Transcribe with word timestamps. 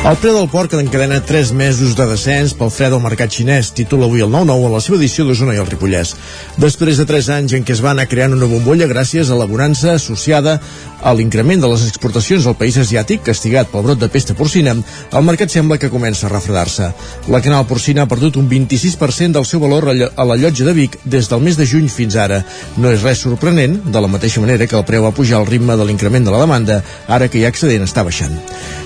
El 0.00 0.16
preu 0.16 0.32
del 0.32 0.46
porc 0.48 0.72
encadena 0.78 1.18
3 1.28 1.50
mesos 1.52 1.90
de 1.92 2.06
descens 2.08 2.54
pel 2.56 2.70
fred 2.72 2.94
al 2.96 3.02
mercat 3.04 3.34
xinès, 3.36 3.68
titula 3.76 4.06
avui 4.08 4.22
el 4.24 4.30
9-9 4.32 4.70
a 4.70 4.72
la 4.72 4.78
seva 4.80 4.96
edició 4.96 5.26
d'Osona 5.28 5.52
i 5.52 5.60
el 5.60 5.68
Ripollès. 5.68 6.14
Després 6.56 6.96
de 6.96 7.04
3 7.04 7.28
anys 7.34 7.54
en 7.58 7.66
què 7.68 7.74
es 7.76 7.82
va 7.84 7.90
anar 7.92 8.06
creant 8.08 8.32
una 8.32 8.48
bombolla 8.48 8.88
gràcies 8.88 9.28
a 9.28 9.36
la 9.36 9.44
bonança 9.50 9.92
associada 9.98 10.56
a 11.04 11.12
l'increment 11.12 11.60
de 11.60 11.68
les 11.68 11.84
exportacions 11.84 12.48
al 12.48 12.56
país 12.56 12.80
asiàtic, 12.80 13.20
castigat 13.28 13.68
pel 13.68 13.84
brot 13.84 14.00
de 14.00 14.08
pesta 14.08 14.32
porcina, 14.34 14.72
el 14.72 15.28
mercat 15.28 15.52
sembla 15.52 15.76
que 15.76 15.92
comença 15.92 16.30
a 16.30 16.32
refredar-se. 16.32 16.90
La 17.28 17.44
canal 17.44 17.68
porcina 17.68 18.08
ha 18.08 18.10
perdut 18.10 18.40
un 18.40 18.48
26% 18.48 19.36
del 19.36 19.44
seu 19.44 19.60
valor 19.60 19.92
a 19.92 20.24
la 20.24 20.40
llotja 20.40 20.64
de 20.64 20.78
Vic 20.80 20.96
des 21.04 21.28
del 21.28 21.44
mes 21.44 21.60
de 21.60 21.68
juny 21.68 21.92
fins 21.92 22.16
ara. 22.16 22.40
No 22.80 22.88
és 22.88 23.04
res 23.04 23.20
sorprenent, 23.20 23.82
de 23.92 24.00
la 24.00 24.08
mateixa 24.08 24.40
manera 24.40 24.64
que 24.64 24.80
el 24.80 24.88
preu 24.88 25.04
va 25.04 25.12
pujar 25.12 25.42
al 25.44 25.50
ritme 25.52 25.76
de 25.76 25.84
l'increment 25.84 26.24
de 26.24 26.32
la 26.32 26.46
demanda, 26.48 26.80
ara 27.06 27.28
que 27.28 27.36
hi 27.36 27.44
ha 27.44 27.52
excedent 27.52 27.84
està 27.84 28.00
baixant. 28.00 28.40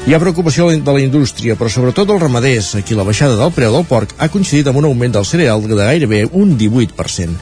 Hi 0.04 0.12
ha 0.12 0.18
preocupació 0.20 0.66
de 0.68 0.92
la 0.92 1.00
indústria, 1.00 1.54
però 1.56 1.70
sobretot 1.72 2.10
els 2.12 2.20
ramaders, 2.20 2.66
a 2.76 2.82
qui 2.84 2.92
la 2.92 3.06
baixada 3.08 3.38
del 3.38 3.52
preu 3.56 3.72
del 3.72 3.86
porc 3.88 4.10
ha 4.20 4.26
coincidit 4.28 4.66
amb 4.68 4.76
un 4.76 4.84
augment 4.84 5.14
del 5.14 5.24
cereal 5.24 5.62
de 5.64 5.78
gairebé 5.78 6.18
un 6.36 6.50
18%. 6.60 7.38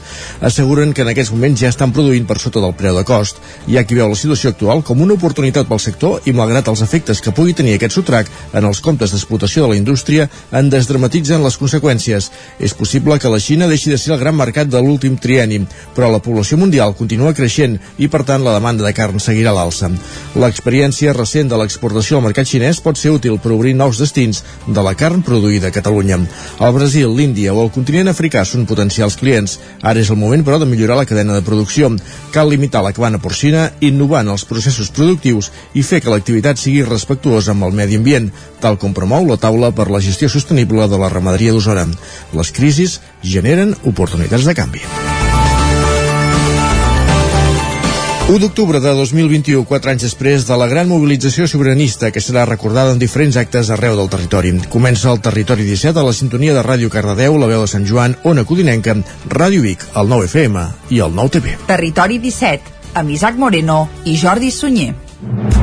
Asseguren 0.47 0.93
que 0.95 1.03
en 1.03 1.09
aquests 1.11 1.33
moments 1.35 1.59
ja 1.59 1.71
estan 1.73 1.91
produint 1.91 2.23
per 2.23 2.37
sota 2.39 2.61
del 2.63 2.71
preu 2.79 2.95
de 2.95 3.03
cost. 3.03 3.41
Hi 3.67 3.75
ha 3.75 3.83
qui 3.83 3.97
veu 3.97 4.07
la 4.07 4.15
situació 4.15 4.53
actual 4.53 4.79
com 4.87 5.03
una 5.03 5.17
oportunitat 5.19 5.67
pel 5.67 5.81
sector 5.83 6.23
i 6.23 6.31
malgrat 6.31 6.69
els 6.71 6.85
efectes 6.85 7.19
que 7.19 7.33
pugui 7.35 7.51
tenir 7.51 7.73
aquest 7.75 7.97
sotrac 7.97 8.31
en 8.53 8.69
els 8.69 8.79
comptes 8.79 9.11
d'explotació 9.11 9.65
de 9.65 9.73
la 9.73 9.79
indústria, 9.81 10.29
en 10.55 10.71
desdramatitzen 10.71 11.43
les 11.43 11.59
conseqüències. 11.59 12.31
És 12.63 12.77
possible 12.79 13.19
que 13.19 13.33
la 13.33 13.41
Xina 13.43 13.67
deixi 13.67 13.91
de 13.91 13.99
ser 13.99 14.15
el 14.15 14.23
gran 14.23 14.39
mercat 14.39 14.71
de 14.71 14.79
l'últim 14.79 15.19
trienni, 15.19 15.65
però 15.99 16.13
la 16.15 16.23
població 16.23 16.61
mundial 16.63 16.95
continua 16.95 17.35
creixent 17.35 17.75
i, 17.97 18.07
per 18.07 18.23
tant, 18.23 18.47
la 18.47 18.55
demanda 18.55 18.87
de 18.87 18.95
carn 18.95 19.19
seguirà 19.19 19.51
a 19.51 19.59
l'alça. 19.59 19.91
L'experiència 20.39 21.11
recent 21.19 21.51
de 21.51 21.59
l'exportació 21.59 22.23
al 22.23 22.27
mercat 22.31 22.52
xinès 22.53 22.81
pot 22.83 22.99
ser 22.99 23.13
útil 23.15 23.39
per 23.41 23.51
obrir 23.55 23.73
nous 23.77 23.97
destins 23.99 24.43
de 24.67 24.85
la 24.85 24.93
carn 24.97 25.23
produïda 25.25 25.71
a 25.71 25.75
Catalunya. 25.75 26.19
El 26.61 26.73
Brasil, 26.75 27.09
l'Índia 27.17 27.53
o 27.53 27.63
el 27.65 27.71
continent 27.73 28.11
africà 28.11 28.45
són 28.45 28.67
potencials 28.69 29.17
clients. 29.19 29.57
Ara 29.81 30.03
és 30.03 30.11
el 30.13 30.19
moment, 30.21 30.45
però, 30.45 30.59
de 30.61 30.69
millorar 30.69 30.99
la 30.99 31.07
cadena 31.09 31.37
de 31.37 31.45
producció. 31.45 31.89
Cal 32.33 32.51
limitar 32.53 32.83
la 32.85 32.93
cabana 32.93 33.21
porcina, 33.23 33.69
innovant 33.81 34.29
els 34.29 34.45
processos 34.49 34.91
productius 34.93 35.51
i 35.73 35.83
fer 35.83 36.01
que 36.03 36.13
l'activitat 36.13 36.61
sigui 36.61 36.85
respectuosa 36.87 37.53
amb 37.55 37.67
el 37.67 37.75
medi 37.75 37.97
ambient, 38.01 38.29
tal 38.61 38.77
com 38.81 38.93
promou 38.93 39.27
la 39.27 39.39
taula 39.41 39.73
per 39.75 39.89
la 39.91 40.03
gestió 40.03 40.29
sostenible 40.29 40.87
de 40.87 41.01
la 41.01 41.11
ramaderia 41.13 41.55
d'Osona. 41.55 41.87
Les 42.37 42.53
crisis 42.53 42.99
generen 43.23 43.75
oportunitats 43.83 44.47
de 44.47 44.57
canvi. 44.57 45.12
1 48.33 48.39
d'octubre 48.39 48.79
de 48.81 48.89
2021, 48.97 49.61
quatre 49.69 49.91
anys 49.91 50.07
després 50.07 50.47
de 50.47 50.55
la 50.57 50.65
gran 50.65 50.87
mobilització 50.89 51.45
sobiranista 51.45 52.09
que 52.09 52.23
serà 52.23 52.47
recordada 52.49 52.95
en 52.95 52.97
diferents 52.97 53.37
actes 53.37 53.69
arreu 53.69 53.93
del 53.99 54.09
territori. 54.09 54.55
Comença 54.73 55.11
el 55.11 55.21
Territori 55.21 55.67
17 55.67 56.01
a 56.01 56.05
la 56.07 56.15
sintonia 56.17 56.55
de 56.57 56.63
Ràdio 56.65 56.89
Cardedeu, 56.89 57.37
la 57.37 57.51
veu 57.51 57.61
de 57.61 57.69
Sant 57.69 57.85
Joan, 57.85 58.17
Ona 58.25 58.41
Codinenca, 58.49 58.95
Ràdio 59.29 59.61
Vic, 59.61 59.85
el 59.93 60.09
9 60.09 60.31
FM 60.31 60.63
i 60.89 61.03
el 61.05 61.13
9 61.13 61.35
TV. 61.37 61.53
Territori 61.69 62.17
17, 62.23 62.73
amb 62.97 63.13
Isaac 63.13 63.37
Moreno 63.37 63.83
i 64.09 64.17
Jordi 64.17 64.49
Sunyer. 64.49 65.62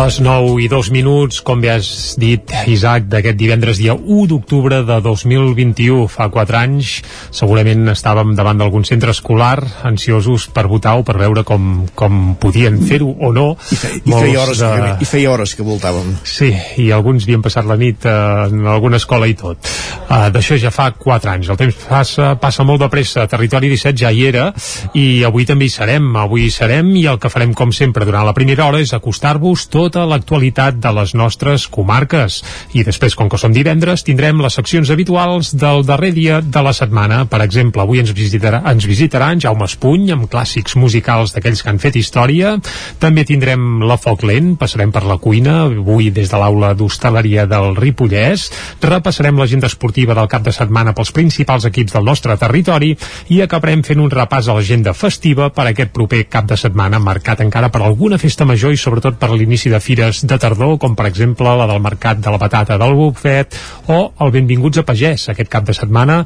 Les 0.00 0.16
9 0.16 0.62
i 0.64 0.66
2 0.72 0.88
minuts, 0.94 1.42
com 1.44 1.60
bé 1.60 1.74
has 1.74 2.14
dit, 2.16 2.52
Isaac, 2.72 3.04
d'aquest 3.12 3.36
divendres 3.36 3.76
dia 3.76 3.92
1 3.92 4.30
d'octubre 4.30 4.78
de 4.88 4.96
2021, 5.04 6.06
fa 6.08 6.30
4 6.32 6.56
anys, 6.56 6.92
segurament 7.36 7.90
estàvem 7.92 8.32
davant 8.38 8.62
d'algun 8.62 8.86
centre 8.88 9.12
escolar 9.12 9.58
ansiosos 9.84 10.46
per 10.56 10.64
votar 10.72 10.94
o 10.96 11.04
per 11.04 11.18
veure 11.20 11.44
com, 11.44 11.84
com 11.92 12.32
podien 12.40 12.78
fer-ho 12.80 13.10
o 13.12 13.28
no. 13.36 13.44
I, 13.68 13.76
fe, 13.76 13.90
i, 13.98 14.14
feia 14.14 14.40
hores 14.40 14.62
de... 14.64 14.70
I 15.04 15.10
feia 15.10 15.34
hores 15.34 15.52
que 15.58 15.66
voltàvem. 15.68 16.14
Sí, 16.24 16.48
i 16.80 16.88
alguns 16.96 17.28
havien 17.28 17.44
passat 17.44 17.68
la 17.68 17.76
nit 17.76 18.08
eh, 18.08 18.16
en 18.48 18.64
alguna 18.72 18.96
escola 19.02 19.28
i 19.28 19.36
tot. 19.36 19.68
Uh, 20.08 20.30
D'això 20.32 20.56
ja 20.58 20.72
fa 20.72 20.88
4 20.96 21.34
anys. 21.34 21.52
El 21.52 21.60
temps 21.60 21.84
passa, 21.90 22.32
passa 22.40 22.64
molt 22.64 22.80
de 22.80 22.88
pressa. 22.88 23.28
Territori 23.28 23.68
17 23.74 24.00
ja 24.00 24.08
hi 24.08 24.24
era 24.32 24.48
i 24.96 25.20
avui 25.28 25.44
també 25.44 25.68
hi 25.68 25.76
serem. 25.76 26.08
Avui 26.24 26.48
hi 26.48 26.56
serem 26.56 26.88
i 26.96 27.04
el 27.12 27.20
que 27.20 27.28
farem, 27.28 27.52
com 27.52 27.68
sempre, 27.76 28.08
durant 28.08 28.24
la 28.24 28.34
primera 28.34 28.64
hora 28.64 28.80
és 28.80 28.96
acostar-vos 28.96 29.68
tot 29.68 29.89
tota 29.90 30.06
l'actualitat 30.06 30.78
de 30.78 30.90
les 30.94 31.12
nostres 31.18 31.66
comarques. 31.68 32.40
I 32.78 32.84
després, 32.86 33.16
com 33.18 33.28
que 33.30 33.38
som 33.40 33.52
divendres, 33.52 34.04
tindrem 34.06 34.38
les 34.42 34.54
seccions 34.54 34.90
habituals 34.90 35.52
del 35.58 35.82
darrer 35.86 36.12
dia 36.14 36.40
de 36.40 36.62
la 36.62 36.72
setmana. 36.76 37.24
Per 37.30 37.40
exemple, 37.42 37.82
avui 37.82 38.00
ens 38.02 38.12
visitarà, 38.14 38.62
ens 38.70 38.86
visitarà 38.86 39.32
en 39.34 39.42
Jaume 39.42 39.66
Espuny 39.66 40.12
amb 40.14 40.28
clàssics 40.30 40.76
musicals 40.78 41.34
d'aquells 41.34 41.62
que 41.64 41.72
han 41.72 41.82
fet 41.82 41.98
història. 41.98 42.54
També 43.02 43.24
tindrem 43.26 43.82
la 43.86 43.98
Foc 43.98 44.22
Lent, 44.28 44.54
passarem 44.60 44.92
per 44.94 45.02
la 45.08 45.18
cuina, 45.18 45.64
avui 45.66 46.10
des 46.14 46.30
de 46.30 46.38
l'aula 46.38 46.72
d'hostaleria 46.78 47.48
del 47.50 47.74
Ripollès. 47.76 48.46
Repassarem 48.84 49.38
l'agenda 49.40 49.70
esportiva 49.70 50.14
del 50.14 50.30
cap 50.30 50.46
de 50.46 50.54
setmana 50.54 50.94
pels 50.94 51.12
principals 51.16 51.66
equips 51.66 51.96
del 51.96 52.06
nostre 52.06 52.36
territori 52.38 52.92
i 53.34 53.42
acabarem 53.42 53.82
fent 53.86 54.00
un 54.02 54.12
repàs 54.12 54.48
a 54.48 54.56
l'agenda 54.56 54.94
festiva 54.94 55.50
per 55.50 55.66
aquest 55.70 55.90
proper 55.96 56.24
cap 56.30 56.46
de 56.46 56.58
setmana, 56.60 57.02
marcat 57.02 57.42
encara 57.42 57.72
per 57.74 57.82
alguna 57.82 58.18
festa 58.20 58.46
major 58.46 58.74
i 58.74 58.78
sobretot 58.78 59.18
per 59.18 59.32
l'inici 59.34 59.69
de 59.70 59.80
fires 59.80 60.24
de 60.26 60.38
tardor, 60.38 60.76
com 60.82 60.96
per 60.98 61.06
exemple 61.08 61.52
la 61.56 61.66
del 61.70 61.80
Mercat 61.82 62.18
de 62.20 62.30
la 62.32 62.38
Patata 62.40 62.76
del 62.80 62.94
Bufet 62.98 63.54
o 63.88 63.98
el 64.20 64.32
Benvinguts 64.34 64.82
a 64.82 64.84
Pagès. 64.86 65.28
Aquest 65.32 65.50
cap 65.52 65.66
de 65.66 65.74
setmana 65.76 66.20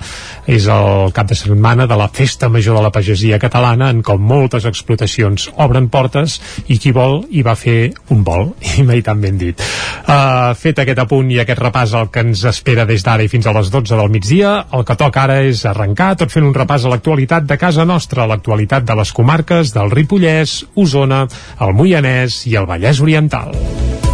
és 0.50 0.66
el 0.70 1.12
cap 1.14 1.28
de 1.30 1.36
setmana 1.38 1.86
de 1.90 1.98
la 1.98 2.08
Festa 2.08 2.48
Major 2.48 2.78
de 2.78 2.84
la 2.84 2.92
Pagesia 2.94 3.38
Catalana, 3.42 3.90
en 3.92 4.02
com 4.02 4.22
moltes 4.22 4.66
explotacions 4.68 5.50
obren 5.60 5.88
portes 5.92 6.38
i 6.68 6.78
qui 6.80 6.92
vol 6.96 7.22
hi 7.30 7.44
va 7.46 7.56
fer 7.58 7.92
un 8.14 8.24
vol, 8.26 8.52
i 8.78 8.86
mai 8.86 9.04
tan 9.04 9.20
ben 9.20 9.38
dit. 9.40 9.60
Uh, 10.04 10.52
fet 10.58 10.80
aquest 10.82 11.04
apunt 11.04 11.30
i 11.32 11.40
aquest 11.42 11.62
repàs 11.62 11.94
el 11.98 12.10
que 12.14 12.24
ens 12.24 12.44
espera 12.48 12.88
des 12.88 13.04
d'ara 13.04 13.24
i 13.24 13.30
fins 13.32 13.46
a 13.46 13.54
les 13.56 13.70
12 13.72 13.96
del 13.96 14.12
migdia, 14.12 14.54
el 14.72 14.84
que 14.88 14.98
toca 15.00 15.24
ara 15.24 15.40
és 15.44 15.64
arrencar 15.68 16.14
tot 16.20 16.32
fent 16.32 16.46
un 16.46 16.54
repàs 16.56 16.84
a 16.84 16.92
l'actualitat 16.92 17.48
de 17.48 17.58
casa 17.60 17.84
nostra, 17.88 18.28
l'actualitat 18.30 18.86
de 18.88 18.96
les 18.98 19.12
comarques 19.12 19.74
del 19.74 19.92
Ripollès, 19.92 20.62
Osona, 20.80 21.24
el 21.64 21.74
Moianès 21.76 22.44
i 22.50 22.56
el 22.60 22.68
Vallès 22.70 23.00
Oriental 23.04 23.33
Oriental. 23.34 24.13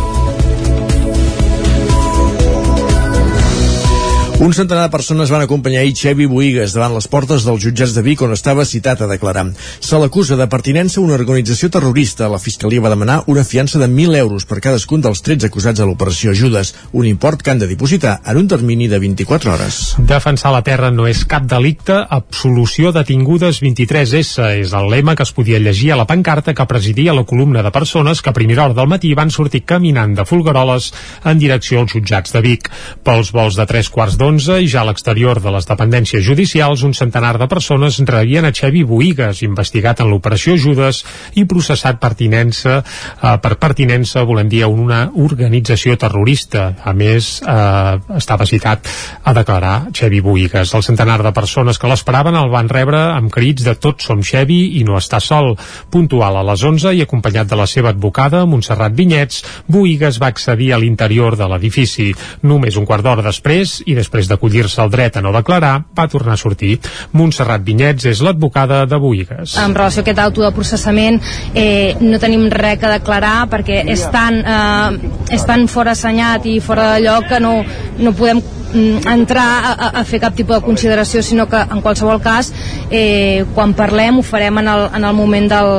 Un 4.41 4.55
centenar 4.57 4.87
de 4.87 4.93
persones 4.95 5.29
van 5.29 5.43
acompanyar 5.45 5.83
ahir 5.83 5.93
Xevi 5.93 6.25
Boigues 6.25 6.73
davant 6.73 6.95
les 6.97 7.07
portes 7.13 7.43
dels 7.45 7.61
jutjats 7.61 7.93
de 7.93 8.01
Vic 8.01 8.23
on 8.25 8.31
estava 8.33 8.65
citat 8.65 9.03
a 9.05 9.09
declarar. 9.11 9.43
Se 9.85 9.99
l'acusa 10.01 10.39
de 10.41 10.47
pertinença 10.49 10.97
a 10.97 11.03
una 11.03 11.19
organització 11.19 11.69
terrorista. 11.69 12.25
La 12.33 12.39
Fiscalia 12.41 12.81
va 12.81 12.89
demanar 12.89 13.19
una 13.29 13.45
fiança 13.45 13.77
de 13.77 13.85
1.000 13.85 14.17
euros 14.17 14.47
per 14.49 14.63
cadascun 14.65 15.05
dels 15.05 15.21
13 15.27 15.51
acusats 15.51 15.83
a 15.85 15.85
l'operació 15.85 16.33
Judes, 16.33 16.71
un 16.93 17.05
import 17.05 17.43
que 17.43 17.53
han 17.53 17.61
de 17.61 17.69
dipositar 17.69 18.15
en 18.25 18.41
un 18.41 18.49
termini 18.49 18.89
de 18.89 19.03
24 19.03 19.53
hores. 19.53 19.83
Defensar 19.99 20.55
la 20.57 20.65
terra 20.65 20.89
no 20.89 21.05
és 21.05 21.21
cap 21.29 21.45
delicte, 21.45 22.01
absolució 22.09 22.95
detingudes 22.97 23.61
23S 23.61 24.49
és 24.63 24.73
el 24.73 24.89
lema 24.89 25.19
que 25.21 25.29
es 25.29 25.35
podia 25.37 25.61
llegir 25.61 25.93
a 25.93 26.01
la 26.01 26.09
pancarta 26.09 26.57
que 26.57 26.69
presidia 26.73 27.13
la 27.13 27.27
columna 27.29 27.61
de 27.61 27.75
persones 27.77 28.25
que 28.25 28.33
a 28.33 28.39
primera 28.41 28.65
hora 28.65 28.79
del 28.81 28.89
matí 28.89 29.13
van 29.13 29.29
sortir 29.29 29.67
caminant 29.69 30.17
de 30.17 30.25
Folgueroles 30.25 30.95
en 31.29 31.45
direcció 31.45 31.85
als 31.85 31.93
jutjats 31.93 32.33
de 32.33 32.41
Vic. 32.49 32.73
Pels 33.05 33.37
vols 33.37 33.61
de 33.61 33.69
tres 33.69 33.93
quarts 33.93 34.17
d'on 34.17 34.30
2011 34.31 34.63
i 34.63 34.69
ja 34.71 34.85
a 34.85 34.87
l'exterior 34.87 35.41
de 35.43 35.51
les 35.51 35.67
dependències 35.67 36.23
judicials 36.23 36.85
un 36.87 36.93
centenar 36.95 37.35
de 37.41 37.49
persones 37.51 37.99
rebien 38.07 38.47
a 38.47 38.53
Xevi 38.55 38.85
Boigues, 38.87 39.43
investigat 39.43 40.03
en 40.05 40.11
l'operació 40.11 40.55
Judes 40.55 41.01
i 41.41 41.47
processat 41.51 41.99
pertinença, 41.99 42.77
eh, 42.79 43.37
per 43.43 43.57
pertinença, 43.59 44.23
volem 44.23 44.49
dir, 44.49 44.63
a 44.63 44.69
una 44.69 45.11
organització 45.15 45.97
terrorista. 45.99 46.77
A 46.85 46.93
més, 46.93 47.43
eh, 47.43 47.99
estava 48.17 48.47
citat 48.47 48.87
a 49.25 49.35
declarar 49.35 49.89
Xevi 49.93 50.21
Boigues. 50.21 50.75
El 50.75 50.83
centenar 50.83 51.23
de 51.23 51.33
persones 51.33 51.79
que 51.79 51.89
l'esperaven 51.89 52.37
el 52.37 52.51
van 52.51 52.69
rebre 52.69 52.99
amb 52.99 53.31
crits 53.31 53.65
de 53.65 53.75
tots 53.75 54.05
som 54.05 54.23
Xevi 54.23 54.79
i 54.79 54.85
no 54.85 54.97
està 54.97 55.21
sol. 55.21 55.57
Puntual 55.91 56.37
a 56.37 56.43
les 56.43 56.63
11 56.63 56.95
i 56.95 57.03
acompanyat 57.03 57.49
de 57.49 57.57
la 57.57 57.67
seva 57.67 57.91
advocada, 57.91 58.47
Montserrat 58.47 58.93
Vinyets, 58.95 59.43
Boigues 59.67 60.21
va 60.21 60.29
accedir 60.29 60.73
a 60.73 60.79
l'interior 60.79 61.37
de 61.37 61.49
l'edifici. 61.49 62.15
Només 62.43 62.77
un 62.77 62.87
quart 62.87 63.03
d'hora 63.03 63.23
després, 63.23 63.83
i 63.87 63.95
després 63.95 64.20
després 64.21 64.29
d'acollir-se 64.29 64.81
al 64.83 64.91
dret 64.93 65.17
a 65.17 65.23
no 65.25 65.33
declarar, 65.33 65.85
va 65.97 66.09
tornar 66.09 66.37
a 66.37 66.41
sortir. 66.41 66.79
Montserrat 67.17 67.65
Vinyets 67.65 68.07
és 68.11 68.21
l'advocada 68.25 68.85
de 68.87 68.99
Boigues. 69.01 69.57
En 69.61 69.75
relació 69.75 70.03
a 70.03 70.05
aquest 70.05 70.21
auto 70.21 70.45
de 70.45 70.53
processament 70.53 71.21
eh, 71.55 71.97
no 72.01 72.21
tenim 72.21 72.49
res 72.53 72.79
que 72.81 72.93
declarar 72.93 73.49
perquè 73.51 73.83
és 73.89 74.05
tan, 74.13 74.41
eh, 74.41 75.35
és 75.37 75.45
tan 75.47 75.67
fora 75.69 75.97
assenyat 75.97 76.47
i 76.47 76.61
fora 76.61 76.95
de 76.95 77.05
lloc 77.07 77.29
que 77.31 77.41
no, 77.41 77.61
no 77.99 78.15
podem 78.17 78.41
mm, 78.41 79.07
entrar 79.11 79.49
a, 79.73 79.91
a 80.01 80.05
fer 80.05 80.21
cap 80.23 80.37
tipus 80.37 80.59
de 80.59 80.65
consideració, 80.67 81.23
sinó 81.25 81.49
que 81.51 81.61
en 81.61 81.83
qualsevol 81.85 82.21
cas, 82.23 82.53
eh, 82.91 83.45
quan 83.55 83.75
parlem 83.79 84.21
ho 84.21 84.27
farem 84.27 84.61
en 84.63 84.71
el, 84.71 84.89
en 85.01 85.07
el 85.07 85.17
moment 85.17 85.51
del, 85.51 85.73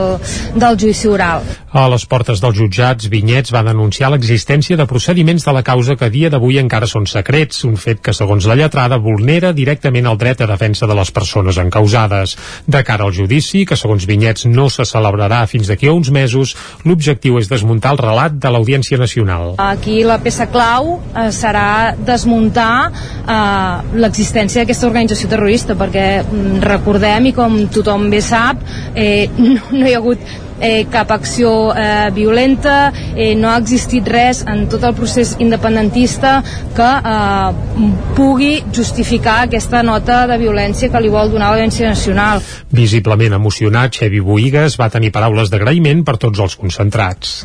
del 0.56 0.80
judici 0.80 1.12
oral. 1.12 1.46
A 1.72 1.86
les 1.88 2.04
portes 2.04 2.42
dels 2.44 2.58
jutjats, 2.58 3.08
Vinyets 3.08 3.54
va 3.56 3.64
denunciar 3.64 4.10
l'existència 4.12 4.76
de 4.76 4.88
procediments 4.90 5.46
de 5.48 5.54
la 5.56 5.64
causa 5.64 5.96
que 5.96 6.10
a 6.10 6.12
dia 6.12 6.30
d'avui 6.30 6.60
encara 6.60 6.90
són 6.90 7.08
secrets, 7.08 7.64
un 7.64 7.78
fet 7.80 8.02
que, 8.04 8.12
segons 8.22 8.46
la 8.46 8.58
lletrada, 8.60 9.00
vulnera 9.02 9.50
directament 9.58 10.06
el 10.06 10.18
dret 10.22 10.44
a 10.44 10.50
defensa 10.50 10.86
de 10.90 10.98
les 10.98 11.10
persones 11.14 11.58
encausades. 11.58 12.36
De 12.70 12.84
cara 12.86 13.08
al 13.08 13.16
judici, 13.18 13.64
que 13.66 13.78
segons 13.80 14.06
Vinyets 14.06 14.46
no 14.46 14.68
se 14.70 14.86
celebrarà 14.86 15.42
fins 15.50 15.72
d'aquí 15.72 15.90
a 15.90 15.96
uns 15.98 16.12
mesos, 16.14 16.54
l'objectiu 16.86 17.40
és 17.42 17.50
desmuntar 17.50 17.96
el 17.96 18.02
relat 18.04 18.38
de 18.38 18.52
l'Audiència 18.54 19.00
Nacional. 19.02 19.56
Aquí 19.64 20.02
la 20.06 20.20
peça 20.22 20.48
clau 20.54 21.00
eh, 21.00 21.32
serà 21.34 21.96
desmuntar 21.98 22.92
eh, 22.92 23.98
l'existència 23.98 24.62
d'aquesta 24.62 24.90
organització 24.92 25.32
terrorista, 25.32 25.78
perquè 25.80 26.08
mm, 26.22 26.62
recordem, 26.68 27.32
i 27.32 27.36
com 27.38 27.58
tothom 27.74 28.10
bé 28.14 28.22
sap, 28.22 28.62
eh, 28.94 29.30
no, 29.42 29.58
no 29.74 29.86
hi 29.88 29.98
ha 29.98 30.04
hagut 30.04 30.51
eh, 30.62 30.86
cap 30.92 31.12
acció 31.12 31.74
eh, 31.76 32.10
violenta, 32.14 32.94
eh, 33.16 33.34
no 33.36 33.50
ha 33.52 33.58
existit 33.60 34.08
res 34.08 34.44
en 34.48 34.68
tot 34.72 34.86
el 34.88 34.96
procés 34.96 35.36
independentista 35.40 36.38
que 36.78 36.88
eh, 36.88 37.88
pugui 38.16 38.54
justificar 38.74 39.42
aquesta 39.46 39.84
nota 39.84 40.24
de 40.30 40.38
violència 40.42 40.92
que 40.92 41.02
li 41.02 41.12
vol 41.12 41.34
donar 41.34 41.52
l'Audiència 41.52 41.90
Nacional. 41.90 42.44
Visiblement 42.72 43.36
emocionat, 43.38 43.98
Xevi 43.98 44.22
Boigues 44.24 44.78
va 44.80 44.92
tenir 44.94 45.12
paraules 45.12 45.52
d'agraïment 45.52 46.06
per 46.06 46.20
tots 46.22 46.40
els 46.40 46.56
concentrats. 46.56 47.42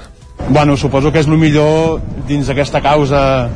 Bueno, 0.48 0.76
suposo 0.76 1.10
que 1.10 1.22
és 1.24 1.26
el 1.26 1.38
millor 1.40 2.02
dins 2.28 2.46
d'aquesta 2.46 2.82
causa 2.84 3.48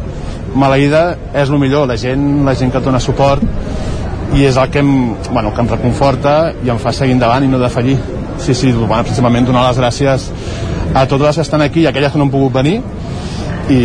maleïda, 0.56 1.04
és 1.36 1.50
el 1.50 1.60
millor, 1.60 1.86
la 1.86 1.96
gent, 2.00 2.42
la 2.46 2.56
gent 2.58 2.72
que 2.72 2.80
et 2.80 2.88
dona 2.88 3.00
suport 3.02 3.44
i 4.34 4.46
és 4.46 4.56
el 4.56 4.70
que 4.70 4.80
em, 4.82 4.90
bueno, 5.30 5.52
que 5.54 5.62
em 5.62 5.68
reconforta 5.70 6.34
i 6.64 6.70
em 6.70 6.78
fa 6.78 6.92
seguir 6.94 7.16
endavant 7.16 7.44
i 7.44 7.50
no 7.50 7.58
defallir 7.58 7.98
sí, 8.40 8.54
sí, 8.54 8.72
bueno, 8.72 9.02
principalment 9.04 9.46
donar 9.46 9.68
les 9.68 9.78
gràcies 9.78 10.30
a 10.94 11.06
totes 11.06 11.26
les 11.28 11.36
que 11.36 11.46
estan 11.46 11.62
aquí 11.62 11.84
i 11.84 11.86
a 11.86 11.94
aquelles 11.94 12.12
que 12.12 12.18
no 12.18 12.26
han 12.26 12.32
pogut 12.32 12.56
venir. 12.60 12.80
I 13.70 13.80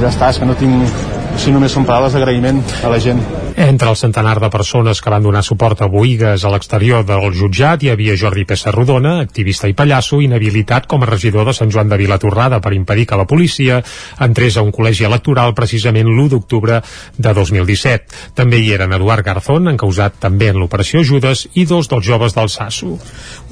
ja 0.00 0.08
està, 0.08 0.30
és 0.30 0.38
que 0.40 0.48
no 0.48 0.56
tinc 0.56 1.38
si 1.38 1.52
només 1.52 1.74
són 1.74 1.84
paraules 1.86 2.14
d'agraïment 2.16 2.62
a 2.82 2.90
la 2.90 2.98
gent 3.02 3.20
entre 3.58 3.90
el 3.90 3.96
centenar 3.96 4.38
de 4.38 4.50
persones 4.50 5.00
que 5.02 5.10
van 5.10 5.22
donar 5.22 5.42
suport 5.42 5.80
a 5.82 5.88
Boigues 5.90 6.44
a 6.44 6.50
l'exterior 6.52 7.02
del 7.02 7.32
jutjat 7.34 7.82
hi 7.82 7.88
havia 7.90 8.14
Jordi 8.14 8.44
Pessarrodona, 8.46 9.16
activista 9.18 9.66
i 9.66 9.74
pallasso, 9.74 10.20
inhabilitat 10.22 10.86
com 10.86 11.02
a 11.02 11.08
regidor 11.10 11.48
de 11.48 11.54
Sant 11.56 11.72
Joan 11.74 11.90
de 11.90 11.98
Vilatorrada 11.98 12.60
per 12.62 12.72
impedir 12.76 13.08
que 13.10 13.18
la 13.18 13.26
policia 13.26 13.80
entrés 14.22 14.56
a 14.56 14.62
un 14.62 14.70
col·legi 14.70 15.08
electoral 15.08 15.56
precisament 15.58 16.06
l'1 16.06 16.28
d'octubre 16.36 16.78
de 17.16 17.32
2017. 17.34 18.30
També 18.38 18.60
hi 18.62 18.70
eren 18.76 18.94
Eduard 18.94 19.26
Garzón, 19.26 19.66
encausat 19.72 20.20
també 20.22 20.52
en 20.52 20.62
l'operació 20.62 21.02
Judes, 21.02 21.48
i 21.58 21.66
dos 21.66 21.90
dels 21.90 22.06
joves 22.06 22.38
del 22.38 22.52
Sasso. 22.54 22.94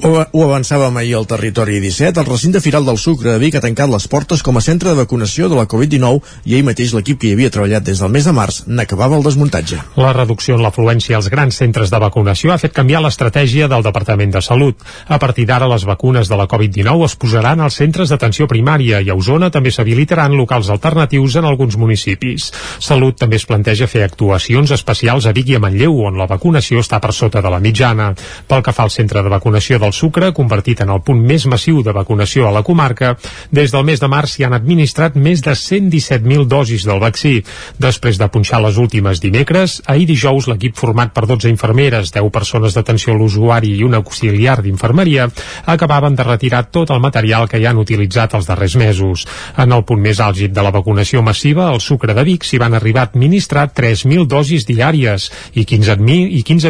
Ho, 0.07 0.13
ho 0.23 0.45
avançàvem 0.47 1.01
ahir 1.01 1.17
al 1.19 1.27
territori 1.27 1.81
17. 1.83 2.23
El 2.23 2.31
recinte 2.31 2.63
firal 2.63 2.87
del 2.87 3.01
Sucre 3.01 3.33
de 3.33 3.43
Vic 3.43 3.59
ha 3.59 3.65
tancat 3.65 3.91
les 3.91 4.07
portes 4.07 4.39
com 4.39 4.55
a 4.55 4.63
centre 4.63 4.93
de 4.93 5.01
vacunació 5.03 5.51
de 5.51 5.59
la 5.59 5.67
Covid-19 5.67 6.47
i 6.47 6.55
ahir 6.55 6.63
mateix 6.71 6.95
l'equip 6.95 7.19
que 7.19 7.27
hi 7.27 7.35
havia 7.35 7.51
treballat 7.51 7.83
des 7.83 7.99
del 7.99 8.15
mes 8.15 8.23
de 8.23 8.37
març 8.39 8.63
n'acabava 8.71 9.19
el 9.19 9.27
desmuntatge. 9.27 9.83
La 9.97 10.11
reducció 10.13 10.53
en 10.53 10.61
l'afluència 10.61 11.15
als 11.17 11.25
grans 11.33 11.55
centres 11.57 11.89
de 11.89 11.97
vacunació 11.97 12.51
ha 12.53 12.59
fet 12.61 12.75
canviar 12.77 12.99
l'estratègia 13.01 13.65
del 13.65 13.81
Departament 13.81 14.29
de 14.35 14.43
Salut. 14.45 14.83
A 15.09 15.17
partir 15.17 15.47
d'ara, 15.49 15.65
les 15.71 15.87
vacunes 15.89 16.29
de 16.29 16.37
la 16.37 16.45
Covid-19 16.45 17.05
es 17.07 17.15
posaran 17.17 17.63
als 17.65 17.79
centres 17.81 18.13
d'atenció 18.13 18.45
primària 18.45 18.99
i 19.01 19.09
a 19.09 19.15
Osona 19.17 19.49
també 19.49 19.71
s'habilitaran 19.73 20.35
locals 20.37 20.69
alternatius 20.69 21.39
en 21.41 21.47
alguns 21.49 21.79
municipis. 21.81 22.51
Salut 22.77 23.17
també 23.17 23.39
es 23.41 23.47
planteja 23.49 23.87
fer 23.89 24.03
actuacions 24.05 24.75
especials 24.75 25.25
a 25.25 25.33
Vic 25.33 25.49
i 25.49 25.57
a 25.57 25.63
Manlleu, 25.65 25.97
on 26.05 26.21
la 26.21 26.29
vacunació 26.29 26.85
està 26.85 27.01
per 27.01 27.09
sota 27.09 27.41
de 27.41 27.49
la 27.49 27.59
mitjana. 27.65 28.11
Pel 28.45 28.61
que 28.61 28.75
fa 28.77 28.85
al 28.85 28.93
centre 28.93 29.25
de 29.25 29.33
vacunació 29.33 29.81
del 29.81 29.97
Sucre, 29.97 30.29
convertit 30.29 30.85
en 30.85 30.93
el 30.93 31.01
punt 31.01 31.25
més 31.25 31.49
massiu 31.49 31.81
de 31.81 31.97
vacunació 31.97 32.45
a 32.45 32.53
la 32.53 32.61
comarca, 32.61 33.15
des 33.49 33.73
del 33.73 33.89
mes 33.89 34.05
de 34.05 34.13
març 34.13 34.37
s'hi 34.37 34.45
han 34.45 34.53
administrat 34.61 35.17
més 35.17 35.41
de 35.41 35.57
117.000 35.57 36.45
dosis 36.45 36.85
del 36.85 37.01
vaccí. 37.01 37.41
Després 37.81 38.21
de 38.21 38.29
punxar 38.29 38.61
les 38.61 38.77
últimes 38.77 39.25
dimecres, 39.25 39.81
Ahir 39.87 40.03
dijous 40.09 40.49
l'equip 40.51 40.75
format 40.75 41.13
per 41.15 41.23
12 41.29 41.47
infermeres, 41.47 42.11
10 42.11 42.27
persones 42.35 42.75
d'atenció 42.75 43.13
a 43.13 43.17
l'usuari 43.17 43.69
i 43.77 43.85
un 43.87 43.95
auxiliar 43.95 44.57
d'infermeria 44.61 45.29
acabaven 45.65 46.15
de 46.15 46.25
retirar 46.27 46.65
tot 46.75 46.91
el 46.91 46.99
material 46.99 47.47
que 47.47 47.61
ja 47.63 47.71
han 47.71 47.79
utilitzat 47.79 48.35
els 48.35 48.49
darrers 48.49 48.75
mesos. 48.75 49.23
En 49.55 49.71
el 49.71 49.85
punt 49.87 50.01
més 50.03 50.19
àlgid 50.19 50.51
de 50.51 50.65
la 50.65 50.73
vacunació 50.75 51.21
massiva, 51.23 51.69
al 51.69 51.79
Sucre 51.79 52.13
de 52.17 52.25
Vic 52.27 52.43
s'hi 52.43 52.59
van 52.59 52.75
arribar 52.75 53.05
a 53.05 53.09
administrar 53.11 53.69
3.000 53.71 54.27
dosis 54.27 54.67
diàries 54.67 55.29
i 55.55 55.63
15.000 55.63 56.35
i 56.35 56.43
15 56.43 56.67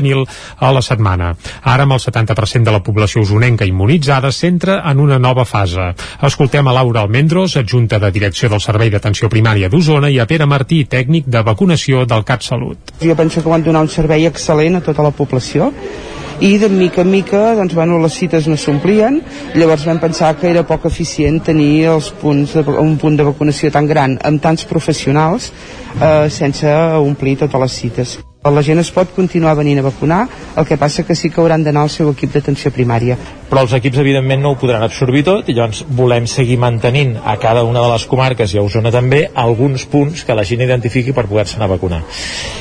a 0.60 0.72
la 0.72 0.86
setmana. 0.86 1.34
Ara, 1.64 1.88
amb 1.88 1.98
el 1.98 2.04
70% 2.04 2.70
de 2.70 2.76
la 2.76 2.84
població 2.86 3.26
usonenca 3.26 3.66
immunitzada, 3.66 4.32
s'entra 4.32 4.84
en 4.92 5.02
una 5.02 5.18
nova 5.18 5.46
fase. 5.46 5.94
Escoltem 6.22 6.68
a 6.68 6.78
Laura 6.78 7.02
Almendros, 7.02 7.58
adjunta 7.58 7.98
de 8.00 8.12
Direcció 8.12 8.50
del 8.50 8.62
Servei 8.62 8.94
d'Atenció 8.94 9.30
Primària 9.30 9.74
d'Osona, 9.74 10.14
i 10.14 10.20
a 10.20 10.30
Pere 10.30 10.46
Martí, 10.46 10.84
tècnic 10.86 11.26
de 11.26 11.42
vacunació 11.42 12.06
del 12.06 12.24
CatSalut 12.24 12.97
jo 13.02 13.16
penso 13.16 13.44
que 13.44 13.50
van 13.50 13.64
donar 13.64 13.86
un 13.86 13.92
servei 13.94 14.28
excel·lent 14.28 14.78
a 14.78 14.84
tota 14.86 15.06
la 15.06 15.12
població 15.16 15.72
i 16.40 16.58
de 16.62 16.70
mica 16.70 17.02
en 17.02 17.10
mica 17.12 17.56
doncs, 17.58 17.74
bueno, 17.74 17.98
les 18.00 18.14
cites 18.14 18.48
no 18.48 18.58
s'omplien 18.58 19.22
llavors 19.56 19.88
vam 19.90 20.00
pensar 20.00 20.36
que 20.38 20.50
era 20.50 20.66
poc 20.68 20.86
eficient 20.90 21.42
tenir 21.44 21.88
els 21.96 22.12
punts 22.22 22.54
de, 22.54 22.66
un 22.78 22.96
punt 23.02 23.18
de 23.18 23.26
vacunació 23.26 23.74
tan 23.74 23.90
gran 23.90 24.20
amb 24.24 24.42
tants 24.42 24.66
professionals 24.70 25.52
eh, 26.02 26.30
sense 26.30 26.74
omplir 27.02 27.38
totes 27.42 27.62
les 27.66 27.82
cites 27.82 28.18
la 28.52 28.64
gent 28.64 28.80
es 28.80 28.92
pot 28.96 29.10
continuar 29.16 29.58
venint 29.58 29.82
a 29.82 29.88
vacunar, 29.88 30.22
el 30.56 30.66
que 30.66 30.78
passa 30.78 31.04
que 31.04 31.16
sí 31.16 31.30
que 31.30 31.42
hauran 31.42 31.66
d'anar 31.66 31.84
al 31.84 31.92
seu 31.92 32.12
equip 32.14 32.32
d'atenció 32.32 32.72
primària. 32.72 33.18
Però 33.48 33.64
els 33.64 33.74
equips, 33.78 34.02
evidentment, 34.04 34.42
no 34.44 34.52
ho 34.52 34.58
podran 34.60 34.84
absorbir 34.84 35.24
tot 35.24 35.48
i 35.48 35.56
llavors 35.56 35.86
volem 35.96 36.26
seguir 36.28 36.58
mantenint 36.60 37.14
a 37.24 37.38
cada 37.40 37.64
una 37.64 37.80
de 37.80 37.92
les 37.94 38.06
comarques 38.12 38.54
i 38.54 38.60
a 38.60 38.64
Osona 38.66 38.92
també 38.92 39.22
alguns 39.34 39.86
punts 39.88 40.26
que 40.28 40.36
la 40.36 40.44
gent 40.48 40.66
identifiqui 40.66 41.14
per 41.16 41.26
poder-se 41.30 41.56
anar 41.56 41.70
a 41.70 41.74
vacunar. 41.78 42.02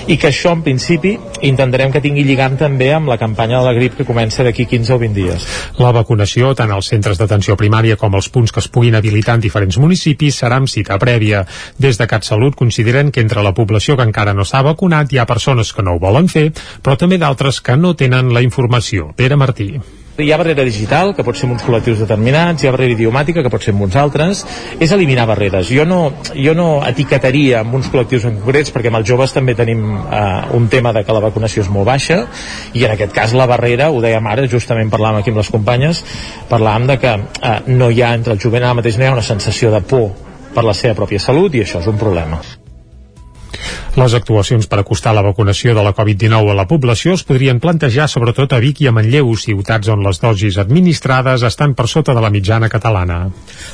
I 0.07 0.17
que 0.17 0.31
això, 0.31 0.53
en 0.55 0.63
principi, 0.63 1.17
intentarem 1.49 1.91
que 1.91 2.03
tingui 2.05 2.23
lligant 2.23 2.55
també 2.61 2.93
amb 2.95 3.11
la 3.11 3.19
campanya 3.19 3.59
de 3.59 3.67
la 3.67 3.75
grip 3.75 3.97
que 3.99 4.07
comença 4.07 4.47
d'aquí 4.47 4.69
15 4.71 4.95
o 4.95 5.01
20 5.03 5.19
dies. 5.19 5.49
La 5.83 5.91
vacunació, 5.97 6.55
tant 6.55 6.71
als 6.71 6.93
centres 6.95 7.19
d'atenció 7.19 7.59
primària 7.59 7.99
com 7.99 8.15
als 8.15 8.31
punts 8.31 8.55
que 8.55 8.63
es 8.63 8.71
puguin 8.71 8.95
habilitar 8.95 9.41
en 9.41 9.45
diferents 9.45 9.81
municipis, 9.83 10.39
serà 10.39 10.63
amb 10.63 10.71
cita 10.71 11.01
prèvia. 11.03 11.43
Des 11.83 11.99
de 11.99 12.07
CatSalut 12.07 12.55
consideren 12.55 13.11
que 13.11 13.27
entre 13.27 13.43
la 13.43 13.55
població 13.59 13.99
que 13.99 14.07
encara 14.07 14.35
no 14.35 14.47
s'ha 14.47 14.63
vacunat 14.63 15.13
hi 15.13 15.19
ha 15.19 15.27
persones 15.27 15.75
que 15.75 15.83
no 15.83 15.97
ho 15.97 16.03
volen 16.03 16.31
fer, 16.31 16.53
però 16.83 16.95
també 16.97 17.19
d'altres 17.19 17.61
que 17.61 17.77
no 17.77 17.97
tenen 17.99 18.31
la 18.35 18.47
informació. 18.47 19.11
Pere 19.17 19.35
Martí. 19.35 19.73
Hi 20.17 20.31
ha 20.33 20.39
barrera 20.41 20.65
digital, 20.65 21.11
que 21.13 21.25
pot 21.27 21.37
ser 21.37 21.45
uns 21.53 21.61
col·lectius 21.61 21.99
determinats, 22.01 22.63
hi 22.65 22.69
ha 22.69 22.73
barrera 22.73 22.95
idiomàtica, 22.95 23.43
que 23.45 23.51
pot 23.53 23.61
ser 23.61 23.75
amb 23.75 23.85
uns 23.85 23.99
altres, 24.01 24.41
és 24.81 24.95
eliminar 24.97 25.27
barreres. 25.29 25.69
Jo 25.69 25.85
no, 25.85 25.99
jo 26.33 26.55
no 26.57 26.69
etiquetaria 26.89 27.61
amb 27.61 27.77
uns 27.77 27.91
col·lectius 27.93 28.25
en 28.31 28.41
concrets, 28.41 28.73
perquè 28.73 28.89
amb 28.89 29.03
els 29.03 29.11
joves 29.11 29.37
també 29.37 29.53
tenim 29.59 29.85
eh, 29.93 30.25
un 30.57 30.71
tema 30.73 30.95
de 30.97 31.05
que 31.05 31.13
la 31.13 31.21
vacunació 31.21 31.67
és 31.67 31.73
molt 31.73 31.91
baixa, 31.91 32.23
i 32.73 32.89
en 32.89 32.97
aquest 32.97 33.13
cas 33.13 33.37
la 33.37 33.45
barrera, 33.51 33.91
ho 33.93 34.01
dèiem 34.01 34.33
ara, 34.33 34.49
justament 34.49 34.89
parlàvem 34.89 35.21
aquí 35.21 35.35
amb 35.35 35.45
les 35.45 35.53
companyes, 35.53 36.05
parlàvem 36.49 36.89
de 36.95 37.01
que 37.03 37.17
eh, 37.21 37.57
no 37.77 37.93
hi 37.93 38.01
ha, 38.01 38.15
entre 38.17 38.33
el 38.33 38.41
jovent 38.41 38.65
ara 38.65 38.81
mateix 38.81 38.97
no 38.97 39.05
hi 39.05 39.13
ha 39.13 39.19
una 39.21 39.31
sensació 39.35 39.75
de 39.75 39.85
por 39.85 40.15
per 40.57 40.65
la 40.65 40.73
seva 40.73 40.97
pròpia 40.97 41.21
salut, 41.21 41.53
i 41.53 41.67
això 41.67 41.85
és 41.85 41.93
un 41.93 42.01
problema. 42.01 42.41
Les 43.97 44.13
actuacions 44.13 44.67
per 44.69 44.83
acostar 44.83 45.15
la 45.17 45.23
vacunació 45.25 45.73
de 45.73 45.83
la 45.85 45.95
Covid-19 45.97 46.53
a 46.53 46.57
la 46.59 46.67
població 46.69 47.15
es 47.17 47.25
podrien 47.25 47.61
plantejar 47.61 48.09
sobretot 48.13 48.53
a 48.53 48.61
Vic 48.61 48.83
i 48.85 48.91
a 48.91 48.93
Manlleu, 48.93 49.31
ciutats 49.41 49.89
on 49.89 50.03
les 50.05 50.21
dosis 50.21 50.59
administrades 50.61 51.47
estan 51.49 51.73
per 51.75 51.89
sota 51.89 52.13
de 52.13 52.21
la 52.21 52.31
mitjana 52.31 52.69
catalana. 52.69 53.31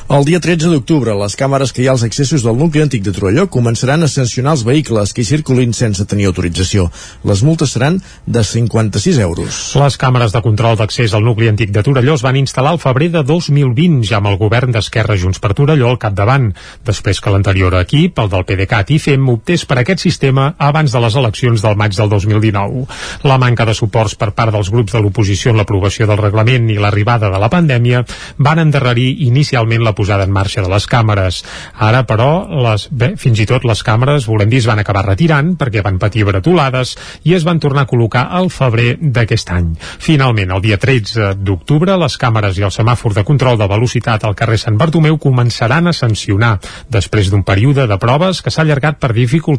El 0.07 0.23
dia 0.23 0.39
13 0.39 0.71
d'octubre, 0.71 1.15
les 1.19 1.35
càmeres 1.39 1.73
que 1.75 1.83
hi 1.83 1.89
ha 1.89 1.95
als 1.97 2.05
accessos 2.07 2.45
del 2.47 2.55
nucli 2.57 2.83
antic 2.85 3.03
de 3.03 3.11
Torelló 3.11 3.49
començaran 3.51 4.03
a 4.03 4.09
sancionar 4.11 4.55
els 4.55 4.63
vehicles 4.63 5.11
que 5.11 5.23
hi 5.23 5.27
circulin 5.27 5.75
sense 5.75 6.07
tenir 6.07 6.29
autorització. 6.31 6.87
Les 7.27 7.43
multes 7.43 7.75
seran 7.75 7.99
de 8.25 8.43
56 8.47 9.19
euros. 9.27 9.59
Les 9.83 9.99
càmeres 9.99 10.31
de 10.31 10.43
control 10.45 10.79
d'accés 10.79 11.13
al 11.13 11.27
nucli 11.27 11.51
antic 11.51 11.75
de 11.75 11.83
Torelló 11.83 12.15
es 12.15 12.23
van 12.23 12.39
instal·lar 12.39 12.73
al 12.77 12.81
febrer 12.81 13.11
de 13.13 13.25
2020, 13.27 14.01
ja 14.07 14.21
amb 14.21 14.31
el 14.31 14.39
govern 14.39 14.71
d'Esquerra 14.71 15.19
Junts 15.19 15.43
per 15.43 15.53
Torelló 15.57 15.91
al 15.91 15.99
capdavant, 15.99 16.51
després 16.87 17.19
que 17.19 17.33
l'anterior 17.33 17.75
equip, 17.83 18.23
el 18.23 18.31
del 18.31 18.47
PDeCAT 18.47 18.95
i 18.95 18.99
FEM, 19.03 19.29
optés 19.35 19.67
per 19.67 19.82
aquest 19.83 20.03
sistema 20.03 20.53
abans 20.57 20.91
de 20.91 21.01
les 21.03 21.15
eleccions 21.19 21.61
del 21.63 21.77
maig 21.79 21.95
del 21.95 22.09
2019. 22.09 22.85
La 23.29 23.37
manca 23.37 23.67
de 23.69 23.75
suports 23.77 24.15
per 24.19 24.31
part 24.33 24.53
dels 24.55 24.71
grups 24.73 24.95
de 24.95 25.01
l'oposició 25.03 25.51
en 25.53 25.59
l'aprovació 25.61 26.07
del 26.09 26.21
reglament 26.21 26.69
i 26.71 26.79
l'arribada 26.79 27.29
de 27.31 27.39
la 27.39 27.51
pandèmia 27.53 28.03
van 28.37 28.63
endarrerir 28.63 29.09
inicialment 29.27 29.83
la 29.83 29.95
posada 29.95 30.27
en 30.27 30.33
marxa 30.33 30.63
de 30.63 30.71
les 30.71 30.87
càmeres. 30.89 31.43
Ara, 31.77 32.03
però, 32.09 32.29
les, 32.65 32.87
bé, 32.91 33.13
fins 33.19 33.39
i 33.43 33.47
tot 33.49 33.65
les 33.67 33.83
càmeres, 33.85 34.27
volem 34.29 34.49
dir, 34.49 34.63
es 34.63 34.69
van 34.69 34.81
acabar 34.81 35.05
retirant 35.07 35.53
perquè 35.59 35.83
van 35.85 35.99
patir 36.01 36.25
bretolades 36.27 36.95
i 37.27 37.35
es 37.37 37.45
van 37.47 37.59
tornar 37.59 37.85
a 37.85 37.89
col·locar 37.89 38.27
al 38.31 38.49
febrer 38.53 38.97
d'aquest 39.01 39.51
any. 39.53 39.73
Finalment, 40.03 40.53
el 40.55 40.63
dia 40.63 40.79
13 40.79 41.33
d'octubre, 41.43 41.97
les 41.99 42.17
càmeres 42.19 42.57
i 42.59 42.65
el 42.65 42.73
semàfor 42.73 43.15
de 43.17 43.25
control 43.27 43.59
de 43.59 43.67
velocitat 43.69 44.23
al 44.23 44.37
carrer 44.39 44.59
Sant 44.61 44.77
Bartomeu 44.79 45.19
començaran 45.21 45.89
a 45.89 45.95
sancionar 45.95 46.57
després 46.89 47.29
d'un 47.31 47.43
període 47.43 47.87
de 47.89 47.97
proves 47.99 48.41
que 48.41 48.51
s'ha 48.53 48.63
allargat 48.63 48.99
per 49.01 49.13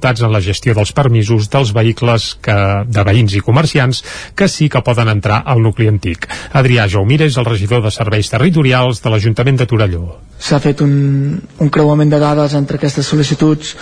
dificultats 0.05 0.23
en 0.23 0.33
la 0.33 0.41
gestió 0.41 0.75
dels 0.75 0.93
permisos 0.93 1.49
dels 1.49 1.73
vehicles 1.73 2.37
que, 2.43 2.85
de 2.87 3.05
veïns 3.05 3.35
i 3.35 3.41
comerciants 3.41 4.03
que 4.37 4.49
sí 4.49 4.69
que 4.69 4.83
poden 4.83 5.09
entrar 5.09 5.43
al 5.47 5.63
nucli 5.63 5.89
antic. 5.89 6.29
Adrià 6.53 6.87
Jaumira 6.89 7.25
és 7.25 7.37
el 7.39 7.45
regidor 7.45 7.83
de 7.83 7.91
Serveis 7.91 8.29
Territorials 8.29 9.01
de 9.01 9.11
l'Ajuntament 9.11 9.57
de 9.57 9.67
Torelló. 9.67 10.19
S'ha 10.39 10.61
fet 10.61 10.83
un, 10.85 11.41
un 11.59 11.71
creuament 11.71 12.11
de 12.11 12.21
dades 12.21 12.55
entre 12.55 12.77
aquestes 12.77 13.07
sol·licituds 13.07 13.75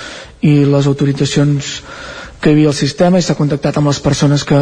i 0.42 0.64
les 0.64 0.86
autoritzacions 0.86 1.82
que 2.40 2.50
hi 2.50 2.54
havia 2.54 2.70
al 2.70 2.78
sistema 2.78 3.18
i 3.18 3.22
s'ha 3.22 3.38
contactat 3.38 3.78
amb 3.78 3.90
les 3.90 4.00
persones 4.02 4.44
que, 4.44 4.60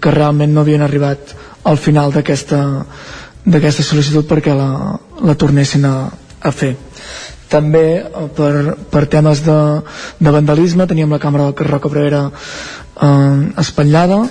que 0.00 0.12
realment 0.12 0.52
no 0.52 0.64
havien 0.64 0.82
arribat 0.82 1.34
al 1.64 1.76
final 1.76 2.12
d'aquesta 2.12 2.62
d'aquesta 3.48 3.82
sol·licitud 3.84 4.26
perquè 4.28 4.52
la, 4.52 4.98
la 5.24 5.34
tornessin 5.40 5.84
a, 5.88 5.94
a 6.40 6.52
fer 6.52 6.74
també 7.50 7.86
eh, 8.00 8.28
per, 8.36 8.52
per 8.92 9.06
temes 9.10 9.42
de, 9.46 9.58
de 10.20 10.34
vandalisme 10.34 10.86
teníem 10.90 11.12
la 11.12 11.22
càmera 11.22 11.50
del 11.50 11.72
Roca 11.72 11.92
Brera 11.92 12.28
eh, 12.28 13.60
espatllada 13.64 14.22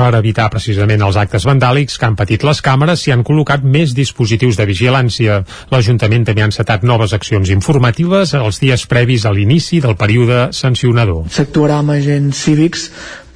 per 0.00 0.14
evitar 0.16 0.48
precisament 0.52 1.02
els 1.04 1.18
actes 1.20 1.44
vandàlics 1.44 1.98
que 2.00 2.06
han 2.08 2.16
patit 2.16 2.44
les 2.46 2.62
càmeres, 2.64 3.02
s'hi 3.02 3.12
han 3.12 3.24
col·locat 3.26 3.64
més 3.76 3.92
dispositius 3.96 4.56
de 4.56 4.64
vigilància. 4.68 5.42
L'Ajuntament 5.72 6.24
també 6.24 6.44
ha 6.44 6.48
encetat 6.48 6.86
noves 6.88 7.12
accions 7.16 7.50
informatives 7.52 8.32
els 8.38 8.62
dies 8.62 8.86
previs 8.88 9.26
a 9.28 9.34
l'inici 9.36 9.82
del 9.84 9.98
període 10.00 10.48
sancionador. 10.56 11.26
S'actuarà 11.34 11.80
amb 11.82 11.92
agents 11.98 12.44
cívics 12.46 12.88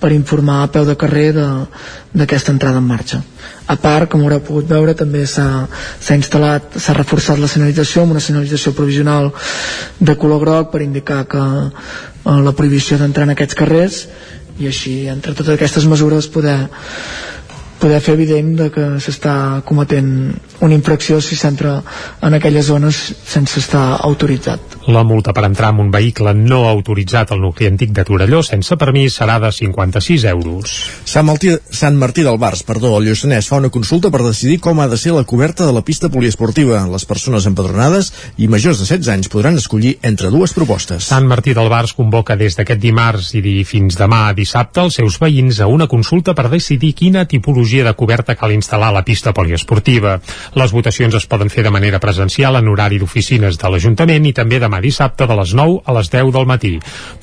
per 0.04 0.12
informar 0.12 0.58
a 0.62 0.68
peu 0.68 0.84
de 0.84 0.99
carrer 1.00 1.30
d'aquesta 1.32 2.52
entrada 2.52 2.76
en 2.76 2.84
marxa. 2.84 3.23
A 3.73 3.76
part, 3.80 4.11
com 4.12 4.20
haureu 4.20 4.42
pogut 4.44 4.68
veure, 4.68 4.92
també 4.92 5.23
s'ha 5.25 5.64
instal·lat, 6.12 6.76
s'ha 6.76 6.92
reforçat 6.99 7.40
la 7.40 7.49
senyalització 7.49 8.02
amb 8.04 8.12
una 8.12 8.20
senyalització 8.20 8.75
provisional 8.76 9.30
de 9.99 10.16
color 10.20 10.42
groc 10.44 10.68
per 10.75 10.82
indicar 10.84 11.23
que 11.25 11.40
eh, 11.40 12.37
la 12.49 12.52
prohibició 12.52 13.00
d'entrar 13.00 13.25
en 13.25 13.32
aquests 13.32 13.56
carrers 13.56 14.02
i 14.61 14.68
així, 14.68 14.92
entre 15.08 15.32
totes 15.32 15.56
aquestes 15.56 15.88
mesures, 15.88 16.28
poder 16.28 16.58
poder 17.85 18.00
fer 18.00 18.14
evident 18.17 18.55
de 18.57 18.71
que 18.73 18.85
s'està 19.05 19.61
cometent 19.69 20.09
una 20.64 20.73
infracció 20.73 21.19
si 21.21 21.37
s'entra 21.37 21.75
en 22.25 22.37
aquelles 22.38 22.64
zones 22.71 22.97
sense 23.29 23.61
estar 23.61 23.99
autoritzat. 24.09 24.79
La 24.88 25.03
multa 25.05 25.35
per 25.37 25.45
entrar 25.45 25.71
amb 25.73 25.83
un 25.85 25.91
vehicle 25.93 26.33
no 26.37 26.62
autoritzat 26.69 27.35
al 27.35 27.43
nucli 27.43 27.69
antic 27.69 27.93
de 27.97 28.05
Torelló 28.09 28.41
sense 28.45 28.76
permís 28.81 29.19
serà 29.21 29.37
de 29.43 29.50
56 29.53 30.25
euros. 30.31 30.73
Sant 31.05 31.26
Martí, 31.29 31.53
Sant 31.69 31.99
Martí 32.00 32.25
del 32.25 32.38
Bars, 32.41 32.62
perdó, 32.64 32.95
el 32.99 33.11
Lluçanès 33.11 33.50
fa 33.50 33.61
una 33.61 33.73
consulta 33.75 34.09
per 34.14 34.23
decidir 34.25 34.59
com 34.64 34.81
ha 34.81 34.88
de 34.88 34.97
ser 35.00 35.12
la 35.12 35.26
coberta 35.29 35.67
de 35.69 35.76
la 35.76 35.85
pista 35.85 36.09
poliesportiva. 36.09 36.87
Les 36.88 37.05
persones 37.05 37.45
empadronades 37.50 38.12
i 38.41 38.49
majors 38.49 38.81
de 38.81 38.88
16 38.88 39.12
anys 39.12 39.33
podran 39.33 39.61
escollir 39.61 39.99
entre 40.03 40.33
dues 40.33 40.57
propostes. 40.57 41.05
Sant 41.05 41.29
Martí 41.29 41.53
del 41.53 41.69
Bars 41.73 41.93
convoca 41.93 42.37
des 42.41 42.57
d'aquest 42.57 42.81
dimarts 42.81 43.35
i 43.37 43.61
fins 43.69 44.00
demà 44.00 44.31
a 44.31 44.35
dissabte 44.37 44.85
els 44.85 45.00
seus 45.00 45.21
veïns 45.21 45.61
a 45.61 45.69
una 45.69 45.88
consulta 45.88 46.33
per 46.33 46.49
decidir 46.49 46.95
quina 46.97 47.29
tipologia 47.29 47.74
de 47.83 47.95
coberta 47.99 48.37
cal 48.38 48.52
instal·lar 48.54 48.93
a 48.93 48.95
la 48.95 49.02
pista 49.02 49.33
poliesportiva. 49.35 50.21
Les 50.54 50.71
votacions 50.71 51.14
es 51.19 51.26
poden 51.26 51.50
fer 51.50 51.64
de 51.66 51.73
manera 51.75 51.99
presencial 51.99 52.54
en 52.61 52.69
horari 52.71 53.00
d'oficines 53.02 53.59
de 53.59 53.71
l'Ajuntament 53.73 54.28
i 54.28 54.35
també 54.37 54.61
demà 54.62 54.78
dissabte 54.85 55.26
de 55.26 55.35
les 55.40 55.54
9 55.59 55.81
a 55.85 55.97
les 55.97 56.11
10 56.12 56.31
del 56.37 56.47
matí. 56.47 56.75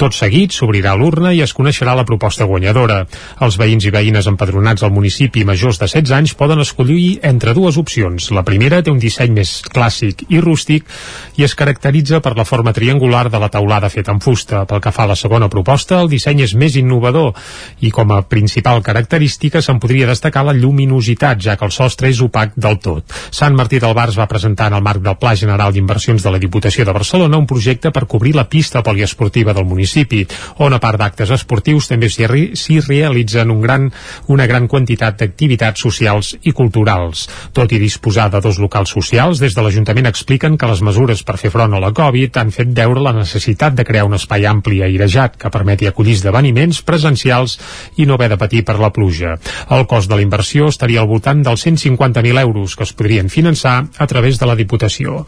Tot 0.01 0.17
seguit 0.17 0.51
s'obrirà 0.51 0.95
l'urna 0.97 1.31
i 1.31 1.43
es 1.45 1.53
coneixerà 1.53 1.95
la 1.95 2.05
proposta 2.09 2.49
guanyadora. 2.49 3.05
Els 3.39 3.57
veïns 3.61 3.85
i 3.85 3.93
veïnes 3.93 4.27
empadronats 4.27 4.83
al 4.83 4.91
municipi 4.95 5.45
majors 5.45 5.79
de 5.79 5.87
16 5.87 6.15
anys 6.17 6.33
poden 6.33 6.59
escollir 6.65 7.19
entre 7.21 7.53
dues 7.53 7.77
opcions. 7.77 8.31
La 8.33 8.43
primera 8.47 8.81
té 8.81 8.91
un 8.91 8.99
disseny 8.99 9.35
més 9.37 9.59
clàssic 9.69 10.25
i 10.29 10.41
rústic 10.41 10.89
i 11.37 11.45
es 11.45 11.55
caracteritza 11.55 12.21
per 12.25 12.33
la 12.37 12.45
forma 12.49 12.73
triangular 12.73 13.27
de 13.29 13.39
la 13.39 13.49
taulada 13.53 13.89
feta 13.93 14.15
en 14.15 14.21
fusta. 14.23 14.65
Pel 14.65 14.81
que 14.81 14.91
fa 14.95 15.05
a 15.05 15.11
la 15.13 15.19
segona 15.19 15.49
proposta, 15.49 15.99
el 16.01 16.09
disseny 16.09 16.41
és 16.47 16.55
més 16.55 16.75
innovador 16.79 17.35
i 17.81 17.91
com 17.91 18.11
a 18.15 18.21
principal 18.23 18.81
característica 18.81 19.61
se'n 19.61 19.79
podria 19.83 20.07
destacar 20.07 20.30
la 20.39 20.55
lluminositat, 20.55 21.41
ja 21.43 21.57
que 21.59 21.67
el 21.67 21.73
sostre 21.75 22.07
és 22.07 22.21
opac 22.23 22.55
del 22.55 22.79
tot. 22.79 23.11
Sant 23.31 23.57
Martí 23.59 23.81
del 23.83 23.93
Bars 23.93 24.15
va 24.17 24.29
presentar 24.31 24.69
en 24.71 24.77
el 24.79 24.85
marc 24.85 25.03
del 25.03 25.17
Pla 25.19 25.35
General 25.35 25.73
d'Inversions 25.75 26.23
de 26.23 26.31
la 26.31 26.39
Diputació 26.39 26.85
de 26.87 26.95
Barcelona 26.95 27.37
un 27.37 27.47
projecte 27.47 27.91
per 27.91 28.07
cobrir 28.07 28.33
la 28.35 28.47
pista 28.47 28.81
poliesportiva 28.81 29.53
del 29.53 29.67
municipi, 29.67 30.23
on 30.63 30.73
a 30.73 30.79
part 30.79 31.01
d'actes 31.01 31.35
esportius 31.35 31.91
també 31.91 32.07
s'hi 32.07 32.79
realitzen 32.87 33.51
un 33.51 33.61
gran, 33.61 33.89
una 34.31 34.47
gran 34.47 34.69
quantitat 34.71 35.19
d'activitats 35.19 35.83
socials 35.83 36.37
i 36.47 36.55
culturals. 36.55 37.27
Tot 37.51 37.75
i 37.75 37.81
disposar 37.81 38.29
de 38.31 38.41
dos 38.41 38.59
locals 38.63 38.95
socials, 38.95 39.43
des 39.43 39.55
de 39.55 39.65
l'Ajuntament 39.65 40.07
expliquen 40.07 40.57
que 40.57 40.69
les 40.69 40.81
mesures 40.85 41.23
per 41.27 41.37
fer 41.41 41.51
front 41.51 41.75
a 41.75 41.83
la 41.83 41.91
Covid 41.91 42.37
han 42.39 42.55
fet 42.55 42.71
veure 42.77 43.03
la 43.03 43.15
necessitat 43.17 43.75
de 43.75 43.85
crear 43.87 44.05
un 44.07 44.15
espai 44.15 44.45
ampli 44.47 44.79
i 44.79 44.85
airejat 44.87 45.37
que 45.41 45.51
permeti 45.53 45.89
acollir 45.89 46.15
esdeveniments 46.19 46.81
presencials 46.87 47.57
i 47.97 48.05
no 48.05 48.15
haver 48.15 48.31
de 48.33 48.39
patir 48.39 48.63
per 48.67 48.77
la 48.79 48.91
pluja. 48.93 49.37
El 49.69 49.87
cost 49.89 50.09
de 50.11 50.20
la 50.21 50.27
inversió 50.29 50.67
estaria 50.69 51.01
al 51.01 51.09
voltant 51.09 51.41
dels 51.41 51.65
150.000 51.65 52.41
euros 52.45 52.75
que 52.77 52.85
es 52.85 52.93
podrien 52.93 53.29
finançar 53.33 53.77
a 53.97 54.07
través 54.07 54.37
de 54.37 54.45
la 54.45 54.55
Diputació. 54.59 55.25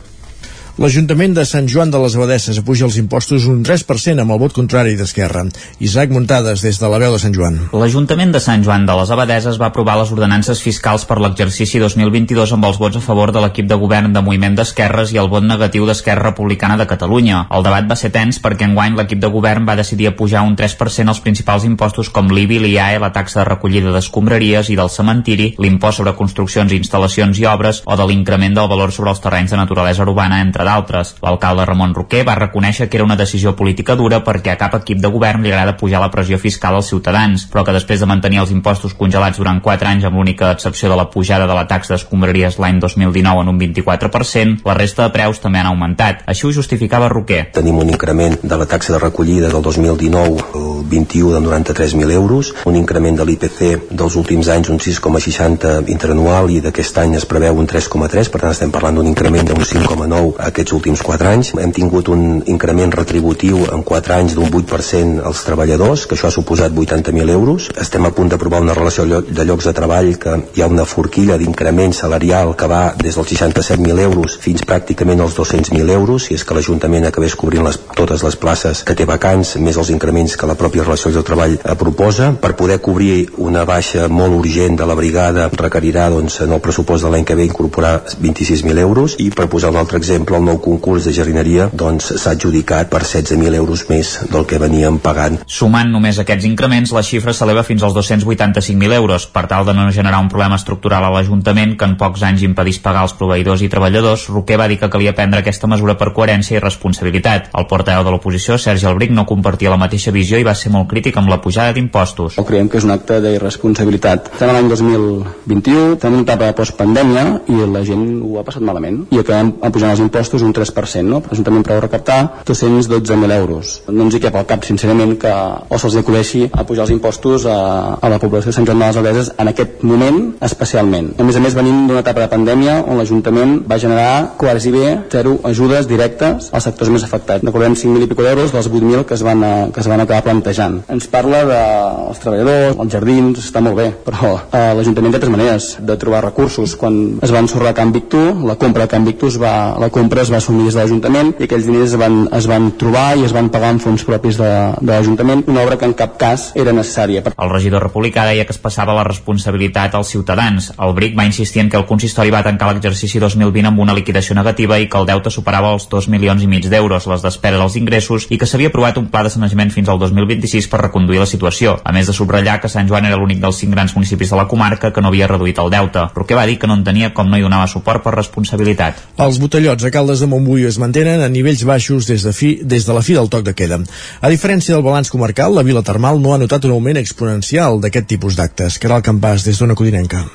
L'Ajuntament 0.74 1.36
de 1.38 1.44
Sant 1.46 1.68
Joan 1.70 1.92
de 1.94 2.00
les 2.01 2.15
Abadesses 2.18 2.58
apuja 2.58 2.88
els 2.88 2.96
impostos 2.98 3.44
un 3.46 3.60
3% 3.62 4.24
amb 4.24 4.34
el 4.34 4.39
vot 4.42 4.56
contrari 4.58 4.96
d'Esquerra. 4.98 5.44
Isaac 5.86 6.10
Muntades, 6.10 6.63
des 6.65 6.80
de 6.82 6.88
la 6.89 6.98
veu 6.98 7.12
de 7.13 7.20
Sant 7.22 7.36
Joan. 7.36 7.60
L'Ajuntament 7.77 8.32
de 8.34 8.39
Sant 8.42 8.63
Joan 8.65 8.88
de 8.88 8.96
les 8.98 9.12
Abadeses 9.13 9.60
va 9.62 9.68
aprovar 9.70 10.00
les 10.00 10.10
ordenances 10.15 10.63
fiscals 10.65 11.06
per 11.06 11.20
l'exercici 11.22 11.77
2022 11.77 12.56
amb 12.58 12.65
els 12.65 12.80
vots 12.82 12.98
a 12.98 13.01
favor 13.06 13.30
de 13.30 13.44
l'equip 13.44 13.68
de 13.70 13.77
govern 13.77 14.15
de 14.15 14.24
Moviment 14.25 14.58
d'Esquerres 14.58 15.13
i 15.13 15.20
el 15.22 15.30
vot 15.30 15.46
negatiu 15.46 15.86
d'Esquerra 15.86 16.32
Republicana 16.32 16.80
de 16.82 16.89
Catalunya. 16.89 17.44
El 17.53 17.68
debat 17.70 17.86
va 17.92 18.00
ser 18.01 18.10
tens 18.18 18.42
perquè 18.42 18.65
enguany 18.65 18.98
l'equip 18.98 19.22
de 19.22 19.30
govern 19.30 19.70
va 19.70 19.77
decidir 19.77 20.10
apujar 20.10 20.42
un 20.42 20.58
3% 20.58 21.13
els 21.13 21.22
principals 21.22 21.70
impostos 21.70 22.10
com 22.10 22.34
l'IBI, 22.34 22.63
l'IAE, 22.65 22.98
la 22.98 23.12
taxa 23.13 23.44
de 23.44 23.46
recollida 23.51 23.94
d'escombraries 23.94 24.74
i 24.74 24.80
del 24.82 24.89
cementiri, 24.89 25.51
l'impost 25.62 26.01
sobre 26.01 26.18
construccions, 26.18 26.74
instal·lacions 26.74 27.38
i 27.38 27.46
obres 27.53 27.86
o 27.86 27.94
de 27.94 28.10
l'increment 28.10 28.58
del 28.58 28.74
valor 28.74 28.89
sobre 28.89 29.13
els 29.13 29.22
terrenys 29.22 29.53
de 29.53 29.62
naturalesa 29.62 30.10
urbana, 30.10 30.42
entre 30.42 30.62
entre 30.63 30.72
d'altres. 30.72 31.15
L'alcalde 31.22 31.65
Ramon 31.65 31.93
Roquer 31.93 32.24
va 32.25 32.36
reconèixer 32.36 32.88
que 32.89 32.98
era 32.98 33.03
una 33.03 33.17
decisió 33.20 33.55
política 33.55 33.96
dura 33.96 34.24
perquè 34.24 34.53
a 34.53 34.58
cap 34.58 34.75
equip 34.79 35.01
de 35.01 35.12
govern 35.12 35.43
li 35.43 35.51
agrada 35.51 35.75
pujar 35.77 36.01
la 36.01 36.12
pressió 36.12 36.38
fiscal 36.39 36.75
als 36.75 36.89
ciutadans, 36.89 37.46
però 37.51 37.63
que 37.63 37.75
després 37.75 38.00
de 38.00 38.08
mantenir 38.08 38.39
els 38.41 38.51
impostos 38.51 38.93
congelats 38.93 39.38
durant 39.38 39.60
4 39.62 39.88
anys 39.88 40.05
amb 40.05 40.17
l'única 40.17 40.51
excepció 40.51 40.89
de 40.89 40.96
la 40.96 41.10
pujada 41.10 41.48
de 41.48 41.55
la 41.55 41.67
taxa 41.67 41.93
d'escombraries 41.93 42.60
l'any 42.60 42.79
2019 42.79 43.43
en 43.43 43.50
un 43.50 43.60
24%, 43.60 44.63
la 44.65 44.77
resta 44.77 45.08
de 45.08 45.13
preus 45.13 45.41
també 45.43 45.60
han 45.60 45.72
augmentat. 45.72 46.24
Així 46.27 46.48
ho 46.48 46.53
justificava 46.53 47.10
Roquer. 47.10 47.50
Tenim 47.53 47.77
un 47.79 47.89
increment 47.89 48.38
de 48.41 48.58
la 48.58 48.65
taxa 48.65 48.93
de 48.93 49.00
recollida 49.00 49.50
del 49.50 49.62
2019 49.62 50.48
el 50.55 50.84
21 50.89 51.34
de 51.34 51.41
93.000 51.41 52.12
euros, 52.12 52.53
un 52.65 52.75
increment 52.75 53.17
de 53.17 53.25
l'IPC 53.25 53.91
dels 53.91 54.15
últims 54.15 54.48
anys 54.50 54.70
un 54.70 54.79
6,60 54.79 55.89
interanual 55.91 56.51
i 56.51 56.62
d'aquest 56.63 56.98
any 57.03 57.17
es 57.17 57.27
preveu 57.29 57.58
un 57.60 57.67
3,3, 57.67 58.29
per 58.32 58.41
tant 58.41 58.53
estem 58.53 58.72
parlant 58.72 59.00
d'un 59.00 59.10
increment 59.10 59.48
d'un 59.48 59.63
5,9 59.63 60.36
a 60.39 60.51
aquests 60.53 60.77
últims 60.77 61.01
4 61.01 61.29
anys. 61.33 61.51
Hem 61.57 61.74
tingut 61.75 62.10
un 62.13 62.43
increment 62.45 62.93
retributiu 62.93 63.65
en 63.74 63.83
4 63.83 64.15
anys 64.19 64.38
d'un 64.38 64.51
8% 64.53 65.24
als 65.25 65.43
treballadors, 65.48 66.05
que 66.07 66.15
això 66.15 66.29
ha 66.29 66.36
suposat 66.36 66.72
80.000 66.72 67.33
euros. 67.33 67.69
Estem 67.74 68.05
a 68.05 68.13
punt 68.13 68.29
d'aprovar 68.31 68.62
una 68.62 68.77
relació 68.77 69.05
de 69.22 69.45
llocs 69.48 69.67
de 69.67 69.74
treball 69.74 70.13
que 70.22 70.38
hi 70.53 70.63
ha 70.63 70.69
una 70.69 70.86
forquilla 70.86 71.39
d'increment 71.41 71.95
salarial 71.98 72.53
que 72.55 72.69
va 72.69 72.83
des 73.00 73.17
dels 73.17 73.33
67.000 73.33 74.03
euros 74.05 74.38
fins 74.43 74.63
pràcticament 74.67 75.24
als 75.24 75.38
200.000 75.39 75.89
euros, 75.98 76.27
si 76.27 76.38
és 76.38 76.45
que 76.45 76.55
l'Ajuntament 76.55 77.07
acabés 77.10 77.36
cobrint 77.39 77.65
les, 77.65 77.79
totes 77.98 78.24
les 78.24 78.38
places 78.38 78.83
que 78.86 78.95
té 78.95 79.07
vacants, 79.10 79.55
més 79.57 79.77
els 79.81 79.89
increments 79.89 80.38
que 80.38 80.50
la 80.50 80.57
pròpia 80.60 80.86
relació 80.86 81.12
de 81.12 81.25
treball 81.25 81.57
eh, 81.57 81.75
proposa. 81.79 82.31
Per 82.43 82.53
poder 82.60 82.79
cobrir 82.83 83.31
una 83.41 83.65
baixa 83.65 84.07
molt 84.12 84.38
urgent 84.38 84.77
de 84.77 84.88
la 84.89 84.98
brigada 85.00 85.50
requerirà 85.50 86.10
doncs, 86.13 86.41
en 86.45 86.53
el 86.53 86.62
pressupost 86.62 87.07
de 87.07 87.13
l'any 87.13 87.25
que 87.25 87.38
ve 87.39 87.48
incorporar 87.50 87.95
26.000 88.22 88.83
euros 88.83 89.17
i 89.24 89.29
per 89.33 89.50
posar 89.50 89.74
un 89.74 89.81
altre 89.81 89.98
exemple 90.01 90.43
el 90.44 90.50
nou 90.52 90.60
concurs 90.60 91.08
de 91.08 91.14
jardineria 91.16 91.70
doncs 91.72 92.10
s'ha 92.20 92.34
adjudicat 92.36 92.90
per 92.92 93.02
16.000 93.06 93.56
euros 93.56 93.86
més 93.88 94.12
del 94.30 94.46
que 94.50 94.60
veníem 94.60 95.00
pagant. 95.04 95.40
Sumant 95.48 95.90
només 95.92 96.20
aquests 96.20 96.48
increments, 96.50 96.92
la 96.96 97.04
xifra 97.06 97.34
s'eleva 97.34 97.64
fins 97.64 97.84
als 97.84 97.96
285.000 97.96 98.98
euros, 98.98 99.28
per 99.32 99.46
tal 99.48 99.66
de 99.66 99.76
no 99.78 99.88
generar 99.96 100.20
un 100.20 100.30
problema 100.32 100.60
estructural 100.60 101.06
a 101.08 101.12
l'Ajuntament 101.14 101.78
que 101.80 101.88
en 101.88 101.96
pocs 102.00 102.26
anys 102.28 102.44
impedís 102.44 102.82
pagar 102.84 103.06
els 103.08 103.16
proveïdors 103.20 103.64
i 103.64 103.70
treballadors, 103.72 104.28
Roquer 104.34 104.60
va 104.60 104.68
dir 104.68 104.80
que 104.82 104.92
calia 104.92 105.16
prendre 105.16 105.40
aquesta 105.40 105.70
mesura 105.72 105.96
per 105.98 106.12
coherència 106.14 106.58
i 106.58 106.64
responsabilitat. 106.64 107.50
El 107.56 107.68
portaveu 107.72 108.04
de 108.04 108.14
l'oposició, 108.14 108.58
Sergi 108.60 108.90
Albric, 108.90 109.14
no 109.16 109.28
compartia 109.30 109.72
la 109.72 109.80
mateixa 109.80 110.12
visió 110.12 110.40
i 110.42 110.48
va 110.48 110.56
ser 110.58 110.74
molt 110.76 110.90
crític 110.92 111.18
amb 111.22 111.32
la 111.32 111.40
pujada 111.42 111.74
d'impostos. 111.78 112.40
Creiem 112.44 112.68
que 112.70 112.82
és 112.82 112.86
un 112.86 112.92
acte 112.94 113.22
d'irresponsabilitat. 113.24 114.34
Estem 114.36 114.52
a 114.52 114.58
l'any 114.58 114.68
2021, 114.70 115.96
estem 115.96 116.12
en 116.12 116.20
una 116.20 116.28
etapa 116.28 116.52
postpandèmia 116.60 117.24
i 117.48 117.64
la 117.64 117.86
gent 117.88 118.04
ho 118.20 118.40
ha 118.42 118.46
passat 118.46 118.66
malament 118.66 119.06
i 119.14 119.22
acabem 119.22 119.54
pujant 119.74 119.94
els 119.94 120.04
impostos 120.04 120.33
impostos 120.34 120.42
un 120.42 120.54
3%, 120.54 121.04
no? 121.06 121.22
L'Ajuntament 121.30 121.63
preu 121.66 121.80
recaptar 121.82 122.44
212.000 122.46 123.38
euros. 123.38 123.82
No 123.90 124.08
ens 124.08 124.16
hi 124.16 124.22
cap 124.24 124.36
al 124.36 124.48
cap, 124.50 124.63
sincerament, 124.66 125.16
que 125.22 125.32
o 125.70 125.80
se'ls 125.80 125.98
acudeixi 126.02 126.48
a 126.52 126.66
pujar 126.66 126.88
els 126.88 126.94
impostos 126.96 127.46
a, 127.46 128.00
a 128.02 128.10
la 128.10 128.20
població 128.22 128.52
de 128.52 128.56
Sant 128.58 128.68
Joan 128.68 128.82
de 128.82 128.90
les 128.90 129.00
Abeses 129.02 129.32
en 129.38 129.52
aquest 129.52 129.84
moment 129.86 130.20
especialment. 130.44 131.12
A 131.20 131.28
més 131.28 131.38
a 131.38 131.44
més, 131.44 131.56
venim 131.58 131.86
d'una 131.88 132.02
etapa 132.02 132.24
de 132.24 132.32
pandèmia 132.32 132.80
on 132.88 133.00
l'Ajuntament 133.00 133.60
va 133.70 133.80
generar 133.82 134.34
quasi 134.40 134.74
bé 134.74 134.88
zero 135.13 135.38
ajudes 135.50 135.88
directes 135.90 136.50
als 136.52 136.68
sectors 136.70 136.92
més 136.94 137.06
afectats. 137.06 137.46
Recordem 137.46 137.78
5.000 137.78 138.08
i 138.08 138.10
pico 138.12 138.25
d'euros 138.25 138.54
dels 138.56 138.70
8.000 138.72 139.06
que, 139.06 139.18
es 139.18 139.25
van, 139.25 139.44
a, 139.44 139.54
que 139.74 139.84
es 139.84 139.90
van 139.92 140.02
acabar 140.04 140.25
plantejant. 140.25 140.82
Ens 140.94 141.10
parla 141.12 141.44
dels 141.50 142.24
treballadors, 142.24 142.80
els 142.80 142.94
jardins, 142.94 143.44
està 143.44 143.62
molt 143.63 143.78
bé, 143.78 143.90
però 144.06 144.36
eh, 144.40 144.72
l'Ajuntament 144.80 145.13
té 145.13 145.22
altres 145.22 145.36
maneres 145.36 145.70
de 145.84 146.00
trobar 146.00 146.24
recursos. 146.25 146.78
Quan 146.80 147.20
es 147.24 147.34
va 147.34 147.44
ensorrar 147.44 147.75
Can 147.78 147.94
Victú, 147.94 148.24
la 148.48 148.58
compra 148.60 148.88
de 148.88 148.94
Can 148.96 149.06
Victú 149.06 149.30
es 149.30 149.38
va, 149.42 149.54
la 149.80 149.92
compra 149.94 150.23
es 150.24 150.32
va 150.34 150.39
assumir 150.42 150.65
des 150.68 150.77
de 150.77 150.82
l'Ajuntament 150.82 151.34
i 151.39 151.48
aquells 151.48 151.68
diners 151.68 151.94
es 151.94 152.00
van, 152.00 152.24
es 152.34 152.48
van 152.50 152.72
trobar 152.80 153.06
i 153.20 153.25
es 153.27 153.36
van 153.36 153.50
pagar 153.53 153.74
amb 153.74 153.84
fons 153.84 154.06
propis 154.08 154.39
de, 154.39 154.50
de 154.80 154.92
l'Ajuntament, 154.92 155.44
una 155.51 155.63
obra 155.65 155.77
que 155.80 155.88
en 155.89 155.96
cap 156.00 156.18
cas 156.20 156.50
era 156.60 156.74
necessària. 156.75 157.24
El 157.34 157.51
regidor 157.51 157.84
republicà 157.84 158.25
deia 158.30 158.48
que 158.48 158.56
es 158.56 158.62
passava 158.62 158.96
la 158.98 159.06
responsabilitat 159.08 159.96
als 159.98 160.13
ciutadans. 160.15 160.72
El 160.80 160.96
BRIC 160.98 161.18
va 161.18 161.27
insistir 161.27 161.63
en 161.63 161.70
que 161.70 161.80
el 161.80 161.88
consistori 161.89 162.32
va 162.34 162.44
tancar 162.46 162.72
l'exercici 162.72 163.22
2020 163.22 163.72
amb 163.72 163.84
una 163.84 163.96
liquidació 163.98 164.36
negativa 164.38 164.80
i 164.80 164.88
que 164.89 165.00
el 165.00 165.10
deute 165.10 165.32
superava 165.34 165.74
els 165.74 165.88
2 165.92 166.10
milions 166.13 166.44
i 166.44 166.50
mig 166.50 166.68
d'euros, 166.70 167.08
les 167.10 167.25
despeses 167.25 167.62
als 167.62 167.77
ingressos 167.80 168.27
i 168.30 168.39
que 168.39 168.48
s'havia 168.50 168.72
aprovat 168.72 169.00
un 169.01 169.10
pla 169.13 169.24
de 169.25 169.34
sanejament 169.34 169.74
fins 169.74 169.89
al 169.89 170.00
2026 170.01 170.70
per 170.72 170.84
reconduir 170.86 171.22
la 171.22 171.30
situació, 171.30 171.77
a 171.84 171.94
més 171.96 172.08
de 172.08 172.15
subratllar 172.15 172.60
que 172.62 172.72
Sant 172.72 172.89
Joan 172.89 173.08
era 173.10 173.18
l'únic 173.20 173.42
dels 173.42 173.60
cinc 173.60 173.74
grans 173.75 173.96
municipis 173.98 174.32
de 174.34 174.39
la 174.39 174.48
comarca 174.48 174.94
que 174.94 175.01
no 175.01 175.10
havia 175.12 175.27
reduït 175.32 175.60
el 175.60 175.72
deute, 175.74 176.08
però 176.13 176.27
que 176.27 176.38
va 176.38 176.46
dir 176.50 176.60
que 176.60 176.70
no 176.70 176.77
entenia 176.80 177.13
com 177.13 177.30
no 177.30 177.39
hi 177.39 177.46
donava 177.46 177.68
suport 177.72 178.03
per 178.06 178.15
responsabilitat. 178.15 179.01
Els 179.24 179.39
botellots 179.42 179.86
a 179.88 179.92
Caldes 179.94 180.12
de 180.22 180.29
Montbui 180.29 180.67
es 180.70 180.77
mantenen 180.82 181.24
a 181.24 181.32
nivells 181.32 181.65
baixos 181.65 182.08
des 182.10 182.25
de, 182.27 182.34
fi, 182.36 182.53
des 182.62 182.86
de 182.86 182.93
la 182.93 183.01
fi 183.01 183.17
del 183.17 183.32
toc 183.34 183.46
de 183.48 183.55
queda. 183.58 183.82
A 184.22 184.29
diferència 184.29 184.75
del 184.75 184.86
balanç 184.86 185.10
comarcal, 185.13 185.55
la 185.58 185.65
Vila 185.65 185.82
Termal 185.82 186.22
no 186.22 186.34
ha 186.34 186.41
notat 186.41 186.70
un 186.70 186.77
augment 186.77 187.01
exponencial 187.01 187.82
d'aquest 187.82 188.10
tipus 188.15 188.38
d'actes. 188.39 188.77
Caral 188.77 189.05
Campàs, 189.05 189.48
des 189.48 189.58
d'Ona 189.60 189.77
Codinenca. 189.79 190.25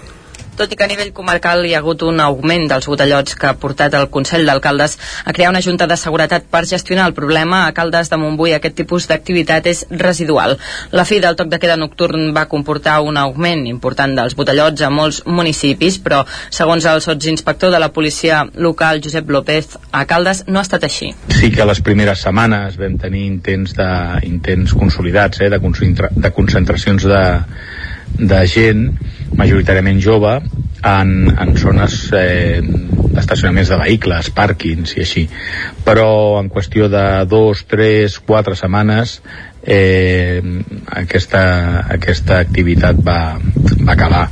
Tot 0.59 0.73
i 0.75 0.77
que 0.77 0.83
a 0.83 0.91
nivell 0.91 1.12
comarcal 1.15 1.61
hi 1.62 1.77
ha 1.77 1.79
hagut 1.79 2.00
un 2.03 2.19
augment 2.19 2.65
dels 2.67 2.88
botellots 2.91 3.37
que 3.38 3.47
ha 3.47 3.59
portat 3.62 3.95
el 3.95 4.09
Consell 4.11 4.43
d'Alcaldes 4.49 4.97
a 5.23 5.35
crear 5.37 5.53
una 5.53 5.61
junta 5.62 5.87
de 5.87 5.97
seguretat 6.00 6.49
per 6.50 6.65
gestionar 6.67 7.05
el 7.07 7.15
problema, 7.15 7.61
a 7.67 7.75
Caldes 7.77 8.11
de 8.11 8.17
Montbui 8.19 8.57
aquest 8.57 8.75
tipus 8.81 9.07
d'activitat 9.07 9.69
és 9.71 9.85
residual. 10.03 10.57
La 10.91 11.05
fi 11.07 11.21
del 11.23 11.37
toc 11.38 11.53
de 11.53 11.61
queda 11.62 11.77
nocturn 11.79 12.33
va 12.35 12.49
comportar 12.50 12.97
un 13.07 13.21
augment 13.23 13.69
important 13.71 14.17
dels 14.19 14.35
botellots 14.35 14.83
a 14.83 14.91
molts 14.91 15.21
municipis, 15.31 16.00
però 16.03 16.25
segons 16.50 16.91
el 16.91 17.05
sotsinspector 17.07 17.71
de 17.71 17.79
la 17.79 17.93
policia 17.95 18.43
local, 18.57 18.99
Josep 19.05 19.31
López, 19.31 19.79
a 19.93 20.03
Caldes 20.11 20.43
no 20.49 20.59
ha 20.59 20.67
estat 20.67 20.88
així. 20.91 21.12
Sí 21.38 21.53
que 21.55 21.69
les 21.71 21.85
primeres 21.87 22.27
setmanes 22.27 22.81
vam 22.83 22.99
tenir 22.99 23.29
intents, 23.29 23.79
de, 23.79 23.93
intents 24.27 24.75
consolidats 24.75 25.38
eh, 25.38 25.53
de, 25.55 25.62
concentra, 25.62 26.11
de 26.11 26.35
concentracions 26.35 27.07
de, 27.07 27.25
de 28.19 28.43
gent 28.50 28.88
majoritàriament 29.37 30.00
jove 30.00 30.40
en, 30.85 31.12
en 31.38 31.56
zones 31.58 31.99
eh, 32.12 32.61
d'estacionaments 32.62 33.73
de 33.73 33.78
vehicles, 33.82 34.30
pàrquings 34.35 34.97
i 34.97 35.04
així. 35.04 35.26
Però 35.87 36.11
en 36.40 36.50
qüestió 36.52 36.88
de 36.92 37.04
dos, 37.30 37.64
tres, 37.70 38.18
quatre 38.20 38.56
setmanes 38.58 39.18
eh, 39.62 40.42
aquesta, 40.87 41.42
aquesta 41.92 42.38
activitat 42.40 43.00
va, 43.04 43.38
va 43.38 43.92
acabar. 43.92 44.25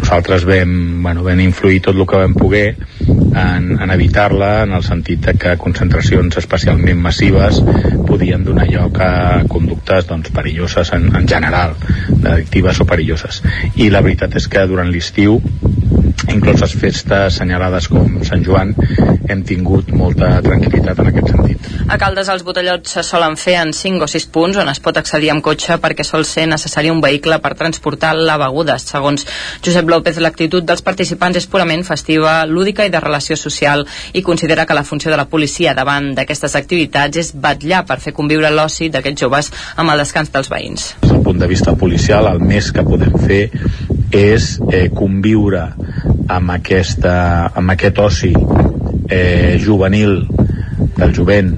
Nosaltres 0.00 0.46
vam, 0.48 1.02
bueno, 1.04 1.22
vam 1.26 1.40
influir 1.44 1.82
tot 1.84 1.96
el 1.96 2.06
que 2.08 2.22
vam 2.24 2.34
poder 2.34 2.64
en, 3.06 3.76
en 3.78 3.90
evitar-la 3.94 4.64
en 4.64 4.74
el 4.74 4.84
sentit 4.84 5.22
de 5.28 5.36
que 5.38 5.56
concentracions 5.60 6.40
especialment 6.40 6.98
massives 6.98 7.60
podien 8.08 8.44
donar 8.44 8.66
lloc 8.70 8.98
a 9.04 9.12
conductes 9.48 10.08
doncs, 10.08 10.32
perilloses 10.34 10.92
en, 10.96 11.10
en 11.14 11.28
general, 11.28 11.76
addictives 12.24 12.80
o 12.80 12.88
perilloses. 12.88 13.42
I 13.76 13.90
la 13.94 14.02
veritat 14.02 14.34
és 14.40 14.48
que 14.50 14.66
durant 14.70 14.90
l'estiu 14.90 15.38
incloses 16.34 16.74
festes 16.78 17.34
assenyalades 17.34 17.88
com 17.90 18.20
Sant 18.26 18.42
Joan, 18.44 18.72
hem 19.30 19.42
tingut 19.46 19.90
molta 19.96 20.28
tranquil·litat 20.44 21.00
en 21.02 21.10
aquest 21.10 21.32
sentit. 21.32 21.68
A 21.90 21.96
Caldes 22.00 22.28
els 22.32 22.44
botellots 22.46 22.94
se 22.96 23.04
solen 23.06 23.36
fer 23.40 23.56
en 23.60 23.72
5 23.76 24.04
o 24.04 24.08
6 24.10 24.26
punts 24.34 24.60
on 24.62 24.70
es 24.70 24.80
pot 24.82 24.96
accedir 25.00 25.30
amb 25.32 25.44
cotxe 25.44 25.78
perquè 25.82 26.06
sol 26.06 26.26
ser 26.28 26.46
necessari 26.50 26.90
un 26.92 27.00
vehicle 27.02 27.40
per 27.42 27.54
transportar 27.58 28.12
la 28.16 28.36
beguda. 28.40 28.78
Segons 28.82 29.26
Josep 29.64 29.90
López, 29.90 30.20
l'actitud 30.22 30.66
dels 30.66 30.84
participants 30.86 31.40
és 31.40 31.48
purament 31.50 31.84
festiva, 31.86 32.40
lúdica 32.46 32.86
i 32.86 32.92
de 32.94 33.02
relació 33.02 33.36
social 33.36 33.86
i 34.12 34.22
considera 34.26 34.66
que 34.66 34.76
la 34.76 34.84
funció 34.84 35.10
de 35.10 35.18
la 35.20 35.28
policia 35.30 35.74
davant 35.74 36.12
d'aquestes 36.14 36.56
activitats 36.58 37.22
és 37.24 37.32
batllar 37.34 37.84
per 37.88 38.00
fer 38.02 38.14
conviure 38.16 38.52
l'oci 38.54 38.90
d'aquests 38.90 39.26
joves 39.26 39.52
amb 39.76 39.94
el 39.94 40.04
descans 40.04 40.30
dels 40.34 40.52
veïns. 40.52 40.92
Des 41.02 41.14
del 41.14 41.24
punt 41.26 41.40
de 41.40 41.50
vista 41.50 41.74
policial, 41.76 42.28
el 42.30 42.44
més 42.44 42.70
que 42.74 42.86
podem 42.86 43.16
fer 43.26 43.42
és 44.10 44.56
eh, 44.72 44.88
conviure 44.94 45.66
amb, 46.30 46.54
aquesta, 46.54 47.14
amb 47.54 47.74
aquest 47.74 47.98
oci 48.02 48.32
eh, 49.10 49.58
juvenil 49.62 50.24
del 50.96 51.14
jovent 51.16 51.54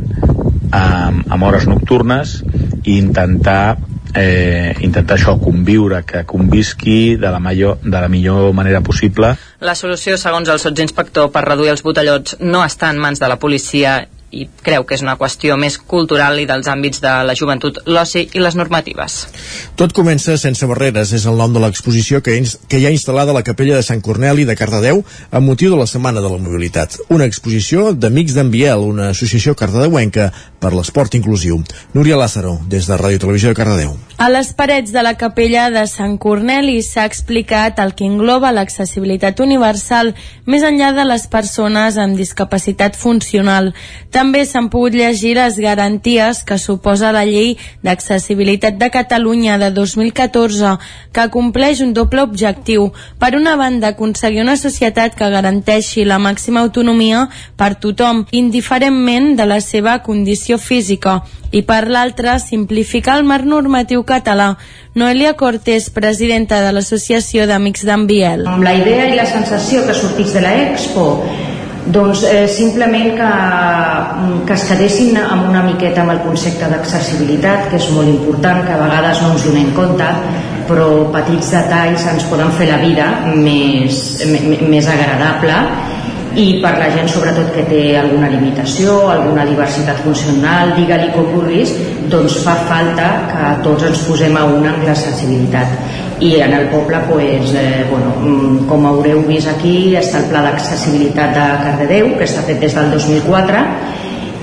amb, 0.72 1.24
amb 1.28 1.48
hores 1.48 1.66
nocturnes 1.68 2.40
i 2.82 2.98
intentar 2.98 3.76
eh, 4.14 4.74
intentar 4.84 5.16
això, 5.16 5.36
conviure, 5.40 6.02
que 6.04 6.24
convisqui 6.28 7.16
de 7.16 7.30
la, 7.32 7.40
major, 7.40 7.78
de 7.82 7.94
la 7.96 8.08
millor 8.12 8.52
manera 8.52 8.82
possible. 8.84 9.34
La 9.60 9.74
solució, 9.78 10.18
segons 10.20 10.50
el 10.52 10.60
sotsinspector, 10.60 11.30
per 11.32 11.44
reduir 11.46 11.72
els 11.72 11.84
botellots 11.84 12.36
no 12.40 12.64
està 12.64 12.92
en 12.92 13.00
mans 13.00 13.22
de 13.22 13.30
la 13.30 13.38
policia 13.40 14.02
i 14.32 14.46
creu 14.64 14.86
que 14.88 14.96
és 14.96 15.02
una 15.04 15.18
qüestió 15.20 15.58
més 15.60 15.76
cultural 15.76 16.38
i 16.40 16.46
dels 16.48 16.68
àmbits 16.72 17.02
de 17.04 17.12
la 17.28 17.36
joventut, 17.36 17.82
l'oci 17.86 18.24
i 18.32 18.40
les 18.40 18.56
normatives. 18.56 19.18
Tot 19.76 19.92
comença 19.92 20.38
sense 20.40 20.66
barreres, 20.68 21.12
és 21.12 21.26
el 21.28 21.36
nom 21.36 21.52
de 21.52 21.60
l'exposició 21.60 22.22
que, 22.24 22.38
que 22.68 22.80
hi 22.80 22.86
ha 22.88 22.94
instal·lada 22.94 23.34
a 23.34 23.36
la 23.36 23.44
capella 23.44 23.76
de 23.76 23.84
Sant 23.84 24.00
Corneli 24.04 24.46
de 24.48 24.56
Cardedeu 24.56 25.02
amb 25.30 25.46
motiu 25.46 25.72
de 25.72 25.80
la 25.80 25.88
Setmana 25.90 26.24
de 26.24 26.32
la 26.32 26.40
Mobilitat. 26.40 26.96
Una 27.12 27.28
exposició 27.28 27.92
d'Amics 27.92 28.38
d'en 28.38 28.50
Biel, 28.52 28.86
una 28.88 29.10
associació 29.12 29.54
cardedeuenca 29.58 30.30
per 30.62 30.72
l'esport 30.72 31.14
inclusiu. 31.18 31.60
Núria 31.92 32.16
Lázaro, 32.16 32.56
des 32.70 32.88
de 32.88 32.96
Ràdio 32.96 33.20
Televisió 33.26 33.52
de 33.52 33.58
Cardedeu. 33.58 33.96
A 34.22 34.30
les 34.30 34.52
parets 34.54 34.92
de 34.94 35.02
la 35.02 35.16
capella 35.18 35.68
de 35.74 35.82
Sant 35.90 36.16
Corneli 36.22 36.78
s'ha 36.86 37.04
explicat 37.08 37.80
el 37.82 37.96
que 37.98 38.06
engloba 38.06 38.52
l'accessibilitat 38.54 39.40
universal 39.42 40.14
més 40.46 40.62
enllà 40.64 40.92
de 40.94 41.04
les 41.08 41.26
persones 41.28 41.98
amb 41.98 42.16
discapacitat 42.16 42.96
funcional. 42.96 43.72
També 44.14 44.21
s'han 44.46 44.68
pogut 44.70 44.94
llegir 44.94 45.34
les 45.34 45.56
garanties 45.58 46.44
que 46.46 46.58
suposa 46.58 47.10
la 47.12 47.24
llei 47.26 47.56
d'accessibilitat 47.82 48.78
de 48.78 48.88
Catalunya 48.94 49.58
de 49.58 49.70
2014, 49.74 50.78
que 51.12 51.28
compleix 51.28 51.80
un 51.82 51.92
doble 51.92 52.22
objectiu. 52.22 52.92
Per 53.18 53.34
una 53.34 53.56
banda, 53.56 53.88
aconseguir 53.88 54.42
una 54.42 54.56
societat 54.56 55.16
que 55.18 55.28
garanteixi 55.28 56.06
la 56.06 56.20
màxima 56.22 56.62
autonomia 56.62 57.28
per 57.56 57.74
tothom, 57.74 58.24
indiferentment 58.30 59.34
de 59.36 59.46
la 59.46 59.60
seva 59.60 59.98
condició 60.06 60.58
física, 60.58 61.22
i 61.50 61.62
per 61.66 61.88
l'altra, 61.88 62.38
simplificar 62.38 63.18
el 63.18 63.26
marc 63.28 63.44
normatiu 63.44 64.06
català. 64.08 64.56
Noelia 64.94 65.34
Cortés, 65.34 65.90
presidenta 65.90 66.62
de 66.62 66.72
l'Associació 66.72 67.46
d'Amics 67.50 67.84
d'en 67.84 68.06
Biel. 68.06 68.46
Amb 68.46 68.64
la 68.64 68.76
idea 68.78 69.08
i 69.10 69.16
la 69.18 69.26
sensació 69.26 69.82
que 69.86 69.98
sortís 69.98 70.32
de 70.32 70.46
l'Expo 70.46 71.08
doncs 71.86 72.22
eh, 72.24 72.46
simplement 72.46 73.16
que, 73.16 73.30
que 74.46 74.54
es 74.54 74.64
quedessin 74.68 75.16
amb 75.18 75.48
una 75.50 75.64
miqueta 75.66 76.04
amb 76.04 76.14
el 76.14 76.20
concepte 76.22 76.68
d'accessibilitat, 76.70 77.66
que 77.70 77.80
és 77.80 77.88
molt 77.94 78.10
important, 78.10 78.62
que 78.66 78.74
a 78.74 78.82
vegades 78.84 79.22
no 79.22 79.32
ens 79.34 79.46
donem 79.48 79.72
compte, 79.74 80.10
però 80.68 80.86
petits 81.14 81.50
detalls 81.56 82.06
ens 82.12 82.28
poden 82.30 82.52
fer 82.54 82.70
la 82.70 82.78
vida 82.84 83.08
més, 83.34 84.22
més 84.62 84.86
agradable. 84.88 85.58
I 86.32 86.46
per 86.62 86.70
la 86.78 86.86
gent 86.94 87.10
sobretot 87.12 87.50
que 87.52 87.66
té 87.68 87.80
alguna 88.00 88.30
limitació, 88.32 88.94
alguna 89.12 89.44
diversitat 89.44 89.98
funcional, 90.06 90.72
digue-li 90.78 91.10
com 91.12 91.26
vulguis, 91.34 91.74
doncs 92.08 92.38
fa 92.46 92.54
falta 92.70 93.10
que 93.28 93.50
tots 93.66 93.90
ens 93.90 94.06
posem 94.06 94.38
a 94.38 94.46
una 94.48 94.72
amb 94.72 94.86
l'accessibilitat 94.86 96.00
i 96.22 96.40
en 96.40 96.52
el 96.54 96.68
poble 96.70 96.98
pues, 97.08 97.54
eh, 97.54 97.84
bueno, 97.90 98.14
mm, 98.20 98.66
com 98.70 98.86
haureu 98.86 99.24
vist 99.26 99.50
aquí 99.50 99.96
està 99.98 100.20
el 100.22 100.30
pla 100.30 100.44
d'accessibilitat 100.46 101.34
de 101.34 101.46
Cardedeu 101.64 102.12
que 102.18 102.28
està 102.28 102.44
fet 102.46 102.62
des 102.62 102.76
del 102.78 102.92
2004 102.94 103.64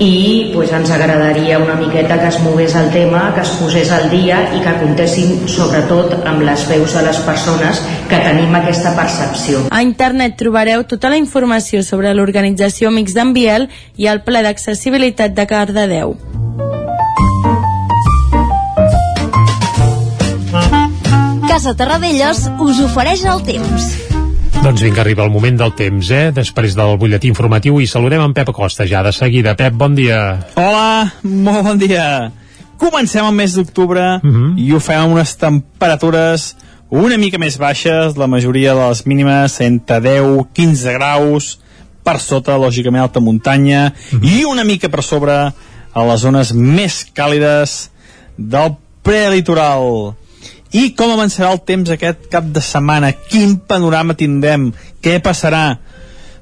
i 0.00 0.50
pues, 0.54 0.72
ens 0.72 0.90
agradaria 0.90 1.58
una 1.60 1.74
miqueta 1.76 2.18
que 2.20 2.28
es 2.28 2.38
mogués 2.40 2.74
el 2.74 2.88
tema, 2.90 3.34
que 3.34 3.42
es 3.44 3.50
posés 3.60 3.92
al 3.92 4.08
dia 4.10 4.40
i 4.56 4.62
que 4.64 4.76
comptessin 4.80 5.46
sobretot 5.48 6.16
amb 6.24 6.44
les 6.46 6.64
veus 6.68 6.96
de 6.96 7.04
les 7.04 7.20
persones 7.26 7.82
que 8.08 8.20
tenim 8.24 8.56
aquesta 8.56 8.94
percepció. 8.96 9.66
A 9.70 9.82
internet 9.84 10.38
trobareu 10.40 10.86
tota 10.88 11.12
la 11.12 11.20
informació 11.20 11.84
sobre 11.84 12.14
l'organització 12.16 12.88
Amics 12.88 13.14
d'en 13.14 13.36
i 13.96 14.06
el 14.06 14.24
ple 14.24 14.42
d'accessibilitat 14.42 15.36
de 15.36 15.46
Cardedeu. 15.46 16.16
Casa 21.60 21.76
Terradellos 21.76 22.38
us 22.64 22.78
ofereix 22.80 23.20
el 23.28 23.42
temps. 23.44 23.82
Doncs 24.64 24.80
vinga, 24.80 25.02
arriba 25.02 25.26
el 25.26 25.32
moment 25.34 25.58
del 25.60 25.74
temps, 25.76 26.08
eh? 26.08 26.30
Després 26.32 26.72
del 26.72 26.94
butlletí 26.96 27.28
informatiu 27.28 27.82
i 27.84 27.88
saludem 27.90 28.22
en 28.24 28.32
Pep 28.32 28.48
Acosta 28.48 28.86
ja 28.88 29.02
de 29.04 29.12
seguida. 29.12 29.52
Pep, 29.58 29.74
bon 29.76 29.92
dia. 29.92 30.38
Hola, 30.56 31.10
molt 31.20 31.66
bon 31.66 31.82
dia. 31.82 32.30
Comencem 32.80 33.28
el 33.28 33.36
mes 33.36 33.58
d'octubre 33.58 34.00
uh 34.00 34.26
Mhm. 34.26 34.32
-huh. 34.32 34.54
i 34.56 34.72
ho 34.72 34.80
fem 34.80 35.00
amb 35.02 35.12
unes 35.12 35.36
temperatures 35.36 36.56
una 36.88 37.18
mica 37.18 37.36
més 37.36 37.58
baixes, 37.58 38.16
la 38.16 38.26
majoria 38.26 38.72
de 38.72 38.88
les 38.88 39.04
mínimes 39.06 39.60
entre 39.60 40.00
10 40.00 40.46
15 40.54 40.92
graus, 40.94 41.60
per 42.02 42.18
sota, 42.20 42.56
lògicament, 42.56 43.02
alta 43.02 43.20
muntanya, 43.20 43.92
uh 44.12 44.18
-huh. 44.18 44.24
i 44.24 44.44
una 44.44 44.64
mica 44.64 44.88
per 44.88 45.02
sobre 45.02 45.52
a 45.92 46.04
les 46.06 46.20
zones 46.20 46.54
més 46.54 47.06
càlides 47.14 47.90
del 48.38 48.76
prelitoral. 49.02 50.14
I 50.70 50.92
com 50.94 51.10
avançarà 51.10 51.50
el 51.50 51.62
temps 51.66 51.90
aquest 51.90 52.28
cap 52.30 52.46
de 52.54 52.62
setmana? 52.62 53.10
Quin 53.30 53.56
panorama 53.66 54.14
tindrem? 54.14 54.68
Què 55.02 55.16
passarà? 55.22 55.64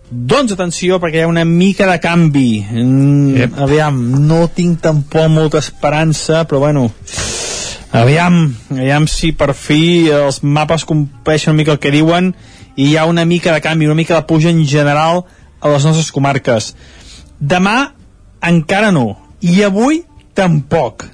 Doncs 0.08 0.52
atenció, 0.52 0.98
perquè 1.00 1.20
hi 1.20 1.24
ha 1.24 1.30
una 1.30 1.46
mica 1.48 1.88
de 1.88 1.96
canvi. 2.00 2.50
Mm, 2.64 3.36
yep. 3.36 3.56
Aviam, 3.64 3.98
no 4.28 4.46
tinc 4.52 4.82
tampoc 4.84 5.28
molta 5.32 5.60
esperança, 5.60 6.44
però 6.48 6.60
bueno, 6.66 6.86
aviam, 7.92 8.40
aviam 8.76 9.08
si 9.08 9.32
per 9.36 9.54
fi 9.56 10.08
els 10.12 10.42
mapes 10.44 10.84
compleixen 10.88 11.54
una 11.54 11.62
mica 11.62 11.76
el 11.76 11.80
que 11.80 11.92
diuen 11.92 12.32
i 12.76 12.90
hi 12.90 12.96
ha 12.96 13.08
una 13.08 13.24
mica 13.28 13.52
de 13.52 13.64
canvi, 13.64 13.88
una 13.88 13.96
mica 13.98 14.16
de 14.16 14.28
puja 14.28 14.52
en 14.52 14.64
general 14.68 15.24
a 15.60 15.72
les 15.72 15.84
nostres 15.88 16.12
comarques. 16.12 16.74
Demà 17.40 17.94
encara 18.44 18.92
no, 18.92 19.10
i 19.40 19.62
avui 19.64 20.04
tampoc. 20.36 21.08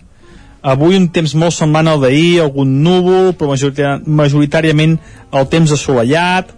Avui 0.64 0.96
un 0.96 1.10
temps 1.12 1.34
molt 1.36 1.52
semblant 1.52 1.90
al 1.90 2.00
d'ahir, 2.00 2.40
algun 2.40 2.78
núvol, 2.84 3.34
però 3.36 3.50
majorità 3.52 3.98
majoritàriament 4.00 4.96
el 5.36 5.48
temps 5.52 5.74
assolellat, 5.76 6.54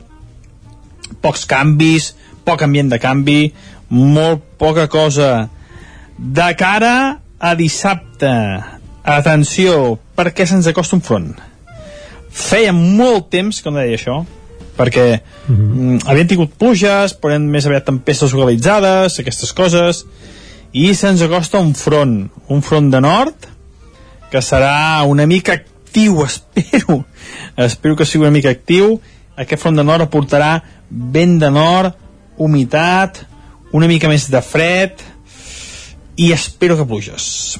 pocs 1.24 1.42
canvis, 1.50 2.12
poc 2.46 2.62
ambient 2.62 2.92
de 2.92 3.00
canvi, 3.02 3.40
molt 3.90 4.44
poca 4.62 4.86
cosa. 4.86 5.48
De 6.16 6.46
cara 6.58 6.94
a 7.42 7.54
dissabte, 7.58 8.30
atenció, 9.02 9.98
perquè 10.16 10.46
se'ns 10.46 10.70
acosta 10.70 10.96
un 10.96 11.02
front. 11.02 11.34
Feia 12.30 12.72
molt 12.76 13.26
temps 13.32 13.58
que 13.58 13.72
no 13.72 13.80
deia 13.80 13.98
això, 13.98 14.20
perquè 14.76 15.20
mm 15.48 15.56
-hmm. 15.56 15.98
havien 16.06 16.28
tingut 16.28 16.54
pluges, 16.58 17.16
però 17.18 17.38
més 17.40 17.66
aviat 17.66 17.84
tempestes 17.84 18.32
localitzades, 18.32 19.18
aquestes 19.18 19.52
coses, 19.52 20.04
i 20.72 20.94
se'ns 20.94 21.22
acosta 21.22 21.58
un 21.58 21.74
front, 21.74 22.30
un 22.48 22.62
front 22.62 22.90
de 22.90 23.00
nord, 23.00 23.55
que 24.30 24.42
serà 24.42 25.02
una 25.06 25.26
mica 25.26 25.54
actiu, 25.60 26.22
espero, 26.28 27.04
espero 27.56 27.96
que 27.96 28.06
sigui 28.06 28.24
una 28.24 28.34
mica 28.34 28.50
actiu, 28.50 28.98
aquest 29.36 29.62
front 29.62 29.76
de 29.76 29.84
nord 29.84 30.06
aportarà 30.06 30.60
vent 30.90 31.38
de 31.40 31.50
nord, 31.50 31.96
humitat, 32.36 33.24
una 33.72 33.88
mica 33.88 34.08
més 34.08 34.28
de 34.32 34.40
fred, 34.44 35.02
i 36.16 36.32
espero 36.32 36.76
que 36.76 36.86
pluges. 36.88 37.58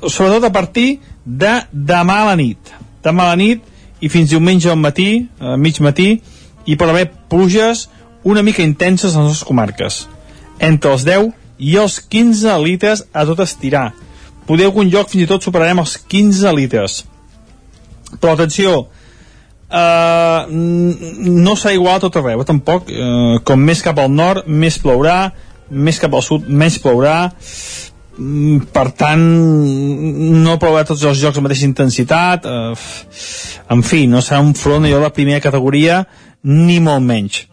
Sobretot 0.00 0.46
a 0.46 0.52
partir 0.54 1.00
de 1.24 1.56
demà 1.72 2.22
a 2.22 2.28
la 2.30 2.36
nit. 2.38 2.58
Demà 3.04 3.26
a 3.26 3.34
la 3.34 3.40
nit 3.40 3.64
i 4.00 4.08
fins 4.08 4.30
diumenge 4.30 4.70
al 4.70 4.78
matí, 4.80 5.26
a 5.40 5.56
mig 5.60 5.80
matí, 5.82 6.20
hi 6.64 6.76
pot 6.78 6.88
haver 6.88 7.10
pluges 7.32 7.88
una 8.24 8.44
mica 8.46 8.62
intenses 8.62 9.14
a 9.14 9.20
les 9.20 9.32
nostres 9.32 9.48
comarques. 9.48 10.06
Entre 10.60 10.92
els 10.92 11.04
10 11.08 11.32
i 11.58 11.76
els 11.80 11.98
15 12.00 12.56
litres 12.64 13.04
a 13.12 13.26
tot 13.28 13.42
estirar. 13.44 13.90
Poder 14.48 14.70
algun 14.70 14.88
lloc 14.90 15.10
fins 15.10 15.26
i 15.26 15.30
tot 15.30 15.44
superarem 15.44 15.82
els 15.82 15.98
15 16.10 16.54
litres. 16.56 17.02
Però 18.18 18.34
atenció, 18.34 18.88
Uh, 19.70 20.50
no 20.50 21.52
serà 21.54 21.76
igual 21.76 22.00
a 22.00 22.02
tot 22.02 22.16
arreu, 22.18 22.42
tampoc. 22.42 22.88
Uh, 22.90 23.38
com 23.46 23.60
més 23.62 23.82
cap 23.86 24.00
al 24.02 24.10
nord, 24.10 24.48
més 24.50 24.80
plourà, 24.82 25.30
més 25.70 26.00
cap 26.02 26.14
al 26.14 26.24
sud, 26.26 26.48
menys 26.48 26.80
plourà. 26.82 27.30
Mm, 28.18 28.66
per 28.74 28.88
tant, 28.98 29.22
no 30.42 30.56
plourà 30.60 30.82
tots 30.88 31.04
els 31.06 31.20
jocs 31.22 31.38
amb 31.38 31.46
mateixa 31.46 31.68
intensitat. 31.68 32.50
Uh, 32.50 32.74
en 33.70 33.86
fi, 33.86 34.08
no 34.10 34.24
serà 34.26 34.42
un 34.42 34.56
front 34.58 34.88
allò 34.88 35.04
de 35.04 35.14
primera 35.14 35.44
categoria, 35.44 36.02
ni 36.42 36.80
molt 36.82 37.06
menys. 37.06 37.44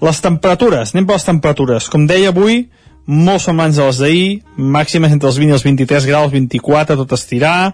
Les 0.00 0.22
temperatures, 0.22 0.94
anem 0.94 1.08
per 1.08 1.18
les 1.18 1.26
temperatures. 1.26 1.90
Com 1.90 2.06
deia 2.08 2.30
avui, 2.30 2.62
molt 3.10 3.42
semblants 3.42 3.78
a 3.78 3.88
les 3.90 3.98
d'ahir, 4.00 4.28
màximes 4.56 5.12
entre 5.12 5.28
els 5.30 5.38
20 5.42 5.50
i 5.50 5.58
els 5.58 5.66
23 5.66 6.06
graus, 6.06 6.30
24, 6.34 6.98
tot 7.02 7.16
estirar 7.18 7.72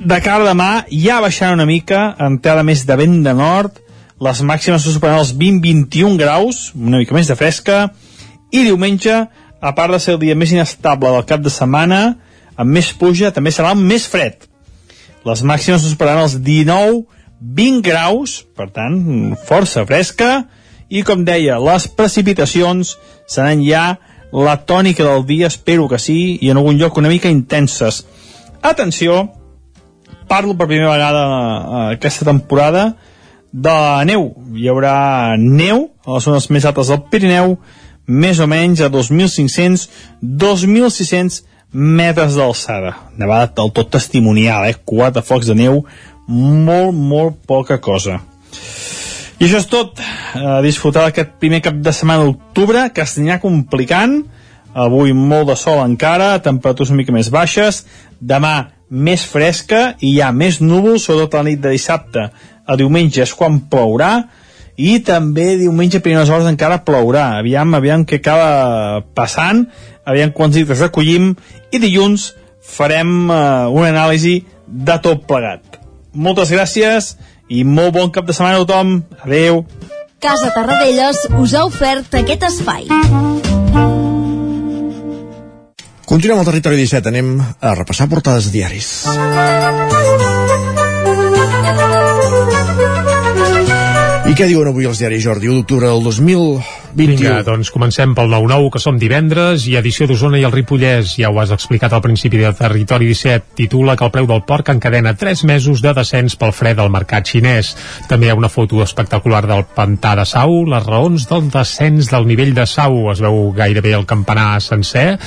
de 0.00 0.16
cara 0.24 0.46
a 0.46 0.48
demà 0.48 0.70
ja 0.88 1.18
baixant 1.20 1.52
una 1.52 1.66
mica, 1.68 2.14
entrada 2.24 2.64
més 2.64 2.86
de 2.88 2.96
vent 2.96 3.20
de 3.24 3.34
nord, 3.36 3.82
les 4.20 4.40
màximes 4.44 4.84
superaran 4.84 5.20
els 5.20 5.34
20-21 5.36 6.16
graus, 6.20 6.70
una 6.74 7.00
mica 7.00 7.16
més 7.16 7.28
de 7.28 7.36
fresca, 7.36 7.90
i 8.50 8.64
diumenge, 8.64 9.16
a 9.60 9.72
part 9.76 9.92
de 9.92 10.00
ser 10.00 10.16
el 10.16 10.22
dia 10.22 10.36
més 10.36 10.52
inestable 10.54 11.12
del 11.12 11.26
cap 11.28 11.44
de 11.44 11.52
setmana, 11.52 12.00
amb 12.56 12.76
més 12.76 12.92
pluja, 12.96 13.32
també 13.32 13.52
serà 13.52 13.74
més 13.76 14.08
fred. 14.08 14.48
Les 15.28 15.44
màximes 15.44 15.84
superaran 15.84 16.24
els 16.24 16.38
19-20 16.40 17.84
graus, 17.84 18.40
per 18.56 18.70
tant, 18.72 18.96
força 19.48 19.84
fresca, 19.88 20.46
i 20.88 21.04
com 21.06 21.26
deia, 21.28 21.60
les 21.60 21.86
precipitacions 21.92 22.96
seran 23.28 23.60
ja 23.62 23.84
la 24.32 24.66
tònica 24.66 25.04
del 25.04 25.26
dia, 25.26 25.46
espero 25.46 25.88
que 25.88 25.98
sí, 25.98 26.38
i 26.40 26.50
en 26.50 26.56
algun 26.60 26.78
lloc 26.78 26.96
una 26.98 27.08
mica 27.08 27.28
intenses. 27.28 28.06
Atenció, 28.62 29.32
parlo 30.28 30.54
per 30.54 30.68
primera 30.68 30.92
vegada 30.92 31.26
uh, 31.26 31.90
aquesta 31.96 32.24
temporada 32.28 32.96
de 33.52 34.04
neu. 34.06 34.34
Hi 34.54 34.68
haurà 34.70 35.36
neu 35.38 35.90
a 36.06 36.12
les 36.16 36.24
zones 36.28 36.50
més 36.54 36.64
altes 36.68 36.88
del 36.92 37.02
Pirineu, 37.10 37.58
més 38.06 38.38
o 38.42 38.46
menys 38.50 38.80
a 38.82 38.88
2.500-2.600 38.90 41.42
metres 41.72 42.34
d'alçada. 42.38 42.96
Nevada 43.18 43.52
del 43.58 43.70
tot 43.74 43.90
testimonial, 43.90 44.64
eh? 44.70 44.74
Quatre 44.84 45.22
focs 45.22 45.46
de 45.50 45.54
neu, 45.58 45.84
molt, 46.26 46.94
molt 46.94 47.36
poca 47.46 47.78
cosa. 47.82 48.20
I 49.40 49.46
això 49.46 49.62
és 49.62 49.70
tot. 49.72 50.00
A 50.36 50.58
disfrutar 50.60 51.06
d'aquest 51.06 51.38
primer 51.40 51.62
cap 51.64 51.78
de 51.80 51.92
setmana 51.96 52.26
d'octubre, 52.26 52.90
que 52.92 53.06
es 53.06 53.16
anirà 53.16 53.38
complicant. 53.40 54.18
Avui 54.76 55.14
molt 55.16 55.48
de 55.48 55.56
sol 55.56 55.80
encara, 55.80 56.34
temperatures 56.44 56.92
una 56.92 57.00
mica 57.00 57.14
més 57.16 57.30
baixes. 57.32 57.86
Demà 58.20 58.68
més 58.90 59.24
fresca 59.24 59.94
i 59.98 60.12
hi 60.12 60.20
ha 60.20 60.28
més 60.36 60.60
núvols, 60.60 61.06
sobretot 61.06 61.38
la 61.38 61.46
nit 61.48 61.62
de 61.62 61.72
dissabte 61.72 62.26
a 62.66 62.76
diumenge 62.76 63.24
és 63.24 63.32
quan 63.34 63.62
plourà 63.70 64.12
i 64.80 64.98
també 65.04 65.54
diumenge 65.60 65.98
a 65.98 66.04
primeres 66.04 66.30
hores 66.30 66.48
encara 66.50 66.82
plourà. 66.84 67.38
Aviam, 67.40 67.72
aviam 67.78 68.04
què 68.04 68.20
acaba 68.20 69.00
passant, 69.16 69.64
aviam 70.04 70.36
quants 70.36 70.60
litres 70.60 70.84
recollim 70.84 71.32
i 71.72 71.80
dilluns 71.80 72.30
farem 72.60 73.30
uh, 73.30 73.72
una 73.72 73.88
anàlisi 73.88 74.42
de 74.66 75.00
tot 75.02 75.24
plegat. 75.28 75.80
Moltes 76.12 76.52
gràcies 76.52 77.14
i 77.50 77.64
molt 77.66 77.94
bon 77.98 78.10
cap 78.14 78.26
de 78.26 78.34
setmana 78.36 78.60
a 78.60 78.64
tothom. 78.64 79.00
Adeu. 79.26 79.64
Casa 80.22 80.50
Tarradellas 80.54 81.24
us 81.40 81.54
ha 81.56 81.64
ofert 81.66 82.14
aquest 82.20 82.46
espai. 82.46 82.86
Continuem 86.10 86.40
al 86.40 86.46
territori 86.48 86.78
17, 86.80 87.10
anem 87.10 87.36
a 87.38 87.74
repassar 87.76 88.08
portades 88.10 88.48
de 88.48 88.56
diaris. 88.58 88.88
I 94.30 94.34
què 94.34 94.46
diuen 94.50 94.70
avui 94.70 94.86
els 94.90 94.98
diaris, 95.02 95.22
Jordi? 95.22 95.50
1 95.50 95.62
d'octubre 95.62 95.90
del 95.90 96.04
2021. 96.94 97.20
Vinga, 97.20 97.42
doncs 97.46 97.70
comencem 97.70 98.14
pel 98.16 98.30
9-9, 98.32 98.70
que 98.74 98.80
som 98.82 98.98
divendres, 98.98 99.66
i 99.70 99.76
edició 99.78 100.08
d'Osona 100.10 100.40
i 100.40 100.44
el 100.46 100.52
Ripollès. 100.54 101.14
Ja 101.20 101.30
ho 101.30 101.38
has 101.40 101.52
explicat 101.54 101.92
al 101.94 102.02
principi 102.02 102.40
del 102.40 102.56
Territori 102.58 103.06
17. 103.06 103.54
Titula 103.60 103.94
que 103.96 104.06
el 104.06 104.12
preu 104.14 104.26
del 104.26 104.42
porc 104.48 104.72
encadena 104.72 105.14
3 105.14 105.44
mesos 105.48 105.82
de 105.84 105.92
descens 105.94 106.34
pel 106.40 106.54
fred 106.56 106.80
al 106.82 106.90
mercat 106.90 107.28
xinès. 107.30 107.72
També 108.10 108.26
hi 108.26 108.32
ha 108.34 108.38
una 108.38 108.50
foto 108.50 108.82
espectacular 108.82 109.44
del 109.46 109.64
pantà 109.76 110.16
de 110.18 110.26
Sau, 110.26 110.64
les 110.66 110.86
raons 110.86 111.28
del 111.30 111.46
descens 111.52 112.10
del 112.10 112.26
nivell 112.26 112.54
de 112.56 112.66
Sau. 112.66 113.10
Es 113.12 113.22
veu 113.22 113.52
gairebé 113.56 113.94
el 113.94 114.08
campanar 114.10 114.60
sencer 114.60 115.18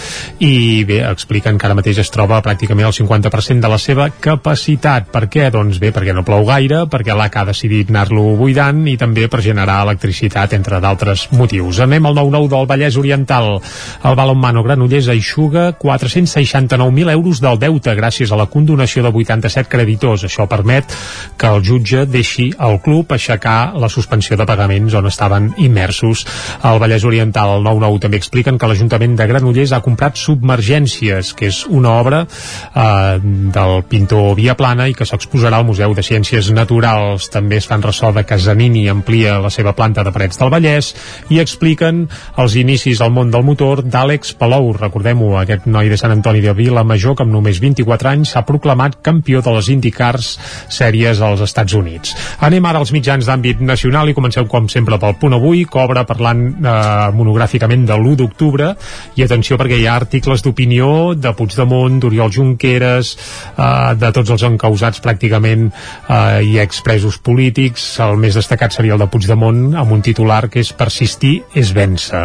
i 0.43 0.83
bé, 0.87 0.99
expliquen 1.07 1.57
que 1.57 1.69
ara 1.69 1.79
mateix 1.79 2.03
es 2.03 2.11
troba 2.13 2.41
pràcticament 2.43 2.89
el 2.89 2.97
50% 2.99 3.63
de 3.63 3.71
la 3.71 3.79
seva 3.79 4.09
capacitat. 4.11 5.07
Per 5.13 5.25
què? 5.31 5.49
Doncs 5.53 5.79
bé, 5.79 5.93
perquè 5.95 6.13
no 6.15 6.25
plou 6.27 6.45
gaire, 6.49 6.83
perquè 6.91 7.15
l'ACA 7.15 7.43
ha 7.43 7.51
decidit 7.53 7.89
anar-lo 7.93 8.33
buidant 8.39 8.83
i 8.89 8.97
també 8.99 9.29
per 9.31 9.41
generar 9.45 9.81
electricitat, 9.87 10.53
entre 10.57 10.81
d'altres 10.83 11.29
motius 11.31 11.52
motius. 11.53 11.79
Anem 11.79 12.05
al 12.05 12.15
9-9 12.15 12.49
del 12.49 12.67
Vallès 12.67 12.97
Oriental. 12.97 13.61
El 14.03 14.15
balonmano 14.15 14.63
Granollers 14.63 15.07
aixuga 15.07 15.77
469.000 15.77 17.11
euros 17.11 17.41
del 17.41 17.59
deute 17.59 17.93
gràcies 17.95 18.31
a 18.31 18.37
la 18.37 18.47
condonació 18.47 19.03
de 19.03 19.11
87 19.13 19.69
creditors. 19.69 20.23
Això 20.23 20.47
permet 20.49 20.89
que 21.37 21.47
el 21.47 21.61
jutge 21.63 22.05
deixi 22.05 22.51
al 22.57 22.79
club 22.81 23.11
aixecar 23.13 23.73
la 23.77 23.89
suspensió 23.89 24.37
de 24.37 24.45
pagaments 24.45 24.93
on 24.93 25.07
estaven 25.07 25.53
immersos. 25.57 26.25
Al 26.61 26.79
Vallès 26.79 27.05
Oriental, 27.05 27.59
el 27.59 27.65
9-9 27.67 28.01
també 28.01 28.17
expliquen 28.17 28.57
que 28.57 28.67
l'Ajuntament 28.67 29.15
de 29.15 29.27
Granollers 29.27 29.73
ha 29.73 29.83
comprat 29.85 30.17
Submergències, 30.17 31.33
que 31.37 31.51
és 31.51 31.63
una 31.69 31.97
obra 31.99 32.23
eh, 32.25 33.19
del 33.21 33.83
pintor 33.89 34.33
Via 34.35 34.57
Plana 34.57 34.87
i 34.89 34.97
que 34.97 35.05
s'exposarà 35.05 35.61
al 35.61 35.67
Museu 35.67 35.93
de 35.93 36.03
Ciències 36.03 36.49
Naturals. 36.53 37.29
També 37.29 37.59
es 37.61 37.69
fan 37.69 37.83
ressò 37.83 38.11
de 38.13 38.25
que 38.25 38.39
Zanini 38.39 38.87
amplia 38.89 39.39
la 39.43 39.53
seva 39.53 39.75
planta 39.77 40.03
de 40.03 40.11
Parets 40.15 40.39
del 40.39 40.51
Vallès 40.53 40.93
i 41.29 41.42
expliquen 41.43 42.07
els 42.41 42.57
inicis 42.59 43.01
al 43.03 43.13
món 43.13 43.31
del 43.33 43.45
motor 43.45 43.83
d'Àlex 43.83 44.33
Palou. 44.39 44.71
Recordem-ho, 44.79 45.33
aquest 45.39 45.67
noi 45.69 45.91
de 45.91 45.99
Sant 45.99 46.15
Antoni 46.15 46.41
de 46.41 46.55
Vila 46.57 46.85
Major, 46.87 47.17
que 47.17 47.27
amb 47.27 47.35
només 47.35 47.61
24 47.61 48.13
anys 48.15 48.33
s'ha 48.33 48.45
proclamat 48.47 48.99
campió 49.05 49.43
de 49.43 49.53
les 49.53 49.69
IndyCars 49.75 50.33
sèries 50.73 51.21
als 51.21 51.43
Estats 51.45 51.75
Units. 51.77 52.15
Anem 52.43 52.65
ara 52.65 52.81
als 52.81 52.93
mitjans 52.95 53.27
d'àmbit 53.29 53.61
nacional 53.61 54.09
i 54.09 54.17
comencem 54.17 54.47
com 54.49 54.69
sempre 54.71 54.99
pel 54.99 55.17
punt 55.21 55.37
avui, 55.37 55.65
obre 55.83 56.03
parlant 56.07 56.43
eh, 56.53 56.73
monogràficament 57.15 57.85
de 57.89 57.95
l'1 57.97 58.17
d'octubre 58.21 58.71
i 59.17 59.25
atenció 59.25 59.57
perquè 59.59 59.79
hi 59.79 59.87
ha 59.87 59.97
articles 59.99 60.43
d'opinió 60.45 61.13
de 61.17 61.33
Puigdemont, 61.37 61.99
d'Oriol 62.01 62.31
Junqueras, 62.33 63.13
eh, 63.57 63.95
de 63.99 64.11
tots 64.15 64.33
els 64.35 64.45
encausats 64.47 65.01
pràcticament 65.03 65.69
eh, 65.69 66.43
i 66.47 66.57
expresos 66.63 67.19
polítics. 67.19 67.85
El 68.03 68.17
més 68.21 68.37
destacat 68.39 68.75
seria 68.75 68.95
el 68.97 69.03
de 69.03 69.09
Puigdemont 69.11 69.73
amb 69.79 69.95
un 69.95 70.03
titular 70.05 70.45
que 70.49 70.63
és 70.63 70.73
Persistir 70.73 71.32
és 71.55 71.73
vèncer. 71.75 72.23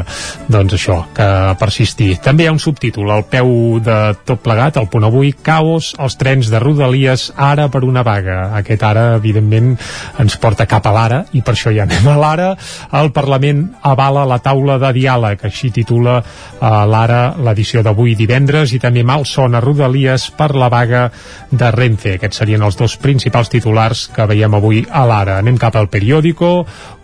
Doncs 0.51 0.77
això, 0.77 0.99
que 1.17 1.29
persistir. 1.61 2.11
També 2.25 2.45
hi 2.45 2.51
ha 2.51 2.55
un 2.55 2.63
subtítol 2.63 3.11
al 3.13 3.25
peu 3.31 3.79
de 3.85 3.99
tot 4.29 4.43
plegat, 4.45 4.77
al 4.77 4.89
punt 4.93 5.07
avui, 5.09 5.33
caos 5.33 5.95
als 5.99 6.19
trens 6.21 6.51
de 6.53 6.61
Rodalies 6.63 7.29
ara 7.37 7.69
per 7.73 7.85
una 7.87 8.05
vaga. 8.07 8.53
Aquest 8.59 8.85
ara, 8.87 9.07
evidentment, 9.17 9.75
ens 10.19 10.39
porta 10.41 10.67
cap 10.71 10.87
a 10.87 10.95
l'ara 10.95 11.23
i 11.33 11.43
per 11.45 11.55
això 11.55 11.73
ja 11.75 11.87
anem 11.89 12.09
a 12.09 12.17
l'ara. 12.19 12.51
El 13.01 13.13
Parlament 13.17 13.65
avala 13.89 14.27
la 14.29 14.41
taula 14.45 14.79
de 14.83 14.93
diàleg, 14.97 15.45
així 15.45 15.71
titula 15.75 16.19
eh, 16.21 16.67
l'ara 16.89 17.23
l'edició 17.45 17.83
d'avui 17.87 18.15
divendres 18.19 18.73
i 18.75 18.81
també 18.83 19.05
mal 19.07 19.27
son 19.29 19.55
a 19.55 19.63
Rodalies 19.65 20.29
per 20.37 20.53
la 20.57 20.71
vaga 20.73 21.09
de 21.51 21.71
Renfe. 21.75 22.17
Aquests 22.19 22.43
serien 22.43 22.65
els 22.65 22.79
dos 22.79 22.97
principals 23.01 23.51
titulars 23.53 24.07
que 24.15 24.27
veiem 24.29 24.55
avui 24.59 24.85
a 24.91 25.05
l'ara. 25.09 25.39
Anem 25.43 25.59
cap 25.61 25.77
al 25.77 25.91
periòdico, 25.93 26.51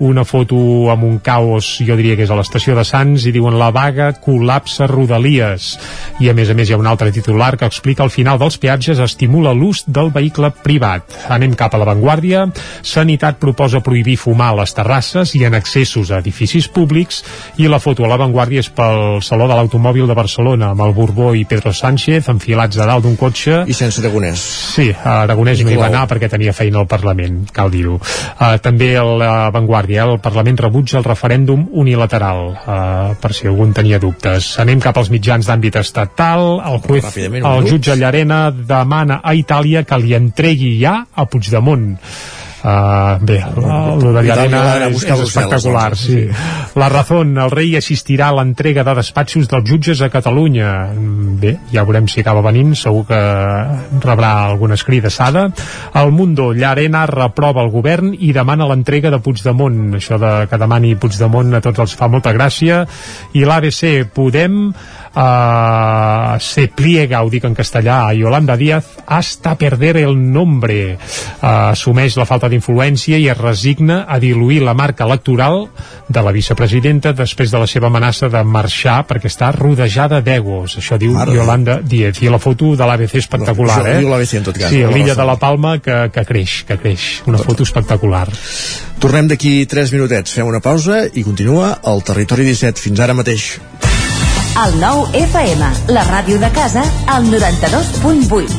una 0.04 0.24
foto 0.24 0.90
amb 0.92 1.06
un 1.06 1.18
caos, 1.24 1.68
jo 1.94 2.00
diria 2.00 2.16
que 2.18 2.26
és 2.26 2.32
a 2.32 2.38
l'estació 2.38 2.74
de 2.74 2.82
Sants, 2.86 3.28
i 3.28 3.32
diuen 3.34 3.54
la 3.58 3.70
vaga 3.74 4.10
col·lapsa 4.18 4.88
Rodalies. 4.90 5.74
I 6.18 6.30
a 6.30 6.34
més 6.34 6.50
a 6.50 6.56
més 6.58 6.70
hi 6.70 6.74
ha 6.74 6.80
un 6.80 6.88
altre 6.90 7.12
titular 7.14 7.54
que 7.56 7.68
explica 7.70 8.02
el 8.02 8.10
final 8.10 8.40
dels 8.40 8.58
peatges 8.58 8.98
estimula 8.98 9.54
l'ús 9.54 9.84
del 9.86 10.10
vehicle 10.14 10.50
privat. 10.64 11.14
Anem 11.30 11.54
cap 11.58 11.74
a 11.74 11.80
l'avantguàrdia. 11.80 12.48
Sanitat 12.82 13.38
proposa 13.38 13.82
prohibir 13.84 14.16
fumar 14.18 14.50
a 14.52 14.58
les 14.62 14.74
terrasses 14.74 15.36
i 15.38 15.44
en 15.46 15.54
accessos 15.54 16.10
a 16.10 16.18
edificis 16.18 16.66
públics 16.66 17.22
i 17.62 17.70
la 17.70 17.78
foto 17.78 18.04
a 18.04 18.10
l'avantguàrdia 18.10 18.64
és 18.64 18.70
pel 18.74 19.22
Saló 19.22 19.46
de 19.46 19.54
l'Automòbil 19.54 20.10
de 20.10 20.18
Barcelona 20.18 20.72
amb 20.74 20.82
el 20.82 20.94
Borbó 20.96 21.30
i 21.38 21.44
Pedro 21.46 21.72
Sánchez 21.72 22.28
enfilats 22.32 22.80
a 22.82 22.88
dalt 22.90 23.06
d'un 23.06 23.16
cotxe. 23.20 23.62
I 23.70 23.76
sense 23.76 24.02
Aragonès. 24.02 24.42
Sí, 24.74 24.88
Aragonès 25.04 25.62
no 25.64 25.70
hi 25.72 25.78
va 25.78 25.88
anar 25.90 26.04
perquè 26.10 26.28
tenia 26.32 26.54
feina 26.56 26.80
al 26.82 26.88
Parlament, 26.90 27.44
cal 27.54 27.70
dir-ho. 27.70 28.00
Uh, 28.00 28.56
també 28.62 28.94
a 28.98 29.04
l'avantguàrdia, 29.04 30.08
el 30.08 30.18
Parlament 30.24 30.58
rebutja 30.64 30.98
el 30.98 31.06
referèndum 31.06 31.68
unilateral, 31.84 32.42
uh, 32.54 33.14
per 33.20 33.32
si 33.36 33.48
algun 33.50 33.74
tenia 33.76 34.00
dubtes. 34.02 34.54
Anem 34.62 34.80
cap 34.82 34.96
als 35.00 35.12
mitjans 35.12 35.46
d'àmbit 35.48 35.76
estatal. 35.80 36.58
El, 36.64 36.80
juez, 36.84 37.18
el 37.36 37.68
jutge 37.68 37.98
Llarena 38.00 38.48
demana 38.50 39.20
a 39.22 39.36
Itàlia 39.36 39.84
que 39.84 40.00
li 40.00 40.16
entregui 40.16 40.74
ja 40.80 41.02
a 41.12 41.28
Puigdemont. 41.28 41.92
Uh, 42.64 43.18
bé, 43.20 43.42
el 43.44 44.00
de 44.00 44.20
Llarena 44.24 44.60
és, 44.86 45.02
és 45.04 45.22
espectacular, 45.26 45.90
sí. 46.00 46.22
La 46.80 46.88
Razón, 46.88 47.34
el 47.36 47.50
rei 47.52 47.74
assistirà 47.76 48.30
a 48.30 48.36
l'entrega 48.38 48.80
de 48.88 48.94
despatxos 48.96 49.50
dels 49.50 49.68
jutges 49.68 50.00
a 50.00 50.08
Catalunya. 50.08 50.70
Bé, 51.42 51.58
ja 51.74 51.84
veurem 51.84 52.08
si 52.08 52.22
acaba 52.22 52.40
venint, 52.46 52.72
segur 52.80 53.04
que 53.10 53.20
rebrà 54.00 54.32
alguna 54.46 54.78
escridassada. 54.80 55.50
El 56.00 56.14
Mundo, 56.16 56.54
Llarena 56.56 57.04
reprova 57.10 57.60
el 57.60 57.68
govern 57.74 58.14
i 58.16 58.32
demana 58.32 58.70
l'entrega 58.70 59.12
de 59.12 59.20
Puigdemont. 59.20 59.98
Això 60.00 60.16
de 60.16 60.32
que 60.48 60.62
demani 60.64 60.96
Puigdemont 60.96 61.52
a 61.52 61.60
tots 61.68 61.84
els 61.84 61.98
fa 62.00 62.08
molta 62.08 62.32
gràcia. 62.32 62.86
I 63.36 63.44
l'ABC, 63.44 64.08
Podem 64.14 64.70
uh, 65.14 66.40
se 66.40 66.66
pliega, 66.68 67.22
ho 67.22 67.30
dic 67.30 67.44
en 67.46 67.54
castellà, 67.54 68.04
a 68.08 68.14
Yolanda 68.14 68.56
Díaz 68.56 68.84
hasta 69.06 69.54
perder 69.58 69.96
el 70.02 70.16
nombre. 70.32 70.96
Uh, 71.40 71.72
assumeix 71.74 72.16
la 72.18 72.26
falta 72.28 72.50
d'influència 72.52 73.18
i 73.20 73.28
es 73.30 73.38
resigna 73.38 74.04
a 74.08 74.18
diluir 74.22 74.62
la 74.64 74.74
marca 74.74 75.06
electoral 75.06 75.68
de 76.08 76.22
la 76.22 76.32
vicepresidenta 76.34 77.14
després 77.16 77.52
de 77.52 77.60
la 77.62 77.68
seva 77.70 77.88
amenaça 77.88 78.28
de 78.32 78.42
marxar 78.44 79.02
perquè 79.08 79.30
està 79.30 79.50
rodejada 79.54 80.20
d'egos. 80.24 80.78
Això 80.80 80.98
diu 81.00 81.14
Marda. 81.16 81.36
Yolanda 81.36 81.78
Díaz. 81.82 82.22
I 82.22 82.32
la 82.32 82.40
foto 82.42 82.74
de 82.76 82.86
l'ABC 82.88 83.18
espectacular, 83.22 83.80
no, 83.82 83.90
eh? 83.90 84.02
L'ABC 84.04 84.38
en 84.40 84.48
tot 84.50 84.58
cas. 84.58 84.72
Sí, 84.72 84.82
l'illa 84.84 85.16
de 85.18 85.28
la 85.28 85.36
Palma 85.40 85.78
que, 85.82 86.08
que 86.14 86.24
creix, 86.28 86.62
que 86.68 86.78
creix. 86.80 87.08
Una 87.30 87.40
foto 87.42 87.66
espectacular. 87.66 88.26
Tornem 89.02 89.28
d'aquí 89.28 89.56
3 89.68 89.92
minutets, 89.96 90.36
fem 90.38 90.48
una 90.48 90.62
pausa 90.64 91.04
i 91.12 91.26
continua 91.26 91.74
el 91.90 92.04
Territori 92.06 92.46
17. 92.48 92.80
Fins 92.88 93.04
ara 93.04 93.16
mateix. 93.16 93.52
El 94.54 94.76
nou 94.78 95.00
FM, 95.18 95.66
la 95.90 96.04
ràdio 96.06 96.36
de 96.38 96.46
casa, 96.54 96.84
al 97.10 97.24
92.8. 97.26 98.54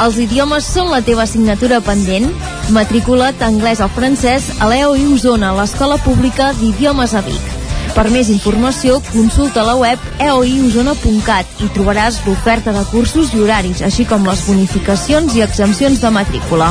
Els 0.00 0.16
idiomes 0.24 0.64
són 0.64 0.88
la 0.88 1.02
teva 1.04 1.26
assignatura 1.26 1.82
pendent? 1.84 2.30
Matricula't 2.72 3.44
anglès 3.44 3.84
o 3.84 3.90
francès 3.92 4.48
a 4.56 4.72
l'EO 4.72 4.96
i 4.96 5.04
Osona, 5.12 5.52
l'Escola 5.60 6.00
Pública 6.08 6.54
d'Idiomes 6.56 7.12
a 7.12 7.24
Vic. 7.28 7.57
Per 7.98 8.12
més 8.14 8.28
informació, 8.30 9.00
consulta 9.08 9.64
la 9.66 9.72
web 9.74 10.02
eoiosona.cat 10.22 11.64
i 11.66 11.70
trobaràs 11.74 12.20
l'oferta 12.28 12.70
de 12.76 12.84
cursos 12.92 13.32
i 13.34 13.42
horaris, 13.42 13.82
així 13.82 14.06
com 14.06 14.22
les 14.28 14.44
bonificacions 14.46 15.34
i 15.34 15.42
exempcions 15.42 15.98
de 16.04 16.12
matrícula. 16.14 16.70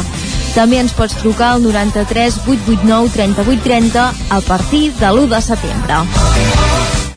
També 0.55 0.79
ens 0.79 0.95
pots 0.95 1.19
trucar 1.19 1.57
al 1.57 1.67
93 1.67 2.39
889 2.47 3.11
3830 3.19 4.07
a 4.39 4.41
partir 4.47 4.85
de 5.03 5.11
l'1 5.11 5.27
de 5.35 5.43
setembre. 5.51 7.16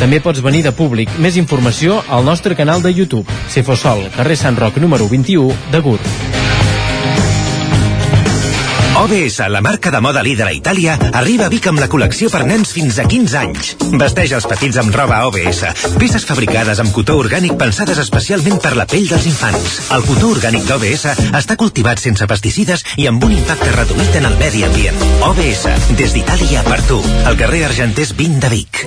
També 0.00 0.20
pots 0.20 0.42
venir 0.44 0.62
de 0.66 0.72
públic. 0.76 1.12
Més 1.18 1.38
informació 1.40 2.02
al 2.08 2.24
nostre 2.24 2.56
canal 2.56 2.82
de 2.84 2.92
YouTube. 2.92 3.26
Cefosol, 3.52 4.06
carrer 4.16 4.36
Sant 4.36 4.58
Roc 4.60 4.80
número 4.82 5.08
21 5.08 5.52
de 5.72 5.84
Gurb. 5.84 6.16
OBS, 8.96 9.42
la 9.50 9.60
marca 9.60 9.90
de 9.90 10.00
moda 10.00 10.22
líder 10.22 10.46
a 10.48 10.52
Itàlia, 10.56 10.94
arriba 11.12 11.46
a 11.46 11.52
Vic 11.52 11.66
amb 11.68 11.82
la 11.82 11.88
col·lecció 11.92 12.30
per 12.32 12.40
nens 12.48 12.72
fins 12.72 12.96
a 12.98 13.04
15 13.04 13.36
anys. 13.38 13.74
Vesteix 14.00 14.32
els 14.38 14.48
petits 14.48 14.80
amb 14.80 14.94
roba 14.96 15.20
OBS, 15.28 15.60
peces 16.00 16.24
fabricades 16.24 16.80
amb 16.80 16.94
cotó 16.96 17.18
orgànic 17.20 17.58
pensades 17.60 18.00
especialment 18.00 18.58
per 18.64 18.72
la 18.74 18.88
pell 18.88 19.06
dels 19.12 19.28
infants. 19.28 19.78
El 19.92 20.04
cotó 20.08 20.32
orgànic 20.32 20.64
d'OBS 20.66 21.06
està 21.36 21.60
cultivat 21.60 22.00
sense 22.00 22.26
pesticides 22.26 22.86
i 22.96 23.06
amb 23.06 23.22
un 23.22 23.36
impacte 23.36 23.72
reduït 23.76 24.16
en 24.16 24.30
el 24.32 24.38
medi 24.40 24.64
ambient. 24.64 25.08
OBS, 25.28 25.66
des 26.00 26.16
d'Itàlia 26.16 26.64
per 26.66 26.80
tu, 26.88 27.02
al 27.28 27.36
carrer 27.36 27.66
Argenters 27.68 28.16
20 28.16 28.40
de 28.46 28.56
Vic. 28.56 28.86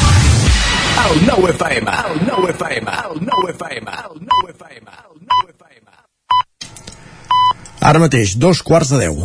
El 1.01 1.25
9 1.25 1.49
FM, 1.51 1.91
el 1.91 2.27
9 2.27 2.51
FM, 2.51 2.91
el 2.91 3.25
9 3.25 3.51
FM, 3.51 3.91
el 3.91 4.19
9 4.21 4.51
FM, 4.53 4.91
el 4.91 5.27
9 5.27 5.53
FM. 5.57 5.87
Ara 7.81 7.99
mateix, 7.99 8.35
dos 8.37 8.61
quarts 8.61 8.93
de 8.93 8.99
deu. 9.01 9.17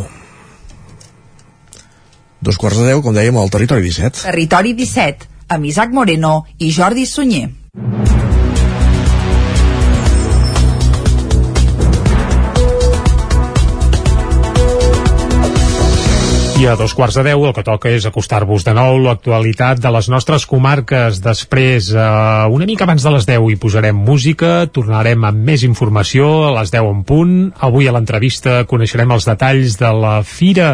Dos 2.41 2.57
quarts 2.57 2.81
de 2.81 2.89
deu, 2.89 3.03
com 3.05 3.13
dèiem, 3.13 3.37
al 3.37 3.53
territori 3.53 3.85
17. 3.85 4.25
Territori 4.25 4.73
17, 4.73 5.29
amb 5.53 5.69
Isaac 5.69 5.93
Moreno 5.93 6.39
i 6.57 6.73
Jordi 6.73 7.05
Sunyer. 7.05 7.51
I 16.57 16.65
a 16.65 16.73
dos 16.73 16.95
quarts 16.97 17.13
de 17.13 17.21
deu 17.21 17.43
el 17.45 17.51
que 17.53 17.61
toca 17.61 17.91
és 17.93 18.07
acostar-vos 18.09 18.63
de 18.65 18.73
nou 18.73 18.95
l'actualitat 19.03 19.77
de 19.77 19.89
les 19.93 20.07
nostres 20.09 20.47
comarques. 20.49 21.19
Després, 21.21 21.91
eh, 21.93 21.99
una 22.49 22.65
mica 22.65 22.87
abans 22.87 23.03
de 23.05 23.11
les 23.13 23.27
10 23.29 23.51
hi 23.51 23.57
posarem 23.61 23.93
música, 23.93 24.65
tornarem 24.73 25.21
amb 25.23 25.37
més 25.37 25.61
informació 25.61 26.47
a 26.47 26.55
les 26.55 26.71
10 26.73 26.89
en 26.89 27.03
punt. 27.05 27.35
Avui 27.61 27.85
a 27.85 27.93
l'entrevista 27.93 28.63
coneixerem 28.65 29.13
els 29.13 29.27
detalls 29.29 29.77
de 29.77 29.91
la 29.93 30.23
fira 30.23 30.71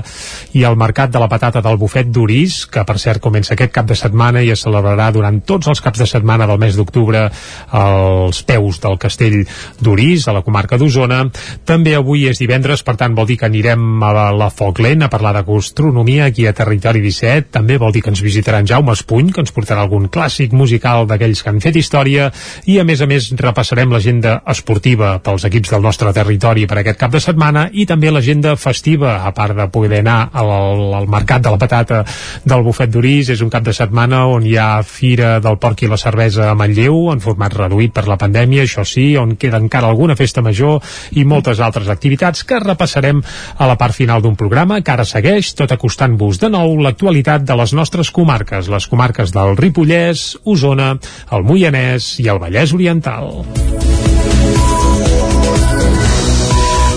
i 0.54 0.64
el 0.64 0.78
mercat 0.80 1.12
de 1.12 1.20
la 1.20 1.28
patata 1.28 1.60
del 1.60 1.76
bufet 1.76 2.08
d'Uris, 2.08 2.62
que 2.72 2.86
per 2.88 2.96
cert 2.98 3.20
comença 3.20 3.54
aquest 3.54 3.76
cap 3.76 3.86
de 3.86 4.00
setmana 4.00 4.40
i 4.42 4.54
es 4.56 4.64
celebrarà 4.64 5.12
durant 5.12 5.42
tots 5.44 5.68
els 5.68 5.84
caps 5.84 6.00
de 6.00 6.08
setmana 6.08 6.48
del 6.48 6.64
mes 6.64 6.80
d'octubre 6.80 7.30
als 7.72 8.42
peus 8.44 8.80
del 8.80 8.98
castell 8.98 9.44
d'Uris, 9.82 10.30
a 10.30 10.38
la 10.40 10.46
comarca 10.48 10.80
d'Osona. 10.80 11.26
També 11.66 12.00
avui 12.00 12.30
és 12.32 12.40
divendres, 12.40 12.88
per 12.88 12.96
tant 12.96 13.20
vol 13.20 13.28
dir 13.28 13.38
que 13.38 13.52
anirem 13.52 14.02
a 14.02 14.32
la 14.32 14.50
Foc 14.50 14.80
Lent 14.80 15.04
a 15.04 15.12
parlar 15.12 15.36
de 15.36 15.44
gastronomia 15.74 16.26
aquí 16.26 16.46
a 16.46 16.54
Territori 16.54 17.02
17. 17.02 17.50
També 17.50 17.80
vol 17.82 17.92
dir 17.92 18.04
que 18.06 18.12
ens 18.14 18.22
visitarà 18.22 18.60
en 18.62 18.68
Jaume 18.70 18.94
Espuny, 18.94 19.32
que 19.34 19.42
ens 19.42 19.52
portarà 19.52 19.82
algun 19.82 20.06
clàssic 20.06 20.52
musical 20.54 21.08
d'aquells 21.10 21.42
que 21.42 21.50
han 21.50 21.62
fet 21.64 21.80
història 21.82 22.28
i 22.70 22.78
a 22.78 22.84
més 22.86 23.02
a 23.02 23.08
més 23.10 23.32
repassarem 23.40 23.90
l'agenda 23.90 24.36
esportiva 24.54 25.16
pels 25.26 25.48
equips 25.50 25.72
del 25.74 25.82
nostre 25.82 26.14
territori 26.14 26.68
per 26.70 26.78
aquest 26.78 27.00
cap 27.02 27.12
de 27.16 27.22
setmana 27.24 27.72
i 27.74 27.88
també 27.90 28.12
l'agenda 28.14 28.54
festiva, 28.56 29.24
a 29.26 29.32
part 29.34 29.58
de 29.58 29.66
poder 29.74 30.04
anar 30.04 30.30
al, 30.32 30.52
al 31.00 31.10
mercat 31.10 31.42
de 31.42 31.56
la 31.56 31.58
patata 31.58 32.04
del 32.46 32.62
bufet 32.62 32.94
d'Uris. 32.94 33.34
És 33.34 33.42
un 33.42 33.50
cap 33.50 33.66
de 33.66 33.74
setmana 33.74 34.28
on 34.30 34.46
hi 34.46 34.54
ha 34.62 34.84
Fira 34.86 35.40
del 35.42 35.58
Porc 35.58 35.82
i 35.82 35.90
la 35.90 35.98
Cervesa 35.98 36.52
a 36.52 36.54
Manlleu, 36.60 37.10
en 37.16 37.24
format 37.24 37.58
reduït 37.58 37.96
per 37.98 38.06
la 38.06 38.20
pandèmia, 38.22 38.68
això 38.68 38.86
sí, 38.86 39.16
on 39.18 39.34
queda 39.42 39.58
encara 39.58 39.90
alguna 39.90 40.14
festa 40.20 40.46
major 40.46 40.84
i 41.18 41.26
moltes 41.26 41.66
altres 41.66 41.90
activitats 41.90 42.46
que 42.46 42.62
repassarem 42.62 43.26
a 43.58 43.74
la 43.74 43.80
part 43.80 43.98
final 43.98 44.22
d'un 44.22 44.38
programa 44.38 44.84
que 44.86 44.94
ara 44.94 45.10
segueix, 45.10 45.56
tot 45.64 45.78
acostant-vos 45.78 46.42
de 46.42 46.50
nou 46.52 46.76
l'actualitat 46.84 47.46
de 47.48 47.56
les 47.56 47.72
nostres 47.78 48.12
comarques, 48.12 48.68
les 48.68 48.88
comarques 48.92 49.32
del 49.32 49.56
Ripollès, 49.56 50.26
Osona, 50.44 50.94
el 51.32 51.48
Moianès 51.48 52.18
i 52.20 52.28
el 52.34 52.44
Vallès 52.44 52.76
Oriental. 52.76 53.32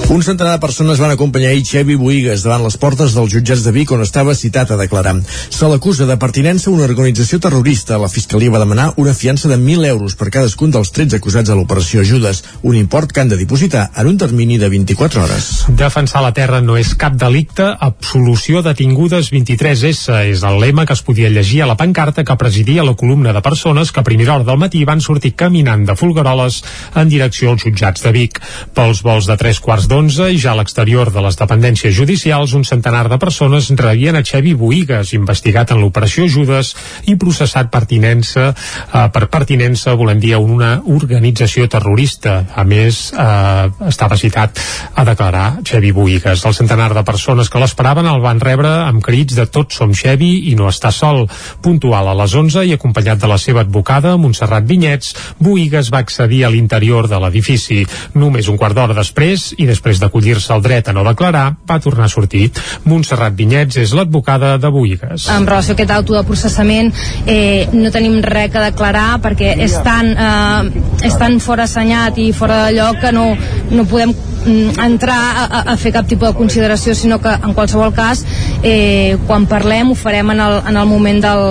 Un 0.08 0.22
centenar 0.22 0.52
de 0.52 0.60
persones 0.62 1.00
van 1.02 1.10
acompanyar 1.10 1.50
Xevi 1.66 1.96
Boigues 1.98 2.44
davant 2.46 2.62
les 2.62 2.76
portes 2.78 3.10
dels 3.16 3.32
jutjats 3.32 3.64
de 3.66 3.72
Vic 3.74 3.90
on 3.90 4.04
estava 4.04 4.36
citat 4.38 4.70
a 4.70 4.76
declarar. 4.78 5.16
Se 5.26 5.66
l'acusa 5.66 6.06
de 6.06 6.14
pertinença 6.16 6.70
a 6.70 6.74
una 6.76 6.84
organització 6.86 7.40
terrorista. 7.42 7.98
La 7.98 8.06
Fiscalia 8.08 8.52
va 8.54 8.60
demanar 8.62 8.92
una 9.02 9.14
fiança 9.18 9.50
de 9.50 9.56
1.000 9.58 9.88
euros 9.88 10.14
per 10.14 10.28
cadascun 10.30 10.70
dels 10.70 10.92
13 10.94 11.18
acusats 11.18 11.50
a 11.50 11.56
l'operació 11.58 12.04
Judes, 12.06 12.44
un 12.62 12.76
import 12.78 13.10
que 13.10 13.20
han 13.20 13.32
de 13.32 13.38
dipositar 13.40 13.88
en 13.96 14.12
un 14.12 14.16
termini 14.16 14.60
de 14.62 14.68
24 14.70 15.24
hores. 15.24 15.48
Defensar 15.74 16.22
la 16.22 16.30
terra 16.38 16.62
no 16.62 16.78
és 16.78 16.94
cap 16.94 17.18
delicte, 17.18 17.66
absolució 17.66 18.62
detingudes 18.62 19.32
23S 19.34 20.20
és 20.30 20.46
el 20.46 20.60
lema 20.62 20.86
que 20.86 20.94
es 20.94 21.02
podia 21.02 21.32
llegir 21.34 21.64
a 21.64 21.70
la 21.72 21.76
pancarta 21.76 22.22
que 22.22 22.38
presidia 22.38 22.86
la 22.86 22.94
columna 22.94 23.34
de 23.34 23.42
persones 23.42 23.90
que 23.90 24.04
a 24.04 24.06
primera 24.06 24.36
hora 24.36 24.46
del 24.46 24.62
matí 24.62 24.84
van 24.86 25.02
sortir 25.02 25.34
caminant 25.34 25.82
de 25.82 25.98
Folgueroles 25.98 26.62
en 26.94 27.10
direcció 27.10 27.50
als 27.50 27.66
jutjats 27.66 28.06
de 28.06 28.14
Vic. 28.14 28.40
Pels 28.72 29.02
vols 29.02 29.26
de 29.26 29.36
tres 29.42 29.58
quarts 29.58 29.90
d'11 29.96 30.34
i 30.34 30.36
ja 30.36 30.50
a 30.52 30.58
l'exterior 30.58 31.08
de 31.08 31.22
les 31.24 31.38
dependències 31.40 31.94
judicials 31.96 32.52
un 32.52 32.66
centenar 32.68 33.06
de 33.08 33.16
persones 33.16 33.70
rebien 33.80 34.18
a 34.18 34.20
Xevi 34.20 34.52
Boigues, 34.52 35.14
investigat 35.16 35.70
en 35.72 35.78
l'operació 35.80 36.26
Judes 36.28 36.74
i 37.08 37.14
processat 37.16 37.70
pertinença, 37.72 38.50
eh, 38.52 39.06
per 39.14 39.30
pertinença, 39.32 39.94
volem 39.96 40.20
dir, 40.20 40.34
a 40.36 40.40
una 40.42 40.82
organització 40.84 41.64
terrorista. 41.72 42.44
A 42.54 42.64
més, 42.64 43.10
eh, 43.14 43.70
estava 43.88 44.18
citat 44.20 44.60
a 44.94 45.04
declarar 45.08 45.62
Xevi 45.64 45.92
Boigues. 45.92 46.44
El 46.44 46.52
centenar 46.52 46.92
de 46.92 47.02
persones 47.02 47.48
que 47.48 47.58
l'esperaven 47.58 48.04
el 48.06 48.20
van 48.20 48.40
rebre 48.40 48.68
amb 48.68 49.00
crits 49.00 49.34
de 49.34 49.46
tots 49.46 49.80
som 49.80 49.94
Xevi 49.94 50.50
i 50.50 50.54
no 50.56 50.68
està 50.68 50.92
sol. 50.92 51.26
Puntual 51.62 52.08
a 52.08 52.18
les 52.20 52.34
11 52.34 52.66
i 52.66 52.74
acompanyat 52.74 53.18
de 53.18 53.32
la 53.32 53.38
seva 53.38 53.62
advocada, 53.64 54.18
Montserrat 54.18 54.68
Vinyets, 54.68 55.16
Boigues 55.38 55.88
va 55.90 56.04
accedir 56.04 56.44
a 56.44 56.50
l'interior 56.50 57.08
de 57.08 57.18
l'edifici. 57.18 57.86
Només 58.12 58.48
un 58.48 58.58
quart 58.58 58.74
d'hora 58.76 58.92
després, 58.92 59.54
i 59.56 59.64
després 59.64 59.85
d'acollir-se 60.02 60.52
al 60.52 60.62
dret 60.62 60.88
a 60.88 60.94
no 60.96 61.04
declarar, 61.06 61.46
va 61.68 61.78
tornar 61.80 62.06
a 62.06 62.12
sortir. 62.12 62.50
Montserrat 62.84 63.36
Vinyets 63.38 63.78
és 63.78 63.94
l'advocada 63.94 64.56
de 64.58 64.70
Boigues. 64.74 65.28
En 65.30 65.46
relació 65.46 65.74
a 65.74 65.78
aquest 65.78 65.94
auto 65.94 66.16
de 66.16 66.24
processament 66.26 66.92
eh, 67.26 67.68
no 67.72 67.92
tenim 67.94 68.18
res 68.24 68.50
que 68.52 68.62
declarar 68.62 69.20
perquè 69.22 69.54
és 69.64 69.74
tan, 69.86 70.12
eh, 70.12 71.06
és 71.06 71.16
tan 71.18 71.38
fora 71.40 71.66
assenyat 71.70 72.18
i 72.18 72.32
fora 72.36 72.66
de 72.66 72.76
lloc 72.78 73.00
que 73.02 73.12
no, 73.14 73.26
no 73.70 73.86
podem 73.88 74.12
mm, 74.12 74.78
entrar 74.86 75.18
a, 75.46 75.62
a 75.72 75.76
fer 75.80 75.92
cap 75.94 76.08
tipus 76.08 76.32
de 76.32 76.38
consideració 76.38 76.94
sinó 76.94 77.20
que 77.22 77.32
en 77.36 77.54
qualsevol 77.54 77.94
cas 77.96 78.24
eh, 78.62 79.16
quan 79.26 79.48
parlem 79.50 79.92
ho 79.92 79.98
farem 79.98 80.34
en 80.34 80.42
el, 80.46 80.60
en 80.66 80.80
el 80.82 80.88
moment 80.90 81.22
del, 81.24 81.44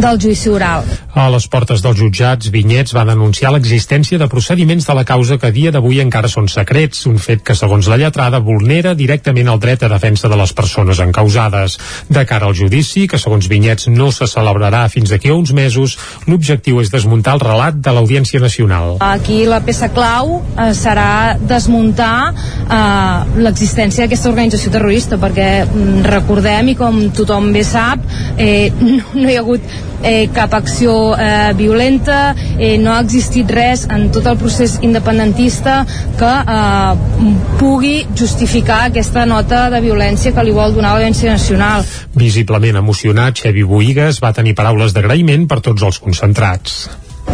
del 0.00 0.22
judici 0.22 0.52
oral 0.52 0.86
A 1.16 1.30
les 1.32 1.46
portes 1.48 1.80
dels 1.80 1.96
jutjats, 1.96 2.50
Vinyets 2.52 2.92
va 2.92 3.06
denunciar 3.08 3.48
l'existència 3.54 4.18
de 4.20 4.26
procediments 4.28 4.84
de 4.84 4.96
la 4.98 5.04
causa 5.08 5.38
que 5.40 5.48
a 5.48 5.54
dia 5.54 5.70
d'avui 5.72 6.02
encara 6.02 6.28
són 6.28 6.44
secrets, 6.52 7.06
un 7.08 7.16
fet 7.16 7.40
que, 7.40 7.56
segons 7.66 7.88
la 7.90 7.98
lletrada, 7.98 8.38
vulnera 8.38 8.94
directament 8.94 9.48
el 9.50 9.58
dret 9.58 9.82
a 9.82 9.90
defensa 9.90 10.30
de 10.30 10.38
les 10.38 10.52
persones 10.54 11.00
encausades. 11.02 11.78
De 12.08 12.22
cara 12.28 12.46
al 12.46 12.54
judici, 12.54 13.06
que 13.10 13.18
segons 13.18 13.48
Vinyets 13.50 13.88
no 13.90 14.12
se 14.14 14.28
celebrarà 14.30 14.84
fins 14.92 15.10
d'aquí 15.10 15.32
a 15.32 15.38
uns 15.38 15.50
mesos, 15.56 15.96
l'objectiu 16.30 16.78
és 16.82 16.92
desmuntar 16.94 17.34
el 17.36 17.42
relat 17.42 17.80
de 17.82 17.94
l'Audiència 17.96 18.40
Nacional. 18.42 18.96
Aquí 19.02 19.42
la 19.50 19.58
peça 19.66 19.90
clau 19.94 20.38
eh, 20.38 20.70
serà 20.78 21.34
desmuntar 21.40 22.30
eh, 22.30 23.40
l'existència 23.42 24.06
d'aquesta 24.06 24.30
organització 24.30 24.70
terrorista 24.76 25.18
perquè 25.18 25.50
mm, 25.64 26.06
recordem 26.06 26.70
i 26.70 26.78
com 26.78 27.02
tothom 27.16 27.50
bé 27.56 27.66
sap 27.66 28.06
eh, 28.38 28.70
no, 28.80 29.02
no 29.16 29.26
hi 29.26 29.34
ha 29.34 29.42
hagut 29.42 29.76
eh, 30.02 30.28
cap 30.32 30.54
acció 30.54 31.16
eh, 31.18 31.52
violenta 31.56 32.34
eh, 32.58 32.76
no 32.78 32.92
ha 32.92 33.00
existit 33.02 33.50
res 33.50 33.86
en 33.90 34.10
tot 34.14 34.26
el 34.30 34.38
procés 34.40 34.78
independentista 34.86 35.80
que 36.18 36.32
eh, 36.56 37.55
pugui 37.56 38.06
justificar 38.16 38.84
aquesta 38.86 39.24
nota 39.26 39.66
de 39.72 39.80
violència 39.80 40.32
que 40.34 40.44
li 40.44 40.54
vol 40.56 40.74
donar 40.76 40.94
l'Audiència 40.94 41.32
Nacional 41.32 41.84
Visiblement 42.16 42.78
emocionat, 42.80 43.40
Xevi 43.42 43.64
Boigues 43.66 44.20
va 44.24 44.32
tenir 44.36 44.54
paraules 44.56 44.94
d'agraïment 44.96 45.46
per 45.48 45.60
tots 45.64 45.84
els 45.84 45.98
concentrats. 46.00 46.86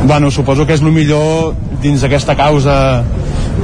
Bueno, 0.04 0.30
suposo 0.30 0.66
que 0.66 0.74
és 0.74 0.82
el 0.82 0.90
millor 0.94 1.52
dins 1.82 2.02
d'aquesta 2.02 2.35
causa 2.38 2.74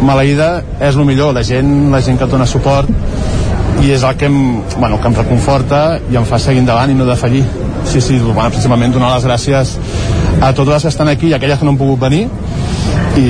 maleïda, 0.04 0.50
és 0.78 0.94
el 0.94 1.06
millor, 1.08 1.32
la 1.34 1.42
gent, 1.42 1.90
la 1.90 2.02
gent 2.04 2.18
que 2.20 2.28
et 2.28 2.34
dona 2.34 2.46
suport 2.46 2.90
i 3.82 3.92
és 3.94 4.04
el 4.06 4.16
que 4.18 4.26
em, 4.26 4.38
bueno, 4.76 4.98
que 5.00 5.10
em 5.10 5.16
reconforta 5.18 5.82
i 6.10 6.18
em 6.18 6.26
fa 6.26 6.38
seguir 6.42 6.62
endavant 6.62 6.90
i 6.90 6.96
no 6.98 7.06
defallir. 7.06 7.44
Sí, 7.88 8.00
sí, 8.04 8.18
bueno, 8.18 8.50
principalment 8.50 8.94
donar 8.94 9.14
les 9.14 9.26
gràcies 9.26 9.76
a 10.40 10.52
totes 10.52 10.74
les 10.74 10.86
que 10.86 10.94
estan 10.94 11.10
aquí 11.10 11.30
i 11.30 11.34
a 11.34 11.38
aquelles 11.38 11.58
que 11.58 11.66
no 11.66 11.74
han 11.74 11.80
pogut 11.80 12.02
venir 12.06 12.26
i 13.18 13.28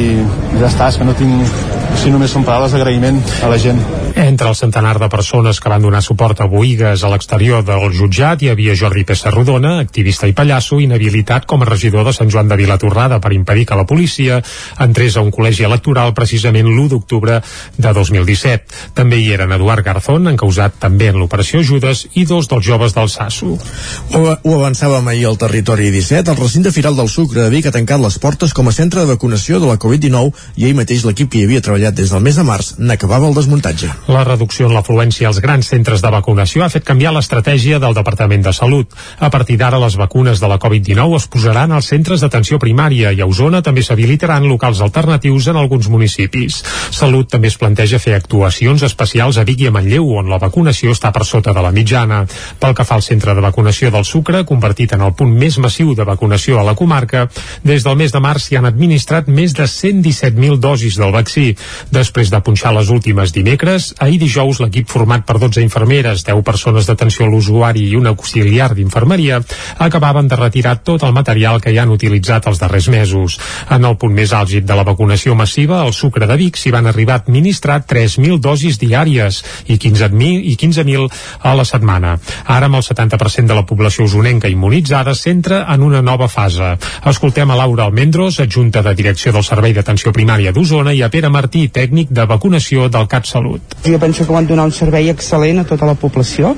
ja 0.59 0.69
està, 0.69 0.89
és 0.89 0.99
que 1.01 1.07
no 1.09 1.15
tinc, 1.17 1.78
si 1.97 2.13
només 2.13 2.35
són 2.35 2.45
paraules 2.45 2.77
d'agraïment 2.77 3.23
a 3.43 3.53
la 3.53 3.59
gent. 3.63 3.81
Entre 4.19 4.49
el 4.49 4.57
centenar 4.57 4.99
de 4.99 5.07
persones 5.09 5.61
que 5.63 5.71
van 5.71 5.83
donar 5.83 6.01
suport 6.03 6.41
a 6.43 6.47
Boigues 6.51 7.05
a 7.07 7.09
l'exterior 7.13 7.61
del 7.63 7.93
jutjat 7.95 8.41
hi 8.43 8.49
havia 8.51 8.75
Jordi 8.75 9.05
Pessarrodona, 9.07 9.77
activista 9.79 10.27
i 10.27 10.33
pallasso, 10.35 10.81
inhabilitat 10.83 11.45
com 11.47 11.63
a 11.63 11.69
regidor 11.69 12.03
de 12.03 12.13
Sant 12.17 12.27
Joan 12.35 12.51
de 12.51 12.59
Vilatorrada 12.59 13.21
per 13.23 13.31
impedir 13.37 13.69
que 13.71 13.79
la 13.79 13.85
policia 13.87 14.41
entrés 14.83 15.15
a 15.15 15.23
un 15.23 15.31
col·legi 15.31 15.63
electoral 15.69 16.17
precisament 16.19 16.67
l'1 16.67 16.89
d'octubre 16.91 17.37
de 17.77 17.93
2017. 17.95 18.91
També 18.99 19.21
hi 19.23 19.29
eren 19.37 19.55
Eduard 19.55 19.87
Garzón, 19.87 20.27
encausat 20.33 20.81
també 20.83 21.13
en 21.13 21.21
l'operació 21.23 21.63
Judes, 21.63 22.09
i 22.19 22.27
dos 22.27 22.51
dels 22.51 22.67
joves 22.67 22.99
del 22.99 23.07
Sasso. 23.15 23.53
Ho, 23.55 24.25
ho 24.35 24.57
avançàvem 24.59 25.13
ahir 25.15 25.29
al 25.31 25.39
territori 25.39 25.93
17. 25.95 26.35
El 26.35 26.43
recinte 26.43 26.75
Firal 26.75 26.99
del 26.99 27.13
Sucre 27.15 27.45
de 27.45 27.55
Vic 27.55 27.71
ha 27.71 27.77
tancat 27.79 28.03
les 28.03 28.19
portes 28.19 28.51
com 28.51 28.67
a 28.67 28.75
centre 28.75 29.07
de 29.07 29.15
vacunació 29.15 29.63
de 29.63 29.71
la 29.71 29.79
Covid-19 29.79 30.35
i 30.59 30.67
ahir 30.67 30.75
mateix 30.83 31.07
l'equip 31.07 31.31
que 31.31 31.39
hi 31.39 31.47
havia 31.47 31.63
treballat 31.63 31.95
des 31.95 32.11
del 32.11 32.27
mes 32.27 32.35
de 32.35 32.49
març 32.51 32.75
n'acabava 32.83 33.31
el 33.31 33.39
desmuntatge. 33.39 33.95
La 34.09 34.23
reducció 34.25 34.71
en 34.71 34.73
l'afluència 34.73 35.27
als 35.29 35.37
grans 35.45 35.67
centres 35.69 36.01
de 36.01 36.09
vacunació 36.09 36.63
ha 36.65 36.71
fet 36.73 36.87
canviar 36.89 37.11
l'estratègia 37.13 37.77
del 37.77 37.93
Departament 37.93 38.41
de 38.47 38.55
Salut. 38.57 38.95
A 39.21 39.29
partir 39.29 39.59
d'ara, 39.61 39.77
les 39.83 39.99
vacunes 40.01 40.41
de 40.41 40.49
la 40.49 40.57
Covid-19 40.57 41.17
es 41.19 41.27
posaran 41.29 41.75
als 41.77 41.91
centres 41.93 42.25
d'atenció 42.25 42.57
primària 42.59 43.13
i 43.13 43.21
a 43.21 43.27
Osona 43.29 43.61
també 43.61 43.85
s'habilitaran 43.85 44.47
locals 44.49 44.81
alternatius 44.81 45.51
en 45.53 45.59
alguns 45.61 45.91
municipis. 45.93 46.63
Salut 46.89 47.29
també 47.29 47.51
es 47.53 47.59
planteja 47.61 48.01
fer 48.01 48.15
actuacions 48.17 48.87
especials 48.89 49.37
a 49.37 49.45
Vic 49.45 49.67
i 49.67 49.69
a 49.69 49.75
Manlleu, 49.77 50.09
on 50.23 50.33
la 50.33 50.41
vacunació 50.41 50.97
està 50.97 51.13
per 51.13 51.27
sota 51.29 51.53
de 51.53 51.67
la 51.67 51.75
mitjana. 51.77 52.23
Pel 52.59 52.73
que 52.73 52.89
fa 52.89 52.97
al 52.97 53.05
centre 53.05 53.37
de 53.37 53.45
vacunació 53.45 53.93
del 53.93 54.09
Sucre, 54.09 54.47
convertit 54.49 54.97
en 54.97 55.05
el 55.05 55.13
punt 55.13 55.37
més 55.37 55.61
massiu 55.61 55.93
de 55.93 56.09
vacunació 56.09 56.63
a 56.63 56.65
la 56.65 56.77
comarca, 56.81 57.27
des 57.61 57.85
del 57.85 58.01
mes 58.01 58.17
de 58.17 58.25
març 58.25 58.49
s'hi 58.49 58.57
han 58.57 58.73
administrat 58.73 59.29
més 59.29 59.53
de 59.53 59.69
117.000 59.69 60.57
dosis 60.57 60.97
del 60.97 61.13
vaccí. 61.13 61.51
Després 61.93 62.33
de 62.33 62.41
punxar 62.41 62.73
les 62.73 62.89
últimes 62.89 63.37
dimecres, 63.37 63.93
ahir 63.99 64.19
dijous 64.21 64.61
l'equip 64.63 64.89
format 64.91 65.25
per 65.27 65.39
12 65.39 65.63
infermeres, 65.65 66.25
10 66.27 66.43
persones 66.47 66.87
d'atenció 66.89 67.27
a 67.27 67.31
l'usuari 67.33 67.89
i 67.91 67.97
un 67.99 68.07
auxiliar 68.11 68.73
d'infermeria 68.75 69.41
acabaven 69.79 70.29
de 70.29 70.37
retirar 70.37 70.79
tot 70.83 71.03
el 71.03 71.13
material 71.13 71.61
que 71.61 71.73
hi 71.73 71.79
han 71.79 71.93
utilitzat 71.95 72.47
els 72.51 72.61
darrers 72.63 72.89
mesos. 72.89 73.39
En 73.71 73.85
el 73.85 73.97
punt 73.99 74.15
més 74.15 74.33
àlgid 74.33 74.67
de 74.69 74.77
la 74.79 74.87
vacunació 74.87 75.35
massiva, 75.35 75.83
al 75.83 75.93
Sucre 75.93 76.27
de 76.27 76.37
Vic 76.39 76.57
s'hi 76.57 76.73
van 76.75 76.87
arribar 76.87 77.19
a 77.19 77.23
administrar 77.25 77.81
3.000 77.87 78.39
dosis 78.43 78.79
diàries 78.81 79.43
i 79.67 79.79
15.000 79.79 80.47
i 80.53 80.57
15.000 80.61 81.09
a 81.43 81.55
la 81.59 81.67
setmana. 81.69 82.17
Ara, 82.47 82.67
amb 82.67 82.81
el 82.81 82.87
70% 82.87 83.47
de 83.47 83.59
la 83.59 83.67
població 83.67 84.07
usonenca 84.09 84.49
immunitzada, 84.49 85.15
s'entra 85.15 85.65
en 85.75 85.83
una 85.83 86.03
nova 86.03 86.29
fase. 86.29 86.77
Escoltem 87.07 87.51
a 87.51 87.59
Laura 87.59 87.89
Almendros, 87.89 88.41
adjunta 88.41 88.83
de 88.83 88.95
direcció 88.95 89.33
del 89.33 89.47
Servei 89.47 89.75
d'Atenció 89.77 90.13
Primària 90.15 90.53
d'Osona, 90.53 90.95
i 90.95 91.03
a 91.03 91.11
Pere 91.13 91.31
Martí, 91.33 91.69
tècnic 91.69 92.13
de 92.15 92.27
vacunació 92.29 92.89
del 92.93 93.09
CatSalut. 93.09 93.78
Jo 93.87 93.99
penso 94.03 94.27
que 94.27 94.33
van 94.35 94.47
donar 94.47 94.67
un 94.69 94.75
servei 94.75 95.11
excel·lent 95.13 95.63
a 95.63 95.67
tota 95.69 95.87
la 95.87 95.95
població 95.99 96.55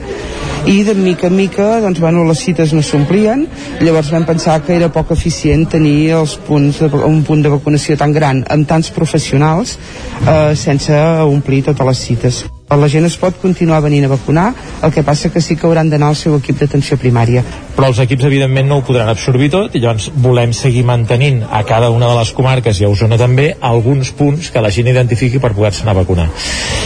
i 0.67 0.83
de 0.85 0.95
mica 0.95 1.29
en 1.29 1.37
mica 1.37 1.81
doncs, 1.81 2.01
bueno, 2.01 2.25
les 2.29 2.41
cites 2.45 2.73
no 2.77 2.83
s'omplien. 2.85 3.47
Llavors 3.81 4.13
vam 4.13 4.27
pensar 4.29 4.61
que 4.65 4.77
era 4.77 4.93
poc 4.93 5.13
eficient 5.17 5.67
tenir 5.73 6.13
els 6.21 6.37
punts 6.47 6.81
de, 6.85 6.93
un 7.07 7.23
punt 7.25 7.43
de 7.45 7.53
vacunació 7.53 7.97
tan 8.01 8.13
gran 8.17 8.45
amb 8.49 8.69
tants 8.69 8.93
professionals 8.95 9.77
eh, 10.27 10.57
sense 10.57 11.05
omplir 11.27 11.65
totes 11.71 11.93
les 11.93 12.09
cites 12.09 12.43
la 12.79 12.89
gent 12.89 13.07
es 13.09 13.17
pot 13.19 13.35
continuar 13.43 13.81
venint 13.83 14.05
a 14.07 14.13
vacunar, 14.13 14.53
el 14.83 14.93
que 14.95 15.03
passa 15.03 15.31
que 15.31 15.41
sí 15.43 15.57
que 15.57 15.67
hauran 15.67 15.91
d'anar 15.91 16.13
al 16.13 16.17
seu 16.17 16.37
equip 16.37 16.61
d'atenció 16.61 16.97
primària. 17.01 17.43
Però 17.75 17.89
els 17.91 17.99
equips, 18.03 18.27
evidentment, 18.29 18.69
no 18.69 18.77
ho 18.79 18.85
podran 18.87 19.09
absorbir 19.11 19.49
tot 19.51 19.75
i 19.75 19.81
llavors 19.83 20.11
volem 20.23 20.53
seguir 20.55 20.85
mantenint 20.87 21.41
a 21.51 21.63
cada 21.67 21.91
una 21.91 22.11
de 22.11 22.19
les 22.19 22.31
comarques 22.37 22.81
i 22.81 22.87
a 22.87 22.91
Osona 22.93 23.19
també 23.19 23.55
alguns 23.61 24.13
punts 24.15 24.51
que 24.55 24.63
la 24.63 24.71
gent 24.71 24.91
identifiqui 24.91 25.41
per 25.43 25.53
poder-se 25.57 25.83
anar 25.83 25.97
a 25.97 26.01
vacunar. 26.03 26.29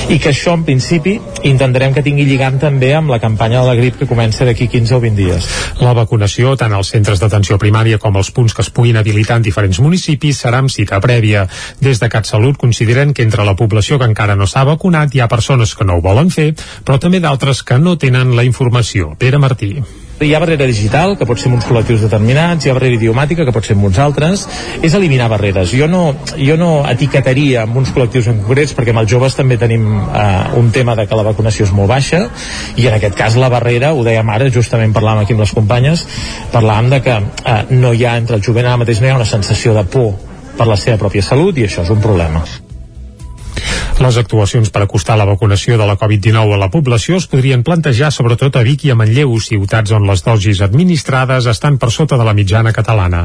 I 0.09 0.19
que 0.21 0.31
això, 0.31 0.55
en 0.55 0.65
principi, 0.65 1.19
intentarem 1.51 1.93
que 1.93 2.05
tingui 2.05 2.25
lligant 2.29 2.57
també 2.63 2.93
amb 2.95 3.13
la 3.13 3.21
campanya 3.21 3.61
de 3.61 3.69
la 3.69 3.77
grip 3.77 3.99
que 3.99 4.09
comença 4.09 4.45
d'aquí 4.49 4.69
15 4.73 4.97
o 4.97 5.01
20 5.03 5.21
dies. 5.21 5.49
La 5.85 5.93
vacunació, 5.97 6.55
tant 6.57 6.73
als 6.73 6.95
centres 6.95 7.21
d'atenció 7.21 7.59
primària 7.61 7.99
com 7.99 8.17
als 8.17 8.31
punts 8.31 8.55
que 8.55 8.65
es 8.65 8.71
puguin 8.71 8.97
habilitar 8.97 9.37
en 9.41 9.45
diferents 9.45 9.81
municipis, 9.85 10.41
serà 10.45 10.63
amb 10.63 10.73
cita 10.73 11.01
prèvia. 11.05 11.45
Des 11.81 12.01
de 12.01 12.09
CatSalut 12.09 12.57
consideren 12.57 13.13
que 13.13 13.25
entre 13.27 13.45
la 13.45 13.57
població 13.57 13.99
que 13.99 14.09
encara 14.09 14.37
no 14.37 14.47
s'ha 14.47 14.65
vacunat 14.65 15.13
hi 15.15 15.21
ha 15.21 15.29
persones 15.29 15.74
que 15.77 15.87
no 15.89 15.99
ho 15.99 16.05
volen 16.05 16.31
fer, 16.31 16.53
però 16.85 17.01
també 17.01 17.21
d'altres 17.21 17.63
que 17.63 17.79
no 17.79 17.99
tenen 17.99 18.35
la 18.37 18.47
informació. 18.47 19.15
Pere 19.19 19.39
Martí. 19.43 19.77
Hi 20.23 20.31
ha 20.31 20.39
barrera 20.39 20.67
digital, 20.71 21.17
que 21.19 21.27
pot 21.27 21.41
ser 21.41 21.49
amb 21.51 21.57
uns 21.57 21.65
col·lectius 21.67 22.05
determinats, 22.05 22.63
hi 22.65 22.71
ha 22.71 22.75
barrera 22.77 22.95
idiomàtica, 22.95 23.43
que 23.45 23.53
pot 23.53 23.67
ser 23.67 23.75
amb 23.75 23.89
uns 23.89 23.99
altres, 23.99 24.45
és 24.87 24.95
eliminar 24.95 25.27
barreres. 25.33 25.73
Jo 25.75 25.89
no, 25.91 26.03
jo 26.39 26.55
no 26.61 26.69
etiquetaria 26.87 27.65
amb 27.65 27.81
uns 27.81 27.91
col·lectius 27.93 28.29
en 28.31 28.39
concrets, 28.45 28.77
perquè 28.79 28.95
amb 28.95 29.03
els 29.03 29.11
joves 29.11 29.35
també 29.35 29.59
tenim 29.59 29.89
eh, 29.91 30.27
un 30.61 30.71
tema 30.73 30.95
de 30.95 31.09
que 31.11 31.19
la 31.19 31.27
vacunació 31.27 31.67
és 31.67 31.75
molt 31.75 31.91
baixa, 31.91 32.29
i 32.79 32.87
en 32.87 32.95
aquest 32.95 33.19
cas 33.19 33.39
la 33.43 33.51
barrera, 33.51 33.91
ho 33.91 34.05
dèiem 34.07 34.31
ara, 34.31 34.51
justament 34.55 34.95
parlàvem 34.95 35.25
aquí 35.25 35.35
amb 35.35 35.43
les 35.43 35.55
companyes, 35.57 36.05
parlàvem 36.55 36.93
de 36.95 37.01
que 37.03 37.19
eh, 37.19 37.57
no 37.75 37.91
hi 37.91 38.07
ha, 38.07 38.15
entre 38.23 38.39
el 38.39 38.47
jovent 38.47 38.71
ara 38.71 38.79
mateix 38.85 39.03
no 39.03 39.11
hi 39.11 39.17
ha 39.17 39.19
una 39.19 39.33
sensació 39.35 39.75
de 39.75 39.83
por 39.83 40.15
per 40.55 40.71
la 40.71 40.79
seva 40.79 41.01
pròpia 41.03 41.27
salut, 41.27 41.59
i 41.59 41.67
això 41.67 41.83
és 41.83 41.91
un 41.91 42.01
problema. 42.05 42.47
Les 44.03 44.17
actuacions 44.19 44.71
per 44.75 44.83
acostar 44.83 45.15
la 45.17 45.27
vacunació 45.29 45.77
de 45.79 45.87
la 45.87 45.95
Covid-19 45.99 46.57
a 46.57 46.59
la 46.59 46.71
població 46.73 47.19
es 47.21 47.29
podrien 47.31 47.63
plantejar 47.63 48.11
sobretot 48.13 48.57
a 48.59 48.65
Vic 48.67 48.85
i 48.89 48.91
a 48.91 48.97
Manlleu, 48.99 49.37
ciutats 49.39 49.95
on 49.95 50.09
les 50.09 50.25
dosis 50.27 50.63
administrades 50.67 51.47
estan 51.51 51.79
per 51.79 51.93
sota 51.95 52.19
de 52.19 52.27
la 52.27 52.35
mitjana 52.35 52.73
catalana. 52.75 53.23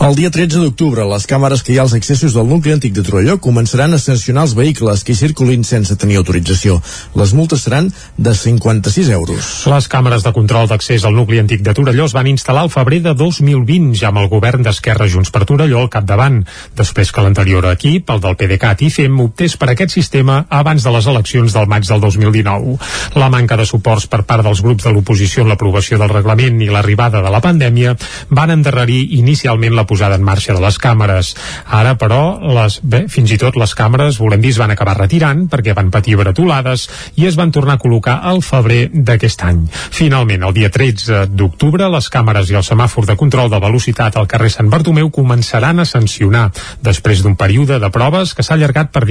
El 0.00 0.16
dia 0.16 0.30
13 0.32 0.62
d'octubre, 0.64 1.04
les 1.12 1.26
càmeres 1.28 1.62
que 1.62 1.74
hi 1.74 1.78
ha 1.78 1.84
als 1.84 1.94
accessos 1.98 2.34
del 2.36 2.48
nucli 2.48 2.72
antic 2.72 2.94
de 2.96 3.04
Torelló 3.04 3.36
començaran 3.42 3.92
a 3.92 4.00
sancionar 4.00 4.46
els 4.48 4.56
vehicles 4.56 5.04
que 5.04 5.12
hi 5.12 5.18
circulin 5.20 5.64
sense 5.64 5.96
tenir 6.00 6.18
autorització. 6.22 6.80
Les 7.18 7.34
multes 7.36 7.66
seran 7.68 7.92
de 8.16 8.34
56 8.34 9.12
euros. 9.12 9.52
Les 9.68 9.90
càmeres 9.92 10.24
de 10.24 10.32
control 10.32 10.68
d'accés 10.72 11.04
al 11.04 11.16
nucli 11.16 11.42
antic 11.42 11.62
de 11.66 11.76
Torelló 11.76 12.08
es 12.08 12.16
van 12.16 12.30
instal·lar 12.32 12.64
al 12.64 12.72
febrer 12.72 13.02
de 13.04 13.14
2020, 13.14 13.92
ja 14.00 14.08
amb 14.08 14.22
el 14.24 14.32
govern 14.32 14.64
d'Esquerra 14.64 15.08
Junts 15.12 15.30
per 15.34 15.44
Torelló 15.44 15.84
al 15.84 15.92
capdavant, 15.92 16.40
després 16.80 17.12
que 17.12 17.24
l'anterior 17.24 17.68
equip, 17.70 18.08
el 18.08 18.24
del 18.24 18.40
PDeCAT 18.40 18.86
i 18.88 18.90
FEM, 18.94 19.20
optés 19.28 19.58
per 19.60 19.67
aquest 19.72 19.94
sistema 19.94 20.40
abans 20.48 20.84
de 20.84 20.92
les 20.94 21.06
eleccions 21.06 21.54
del 21.54 21.68
maig 21.70 21.86
del 21.88 22.00
2019. 22.00 22.76
La 23.20 23.28
manca 23.32 23.56
de 23.56 23.66
suports 23.68 24.06
per 24.10 24.22
part 24.28 24.44
dels 24.46 24.62
grups 24.64 24.86
de 24.86 24.92
l'oposició 24.94 25.44
en 25.44 25.52
l'aprovació 25.52 25.98
del 26.00 26.12
reglament 26.12 26.60
i 26.64 26.70
l'arribada 26.72 27.22
de 27.24 27.32
la 27.32 27.42
pandèmia 27.44 27.94
van 28.30 28.52
endarrerir 28.54 29.00
inicialment 29.18 29.76
la 29.76 29.86
posada 29.86 30.16
en 30.18 30.24
marxa 30.24 30.54
de 30.56 30.62
les 30.64 30.78
càmeres. 30.80 31.34
Ara, 31.66 31.94
però, 32.00 32.38
les, 32.54 32.80
bé, 32.82 33.04
fins 33.12 33.32
i 33.34 33.38
tot 33.40 33.56
les 33.60 33.74
càmeres, 33.76 34.18
volem 34.22 34.42
dir, 34.42 34.54
es 34.54 34.60
van 34.60 34.72
acabar 34.74 34.96
retirant 34.98 35.46
perquè 35.50 35.74
van 35.76 35.92
patir 35.94 36.16
bretolades 36.18 36.88
i 37.16 37.28
es 37.28 37.36
van 37.38 37.52
tornar 37.54 37.78
a 37.78 37.82
col·locar 37.82 38.18
al 38.30 38.42
febrer 38.42 38.88
d'aquest 38.92 39.44
any. 39.46 39.64
Finalment, 39.94 40.46
el 40.48 40.56
dia 40.56 40.72
13 40.74 41.26
d'octubre, 41.34 41.88
les 41.92 42.10
càmeres 42.12 42.50
i 42.50 42.58
el 42.58 42.66
semàfor 42.66 43.06
de 43.08 43.16
control 43.20 43.50
de 43.52 43.60
velocitat 43.62 44.16
al 44.16 44.28
carrer 44.30 44.50
Sant 44.52 44.70
Bartomeu 44.72 45.10
començaran 45.14 45.80
a 45.80 45.88
sancionar 45.88 46.48
després 46.84 47.22
d'un 47.22 47.36
període 47.36 47.78
de 47.82 47.90
proves 47.94 48.34
que 48.34 48.44
s'ha 48.46 48.56
allargat 48.56 48.92
per 48.94 49.04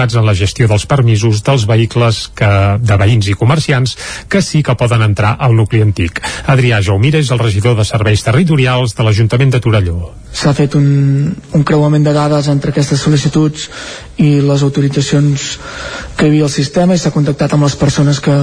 dificultats 0.00 0.16
en 0.16 0.26
la 0.26 0.34
gestió 0.34 0.68
dels 0.68 0.86
permisos 0.86 1.42
dels 1.42 1.66
vehicles 1.66 2.30
que, 2.34 2.78
de 2.80 2.96
veïns 2.96 3.28
i 3.28 3.34
comerciants 3.34 3.96
que 4.28 4.40
sí 4.42 4.62
que 4.62 4.74
poden 4.74 5.02
entrar 5.02 5.36
al 5.38 5.54
nucli 5.54 5.82
antic. 5.82 6.20
Adrià 6.46 6.80
Jaumira 6.82 7.18
és 7.18 7.30
el 7.30 7.38
regidor 7.38 7.76
de 7.76 7.84
Serveis 7.84 8.22
Territorials 8.22 8.94
de 8.94 9.04
l'Ajuntament 9.04 9.50
de 9.50 9.60
Torelló. 9.60 10.12
S'ha 10.32 10.54
fet 10.54 10.74
un, 10.74 11.34
un 11.52 11.64
creuament 11.64 12.04
de 12.04 12.12
dades 12.12 12.48
entre 12.48 12.70
aquestes 12.70 13.00
sol·licituds 13.02 13.68
i 14.18 14.40
les 14.40 14.62
autoritzacions 14.62 15.58
que 16.16 16.26
hi 16.26 16.30
havia 16.30 16.44
al 16.44 16.52
sistema 16.52 16.94
i 16.94 16.98
s'ha 16.98 17.12
contactat 17.12 17.54
amb 17.54 17.66
les 17.66 17.76
persones 17.76 18.20
que, 18.20 18.36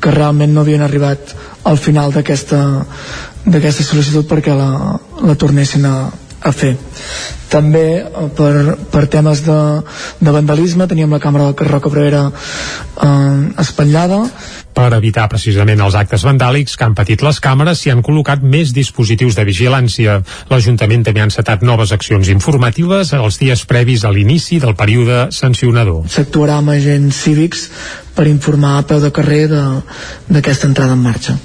que 0.00 0.14
realment 0.14 0.54
no 0.54 0.62
havien 0.62 0.82
arribat 0.82 1.34
al 1.64 1.78
final 1.78 2.12
d'aquesta 2.12 2.60
d'aquesta 3.40 3.82
sol·licitud 3.82 4.26
perquè 4.28 4.52
la, 4.52 4.98
la 5.24 5.34
tornessin 5.40 5.86
a, 5.88 5.94
a 6.40 6.52
fer. 6.52 6.74
També 7.50 7.84
eh, 8.00 8.28
per, 8.36 8.76
per 8.92 9.04
temes 9.12 9.42
de, 9.46 9.58
de 10.20 10.34
vandalisme 10.36 10.88
teníem 10.90 11.12
la 11.12 11.20
càmera 11.22 11.50
del 11.50 11.58
carrer 11.58 11.82
Cabrera 11.84 12.24
eh, 12.30 13.38
espatllada 13.64 14.22
per 14.74 14.90
evitar 14.96 15.28
precisament 15.30 15.80
els 15.84 15.96
actes 15.98 16.24
vandàlics 16.26 16.76
que 16.76 16.86
han 16.86 16.96
patit 16.98 17.24
les 17.26 17.40
càmeres 17.42 17.80
s'hi 17.82 17.92
han 17.94 18.04
col·locat 18.06 18.42
més 18.42 18.74
dispositius 18.76 19.38
de 19.38 19.46
vigilància. 19.48 20.20
L'Ajuntament 20.50 21.04
també 21.06 21.24
ha 21.24 21.28
encetat 21.30 21.64
noves 21.66 21.92
accions 21.96 22.30
informatives 22.32 23.14
els 23.16 23.40
dies 23.40 23.64
previs 23.66 24.04
a 24.04 24.12
l'inici 24.14 24.60
del 24.62 24.76
període 24.78 25.26
sancionador. 25.34 26.06
S'actuarà 26.10 26.60
amb 26.60 26.74
agents 26.76 27.24
cívics 27.24 27.68
per 28.14 28.26
informar 28.28 28.78
a 28.78 28.82
peu 28.84 29.00
de 29.00 29.10
carrer 29.14 29.46
d'aquesta 29.48 30.66
entrada 30.68 30.92
en 30.92 31.02
marxa. 31.02 31.36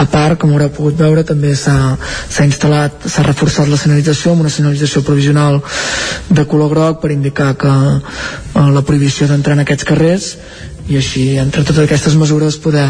A 0.00 0.06
part, 0.10 0.38
com 0.40 0.50
haureu 0.50 0.72
pogut 0.74 0.96
veure, 0.98 1.22
també 1.22 1.52
s'ha 1.54 1.96
instal·lat, 2.42 3.06
s'ha 3.06 3.26
reforçat 3.26 3.70
la 3.70 3.78
senyalització 3.78 4.32
amb 4.32 4.46
una 4.46 4.52
senyalització 4.52 5.04
provisional 5.06 5.60
de 6.30 6.46
color 6.50 6.72
groc 6.72 7.02
per 7.02 7.12
indicar 7.14 7.52
que 7.60 7.70
eh, 7.70 8.68
la 8.76 8.82
prohibició 8.82 9.28
d'entrar 9.30 9.58
en 9.58 9.64
aquests 9.66 9.86
carrers 9.86 10.30
i 10.88 10.98
així 11.00 11.24
entre 11.40 11.64
totes 11.64 11.84
aquestes 11.86 12.16
mesures 12.20 12.58
poder 12.60 12.88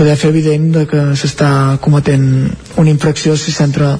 poder 0.00 0.16
fer 0.16 0.30
evident 0.32 0.70
de 0.72 0.86
que 0.88 1.00
s'està 1.12 1.76
cometent 1.84 2.22
una 2.80 2.88
infracció 2.88 3.34
si 3.36 3.52
s'entra 3.52 3.90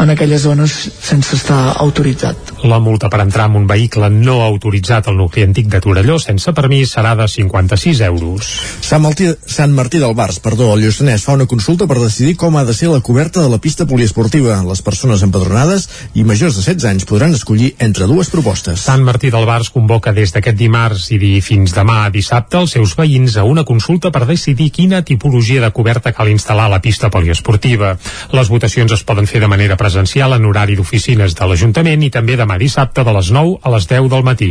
en 0.00 0.08
aquelles 0.08 0.40
zones 0.46 0.72
sense 1.04 1.36
estar 1.36 1.74
autoritzat. 1.84 2.54
La 2.70 2.78
multa 2.80 3.10
per 3.12 3.20
entrar 3.20 3.44
amb 3.50 3.58
un 3.58 3.66
vehicle 3.68 4.08
no 4.14 4.38
autoritzat 4.46 5.10
al 5.10 5.18
nucli 5.18 5.44
antic 5.44 5.68
de 5.68 5.82
Torelló 5.84 6.16
sense 6.22 6.54
permís 6.56 6.94
serà 6.96 7.12
de 7.18 7.26
56 7.28 8.00
euros. 8.06 8.48
Sant 8.86 9.02
Martí, 9.04 9.28
Sant 9.44 9.74
Martí 9.76 10.00
del 10.00 10.14
Bars, 10.16 10.38
perdó, 10.40 10.70
el 10.72 10.86
Lluçanès 10.86 11.26
fa 11.28 11.36
una 11.36 11.48
consulta 11.50 11.84
per 11.90 11.98
decidir 12.00 12.38
com 12.40 12.56
ha 12.56 12.64
de 12.64 12.76
ser 12.76 12.88
la 12.88 13.02
coberta 13.04 13.44
de 13.44 13.52
la 13.52 13.60
pista 13.60 13.84
poliesportiva. 13.84 14.62
Les 14.64 14.80
persones 14.80 15.20
empadronades 15.26 15.90
i 16.14 16.24
majors 16.24 16.56
de 16.56 16.64
16 16.64 16.88
anys 16.88 17.08
podran 17.10 17.36
escollir 17.36 17.74
entre 17.84 18.08
dues 18.08 18.32
propostes. 18.32 18.80
Sant 18.88 19.04
Martí 19.04 19.28
del 19.28 19.44
Bars 19.44 19.68
convoca 19.76 20.16
des 20.16 20.32
d'aquest 20.32 20.56
dimarts 20.56 21.10
i 21.12 21.36
fins 21.44 21.76
demà 21.76 22.08
dissabte 22.08 22.62
els 22.64 22.78
seus 22.78 22.96
veïns 22.96 23.36
a 23.36 23.44
una 23.44 23.68
consulta 23.68 24.08
per 24.08 24.24
decidir 24.24 24.72
quina 24.72 25.04
tipologia 25.04 25.49
de 25.58 25.72
coberta 25.74 26.12
cal 26.14 26.30
instal·lar 26.30 26.68
a 26.68 26.74
la 26.76 26.78
pista 26.84 27.10
poliesportiva. 27.10 27.96
Les 28.30 28.50
votacions 28.52 28.92
es 28.94 29.02
poden 29.02 29.26
fer 29.26 29.40
de 29.42 29.48
manera 29.50 29.76
presencial 29.80 30.36
en 30.36 30.46
horari 30.46 30.76
d'oficines 30.78 31.34
de 31.34 31.48
l'Ajuntament 31.50 32.04
i 32.06 32.10
també 32.14 32.36
demà 32.38 32.58
dissabte 32.60 33.02
de 33.02 33.14
les 33.16 33.32
9 33.34 33.58
a 33.66 33.72
les 33.74 33.88
10 33.90 34.06
del 34.12 34.22
matí. 34.22 34.50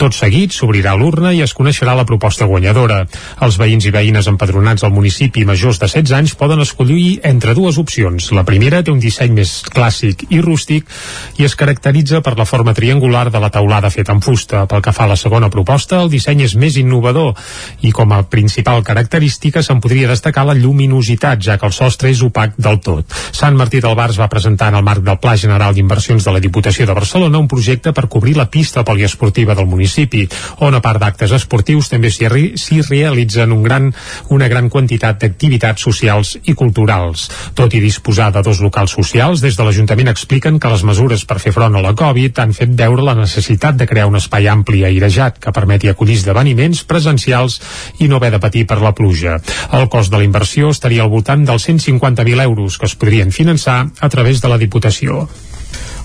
Tot 0.00 0.16
seguit 0.16 0.50
s'obrirà 0.56 0.96
l'urna 0.98 1.30
i 1.36 1.42
es 1.44 1.54
coneixerà 1.54 1.94
la 1.94 2.06
proposta 2.08 2.48
guanyadora. 2.50 3.04
Els 3.44 3.58
veïns 3.60 3.86
i 3.86 3.94
veïnes 3.94 4.26
empadronats 4.26 4.82
al 4.82 4.94
municipi 4.96 5.44
majors 5.44 5.78
de 5.78 5.86
16 5.86 6.16
anys 6.18 6.34
poden 6.34 6.64
escollir 6.64 7.20
entre 7.22 7.54
dues 7.54 7.78
opcions. 7.78 8.32
La 8.32 8.44
primera 8.48 8.82
té 8.82 8.90
un 8.90 9.00
disseny 9.02 9.36
més 9.36 9.60
clàssic 9.70 10.26
i 10.30 10.40
rústic 10.40 10.88
i 11.38 11.46
es 11.46 11.54
caracteritza 11.54 12.22
per 12.24 12.36
la 12.38 12.48
forma 12.48 12.74
triangular 12.74 13.28
de 13.30 13.40
la 13.40 13.50
taulada 13.52 13.90
feta 13.90 14.16
en 14.16 14.24
fusta. 14.24 14.64
Pel 14.66 14.82
que 14.82 14.94
fa 14.96 15.04
a 15.04 15.12
la 15.12 15.20
segona 15.20 15.50
proposta, 15.52 16.00
el 16.00 16.10
disseny 16.12 16.44
és 16.46 16.56
més 16.56 16.78
innovador 16.80 17.34
i 17.84 17.92
com 17.92 18.12
a 18.16 18.22
principal 18.22 18.82
característica 18.86 19.62
se'n 19.62 19.80
podria 19.84 20.08
destacar 20.08 20.39
la 20.44 20.54
lluminositat, 20.54 21.40
ja 21.42 21.58
que 21.58 21.66
el 21.66 21.74
sostre 21.76 22.10
és 22.10 22.22
opac 22.22 22.56
del 22.56 22.80
tot. 22.84 23.06
Sant 23.32 23.56
Martí 23.56 23.80
del 23.80 23.96
Bars 23.98 24.18
va 24.20 24.30
presentar 24.32 24.70
en 24.70 24.78
el 24.80 24.86
marc 24.86 25.04
del 25.06 25.18
Pla 25.22 25.36
General 25.36 25.74
d'Inversions 25.74 26.24
de 26.24 26.34
la 26.34 26.42
Diputació 26.42 26.86
de 26.86 26.96
Barcelona 26.96 27.38
un 27.38 27.48
projecte 27.48 27.92
per 27.92 28.08
cobrir 28.08 28.36
la 28.36 28.48
pista 28.50 28.84
poliesportiva 28.84 29.54
del 29.54 29.68
municipi, 29.70 30.26
on 30.66 30.74
a 30.74 30.82
part 30.84 31.00
d'actes 31.02 31.32
esportius 31.36 31.90
també 31.92 32.10
s'hi 32.10 32.28
re 32.28 32.44
realitzen 32.90 33.52
un 33.52 33.62
gran, 33.62 33.90
una 34.28 34.48
gran 34.48 34.68
quantitat 34.68 35.20
d'activitats 35.20 35.82
socials 35.82 36.36
i 36.44 36.54
culturals. 36.54 37.28
Tot 37.54 37.74
i 37.74 37.82
disposar 37.82 38.30
de 38.34 38.42
dos 38.42 38.60
locals 38.60 38.94
socials, 38.96 39.40
des 39.40 39.56
de 39.56 39.66
l'Ajuntament 39.66 40.10
expliquen 40.12 40.58
que 40.60 40.70
les 40.72 40.84
mesures 40.86 41.24
per 41.24 41.38
fer 41.42 41.52
front 41.56 41.76
a 41.76 41.84
la 41.84 41.94
Covid 41.96 42.38
han 42.42 42.54
fet 42.56 42.72
veure 42.76 43.04
la 43.06 43.16
necessitat 43.18 43.76
de 43.76 43.88
crear 43.90 44.08
un 44.10 44.18
espai 44.20 44.48
ampli 44.48 44.82
i 44.82 44.86
airejat 44.88 45.38
que 45.42 45.54
permeti 45.54 45.90
acollir 45.90 46.18
esdeveniments 46.20 46.84
presencials 46.88 47.60
i 47.98 48.08
no 48.08 48.20
haver 48.20 48.32
de 48.36 48.42
patir 48.42 48.66
per 48.66 48.80
la 48.82 48.94
pluja. 48.96 49.38
El 49.76 49.88
cost 49.92 50.12
de 50.12 50.20
la 50.20 50.26
inversió 50.30 50.70
estaria 50.70 51.02
al 51.02 51.10
voltant 51.10 51.44
dels 51.44 51.66
150.000 51.68 52.46
euros 52.46 52.78
que 52.78 52.86
es 52.86 52.94
podrien 52.94 53.34
finançar 53.34 53.80
a 54.00 54.08
través 54.08 54.40
de 54.40 54.48
la 54.52 54.58
Diputació. 54.62 55.26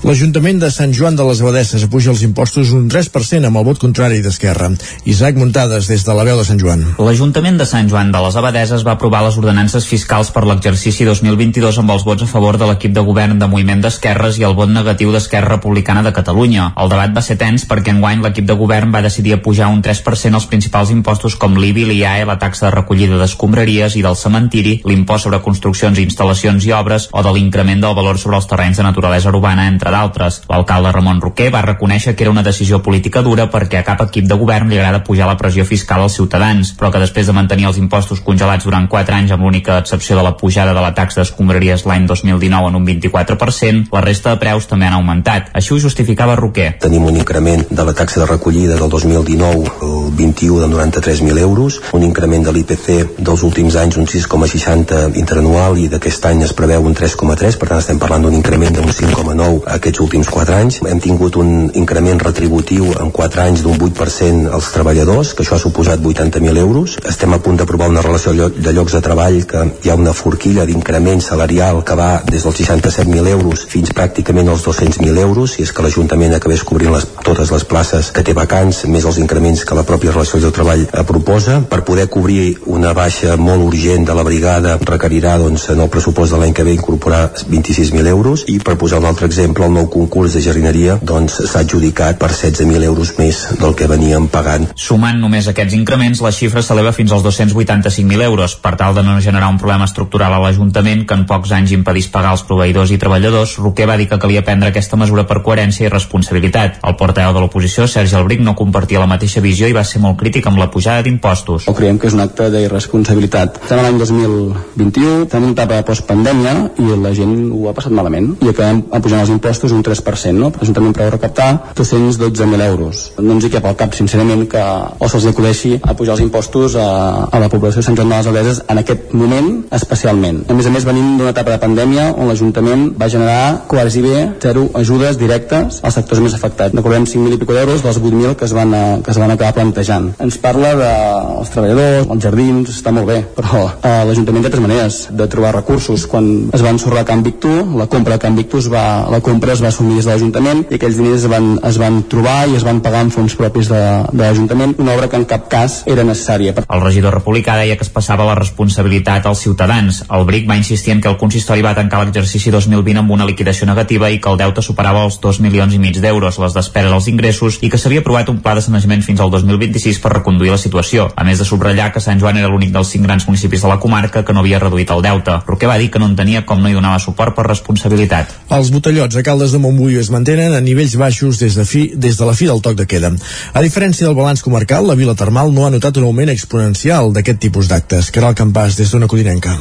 L'Ajuntament 0.05 0.59
de 0.61 0.67
Sant 0.69 0.91
Joan 0.93 1.15
de 1.17 1.23
les 1.25 1.39
Abadesses 1.41 1.81
apuja 1.87 2.11
els 2.11 2.19
impostos 2.21 2.69
un 2.77 2.83
3% 2.93 3.47
amb 3.47 3.57
el 3.57 3.63
vot 3.65 3.79
contrari 3.81 4.19
d'Esquerra. 4.21 4.67
Isaac 5.09 5.39
Muntades, 5.41 5.87
des 5.89 6.03
de 6.05 6.13
la 6.13 6.25
veu 6.27 6.37
de 6.37 6.43
Sant 6.45 6.59
Joan. 6.61 6.83
L'Ajuntament 7.01 7.55
de 7.57 7.65
Sant 7.65 7.89
Joan 7.89 8.11
de 8.13 8.21
les 8.21 8.37
Abadeses 8.37 8.83
va 8.85 8.93
aprovar 8.93 9.23
les 9.25 9.39
ordenances 9.41 9.87
fiscals 9.89 10.29
per 10.35 10.43
l'exercici 10.45 11.07
2022 11.09 11.79
amb 11.81 11.93
els 11.95 12.05
vots 12.05 12.21
a 12.21 12.27
favor 12.29 12.59
de 12.61 12.67
l'equip 12.69 12.93
de 12.93 13.01
govern 13.07 13.41
de 13.41 13.47
Moviment 13.49 13.81
d'Esquerres 13.81 14.37
i 14.37 14.45
el 14.45 14.53
vot 14.53 14.69
negatiu 14.69 15.09
d'Esquerra 15.09 15.55
Republicana 15.55 16.05
de 16.05 16.13
Catalunya. 16.13 16.67
El 16.77 16.93
debat 16.93 17.17
va 17.17 17.25
ser 17.25 17.39
tens 17.41 17.65
perquè 17.65 17.95
enguany 17.95 18.21
l'equip 18.21 18.45
de 18.45 18.59
govern 18.61 18.93
va 18.93 19.01
decidir 19.01 19.33
apujar 19.39 19.71
un 19.73 19.81
3% 19.81 20.37
els 20.37 20.47
principals 20.53 20.93
impostos 20.93 21.33
com 21.33 21.57
l'IBI, 21.57 21.87
l'IAE, 21.89 22.29
la 22.29 22.37
taxa 22.37 22.67
de 22.67 22.75
recollida 22.75 23.17
d'escombraries 23.23 23.97
i 23.97 24.05
del 24.05 24.21
cementiri, 24.21 24.77
l'impost 24.85 25.25
sobre 25.25 25.41
construccions, 25.49 25.97
instal·lacions 26.05 26.69
i 26.69 26.77
obres 26.77 27.09
o 27.09 27.25
de 27.25 27.33
l'increment 27.33 27.81
del 27.87 27.97
valor 27.97 28.21
sobre 28.21 28.37
els 28.37 28.53
terrenys 28.53 28.77
de 28.77 28.89
naturalesa 28.91 29.33
urbana, 29.33 29.65
entre 29.65 29.94
d'altres. 29.95 30.41
L'alcalde 30.51 30.91
Ramon 30.91 31.21
Roquer 31.23 31.49
va 31.53 31.63
reconèixer 31.65 32.15
que 32.15 32.27
era 32.27 32.33
una 32.33 32.43
decisió 32.43 32.81
política 32.83 33.23
dura 33.25 33.47
perquè 33.51 33.79
a 33.79 33.87
cap 33.87 34.03
equip 34.05 34.27
de 34.29 34.37
govern 34.39 34.69
li 34.69 34.79
agrada 34.79 35.03
pujar 35.07 35.29
la 35.29 35.37
pressió 35.39 35.65
fiscal 35.65 36.03
als 36.03 36.19
ciutadans, 36.19 36.73
però 36.77 36.91
que 36.91 37.01
després 37.01 37.27
de 37.27 37.35
mantenir 37.37 37.69
els 37.69 37.79
impostos 37.81 38.21
congelats 38.25 38.67
durant 38.67 38.87
4 38.91 39.15
anys 39.15 39.33
amb 39.35 39.45
l'única 39.47 39.79
excepció 39.79 40.17
de 40.17 40.23
la 40.25 40.35
pujada 40.37 40.73
de 40.75 40.83
la 40.83 40.93
taxa 40.97 41.21
d'escombraries 41.21 41.85
l'any 41.85 42.07
2019 42.09 42.71
en 42.71 42.79
un 42.79 42.85
24%, 42.85 43.89
la 43.93 44.03
resta 44.03 44.33
de 44.33 44.41
preus 44.41 44.67
també 44.67 44.89
han 44.89 44.97
augmentat. 44.99 45.51
Així 45.53 45.73
ho 45.73 45.79
justificava 45.79 46.35
Roquer. 46.35 46.75
Tenim 46.81 47.05
un 47.05 47.17
increment 47.17 47.65
de 47.69 47.85
la 47.87 47.93
taxa 47.93 48.21
de 48.21 48.29
recollida 48.29 48.75
del 48.79 48.89
2019 48.89 49.71
el 49.85 50.11
21 50.15 50.61
de 50.61 50.67
93.000 50.73 51.39
euros, 51.39 51.81
un 51.93 52.03
increment 52.03 52.45
de 52.45 52.53
l'IPC 52.53 53.17
dels 53.17 53.43
últims 53.43 53.75
anys 53.79 53.97
un 54.01 54.07
6,60 54.09 55.15
interanual 55.19 55.79
i 55.79 55.87
d'aquest 55.91 56.25
any 56.31 56.43
es 56.45 56.53
preveu 56.57 56.85
un 56.85 56.95
3,3, 56.95 57.59
per 57.59 57.69
tant 57.71 57.81
estem 57.81 57.99
parlant 58.01 58.25
d'un 58.25 58.35
increment 58.37 58.73
d'un 58.75 58.91
5,9 58.91 59.63
aquests 59.85 60.01
últims 60.01 60.29
4 60.33 60.55
anys. 60.57 60.79
Hem 60.89 60.99
tingut 60.99 61.35
un 61.37 61.69
increment 61.77 62.17
retributiu 62.23 62.89
en 62.97 63.11
4 63.13 63.41
anys 63.43 63.61
d'un 63.61 63.77
8% 63.77 64.49
als 64.57 64.71
treballadors, 64.73 65.35
que 65.37 65.45
això 65.45 65.59
ha 65.59 65.61
suposat 65.61 66.01
80.000 66.01 66.57
euros. 66.57 66.97
Estem 67.05 67.35
a 67.35 67.39
punt 67.39 67.59
d'aprovar 67.61 67.91
una 67.93 68.01
relació 68.01 68.49
de 68.49 68.73
llocs 68.73 68.95
de 68.97 69.01
treball 69.05 69.43
que 69.45 69.61
hi 69.85 69.91
ha 69.93 69.97
una 69.99 70.15
forquilla 70.17 70.65
d'increment 70.65 71.21
salarial 71.21 71.83
que 71.85 71.97
va 71.99 72.09
des 72.25 72.41
dels 72.41 72.57
67.000 72.63 73.29
euros 73.29 73.65
fins 73.69 73.93
pràcticament 73.93 74.49
als 74.49 74.65
200.000 74.65 75.21
euros, 75.21 75.53
si 75.53 75.63
és 75.63 75.71
que 75.71 75.85
l'Ajuntament 75.85 76.33
acabés 76.33 76.63
cobrint 76.65 76.93
les, 76.95 77.05
totes 77.21 77.51
les 77.53 77.67
places 77.69 78.09
que 78.15 78.25
té 78.25 78.33
vacants, 78.33 78.85
més 78.89 79.05
els 79.05 79.21
increments 79.21 79.65
que 79.65 79.77
la 79.77 79.85
pròpia 79.85 80.15
relació 80.15 80.41
de 80.41 80.53
treball 80.55 80.87
eh, 80.87 81.05
proposa. 81.05 81.59
Per 81.69 81.83
poder 81.85 82.07
cobrir 82.09 82.57
una 82.65 82.95
baixa 82.97 83.37
molt 83.37 83.61
urgent 83.67 84.09
de 84.09 84.17
la 84.17 84.25
brigada 84.25 84.79
requerirà 84.81 85.37
doncs, 85.41 85.69
en 85.75 85.85
el 85.85 85.93
pressupost 85.93 86.33
de 86.33 86.41
l'any 86.41 86.57
que 86.57 86.65
ve 86.65 86.73
incorporar 86.73 87.29
26.000 87.37 88.09
euros 88.09 88.47
i 88.49 88.57
per 88.57 88.79
posar 88.81 89.03
un 89.03 89.09
altre 89.11 89.29
exemple, 89.29 89.64
el 89.65 89.73
nou 89.73 89.87
concurs 89.89 90.35
de 90.35 90.41
jardineria 90.45 90.97
doncs 91.01 91.39
s'ha 91.49 91.63
adjudicat 91.65 92.19
per 92.21 92.29
16.000 92.29 92.85
euros 92.85 93.13
més 93.17 93.41
del 93.57 93.73
que 93.77 93.87
veníem 93.89 94.27
pagant. 94.29 94.67
Sumant 94.77 95.17
només 95.21 95.47
aquests 95.49 95.73
increments, 95.77 96.21
la 96.21 96.31
xifra 96.35 96.61
s'eleva 96.61 96.93
fins 96.93 97.13
als 97.15 97.25
285.000 97.25 98.25
euros. 98.27 98.55
Per 98.61 98.75
tal 98.77 98.93
de 98.97 99.03
no 99.05 99.17
generar 99.21 99.49
un 99.49 99.57
problema 99.61 99.87
estructural 99.89 100.33
a 100.35 100.41
l'Ajuntament 100.43 101.05
que 101.09 101.17
en 101.17 101.25
pocs 101.29 101.53
anys 101.57 101.73
impedís 101.73 102.09
pagar 102.13 102.35
els 102.35 102.45
proveïdors 102.45 102.93
i 102.93 102.99
treballadors, 103.01 103.57
Roquer 103.61 103.87
va 103.89 103.97
dir 103.97 104.07
que 104.11 104.19
calia 104.21 104.43
prendre 104.45 104.69
aquesta 104.69 104.99
mesura 105.01 105.25
per 105.25 105.41
coherència 105.41 105.87
i 105.87 105.93
responsabilitat. 105.93 106.79
El 106.85 106.97
portaveu 106.99 107.33
de 107.33 107.43
l'oposició, 107.43 107.87
Sergi 107.89 108.17
Albric, 108.19 108.43
no 108.45 108.55
compartia 108.55 109.01
la 109.01 109.09
mateixa 109.09 109.41
visió 109.41 109.69
i 109.69 109.75
va 109.77 109.83
ser 109.83 110.03
molt 110.03 110.19
crític 110.21 110.45
amb 110.45 110.61
la 110.61 110.69
pujada 110.69 111.01
d'impostos. 111.05 111.69
O 111.71 111.73
creiem 111.77 111.97
que 111.97 112.11
és 112.11 112.17
un 112.17 112.21
acte 112.25 112.51
d'irresponsabilitat. 112.53 113.61
Estem 113.65 113.81
a 113.81 113.87
l'any 113.87 113.97
2021, 114.03 115.25
estem 115.25 115.41
en 115.41 115.49
una 115.49 115.57
etapa 115.57 115.81
de 115.81 115.89
postpandèmia 115.89 116.55
i 116.81 117.01
la 117.01 117.13
gent 117.17 117.35
ho 117.49 117.69
ha 117.69 117.75
passat 117.77 117.93
malament 117.95 118.33
i 118.45 118.51
acabem 118.51 118.85
pujant 119.05 119.21
els 119.25 119.33
impostos 119.33 119.54
un 119.63 119.83
3%, 119.83 120.33
no? 120.35 120.51
L'Ajuntament 120.59 120.93
preveu 120.95 121.13
recaptar 121.15 121.73
212.000 121.75 122.65
euros. 122.67 123.11
No 123.19 123.35
ens 123.35 123.45
hi 123.45 123.51
cap 123.53 123.65
al 123.65 123.77
cap, 123.79 123.95
sincerament, 123.97 124.45
que 124.51 124.61
o 124.99 125.09
se'ls 125.09 125.27
acudeixi 125.31 125.75
a 125.81 125.95
pujar 125.97 126.15
els 126.15 126.23
impostos 126.25 126.75
a, 126.75 126.87
a 127.31 127.41
la 127.41 127.49
població 127.49 127.81
de 127.81 127.87
Sant 127.87 127.97
Joan 127.97 128.11
de 128.11 128.19
les 128.19 128.29
Abeses 128.31 128.61
en 128.67 128.81
aquest 128.81 129.13
moment 129.13 129.49
especialment. 129.75 130.43
A 130.49 130.57
més 130.57 130.67
a 130.67 130.73
més, 130.73 130.87
venim 130.87 131.15
d'una 131.19 131.33
etapa 131.33 131.55
de 131.55 131.61
pandèmia 131.61 132.11
on 132.13 132.29
l'Ajuntament 132.29 132.87
va 132.99 133.09
generar 133.11 133.65
quasi 133.71 134.03
bé 134.05 134.15
zero 134.41 134.67
ajudes 134.77 135.19
directes 135.21 135.81
als 135.83 135.97
sectors 135.99 136.21
més 136.23 136.35
afectats. 136.37 136.75
Recordem 136.75 137.07
5.000 137.09 137.37
i 137.37 137.41
pico 137.41 137.55
d'euros 137.55 137.83
dels 137.85 137.99
8.000 138.01 138.35
que, 138.39 138.49
es 138.49 138.55
van, 138.55 138.75
que 139.05 139.11
es 139.13 139.19
van 139.21 139.33
acabar 139.33 139.55
plantejant. 139.57 140.11
Ens 140.25 140.39
parla 140.41 140.73
dels 140.79 141.53
treballadors, 141.53 142.09
els 142.15 142.23
jardins, 142.23 142.71
està 142.73 142.93
molt 142.95 143.09
bé, 143.09 143.21
però 143.37 143.65
eh, 143.75 144.01
l'Ajuntament 144.09 144.45
té 144.45 144.51
altres 144.51 144.65
maneres 144.65 144.99
de 145.11 145.29
trobar 145.31 145.55
recursos. 145.55 146.07
Quan 146.09 146.49
es 146.55 146.63
va 146.65 146.73
ensorrar 146.73 147.05
Can 147.07 147.23
Victú, 147.25 147.53
la 147.77 147.87
compra 147.91 148.15
de 148.15 148.23
Can 148.25 148.37
Victú 148.37 148.59
es 148.63 148.69
va, 148.71 149.05
la 149.11 149.21
compra 149.25 149.44
es 149.53 149.61
va 149.61 149.69
assumir 149.69 149.97
des 149.97 150.05
de 150.07 150.11
l'Ajuntament 150.11 150.63
i 150.69 150.77
aquells 150.79 150.97
diners 150.97 151.23
es 151.23 151.29
van, 151.31 151.51
es 151.67 151.77
van 151.81 152.01
trobar 152.09 152.47
i 152.49 152.55
es 152.57 152.65
van 152.65 152.81
pagar 152.81 153.03
amb 153.05 153.13
fons 153.13 153.35
propis 153.37 153.69
de, 153.69 153.81
de 154.11 154.23
l'Ajuntament, 154.23 154.75
una 154.81 154.95
obra 154.95 155.09
que 155.11 155.19
en 155.19 155.25
cap 155.29 155.47
cas 155.51 155.81
era 155.91 156.05
necessària. 156.07 156.55
El 156.65 156.83
regidor 156.83 157.13
republicà 157.13 157.57
deia 157.59 157.77
que 157.77 157.85
es 157.85 157.91
passava 157.93 158.25
la 158.27 158.35
responsabilitat 158.39 159.25
als 159.25 159.43
ciutadans. 159.45 160.03
El 160.09 160.25
BRIC 160.25 160.49
va 160.49 160.57
insistir 160.57 160.93
en 160.95 161.01
que 161.01 161.11
el 161.11 161.19
consistori 161.21 161.63
va 161.65 161.75
tancar 161.77 162.01
l'exercici 162.03 162.53
2020 162.53 163.03
amb 163.03 163.13
una 163.15 163.27
liquidació 163.29 163.67
negativa 163.69 164.09
i 164.09 164.19
que 164.21 164.31
el 164.31 164.39
deute 164.41 164.63
superava 164.65 165.05
els 165.05 165.19
2 165.23 165.41
milions 165.45 165.73
i 165.75 165.81
mig 165.81 165.99
d'euros, 166.01 166.39
les 166.41 166.57
despeses 166.57 166.91
als 166.91 167.09
ingressos 167.11 167.59
i 167.61 167.69
que 167.69 167.79
s'havia 167.81 168.03
aprovat 168.03 168.29
un 168.33 168.41
pla 168.43 168.55
de 168.55 168.63
sanejament 168.65 169.03
fins 169.05 169.21
al 169.21 169.31
2026 169.33 170.01
per 170.03 170.13
reconduir 170.17 170.53
la 170.53 170.61
situació, 170.61 171.09
a 171.15 171.23
més 171.27 171.39
de 171.39 171.47
subratllar 171.47 171.91
que 171.93 172.03
Sant 172.03 172.21
Joan 172.21 172.39
era 172.41 172.51
l'únic 172.51 172.73
dels 172.73 172.91
cinc 172.93 173.05
grans 173.07 173.27
municipis 173.27 173.61
de 173.65 173.71
la 173.71 173.79
comarca 173.79 174.23
que 174.25 174.33
no 174.33 174.43
havia 174.43 174.59
reduït 174.63 174.91
el 174.91 175.03
deute. 175.05 175.39
Roquer 175.47 175.69
va 175.69 175.77
dir 175.81 175.91
que 175.91 176.01
no 176.01 176.09
entenia 176.11 176.45
com 176.45 176.61
no 176.61 176.69
hi 176.69 176.77
donava 176.77 177.01
suport 177.03 177.35
per 177.37 177.47
responsabilitat. 177.47 178.33
Els 178.55 178.71
botellots 178.73 179.17
a 179.19 179.23
Caldes 179.35 179.51
de 179.51 179.59
Montbui 179.59 179.97
es 179.99 180.07
mantenen 180.13 180.53
a 180.55 180.61
nivells 180.63 180.93
baixos 180.95 181.41
des 181.41 181.57
de, 181.59 181.65
fi, 181.67 181.81
des 181.91 182.15
de 182.15 182.23
la 182.23 182.35
fi 182.39 182.47
del 182.47 182.61
toc 182.63 182.77
de 182.79 182.85
queda. 182.87 183.09
A 183.51 183.63
diferència 183.65 184.07
del 184.07 184.15
balanç 184.15 184.45
comarcal, 184.47 184.87
la 184.87 184.95
Vila 184.95 185.17
Termal 185.19 185.51
no 185.51 185.65
ha 185.67 185.73
notat 185.73 185.99
un 185.99 186.07
augment 186.07 186.31
exponencial 186.31 187.11
d'aquest 187.11 187.43
tipus 187.43 187.67
d'actes. 187.67 188.15
El 188.15 188.31
campàs 188.39 188.79
des 188.79 188.95
d'una 188.95 189.11
codinenca. 189.11 189.59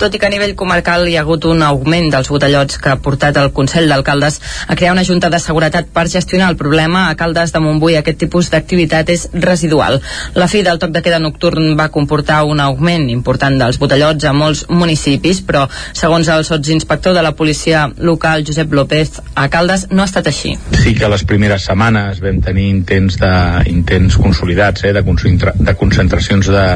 Tot 0.00 0.14
i 0.16 0.18
que 0.18 0.26
a 0.26 0.32
nivell 0.32 0.54
comarcal 0.56 1.04
hi 1.08 1.18
ha 1.18 1.22
hagut 1.26 1.44
un 1.44 1.60
augment 1.60 2.06
dels 2.12 2.30
botellots 2.32 2.78
que 2.80 2.88
ha 2.88 2.98
portat 3.04 3.36
el 3.36 3.50
Consell 3.52 3.90
d'Alcaldes 3.90 4.38
a 4.66 4.76
crear 4.78 4.94
una 4.94 5.04
junta 5.04 5.28
de 5.28 5.40
seguretat 5.42 5.90
per 5.92 6.06
gestionar 6.08 6.48
el 6.48 6.56
problema. 6.56 7.02
A 7.10 7.16
Caldes 7.20 7.52
de 7.52 7.60
Montbui 7.60 7.98
aquest 7.98 8.16
tipus 8.22 8.48
d'activitat 8.52 9.12
és 9.12 9.26
residual. 9.34 10.00
La 10.40 10.48
fi 10.48 10.62
del 10.64 10.80
toc 10.80 10.94
de 10.94 11.02
queda 11.04 11.18
nocturn 11.20 11.74
va 11.76 11.90
comportar 11.92 12.40
un 12.48 12.62
augment 12.64 13.10
important 13.12 13.58
dels 13.60 13.76
botellots 13.82 14.24
a 14.24 14.32
molts 14.32 14.64
municipis, 14.70 15.42
però 15.44 15.66
segons 15.92 16.32
el 16.32 16.46
sotsinspector 16.48 17.14
de 17.16 17.26
la 17.26 17.34
policia 17.36 17.84
local, 17.98 18.46
Josep 18.46 18.72
López, 18.72 19.20
a 19.34 19.50
Caldes 19.52 19.88
no 19.90 20.00
ha 20.00 20.08
estat 20.08 20.32
així. 20.32 20.54
Sí 20.80 20.94
que 20.96 21.12
les 21.12 21.26
primeres 21.28 21.68
setmanes 21.68 22.24
vam 22.24 22.40
tenir 22.40 22.70
intents, 22.72 23.20
de, 23.20 23.34
intents 23.68 24.16
consolidats 24.16 24.88
eh, 24.88 24.94
de, 24.96 25.04
concentra, 25.04 25.52
de 25.60 25.76
concentracions 25.76 26.48
de, 26.48 26.66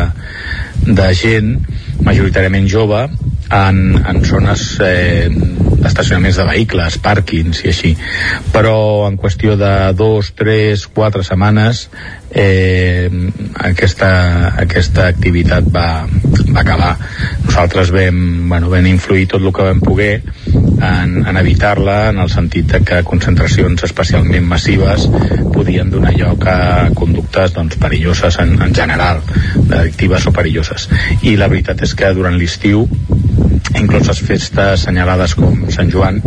de 0.93 1.11
gent 1.17 1.57
majoritàriament 2.03 2.67
jove 2.71 3.05
en, 3.55 3.79
en 4.01 4.25
zones 4.25 4.65
eh, 4.83 5.29
d'estacionaments 5.31 6.39
de 6.41 6.47
vehicles, 6.49 6.99
pàrquings 7.05 7.63
i 7.65 7.71
així. 7.71 7.93
Però 8.55 8.77
en 9.09 9.19
qüestió 9.21 9.59
de 9.61 9.75
dos, 9.97 10.33
tres, 10.37 10.87
quatre 10.89 11.25
setmanes 11.27 11.87
eh, 12.35 13.09
aquesta, 13.55 14.11
aquesta 14.59 15.07
activitat 15.07 15.69
va, 15.71 16.05
va 16.51 16.61
acabar. 16.61 16.97
Nosaltres 17.47 17.93
vam, 17.95 18.49
bueno, 18.51 18.71
vam 18.73 18.87
influir 18.91 19.29
tot 19.31 19.43
el 19.43 19.53
que 19.55 19.69
vam 19.71 19.81
poder 19.81 20.13
en, 20.85 21.21
en 21.27 21.37
evitar-la 21.41 22.11
en 22.11 22.19
el 22.25 22.31
sentit 22.33 22.67
de 22.73 22.83
que 22.85 23.03
concentracions 23.07 23.87
especialment 23.87 24.47
massives 24.51 25.07
podien 25.55 25.91
donar 25.91 26.15
lloc 26.19 26.47
a 26.51 26.59
conductes 26.99 27.55
doncs, 27.55 27.79
perilloses 27.81 28.41
en, 28.43 28.57
en 28.63 28.75
general, 28.75 29.23
addictives 29.71 30.27
o 30.27 30.35
perilloses. 30.35 30.89
I 31.23 31.39
la 31.39 31.49
veritat 31.53 31.87
és 31.87 31.95
que 31.95 32.13
durant 32.17 32.37
l'estiu 32.41 32.89
inclús 33.73 34.07
les 34.11 34.21
festes 34.23 34.85
assenyalades 34.85 35.35
com 35.39 35.65
Sant 35.73 35.91
Joan 35.93 36.21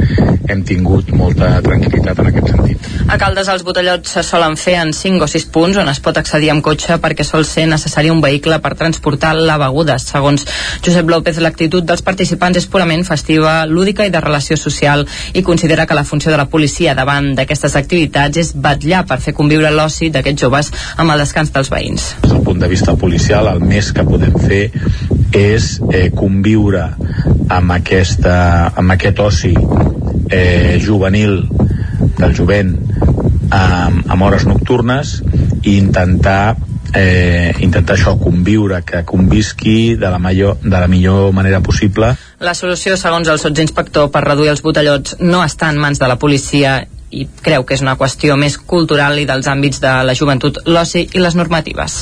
hem 0.47 0.63
tingut 0.67 1.11
molta 1.15 1.49
tranquil·litat 1.63 2.19
en 2.21 2.29
aquest 2.31 2.51
sentit. 2.53 2.87
A 3.07 3.17
Caldes 3.19 3.49
els 3.51 3.63
botellots 3.67 4.15
se 4.17 4.23
solen 4.25 4.57
fer 4.59 4.77
en 4.81 4.93
5 4.95 5.23
o 5.23 5.27
6 5.29 5.47
punts 5.53 5.79
on 5.81 5.91
es 5.91 6.01
pot 6.03 6.17
accedir 6.19 6.49
amb 6.53 6.63
cotxe 6.65 6.97
perquè 7.03 7.25
sol 7.27 7.45
ser 7.47 7.67
necessari 7.69 8.11
un 8.11 8.21
vehicle 8.23 8.59
per 8.63 8.73
transportar 8.79 9.33
la 9.37 9.57
beguda. 9.61 9.97
Segons 10.01 10.47
Josep 10.85 11.09
López, 11.11 11.39
l'actitud 11.43 11.85
dels 11.87 12.03
participants 12.05 12.59
és 12.61 12.67
purament 12.71 13.05
festiva, 13.07 13.59
lúdica 13.69 14.07
i 14.07 14.13
de 14.13 14.23
relació 14.23 14.57
social 14.57 15.05
i 15.33 15.43
considera 15.43 15.85
que 15.85 15.97
la 15.97 16.05
funció 16.07 16.31
de 16.33 16.41
la 16.41 16.49
policia 16.51 16.95
davant 16.97 17.33
d'aquestes 17.37 17.77
activitats 17.79 18.43
és 18.43 18.53
batllar 18.55 19.05
per 19.07 19.19
fer 19.23 19.35
conviure 19.37 19.71
l'oci 19.71 20.11
d'aquests 20.13 20.47
joves 20.47 20.71
amb 20.97 21.13
el 21.13 21.23
descans 21.23 21.53
dels 21.53 21.71
veïns. 21.73 22.13
Des 22.23 22.33
del 22.33 22.43
punt 22.43 22.59
de 22.63 22.71
vista 22.71 22.95
policial, 22.95 23.51
el 23.53 23.63
més 23.63 23.91
que 23.93 24.05
podem 24.07 24.35
fer 24.47 24.63
és 25.35 25.77
eh, 25.91 26.09
conviure 26.15 26.85
amb, 27.49 27.73
aquesta, 27.75 28.37
amb 28.75 28.95
aquest 28.95 29.19
oci 29.23 29.53
eh, 29.53 30.77
juvenil 30.83 31.41
del 32.17 32.35
jovent 32.35 32.73
amb, 33.49 34.07
amb 34.07 34.21
hores 34.27 34.47
nocturnes 34.47 35.21
i 35.63 35.77
intentar 35.77 36.55
eh, 36.95 37.53
intentar 37.59 37.97
això, 37.97 38.15
conviure, 38.19 38.81
que 38.87 39.03
convisqui 39.05 39.95
de 39.99 40.09
la, 40.09 40.19
major, 40.19 40.57
de 40.63 40.75
la 40.75 40.87
millor 40.87 41.33
manera 41.35 41.61
possible. 41.61 42.13
La 42.39 42.55
solució, 42.55 42.97
segons 42.97 43.27
el 43.27 43.39
sotsinspector, 43.41 44.09
per 44.13 44.23
reduir 44.25 44.53
els 44.53 44.63
botellots 44.63 45.17
no 45.19 45.43
està 45.43 45.71
en 45.71 45.81
mans 45.81 45.99
de 45.99 46.07
la 46.09 46.17
policia 46.19 46.79
i 47.17 47.27
creu 47.43 47.65
que 47.65 47.75
és 47.77 47.83
una 47.83 47.95
qüestió 47.99 48.37
més 48.39 48.57
cultural 48.57 49.17
i 49.19 49.25
dels 49.29 49.47
àmbits 49.49 49.81
de 49.83 49.93
la 50.07 50.15
joventut, 50.17 50.59
l'oci 50.65 51.05
i 51.07 51.23
les 51.23 51.37
normatives. 51.39 51.97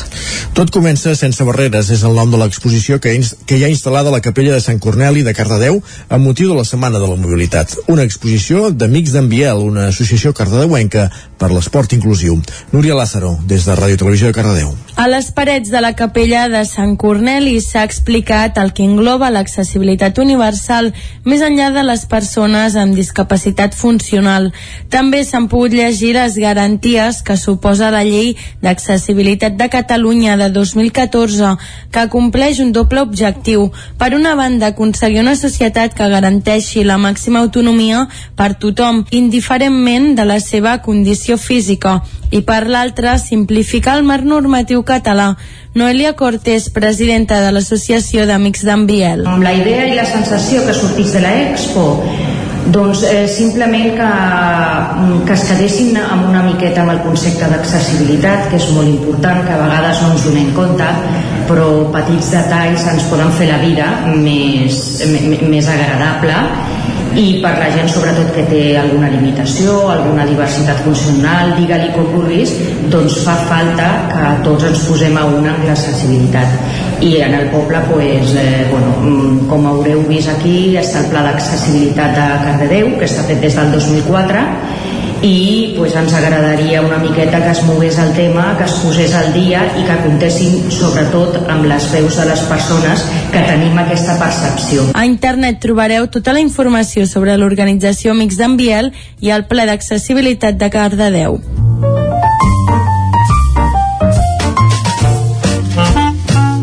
Tot 0.57 0.71
comença 0.73 1.15
sense 1.15 1.43
barreres, 1.47 1.91
és 1.91 2.03
el 2.07 2.15
nom 2.17 2.31
de 2.31 2.39
l'exposició 2.41 2.99
que, 3.03 3.15
que 3.47 3.59
hi 3.59 3.65
ha 3.65 3.71
instal·lada 3.71 4.11
a 4.11 4.15
la 4.15 4.23
capella 4.23 4.55
de 4.55 4.63
Sant 4.63 4.79
Corneli 4.83 5.23
de 5.25 5.35
Cardedeu 5.37 5.81
amb 6.09 6.25
motiu 6.25 6.51
de 6.51 6.59
la 6.59 6.67
Setmana 6.67 7.01
de 7.01 7.09
la 7.09 7.19
Mobilitat. 7.19 7.77
Una 7.91 8.05
exposició 8.07 8.69
d'Amics 8.71 9.15
d'en 9.15 9.29
Biel, 9.31 9.63
una 9.63 9.89
associació 9.91 10.33
cardedeuenca 10.35 11.09
per 11.37 11.51
l'esport 11.51 11.91
inclusiu. 11.93 12.37
Núria 12.71 12.95
Lázaro, 12.95 13.35
des 13.45 13.65
de 13.65 13.75
Ràdio 13.75 13.97
Televisió 13.97 14.27
de 14.27 14.33
Cardedeu. 14.33 14.73
A 14.95 15.09
les 15.11 15.27
parets 15.35 15.69
de 15.69 15.81
la 15.83 15.91
capella 15.93 16.45
de 16.47 16.61
Sant 16.63 16.95
Corneli 16.95 17.57
s'ha 17.59 17.83
explicat 17.83 18.55
el 18.61 18.71
que 18.71 18.85
engloba 18.87 19.27
l'accessibilitat 19.33 20.21
universal 20.23 20.93
més 21.25 21.43
enllà 21.43 21.71
de 21.75 21.83
les 21.83 22.05
persones 22.07 22.77
amb 22.79 22.95
discapacitat 22.95 23.75
funcional. 23.75 24.53
També 24.89 25.25
s'han 25.27 25.49
pogut 25.51 25.75
llegir 25.75 26.13
les 26.15 26.37
garanties 26.39 27.19
que 27.27 27.35
suposa 27.35 27.91
la 27.91 28.05
llei 28.07 28.37
d'accessibilitat 28.63 29.57
de 29.59 29.67
Catalunya 29.73 30.37
de 30.39 30.47
2014, 30.55 31.55
que 31.91 32.07
compleix 32.13 32.61
un 32.63 32.71
doble 32.71 33.03
objectiu. 33.03 33.67
Per 33.99 34.13
una 34.15 34.35
banda, 34.39 34.71
aconseguir 34.71 35.19
una 35.25 35.35
societat 35.35 35.93
que 35.97 36.07
garanteixi 36.07 36.85
la 36.87 36.95
màxima 36.97 37.43
autonomia 37.43 38.05
per 38.39 38.53
tothom, 38.55 39.03
indiferentment 39.11 40.13
de 40.15 40.23
la 40.23 40.39
seva 40.39 40.79
condició 40.85 41.24
física, 41.41 41.97
i 42.29 42.43
per 42.45 42.67
l'altra, 42.69 43.17
simplificar 43.17 43.97
el 43.97 44.05
marc 44.05 44.29
normatiu 44.29 44.85
català. 44.85 45.33
Noelia 45.73 46.13
Cortés, 46.15 46.69
presidenta 46.69 47.41
de 47.41 47.51
l'Associació 47.51 48.29
d'Amics 48.29 48.63
d'en 48.69 48.85
Biel. 48.85 49.25
Amb 49.27 49.43
la 49.43 49.57
idea 49.57 49.89
i 49.89 49.97
la 49.97 50.05
sensació 50.07 50.61
que 50.65 50.77
sortís 50.77 51.17
de 51.17 51.25
l'Expo 51.25 51.89
doncs 52.65 53.03
eh, 53.05 53.27
simplement 53.29 53.91
que, 53.93 54.09
que 55.27 55.33
es 55.35 55.43
quedessin 55.49 55.97
amb 56.01 56.29
una 56.29 56.41
miqueta 56.47 56.81
amb 56.81 56.95
el 56.95 57.01
concepte 57.05 57.49
d'accessibilitat, 57.51 58.47
que 58.49 58.57
és 58.57 58.69
molt 58.73 58.89
important, 58.89 59.43
que 59.45 59.53
a 59.53 59.59
vegades 59.61 60.01
no 60.01 60.13
ens 60.15 60.25
donem 60.25 60.49
compte, 60.57 60.87
però 61.49 61.67
petits 61.93 62.31
detalls 62.33 62.87
ens 62.89 63.05
poden 63.11 63.29
fer 63.37 63.51
la 63.51 63.59
vida 63.61 63.91
més, 64.09 64.81
més 65.45 65.69
agradable 65.69 66.39
i 67.15 67.39
per 67.43 67.53
la 67.55 67.67
gent 67.71 67.87
sobretot 67.91 68.31
que 68.35 68.43
té 68.49 68.61
alguna 68.79 69.07
limitació, 69.13 69.75
alguna 69.91 70.25
diversitat 70.27 70.81
funcional, 70.83 71.53
digue-li 71.55 71.93
com 71.95 72.09
vulguis, 72.11 72.51
doncs 72.91 73.21
fa 73.23 73.37
falta 73.47 73.87
que 74.11 74.31
tots 74.47 74.67
ens 74.67 74.83
posem 74.89 75.15
a 75.15 75.23
una 75.37 75.53
amb 75.53 75.67
l'accessibilitat. 75.69 76.59
I 77.05 77.13
en 77.23 77.37
el 77.37 77.47
poble, 77.53 77.79
pues, 77.91 78.35
eh, 78.39 78.65
bueno, 78.71 78.91
mm, 79.01 79.47
com 79.49 79.67
haureu 79.67 80.03
vist 80.09 80.29
aquí, 80.29 80.75
està 80.79 81.03
el 81.03 81.09
pla 81.11 81.23
d'accessibilitat 81.23 82.15
de 82.19 82.27
Cardedeu, 82.43 82.91
que 82.99 83.07
està 83.07 83.23
fet 83.27 83.39
des 83.41 83.55
del 83.55 83.71
2004, 83.71 84.43
i 85.25 85.73
pues, 85.75 85.95
ens 85.95 86.13
agradaria 86.13 86.81
una 86.81 86.97
miqueta 86.97 87.41
que 87.41 87.51
es 87.51 87.63
mogués 87.63 87.97
el 87.97 88.13
tema, 88.13 88.55
que 88.57 88.65
es 88.65 88.73
posés 88.83 89.13
al 89.17 89.31
dia 89.33 89.63
i 89.79 89.85
que 89.87 89.97
comptessin 90.03 90.69
sobretot 90.71 91.39
amb 91.49 91.65
les 91.69 91.87
veus 91.93 92.19
de 92.19 92.27
les 92.29 92.43
persones 92.49 93.05
que 93.33 93.41
tenim 93.47 93.77
aquesta 93.81 94.19
percepció. 94.21 94.85
A 94.93 95.05
internet 95.09 95.59
trobareu 95.63 96.07
tota 96.13 96.35
la 96.35 96.43
informació 96.43 97.07
sobre 97.09 97.37
l'organització 97.41 98.13
Amics 98.13 98.37
d'en 98.37 98.57
Biel 98.59 98.91
i 99.19 99.33
el 99.33 99.47
ple 99.49 99.65
d'accessibilitat 99.65 100.61
de 100.61 100.69
Cardedeu. 100.69 101.39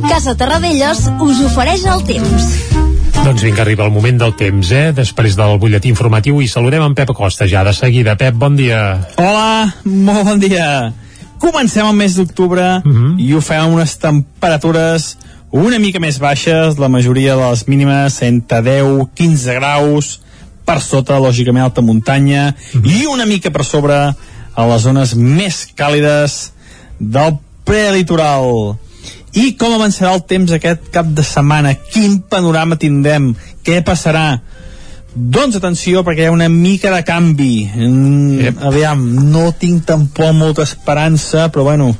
Casa 0.08 0.36
Terradellos 0.38 1.08
us 1.18 1.42
ofereix 1.50 1.88
el 1.90 2.06
temps. 2.06 2.81
Doncs 3.22 3.42
vinga, 3.46 3.62
arriba 3.62 3.84
el 3.86 3.92
moment 3.94 4.18
del 4.18 4.32
temps, 4.34 4.70
eh? 4.74 4.90
Després 4.96 5.36
del 5.38 5.54
butlletí 5.62 5.88
informatiu 5.92 6.40
i 6.42 6.48
saludem 6.50 6.82
en 6.82 6.94
Pep 6.98 7.12
Acosta 7.14 7.46
ja 7.48 7.62
de 7.64 7.72
seguida. 7.76 8.16
Pep, 8.18 8.34
bon 8.34 8.56
dia. 8.58 8.80
Hola, 9.16 9.72
molt 9.84 10.26
bon 10.26 10.40
dia. 10.42 10.90
Comencem 11.42 11.86
el 11.86 11.94
mes 11.98 12.16
d'octubre 12.18 12.62
uh 12.82 12.88
Mhm. 12.88 13.14
-huh. 13.16 13.20
i 13.20 13.32
ho 13.34 13.40
fem 13.40 13.60
amb 13.60 13.74
unes 13.74 13.96
temperatures 13.98 15.16
una 15.50 15.78
mica 15.78 16.00
més 16.00 16.18
baixes, 16.18 16.78
la 16.78 16.88
majoria 16.88 17.36
de 17.36 17.50
les 17.50 17.68
mínimes 17.68 18.22
entre 18.22 18.62
10, 18.62 19.08
15 19.14 19.54
graus, 19.54 20.20
per 20.64 20.80
sota, 20.80 21.18
lògicament, 21.18 21.64
alta 21.64 21.80
muntanya, 21.82 22.54
uh 22.74 22.80
-huh. 22.80 22.90
i 23.02 23.06
una 23.06 23.26
mica 23.26 23.50
per 23.50 23.64
sobre 23.64 23.94
a 24.54 24.66
les 24.66 24.82
zones 24.82 25.14
més 25.14 25.68
càlides 25.76 26.50
del 26.98 27.38
prelitoral. 27.64 28.76
I 29.32 29.54
com 29.56 29.72
avançarà 29.72 30.12
el 30.12 30.24
temps 30.28 30.52
aquest 30.52 30.90
cap 30.92 31.08
de 31.16 31.24
setmana? 31.24 31.72
Quin 31.92 32.18
panorama 32.28 32.76
tindrem? 32.76 33.30
Què 33.64 33.78
passarà? 33.84 34.42
Doncs 35.12 35.56
atenció, 35.56 36.02
perquè 36.04 36.24
hi 36.24 36.28
ha 36.28 36.34
una 36.34 36.50
mica 36.52 36.92
de 36.92 37.00
canvi. 37.04 37.54
Mm, 37.68 38.38
yep. 38.44 38.62
Aviam, 38.68 39.02
no 39.32 39.50
tinc 39.56 39.86
tampoc 39.88 40.32
molta 40.36 40.66
esperança, 40.68 41.48
però 41.52 41.64
bueno, 41.64 41.90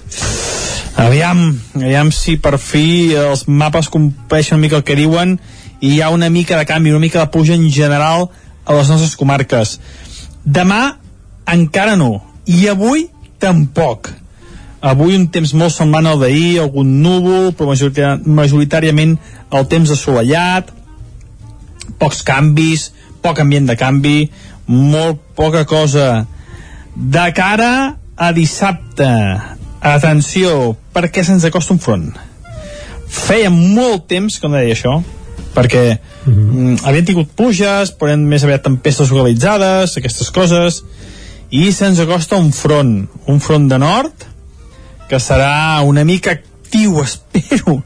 aviam, 1.00 1.44
aviam 1.80 2.12
si 2.12 2.36
per 2.40 2.58
fi 2.60 3.12
els 3.16 3.46
mapes 3.48 3.88
compleixen 3.92 4.58
una 4.58 4.66
mica 4.66 4.80
el 4.80 4.86
que 4.88 4.96
diuen 4.96 5.38
i 5.80 5.96
hi 5.96 6.00
ha 6.00 6.12
una 6.12 6.30
mica 6.30 6.56
de 6.56 6.68
canvi, 6.68 6.92
una 6.92 7.04
mica 7.04 7.20
de 7.20 7.32
puja 7.32 7.56
en 7.56 7.68
general 7.72 8.28
a 8.64 8.76
les 8.76 8.92
nostres 8.92 9.16
comarques. 9.16 9.78
Demà 10.44 10.98
encara 11.52 11.96
no, 11.96 12.14
i 12.46 12.66
avui 12.68 13.08
tampoc. 13.42 14.12
Avui 14.82 15.14
un 15.14 15.28
temps 15.30 15.52
molt 15.54 15.74
semblant 15.74 16.08
al 16.10 16.18
d'ahir, 16.18 16.58
algun 16.62 16.96
núvol, 17.04 17.52
però 17.54 17.70
majoritàriament 17.70 19.14
el 19.54 19.68
temps 19.70 19.92
assolellat, 19.94 20.72
pocs 22.02 22.24
canvis, 22.26 22.88
poc 23.22 23.38
ambient 23.44 23.70
de 23.70 23.78
canvi, 23.78 24.18
molt 24.66 25.22
poca 25.38 25.62
cosa. 25.70 26.26
De 26.94 27.26
cara 27.36 27.72
a 28.18 28.32
dissabte, 28.34 29.08
atenció, 29.80 30.74
perquè 30.94 31.22
se'ns 31.24 31.46
acosta 31.46 31.76
un 31.76 31.82
front. 31.82 32.10
Feia 33.12 33.50
molt 33.54 34.08
temps, 34.10 34.38
com 34.42 34.54
deia 34.56 34.74
això, 34.74 34.98
perquè 35.54 35.84
mm, 36.26 36.82
havien 36.88 37.06
tingut 37.06 37.32
pluges 37.36 37.92
però 37.96 38.12
eren 38.12 38.24
més 38.28 38.44
aviat 38.46 38.64
tempestes 38.64 39.12
localitzades 39.12 39.96
aquestes 40.00 40.30
coses 40.32 40.80
i 41.52 41.66
se'ns 41.76 42.00
acosta 42.00 42.40
un 42.40 42.52
front 42.56 42.94
un 43.28 43.40
front 43.44 43.68
de 43.68 43.78
nord 43.80 44.26
que 45.12 45.18
serà 45.20 45.82
una 45.84 46.06
mica 46.08 46.32
actiu 46.32 46.96
espero. 47.04 47.82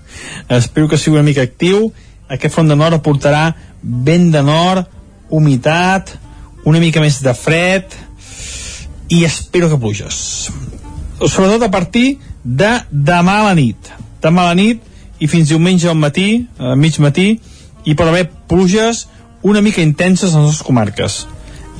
Espero 0.48 0.86
que 0.86 0.96
sigui 0.96 1.16
una 1.16 1.26
mica 1.26 1.42
actiu. 1.42 1.88
Aquest 2.30 2.54
front 2.54 2.70
de 2.70 2.76
nord 2.78 2.94
aportarà 2.94 3.48
vent 3.82 4.28
de 4.30 4.42
nord 4.46 4.86
humitat 5.34 6.12
una 6.62 6.78
mica 6.78 7.02
més 7.02 7.18
de 7.24 7.34
fred 7.34 7.96
i 9.10 9.24
espero 9.26 9.72
que 9.72 9.80
pluges. 9.82 10.20
Sobretot 11.18 11.66
a 11.66 11.70
partir 11.74 12.20
de 12.44 12.70
demà 12.92 13.40
a 13.40 13.48
la 13.48 13.58
nit. 13.58 13.90
Demà 14.22 14.46
a 14.46 14.52
la 14.52 14.60
nit 14.62 14.86
i 15.18 15.26
fins 15.26 15.50
diumenge 15.50 15.90
al 15.90 15.98
matí, 15.98 16.46
a 16.62 16.78
mig 16.78 17.00
matí 17.02 17.40
hi 17.82 17.98
pot 17.98 18.06
haver 18.06 18.28
pluges 18.46 19.08
una 19.42 19.64
mica 19.66 19.82
intenses 19.82 20.34
a 20.34 20.46
les 20.46 20.62
comarques. 20.62 21.24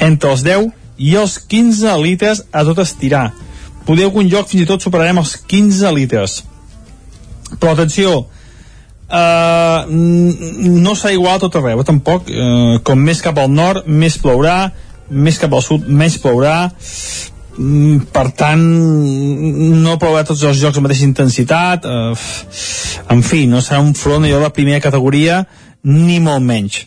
Entre 0.03 0.27
els 0.27 0.43
10 0.43 0.73
i 0.99 1.15
els 1.15 1.39
15 1.39 1.99
litres 2.03 2.49
a 2.51 2.67
tot 2.67 2.83
estirar 2.83 3.29
poder 3.87 4.09
algun 4.09 4.28
lloc 4.30 4.51
fins 4.51 4.64
i 4.64 4.68
tot 4.68 4.82
superarem 4.82 5.20
els 5.22 5.37
15 5.49 5.93
litres. 5.97 6.41
Però 7.61 7.72
atenció 7.72 8.16
uh, 8.18 9.87
no 9.87 10.97
serà 10.99 11.14
igual 11.14 11.39
a 11.39 11.43
tot 11.43 11.57
arreu 11.61 11.80
eh, 11.80 11.87
tampoc, 11.87 12.30
uh, 12.30 12.76
com 12.87 12.99
més 12.99 13.22
cap 13.22 13.39
al 13.39 13.53
nord 13.53 13.87
més 13.87 14.18
plourà, 14.18 14.59
més 15.11 15.39
cap 15.39 15.55
al 15.55 15.64
sud 15.64 15.87
menys 15.87 16.18
plourà. 16.22 16.59
Mm, 17.57 18.11
per 18.12 18.26
tant 18.37 18.61
no 18.61 19.95
plourà 20.01 20.26
tots 20.28 20.43
els 20.45 20.59
jocs 20.61 20.76
amb 20.76 20.89
mateixa 20.89 21.07
intensitat. 21.09 21.87
Eh, 21.87 22.14
en 23.14 23.22
fi, 23.24 23.47
no 23.49 23.62
serà 23.64 23.80
un 23.80 23.95
front 23.97 24.26
allò 24.26 24.43
de 24.43 24.53
primera 24.57 24.82
categoria 24.84 25.45
ni 25.87 26.18
molt 26.20 26.45
menys. 26.45 26.82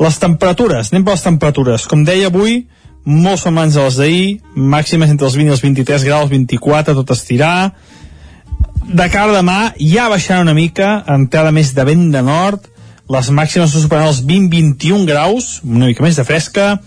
Les 0.00 0.16
temperatures, 0.18 0.90
anem 0.90 1.04
per 1.06 1.14
les 1.14 1.26
temperatures. 1.28 1.86
Com 1.86 2.02
deia 2.06 2.32
avui, 2.32 2.64
molt 3.04 3.42
semblants 3.42 3.76
a 3.76 3.86
les 3.86 3.98
d'ahir 4.00 4.28
màximes 4.56 5.10
entre 5.12 5.28
els 5.28 5.36
20 5.36 5.50
i 5.50 5.54
els 5.54 5.64
23 5.64 6.06
graus 6.08 6.30
24, 6.30 6.94
tot 7.00 7.10
estirar. 7.14 7.72
De 8.84 9.08
cara 9.12 9.32
a 9.32 9.40
demà 9.40 9.58
ja 9.80 10.10
baixarà 10.12 10.44
una 10.44 10.56
mica, 10.56 11.02
entrada 11.08 11.52
més 11.52 11.74
de 11.76 11.84
vent 11.88 12.08
de 12.12 12.22
nord 12.24 12.70
les 13.12 13.28
màximes 13.36 13.72
superaran 13.74 14.08
els 14.08 14.22
20-21 14.24 15.04
graus 15.08 15.58
una 15.64 15.90
mica 15.90 16.04
més 16.04 16.16
de 16.16 16.24
fresca. 16.24 16.78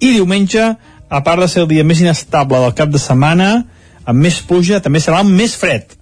I 0.00 0.12
diumenge 0.12 0.64
a 1.08 1.20
part 1.24 1.40
de 1.40 1.48
ser 1.48 1.62
el 1.64 1.70
dia 1.70 1.84
més 1.86 2.02
inestable 2.02 2.60
del 2.60 2.74
cap 2.76 2.90
de 2.92 3.00
setmana, 3.00 3.64
amb 4.04 4.20
més 4.20 4.40
pluja, 4.44 4.82
també 4.84 5.00
serà 5.00 5.22
més 5.24 5.54
fred. 5.56 5.94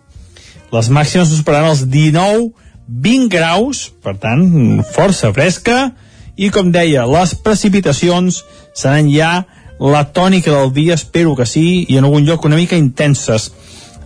Les 0.72 0.88
màximes 0.90 1.30
superaran 1.30 1.74
els 1.74 1.84
19-20 1.86 3.28
graus, 3.30 3.84
per 4.02 4.16
tant, 4.18 4.82
força 4.94 5.30
fresca, 5.36 5.92
i 6.36 6.50
com 6.50 6.72
deia, 6.72 7.06
les 7.06 7.34
precipitacions 7.34 8.44
seran 8.74 9.10
ja 9.12 9.44
la 9.82 10.04
tònica 10.14 10.54
del 10.54 10.70
dia, 10.72 10.94
espero 10.94 11.34
que 11.36 11.46
sí, 11.46 11.86
i 11.88 11.96
en 11.98 12.04
algun 12.06 12.24
lloc 12.26 12.44
una 12.46 12.56
mica 12.56 12.76
intenses. 12.78 13.52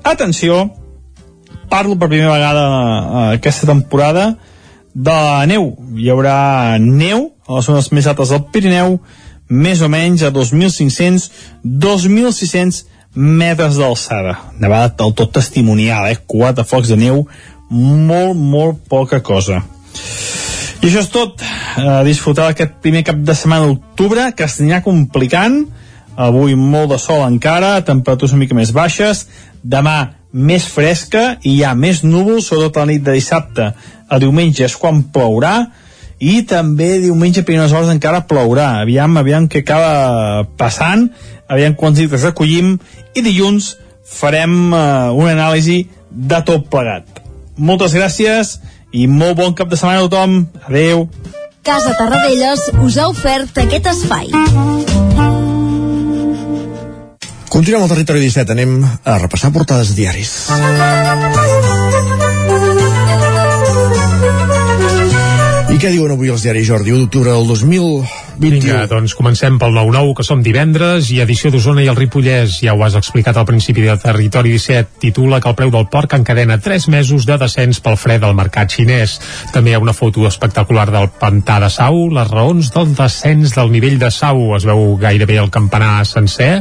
Atenció, 0.02 0.70
parlo 1.68 1.98
per 1.98 2.08
primera 2.08 2.32
vegada 2.32 2.68
uh, 2.68 3.32
aquesta 3.36 3.66
temporada 3.68 4.36
de 4.94 5.12
la 5.12 5.46
neu. 5.46 5.76
Hi 5.98 6.10
haurà 6.10 6.78
neu 6.80 7.32
a 7.46 7.54
les 7.58 7.64
zones 7.68 7.92
més 7.92 8.06
altes 8.08 8.28
del 8.32 8.44
Pirineu, 8.52 9.00
més 9.48 9.82
o 9.84 9.88
menys 9.92 10.22
a 10.26 10.30
2.500-2.600 10.34 12.84
metres 13.16 13.76
d'alçada. 13.78 14.36
Nevada 14.58 14.94
del 14.96 15.14
tot 15.14 15.32
testimonial, 15.36 16.06
eh? 16.10 16.16
Quatre 16.26 16.64
focs 16.64 16.88
de 16.92 16.96
neu, 17.04 17.26
molt, 17.70 18.36
molt 18.36 18.76
poca 18.88 19.20
cosa. 19.22 19.62
I 20.82 20.88
això 20.88 21.00
és 21.02 21.08
tot. 21.10 21.42
A 21.80 22.02
disfrutar 22.06 22.50
aquest 22.52 22.76
primer 22.84 23.02
cap 23.06 23.18
de 23.18 23.34
setmana 23.34 23.66
d'octubre, 23.66 24.28
que 24.36 24.48
s'anirà 24.48 24.82
complicant. 24.84 25.64
Avui 26.16 26.54
molt 26.56 26.92
de 26.94 26.98
sol 27.00 27.24
encara, 27.26 27.80
temperatures 27.84 28.32
una 28.32 28.44
mica 28.44 28.56
més 28.56 28.72
baixes. 28.76 29.26
Demà 29.64 29.96
més 30.36 30.66
fresca 30.68 31.38
i 31.42 31.56
hi 31.56 31.64
ha 31.64 31.74
més 31.76 32.02
núvols, 32.04 32.48
sobretot 32.48 32.76
a 32.76 32.84
la 32.84 32.92
nit 32.92 33.04
de 33.04 33.16
dissabte. 33.16 33.70
A 34.08 34.20
diumenge 34.22 34.64
és 34.68 34.76
quan 34.76 35.02
plourà. 35.12 35.56
I 36.16 36.42
també 36.48 36.94
diumenge 37.02 37.42
per 37.44 37.58
unes 37.58 37.72
hores 37.76 37.92
encara 37.92 38.24
plourà. 38.28 38.68
Aviam, 38.84 39.16
aviam 39.20 39.48
què 39.48 39.64
acaba 39.64 40.46
passant. 40.60 41.08
Aviam 41.48 41.76
quants 41.76 42.00
litres 42.00 42.24
recollim. 42.28 42.76
I 43.16 43.24
dilluns 43.24 43.74
farem 44.06 44.72
uh, 44.72 45.12
una 45.16 45.34
anàlisi 45.34 45.82
de 46.10 46.40
tot 46.46 46.70
plegat. 46.72 47.20
Moltes 47.56 47.96
gràcies 47.96 48.56
i 48.96 49.06
molt 49.10 49.36
bon 49.36 49.54
cap 49.56 49.68
de 49.68 49.76
setmana 49.76 50.04
a 50.04 50.08
tothom 50.08 50.38
adeu 50.68 51.06
Casa 51.66 51.92
Tarradellas 51.98 52.68
us 52.86 52.96
ha 52.96 53.08
ofert 53.12 53.58
aquest 53.66 53.90
espai 53.92 54.32
Continuem 57.56 57.86
al 57.86 57.88
territori 57.88 58.20
17, 58.20 58.52
anem 58.52 58.82
a 58.84 59.14
repassar 59.16 59.48
portades 59.54 59.94
diaris. 59.96 60.32
I 65.72 65.78
què 65.80 65.92
diuen 65.94 66.12
avui 66.12 66.28
els 66.34 66.44
diaris, 66.44 66.66
Jordi? 66.68 66.92
1 66.92 67.06
d'octubre 67.06 67.32
del 67.32 67.48
2021. 68.36 68.60
Vinga, 68.60 68.86
doncs 68.90 69.14
comencem 69.16 69.56
pel 69.58 69.72
9-9, 69.72 70.12
que 70.18 70.24
som 70.26 70.42
divendres, 70.44 71.08
i 71.14 71.20
edició 71.24 71.50
d'Osona 71.52 71.82
i 71.84 71.88
el 71.90 71.96
Ripollès. 71.96 72.58
Ja 72.60 72.74
ho 72.76 72.82
has 72.84 72.96
explicat 72.98 73.36
al 73.36 73.46
principi 73.48 73.84
de 73.86 73.96
Territori 74.00 74.52
17. 74.52 75.00
Titula 75.00 75.40
que 75.40 75.48
el 75.48 75.56
preu 75.56 75.72
del 75.72 75.86
porc 75.92 76.16
encadena 76.18 76.58
3 76.60 76.88
mesos 76.92 77.24
de 77.28 77.38
descens 77.40 77.80
pel 77.80 77.96
fred 77.96 78.20
del 78.24 78.36
mercat 78.36 78.72
xinès. 78.76 79.16
També 79.54 79.72
hi 79.72 79.76
ha 79.78 79.82
una 79.82 79.94
foto 79.96 80.26
espectacular 80.28 80.86
del 80.92 81.08
pantà 81.20 81.58
de 81.62 81.70
Sau, 81.72 82.08
les 82.12 82.28
raons 82.30 82.70
del 82.74 82.92
descens 82.98 83.56
del 83.56 83.72
nivell 83.72 83.98
de 84.02 84.10
Sau. 84.12 84.52
Es 84.56 84.68
veu 84.68 84.96
gairebé 85.00 85.40
el 85.40 85.50
campanar 85.50 86.04
sencer 86.06 86.60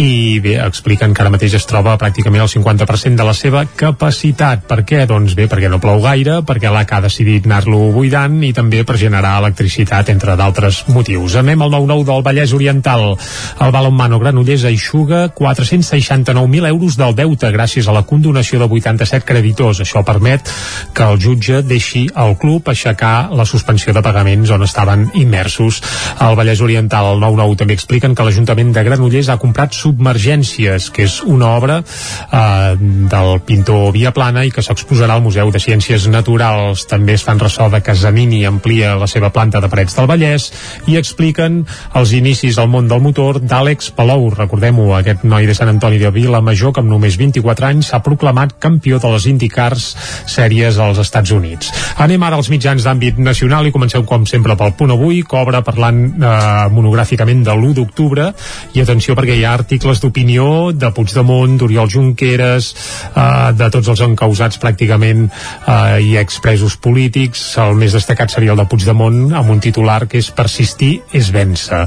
i 0.00 0.40
bé, 0.40 0.56
expliquen 0.64 1.12
que 1.14 1.24
ara 1.24 1.34
mateix 1.34 1.58
es 1.60 1.68
troba 1.68 1.98
pràcticament 2.00 2.46
el 2.46 2.52
50% 2.52 3.20
de 3.20 3.28
la 3.28 3.36
seva 3.36 3.66
capacitat. 3.68 4.64
Per 4.70 4.80
què? 4.88 5.04
Doncs 5.10 5.36
bé, 5.36 5.50
perquè 5.50 5.68
no 5.68 5.82
plou 5.82 6.00
gaire, 6.04 6.40
perquè 6.46 6.72
l'AC 6.72 6.96
ha 6.96 7.04
decidit 7.04 7.46
anar-lo 7.48 7.90
buidant 7.92 8.40
i 8.46 8.54
també 8.56 8.84
per 8.88 8.96
generar 9.00 9.36
electricitat, 9.44 10.08
entre 10.08 10.36
d'altres 10.40 10.84
motius. 10.88 11.09
Anem 11.18 11.62
al 11.62 11.70
9-9 11.72 12.04
del 12.04 12.22
Vallès 12.22 12.52
Oriental. 12.54 13.16
El 13.60 13.72
balonmano 13.74 14.18
Granollers 14.20 14.64
aixuga 14.68 15.26
469.000 15.34 16.68
euros 16.68 16.96
del 16.96 17.14
deute 17.18 17.50
gràcies 17.50 17.88
a 17.88 17.94
la 17.96 18.04
condonació 18.06 18.60
de 18.60 18.68
87 18.68 19.26
creditors. 19.26 19.80
Això 19.80 20.04
permet 20.06 20.46
que 20.94 21.02
el 21.02 21.18
jutge 21.18 21.62
deixi 21.66 22.06
al 22.14 22.36
club 22.38 22.68
aixecar 22.70 23.30
la 23.34 23.46
suspensió 23.48 23.92
de 23.96 24.02
pagaments 24.02 24.50
on 24.54 24.62
estaven 24.62 25.08
immersos. 25.14 25.80
Al 26.18 26.36
Vallès 26.38 26.62
Oriental, 26.62 27.14
el 27.14 27.24
9-9 27.24 27.58
també 27.64 27.74
expliquen 27.74 28.14
que 28.14 28.26
l'Ajuntament 28.26 28.72
de 28.76 28.84
Granollers 28.86 29.32
ha 29.32 29.38
comprat 29.42 29.74
Submergències, 29.74 30.90
que 30.94 31.08
és 31.08 31.20
una 31.26 31.54
obra 31.56 31.80
eh, 31.82 32.76
del 32.78 33.40
pintor 33.46 33.90
Viaplana 33.96 34.44
i 34.46 34.54
que 34.54 34.62
s'exposarà 34.62 35.16
al 35.16 35.24
Museu 35.24 35.50
de 35.50 35.62
Ciències 35.62 36.06
Naturals. 36.12 36.86
També 36.90 37.16
es 37.18 37.26
fan 37.26 37.40
ressò 37.42 37.70
de 37.72 37.82
que 37.82 37.94
Zanini 37.94 38.44
amplia 38.46 38.94
la 39.00 39.08
seva 39.10 39.32
planta 39.34 39.60
de 39.60 39.70
parets 39.72 39.96
del 39.98 40.08
Vallès 40.10 40.50
i 40.86 40.99
expliquen 41.00 41.64
els 41.98 42.14
inicis 42.16 42.58
al 42.60 42.70
món 42.70 42.88
del 42.90 43.02
motor 43.02 43.40
d'Àlex 43.40 43.90
Palou. 43.96 44.28
Recordem-ho, 44.36 44.90
aquest 44.98 45.24
noi 45.24 45.48
de 45.48 45.56
Sant 45.56 45.72
Antoni 45.72 45.98
de 45.98 46.12
Vila 46.14 46.42
Major 46.44 46.74
que 46.74 46.84
amb 46.84 46.92
només 46.92 47.18
24 47.18 47.70
anys 47.72 47.90
s'ha 47.90 48.02
proclamat 48.04 48.56
campió 48.62 49.00
de 49.00 49.10
les 49.14 49.26
IndyCars 49.32 49.90
sèries 50.30 50.78
als 50.78 51.00
Estats 51.02 51.32
Units. 51.34 51.72
Anem 52.00 52.22
ara 52.22 52.38
als 52.38 52.50
mitjans 52.52 52.84
d'àmbit 52.86 53.18
nacional 53.18 53.66
i 53.66 53.74
comencem 53.74 54.04
com 54.06 54.26
sempre 54.28 54.56
pel 54.56 54.76
punt 54.78 54.94
avui, 54.94 55.22
obre 55.40 55.62
parlant 55.64 56.00
eh, 56.10 56.32
monogràficament 56.74 57.42
de 57.46 57.54
l'1 57.54 57.74
d'octubre 57.78 58.30
i 58.76 58.82
atenció 58.82 59.16
perquè 59.18 59.36
hi 59.38 59.44
ha 59.46 59.54
articles 59.56 60.02
d'opinió 60.02 60.70
de 60.76 60.90
Puigdemont, 60.96 61.56
d'Oriol 61.60 61.90
Junqueras, 61.90 62.70
eh, 63.14 63.52
de 63.56 63.70
tots 63.72 63.90
els 63.92 64.02
encausats 64.06 64.60
pràcticament 64.62 65.26
eh, 65.30 66.00
i 66.04 66.16
expresos 66.20 66.76
polítics. 66.76 67.44
El 67.62 67.78
més 67.80 67.96
destacat 67.96 68.32
seria 68.32 68.54
el 68.54 68.60
de 68.60 68.68
Puigdemont 68.70 69.34
amb 69.36 69.54
un 69.54 69.62
titular 69.62 70.02
que 70.10 70.20
és 70.20 70.30
persistir 70.34 70.89
és 71.16 71.30
vèncer. 71.34 71.82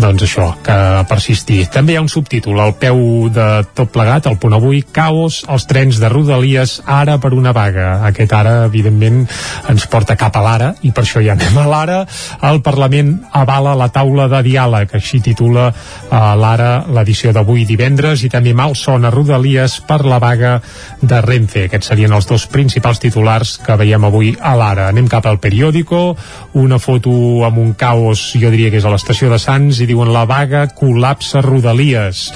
Doncs 0.00 0.24
això, 0.26 0.48
que 0.64 0.76
persistir. 1.10 1.66
També 1.72 1.94
hi 1.94 2.00
ha 2.00 2.04
un 2.04 2.10
subtítol 2.12 2.60
al 2.62 2.74
peu 2.80 3.28
de 3.32 3.46
tot 3.76 3.92
plegat, 3.92 4.26
al 4.26 4.38
punt 4.42 4.56
avui, 4.56 4.82
caos 4.82 5.42
als 5.48 5.66
trens 5.70 6.00
de 6.02 6.10
Rodalies 6.12 6.80
ara 6.86 7.18
per 7.22 7.32
una 7.36 7.52
vaga. 7.56 8.02
Aquest 8.08 8.32
ara, 8.36 8.56
evidentment, 8.70 9.24
ens 9.70 9.86
porta 9.90 10.16
cap 10.18 10.36
a 10.36 10.44
l'ara 10.44 10.72
i 10.86 10.92
per 10.94 11.04
això 11.04 11.22
ja 11.24 11.36
anem 11.36 11.58
a 11.60 11.66
l'ara. 11.70 11.98
El 12.50 12.62
Parlament 12.66 13.12
avala 13.36 13.76
la 13.78 13.90
taula 13.92 14.28
de 14.32 14.42
diàleg, 14.46 14.94
així 14.96 15.20
titula 15.24 15.68
a 16.10 16.22
l'ara 16.38 16.70
l'edició 16.92 17.32
d'avui 17.34 17.66
divendres 17.68 18.22
i 18.26 18.30
també 18.32 18.54
mal 18.56 18.76
son 18.78 19.04
a 19.04 19.12
Rodalies 19.14 19.80
per 19.86 20.02
la 20.06 20.20
vaga 20.22 20.56
de 21.02 21.20
Renfe. 21.24 21.66
Aquests 21.66 21.92
serien 21.92 22.14
els 22.16 22.28
dos 22.28 22.46
principals 22.52 23.00
titulars 23.02 23.56
que 23.64 23.76
veiem 23.78 24.06
avui 24.06 24.34
a 24.40 24.54
l'ara. 24.58 24.88
Anem 24.92 25.08
cap 25.10 25.26
al 25.26 25.40
periòdico, 25.42 26.16
una 26.60 26.78
foto 26.82 27.44
amb 27.46 27.60
un 27.62 27.74
caos 27.78 28.28
i 28.38 28.45
jo 28.46 28.52
diria 28.54 28.70
que 28.70 28.78
és 28.78 28.86
a 28.86 28.92
l'estació 28.92 29.28
de 29.32 29.38
Sants, 29.42 29.80
i 29.82 29.88
diuen 29.88 30.12
la 30.14 30.22
vaga 30.28 30.66
col·lapsa 30.70 31.42
Rodalies. 31.42 32.28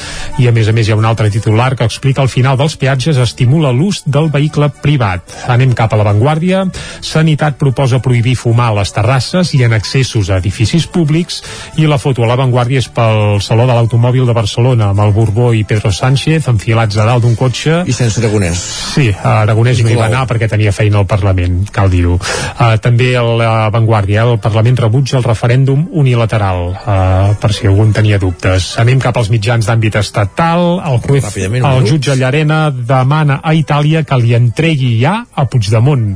I 0.43 0.49
a 0.51 0.55
més 0.55 0.67
a 0.67 0.75
més 0.75 0.89
hi 0.89 0.95
ha 0.95 0.99
un 0.99 1.07
altre 1.07 1.31
titular 1.31 1.75
que 1.79 1.87
explica 1.87 2.25
el 2.25 2.31
final 2.33 2.59
dels 2.59 2.75
peatges 2.81 3.21
estimula 3.23 3.71
l'ús 3.71 4.03
del 4.07 4.31
vehicle 4.33 4.71
privat. 4.83 5.37
Anem 5.53 5.75
cap 5.79 5.95
a 5.95 6.01
l'avantguàrdia. 6.01 6.65
Sanitat 7.07 7.59
proposa 7.61 8.01
prohibir 8.03 8.35
fumar 8.41 8.71
a 8.73 8.79
les 8.81 8.91
terrasses 8.97 9.55
i 9.55 9.63
en 9.67 9.77
accessos 9.77 10.31
a 10.31 10.41
edificis 10.43 10.89
públics 10.91 11.41
i 11.79 11.87
la 11.87 12.01
foto 12.03 12.25
a 12.25 12.31
l'avantguàrdia 12.31 12.83
és 12.83 12.91
pel 12.91 13.39
Saló 13.45 13.69
de 13.69 13.77
l'Automòbil 13.77 14.27
de 14.27 14.35
Barcelona 14.37 14.91
amb 14.91 15.05
el 15.05 15.15
Borbó 15.15 15.53
i 15.55 15.63
Pedro 15.69 15.93
Sánchez 15.95 16.49
enfilats 16.51 16.99
a 16.99 17.07
dalt 17.07 17.23
d'un 17.23 17.39
cotxe. 17.39 17.85
I 17.87 17.95
sense 17.95 18.19
Aragonès. 18.19 18.65
Sí, 18.97 19.07
Aragonès 19.13 19.85
no 19.85 19.93
hi 19.93 19.99
va 19.99 20.09
anar 20.11 20.27
perquè 20.31 20.49
tenia 20.51 20.75
feina 20.75 20.99
al 21.01 21.07
Parlament, 21.11 21.63
cal 21.71 21.91
dir-ho. 21.93 22.17
Uh, 22.19 22.75
també 22.83 23.13
a 23.15 23.23
l'avantguàrdia, 23.23 24.27
el 24.27 24.41
Parlament 24.43 24.79
rebutja 24.81 25.19
el 25.21 25.27
referèndum 25.27 25.87
unilateral, 25.91 26.71
uh, 26.73 27.35
per 27.41 27.53
si 27.55 27.67
algun 27.69 27.93
tenia 27.97 28.19
dubtes. 28.23 28.73
Anem 28.81 29.01
cap 29.03 29.17
als 29.17 29.31
mitjans 29.33 29.67
d'àmbit 29.67 29.99
estatal. 30.01 30.81
El, 30.87 31.01
juez, 31.05 31.31
el 31.61 31.87
jutge 31.89 32.17
Llarena 32.19 32.69
demana 32.71 33.41
a 33.43 33.55
Itàlia 33.59 34.05
que 34.07 34.21
li 34.21 34.35
entregui 34.39 34.97
ja 35.03 35.25
a 35.35 35.47
Puigdemont. 35.51 36.15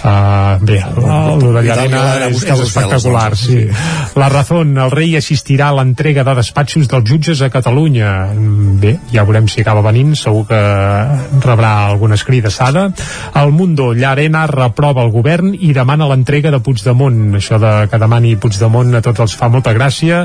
Uh, 0.00 0.56
bé, 0.64 0.78
el 0.80 1.42
de 1.44 1.62
Llarena 1.66 2.00
és, 2.30 2.40
és 2.40 2.60
espectacular, 2.64 3.34
sí. 3.36 3.66
La 4.16 4.30
Razón, 4.32 4.72
el 4.80 4.88
rei 4.94 5.12
assistirà 5.18 5.68
a 5.68 5.74
l'entrega 5.76 6.24
de 6.24 6.34
despatxos 6.38 6.88
dels 6.88 7.04
jutges 7.04 7.42
a 7.44 7.50
Catalunya. 7.52 8.12
Bé, 8.80 8.94
ja 9.12 9.26
veurem 9.28 9.48
si 9.50 9.60
acaba 9.60 9.84
venint, 9.84 10.14
segur 10.16 10.46
que 10.48 10.60
rebrà 11.44 11.72
alguna 11.90 12.16
escridassada. 12.16 12.86
El 13.42 13.52
Mundo, 13.52 13.90
Llarena 13.92 14.46
reprova 14.48 15.04
el 15.04 15.12
govern 15.12 15.52
i 15.52 15.74
demana 15.76 16.08
l'entrega 16.08 16.54
de 16.54 16.62
Puigdemont. 16.64 17.36
Això 17.36 17.60
de 17.60 17.74
que 17.92 18.00
demani 18.00 18.36
Puigdemont 18.40 18.96
a 18.96 19.04
tots 19.04 19.20
els 19.26 19.36
fa 19.36 19.50
molta 19.52 19.76
gràcia. 19.76 20.22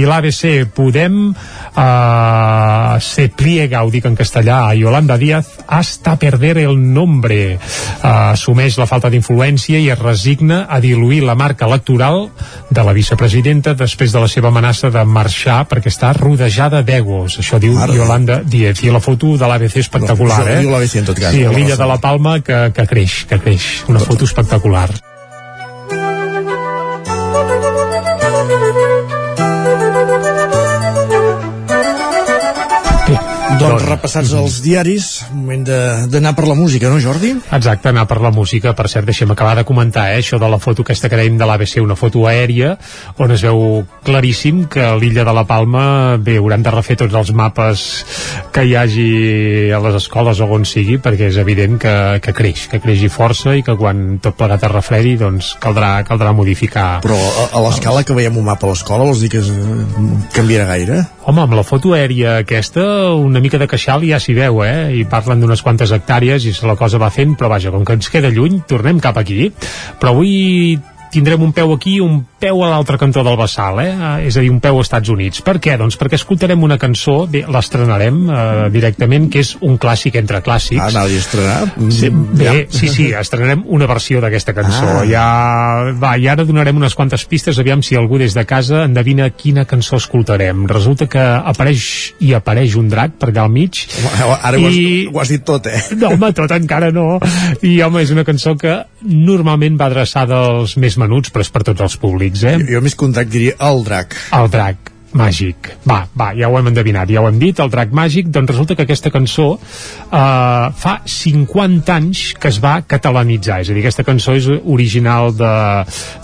I 0.00 0.06
l'ABC, 0.08 0.72
Podem 0.72 1.20
uh, 1.34 2.96
se 3.04 3.28
pliega, 3.36 3.84
ho 3.84 3.92
dic 3.92 4.08
en 4.08 4.16
castellà, 4.16 4.62
a 4.70 4.74
Yolanda 4.78 5.18
Díaz 5.20 5.58
hasta 5.68 6.16
perder 6.16 6.56
el 6.64 6.80
nombre. 6.80 7.58
Uh, 8.00 8.32
assumeix 8.32 8.80
la 8.80 8.88
falta 8.88 9.09
d'influència 9.10 9.80
i 9.80 9.90
es 9.92 9.98
resigna 9.98 10.62
a 10.70 10.80
diluir 10.80 11.22
la 11.26 11.36
marca 11.38 11.66
electoral 11.68 12.28
de 12.70 12.84
la 12.86 12.94
vicepresidenta 12.96 13.74
després 13.74 14.14
de 14.14 14.22
la 14.22 14.30
seva 14.30 14.48
amenaça 14.48 14.90
de 14.94 15.04
marxar 15.04 15.64
perquè 15.68 15.92
està 15.92 16.14
rodejada 16.16 16.82
d'egos. 16.86 17.40
Això 17.42 17.60
diu 17.62 17.78
Ara. 17.78 17.94
Yolanda 17.94 18.40
Díaz. 18.44 18.84
I 18.86 18.94
la 18.94 19.02
foto 19.04 19.36
de 19.36 19.50
l'ABC 19.50 19.78
espectacular, 19.84 20.40
no, 20.44 20.50
eh? 20.54 20.58
Diu 20.64 20.74
l'ABC 20.74 20.98
en 21.02 21.12
tot 21.12 21.20
cas. 21.20 21.34
Sí, 21.36 21.44
l'illa 21.44 21.76
de 21.76 21.92
la 21.92 22.00
Palma 22.00 22.38
que, 22.40 22.66
que 22.76 22.88
creix, 22.90 23.24
que 23.28 23.42
creix. 23.42 23.70
Una 23.90 24.00
foto 24.00 24.24
espectacular. 24.24 24.88
Doncs 33.60 33.84
repassats 33.84 34.30
els 34.36 34.60
diaris, 34.64 35.06
moment 35.34 35.66
d'anar 36.10 36.32
per 36.36 36.46
la 36.48 36.56
música, 36.56 36.88
no 36.88 37.00
Jordi? 37.02 37.34
Exacte, 37.52 37.90
anar 37.90 38.06
per 38.08 38.20
la 38.24 38.30
música. 38.32 38.72
Per 38.76 38.86
cert, 38.88 39.04
deixem 39.08 39.30
acabar 39.34 39.58
de 39.58 39.66
comentar 39.68 40.06
eh, 40.14 40.20
això 40.22 40.38
de 40.40 40.48
la 40.48 40.58
foto 40.62 40.84
aquesta 40.86 41.10
que 41.12 41.18
dèiem 41.20 41.36
de 41.40 41.48
l'ABC, 41.48 41.76
una 41.84 41.96
foto 41.98 42.24
aèria, 42.30 42.72
on 43.20 43.34
es 43.34 43.44
veu 43.44 43.82
claríssim 44.06 44.64
que 44.72 44.86
l'illa 45.00 45.26
de 45.28 45.34
la 45.36 45.44
Palma, 45.48 46.16
bé, 46.16 46.38
hauran 46.40 46.64
de 46.64 46.72
refer 46.72 46.96
tots 47.02 47.16
els 47.20 47.34
mapes 47.36 47.84
que 48.54 48.64
hi 48.64 48.74
hagi 48.78 49.08
a 49.76 49.82
les 49.84 50.00
escoles 50.00 50.40
o 50.40 50.48
on 50.50 50.64
sigui, 50.68 50.96
perquè 51.02 51.28
és 51.30 51.40
evident 51.42 51.76
que, 51.82 51.94
que 52.24 52.34
creix, 52.36 52.66
que 52.72 52.80
creixi 52.80 53.12
força 53.12 53.54
i 53.58 53.64
que 53.66 53.76
quan 53.76 54.18
tot 54.24 54.38
plegat 54.40 54.64
es 54.66 54.72
refredi, 54.72 55.16
doncs 55.20 55.52
caldrà, 55.60 55.98
caldrà 56.08 56.32
modificar. 56.36 56.88
Però 57.04 57.18
a, 57.18 57.50
a 57.58 57.64
l'escala 57.66 58.06
que 58.08 58.16
veiem 58.16 58.40
un 58.40 58.48
mapa 58.48 58.68
a 58.68 58.72
l'escola, 58.72 59.04
vols 59.04 59.20
dir 59.20 59.32
que 59.36 59.44
es, 59.44 59.52
canviarà 60.36 60.70
gaire? 60.72 61.02
Home, 61.30 61.44
amb 61.46 61.52
la 61.54 61.62
foto 61.62 61.92
aèria 61.94 62.40
aquesta, 62.40 62.82
una 63.14 63.38
mica 63.38 63.58
de 63.60 63.68
queixal 63.70 64.02
ja 64.02 64.18
s'hi 64.18 64.32
veu, 64.34 64.64
eh? 64.66 64.90
I 64.98 65.04
parlen 65.06 65.38
d'unes 65.38 65.60
quantes 65.62 65.92
hectàrees 65.94 66.42
i 66.42 66.54
la 66.66 66.74
cosa 66.74 66.98
va 66.98 67.12
fent, 67.14 67.36
però 67.38 67.46
vaja, 67.52 67.70
com 67.70 67.84
que 67.86 67.94
ens 67.94 68.10
queda 68.10 68.32
lluny, 68.34 68.56
tornem 68.66 68.98
cap 68.98 69.20
aquí. 69.20 69.46
Però 70.02 70.10
avui 70.10 70.74
tindrem 71.10 71.42
un 71.42 71.52
peu 71.52 71.72
aquí 71.74 71.96
i 71.98 72.04
un 72.04 72.20
peu 72.40 72.62
a 72.64 72.70
l'altre 72.72 72.96
cantó 72.98 73.22
del 73.26 73.36
Bassal, 73.36 73.80
eh? 73.82 73.92
és 74.26 74.36
a 74.36 74.44
dir, 74.44 74.50
un 74.52 74.60
peu 74.62 74.78
als 74.78 74.88
Estats 74.88 75.10
Units. 75.12 75.42
Per 75.44 75.58
què? 75.62 75.76
Doncs 75.80 75.98
perquè 76.00 76.16
escoltarem 76.18 76.62
una 76.64 76.78
cançó, 76.80 77.24
bé, 77.30 77.42
l'estrenarem 77.50 78.20
eh, 78.30 78.68
directament, 78.72 79.28
que 79.32 79.42
és 79.44 79.52
un 79.66 79.76
clàssic 79.80 80.16
entre 80.20 80.40
clàssics. 80.46 80.80
Ah, 80.80 80.88
anava 80.92 81.10
a 81.10 81.20
estrenar? 81.20 81.58
Sí, 81.92 82.10
bé, 82.10 82.46
ja. 82.46 82.54
sí, 82.72 82.88
sí, 82.92 83.08
estrenarem 83.16 83.64
una 83.68 83.88
versió 83.90 84.22
d'aquesta 84.24 84.54
cançó. 84.56 84.86
Ah. 85.00 85.04
Ja, 85.10 85.26
va, 86.00 86.14
I 86.20 86.30
ara 86.32 86.46
donarem 86.48 86.80
unes 86.80 86.96
quantes 86.98 87.26
pistes, 87.28 87.58
aviam 87.60 87.84
si 87.84 87.98
algú 87.98 88.20
des 88.20 88.36
de 88.36 88.46
casa 88.48 88.84
endevina 88.86 89.28
quina 89.34 89.66
cançó 89.68 90.00
escoltarem. 90.00 90.64
Resulta 90.70 91.08
que 91.10 91.20
apareix 91.20 92.14
i 92.24 92.32
apareix 92.38 92.76
un 92.80 92.88
drac 92.92 93.18
per 93.20 93.30
allà 93.32 93.44
al 93.46 93.52
mig. 93.52 93.84
Ara 94.40 94.56
i... 94.56 94.64
ho, 94.64 94.70
has, 94.70 94.80
ho 95.14 95.22
has 95.24 95.34
dit 95.34 95.44
tot, 95.46 95.66
eh? 95.68 95.82
No, 96.00 96.14
home, 96.14 96.32
tot 96.36 96.54
encara 96.56 96.90
no. 96.94 97.18
I, 97.66 97.76
home, 97.84 98.04
és 98.04 98.14
una 98.14 98.24
cançó 98.28 98.54
que 98.60 98.78
normalment 99.02 99.76
va 99.80 99.90
adreçada 99.90 100.38
als 100.54 100.76
més 100.80 100.96
menuts, 101.00 101.32
però 101.32 101.46
és 101.46 101.52
per 101.52 101.64
tots 101.66 101.88
els 101.88 101.98
públics, 102.00 102.44
eh? 102.44 102.56
Jo, 102.62 102.76
jo 102.76 102.84
més 102.86 102.98
contract 102.98 103.32
diria 103.32 103.58
el 103.70 103.84
drac. 103.86 104.16
El 104.36 104.52
drac 104.52 104.89
màgic. 105.16 105.70
Va, 105.88 106.04
va, 106.14 106.30
ja 106.38 106.48
ho 106.48 106.56
hem 106.58 106.70
endevinat, 106.70 107.10
ja 107.10 107.22
ho 107.22 107.28
hem 107.28 107.38
dit, 107.40 107.58
el 107.62 107.70
drac 107.72 107.92
màgic, 107.96 108.28
doncs 108.30 108.52
resulta 108.52 108.76
que 108.78 108.86
aquesta 108.86 109.10
cançó 109.10 109.48
eh, 109.56 110.66
fa 110.82 110.94
50 111.04 111.94
anys 111.94 112.22
que 112.40 112.50
es 112.52 112.60
va 112.62 112.76
catalanitzar, 112.86 113.60
és 113.64 113.70
a 113.70 113.74
dir, 113.74 113.82
aquesta 113.82 114.06
cançó 114.06 114.36
és 114.38 114.46
original 114.50 115.34
de, 115.36 115.52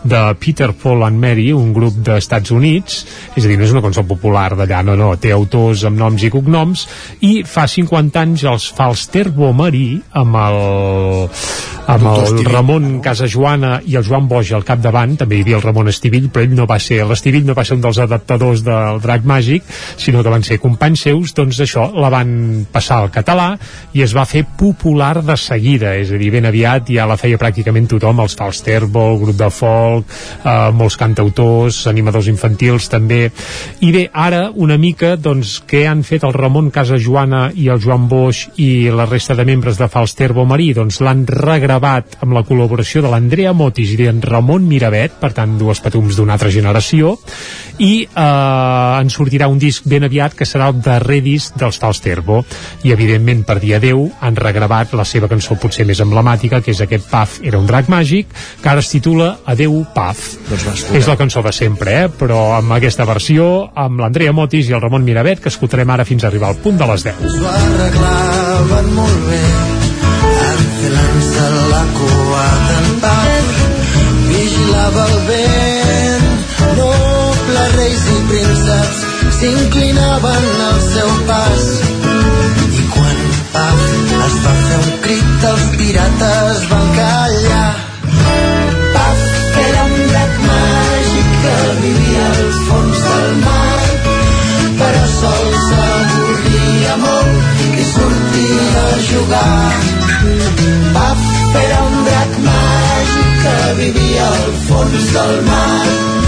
de 0.06 0.22
Peter, 0.42 0.70
Paul 0.82 1.06
and 1.08 1.22
Mary, 1.22 1.48
un 1.56 1.72
grup 1.76 1.98
d'Estats 2.06 2.54
Units, 2.54 3.02
és 3.34 3.44
a 3.44 3.48
dir, 3.50 3.58
no 3.58 3.66
és 3.66 3.74
una 3.74 3.84
cançó 3.84 4.06
popular 4.06 4.52
d'allà, 4.54 4.82
no, 4.86 4.96
no, 4.98 5.12
té 5.20 5.34
autors 5.34 5.86
amb 5.88 5.98
noms 6.00 6.26
i 6.26 6.32
cognoms, 6.32 6.86
i 7.26 7.40
fa 7.46 7.66
50 7.70 8.22
anys 8.22 8.46
els 8.46 8.70
fa 8.76 8.90
els 8.92 9.08
Terbo 9.10 9.50
Marí 9.56 9.88
amb 10.14 10.38
el 10.46 10.60
amb 11.86 12.06
el 12.10 12.44
Ramon 12.46 12.98
Casajoana 13.02 13.76
i 13.86 13.94
el 13.98 14.04
Joan 14.06 14.26
Boix 14.28 14.50
al 14.56 14.64
capdavant, 14.66 15.14
també 15.20 15.38
hi 15.38 15.44
havia 15.44 15.60
el 15.60 15.62
Ramon 15.62 15.90
Estivill, 15.92 16.28
però 16.34 16.42
ell 16.46 16.56
no 16.58 16.66
va 16.66 16.80
ser, 16.82 16.98
l'Estivill 17.06 17.46
no 17.46 17.54
va 17.54 17.64
ser 17.66 17.76
un 17.78 17.84
dels 17.84 18.00
adaptadors 18.02 18.64
del 18.76 19.00
Drac 19.04 19.26
Màgic, 19.26 19.64
sinó 19.96 20.22
que 20.22 20.32
van 20.32 20.44
ser 20.46 20.60
companys 20.62 21.06
seus, 21.06 21.34
doncs 21.36 21.60
això, 21.62 21.88
la 21.96 22.10
van 22.12 22.66
passar 22.72 23.00
al 23.02 23.10
català 23.14 23.52
i 23.96 24.02
es 24.04 24.14
va 24.16 24.26
fer 24.28 24.44
popular 24.58 25.22
de 25.24 25.36
seguida, 25.40 25.94
és 25.96 26.12
a 26.12 26.20
dir, 26.20 26.30
ben 26.34 26.48
aviat 26.48 26.90
ja 26.92 27.06
la 27.08 27.18
feia 27.20 27.38
pràcticament 27.40 27.88
tothom, 27.90 28.20
els 28.24 28.36
Falsterbo, 28.38 29.04
el 29.12 29.20
grup 29.22 29.38
de 29.40 29.50
folk, 29.52 30.16
eh, 30.42 30.56
molts 30.76 30.98
cantautors, 31.00 31.84
animadors 31.90 32.30
infantils 32.32 32.88
també, 32.92 33.30
i 33.80 33.92
bé, 33.92 34.06
ara 34.12 34.46
una 34.54 34.78
mica, 34.80 35.14
doncs, 35.20 35.58
què 35.68 35.84
han 35.88 36.02
fet 36.06 36.24
el 36.26 36.34
Ramon 36.36 36.70
Casajoana 36.74 37.50
i 37.54 37.68
el 37.72 37.80
Joan 37.82 38.06
Boix 38.10 38.46
i 38.62 38.88
la 38.92 39.06
resta 39.08 39.36
de 39.36 39.46
membres 39.48 39.78
de 39.80 39.88
Falsterbo 39.92 40.46
Marí? 40.48 40.72
Doncs 40.76 41.00
l'han 41.04 41.24
regravat 41.28 42.18
amb 42.24 42.36
la 42.36 42.44
col·laboració 42.46 43.02
de 43.04 43.12
l'Andrea 43.12 43.54
Motis 43.56 43.92
i 43.94 44.00
d'en 44.00 44.22
Ramon 44.24 44.66
Miravet, 44.68 45.18
per 45.20 45.32
tant, 45.36 45.56
dues 45.60 45.82
patums 45.84 46.16
d'una 46.16 46.36
altra 46.36 46.52
generació, 46.52 47.16
i 47.78 47.92
eh, 48.06 48.65
en 49.00 49.10
sortirà 49.12 49.48
un 49.50 49.58
disc 49.60 49.86
ben 49.88 50.06
aviat 50.06 50.34
que 50.36 50.46
serà 50.48 50.70
el 50.70 50.80
darrer 50.84 51.20
disc 51.24 51.56
dels 51.58 51.78
Falsterbo 51.82 52.42
i 52.86 52.92
evidentment 52.94 53.44
per 53.46 53.58
dia 53.62 53.80
10 53.82 54.22
han 54.26 54.38
regravat 54.38 54.94
la 54.98 55.06
seva 55.08 55.30
cançó 55.30 55.56
potser 55.60 55.86
més 55.88 56.00
emblemàtica 56.04 56.60
que 56.64 56.74
és 56.74 56.82
aquest 56.84 57.08
Paf 57.10 57.38
era 57.46 57.60
un 57.60 57.66
drac 57.68 57.90
màgic 57.92 58.32
que 58.62 58.70
ara 58.70 58.82
es 58.84 58.90
titula 58.92 59.36
Adeu 59.46 59.78
Paf. 59.94 60.22
Doncs 60.50 60.86
és 60.96 61.08
la 61.08 61.16
cançó 61.18 61.42
de 61.44 61.52
sempre 61.54 61.96
eh? 62.02 62.08
però 62.08 62.56
amb 62.56 62.76
aquesta 62.76 63.06
versió 63.08 63.68
amb 63.74 64.02
l'Andrea 64.02 64.34
Motis 64.36 64.70
i 64.70 64.76
el 64.76 64.82
Ramon 64.84 65.06
Miravet 65.06 65.42
que 65.42 65.52
escoltarem 65.52 65.90
ara 65.90 66.08
fins 66.08 66.24
a 66.24 66.30
arribar 66.30 66.52
al 66.52 66.60
punt 66.62 66.80
de 66.80 66.90
les 66.92 67.06
10 67.06 67.24
S'ho 67.36 67.50
arreglaven 67.52 68.92
molt 68.96 69.26
bé 69.30 69.42
enfilant-se 70.52 71.50
la 71.72 71.84
cua 71.98 72.46
d'en 72.70 72.88
Paf 73.04 73.52
vigilava 74.30 75.10
el 75.10 75.20
vent 75.30 75.45
prínceps 78.66 78.98
s'inclinaven 79.38 80.44
al 80.68 80.80
seu 80.80 81.10
pas. 81.28 81.64
I 82.78 82.82
quan 82.94 83.18
Paf 83.52 83.82
es 84.26 84.36
va 84.44 84.54
fer 84.66 84.78
un 84.86 84.92
crit 85.04 85.44
els 85.50 85.66
pirates 85.78 86.66
van 86.70 86.88
callar. 86.98 87.70
Paf 88.94 89.22
era 89.62 89.84
un 89.84 90.02
drac 90.10 90.34
màgic 90.48 91.30
que 91.44 91.56
vivia 91.84 92.26
al 92.32 92.50
fons 92.66 93.04
del 93.06 93.30
mar 93.44 93.84
però 94.80 95.04
sol 95.12 95.46
s'avorria 95.68 96.96
molt 97.04 97.78
i 97.80 97.86
sortia 97.92 98.82
a 98.82 99.00
jugar. 99.08 99.72
Paf 100.96 101.24
era 101.62 101.80
un 101.86 101.98
drac 102.10 102.38
màgic 102.50 103.32
que 103.46 103.58
vivia 103.82 104.28
al 104.34 104.54
fons 104.68 105.12
del 105.16 105.36
mar 105.50 106.25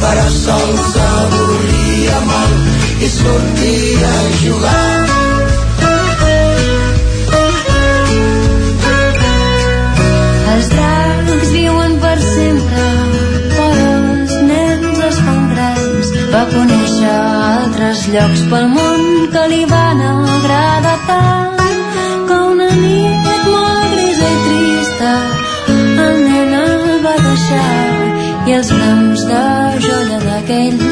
però 0.00 0.26
sol 0.32 0.70
s'avorria 0.92 2.20
molt 2.28 3.04
i 3.04 3.08
sortia 3.14 4.10
a 4.10 4.28
jugar. 4.40 4.88
Els 10.52 10.70
dracs 10.74 11.50
viuen 11.56 11.98
per 12.04 12.16
sempre, 12.26 12.86
però 13.56 13.88
els 13.96 14.38
nens 14.52 15.02
es 15.10 15.24
fan 15.26 15.42
grans. 15.54 16.14
Va 16.34 16.44
conèixer 16.54 17.16
altres 17.16 18.06
llocs 18.14 18.46
pel 18.52 18.70
món 18.76 19.10
que 19.34 19.48
li 19.54 19.66
van 19.74 20.06
agradar 20.12 20.96
tant 21.10 21.29
els 28.56 28.70
brams 28.72 29.22
de 29.30 29.42
joia 29.84 30.18
d'aquell 30.26 30.89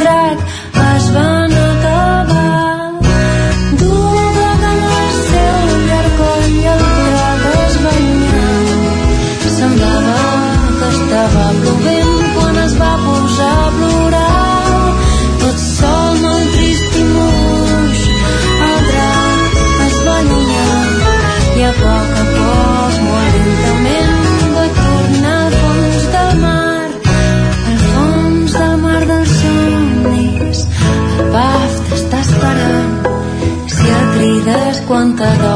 crides 34.89 35.48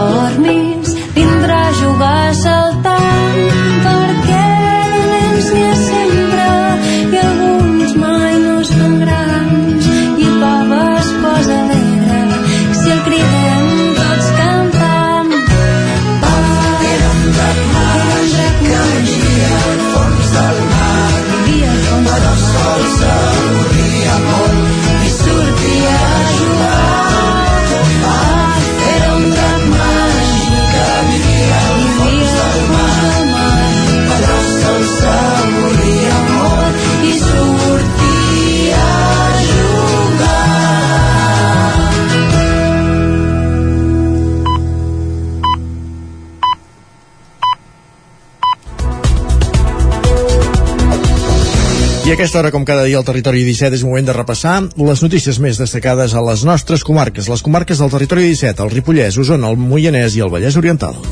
aquesta 52.22 52.38
hora, 52.38 52.52
com 52.54 52.62
cada 52.62 52.84
dia 52.86 53.00
al 53.00 53.06
Territori 53.06 53.40
17, 53.42 53.74
és 53.74 53.82
moment 53.82 54.06
de 54.06 54.14
repassar 54.14 54.54
les 54.78 55.02
notícies 55.02 55.40
més 55.42 55.58
destacades 55.58 56.14
a 56.14 56.22
les 56.22 56.46
nostres 56.46 56.86
comarques, 56.86 57.26
les 57.26 57.42
comarques 57.42 57.82
del 57.82 57.90
Territori 57.90 58.30
17, 58.30 58.62
el 58.62 58.74
Ripollès, 58.78 59.18
Osona, 59.18 59.50
el 59.50 59.58
Moianès 59.58 60.14
i 60.14 60.22
el 60.22 60.30
Vallès 60.30 60.62
Oriental. 60.62 61.02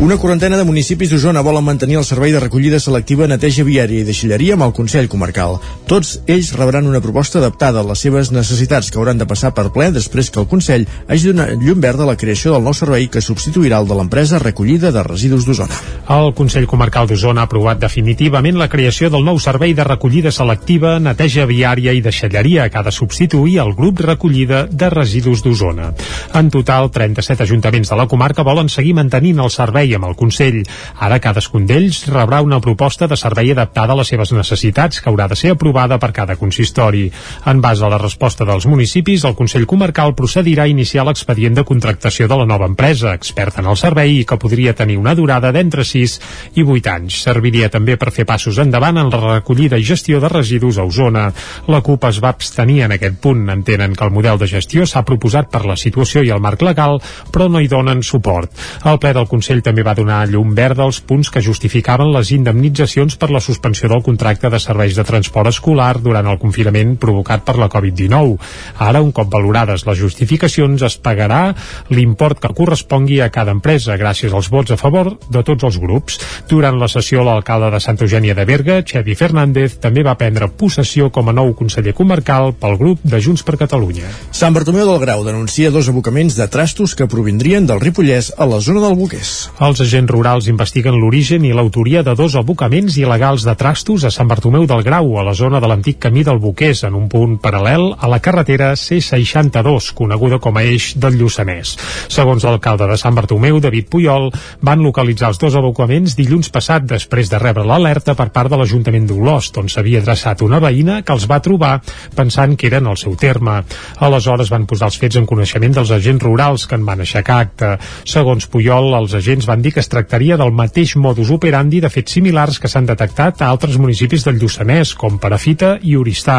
Una 0.00 0.16
quarantena 0.16 0.56
de 0.56 0.62
municipis 0.62 1.10
d'Osona 1.10 1.40
volen 1.42 1.64
mantenir 1.66 1.96
el 1.98 2.04
servei 2.06 2.30
de 2.30 2.38
recollida 2.38 2.78
selectiva 2.78 3.26
neteja 3.26 3.64
viària 3.66 3.98
i 3.98 4.06
deixalleria 4.06 4.54
amb 4.54 4.62
el 4.68 4.74
Consell 4.76 5.08
Comarcal. 5.10 5.56
Tots 5.90 6.20
ells 6.30 6.52
rebran 6.54 6.86
una 6.86 7.00
proposta 7.02 7.40
adaptada 7.40 7.82
a 7.82 7.86
les 7.88 8.04
seves 8.06 8.30
necessitats 8.30 8.92
que 8.94 9.00
hauran 9.00 9.18
de 9.18 9.26
passar 9.26 9.50
per 9.56 9.64
ple 9.74 9.88
després 9.90 10.30
que 10.30 10.38
el 10.38 10.46
Consell 10.46 10.84
hagi 11.08 11.32
donat 11.32 11.50
llum 11.58 11.82
verda 11.82 12.04
a 12.06 12.10
la 12.12 12.14
creació 12.20 12.52
del 12.54 12.62
nou 12.62 12.76
servei 12.78 13.08
que 13.10 13.24
substituirà 13.24 13.80
el 13.82 13.88
de 13.90 13.96
l'empresa 13.98 14.38
Recollida 14.38 14.92
de 14.94 15.02
Residus 15.02 15.48
d'Osona. 15.48 15.80
El 16.14 16.30
Consell 16.38 16.70
Comarcal 16.70 17.10
d'Osona 17.10 17.42
ha 17.42 17.50
aprovat 17.50 17.82
definitivament 17.82 18.62
la 18.62 18.70
creació 18.70 19.10
del 19.10 19.26
nou 19.26 19.42
servei 19.42 19.74
de 19.74 19.88
recollida 19.88 20.30
selectiva, 20.30 20.94
neteja 21.02 21.48
viària 21.50 21.90
i 21.90 22.04
deixalleria 22.06 22.68
que 22.70 22.78
ha 22.78 22.86
de 22.86 22.94
substituir 22.94 23.58
el 23.66 23.74
grup 23.74 24.06
recollida 24.06 24.62
de 24.70 24.94
residus 24.94 25.42
d'Osona. 25.42 25.90
En 26.38 26.54
total, 26.54 26.92
37 26.94 27.48
ajuntaments 27.50 27.90
de 27.90 27.98
la 27.98 28.06
comarca 28.06 28.46
volen 28.46 28.70
seguir 28.70 28.94
mantenint 28.94 29.42
el 29.42 29.50
servei 29.50 29.87
amb 29.94 30.08
el 30.08 30.16
Consell. 30.18 30.60
Ara 30.98 31.20
cadascun 31.22 31.66
d'ells 31.68 32.04
rebrà 32.10 32.40
una 32.44 32.60
proposta 32.60 33.06
de 33.08 33.16
servei 33.16 33.52
adaptada 33.52 33.94
a 33.94 33.98
les 34.00 34.10
seves 34.12 34.32
necessitats 34.36 35.00
que 35.00 35.10
haurà 35.10 35.28
de 35.28 35.36
ser 35.36 35.52
aprovada 35.54 35.98
per 35.98 36.12
cada 36.12 36.36
consistori. 36.36 37.06
En 37.46 37.60
base 37.60 37.84
a 37.84 37.90
la 37.92 37.98
resposta 37.98 38.44
dels 38.48 38.66
municipis, 38.66 39.24
el 39.24 39.36
Consell 39.38 39.66
Comarcal 39.66 40.14
procedirà 40.18 40.66
a 40.66 40.72
iniciar 40.72 41.06
l'expedient 41.06 41.56
de 41.56 41.64
contractació 41.64 42.28
de 42.28 42.38
la 42.40 42.46
nova 42.46 42.66
empresa, 42.66 43.14
experta 43.14 43.62
en 43.62 43.70
el 43.70 43.76
servei 43.80 44.18
i 44.20 44.24
que 44.28 44.38
podria 44.40 44.74
tenir 44.74 44.98
una 44.98 45.14
durada 45.14 45.52
d'entre 45.52 45.84
6 45.84 46.18
i 46.54 46.64
8 46.64 46.92
anys. 46.94 47.22
Serviria 47.28 47.70
també 47.72 47.96
per 47.96 48.12
fer 48.14 48.26
passos 48.28 48.58
endavant 48.58 48.98
en 48.98 49.12
la 49.12 49.22
recollida 49.38 49.78
i 49.78 49.86
gestió 49.86 50.20
de 50.20 50.30
residus 50.32 50.78
a 50.78 50.86
Osona. 50.88 51.28
La 51.68 51.82
CUP 51.84 52.04
es 52.08 52.20
va 52.24 52.32
abstenir 52.34 52.82
en 52.86 52.96
aquest 52.96 53.20
punt. 53.22 53.46
Entenen 53.48 53.94
que 53.94 54.04
el 54.04 54.14
model 54.14 54.38
de 54.38 54.48
gestió 54.50 54.86
s'ha 54.86 55.04
proposat 55.06 55.50
per 55.52 55.64
la 55.66 55.76
situació 55.76 56.22
i 56.24 56.32
el 56.34 56.42
marc 56.44 56.62
legal, 56.62 56.98
però 57.32 57.48
no 57.48 57.60
hi 57.60 57.68
donen 57.68 58.02
suport. 58.02 58.52
El 58.84 58.98
ple 59.02 59.14
del 59.16 59.28
Consell 59.30 59.62
també 59.64 59.77
va 59.86 59.94
donar 59.94 60.26
llum 60.28 60.54
verda 60.56 60.84
als 60.84 61.00
punts 61.00 61.30
que 61.30 61.42
justificaven 61.44 62.12
les 62.14 62.30
indemnitzacions 62.34 63.16
per 63.16 63.30
la 63.30 63.40
suspensió 63.44 63.88
del 63.90 64.02
contracte 64.06 64.50
de 64.50 64.60
serveis 64.62 64.96
de 64.96 65.04
transport 65.04 65.50
escolar 65.50 65.98
durant 66.02 66.26
el 66.26 66.38
confinament 66.38 66.96
provocat 67.00 67.44
per 67.46 67.56
la 67.58 67.68
Covid-19. 67.72 68.36
Ara, 68.78 69.02
un 69.02 69.12
cop 69.12 69.30
valorades 69.32 69.84
les 69.86 69.98
justificacions, 69.98 70.82
es 70.82 70.98
pagarà 70.98 71.54
l'import 71.90 72.40
que 72.42 72.52
correspongui 72.54 73.20
a 73.20 73.30
cada 73.34 73.54
empresa 73.56 73.96
gràcies 74.00 74.34
als 74.34 74.50
vots 74.52 74.74
a 74.74 74.78
favor 74.80 75.14
de 75.30 75.42
tots 75.42 75.64
els 75.64 75.78
grups. 75.82 76.18
Durant 76.48 76.78
la 76.80 76.88
sessió, 76.88 77.24
l'alcalde 77.26 77.70
de 77.74 77.80
Santa 77.80 78.06
Eugènia 78.06 78.34
de 78.34 78.46
Berga, 78.48 78.80
Xevi 78.86 79.16
Fernández, 79.18 79.78
també 79.82 80.04
va 80.06 80.16
prendre 80.18 80.48
possessió 80.48 81.10
com 81.14 81.28
a 81.28 81.36
nou 81.36 81.54
conseller 81.58 81.94
comarcal 81.96 82.54
pel 82.58 82.78
grup 82.80 83.02
de 83.02 83.20
Junts 83.22 83.44
per 83.46 83.58
Catalunya. 83.60 84.08
Sant 84.32 84.54
Bartomeu 84.56 84.86
del 84.88 85.00
Grau 85.02 85.24
denuncia 85.26 85.70
dos 85.74 85.88
abocaments 85.88 86.36
de 86.38 86.48
trastos 86.48 86.94
que 86.94 87.08
provindrien 87.10 87.66
del 87.66 87.80
Ripollès 87.80 88.32
a 88.36 88.46
la 88.48 88.60
zona 88.64 88.82
del 88.84 88.96
Boquers. 88.98 89.50
Els 89.68 89.82
agents 89.84 90.08
rurals 90.08 90.46
investiguen 90.48 90.94
l'origen 90.96 91.42
i 91.44 91.50
l'autoria 91.52 92.00
de 92.00 92.14
dos 92.16 92.32
abocaments 92.40 92.94
il·legals 92.96 93.42
de 93.44 93.52
trastos 93.60 94.06
a 94.08 94.10
Sant 94.14 94.28
Bartomeu 94.30 94.62
del 94.64 94.80
Grau, 94.86 95.10
a 95.20 95.24
la 95.26 95.34
zona 95.36 95.58
de 95.60 95.68
l'antic 95.68 95.98
camí 96.00 96.22
del 96.24 96.38
Boquers, 96.40 96.86
en 96.88 96.94
un 96.96 97.04
punt 97.12 97.34
paral·lel 97.42 97.90
a 97.92 98.08
la 98.08 98.20
carretera 98.24 98.70
C62, 98.80 99.90
coneguda 99.98 100.38
com 100.40 100.56
a 100.56 100.62
eix 100.64 100.94
del 100.96 101.18
Lluçanès. 101.20 101.74
Segons 102.08 102.46
l'alcalde 102.48 102.88
de 102.88 102.96
Sant 102.96 103.18
Bartomeu, 103.18 103.58
David 103.60 103.90
Puyol, 103.92 104.30
van 104.64 104.80
localitzar 104.86 105.34
els 105.34 105.42
dos 105.42 105.58
abocaments 105.60 106.16
dilluns 106.16 106.48
passat 106.54 106.88
després 106.88 107.28
de 107.28 107.42
rebre 107.42 107.66
l'alerta 107.68 108.16
per 108.16 108.30
part 108.32 108.48
de 108.48 108.56
l'Ajuntament 108.56 109.10
d'Olost, 109.10 109.60
on 109.60 109.68
s'havia 109.68 110.00
adreçat 110.00 110.46
una 110.48 110.62
veïna 110.64 111.02
que 111.02 111.12
els 111.12 111.28
va 111.28 111.42
trobar 111.44 111.74
pensant 112.16 112.56
que 112.56 112.70
eren 112.72 112.88
al 112.88 112.96
seu 112.96 113.20
terme. 113.20 113.58
Aleshores 114.00 114.48
van 114.48 114.64
posar 114.64 114.88
els 114.88 114.96
fets 115.04 115.20
en 115.20 115.28
coneixement 115.28 115.76
dels 115.76 115.92
agents 115.92 116.24
rurals 116.24 116.64
que 116.64 116.80
en 116.80 116.88
van 116.88 117.04
aixecar 117.04 117.42
acte. 117.44 117.74
Segons 118.08 118.48
Puyol, 118.48 118.94
els 118.96 119.12
agents 119.18 119.44
van 119.44 119.57
dir 119.62 119.72
que 119.74 119.80
es 119.80 119.90
tractaria 119.90 120.36
del 120.36 120.52
mateix 120.52 120.94
modus 120.96 121.30
operandi 121.34 121.80
de 121.80 121.90
fets 121.92 122.16
similars 122.16 122.58
que 122.58 122.68
s'han 122.70 122.86
detectat 122.88 123.42
a 123.42 123.48
altres 123.48 123.78
municipis 123.80 124.24
del 124.26 124.38
Lluçanès, 124.40 124.94
com 124.98 125.18
Perafita 125.18 125.76
i 125.82 125.96
Oristà. 125.98 126.38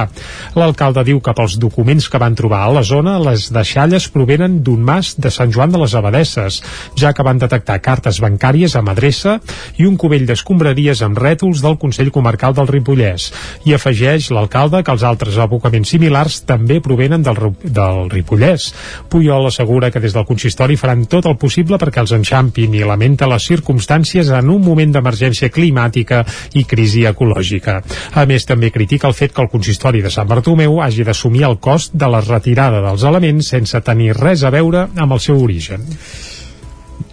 L'alcalde 0.55 1.03
diu 1.07 1.21
que 1.23 1.33
pels 1.35 1.57
documents 1.61 2.09
que 2.09 2.21
van 2.21 2.35
trobar 2.35 2.61
a 2.65 2.71
la 2.79 2.83
zona, 2.83 3.17
les 3.19 3.49
deixalles 3.53 4.09
provenen 4.13 4.59
d'un 4.63 4.81
mas 4.85 5.13
de 5.17 5.31
Sant 5.33 5.51
Joan 5.51 5.73
de 5.73 5.81
les 5.81 5.95
Abadesses, 5.95 6.61
ja 6.99 7.13
que 7.13 7.25
van 7.25 7.41
detectar 7.41 7.79
cartes 7.83 8.21
bancàries 8.23 8.75
amb 8.79 8.93
adreça 8.93 9.37
i 9.77 9.87
un 9.89 9.97
cubell 9.99 10.27
d'escombraries 10.29 11.03
amb 11.05 11.19
rètols 11.19 11.63
del 11.65 11.77
Consell 11.81 12.13
Comarcal 12.15 12.55
del 12.57 12.69
Ripollès. 12.69 13.29
I 13.65 13.75
afegeix 13.77 14.29
l'alcalde 14.35 14.83
que 14.83 14.95
els 14.95 15.03
altres 15.03 15.37
abocaments 15.41 15.89
similars 15.89 16.41
també 16.47 16.79
provenen 16.81 17.23
del, 17.25 17.39
del 17.63 18.09
Ripollès. 18.13 18.71
Puyol 19.09 19.49
assegura 19.49 19.91
que 19.91 20.01
des 20.03 20.15
del 20.15 20.27
consistori 20.29 20.77
faran 20.77 21.05
tot 21.09 21.25
el 21.29 21.37
possible 21.41 21.79
perquè 21.81 22.03
els 22.03 22.13
enxampin 22.15 22.75
i 22.77 22.85
lamenta 22.85 23.08
les 23.29 23.45
circumstàncies 23.51 24.29
en 24.35 24.49
un 24.49 24.61
moment 24.65 24.91
d'emergència 24.93 25.49
climàtica 25.49 26.23
i 26.53 26.65
crisi 26.69 27.05
ecològica. 27.09 27.79
A 28.13 28.25
més, 28.29 28.45
també 28.45 28.71
critica 28.71 29.07
el 29.07 29.17
fet 29.17 29.33
que 29.33 29.41
el 29.41 29.51
consistori 29.51 30.01
de 30.01 30.11
Sant 30.13 30.27
Bartomeu 30.29 30.81
hagi 30.81 31.05
d'assumir 31.07 31.45
el 31.47 31.57
cost 31.57 31.95
de 31.95 32.09
la 32.09 32.21
retirada 32.25 32.83
dels 32.85 33.03
elements 33.03 33.53
sense 33.55 33.81
tenir 33.81 34.13
res 34.17 34.43
a 34.43 34.53
veure 34.53 34.89
amb 34.95 35.13
el 35.13 35.23
seu 35.23 35.41
origen. 35.41 35.87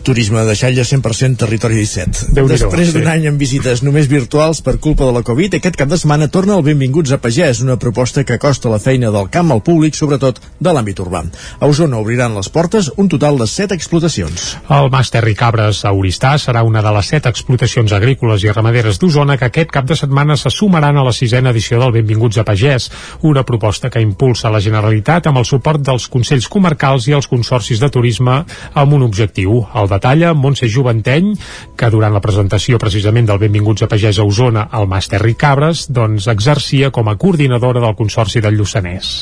Turisme 0.06 0.44
de 0.46 0.54
Xalla 0.54 0.84
100% 0.86 1.34
territori 1.34 1.80
17. 1.80 2.28
Déu-n'hi-do, 2.30 2.54
Després 2.54 2.92
d'un 2.94 3.02
sí. 3.02 3.10
any 3.10 3.24
amb 3.26 3.40
visites 3.42 3.80
només 3.82 4.06
virtuals 4.06 4.60
per 4.62 4.76
culpa 4.78 5.02
de 5.02 5.10
la 5.16 5.24
Covid, 5.26 5.56
aquest 5.58 5.74
cap 5.80 5.88
de 5.90 5.96
setmana 5.98 6.28
torna 6.30 6.54
el 6.54 6.62
Benvinguts 6.62 7.10
a 7.10 7.18
Pagès, 7.18 7.58
una 7.64 7.74
proposta 7.74 8.22
que 8.22 8.36
acosta 8.38 8.70
la 8.70 8.78
feina 8.78 9.10
del 9.10 9.26
camp 9.34 9.50
al 9.50 9.64
públic, 9.66 9.98
sobretot 9.98 10.38
de 10.62 10.70
l'àmbit 10.70 11.02
urbà. 11.02 11.24
A 11.58 11.66
Osona 11.66 11.98
obriran 11.98 12.36
les 12.38 12.46
portes 12.54 12.92
un 12.94 13.10
total 13.10 13.40
de 13.40 13.48
7 13.50 13.74
explotacions. 13.74 14.44
El 14.70 14.92
Mas 14.94 15.10
Terri 15.10 15.34
Cabres 15.34 15.82
a 15.82 15.90
Oristà 15.90 16.36
serà 16.38 16.62
una 16.62 16.84
de 16.86 16.94
les 16.94 17.10
set 17.10 17.26
explotacions 17.26 17.90
agrícoles 17.98 18.46
i 18.46 18.54
ramaderes 18.54 19.02
d'Osona 19.02 19.34
que 19.40 19.50
aquest 19.50 19.74
cap 19.74 19.90
de 19.90 19.98
setmana 19.98 20.38
se 20.38 20.54
sumaran 20.54 21.00
a 21.00 21.04
la 21.08 21.16
sisena 21.16 21.50
edició 21.50 21.80
del 21.82 21.96
Benvinguts 21.98 22.38
a 22.38 22.46
Pagès, 22.46 22.92
una 23.26 23.42
proposta 23.42 23.90
que 23.90 24.04
impulsa 24.06 24.54
la 24.54 24.62
Generalitat 24.62 25.26
amb 25.26 25.42
el 25.42 25.50
suport 25.50 25.82
dels 25.82 26.06
Consells 26.14 26.46
Comarcals 26.46 27.10
i 27.10 27.18
els 27.18 27.26
consorcis 27.26 27.82
de 27.82 27.90
turisme 27.90 28.38
amb 28.72 28.94
un 28.94 29.02
objectiu. 29.10 29.64
El 29.74 29.90
detalla 29.96 30.34
Montse 30.36 30.68
Juventeny, 30.70 31.32
que 31.76 31.90
durant 31.90 32.14
la 32.14 32.22
presentació 32.24 32.78
precisament 32.82 33.26
del 33.26 33.42
Benvinguts 33.42 33.86
a 33.86 33.90
Pagès 33.90 34.20
a 34.20 34.28
Osona 34.28 34.68
al 34.70 34.86
Mas 34.90 35.10
Terri 35.10 35.34
Cabres, 35.34 35.88
doncs 35.90 36.28
exercia 36.32 36.92
com 36.92 37.08
a 37.08 37.16
coordinadora 37.18 37.82
del 37.82 37.98
Consorci 37.98 38.44
del 38.44 38.60
Lluçanès. 38.60 39.16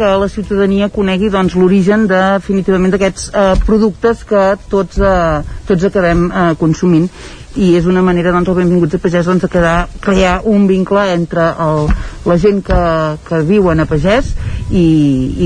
que 0.00 0.08
la 0.16 0.30
ciutadania 0.32 0.86
conegui 0.88 1.28
doncs, 1.28 1.52
l'origen 1.60 2.06
definitivament 2.08 2.94
d'aquests 2.94 3.26
eh, 3.28 3.42
productes 3.66 4.22
que 4.24 4.44
tots, 4.72 4.96
eh, 4.96 5.58
tots 5.68 5.84
acabem 5.90 6.22
eh, 6.30 6.44
consumint 6.56 7.10
i 7.58 7.72
és 7.74 7.86
una 7.90 8.02
manera 8.02 8.30
doncs, 8.30 8.48
el 8.48 8.58
benvinguts 8.60 8.94
a 8.94 9.00
Pagès 9.02 9.26
doncs, 9.26 9.42
de 9.42 9.50
quedar, 9.50 9.88
crear 10.04 10.40
un 10.46 10.68
vincle 10.68 11.02
entre 11.14 11.48
el, 11.64 11.88
la 12.28 12.36
gent 12.38 12.60
que, 12.66 12.80
que 13.26 13.40
viuen 13.48 13.82
a 13.82 13.86
Pagès 13.90 14.30
i, 14.70 14.84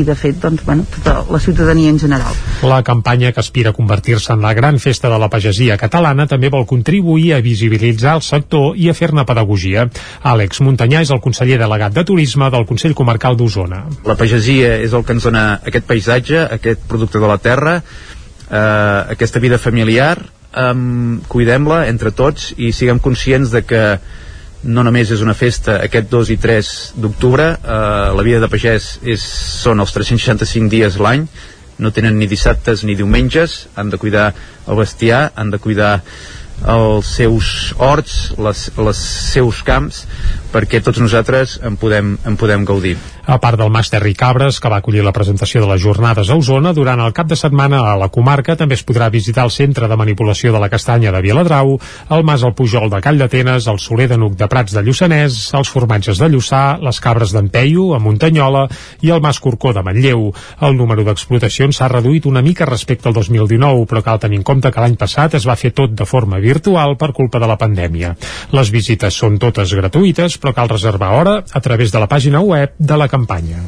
i 0.00 0.02
de 0.04 0.16
fet 0.18 0.36
doncs, 0.42 0.64
bueno, 0.66 0.84
tota 0.90 1.22
la 1.32 1.40
ciutadania 1.40 1.88
en 1.88 1.98
general. 1.98 2.36
La 2.62 2.82
campanya 2.84 3.32
que 3.32 3.40
aspira 3.40 3.72
a 3.72 3.76
convertir-se 3.76 4.34
en 4.34 4.44
la 4.44 4.52
gran 4.54 4.78
festa 4.78 5.08
de 5.08 5.18
la 5.18 5.30
pagesia 5.32 5.78
catalana 5.80 6.28
també 6.28 6.52
vol 6.52 6.66
contribuir 6.68 7.32
a 7.34 7.40
visibilitzar 7.44 8.18
el 8.18 8.24
sector 8.26 8.76
i 8.76 8.90
a 8.90 8.96
fer-ne 8.96 9.24
pedagogia. 9.24 9.88
Àlex 10.22 10.60
Muntanyà 10.64 11.00
és 11.06 11.14
el 11.14 11.22
conseller 11.24 11.58
delegat 11.62 11.96
de 11.96 12.04
Turisme 12.04 12.50
del 12.52 12.68
Consell 12.68 12.94
Comarcal 12.94 13.38
d'Osona. 13.40 13.84
La 14.04 14.18
pagesia 14.20 14.76
és 14.84 14.92
el 14.92 15.04
que 15.04 15.16
ens 15.16 15.24
dona 15.24 15.46
aquest 15.64 15.88
paisatge, 15.88 16.44
aquest 16.58 16.84
producte 16.88 17.22
de 17.22 17.30
la 17.30 17.40
terra, 17.40 17.78
eh, 18.50 19.14
aquesta 19.16 19.40
vida 19.40 19.58
familiar, 19.58 20.18
um, 20.56 21.20
cuidem-la 21.28 21.84
entre 21.90 22.12
tots 22.14 22.52
i 22.56 22.72
siguem 22.72 23.00
conscients 23.02 23.52
de 23.54 23.64
que 23.66 23.84
no 24.64 24.84
només 24.84 25.10
és 25.12 25.20
una 25.20 25.34
festa 25.36 25.76
aquest 25.84 26.08
2 26.12 26.30
i 26.32 26.36
3 26.40 26.70
d'octubre, 26.96 27.50
eh, 27.52 28.12
la 28.16 28.24
vida 28.24 28.40
de 28.40 28.48
pagès 28.48 28.94
és, 29.02 29.24
són 29.60 29.82
els 29.84 29.92
365 29.92 30.70
dies 30.72 30.96
l'any, 30.96 31.26
no 31.78 31.90
tenen 31.92 32.16
ni 32.18 32.28
dissabtes 32.30 32.84
ni 32.86 32.96
diumenges, 32.96 33.66
han 33.76 33.90
de 33.92 33.98
cuidar 34.00 34.30
el 34.66 34.78
bestiar, 34.78 35.26
han 35.36 35.50
de 35.52 35.60
cuidar 35.60 35.98
els 36.70 37.10
seus 37.18 37.74
horts, 37.82 38.32
les, 38.38 38.68
les 38.78 39.04
seus 39.34 39.60
camps, 39.66 40.04
perquè 40.54 40.80
tots 40.84 41.02
nosaltres 41.02 41.58
en 41.66 41.74
podem, 41.80 42.14
en 42.24 42.38
podem 42.38 42.64
gaudir. 42.64 42.94
A 43.26 43.38
part 43.40 43.58
del 43.58 43.72
Mas 43.72 43.88
Terri 43.90 44.12
Cabres, 44.14 44.60
que 44.60 44.70
va 44.70 44.78
acollir 44.82 45.02
la 45.02 45.12
presentació 45.16 45.62
de 45.62 45.68
les 45.70 45.80
jornades 45.82 46.28
a 46.30 46.36
Osona, 46.38 46.74
durant 46.76 47.00
el 47.00 47.14
cap 47.16 47.26
de 47.26 47.38
setmana 47.40 47.80
a 47.90 47.94
la 47.98 48.10
comarca 48.12 48.54
també 48.60 48.76
es 48.76 48.84
podrà 48.86 49.08
visitar 49.10 49.46
el 49.48 49.52
centre 49.54 49.88
de 49.88 49.96
manipulació 49.96 50.52
de 50.52 50.60
la 50.62 50.68
castanya 50.68 51.12
de 51.12 51.22
Viladrau, 51.24 51.78
el 52.14 52.24
Mas 52.28 52.44
al 52.44 52.54
Pujol 52.54 52.90
de 52.92 53.00
Call 53.02 53.18
d'Atenes, 53.18 53.66
el 53.66 53.80
Soler 53.80 54.10
de 54.12 54.18
Nuc 54.20 54.36
de 54.36 54.48
Prats 54.52 54.76
de 54.76 54.84
Lluçanès, 54.84 55.38
els 55.56 55.72
formatges 55.72 56.20
de 56.20 56.28
Lluçà, 56.28 56.78
les 56.84 57.00
cabres 57.00 57.32
d'en 57.32 57.50
a 57.54 57.98
Muntanyola, 57.98 58.68
i 59.00 59.10
el 59.10 59.20
Mas 59.20 59.40
Corcó 59.40 59.72
de 59.72 59.82
Manlleu. 59.82 60.32
El 60.60 60.76
número 60.76 61.04
d'explotacions 61.04 61.76
s'ha 61.76 61.88
reduït 61.88 62.26
una 62.26 62.42
mica 62.42 62.68
respecte 62.68 63.08
al 63.08 63.14
2019, 63.14 63.86
però 63.88 64.02
cal 64.02 64.20
tenir 64.20 64.38
en 64.38 64.44
compte 64.44 64.70
que 64.70 64.80
l'any 64.80 64.96
passat 65.00 65.34
es 65.34 65.48
va 65.48 65.56
fer 65.56 65.72
tot 65.72 65.94
de 65.96 66.04
forma 66.04 66.38
virtual 66.38 66.96
per 67.00 67.12
culpa 67.12 67.40
de 67.40 67.48
la 67.48 67.56
pandèmia. 67.56 68.14
Les 68.52 68.70
visites 68.70 69.16
són 69.16 69.38
totes 69.40 69.72
gratuïtes, 69.72 70.38
però 70.44 70.52
cal 70.52 70.68
reservar 70.68 71.14
hora 71.16 71.38
a 71.40 71.64
través 71.64 71.94
de 71.94 72.04
la 72.04 72.10
pàgina 72.10 72.44
web 72.44 72.76
de 72.76 73.00
la 73.00 73.08
campanya. 73.08 73.64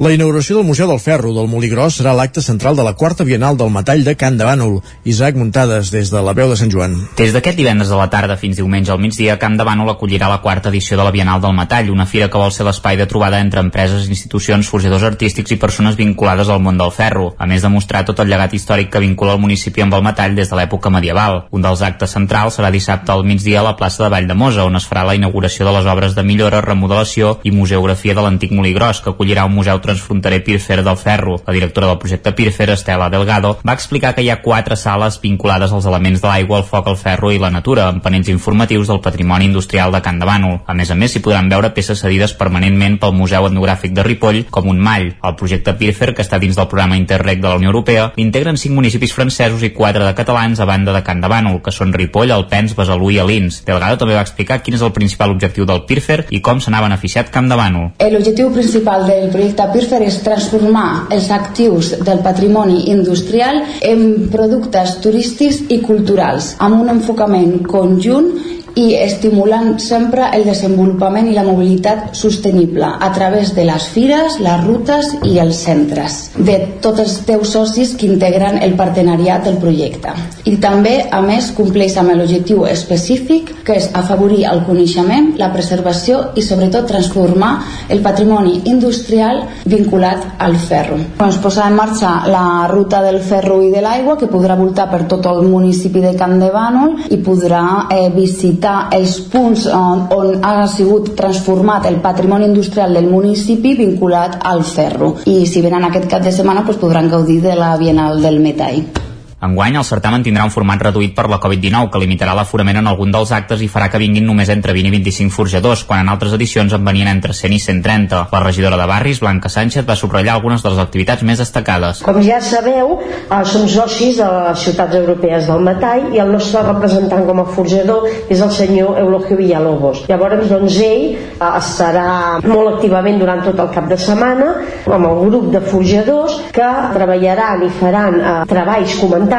La 0.00 0.14
inauguració 0.14 0.54
del 0.56 0.64
Museu 0.64 0.88
del 0.88 0.98
Ferro 0.98 1.34
del 1.36 1.48
Molí 1.52 1.68
Gros 1.68 1.98
serà 1.98 2.14
l'acte 2.16 2.40
central 2.40 2.72
de 2.72 2.84
la 2.86 2.94
quarta 2.96 3.20
Bienal 3.28 3.58
del 3.60 3.68
Metall 3.68 4.00
de 4.00 4.14
Can 4.16 4.38
de 4.38 4.46
Bànol. 4.48 4.78
Isaac 5.04 5.36
Muntades, 5.36 5.90
des 5.92 6.08
de 6.08 6.22
la 6.24 6.32
veu 6.32 6.48
de 6.48 6.54
Sant 6.56 6.70
Joan. 6.72 6.94
Des 7.18 7.34
d'aquest 7.34 7.58
divendres 7.58 7.90
a 7.92 7.98
la 7.98 8.06
tarda 8.08 8.38
fins 8.40 8.56
diumenge 8.56 8.94
al 8.94 9.02
migdia, 9.02 9.36
Camp 9.36 9.58
de 9.58 9.66
Bànol 9.68 9.90
acollirà 9.92 10.30
la 10.32 10.38
quarta 10.40 10.70
edició 10.72 10.96
de 10.96 11.04
la 11.04 11.12
Bienal 11.12 11.42
del 11.42 11.52
Metall, 11.52 11.90
una 11.92 12.06
fira 12.06 12.30
que 12.30 12.40
vol 12.40 12.48
ser 12.48 12.64
l'espai 12.64 12.96
de 12.96 13.04
trobada 13.10 13.42
entre 13.44 13.60
empreses, 13.60 14.06
institucions, 14.08 14.70
forjadors 14.72 15.04
artístics 15.04 15.52
i 15.52 15.58
persones 15.60 16.00
vinculades 16.00 16.48
al 16.48 16.64
món 16.64 16.80
del 16.80 16.94
ferro, 16.96 17.34
a 17.36 17.44
més 17.44 17.60
de 17.60 17.68
mostrar 17.68 18.06
tot 18.08 18.24
el 18.24 18.32
llegat 18.32 18.56
històric 18.56 18.88
que 18.94 19.04
vincula 19.04 19.36
el 19.36 19.44
municipi 19.44 19.84
amb 19.84 19.98
el 20.00 20.06
metall 20.08 20.32
des 20.32 20.48
de 20.48 20.56
l'època 20.56 20.88
medieval. 20.88 21.42
Un 21.52 21.60
dels 21.60 21.84
actes 21.84 22.16
centrals 22.16 22.56
serà 22.56 22.72
dissabte 22.72 23.12
al 23.12 23.26
migdia 23.28 23.60
a 23.60 23.68
la 23.68 23.76
plaça 23.76 24.06
de 24.06 24.08
Vall 24.16 24.32
de 24.32 24.38
Mosa, 24.46 24.64
on 24.64 24.80
es 24.80 24.88
farà 24.88 25.04
la 25.04 25.18
inauguració 25.20 25.68
de 25.68 25.76
les 25.76 25.92
obres 25.92 26.16
de 26.16 26.24
millora, 26.24 26.64
remodelació 26.64 27.36
i 27.44 27.52
museografia 27.52 28.16
de 28.16 28.24
l'antic 28.24 28.56
Molí 28.56 28.72
Gros, 28.72 29.04
que 29.04 29.12
acollirà 29.12 29.44
un 29.44 29.58
museu 29.60 29.76
transfronterer 29.90 30.42
Pirfer 30.44 30.82
del 30.84 30.96
Ferro. 30.96 31.40
La 31.46 31.52
directora 31.52 31.88
del 31.88 31.98
projecte 31.98 32.32
Pirfer, 32.32 32.70
Estela 32.70 33.10
Delgado, 33.10 33.58
va 33.66 33.74
explicar 33.74 34.14
que 34.14 34.22
hi 34.22 34.30
ha 34.30 34.40
quatre 34.42 34.76
sales 34.76 35.20
vinculades 35.20 35.72
als 35.72 35.86
elements 35.86 36.22
de 36.22 36.28
l'aigua, 36.28 36.60
el 36.60 36.68
foc, 36.68 36.88
el 36.88 36.96
ferro 36.96 37.32
i 37.32 37.40
la 37.42 37.50
natura, 37.50 37.88
amb 37.88 38.02
panells 38.04 38.30
informatius 38.30 38.88
del 38.88 39.02
patrimoni 39.04 39.48
industrial 39.50 39.92
de 39.92 40.02
Can 40.04 40.20
de 40.20 40.28
Bànol. 40.28 40.60
A 40.66 40.74
més 40.74 40.90
a 40.90 40.96
més, 40.98 41.12
s'hi 41.12 41.22
podran 41.24 41.50
veure 41.50 41.72
peces 41.74 42.00
cedides 42.00 42.34
permanentment 42.38 42.98
pel 43.02 43.16
Museu 43.16 43.48
Etnogràfic 43.48 43.94
de 43.96 44.04
Ripoll, 44.06 44.44
com 44.50 44.70
un 44.70 44.80
mall. 44.80 45.10
El 45.22 45.36
projecte 45.36 45.74
Pirfer, 45.80 46.12
que 46.14 46.22
està 46.22 46.38
dins 46.38 46.56
del 46.56 46.68
programa 46.70 46.98
Interreg 47.00 47.42
de 47.42 47.48
la 47.48 47.58
Unió 47.58 47.72
Europea, 47.72 48.10
l'integren 48.16 48.60
cinc 48.60 48.76
municipis 48.76 49.14
francesos 49.16 49.64
i 49.66 49.72
quatre 49.74 50.04
de 50.06 50.14
catalans 50.14 50.60
a 50.60 50.68
banda 50.68 50.94
de 50.94 51.02
Can 51.06 51.20
de 51.20 51.30
Bànol, 51.32 51.60
que 51.64 51.74
són 51.74 51.94
Ripoll, 51.96 52.32
Alpens, 52.34 52.76
Besalú 52.78 53.10
i 53.10 53.18
Alins. 53.18 53.62
Delgado 53.66 53.98
també 54.00 54.16
va 54.16 54.24
explicar 54.26 54.60
quin 54.62 54.78
és 54.78 54.86
el 54.86 54.94
principal 54.96 55.34
objectiu 55.34 55.66
del 55.66 55.84
Pirfer 55.88 56.24
i 56.30 56.40
com 56.40 56.60
se 56.60 56.70
n'ha 56.70 56.82
beneficiat 56.84 57.30
Camp 57.34 57.50
de 57.50 57.58
Bànol. 57.58 57.90
El 57.98 58.16
objectiu 58.16 58.52
principal 58.54 59.06
del 59.08 59.30
projecte 59.32 59.66
PIRFER 59.72 59.79
és 60.06 60.20
transformar 60.24 61.06
els 61.10 61.30
actius 61.30 61.94
del 62.04 62.20
patrimoni 62.24 62.84
industrial 62.92 63.62
en 63.80 64.28
productes 64.32 64.98
turístics 65.04 65.62
i 65.68 65.80
culturals, 65.84 66.54
amb 66.58 66.82
un 66.82 66.92
enfocament 66.92 67.60
conjunt 67.66 68.30
i 68.78 68.94
estimulant 69.00 69.78
sempre 69.82 70.28
el 70.36 70.44
desenvolupament 70.46 71.30
i 71.30 71.34
la 71.36 71.44
mobilitat 71.46 72.14
sostenible 72.16 72.86
a 73.00 73.10
través 73.12 73.54
de 73.54 73.64
les 73.68 73.86
fires, 73.94 74.38
les 74.40 74.64
rutes 74.64 75.14
i 75.26 75.38
els 75.42 75.62
centres 75.64 76.18
de 76.36 76.56
tots 76.82 77.02
els 77.02 77.16
teus 77.26 77.54
socis 77.56 77.94
que 77.98 78.08
integren 78.08 78.60
el 78.62 78.76
partenariat 78.78 79.44
del 79.44 79.58
projecte. 79.62 80.12
I 80.48 80.56
també, 80.62 80.94
a 81.10 81.20
més, 81.24 81.50
compleix 81.56 81.96
amb 82.00 82.14
l'objectiu 82.14 82.64
específic 82.68 83.52
que 83.66 83.76
és 83.80 83.90
afavorir 83.94 84.44
el 84.50 84.62
coneixement, 84.66 85.32
la 85.40 85.50
preservació 85.52 86.20
i 86.36 86.44
sobretot 86.44 86.88
transformar 86.90 87.52
el 87.90 88.00
patrimoni 88.04 88.60
industrial 88.70 89.42
vinculat 89.64 90.38
al 90.38 90.56
ferro. 90.56 90.98
Ens 91.20 91.40
posa 91.42 91.66
en 91.68 91.76
marxa 91.78 92.12
la 92.30 92.66
ruta 92.70 93.02
del 93.04 93.20
ferro 93.24 93.60
i 93.64 93.70
de 93.72 93.82
l'aigua 93.84 94.16
que 94.20 94.30
podrà 94.30 94.56
voltar 94.58 94.88
per 94.90 95.04
tot 95.10 95.26
el 95.30 95.42
municipi 95.48 96.02
de 96.04 96.14
Camp 96.18 96.38
de 96.40 96.50
Bànol 96.54 96.96
i 97.10 97.20
podrà 97.24 97.64
eh, 97.90 98.08
visitar 98.14 98.59
els 98.96 99.18
punts 99.32 99.66
on, 99.72 100.06
on 100.14 100.44
ha 100.44 100.66
sigut 100.70 101.14
transformat 101.16 101.86
el 101.90 102.00
patrimoni 102.04 102.48
industrial 102.50 102.94
del 102.94 103.10
municipi 103.10 103.74
vinculat 103.78 104.40
al 104.44 104.64
ferro. 104.64 105.14
I 105.26 105.46
si 105.46 105.62
venen 105.64 105.84
aquest 105.88 106.10
cap 106.10 106.24
de 106.24 106.32
setmana 106.32 106.66
doncs 106.66 106.80
podran 106.80 107.08
gaudir 107.08 107.40
de 107.42 107.54
la 107.56 107.76
Bienal 107.76 108.20
del 108.22 108.40
Metall. 108.40 108.99
Enguany, 109.40 109.78
el 109.80 109.86
certamen 109.88 110.20
tindrà 110.20 110.42
un 110.44 110.52
format 110.52 110.82
reduït 110.84 111.14
per 111.16 111.24
la 111.32 111.38
Covid-19, 111.40 111.88
que 111.88 112.00
limitarà 112.02 112.34
l'aforament 112.36 112.76
en 112.76 112.88
algun 112.90 113.12
dels 113.14 113.30
actes 113.32 113.62
i 113.64 113.70
farà 113.72 113.86
que 113.88 114.00
vinguin 114.02 114.26
només 114.28 114.50
entre 114.52 114.74
20 114.76 114.90
i 114.90 114.92
25 114.98 115.32
forjadors, 115.32 115.84
quan 115.88 116.02
en 116.02 116.10
altres 116.12 116.34
edicions 116.36 116.74
en 116.76 116.84
venien 116.84 117.08
entre 117.08 117.32
100 117.32 117.54
i 117.56 117.60
130. 117.64 118.18
La 118.34 118.42
regidora 118.44 118.76
de 118.76 118.88
Barris, 118.90 119.22
Blanca 119.24 119.48
Sánchez, 119.48 119.86
va 119.88 119.96
subratllar 119.96 120.34
algunes 120.34 120.60
de 120.60 120.68
les 120.74 120.82
activitats 120.82 121.24
més 121.24 121.40
destacades. 121.40 122.02
Com 122.04 122.18
ja 122.20 122.36
sabeu, 122.44 122.98
eh, 123.00 123.38
som 123.48 123.64
socis 123.64 124.20
a 124.20 124.28
les 124.50 124.66
ciutats 124.66 124.98
europees 125.00 125.48
del 125.48 125.64
metall 125.64 126.12
i 126.12 126.20
el 126.20 126.34
nostre 126.36 126.60
representant 126.68 127.24
com 127.24 127.40
a 127.40 127.46
forjador 127.48 128.10
és 128.28 128.44
el 128.44 128.52
senyor 128.52 129.00
Eulogio 129.00 129.40
Villalobos. 129.40 130.04
Llavors, 130.12 130.52
doncs, 130.52 130.76
ell 130.84 131.16
eh, 131.16 131.50
estarà 131.62 132.44
molt 132.44 132.74
activament 132.74 133.16
durant 133.24 133.40
tot 133.48 133.64
el 133.64 133.72
cap 133.72 133.88
de 133.88 133.96
setmana 133.96 134.52
amb 134.84 135.08
el 135.14 135.24
grup 135.30 135.48
de 135.56 135.64
forjadors 135.64 136.36
que 136.52 136.70
treballaran 136.92 137.64
i 137.64 137.72
faran 137.80 138.20
eh, 138.20 138.38
treballs 138.52 139.00
comentats 139.00 139.29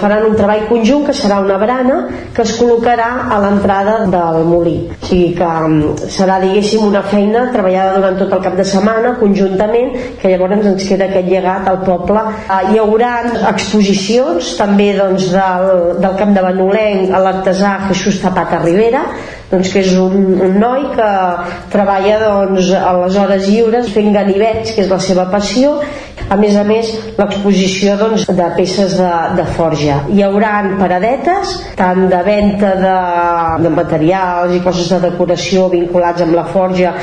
faran 0.00 0.26
un 0.28 0.34
treball 0.36 0.66
conjunt 0.68 1.06
que 1.06 1.14
serà 1.14 1.38
una 1.44 1.58
brana 1.60 1.98
que 2.34 2.42
es 2.42 2.54
col·locarà 2.58 3.08
a 3.32 3.38
l'entrada 3.42 3.96
del 4.12 4.44
molí. 4.48 4.76
O 4.90 5.06
sigui 5.06 5.30
que 5.38 5.46
um, 5.46 5.76
serà, 6.12 6.40
diguéssim, 6.42 6.84
una 6.86 7.02
feina 7.06 7.46
treballada 7.54 8.00
durant 8.00 8.18
tot 8.20 8.34
el 8.38 8.42
cap 8.44 8.58
de 8.58 8.66
setmana, 8.66 9.14
conjuntament, 9.20 9.94
que 10.20 10.32
llavors 10.32 10.66
ens 10.72 10.88
queda 10.88 11.08
aquest 11.10 11.30
llegat 11.30 11.70
al 11.70 11.80
poble. 11.86 12.24
Uh, 12.46 12.60
hi 12.72 12.82
haurà 12.82 13.12
exposicions 13.52 14.54
també 14.58 14.92
doncs, 14.98 15.30
del, 15.34 15.96
del 16.02 16.20
Camp 16.20 16.36
de 16.36 16.44
Banolenc 16.48 17.14
a 17.14 17.22
l'artesà 17.22 17.76
Jesús 17.90 18.20
Zapata 18.22 18.60
Rivera, 18.64 19.06
doncs, 19.50 19.70
que 19.72 19.82
és 19.84 19.92
un, 20.00 20.16
un 20.48 20.58
noi 20.60 20.88
que 20.96 21.10
treballa 21.72 22.18
doncs, 22.22 22.72
a 22.74 22.92
les 23.02 23.20
hores 23.20 23.46
lliures 23.50 23.92
fent 23.94 24.12
ganivets, 24.16 24.74
que 24.74 24.84
és 24.86 24.90
la 24.90 25.00
seva 25.02 25.28
passió, 25.32 25.76
a 26.28 26.36
més 26.40 26.56
a 26.58 26.64
més 26.66 26.90
l'exposició 27.18 27.94
doncs, 28.00 28.26
de 28.26 28.48
peces 28.56 28.96
de, 28.98 29.12
de 29.38 29.44
forja. 29.56 30.00
Hi 30.10 30.24
haurà 30.26 30.56
paradetes 30.80 31.54
tant 31.78 32.06
de 32.10 32.22
venda 32.26 32.72
de, 32.80 32.96
de 33.62 33.72
materials 33.72 34.56
i 34.56 34.60
coses 34.64 34.90
de 34.90 35.00
decoració 35.06 35.68
vinculats 35.70 36.24
amb 36.26 36.34
la 36.34 36.46
forja. 36.50 36.96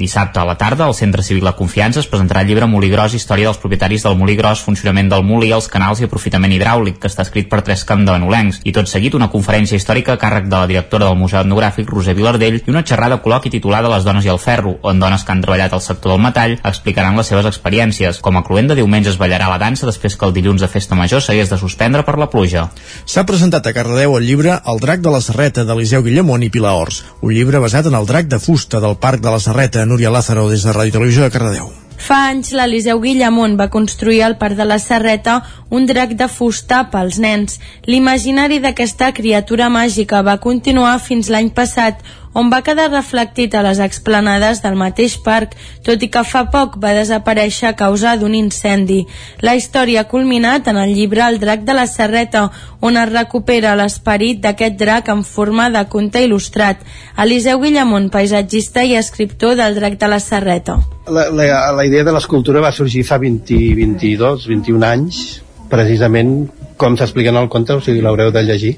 Dissabte 0.00 0.40
a 0.40 0.46
la 0.48 0.56
tarda, 0.56 0.86
al 0.86 0.94
Centre 0.96 1.22
Civil 1.22 1.44
La 1.44 1.52
Confiança 1.58 2.00
es 2.00 2.08
presentarà 2.08 2.40
el 2.40 2.48
llibre 2.48 2.64
Molí 2.70 2.88
Gros, 2.88 3.12
història 3.12 3.50
dels 3.50 3.60
propietaris 3.60 4.06
del 4.06 4.16
molí 4.16 4.32
gros, 4.38 4.62
funcionament 4.64 5.10
del 5.12 5.26
molí, 5.28 5.50
els 5.52 5.68
canals 5.68 6.00
i 6.00 6.06
aprofitament 6.06 6.54
hidràulic, 6.56 6.96
que 7.02 7.10
està 7.10 7.26
escrit 7.26 7.50
per 7.50 7.60
tres 7.66 7.84
Benolencs. 7.84 8.62
I 8.64 8.72
tot 8.72 8.88
seguit 8.88 9.14
una 9.18 9.28
conferència 9.28 9.76
històrica 9.76 10.14
a 10.14 10.20
càrrec 10.22 10.48
de 10.48 10.56
la 10.56 10.70
directora 10.70 11.10
del 11.10 11.18
Museu 11.20 11.42
Etnogràfic, 11.42 11.89
Roser 11.90 12.14
Vilardell, 12.14 12.60
i 12.60 12.72
una 12.72 12.84
xerrada 12.86 13.18
col·loqui 13.24 13.52
titulada 13.52 13.90
Les 13.92 14.06
dones 14.06 14.26
i 14.26 14.32
el 14.32 14.38
ferro, 14.42 14.76
on 14.86 15.02
dones 15.02 15.24
que 15.24 15.34
han 15.34 15.42
treballat 15.44 15.74
al 15.74 15.82
sector 15.84 16.14
del 16.14 16.22
metall 16.22 16.56
explicaran 16.58 17.18
les 17.18 17.30
seves 17.32 17.48
experiències. 17.50 18.20
Com 18.24 18.38
a 18.38 18.44
cluent 18.46 18.70
de 18.70 18.78
diumenge 18.78 19.12
es 19.12 19.18
ballarà 19.20 19.50
la 19.50 19.58
dansa 19.62 19.88
després 19.88 20.16
que 20.16 20.28
el 20.28 20.36
dilluns 20.36 20.62
de 20.62 20.70
festa 20.70 20.98
major 20.98 21.24
s'hagués 21.24 21.50
de 21.50 21.58
suspendre 21.60 22.06
per 22.06 22.16
la 22.20 22.30
pluja. 22.30 22.68
S'ha 23.04 23.26
presentat 23.28 23.66
a 23.66 23.74
Cardedeu 23.76 24.16
el 24.18 24.26
llibre 24.28 24.60
El 24.70 24.80
drac 24.80 25.04
de 25.04 25.12
la 25.12 25.22
Serreta 25.24 25.66
d'Eliseu 25.66 26.06
Guillemont 26.06 26.46
i 26.46 26.52
Pilar 26.54 26.78
Ors, 26.78 27.04
un 27.20 27.34
llibre 27.34 27.62
basat 27.62 27.90
en 27.90 27.98
el 27.98 28.08
drac 28.08 28.30
de 28.30 28.40
fusta 28.40 28.80
del 28.80 28.98
Parc 29.02 29.24
de 29.24 29.34
la 29.34 29.42
Serreta, 29.42 29.86
Núria 29.86 30.14
Lázaro, 30.14 30.48
des 30.50 30.64
de 30.66 30.76
Ràdio 30.76 31.00
Televisió 31.00 31.26
de 31.26 31.32
Cardedeu. 31.34 31.79
Fa 32.00 32.16
anys 32.30 32.54
l'Eliseu 32.56 32.98
Guillamont 33.02 33.58
va 33.60 33.68
construir 33.68 34.22
al 34.24 34.38
Parc 34.40 34.56
de 34.56 34.64
la 34.64 34.78
Serreta 34.80 35.34
un 35.76 35.84
drac 35.86 36.14
de 36.16 36.28
fusta 36.32 36.78
pels 36.92 37.18
nens. 37.20 37.58
L'imaginari 37.84 38.56
d'aquesta 38.64 39.10
criatura 39.12 39.68
màgica 39.68 40.22
va 40.24 40.38
continuar 40.40 40.94
fins 41.04 41.28
l'any 41.28 41.50
passat, 41.52 42.00
on 42.32 42.50
va 42.50 42.62
quedar 42.62 42.90
reflectit 42.90 43.54
a 43.54 43.62
les 43.66 43.80
explanades 43.82 44.60
del 44.62 44.76
mateix 44.78 45.16
parc, 45.24 45.56
tot 45.86 46.02
i 46.02 46.08
que 46.12 46.22
fa 46.26 46.44
poc 46.52 46.76
va 46.82 46.92
desaparèixer 46.94 47.70
a 47.70 47.76
causa 47.78 48.14
d'un 48.20 48.34
incendi. 48.38 49.00
La 49.42 49.56
història 49.58 50.04
ha 50.04 50.10
culminat 50.10 50.68
en 50.70 50.78
el 50.78 50.94
llibre 50.94 51.24
El 51.26 51.40
drac 51.42 51.64
de 51.66 51.74
la 51.74 51.86
Serreta, 51.90 52.46
on 52.80 52.96
es 52.96 53.10
recupera 53.10 53.74
l'esperit 53.76 54.40
d'aquest 54.40 54.78
drac 54.78 55.10
en 55.12 55.24
forma 55.26 55.68
de 55.70 55.82
conte 55.90 56.22
il·lustrat. 56.22 56.86
Eliseu 57.18 57.60
Guillamont, 57.60 58.08
paisatgista 58.14 58.84
i 58.86 58.96
escriptor 58.96 59.56
del 59.58 59.74
drac 59.74 59.98
de 59.98 60.08
la 60.08 60.20
Serreta. 60.20 60.78
La, 61.10 61.28
la, 61.34 61.50
la 61.74 61.84
idea 61.86 62.06
de 62.06 62.14
l'escultura 62.14 62.62
va 62.62 62.72
sorgir 62.72 63.02
fa 63.04 63.18
20, 63.18 63.58
22, 63.74 64.46
21 64.54 64.86
anys, 64.86 65.24
precisament 65.70 66.46
com 66.80 66.96
s'explica 66.96 67.32
en 67.34 67.38
el 67.42 67.50
conte, 67.52 67.76
o 67.76 67.84
sigui, 67.84 68.00
l'haureu 68.04 68.32
de 68.34 68.42
llegir 68.46 68.72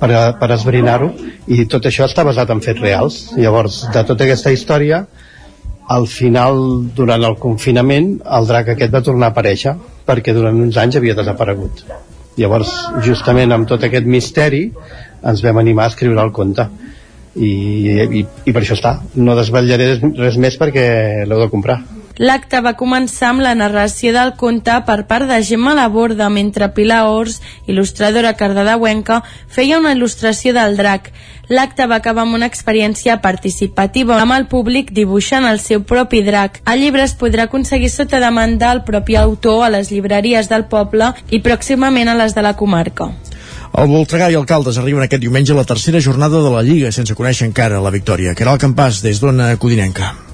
per, 0.00 0.10
per 0.40 0.50
esbrinar-ho, 0.56 1.10
i 1.48 1.64
tot 1.70 1.88
això 1.88 2.06
està 2.08 2.24
basat 2.26 2.52
en 2.52 2.60
fets 2.64 2.80
reals. 2.82 3.20
Llavors, 3.38 3.82
de 3.94 4.04
tota 4.08 4.26
aquesta 4.26 4.52
història, 4.54 5.04
al 5.90 6.06
final, 6.06 6.60
durant 6.94 7.24
el 7.26 7.34
confinament, 7.42 8.12
el 8.38 8.46
drac 8.46 8.70
aquest 8.74 8.92
va 8.94 9.02
tornar 9.02 9.30
a 9.30 9.34
aparèixer, 9.34 9.74
perquè 10.06 10.36
durant 10.36 10.60
uns 10.62 10.78
anys 10.78 11.00
havia 11.00 11.16
desaparegut. 11.18 11.82
Llavors, 12.38 12.70
justament 13.04 13.50
amb 13.52 13.66
tot 13.68 13.82
aquest 13.88 14.06
misteri, 14.06 14.68
ens 15.26 15.42
vam 15.44 15.58
animar 15.60 15.88
a 15.88 15.92
escriure 15.94 16.22
el 16.22 16.30
conte. 16.36 16.68
I, 17.34 17.50
i, 17.50 18.22
i 18.22 18.52
per 18.54 18.62
això 18.62 18.76
està. 18.78 18.96
No 19.18 19.36
desvetllaré 19.38 19.92
res 20.18 20.38
més 20.42 20.56
perquè 20.58 20.84
l'heu 21.26 21.42
de 21.42 21.50
comprar. 21.50 21.80
L'acte 22.20 22.58
va 22.60 22.74
començar 22.76 23.30
amb 23.30 23.40
la 23.40 23.54
narració 23.56 24.10
del 24.12 24.34
conte 24.36 24.74
per 24.84 25.06
part 25.08 25.24
de 25.24 25.38
Gemma 25.40 25.72
Laborda, 25.72 26.26
mentre 26.28 26.66
Pilar 26.76 27.06
Ors, 27.08 27.38
il·lustradora 27.64 28.34
cardedeuenca, 28.36 29.22
feia 29.48 29.78
una 29.80 29.94
il·lustració 29.96 30.52
del 30.52 30.76
drac. 30.76 31.08
L'acte 31.48 31.86
va 31.88 31.96
acabar 32.02 32.26
amb 32.26 32.36
una 32.36 32.50
experiència 32.52 33.16
participativa 33.24 34.20
amb 34.20 34.36
el 34.36 34.46
públic 34.52 34.92
dibuixant 34.92 35.48
el 35.48 35.64
seu 35.64 35.80
propi 35.80 36.20
drac. 36.28 36.60
El 36.68 36.84
llibre 36.84 37.08
es 37.08 37.16
podrà 37.16 37.48
aconseguir 37.48 37.88
sota 37.88 38.20
demanda 38.20 38.68
al 38.68 38.84
propi 38.84 39.16
autor 39.16 39.64
a 39.64 39.72
les 39.78 39.88
llibreries 39.88 40.52
del 40.52 40.68
poble 40.68 41.14
i 41.32 41.40
pròximament 41.40 42.12
a 42.12 42.20
les 42.20 42.36
de 42.36 42.44
la 42.44 42.52
comarca. 42.52 43.14
El 43.72 43.88
Voltregà 43.88 44.28
i 44.28 44.36
el 44.36 44.44
Caldes 44.44 44.76
arriben 44.76 45.08
aquest 45.08 45.24
diumenge 45.24 45.56
a 45.56 45.62
la 45.62 45.64
tercera 45.64 46.04
jornada 46.04 46.44
de 46.44 46.52
la 46.52 46.60
Lliga 46.60 46.92
sense 46.92 47.16
conèixer 47.16 47.48
encara 47.48 47.80
la 47.80 47.94
victòria. 47.96 48.36
Caral 48.36 48.60
Campàs, 48.60 49.00
des 49.00 49.24
d'Ona 49.24 49.54
Codinenca. 49.56 50.29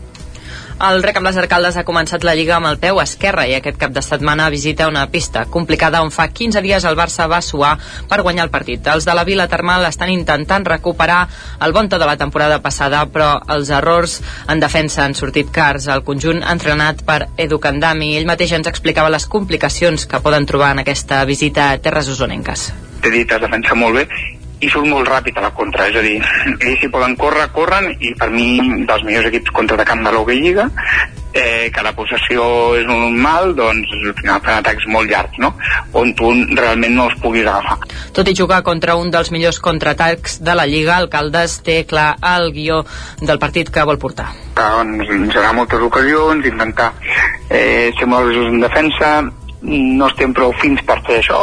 El 0.76 1.00
rec 1.00 1.16
amb 1.16 1.24
les 1.24 1.36
arcaldes 1.40 1.78
ha 1.80 1.86
començat 1.88 2.24
la 2.26 2.34
Lliga 2.36 2.58
amb 2.58 2.68
el 2.68 2.76
peu 2.76 2.98
esquerre 3.00 3.46
i 3.48 3.54
aquest 3.56 3.78
cap 3.80 3.94
de 3.96 4.02
setmana 4.04 4.50
visita 4.52 4.90
una 4.90 5.06
pista 5.08 5.46
complicada 5.48 6.02
on 6.04 6.12
fa 6.12 6.26
15 6.28 6.60
dies 6.60 6.84
el 6.84 6.98
Barça 6.98 7.24
va 7.32 7.38
suar 7.40 7.70
per 8.10 8.20
guanyar 8.20 8.44
el 8.44 8.52
partit. 8.52 8.84
Els 8.84 9.08
de 9.08 9.14
la 9.16 9.24
Vila 9.24 9.48
Termal 9.48 9.88
estan 9.88 10.12
intentant 10.12 10.68
recuperar 10.68 11.22
el 11.64 11.72
bon 11.72 11.88
to 11.88 11.96
de 11.96 12.04
la 12.04 12.18
temporada 12.20 12.60
passada, 12.60 13.06
però 13.08 13.40
els 13.56 13.72
errors 13.72 14.20
en 14.52 14.60
defensa 14.60 15.06
han 15.06 15.16
sortit 15.16 15.48
cars. 15.48 15.88
El 15.88 16.04
conjunt 16.04 16.44
entrenat 16.44 17.00
per 17.08 17.22
Edu 17.40 17.56
Candami, 17.56 18.12
ell 18.18 18.28
mateix 18.28 18.52
ens 18.52 18.68
explicava 18.68 19.08
les 19.08 19.24
complicacions 19.24 20.04
que 20.04 20.20
poden 20.20 20.44
trobar 20.44 20.74
en 20.76 20.84
aquesta 20.84 21.24
visita 21.24 21.70
a 21.70 21.80
Terres 21.80 22.12
Osonenques. 22.12 22.72
T'he 23.00 23.16
dit, 23.22 23.32
has 23.32 23.40
defensat 23.40 23.80
molt 23.80 23.96
bé 23.96 24.35
i 24.60 24.70
surt 24.72 24.88
molt 24.88 25.08
ràpid 25.08 25.36
a 25.36 25.44
la 25.46 25.52
contra, 25.56 25.88
és 25.90 25.98
a 25.98 26.04
dir, 26.04 26.16
ells 26.56 26.80
si 26.80 26.88
poden 26.92 27.16
córrer, 27.20 27.50
corren, 27.52 27.90
i 28.00 28.14
per 28.16 28.30
mi 28.32 28.56
dels 28.88 29.04
millors 29.04 29.28
equips 29.28 29.52
contraatacant 29.56 30.04
de 30.06 30.14
l'Oga 30.14 30.36
Lliga, 30.36 30.70
eh, 31.36 31.70
que 31.72 31.82
la 31.84 31.92
possessió 31.92 32.46
és 32.78 32.86
normal, 32.88 33.52
doncs 33.58 33.92
al 33.98 34.14
final 34.16 34.40
fan 34.40 34.60
atacs 34.62 34.86
molt 34.88 35.10
llargs, 35.10 35.36
no? 35.42 35.52
On 36.00 36.12
tu 36.16 36.32
realment 36.56 36.96
no 36.96 37.08
els 37.10 37.20
puguis 37.20 37.46
agafar. 37.46 37.76
Tot 38.16 38.28
i 38.32 38.36
jugar 38.38 38.62
contra 38.66 38.96
un 38.96 39.12
dels 39.12 39.30
millors 39.34 39.60
contraatacs 39.60 40.40
de 40.46 40.56
la 40.56 40.66
Lliga, 40.70 40.96
el 41.02 41.10
Caldes 41.12 41.60
té 41.66 41.82
clar 41.88 42.14
el 42.34 42.50
guió 42.56 42.82
del 43.20 43.40
partit 43.42 43.70
que 43.72 43.84
vol 43.84 44.00
portar. 44.00 44.30
Doncs 44.56 45.10
generar 45.10 45.52
moltes 45.56 45.84
ocasions, 45.84 46.46
intentar 46.48 46.92
eh, 47.50 47.92
ser 47.98 48.08
molt 48.08 48.32
en 48.32 48.62
defensa, 48.64 49.18
no 49.66 50.08
estem 50.08 50.32
prou 50.36 50.54
fins 50.62 50.82
per 50.86 50.98
fer 51.06 51.20
això. 51.20 51.42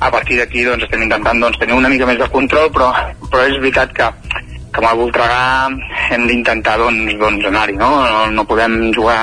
A 0.00 0.10
partir 0.12 0.38
d'aquí 0.40 0.64
doncs 0.66 0.86
estem 0.86 1.04
intentant 1.06 1.40
doncs, 1.40 1.58
tenir 1.60 1.76
una 1.78 1.90
mica 1.92 2.08
més 2.08 2.20
de 2.20 2.28
control 2.32 2.70
però, 2.74 2.92
però 3.28 3.46
és 3.48 3.58
veritat 3.58 3.94
que 3.96 4.10
que 4.72 4.80
amb 4.80 4.88
el 4.88 5.00
Voltregà 5.02 5.42
hem 6.14 6.26
d'intentar 6.30 6.78
doncs, 6.80 7.14
doncs 7.20 7.48
anar-hi, 7.50 7.76
no? 7.76 7.90
no? 8.08 8.24
No 8.32 8.44
podem 8.48 8.78
jugar 8.96 9.20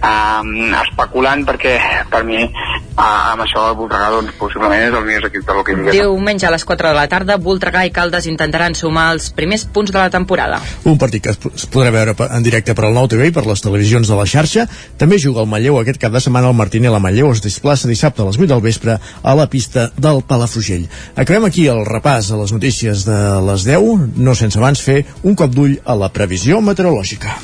um, 0.00 0.50
especulant 0.82 1.44
perquè 1.46 1.76
per 2.10 2.22
mi 2.26 2.40
uh, 2.42 3.30
amb 3.32 3.44
això 3.44 3.68
el 3.70 3.76
Voltregà 3.78 4.10
doncs, 4.16 4.34
possiblement 4.40 4.82
és 4.88 4.96
el 4.96 5.06
millor 5.06 5.28
equip 5.30 5.46
de 5.46 5.56
l'hoquei 5.56 5.78
Lliga. 5.78 5.94
Diumenge 5.94 6.48
a 6.48 6.52
les 6.54 6.66
4 6.66 6.90
de 6.90 6.96
la 6.96 7.06
tarda, 7.12 7.38
Voltregà 7.40 7.84
i 7.86 7.92
Caldes 7.94 8.26
intentaran 8.30 8.74
sumar 8.78 9.10
els 9.14 9.30
primers 9.36 9.64
punts 9.70 9.94
de 9.94 9.98
la 10.00 10.10
temporada. 10.12 10.60
Un 10.90 10.98
partit 10.98 11.24
que 11.24 11.34
es 11.34 11.68
podrà 11.70 11.92
veure 11.94 12.16
en 12.28 12.46
directe 12.46 12.74
per 12.74 12.88
al 12.88 12.96
Nou 12.96 13.08
TV 13.10 13.30
i 13.30 13.34
per 13.34 13.46
les 13.46 13.62
televisions 13.62 14.10
de 14.10 14.18
la 14.18 14.26
xarxa. 14.28 14.66
També 15.00 15.20
juga 15.22 15.44
el 15.44 15.50
Manlleu 15.50 15.78
aquest 15.80 16.00
cap 16.02 16.14
de 16.14 16.22
setmana. 16.22 16.50
El 16.50 16.58
Martínez 16.58 16.92
la 16.92 17.02
Manlleu 17.02 17.30
es 17.30 17.44
desplaça 17.44 17.88
dissabte 17.90 18.24
a 18.24 18.28
les 18.28 18.38
8 18.40 18.50
del 18.50 18.64
vespre 18.64 18.98
a 18.98 19.36
la 19.38 19.46
pista 19.50 19.90
del 19.96 20.22
Palafrugell. 20.26 20.88
Acabem 21.14 21.46
aquí 21.46 21.68
el 21.70 21.84
repàs 21.86 22.32
a 22.34 22.40
les 22.40 22.52
notícies 22.52 23.06
de 23.06 23.20
les 23.46 23.64
10, 23.68 24.18
no 24.18 24.34
sense 24.34 24.58
abans 24.58 24.79
fer 24.82 25.04
un 25.22 25.38
cop 25.38 25.54
d'ull 25.54 25.78
a 25.84 25.96
la 25.98 26.10
previsió 26.12 26.60
meteorològica. 26.64 27.38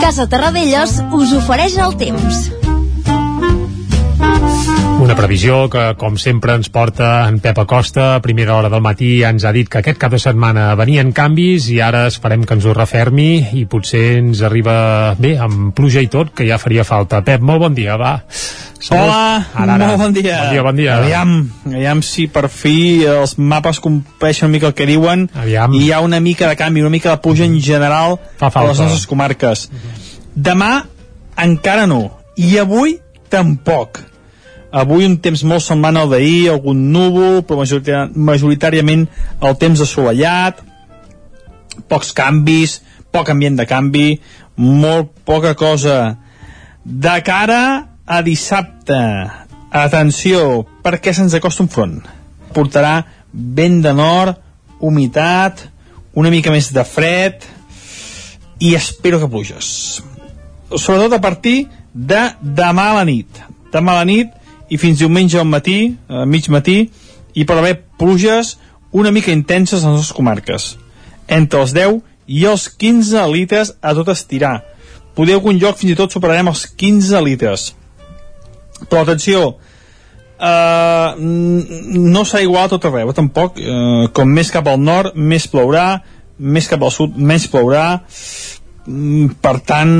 Casa 0.00 0.26
Terradellos 0.28 0.98
us 1.16 1.32
ofereix 1.38 1.78
el 1.80 1.96
temps. 1.96 2.61
Una 5.02 5.16
previsió 5.18 5.64
que, 5.66 5.80
com 5.98 6.14
sempre, 6.14 6.54
ens 6.54 6.68
porta 6.70 7.24
en 7.26 7.40
Pep 7.42 7.56
Acosta. 7.58 8.04
A 8.14 8.20
primera 8.22 8.54
hora 8.54 8.68
del 8.70 8.84
matí 8.84 9.24
ens 9.26 9.42
ha 9.42 9.50
dit 9.50 9.66
que 9.66 9.80
aquest 9.80 9.98
cap 9.98 10.12
de 10.14 10.20
setmana 10.22 10.68
venien 10.78 11.08
canvis 11.10 11.66
i 11.74 11.80
ara 11.82 12.04
esperem 12.06 12.44
que 12.46 12.54
ens 12.54 12.68
ho 12.70 12.74
refermi 12.76 13.26
i 13.58 13.64
potser 13.66 14.02
ens 14.20 14.44
arriba 14.46 14.76
bé, 15.18 15.32
amb 15.42 15.72
pluja 15.74 16.04
i 16.04 16.06
tot, 16.12 16.30
que 16.30 16.46
ja 16.46 16.60
faria 16.62 16.84
falta. 16.86 17.18
Pep, 17.26 17.42
molt 17.42 17.64
bon 17.64 17.74
dia, 17.74 17.96
va. 17.98 18.12
Salut. 18.28 19.08
Hola, 19.08 19.24
ara, 19.64 19.74
ara. 19.74 19.88
molt 19.88 20.04
bon 20.04 20.14
dia. 20.20 20.38
Bon 20.44 20.54
dia, 20.54 20.62
bon 20.68 20.78
dia. 20.78 20.94
Aviam, 21.00 21.34
aviam 21.72 22.04
si 22.06 22.28
per 22.30 22.46
fi 22.46 23.02
els 23.16 23.34
mapes 23.42 23.82
compleixen 23.82 24.46
una 24.46 24.54
mica 24.54 24.70
el 24.70 24.78
que 24.78 24.86
diuen 24.86 25.26
aviam. 25.34 25.74
i 25.74 25.82
hi 25.88 25.90
ha 25.90 25.98
una 26.06 26.22
mica 26.22 26.46
de 26.46 26.54
canvi, 26.62 26.86
una 26.86 26.94
mica 26.94 27.10
de 27.10 27.18
puja 27.26 27.42
en 27.42 27.58
general 27.58 28.20
a 28.38 28.64
les 28.68 28.86
nostres 28.86 29.10
comarques. 29.10 29.66
Demà 30.38 30.72
encara 31.42 31.90
no, 31.90 32.04
i 32.38 32.54
avui 32.62 33.00
tampoc. 33.34 34.11
Avui 34.72 35.04
un 35.04 35.18
temps 35.20 35.42
molt 35.44 35.60
semblant 35.60 35.98
al 36.00 36.08
d'ahir, 36.08 36.48
algun 36.48 36.86
núvol, 36.94 37.42
però 37.44 37.60
majoritàriament 37.60 39.04
el 39.44 39.58
temps 39.60 39.82
assolellat, 39.84 40.62
pocs 41.92 42.14
canvis, 42.16 42.78
poc 43.12 43.28
ambient 43.28 43.60
de 43.60 43.68
canvi, 43.68 44.06
molt 44.56 45.12
poca 45.28 45.52
cosa. 45.60 46.16
De 46.84 47.18
cara 47.24 47.62
a 48.08 48.22
dissabte, 48.24 48.98
atenció, 49.70 50.64
perquè 50.84 51.12
se'ns 51.12 51.36
acosta 51.36 51.66
un 51.66 51.70
front. 51.72 52.00
Portarà 52.56 53.02
vent 53.32 53.80
de 53.84 53.92
nord, 53.96 54.40
humitat, 54.80 55.68
una 56.16 56.32
mica 56.32 56.52
més 56.52 56.72
de 56.72 56.84
fred 56.84 57.44
i 58.60 58.74
espero 58.76 59.20
que 59.20 59.28
pluges. 59.28 60.02
Sobretot 60.72 61.16
a 61.16 61.20
partir 61.20 61.66
de 61.92 62.30
demà 62.40 62.90
a 62.92 63.00
la 63.00 63.08
nit. 63.08 63.40
Demà 63.72 63.94
a 63.96 64.02
la 64.02 64.08
nit 64.08 64.40
i 64.72 64.78
fins 64.80 65.02
diumenge 65.02 65.36
al 65.38 65.48
matí, 65.48 65.94
a 66.08 66.24
mig 66.24 66.48
matí, 66.48 66.86
i 67.36 67.44
per 67.44 67.58
haver 67.58 67.74
pluges 68.00 68.56
una 68.92 69.12
mica 69.12 69.32
intenses 69.32 69.84
a 69.84 69.92
les 69.92 70.12
comarques, 70.16 70.76
entre 71.28 71.60
els 71.60 71.74
10 71.76 72.00
i 72.32 72.46
els 72.48 72.68
15 72.80 73.26
litres 73.32 73.74
a 73.80 73.92
tot 73.98 74.08
estirar. 74.12 74.62
Poder 75.16 75.36
algun 75.36 75.60
lloc 75.60 75.76
fins 75.80 75.92
i 75.92 75.98
tot 75.98 76.12
superarem 76.12 76.48
els 76.48 76.64
15 76.80 77.20
litres. 77.24 77.72
Però 78.88 79.02
atenció, 79.02 79.56
eh, 80.40 81.14
no 81.18 82.24
serà 82.24 82.42
igual 82.42 82.66
a 82.66 82.72
tot 82.72 82.88
arreu, 82.88 83.12
tampoc. 83.12 83.60
Eh, 83.60 84.08
com 84.12 84.28
més 84.28 84.50
cap 84.50 84.68
al 84.68 84.80
nord, 84.80 85.16
més 85.16 85.48
plourà, 85.48 86.02
més 86.38 86.68
cap 86.68 86.82
al 86.82 86.90
sud, 86.90 87.16
menys 87.16 87.46
plourà. 87.52 87.86
Mm, 88.00 88.51
per 88.84 89.58
tant, 89.66 89.92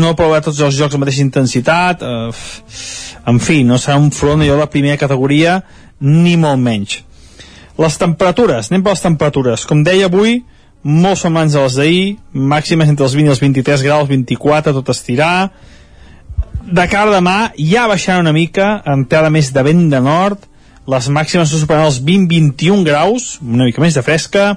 no 0.00 0.10
a 0.10 0.40
tots 0.42 0.58
els 0.58 0.76
jocs 0.76 0.96
amb 0.96 1.04
mateixa 1.04 1.22
intensitat. 1.22 2.02
Eh, 2.02 2.30
en 3.30 3.38
fi, 3.38 3.62
no 3.64 3.78
serà 3.78 3.98
un 4.00 4.10
front 4.10 4.42
allò 4.42 4.58
de 4.58 4.70
primera 4.72 4.98
categoria, 4.98 5.60
ni 6.00 6.36
molt 6.36 6.58
menys. 6.58 7.00
Les 7.80 7.96
temperatures, 7.96 8.70
anem 8.70 8.82
per 8.84 8.96
les 8.96 9.04
temperatures. 9.04 9.66
Com 9.68 9.84
deia 9.86 10.10
avui, 10.10 10.40
molt 10.82 11.20
semblants 11.20 11.54
a 11.54 11.64
les 11.64 11.76
d'ahir, 11.78 12.04
màximes 12.32 12.88
entre 12.88 13.06
els 13.06 13.14
20 13.16 13.28
i 13.28 13.34
els 13.34 13.42
23 13.42 13.84
graus, 13.86 14.08
24, 14.08 14.74
tot 14.76 14.92
estirar. 14.92 15.50
De 16.60 16.86
cara 16.88 17.10
a 17.10 17.16
demà 17.16 17.38
ja 17.56 17.86
baixant 17.88 18.20
una 18.20 18.34
mica, 18.36 18.80
entrada 18.86 19.30
més 19.30 19.52
de 19.52 19.64
vent 19.64 19.88
de 19.92 20.00
nord, 20.04 20.46
les 20.90 21.08
màximes 21.12 21.52
superaran 21.52 21.90
els 21.90 22.00
20-21 22.02 22.84
graus, 22.84 23.38
una 23.44 23.68
mica 23.68 23.82
més 23.82 23.94
de 23.94 24.02
fresca, 24.02 24.54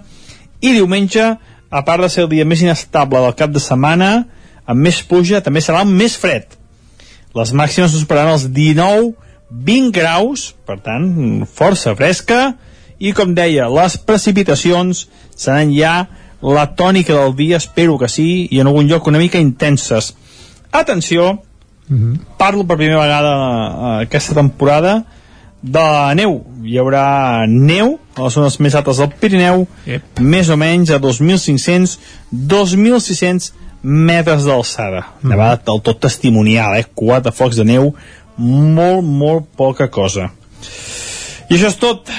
i 0.63 0.71
diumenge, 0.71 1.33
a 1.73 1.81
part 1.81 2.05
de 2.05 2.09
ser 2.13 2.27
el 2.27 2.29
dia 2.29 2.45
més 2.45 2.61
inestable 2.61 3.21
del 3.23 3.35
cap 3.37 3.53
de 3.53 3.61
setmana, 3.63 4.11
amb 4.69 4.85
més 4.85 5.01
pluja, 5.09 5.41
també 5.41 5.61
serà 5.65 5.81
més 5.89 6.15
fred. 6.21 6.45
Les 7.33 7.53
màximes 7.57 7.95
superaran 7.97 8.35
els 8.35 8.45
19-20 8.53 9.89
graus, 9.95 10.51
per 10.67 10.77
tant, 10.85 11.07
força 11.49 11.95
fresca, 11.97 12.53
i 13.01 13.11
com 13.17 13.33
deia, 13.33 13.65
les 13.73 13.97
precipitacions 13.97 15.07
seran 15.33 15.73
ja 15.73 15.95
la 16.43 16.67
tònica 16.77 17.15
del 17.17 17.33
dia, 17.39 17.57
espero 17.57 17.97
que 17.97 18.11
sí, 18.11 18.45
i 18.51 18.61
en 18.61 18.69
algun 18.69 18.87
lloc 18.91 19.09
una 19.09 19.21
mica 19.21 19.41
intenses. 19.41 20.13
Atenció, 20.71 21.41
mm 21.87 21.97
-hmm. 21.97 22.19
parlo 22.37 22.67
per 22.67 22.77
primera 22.77 23.01
vegada 23.01 23.33
uh, 23.33 24.01
aquesta 24.05 24.35
temporada 24.35 25.05
de 25.63 26.15
neu. 26.19 26.43
Hi 26.63 26.77
haurà 26.79 27.45
neu 27.47 27.99
a 28.15 28.21
les 28.25 28.33
zones 28.35 28.59
més 28.61 28.75
altes 28.77 28.97
del 29.01 29.11
Pirineu, 29.19 29.67
yep. 29.87 30.03
més 30.19 30.49
o 30.51 30.57
menys 30.59 30.89
a 30.93 30.99
2.500-2.600 31.01 33.51
metres 33.83 34.43
d'alçada. 34.47 35.01
Mm. 35.21 35.29
Nevada 35.33 35.61
del 35.71 35.81
tot 35.83 35.99
testimonial, 36.03 36.75
eh? 36.79 36.85
Quatre 36.95 37.31
focs 37.35 37.55
de 37.59 37.65
neu, 37.67 37.83
molt, 38.37 39.03
molt 39.03 39.45
poca 39.57 39.87
cosa. 39.91 40.29
I 41.49 41.55
això 41.55 41.67
és 41.71 41.79
tot. 41.79 42.09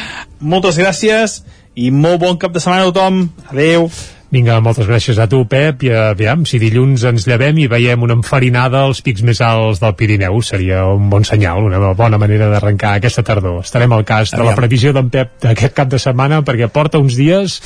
Moltes 0.45 0.77
gràcies 0.81 1.43
i 1.75 1.91
molt 1.91 2.21
bon 2.23 2.37
cap 2.39 2.53
de 2.55 2.61
setmana 2.62 2.83
a 2.85 2.93
tothom. 2.93 3.29
Adeu. 3.51 3.91
Vinga, 4.35 4.56
moltes 4.59 4.89
gràcies 4.89 5.19
a 5.23 5.28
tu, 5.31 5.44
Pep, 5.47 5.85
i 5.86 5.93
aviam, 5.94 6.40
si 6.48 6.59
dilluns 6.59 7.05
ens 7.06 7.23
llevem 7.28 7.61
i 7.62 7.69
veiem 7.70 8.02
una 8.02 8.16
enfarinada 8.19 8.81
als 8.82 8.98
pics 9.06 9.23
més 9.23 9.39
alts 9.44 9.78
del 9.78 9.93
Pirineu, 9.94 10.40
seria 10.43 10.81
un 10.90 11.06
bon 11.12 11.23
senyal, 11.23 11.62
una 11.69 11.93
bona 11.94 12.19
manera 12.19 12.48
d'arrencar 12.51 12.97
aquesta 12.98 13.23
tardor. 13.23 13.61
Estarem 13.62 13.93
al 13.94 14.02
cas 14.09 14.32
aviam. 14.32 14.43
de 14.43 14.48
la 14.48 14.56
previsió 14.59 14.90
d'en 14.97 15.06
Pep 15.12 15.36
d'aquest 15.44 15.77
cap 15.77 15.93
de 15.93 16.01
setmana, 16.02 16.40
perquè 16.43 16.66
porta 16.66 16.98
uns 16.98 17.15
dies 17.15 17.61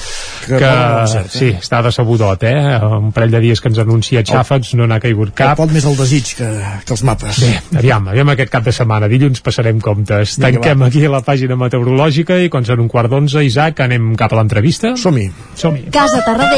que, 0.44 0.58
que 0.60 0.72
cert, 1.08 1.30
eh? 1.30 1.38
sí, 1.38 1.48
està 1.56 1.80
decebudot, 1.86 2.44
eh? 2.44 2.60
Un 2.98 3.14
parell 3.16 3.32
de 3.38 3.40
dies 3.46 3.64
que 3.64 3.72
ens 3.72 3.80
anuncia 3.80 4.20
xàfecs, 4.28 4.74
no 4.76 4.84
n'ha 4.90 5.00
caigut 5.00 5.32
cap. 5.40 5.56
pot 5.56 5.72
més 5.72 5.88
el 5.88 5.96
desig 5.96 6.34
que, 6.42 6.50
que 6.84 6.96
els 6.98 7.06
mapes. 7.08 7.40
Bé, 7.46 7.80
aviam, 7.80 8.12
aviam 8.12 8.34
aquest 8.34 8.52
cap 8.52 8.68
de 8.68 8.76
setmana. 8.76 9.08
Dilluns 9.08 9.40
passarem 9.40 9.80
comptes. 9.80 10.36
Vinga, 10.36 10.58
Tanquem 10.58 10.84
va. 10.84 10.92
aquí 10.92 11.06
la 11.08 11.24
pàgina 11.24 11.56
meteorològica 11.56 12.36
i 12.44 12.52
quan 12.52 12.68
són 12.68 12.84
un 12.84 12.92
quart 12.92 13.08
d'onze, 13.08 13.40
Isaac, 13.48 13.80
anem 13.88 14.12
cap 14.20 14.36
a 14.36 14.42
l'entrevista? 14.42 14.92
Som-hi. 15.00 15.30
Som-hi. 15.56 15.88
Casa 15.96 16.20
Tarradellas 16.28 16.57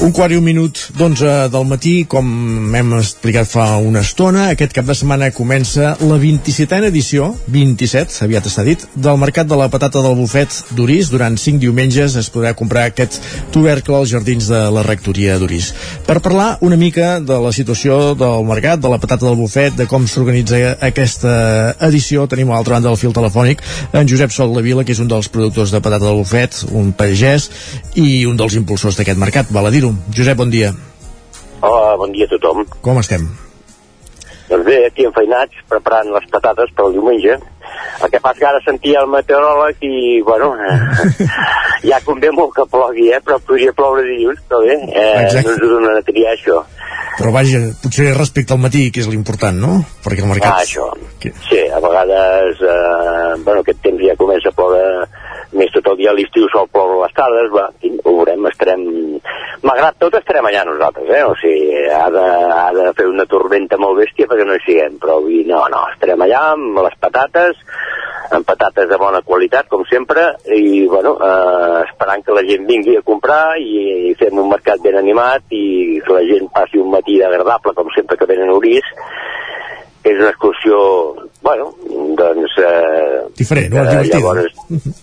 Un 0.00 0.14
quart 0.16 0.32
i 0.32 0.38
un 0.40 0.44
minut 0.46 0.78
d'onze 0.96 1.28
del 1.52 1.66
matí, 1.68 1.90
com 2.08 2.24
hem 2.72 2.92
explicat 2.96 3.44
fa 3.50 3.66
una 3.84 4.00
estona, 4.00 4.46
aquest 4.48 4.72
cap 4.72 4.86
de 4.88 4.94
setmana 4.96 5.26
comença 5.36 5.90
la 6.00 6.16
27a 6.16 6.86
edició, 6.88 7.26
27, 7.52 8.22
aviat 8.24 8.48
està 8.48 8.64
dit, 8.64 8.86
del 8.96 9.20
Mercat 9.20 9.50
de 9.50 9.58
la 9.60 9.66
Patata 9.68 10.00
del 10.00 10.16
Bufet 10.16 10.56
d'Uris. 10.72 11.10
Durant 11.12 11.36
cinc 11.36 11.60
diumenges 11.60 12.16
es 12.16 12.30
podrà 12.32 12.54
comprar 12.56 12.86
aquest 12.88 13.18
tubercle 13.52 13.98
als 13.98 14.14
jardins 14.14 14.48
de 14.48 14.62
la 14.72 14.86
rectoria 14.86 15.36
d'Uris. 15.36 15.68
Per 16.08 16.16
parlar 16.24 16.48
una 16.64 16.80
mica 16.80 17.18
de 17.20 17.36
la 17.44 17.52
situació 17.52 18.14
del 18.16 18.48
mercat, 18.48 18.80
de 18.80 18.94
la 18.94 19.00
patata 19.04 19.28
del 19.28 19.36
bufet, 19.36 19.76
de 19.76 19.84
com 19.90 20.08
s'organitza 20.08 20.78
aquesta 20.80 21.76
edició, 21.90 22.24
tenim 22.24 22.48
a 22.48 22.56
l'altra 22.56 22.78
banda 22.78 22.88
del 22.88 23.02
fil 23.02 23.12
telefònic 23.12 23.60
en 23.92 24.08
Josep 24.08 24.32
Sol 24.32 24.56
de 24.56 24.64
Vila, 24.64 24.88
que 24.88 24.96
és 24.96 25.04
un 25.04 25.12
dels 25.12 25.28
productors 25.28 25.76
de 25.76 25.84
patata 25.84 26.08
del 26.08 26.24
bufet, 26.24 26.64
un 26.72 26.94
pagès 26.96 27.50
i 28.00 28.24
un 28.24 28.40
dels 28.40 28.56
impulsors 28.56 28.96
d'aquest 28.96 29.20
mercat, 29.20 29.52
val 29.52 29.68
a 29.68 29.76
dir-ho 29.76 29.89
Josep, 30.14 30.36
bon 30.40 30.50
dia. 30.52 30.72
Hola, 31.60 31.96
bon 32.00 32.12
dia 32.12 32.26
a 32.28 32.32
tothom. 32.34 32.64
Com 32.84 32.98
estem? 33.02 33.28
Doncs 34.50 34.66
bé, 34.66 34.80
aquí 34.88 35.06
enfeinats, 35.06 35.62
preparant 35.70 36.08
les 36.10 36.26
patates 36.32 36.72
per 36.74 36.88
al 36.88 36.96
diumenge. 36.96 37.36
El 38.02 38.10
que 38.10 38.18
passa 38.18 38.40
que 38.40 38.48
ara 38.48 38.62
sentia 38.64 39.04
el 39.04 39.10
meteoròleg 39.12 39.84
i, 39.86 40.18
bueno, 40.26 40.50
eh, 40.58 41.28
ja 41.90 42.00
convé 42.02 42.32
molt 42.34 42.56
que 42.56 42.66
plogui, 42.72 43.10
eh, 43.14 43.20
però 43.22 43.38
podria 43.46 43.74
ploure 43.76 44.02
dilluns, 44.08 44.42
però 44.48 44.62
bé, 44.64 44.74
eh, 44.90 45.06
Exacte. 45.26 45.44
no 45.46 45.54
ens 45.54 45.62
ho 45.62 45.70
donen 45.76 46.00
a 46.00 46.04
triar, 46.08 46.34
això. 46.34 46.58
Però 47.20 47.30
vaja, 47.34 47.60
potser 47.82 48.10
respecte 48.16 48.56
al 48.56 48.62
matí, 48.64 48.86
que 48.90 49.04
és 49.04 49.10
l'important, 49.12 49.58
no? 49.60 49.76
Perquè 50.02 50.24
el 50.24 50.30
mercat... 50.32 50.56
Ah, 50.56 50.64
això. 50.64 50.88
Que... 51.22 51.34
Sí, 51.46 51.60
a 51.68 51.78
vegades, 51.84 52.62
eh, 52.64 53.34
bueno, 53.44 53.60
aquest 53.60 53.82
temps 53.84 54.02
ja 54.02 54.18
comença 54.18 54.50
a 54.50 54.56
ploure 54.56 54.82
més 55.60 55.72
tot 55.74 55.92
el 55.92 55.98
dia 56.00 56.10
a 56.12 56.16
l'estiu 56.16 56.48
sol 56.52 56.68
ploure 56.72 56.98
les 57.02 57.14
tardes, 57.16 57.50
va, 57.54 57.68
ho 58.04 58.16
veurem, 58.16 58.48
estarem... 58.50 58.84
Malgrat 59.66 59.98
tot 60.00 60.14
estarem 60.16 60.46
allà 60.48 60.64
nosaltres, 60.64 61.08
eh? 61.12 61.24
O 61.28 61.34
sigui, 61.36 61.82
ha 61.92 62.06
de, 62.12 62.26
ha 62.56 62.68
de 62.76 62.86
fer 62.96 63.06
una 63.10 63.26
tormenta 63.28 63.76
molt 63.80 64.00
bèstia 64.00 64.28
perquè 64.30 64.46
no 64.48 64.56
hi 64.56 64.62
siguem, 64.64 64.96
però 65.02 65.18
avui 65.20 65.42
no, 65.48 65.60
no, 65.72 65.82
estarem 65.92 66.24
allà 66.24 66.44
amb 66.54 66.80
les 66.86 66.96
patates, 67.02 67.60
amb 68.32 68.46
patates 68.46 68.88
de 68.88 68.98
bona 69.00 69.20
qualitat, 69.26 69.68
com 69.68 69.84
sempre, 69.90 70.24
i, 70.56 70.86
bueno, 70.88 71.16
eh, 71.26 71.82
esperant 71.84 72.24
que 72.24 72.36
la 72.36 72.44
gent 72.48 72.64
vingui 72.68 72.96
a 72.96 73.04
comprar 73.06 73.58
i, 73.60 74.10
i 74.10 74.14
fem 74.20 74.40
un 74.40 74.48
mercat 74.52 74.80
ben 74.84 74.96
animat 75.00 75.52
i 75.56 76.00
que 76.06 76.16
la 76.16 76.24
gent 76.28 76.48
passi 76.54 76.80
un 76.80 76.92
matí 76.94 77.20
agradable, 77.26 77.76
com 77.76 77.92
sempre 77.96 78.16
que 78.16 78.30
venen 78.30 78.48
a 78.48 78.56
Orís, 78.56 78.88
és 80.04 80.16
una 80.16 80.30
excursió, 80.30 80.80
bueno, 81.44 81.70
doncs... 82.16 82.56
Eh, 82.64 83.22
Diferent, 83.36 83.74
no? 83.74 83.84
Eh, 83.84 84.08
llavors, 84.08 85.00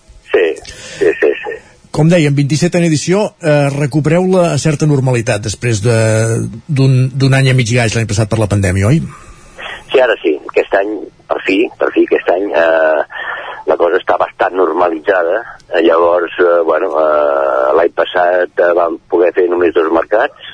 sí, 0.97 1.11
sí, 1.19 1.31
sí. 1.43 1.55
Com 1.97 2.11
dèiem, 2.11 2.35
27a 2.35 2.83
edició, 2.85 3.23
eh, 3.41 3.69
recupereu 3.73 4.27
la 4.29 4.57
certa 4.61 4.85
normalitat 4.85 5.41
després 5.47 5.79
d'un 5.81 7.33
any 7.39 7.49
a 7.49 7.55
mig 7.57 7.71
gaix 7.71 7.95
l'any 7.95 8.09
passat 8.09 8.29
per 8.29 8.39
la 8.39 8.49
pandèmia, 8.51 8.91
oi? 8.91 9.01
Sí, 9.91 10.01
ara 10.03 10.15
sí. 10.21 10.35
Aquest 10.51 10.75
any, 10.77 10.93
per 11.29 11.39
fi, 11.47 11.57
per 11.79 11.89
fi 11.95 12.03
aquest 12.05 12.29
any, 12.35 12.51
eh, 12.51 13.01
la 13.67 13.77
cosa 13.79 13.99
està 13.99 14.17
bastant 14.19 14.55
normalitzada. 14.59 15.41
Eh, 15.73 15.81
llavors, 15.87 16.35
eh, 16.43 16.59
bueno, 16.67 16.91
eh, 17.01 17.73
l'any 17.79 17.95
passat 17.95 18.63
eh, 18.63 18.71
vam 18.77 18.99
poder 19.09 19.33
fer 19.35 19.47
només 19.49 19.73
dos 19.75 19.89
mercats. 19.91 20.53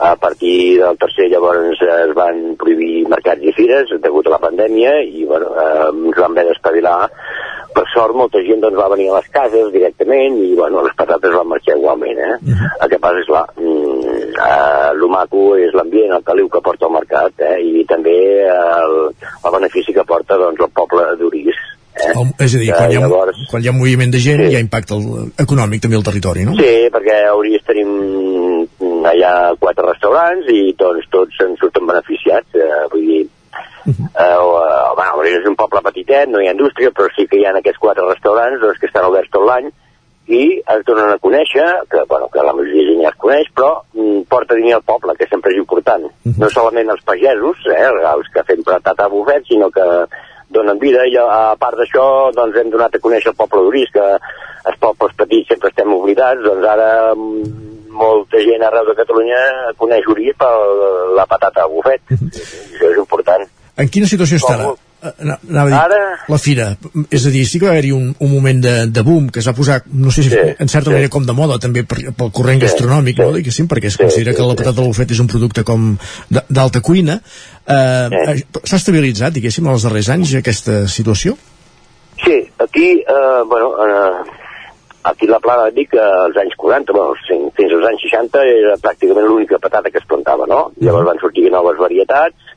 A 0.00 0.14
partir 0.16 0.80
del 0.80 0.96
tercer, 0.96 1.28
llavors, 1.28 1.80
es 1.80 2.14
van 2.16 2.56
prohibir 2.60 3.04
mercats 3.08 3.44
i 3.44 3.52
fires 3.52 3.90
degut 4.00 4.26
a 4.26 4.36
la 4.36 4.42
pandèmia 4.42 4.94
i, 5.04 5.26
bueno, 5.28 5.50
eh, 5.60 5.88
ens 5.90 6.16
vam 6.16 6.32
haver 6.32 6.46
d'espavilar 6.48 6.98
per 7.74 7.84
sort 7.92 8.16
molta 8.18 8.40
gent 8.46 8.62
doncs, 8.62 8.78
va 8.78 8.88
venir 8.92 9.10
a 9.10 9.18
les 9.18 9.28
cases 9.34 9.70
directament 9.72 10.38
i 10.42 10.54
bueno, 10.58 10.82
les 10.86 10.96
patates 10.98 11.34
van 11.36 11.50
marxar 11.50 11.76
igualment 11.78 12.18
eh? 12.18 12.32
Uh 12.42 12.54
-huh. 12.54 12.70
el 12.82 12.90
que 12.90 12.98
passa 12.98 13.20
és 13.20 13.26
clar 13.26 13.46
mm, 13.56 14.00
eh, 14.48 14.90
el 14.92 15.08
maco 15.08 15.56
és 15.56 15.72
l'ambient 15.74 16.12
el 16.16 16.24
caliu 16.24 16.48
que 16.48 16.60
porta 16.60 16.86
al 16.86 16.92
mercat 16.92 17.32
eh? 17.38 17.58
i 17.62 17.84
també 17.84 18.16
el, 18.48 18.94
el 19.44 19.52
benefici 19.52 19.92
que 19.92 20.04
porta 20.04 20.36
doncs, 20.36 20.60
el 20.60 20.72
poble 20.74 21.04
d'Uris 21.16 21.56
Eh? 22.00 22.12
El, 22.14 22.28
és 22.38 22.54
a 22.54 22.58
dir, 22.60 22.70
quan 22.72 22.92
hi, 22.92 22.96
ha, 22.96 23.00
llavors... 23.00 23.40
quan 23.50 23.62
hi 23.62 23.68
ha 23.68 23.72
moviment 23.76 24.12
de 24.14 24.20
gent 24.22 24.40
sí. 24.40 24.52
hi 24.52 24.56
ha 24.56 24.62
impacte 24.62 24.94
el- 24.94 25.32
econòmic 25.44 25.82
també 25.84 25.98
al 25.98 26.06
territori, 26.06 26.44
no? 26.46 26.54
Sí, 26.56 26.88
perquè 26.94 27.16
a 27.26 27.32
Auries 27.34 27.64
tenim 27.66 27.90
allà 29.06 29.34
quatre 29.60 29.86
restaurants 29.86 30.48
i 30.52 30.72
doncs 30.78 31.08
tots 31.10 31.42
en 31.44 31.56
surten 31.60 31.86
beneficiats. 31.86 32.54
Eh, 32.54 32.80
vull 32.92 33.06
dir, 33.06 33.20
eh, 33.86 34.36
o, 34.36 34.56
eh, 34.60 34.88
bueno, 34.96 35.28
és 35.30 35.46
un 35.48 35.56
poble 35.56 35.82
petitet, 35.86 36.28
no 36.28 36.40
hi 36.40 36.48
ha 36.48 36.56
indústria, 36.56 36.90
però 36.90 37.08
sí 37.16 37.26
que 37.26 37.40
hi 37.40 37.46
ha 37.46 37.54
aquests 37.56 37.80
quatre 37.80 38.06
restaurants 38.08 38.60
doncs, 38.60 38.80
que 38.80 38.90
estan 38.90 39.08
oberts 39.08 39.32
tot 39.32 39.46
l'any 39.46 39.70
i 40.30 40.42
es 40.60 40.82
donen 40.86 41.10
a 41.10 41.18
conèixer, 41.18 41.66
que, 41.90 42.04
bueno, 42.08 42.28
que 42.30 42.42
la 42.46 42.52
majoria 42.54 42.84
de 42.84 42.92
gent 42.92 43.00
ja 43.02 43.10
es 43.10 43.18
coneix, 43.18 43.48
però 43.56 43.70
mm, 43.96 44.20
porta 44.30 44.54
diner 44.54 44.76
al 44.76 44.84
poble, 44.86 45.16
que 45.18 45.26
sempre 45.26 45.50
és 45.50 45.58
important. 45.58 46.06
No 46.38 46.50
solament 46.54 46.92
els 46.94 47.02
pagesos, 47.06 47.64
eh, 47.66 47.88
els 48.12 48.28
que 48.34 48.44
fem 48.46 48.62
patata 48.66 49.08
a 49.08 49.12
bufet, 49.12 49.48
sinó 49.48 49.70
que 49.74 49.86
donen 50.50 50.78
vida 50.82 51.06
i 51.06 51.16
a 51.18 51.56
part 51.58 51.78
d'això 51.78 52.04
doncs 52.34 52.58
hem 52.58 52.70
donat 52.70 52.94
a 52.94 53.02
conèixer 53.02 53.32
el 53.32 53.38
poble 53.38 53.64
d'Orís, 53.64 53.90
que 53.94 54.06
els 54.70 54.78
pobles 54.82 55.16
petits 55.18 55.50
sempre 55.50 55.70
estem 55.70 55.92
oblidats, 55.94 56.42
doncs 56.46 56.66
ara 56.68 56.90
mm, 57.16 57.69
molta 57.90 58.38
gent 58.44 58.62
arreu 58.66 58.86
de 58.90 58.94
Catalunya 58.98 59.40
coneix 59.80 60.06
Orís 60.12 60.36
per 60.38 60.50
la 61.16 61.26
patata 61.26 61.64
a 61.64 61.68
bufet. 61.72 62.02
Això 62.10 62.92
és 62.92 63.00
important. 63.02 63.48
En 63.80 63.88
quina 63.88 64.06
situació 64.10 64.38
està 64.38 64.54
ara? 64.58 64.70
Eh, 65.00 65.10
ana- 65.24 65.38
Anava 65.48 65.62
a 65.64 65.70
dir, 65.70 65.76
Ara- 65.80 66.16
la 66.28 66.38
fira, 66.38 66.66
és 67.10 67.24
a 67.26 67.30
dir, 67.32 67.46
sí 67.48 67.58
que 67.58 67.64
va 67.64 67.70
haver-hi 67.72 67.92
un, 67.96 68.10
un 68.20 68.30
moment 68.34 68.58
de, 68.60 68.74
de 68.92 69.02
boom 69.06 69.30
que 69.32 69.40
es 69.40 69.46
va 69.48 69.54
posar, 69.56 69.78
no 69.88 70.10
sé 70.12 70.22
si 70.26 70.34
en 70.36 70.68
certa 70.68 70.90
manera 70.92 71.08
com 71.08 71.24
de 71.24 71.32
moda 71.32 71.56
també 71.58 71.86
per, 71.88 72.02
pel 72.12 72.30
corrent 72.36 72.60
gastronòmic, 72.60 73.16
no? 73.22 73.30
diguéssim, 73.38 73.66
perquè 73.70 73.88
es 73.88 73.96
considera 73.96 74.34
que 74.36 74.44
la 74.44 74.54
patata 74.58 74.82
al 74.84 74.90
bufet 74.92 75.10
és 75.16 75.22
un 75.24 75.30
producte 75.32 75.64
com 75.64 75.94
d'alta 76.28 76.82
cuina. 76.84 77.16
Eh, 77.64 78.08
eh, 78.20 78.36
S'ha 78.62 78.76
estabilitzat, 78.76 79.32
diguéssim, 79.32 79.64
en 79.66 79.72
els 79.78 79.88
darrers 79.88 80.12
anys 80.12 80.34
aquesta 80.42 80.82
situació? 80.86 81.38
Sí, 82.22 82.36
aquí, 82.60 82.90
eh, 83.00 83.42
bueno, 83.48 83.72
eh, 83.80 84.36
aquí 85.04 85.26
la 85.26 85.40
plana 85.40 85.64
de 85.64 85.70
Vic, 85.80 85.94
eh, 85.94 85.98
als 86.26 86.36
anys 86.36 86.52
40, 86.60 86.92
bueno, 86.92 87.14
fins 87.26 87.49
fins 87.60 87.76
als 87.76 87.90
anys 87.90 88.06
60, 88.08 88.46
era 88.62 88.78
pràcticament 88.80 89.28
l'única 89.28 89.60
patata 89.60 89.92
que 89.92 90.00
es 90.00 90.08
plantava, 90.08 90.48
no? 90.48 90.62
Llavors 90.80 91.10
van 91.12 91.20
sortir 91.20 91.50
noves 91.52 91.78
varietats 91.80 92.56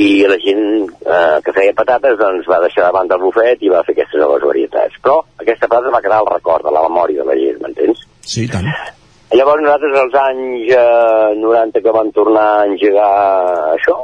i 0.00 0.22
la 0.30 0.38
gent 0.40 0.62
eh, 0.86 1.40
que 1.44 1.54
feia 1.56 1.74
patates 1.76 2.16
doncs 2.20 2.46
va 2.48 2.60
deixar 2.62 2.86
de 2.86 2.94
banda 2.94 3.18
el 3.18 3.24
bufet 3.26 3.60
i 3.66 3.72
va 3.72 3.82
fer 3.84 3.96
aquestes 3.96 4.22
noves 4.22 4.46
varietats. 4.46 4.96
Però 5.02 5.18
aquesta 5.42 5.68
patata 5.68 5.92
va 5.96 6.02
quedar 6.04 6.22
al 6.22 6.30
record, 6.30 6.66
a 6.66 6.74
la 6.76 6.86
memòria 6.86 7.24
de 7.24 7.28
la 7.32 7.38
gent, 7.40 7.60
m'entens? 7.64 8.06
Sí, 8.22 8.46
tant. 8.48 8.70
Llavors 9.30 9.62
nosaltres 9.62 9.94
als 9.98 10.16
anys 10.18 10.70
eh, 10.74 11.34
90 11.38 11.82
que 11.84 11.94
vam 11.94 12.08
tornar 12.14 12.46
a 12.54 12.64
engegar 12.66 13.10
això, 13.76 13.96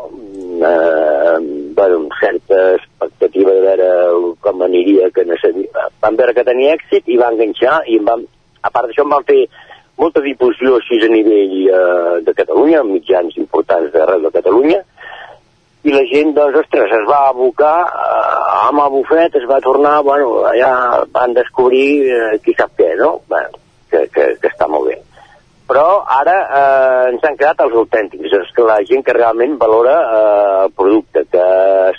eh, 0.70 1.38
bueno, 1.78 2.02
amb 2.02 2.18
certa 2.20 2.60
expectativa 2.76 3.54
de 3.56 3.64
veure 3.64 3.88
com 4.44 4.62
aniria, 4.62 5.10
que 5.14 5.24
no 5.26 5.38
sabia. 5.40 5.88
Vam 6.02 6.18
veure 6.20 6.34
que 6.36 6.46
tenia 6.46 6.76
èxit 6.76 7.10
i 7.10 7.18
va 7.18 7.32
enganxar 7.34 7.80
i 7.90 7.98
vam, 8.06 8.22
a 8.62 8.70
part 8.70 8.90
d'això 8.90 9.06
en 9.06 9.16
vam 9.16 9.26
fer 9.26 9.42
molta 10.00 10.22
difusió 10.24 10.76
així 10.76 11.00
a 11.04 11.08
nivell 11.12 11.56
eh, 11.66 12.20
de 12.26 12.34
Catalunya, 12.36 12.82
amb 12.82 12.96
mitjans 12.96 13.36
importants 13.40 13.92
d'arreu 13.94 14.26
de 14.26 14.34
Catalunya, 14.34 14.82
i 15.86 15.92
la 15.94 16.02
gent, 16.10 16.32
doncs, 16.34 16.58
ostres, 16.64 16.90
es 16.92 17.04
va 17.08 17.28
abocar 17.30 17.76
eh, 17.86 18.46
amb 18.66 18.82
el 18.84 18.92
bufet, 18.96 19.36
es 19.38 19.46
va 19.48 19.62
tornar, 19.64 20.00
bueno, 20.06 20.40
allà 20.50 21.04
van 21.14 21.36
descobrir 21.36 21.88
eh, 22.10 22.38
qui 22.42 22.56
sap 22.58 22.74
què, 22.78 22.94
no? 22.98 23.20
Bueno, 23.30 23.60
que, 23.90 24.06
que, 24.12 24.32
que 24.42 24.50
està 24.50 24.68
molt 24.70 24.90
bé. 24.90 24.96
Però 25.66 25.86
ara 26.14 26.34
eh, 26.42 27.04
ens 27.12 27.24
han 27.26 27.38
quedat 27.38 27.62
els 27.64 27.76
autèntics, 27.78 28.34
és 28.38 28.50
que 28.54 28.66
la 28.66 28.78
gent 28.86 29.02
que 29.06 29.14
realment 29.14 29.56
valora 29.58 29.94
eh, 30.00 30.58
el 30.66 30.74
producte, 30.78 31.24
que 31.30 31.46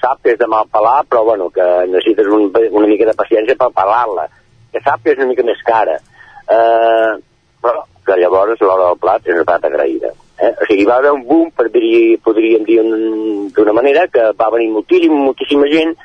sap 0.02 0.22
que 0.24 0.36
és 0.36 0.40
de 0.40 0.48
mal 0.52 0.70
pelar, 0.72 1.02
però 1.08 1.24
bueno, 1.28 1.50
que 1.56 1.66
necessites 1.92 2.28
un, 2.32 2.48
una 2.52 2.92
mica 2.92 3.08
de 3.10 3.16
paciència 3.18 3.58
per 3.60 3.74
pelar-la, 3.76 4.28
que 4.72 4.84
sap 4.84 5.04
que 5.04 5.16
és 5.16 5.20
una 5.20 5.32
mica 5.32 5.48
més 5.48 5.64
cara, 5.68 5.98
eh, 6.48 7.12
però 7.68 7.84
que 8.08 8.16
llavors 8.22 8.64
l'hora 8.64 8.88
del 8.88 9.00
plat 9.04 9.28
és 9.28 9.36
una 9.36 9.60
agraïda. 9.60 10.14
Eh? 10.38 10.52
O 10.54 10.68
sigui, 10.70 10.86
va 10.88 11.00
haver 11.02 11.12
un 11.12 11.26
boom, 11.28 11.50
per 11.52 11.68
dir, 11.74 12.20
podríem 12.24 12.64
dir 12.64 12.80
un- 12.80 13.50
d'una 13.56 13.74
manera, 13.74 14.08
que 14.08 14.32
va 14.40 14.52
venir 14.54 14.70
moltíssim, 14.72 15.12
moltíssima 15.12 15.68
gent, 15.68 15.98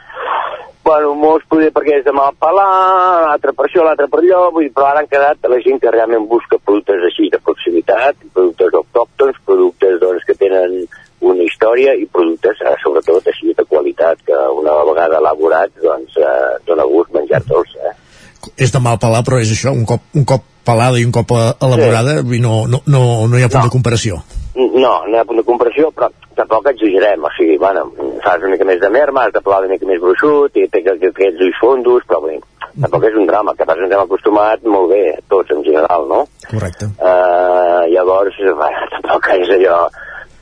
bueno, 0.82 1.14
molts 1.14 1.46
poder 1.46 1.70
perquè 1.70 1.98
és 1.98 2.04
de 2.04 2.12
mal 2.12 2.34
pelar, 2.40 3.28
l'altre 3.28 3.52
per 3.52 3.68
això, 3.68 3.84
l'altre 3.84 4.08
per 4.08 4.18
allò, 4.18 4.50
vull 4.50 4.66
dir, 4.66 4.72
però 4.74 4.88
ara 4.88 5.04
han 5.04 5.10
quedat 5.12 5.46
la 5.52 5.60
gent 5.62 5.78
que 5.78 5.92
realment 5.94 6.26
busca 6.26 6.58
productes 6.58 7.06
així 7.06 7.28
de 7.30 7.38
proximitat, 7.38 8.16
productes 8.34 8.74
autòctons, 8.80 9.38
productes 9.46 10.00
doncs, 10.00 10.24
que 10.26 10.34
tenen 10.34 10.80
una 11.20 11.42
història 11.46 11.94
i 11.94 12.06
productes, 12.06 12.58
eh, 12.66 12.74
sobretot, 12.82 13.28
així 13.30 13.54
de 13.54 13.64
qualitat, 13.64 14.24
que 14.26 14.34
una 14.58 14.74
vegada 14.90 15.20
elaborats, 15.22 15.76
doncs, 15.80 16.16
eh, 16.16 16.58
dona 16.66 16.88
gust 16.90 17.12
menjar-te'ls. 17.14 17.76
Eh? 17.76 17.94
És 18.58 18.72
de 18.72 18.80
mal 18.80 18.98
pelar, 18.98 19.22
però 19.22 19.38
és 19.38 19.52
això, 19.54 19.70
un 19.70 19.86
cop, 19.86 20.00
un 20.18 20.24
cop 20.24 20.42
pelada 20.64 20.98
i 20.98 21.04
un 21.04 21.12
cop 21.12 21.30
elaborada, 21.32 22.20
vull 22.22 22.36
dir, 22.36 22.42
no, 22.44 22.66
no, 22.70 22.82
no, 22.86 23.02
no 23.28 23.38
hi 23.38 23.42
ha 23.44 23.50
punt 23.52 23.66
de 23.68 23.74
comparació. 23.74 24.20
No, 24.54 24.92
no 25.08 25.14
hi 25.14 25.18
ha 25.20 25.24
punt 25.24 25.40
de 25.40 25.46
comparació, 25.48 25.90
però 25.96 26.10
tampoc 26.36 26.66
exagerem, 26.72 27.24
o 27.24 27.30
sigui, 27.36 27.56
bueno, 27.58 27.86
fas 28.24 28.40
una 28.44 28.52
mica 28.54 28.64
més 28.68 28.80
de 28.80 28.90
merma, 28.92 29.26
has 29.26 29.32
de 29.34 29.40
pelar 29.44 29.62
una 29.64 29.72
mica 29.74 29.86
més 29.88 30.00
gruixut, 30.00 30.56
i 30.56 30.68
té 30.68 30.82
que- 30.84 30.96
aquests 31.08 31.40
ulls 31.46 31.58
fondos, 31.60 32.02
però 32.08 32.20
bé, 32.26 32.38
tampoc 32.80 33.04
és 33.08 33.16
un 33.16 33.26
drama, 33.26 33.54
que 33.56 33.64
pas 33.68 33.76
ens 33.80 33.92
hem 33.92 34.04
acostumat 34.04 34.62
molt 34.64 34.90
bé, 34.92 35.02
tots 35.28 35.50
en 35.56 35.64
general, 35.64 36.06
no? 36.08 36.22
Correcte. 36.50 36.86
Uh, 37.00 37.84
llavors, 37.92 38.36
bueno, 38.38 38.86
tampoc 38.94 39.28
és 39.38 39.50
allò 39.58 39.82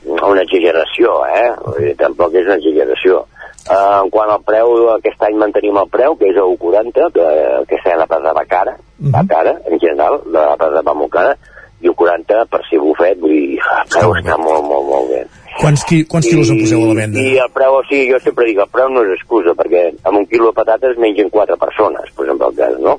una 0.05 0.41
exageració, 0.41 1.17
eh? 1.27 1.93
Tampoc 1.99 2.33
és 2.35 2.45
una 2.47 2.55
exageració. 2.59 3.25
Uh, 3.61 4.01
en 4.01 4.09
quant 4.09 4.29
al 4.33 4.41
preu, 4.41 4.71
aquest 4.95 5.21
any 5.27 5.35
mantenim 5.37 5.77
el 5.77 5.89
preu, 5.93 6.15
que 6.17 6.31
és 6.31 6.37
a 6.39 6.45
1,40, 6.49 7.11
que 7.13 7.25
aquest 7.61 7.89
any 7.91 7.99
la 7.99 8.07
plata 8.09 8.33
va 8.33 8.45
cara, 8.49 8.73
va 9.13 9.21
cara, 9.29 9.53
en 9.69 9.77
general, 9.77 10.17
la 10.33 10.55
plata 10.57 10.81
va 10.87 10.95
molt 10.97 11.13
cara, 11.13 11.35
i 11.81 11.89
1,40 11.89 12.41
per 12.49 12.61
ser 12.69 12.79
bufet, 12.81 13.21
vull 13.21 13.35
dir, 13.35 13.59
el 13.61 13.93
preu 13.93 14.15
està 14.17 14.39
molt, 14.41 14.65
molt, 14.65 14.89
molt 14.89 15.13
bé. 15.13 15.21
Quants, 15.59 15.85
qui, 15.85 16.01
quants 16.09 16.25
quilos 16.25 16.49
en 16.49 16.61
poseu 16.63 16.81
a 16.87 16.89
la 16.89 16.97
venda? 17.03 17.21
I 17.21 17.37
el 17.43 17.53
preu, 17.53 17.77
o 17.77 17.85
sigui, 17.85 18.09
jo 18.09 18.19
sempre 18.25 18.49
dic, 18.49 18.63
el 18.65 18.73
preu 18.73 18.89
no 18.89 19.05
és 19.05 19.13
excusa, 19.19 19.53
perquè 19.61 19.85
amb 20.09 20.23
un 20.23 20.27
quilo 20.31 20.49
de 20.49 20.57
patates 20.57 20.97
mengen 21.01 21.29
quatre 21.29 21.57
persones, 21.61 22.09
per 22.17 22.25
exemple, 22.25 22.49
el 22.49 22.59
cas, 22.63 22.77
no? 22.81 22.97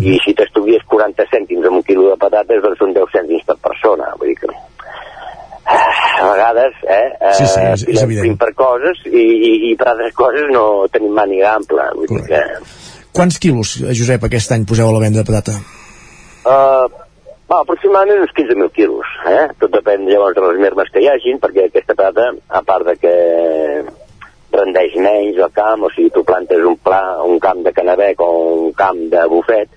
I 0.00 0.16
si 0.24 0.36
t'estudies 0.36 0.84
40 0.88 1.28
cèntims 1.32 1.68
amb 1.68 1.80
un 1.80 1.84
quilo 1.84 2.08
de 2.08 2.18
patates, 2.20 2.60
doncs 2.64 2.80
són 2.80 2.96
10 2.96 3.16
cèntims 3.16 3.46
per 3.48 3.56
persona. 3.68 4.12
Vull 4.20 4.32
dir 4.32 4.40
que 4.40 4.52
a 6.18 6.28
vegades, 6.32 6.74
eh, 6.84 7.08
eh 7.20 7.34
Sí, 7.38 7.46
sí, 7.46 7.60
és- 7.60 7.86
és 7.88 8.02
evident. 8.02 8.38
per 8.38 8.52
coses 8.54 9.02
i, 9.06 9.24
i, 9.50 9.52
i 9.70 9.76
per 9.76 9.88
altres 9.92 10.14
coses 10.14 10.48
no 10.52 10.86
tenim 10.92 11.12
màniga 11.12 11.54
ampla. 11.54 11.90
Vull 11.94 12.08
dir 12.08 12.24
que, 12.26 12.42
Quants 13.12 13.38
quilos, 13.42 13.76
eh, 13.82 13.94
Josep, 13.96 14.24
aquest 14.24 14.52
any 14.54 14.64
poseu 14.64 14.88
a 14.88 14.92
la 14.94 15.02
venda 15.02 15.22
de 15.22 15.26
patata? 15.26 15.56
Uh, 16.46 16.86
va, 17.50 17.58
aproximadament 17.58 18.22
uns 18.22 18.34
15.000 18.36 18.70
quilos. 18.76 19.08
Eh? 19.26 19.48
Tot 19.58 19.72
depèn 19.74 20.06
llavors 20.06 20.36
de 20.36 20.44
les 20.46 20.60
mermes 20.62 20.92
que 20.94 21.02
hi 21.02 21.08
hagin, 21.10 21.40
perquè 21.42 21.66
aquesta 21.66 21.96
patata, 21.98 22.30
a 22.48 22.62
part 22.62 22.86
de 22.86 22.94
que 23.02 23.14
rendeix 24.54 24.94
menys 24.98 25.42
al 25.42 25.52
camp, 25.54 25.82
o 25.86 25.90
sigui, 25.94 26.10
tu 26.14 26.22
plantes 26.26 26.62
un, 26.66 26.78
pla, 26.78 27.02
un 27.26 27.38
camp 27.42 27.62
de 27.66 27.74
canabec 27.74 28.22
o 28.22 28.30
un 28.54 28.72
camp 28.78 29.02
de 29.10 29.26
bufet, 29.30 29.68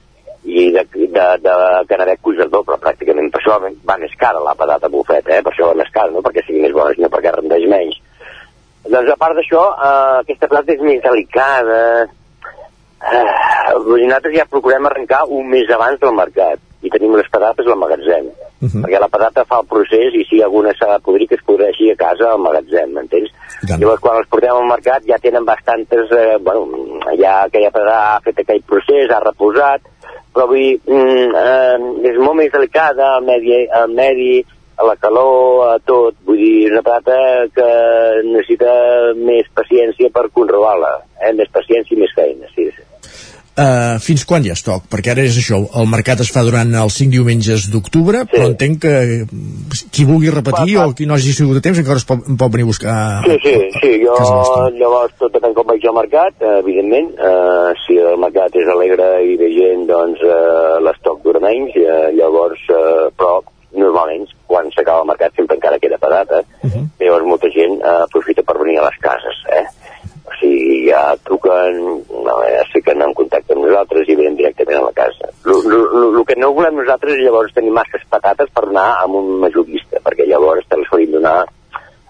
i 0.43 0.71
de, 0.75 0.83
de, 0.93 1.27
de 1.43 1.53
canabec 1.89 2.19
cuix 2.21 2.41
el 2.43 2.51
doble, 2.51 2.79
pràcticament. 2.81 3.29
Per 3.31 3.41
això 3.41 3.59
va 3.61 3.99
més 4.01 4.15
cara 4.19 4.43
la 4.43 4.55
patata 4.59 4.89
bufet, 4.91 5.29
eh? 5.29 5.41
per 5.41 5.53
això 5.53 5.69
va 5.71 5.79
més 5.79 5.91
cara, 5.93 6.11
no 6.11 6.23
perquè 6.25 6.43
sigui 6.45 6.65
més 6.65 6.75
bona, 6.75 6.95
sinó 6.95 7.11
perquè 7.13 7.31
rendeix 7.31 7.69
menys. 7.71 8.01
Doncs 8.83 9.13
a 9.13 9.15
part 9.19 9.37
d'això, 9.39 9.63
eh, 9.71 10.19
aquesta 10.25 10.51
planta 10.51 10.75
és 10.75 10.83
més 10.83 10.99
delicada, 11.03 11.79
Eh, 13.03 13.73
nosaltres 13.83 14.31
ja 14.37 14.45
procurem 14.47 14.85
arrencar 14.87 15.25
un 15.27 15.49
mes 15.51 15.67
abans 15.75 15.99
del 15.99 16.15
mercat 16.15 16.61
i 16.83 16.91
tenim 16.91 17.15
les 17.17 17.27
patates 17.31 17.67
al 17.67 17.79
magatzem. 17.79 18.29
Uh 18.63 18.67
-huh. 18.69 18.81
Perquè 18.83 18.99
la 18.99 19.11
patata 19.11 19.43
fa 19.43 19.59
el 19.59 19.67
procés 19.67 20.15
i 20.15 20.23
si 20.29 20.41
alguna 20.41 20.71
s'ha 20.73 20.93
de 20.93 21.03
podrir 21.03 21.27
que 21.27 21.35
es 21.35 21.43
podreixi 21.43 21.91
a 21.91 21.95
casa 21.95 22.31
al 22.31 22.39
magatzem, 22.39 22.89
m'entens? 22.93 23.29
Llavors 23.79 23.99
quan 23.99 24.17
els 24.17 24.27
portem 24.27 24.55
al 24.55 24.67
mercat 24.67 25.03
ja 25.05 25.17
tenen 25.17 25.45
bastantes, 25.45 26.11
eh, 26.11 26.37
bueno, 26.39 26.67
ja 27.17 27.43
aquella 27.43 27.71
patata 27.71 28.15
ha 28.15 28.21
fet 28.21 28.39
aquell 28.39 28.63
procés, 28.63 29.09
ha 29.09 29.19
reposat, 29.19 29.81
però 30.33 30.47
vull 30.49 30.59
dir, 30.59 30.79
mm, 30.87 31.35
eh, 31.43 32.09
és 32.11 32.19
molt 32.19 32.39
més 32.41 32.51
delicada 32.51 33.15
al 33.15 33.25
medi, 33.27 33.55
al 33.69 33.89
medi 33.93 34.43
a 34.75 34.85
la 34.85 34.95
calor, 34.97 35.67
a 35.69 35.79
tot. 35.85 36.15
Vull 36.25 36.41
dir, 36.41 36.71
una 36.71 36.81
patata 36.81 37.47
que 37.53 37.69
necessita 38.25 38.73
més 39.19 39.49
paciència 39.53 40.09
per 40.13 40.29
controlar-la, 40.33 40.95
eh? 41.21 41.33
més 41.37 41.51
paciència 41.53 41.95
i 41.95 42.01
més 42.01 42.15
feina, 42.17 42.49
sí, 42.55 42.71
sí. 42.71 42.92
Uh, 43.53 43.99
fins 44.01 44.23
quan 44.25 44.41
hi 44.41 44.49
ha 44.49 44.55
estoc? 44.57 44.87
Perquè 44.89 45.11
ara 45.13 45.21
és 45.27 45.35
això, 45.37 45.59
el 45.77 45.85
mercat 45.85 46.23
es 46.23 46.31
fa 46.33 46.41
durant 46.41 46.71
els 46.73 46.95
5 46.97 47.13
diumenges 47.13 47.67
d'octubre, 47.69 48.23
sí. 48.25 48.31
però 48.31 48.47
entenc 48.49 48.79
que 48.81 48.93
mm, 49.27 49.83
qui 49.93 50.05
vulgui 50.09 50.31
repetir 50.33 50.79
o 50.81 50.87
qui 50.97 51.05
no 51.05 51.13
hagi 51.13 51.35
sigut 51.37 51.59
de 51.59 51.61
temps 51.61 51.77
encara 51.77 52.01
es 52.01 52.07
pot, 52.09 52.23
pot 52.25 52.55
venir 52.55 52.65
a 52.65 52.71
buscar 52.71 52.95
Sí, 53.27 53.37
sí, 53.43 53.53
sí, 53.77 53.91
jo 54.01 54.15
llavors 54.79 55.13
tot 55.21 55.35
depèn 55.37 55.53
com 55.53 55.69
vaig 55.69 55.85
al 55.85 55.97
mercat, 55.99 56.33
eh, 56.41 56.55
evidentment, 56.63 57.13
eh, 57.13 57.69
si 57.83 57.99
el 58.01 58.17
mercat 58.25 58.57
és 58.57 58.73
alegre 58.73 59.11
i 59.21 59.37
de 59.37 59.51
gent, 59.53 59.85
doncs 59.91 60.25
eh, 60.25 60.81
l'estoc 60.87 61.21
dura 61.21 61.43
menys, 61.43 61.77
eh, 61.77 62.09
llavors, 62.17 62.65
eh, 62.73 63.11
però 63.13 63.37
normalment 63.77 64.25
quan 64.49 64.73
s'acaba 64.73 65.05
el 65.05 65.09
mercat 65.13 65.37
sempre 65.37 65.57
encara 65.61 65.77
queda 65.81 66.01
patata, 66.01 66.41
uh 66.41 66.69
-huh. 66.73 66.85
llavors 67.05 67.29
molta 67.29 67.53
gent 67.53 67.77
eh, 67.81 68.01
aprofita 68.01 68.41
per 68.41 68.57
venir 68.57 68.79
a 68.79 68.89
les 68.89 68.97
cases, 68.97 69.37
eh? 69.61 69.65
Sigui, 70.43 70.89
ja 70.89 71.15
truquen 71.23 71.77
no, 71.79 72.33
ja 72.43 72.61
es 72.65 72.71
fiquen 72.75 72.99
en 73.05 73.13
contacte 73.15 73.55
amb 73.55 73.63
nosaltres 73.63 74.09
i 74.11 74.17
venen 74.19 74.35
directament 74.35 74.81
a 74.81 74.87
la 74.89 74.95
casa. 74.97 75.31
El 75.47 76.23
que 76.27 76.35
no 76.35 76.51
volem 76.57 76.81
nosaltres 76.81 77.15
és 77.15 77.23
llavors 77.23 77.55
tenir 77.55 77.71
masses 77.71 78.03
patates 78.11 78.51
per 78.51 78.65
anar 78.67 78.89
amb 79.05 79.21
un 79.21 79.37
majorista, 79.39 80.03
perquè 80.03 80.27
llavors 80.27 80.67
te 80.67 80.81
les 80.81 81.11
donar 81.15 81.37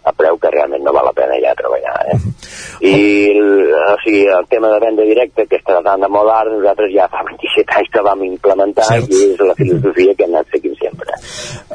a 0.04 0.14
preu 0.16 0.38
que 0.42 0.52
realment 0.52 0.84
no 0.84 0.94
val 0.96 1.08
la 1.08 1.16
pena 1.16 1.38
ja 1.44 1.56
treballar. 1.58 1.96
Eh? 2.12 2.18
I 2.90 2.96
el, 3.32 3.72
o 3.72 3.96
sigui, 4.04 4.24
el 4.28 4.48
tema 4.52 4.72
de 4.74 4.80
venda 4.84 5.06
directa, 5.08 5.46
que 5.48 5.60
està 5.62 5.80
tan 5.86 6.04
de 6.04 6.10
moda 6.12 6.40
ara, 6.42 6.52
nosaltres 6.52 6.92
ja 6.96 7.08
fa 7.12 7.24
27 7.30 7.78
anys 7.80 7.92
que 7.94 8.04
vam 8.06 8.26
implementar 8.28 8.88
Cert. 8.90 9.12
i 9.12 9.22
és 9.32 9.44
la 9.44 9.56
filosofia 9.60 10.16
que 10.18 10.28
hem 10.28 10.36
anat 10.36 10.52
seguint 10.56 10.76
sempre. 10.82 11.20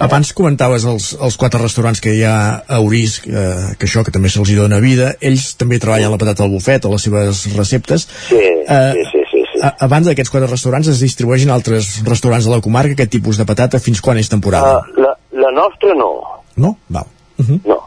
Abans 0.09 0.33
comentaves 0.37 0.85
els, 0.89 1.11
els 1.17 1.39
quatre 1.41 1.61
restaurants 1.63 2.03
que 2.05 2.15
hi 2.15 2.25
ha 2.29 2.37
a 2.61 2.81
Orís, 2.85 3.19
eh, 3.27 3.75
que 3.81 3.89
això 3.89 4.05
que 4.05 4.15
també 4.15 4.31
se'ls 4.33 4.53
dona 4.59 4.83
vida, 4.85 5.15
ells 5.25 5.53
també 5.61 5.81
treballen 5.83 6.13
la 6.13 6.21
patata 6.21 6.45
al 6.45 6.53
bufet, 6.53 6.85
a 6.85 6.93
les 6.93 7.09
seves 7.09 7.45
receptes. 7.57 8.09
Sí, 8.29 8.39
eh, 8.39 8.93
sí, 8.95 9.05
sí, 9.13 9.25
sí, 9.33 9.45
sí. 9.53 9.63
A, 9.65 9.75
abans 9.89 10.09
d'aquests 10.09 10.33
quatre 10.33 10.51
restaurants 10.51 10.91
es 10.93 11.03
distribueixen 11.03 11.51
altres 11.55 11.99
restaurants 12.07 12.47
de 12.47 12.55
la 12.55 12.63
comarca 12.65 12.95
aquest 12.97 13.17
tipus 13.17 13.41
de 13.41 13.47
patata 13.49 13.81
fins 13.83 14.03
quan 14.05 14.21
és 14.21 14.31
temporada? 14.31 14.83
Uh, 14.85 15.07
la, 15.07 15.15
la 15.45 15.55
nostra 15.57 15.97
no. 15.99 16.13
No? 16.59 16.77
Val. 16.89 17.09
Uh 17.39 17.47
-huh. 17.47 17.61
No, 17.65 17.79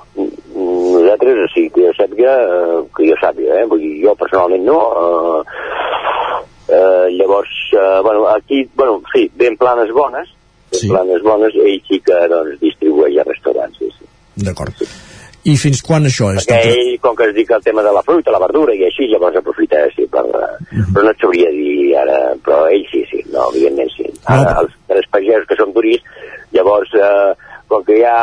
nosaltres, 1.11 1.43
o 1.43 1.53
sigui, 1.53 1.69
que 1.75 1.85
jo 1.87 1.93
sàpiga, 1.97 2.33
eh, 2.41 2.81
que 2.95 3.07
jo 3.09 3.17
sàpiga, 3.21 3.59
eh? 3.61 3.67
Vull 3.67 3.83
dir, 3.83 3.93
jo 4.05 4.15
personalment 4.15 4.63
no, 4.65 4.79
eh, 5.03 5.41
eh, 6.71 7.07
llavors, 7.17 7.53
eh, 7.73 7.99
bueno, 8.03 8.27
aquí, 8.27 8.63
bueno, 8.75 9.01
sí, 9.13 9.29
ben 9.35 9.57
planes 9.57 9.91
bones, 9.91 10.29
ben 10.71 10.79
Sí. 10.79 10.89
planes 10.89 11.21
bones, 11.21 11.53
ell 11.55 11.81
sí 11.87 11.99
que, 11.99 12.27
doncs, 12.31 12.59
distribueix 12.61 13.17
a 13.19 13.23
restaurants, 13.27 13.77
sí, 13.77 13.89
sí. 13.97 14.05
D'acord. 14.45 14.73
I 15.43 15.55
fins 15.57 15.81
quan 15.81 16.05
això 16.05 16.29
és? 16.35 16.45
Perquè 16.45 16.69
ell, 16.69 16.99
com 17.01 17.15
que 17.17 17.25
es 17.25 17.33
diu 17.35 17.45
el 17.49 17.63
tema 17.63 17.81
de 17.81 17.91
la 17.91 18.03
fruita, 18.03 18.31
la 18.31 18.39
verdura 18.39 18.75
i 18.77 18.83
així, 18.85 19.07
llavors 19.09 19.35
aprofita, 19.35 19.81
sí, 19.95 20.05
per, 20.05 20.23
uh 20.29 20.85
però 20.93 21.03
no 21.03 21.11
et 21.11 21.19
sabria 21.19 21.49
dir 21.51 21.95
ara, 21.97 22.35
però 22.45 22.67
ell 22.69 22.85
sí, 22.91 23.03
sí, 23.09 23.23
no, 23.33 23.49
evidentment 23.49 23.89
sí. 23.95 24.05
Ara, 24.25 24.59
els 24.61 24.71
tres 24.87 25.07
pagesos 25.11 25.47
que 25.49 25.57
són 25.57 25.73
turis, 25.73 26.03
llavors, 26.53 26.93
eh, 26.93 27.33
com 27.71 27.83
que 27.87 28.01
ja, 28.01 28.15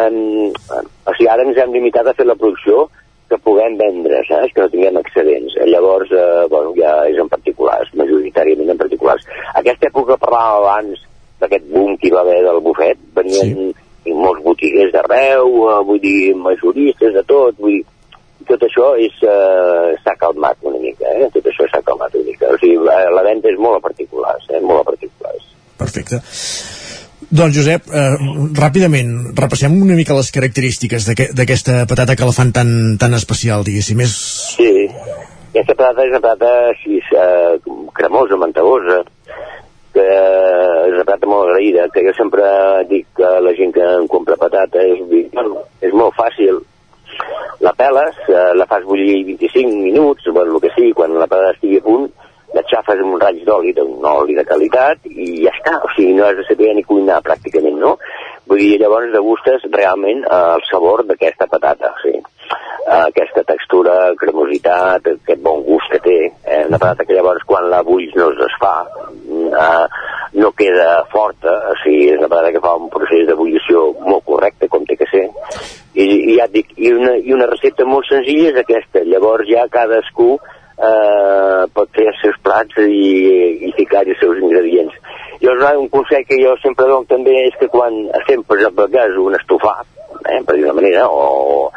en, 0.00 0.18
en, 0.50 0.92
o 1.04 1.14
sigui, 1.14 1.28
ara 1.30 1.44
ens 1.44 1.58
hem 1.60 1.74
limitat 1.76 2.08
a 2.08 2.16
fer 2.16 2.26
la 2.26 2.38
producció 2.40 2.86
que 3.28 3.38
puguem 3.44 3.76
vendre, 3.80 4.20
saps? 4.28 4.52
Que 4.54 4.64
no 4.64 4.70
tinguem 4.72 5.00
excedents. 5.00 5.56
Eh, 5.60 5.68
Llavors, 5.70 6.12
eh, 6.12 6.44
bueno, 6.52 6.74
ja 6.78 6.96
és 7.10 7.20
en 7.20 7.30
particulars, 7.32 7.92
majoritàriament 8.00 8.74
en 8.74 8.80
particulars. 8.80 9.24
Aquesta 9.60 9.90
època 9.90 10.20
parlàvem 10.20 10.60
abans 10.60 11.08
d'aquest 11.42 11.66
boom 11.72 11.96
que 11.98 12.08
hi 12.08 12.14
va 12.14 12.22
haver 12.24 12.40
del 12.46 12.60
bufet, 12.64 13.00
venien 13.16 13.72
sí. 13.72 14.14
molts 14.14 14.44
botiguers 14.44 14.92
d'arreu, 14.94 15.50
eh, 15.70 15.80
vull 15.88 16.00
dir, 16.04 16.34
majoristes 16.36 17.16
de 17.16 17.24
tot, 17.28 17.58
vull 17.60 17.78
dir, 17.78 17.84
tot 18.48 18.64
això 18.66 18.92
eh, 19.00 19.10
s'ha 20.04 20.16
calmat 20.20 20.64
una 20.68 20.80
mica, 20.80 21.08
eh? 21.16 21.28
Tot 21.32 21.48
això 21.48 21.68
s'ha 21.70 21.82
calmat 21.86 22.16
una 22.20 22.28
mica. 22.30 22.52
O 22.52 22.60
sigui, 22.60 22.80
la, 22.84 23.02
la 23.14 23.26
venda 23.26 23.52
és 23.52 23.60
molt 23.60 23.80
a 23.80 23.84
particulars, 23.88 24.48
eh? 24.52 24.60
Molt 24.60 24.84
a 24.84 24.90
particulars. 24.92 25.52
Perfecte. 25.80 26.20
Doncs 27.30 27.56
Josep, 27.56 27.88
eh, 27.88 28.16
ràpidament, 28.58 29.10
repassem 29.38 29.74
una 29.82 29.96
mica 29.98 30.16
les 30.16 30.30
característiques 30.34 31.06
d'aquesta 31.08 31.84
patata 31.90 32.16
que 32.16 32.26
la 32.28 32.34
fan 32.36 32.52
tan, 32.52 32.70
tan 32.98 33.14
especial, 33.14 33.64
diguéssim. 33.64 34.00
És... 34.04 34.14
Sí, 34.58 34.70
aquesta 35.54 35.74
patata 35.74 36.04
és 36.04 36.12
una 36.12 36.20
patata 36.24 36.52
així, 36.72 37.00
eh, 37.14 37.58
cremosa, 37.94 38.36
mantegosa, 38.36 39.02
que 39.94 40.04
és 40.04 40.94
una 40.94 41.06
patata 41.06 41.30
molt 41.30 41.52
agraïda, 41.52 41.88
que 41.94 42.02
jo 42.08 42.14
sempre 42.18 42.44
dic 42.90 43.06
que 43.16 43.30
la 43.46 43.54
gent 43.54 43.72
que 43.76 43.84
em 44.00 44.08
compra 44.10 44.38
patata 44.40 44.82
és, 44.82 45.02
bueno, 45.32 45.62
és 45.80 45.94
molt 45.94 46.16
fàcil. 46.18 46.58
La 47.62 47.72
peles, 47.78 48.18
eh, 48.26 48.50
la 48.58 48.66
fas 48.66 48.82
bullir 48.84 49.22
25 49.30 49.70
minuts, 49.70 50.26
bueno, 50.32 50.56
el 50.56 50.60
que 50.64 50.74
sigui, 50.74 50.92
quan 50.92 51.14
la 51.14 51.28
patata 51.30 51.54
estigui 51.54 51.78
a 51.78 51.86
punt, 51.86 52.10
la 52.54 52.62
xafes 52.70 53.00
amb 53.02 53.16
un 53.16 53.22
raig 53.22 53.42
d'oli, 53.46 53.72
d'un 53.76 54.04
oli 54.06 54.36
de 54.38 54.44
qualitat, 54.46 55.02
i 55.10 55.44
ja 55.44 55.52
està. 55.54 55.78
O 55.82 55.90
sigui, 55.94 56.14
no 56.14 56.26
has 56.28 56.38
de 56.38 56.46
saber 56.48 56.74
ni 56.74 56.86
cuinar 56.86 57.22
pràcticament, 57.26 57.80
no? 57.82 57.96
Vull 58.46 58.62
dir, 58.62 58.78
llavors 58.82 59.12
degustes 59.12 59.66
realment 59.72 60.22
eh, 60.24 60.40
el 60.58 60.64
sabor 60.70 61.04
d'aquesta 61.08 61.48
patata, 61.50 61.94
o 61.96 62.02
sigui, 62.02 62.20
eh, 62.20 63.02
aquesta 63.02 63.44
textura, 63.48 63.94
cremositat, 64.20 65.08
aquest 65.16 65.42
bon 65.42 65.64
gust 65.66 65.90
que 65.92 66.02
té. 66.04 66.18
Eh? 66.44 66.64
Una 66.68 66.78
patata 66.78 67.08
que 67.08 67.16
llavors 67.16 67.46
quan 67.48 67.70
la 67.72 67.82
bulls 67.86 68.14
no 68.18 68.30
es 68.32 68.38
desfà, 68.42 68.74
eh, 69.64 69.86
no 70.34 70.50
queda 70.58 71.04
forta, 71.12 71.54
o 71.72 71.78
sigui, 71.82 72.10
és 72.12 72.20
una 72.20 72.30
patata 72.30 72.52
que 72.54 72.62
fa 72.64 72.74
un 72.78 72.90
procés 72.92 73.26
d'ebullició 73.26 73.86
molt 74.04 74.26
correcte, 74.28 74.68
com 74.68 74.86
té 74.86 74.98
que 75.00 75.08
ser, 75.10 75.28
i, 75.94 76.04
i 76.04 76.36
ja 76.38 76.48
et 76.48 76.54
dic, 76.54 76.74
i 76.76 76.90
una, 76.92 77.16
i 77.18 77.34
una 77.34 77.48
recepta 77.50 77.86
molt 77.86 78.06
senzilla 78.10 78.50
és 78.52 78.60
aquesta, 78.62 79.02
llavors 79.06 79.48
ja 79.50 79.66
cadascú 79.70 80.34
eh, 80.84 81.64
pot 81.74 81.90
fer 81.96 82.06
els 82.10 82.20
seus 82.22 82.36
plats 82.44 82.80
i, 82.84 83.68
i 83.68 83.72
ficar 83.78 84.04
els 84.06 84.20
seus 84.20 84.40
ingredients. 84.42 84.94
Llavors, 85.40 85.80
un 85.80 85.90
consell 85.92 86.24
que 86.28 86.38
jo 86.40 86.54
sempre 86.62 86.86
dono 86.88 87.08
també 87.10 87.34
és 87.48 87.56
que 87.60 87.68
quan 87.72 88.04
estem, 88.20 88.44
per 88.48 88.58
exemple, 88.60 88.86
a 88.86 88.92
casa, 88.94 89.20
un 89.20 89.36
estofat, 89.38 89.88
eh, 90.22 90.40
per 90.46 90.56
dir 90.56 90.68
una 90.68 90.76
manera, 90.80 91.08
o... 91.08 91.70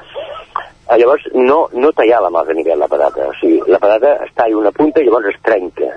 Llavors, 0.88 1.26
no, 1.36 1.66
no 1.76 1.90
tallar-la 1.92 2.30
amb 2.32 2.40
el 2.40 2.46
ganivet, 2.54 2.78
la 2.80 2.88
patata. 2.88 3.26
O 3.28 3.34
sigui, 3.42 3.58
la 3.68 3.80
patata 3.84 4.14
es 4.24 4.30
talla 4.38 4.56
una 4.62 4.72
punta 4.72 5.02
i 5.02 5.08
llavors 5.10 5.34
es 5.34 5.42
trenca. 5.44 5.90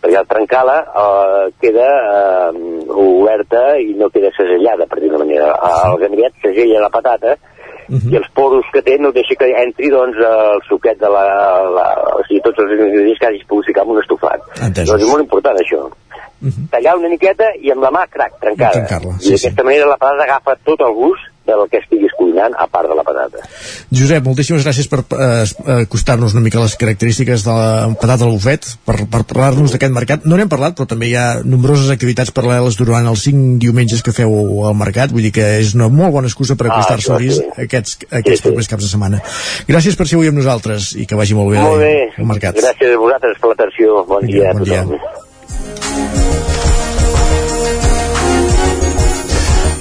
Perquè 0.00 0.16
al 0.16 0.30
trencar-la 0.30 0.76
eh, 1.02 1.42
queda 1.60 1.90
eh, 1.90 2.62
oberta 2.96 3.66
i 3.82 3.92
no 3.98 4.08
queda 4.14 4.32
segellada, 4.38 4.88
per 4.88 5.02
dir 5.02 5.12
una 5.12 5.20
manera. 5.24 5.50
El 5.90 6.00
ganivet 6.00 6.40
segella 6.46 6.86
la 6.86 6.92
patata 6.94 7.36
i 7.88 8.18
els 8.18 8.26
poros 8.34 8.66
que 8.74 8.82
té 8.86 8.96
no 8.98 9.12
deixa 9.14 9.36
que 9.38 9.48
entri 9.62 9.90
doncs, 9.92 10.18
el 10.18 10.64
suquet 10.68 10.98
de 11.02 11.10
la, 11.12 11.26
la... 11.76 11.86
O 12.16 12.24
sigui, 12.26 12.40
tots 12.46 12.64
els 12.64 12.74
ingredients 12.74 13.20
que 13.22 13.30
hagis 13.30 13.46
pogut 13.46 13.68
ficar 13.70 13.86
en 13.86 13.94
un 13.94 14.02
estofat. 14.02 14.42
Entesos. 14.58 14.90
Doncs 14.90 15.06
és 15.06 15.12
molt 15.12 15.26
important, 15.26 15.60
això. 15.62 15.86
Tallar 16.72 16.98
una 16.98 17.08
miqueta 17.12 17.52
i 17.62 17.72
amb 17.72 17.86
la 17.86 17.92
mà, 17.94 18.04
crac, 18.12 18.36
trencada. 18.42 18.82
Trencar-la, 18.82 19.16
I 19.22 19.32
d'aquesta 19.36 19.64
manera 19.64 19.88
la 19.92 19.96
patata 20.00 20.26
agafa 20.28 20.58
tot 20.66 20.84
el 20.84 20.94
gust 20.98 21.32
del 21.46 21.64
que 21.70 21.78
estiguis 21.82 22.12
cuinant, 22.18 22.54
a 22.58 22.66
part 22.70 22.88
de 22.90 22.96
la 22.98 23.04
patata. 23.06 23.44
Josep, 23.94 24.24
moltíssimes 24.26 24.64
gràcies 24.66 24.88
per 24.90 25.00
eh, 25.16 25.44
acostar-nos 25.86 26.34
una 26.34 26.42
mica 26.44 26.58
a 26.58 26.64
les 26.66 26.76
característiques 26.80 27.44
de 27.46 27.54
la 27.54 27.94
patata 28.00 28.26
al 28.26 28.34
bufet, 28.34 28.66
per, 28.84 28.98
per 29.10 29.22
parlar-nos 29.30 29.72
d'aquest 29.74 29.94
mercat. 29.94 30.26
No 30.26 30.36
n'hem 30.36 30.50
parlat, 30.52 30.76
però 30.78 30.86
també 30.90 31.08
hi 31.10 31.16
ha 31.16 31.26
nombroses 31.46 31.90
activitats 31.94 32.32
paral·leles 32.34 32.76
durant 32.80 33.06
els 33.06 33.22
cinc 33.28 33.60
diumenges 33.62 34.02
que 34.02 34.12
feu 34.16 34.32
al 34.68 34.76
mercat, 34.78 35.14
vull 35.14 35.22
dir 35.28 35.32
que 35.36 35.46
és 35.62 35.74
una 35.78 35.88
molt 35.92 36.12
bona 36.18 36.28
excusa 36.30 36.56
per 36.56 36.66
Ah, 36.66 36.74
acostar-se 36.80 37.12
a 37.12 37.14
Orís 37.16 37.36
sí. 37.38 37.44
aquests, 37.62 37.98
aquests 38.10 38.42
sí. 38.42 38.48
propers 38.48 38.68
caps 38.68 38.82
de 38.84 38.90
setmana. 38.90 39.20
Gràcies 39.68 39.94
per 39.96 40.06
ser 40.10 40.16
avui 40.18 40.28
amb 40.32 40.38
nosaltres 40.42 40.92
i 40.98 41.06
que 41.06 41.14
vagi 41.16 41.34
molt 41.38 41.52
bé, 41.54 41.62
Molt 41.62 41.78
bé. 41.80 41.94
el 42.18 42.26
mercat. 42.26 42.58
Gràcies 42.58 42.94
a 42.96 42.98
vosaltres 42.98 43.38
per 43.40 43.52
l'atenció. 43.54 44.02
Bon 44.10 44.26
dia 44.26 44.50
a 44.50 44.52
bon 44.58 44.64
dia. 44.66 44.82
tothom. 44.82 46.55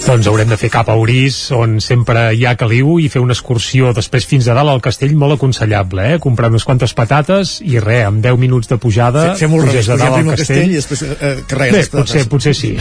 Doncs 0.06 0.28
haurem 0.30 0.52
de 0.52 0.56
fer 0.62 0.68
cap 0.70 0.86
a 0.88 0.94
Orís, 1.02 1.36
on 1.56 1.80
sempre 1.82 2.28
hi 2.38 2.44
ha 2.46 2.52
caliu, 2.60 3.00
i 3.02 3.08
fer 3.10 3.20
una 3.24 3.34
excursió 3.34 3.90
després 3.98 4.28
fins 4.30 4.46
a 4.48 4.54
dalt 4.54 4.70
al 4.70 4.82
castell, 4.86 5.16
molt 5.18 5.34
aconsellable, 5.34 6.04
eh? 6.14 6.20
Comprar 6.22 6.52
unes 6.54 6.64
quantes 6.68 6.94
patates 6.96 7.56
i 7.66 7.80
res, 7.82 8.04
amb 8.12 8.22
10 8.24 8.38
minuts 8.40 8.70
de 8.70 8.78
pujada, 8.82 9.24
Fe- 9.34 9.42
Fem-ho 9.48 9.64
al 9.64 9.66
revés, 9.66 9.90
dalt 9.90 10.04
primer 10.04 10.20
al 10.22 10.30
al 10.36 10.38
castell 10.44 10.70
i 10.70 10.78
després 10.78 11.02
eh, 11.10 11.32
carregues 11.50 11.74
Bé, 11.74 11.82
les 11.82 11.90
patates. 11.90 12.28
potser, 12.30 12.30
potser 12.30 12.54
sí. 12.54 12.72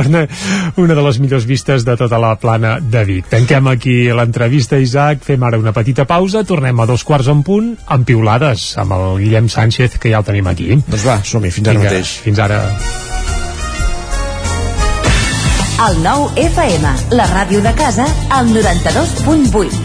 una 0.86 0.96
de 0.96 1.04
les 1.04 1.20
millors 1.20 1.44
vistes 1.46 1.84
de 1.84 1.98
tota 2.00 2.18
la 2.22 2.32
plana 2.40 2.78
de 2.80 3.04
Vic. 3.12 3.28
Tanquem 3.36 3.68
aquí 3.74 3.98
l'entrevista, 4.16 4.80
Isaac, 4.80 5.20
fem 5.28 5.44
ara 5.46 5.60
una 5.60 5.76
petita 5.76 6.08
pausa, 6.08 6.42
tornem 6.48 6.80
a 6.80 6.88
dos 6.88 7.04
quarts 7.04 7.28
en 7.28 7.44
punt, 7.44 7.74
amb 7.92 8.08
piulades, 8.08 8.70
amb 8.80 8.96
el 8.96 9.20
Guillem 9.20 9.52
Sánchez, 9.52 10.00
que 10.00 10.16
ja 10.16 10.24
el 10.24 10.28
tenim 10.32 10.48
aquí. 10.48 10.72
Doncs 10.88 11.04
va, 11.06 11.20
som-hi, 11.28 11.52
fins 11.52 11.68
ara 11.68 11.76
Vinga, 11.78 11.92
mateix. 11.92 12.16
Fins 12.24 12.40
ara. 12.48 12.64
El 15.80 16.02
nou 16.04 16.26
FM, 16.36 16.90
la 17.16 17.24
ràdio 17.30 17.62
de 17.64 17.70
casa, 17.72 18.04
al 18.36 18.50
92.8. 18.52 19.78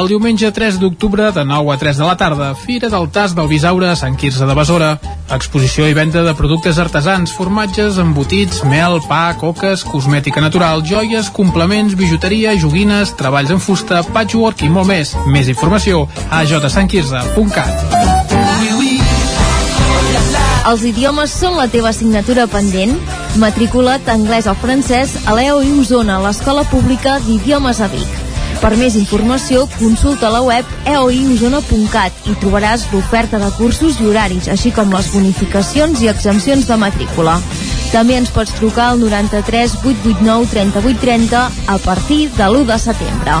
El 0.00 0.08
diumenge 0.10 0.50
3 0.50 0.80
d'octubre, 0.82 1.28
de 1.30 1.44
9 1.46 1.70
a 1.70 1.76
3 1.78 2.00
de 2.00 2.08
la 2.08 2.16
tarda, 2.18 2.48
Fira 2.58 2.90
del 2.90 3.06
Tas 3.14 3.36
del 3.38 3.46
Bisaure 3.46 3.86
a 3.86 3.94
Sant 3.94 4.18
Quirze 4.18 4.42
de 4.46 4.54
Besora. 4.58 4.98
Exposició 5.30 5.86
i 5.86 5.94
venda 5.94 6.24
de 6.26 6.34
productes 6.34 6.82
artesans, 6.82 7.30
formatges, 7.30 8.02
embotits, 8.02 8.64
mel, 8.66 8.98
pa, 9.06 9.30
coques, 9.38 9.86
cosmètica 9.86 10.42
natural, 10.42 10.82
joies, 10.82 11.30
complements, 11.30 11.94
bijuteria, 11.94 12.58
joguines, 12.58 13.14
treballs 13.14 13.54
en 13.54 13.62
fusta, 13.62 14.02
patchwork 14.10 14.66
i 14.66 14.74
molt 14.74 14.90
més. 14.90 15.14
Més 15.30 15.46
informació 15.54 16.08
a 16.34 16.42
jsantquirze.cat. 16.42 18.79
Els 20.68 20.82
idiomes 20.84 21.32
són 21.32 21.54
la 21.56 21.66
teva 21.72 21.88
assignatura 21.88 22.44
pendent? 22.50 22.92
Matricula't 23.40 24.08
anglès 24.12 24.48
o 24.50 24.52
francès 24.60 25.14
a 25.24 25.32
l'EOI 25.36 25.70
Osona, 25.80 26.18
l'Escola 26.20 26.66
Pública 26.68 27.16
d'Idiomes 27.24 27.80
a 27.80 27.88
Vic. 27.88 28.18
Per 28.60 28.74
més 28.76 28.96
informació, 29.00 29.64
consulta 29.78 30.28
la 30.28 30.42
web 30.44 30.68
eoiosona.cat 30.84 32.28
i 32.28 32.36
trobaràs 32.42 32.84
l'oferta 32.92 33.40
de 33.40 33.48
cursos 33.56 34.02
i 34.02 34.10
horaris, 34.10 34.50
així 34.52 34.74
com 34.76 34.92
les 34.92 35.08
bonificacions 35.14 36.02
i 36.04 36.12
exempcions 36.12 36.68
de 36.68 36.76
matrícula. 36.82 37.38
També 37.94 38.20
ens 38.20 38.30
pots 38.34 38.52
trucar 38.60 38.90
al 38.90 39.00
93 39.00 39.78
889 39.80 40.52
3830 40.52 41.48
a 41.72 41.80
partir 41.88 42.26
de 42.36 42.52
l'1 42.52 42.68
de 42.68 42.78
setembre. 42.84 43.40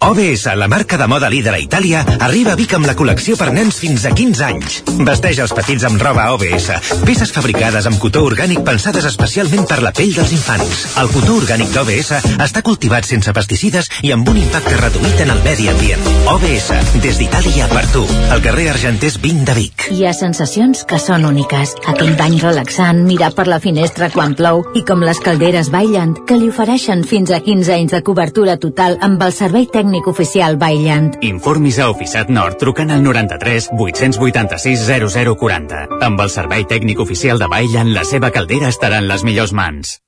OBS, 0.00 0.46
la 0.54 0.68
marca 0.68 0.96
de 0.96 1.06
moda 1.08 1.28
líder 1.28 1.54
a 1.54 1.58
Itàlia, 1.58 2.04
arriba 2.22 2.52
a 2.52 2.58
Vic 2.58 2.72
amb 2.76 2.86
la 2.86 2.94
col·lecció 2.94 3.34
per 3.38 3.48
nens 3.50 3.80
fins 3.82 4.04
a 4.06 4.12
15 4.14 4.44
anys. 4.46 4.76
Vesteix 5.02 5.40
els 5.42 5.54
petits 5.56 5.82
amb 5.88 5.98
roba 6.02 6.28
OBS, 6.36 6.68
peces 7.02 7.32
fabricades 7.34 7.88
amb 7.90 7.98
cotó 7.98 8.22
orgànic 8.28 8.62
pensades 8.66 9.08
especialment 9.10 9.66
per 9.66 9.80
la 9.82 9.90
pell 9.96 10.12
dels 10.14 10.30
infants. 10.36 10.84
El 11.02 11.10
cotó 11.10 11.38
orgànic 11.40 11.72
d'OBS 11.74 12.12
està 12.46 12.62
cultivat 12.62 13.08
sense 13.08 13.34
pesticides 13.34 13.90
i 14.06 14.12
amb 14.14 14.28
un 14.30 14.38
impacte 14.38 14.76
reduït 14.78 15.24
en 15.24 15.34
el 15.34 15.42
medi 15.42 15.66
ambient. 15.72 16.06
OBS, 16.30 16.70
des 17.02 17.18
d'Itàlia 17.18 17.66
per 17.72 17.84
tu, 17.90 18.04
al 18.30 18.44
carrer 18.44 18.68
Argenters 18.76 19.18
20 19.24 19.50
de 19.50 19.58
Vic. 19.58 19.88
Hi 19.90 20.06
ha 20.06 20.14
sensacions 20.14 20.84
que 20.86 21.00
són 21.02 21.26
úniques. 21.26 21.74
Aquell 21.90 22.14
bany 22.20 22.38
relaxant, 22.44 23.02
mirar 23.08 23.32
per 23.34 23.48
la 23.50 23.58
finestra 23.64 24.12
quan 24.14 24.38
plou 24.38 24.62
i 24.78 24.84
com 24.86 25.02
les 25.02 25.18
calderes 25.24 25.72
Bailand, 25.74 26.22
que 26.28 26.38
li 26.38 26.52
ofereixen 26.54 27.02
fins 27.02 27.34
a 27.34 27.42
15 27.42 27.74
anys 27.80 27.98
de 27.98 28.04
cobertura 28.06 28.58
total 28.62 28.98
amb 29.02 29.26
el 29.26 29.34
servei 29.34 29.66
tècnic 29.66 29.87
oficial 30.06 30.56
Bailand. 30.56 31.16
Informis 31.22 31.78
a 31.78 31.88
Oficiat 31.90 32.28
Nord 32.28 32.58
trucant 32.58 32.90
al 32.90 33.02
93 33.02 33.70
886 33.72 34.84
0040. 34.86 35.86
Amb 36.02 36.20
el 36.20 36.30
servei 36.30 36.64
tècnic 36.64 37.00
oficial 37.00 37.38
de 37.38 37.48
Bailand, 37.48 37.94
la 37.94 38.04
seva 38.04 38.30
caldera 38.30 38.68
estarà 38.68 38.98
en 38.98 39.08
les 39.08 39.24
millors 39.24 39.52
mans. 39.52 39.98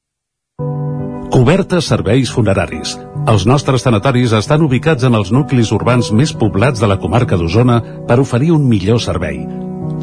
Cobertes 1.31 1.87
serveis 1.87 2.31
funeraris. 2.35 2.97
Els 3.31 3.47
nostres 3.47 3.85
tanatoris 3.87 4.33
estan 4.35 4.63
ubicats 4.67 5.05
en 5.07 5.15
els 5.15 5.31
nuclis 5.31 5.71
urbans 5.73 6.11
més 6.13 6.33
poblats 6.35 6.81
de 6.81 6.89
la 6.91 6.99
comarca 6.99 7.39
d'Osona 7.39 7.81
per 8.09 8.19
oferir 8.21 8.51
un 8.53 8.67
millor 8.69 9.01
servei. 9.01 9.45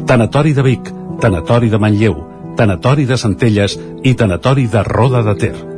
Tanatori 0.06 0.54
de 0.56 0.64
Vic, 0.64 0.92
Tanatori 1.20 1.68
de 1.68 1.78
Manlleu, 1.78 2.16
Tanatori 2.56 3.04
de 3.06 3.18
Centelles 3.20 3.78
i 4.02 4.14
Tanatori 4.14 4.66
de 4.66 4.82
Roda 4.82 5.22
de 5.22 5.34
Ter. 5.38 5.77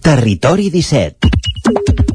Territori 0.00 0.70
17. 0.70 2.05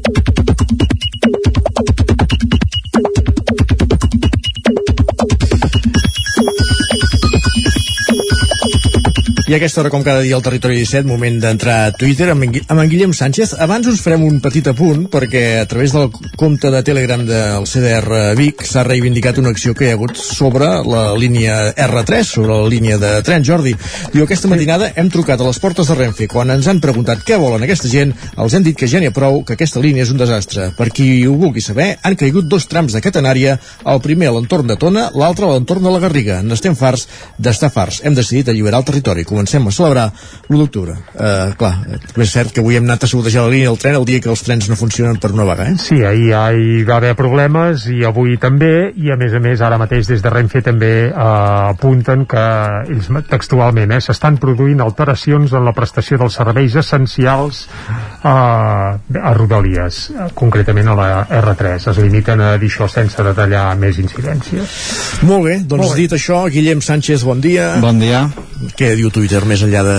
I 9.52 9.54
a 9.54 9.58
aquesta 9.58 9.82
hora, 9.82 9.90
com 9.92 10.00
cada 10.00 10.22
dia, 10.24 10.32
al 10.32 10.40
Territori 10.40 10.78
17, 10.78 11.04
moment 11.04 11.34
d'entrar 11.36 11.74
a 11.84 11.90
Twitter 11.92 12.30
amb 12.32 12.46
en, 12.46 12.54
amb 12.72 12.80
en 12.80 12.88
Guillem 12.88 13.10
Sánchez. 13.12 13.50
Abans 13.60 13.84
us 13.90 13.98
farem 14.00 14.22
un 14.24 14.38
petit 14.40 14.64
apunt, 14.70 15.02
perquè 15.12 15.42
a 15.60 15.66
través 15.68 15.92
del 15.92 16.06
compte 16.40 16.70
de 16.72 16.80
Telegram 16.80 17.20
del 17.28 17.66
CDR 17.68 18.30
Vic 18.38 18.64
s'ha 18.64 18.86
reivindicat 18.88 19.42
una 19.42 19.52
acció 19.52 19.74
que 19.76 19.84
hi 19.84 19.90
ha 19.90 19.98
hagut 19.98 20.16
sobre 20.16 20.70
la 20.88 21.02
línia 21.20 21.58
R3, 21.74 22.22
sobre 22.30 22.56
la 22.62 22.70
línia 22.72 22.96
de 23.02 23.10
tren, 23.26 23.44
Jordi. 23.44 23.74
Diu, 24.14 24.22
aquesta 24.24 24.48
matinada 24.48 24.88
hem 24.96 25.10
trucat 25.12 25.44
a 25.44 25.50
les 25.50 25.60
portes 25.60 25.92
de 25.92 25.98
Renfe. 26.00 26.30
Quan 26.32 26.54
ens 26.56 26.70
han 26.72 26.80
preguntat 26.80 27.20
què 27.20 27.36
volen 27.36 27.68
aquesta 27.68 27.92
gent, 27.92 28.16
els 28.40 28.56
hem 28.56 28.64
dit 28.64 28.80
que 28.80 28.88
ja 28.88 29.04
n'hi 29.04 29.12
ha 29.12 29.16
prou, 29.18 29.42
que 29.44 29.58
aquesta 29.58 29.84
línia 29.84 30.08
és 30.08 30.14
un 30.16 30.22
desastre. 30.22 30.70
Per 30.80 30.88
qui 30.96 31.10
ho 31.28 31.36
vulgui 31.36 31.60
saber, 31.60 31.90
han 32.00 32.16
caigut 32.16 32.48
dos 32.48 32.70
trams 32.72 32.96
de 32.96 33.04
catenària, 33.04 33.60
el 33.84 34.00
primer 34.00 34.32
a 34.32 34.34
l'entorn 34.38 34.72
de 34.72 34.80
Tona, 34.80 35.10
l'altre 35.12 35.44
a 35.44 35.52
l'entorn 35.52 35.84
de 35.84 35.92
la 35.92 36.00
Garriga. 36.08 36.40
N'estem 36.40 36.72
farts 36.72 37.04
d'estar 37.36 37.68
farts. 37.76 38.00
Hem 38.00 38.16
decidit 38.16 38.48
alliberar 38.48 38.80
el 38.80 38.88
territori. 38.88 39.28
Comencem 39.28 39.41
a 39.46 39.76
celebrar 39.76 40.08
l'1 40.48 40.58
d'octubre. 40.58 40.96
Uh, 41.14 41.54
clar, 41.58 41.74
és 42.16 42.32
cert 42.32 42.52
que 42.52 42.60
avui 42.60 42.76
hem 42.76 42.84
anat 42.88 43.04
a 43.04 43.10
sabotejar 43.10 43.46
la 43.46 43.52
línia 43.52 43.70
del 43.70 43.78
tren 43.78 43.98
el 43.98 44.06
dia 44.08 44.20
que 44.20 44.30
els 44.32 44.42
trens 44.42 44.68
no 44.70 44.76
funcionen 44.76 45.18
per 45.22 45.32
una 45.32 45.44
vaga, 45.48 45.68
eh? 45.70 45.76
Sí, 45.80 46.02
ahir 46.04 46.32
ja 46.32 46.42
hi 46.54 46.82
va 46.88 46.96
haver 47.00 47.14
problemes 47.18 47.86
i 47.92 48.02
avui 48.08 48.36
també, 48.40 48.92
i 48.96 49.12
a 49.12 49.16
més 49.20 49.34
a 49.34 49.40
més 49.42 49.60
ara 49.64 49.78
mateix 49.80 50.08
des 50.08 50.22
de 50.24 50.32
Renfe 50.32 50.62
també 50.64 50.92
eh, 51.08 51.14
apunten 51.14 52.24
que 52.30 52.44
ells 52.92 53.10
textualment 53.30 53.92
eh, 53.96 54.00
s'estan 54.04 54.38
produint 54.42 54.80
alteracions 54.84 55.52
en 55.52 55.66
la 55.66 55.74
prestació 55.76 56.18
dels 56.20 56.38
serveis 56.38 56.76
essencials 56.80 57.64
eh, 57.66 58.28
a 58.28 59.34
Rodalies, 59.38 60.02
concretament 60.38 60.92
a 60.92 60.96
la 60.98 61.08
R3. 61.42 61.90
Es 61.92 62.00
limiten 62.02 62.42
a 62.44 62.54
dir 62.60 62.70
això 62.72 62.88
sense 62.90 63.24
detallar 63.24 63.66
més 63.80 63.98
incidències. 64.02 64.78
Molt 65.28 65.48
bé, 65.48 65.58
doncs 65.64 65.86
Molt 65.86 65.96
bé. 65.96 66.00
dit 66.04 66.16
això, 66.18 66.44
Guillem 66.52 66.82
Sánchez, 66.84 67.24
bon 67.28 67.40
dia. 67.40 67.74
Bon 67.82 67.98
dia. 68.00 68.26
Què 68.78 68.92
diu 68.98 69.10
Twitter 69.10 69.31
més 69.48 69.62
enllà 69.64 69.82
de... 69.86 69.96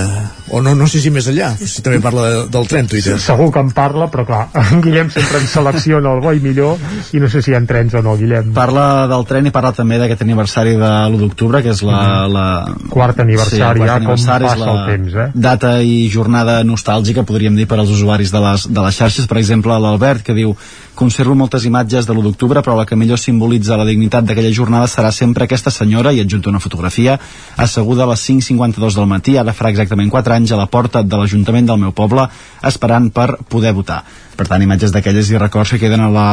O 0.54 0.60
no, 0.62 0.76
no 0.78 0.86
sé 0.92 1.00
si 1.02 1.10
més 1.10 1.26
enllà, 1.32 1.54
si 1.58 1.82
també 1.82 1.98
parla 2.04 2.26
de, 2.30 2.42
del 2.54 2.68
tren 2.70 2.86
Twitter. 2.92 3.16
Segur 3.22 3.48
que 3.56 3.62
en 3.64 3.72
parla, 3.74 4.06
però 4.14 4.26
clar, 4.28 4.42
en 4.62 4.84
Guillem 4.84 5.10
sempre 5.14 5.42
ens 5.42 5.56
selecciona 5.56 6.12
el 6.14 6.22
bo 6.22 6.34
i 6.36 6.42
millor 6.44 6.78
i 7.16 7.22
no 7.24 7.30
sé 7.32 7.42
si 7.42 7.52
hi 7.52 7.58
ha 7.58 7.62
trens 7.66 7.96
o 7.98 8.04
no, 8.06 8.14
Guillem. 8.20 8.52
Parla 8.54 9.08
del 9.10 9.26
tren 9.30 9.50
i 9.50 9.54
parla 9.56 9.74
també 9.74 9.98
d'aquest 10.02 10.22
aniversari 10.22 10.76
de 10.78 10.92
l'1 11.10 11.20
d'octubre, 11.24 11.64
que 11.66 11.74
és 11.74 11.82
la... 11.88 12.04
la... 12.30 12.46
Quart 12.94 13.24
aniversari, 13.26 13.82
el 13.82 13.90
ja, 13.90 13.98
com 14.04 14.14
aniversari, 14.14 14.50
passa 14.52 14.62
la 14.62 14.76
el 14.76 14.84
temps, 14.92 15.18
eh? 15.24 15.28
Data 15.50 15.74
i 15.82 15.98
jornada 16.14 16.60
nostàlgica, 16.68 17.26
podríem 17.26 17.58
dir, 17.58 17.66
per 17.70 17.80
als 17.82 17.94
usuaris 17.96 18.34
de 18.34 18.44
les, 18.44 18.68
de 18.70 18.86
les 18.86 19.02
xarxes. 19.02 19.30
Per 19.30 19.40
exemple, 19.42 19.80
l'Albert, 19.82 20.22
que 20.28 20.38
diu 20.38 20.54
conservo 20.94 21.34
moltes 21.36 21.66
imatges 21.66 22.06
de 22.06 22.14
l'1 22.14 22.28
d'octubre, 22.28 22.62
però 22.62 22.78
la 22.78 22.86
que 22.86 22.98
millor 23.00 23.20
simbolitza 23.20 23.78
la 23.80 23.88
dignitat 23.88 24.28
d'aquella 24.28 24.54
jornada 24.54 24.88
serà 24.88 25.12
sempre 25.12 25.48
aquesta 25.48 25.74
senyora, 25.74 26.14
i 26.14 26.22
adjunta 26.22 26.52
una 26.52 26.62
fotografia, 26.62 27.18
asseguda 27.58 28.06
a 28.06 28.12
les 28.14 28.22
5.52 28.30 29.00
del 29.00 29.10
matí, 29.14 29.38
ara 29.38 29.56
farà 29.56 29.72
exactament 29.74 30.12
4 30.12 30.38
anys, 30.40 30.52
a 30.52 30.60
la 30.60 30.68
porta 30.68 31.06
de 31.06 31.22
l'Ajuntament 31.22 31.70
del 31.70 31.82
meu 31.86 31.94
poble, 31.96 32.28
esperant 32.66 33.12
per 33.14 33.30
poder 33.50 33.74
votar. 33.78 34.02
Per 34.34 34.48
tant, 34.50 34.62
imatges 34.66 34.92
d'aquelles 34.94 35.30
i 35.30 35.38
records 35.38 35.76
que 35.76 35.80
queden 35.82 36.02
a 36.02 36.10
la, 36.10 36.28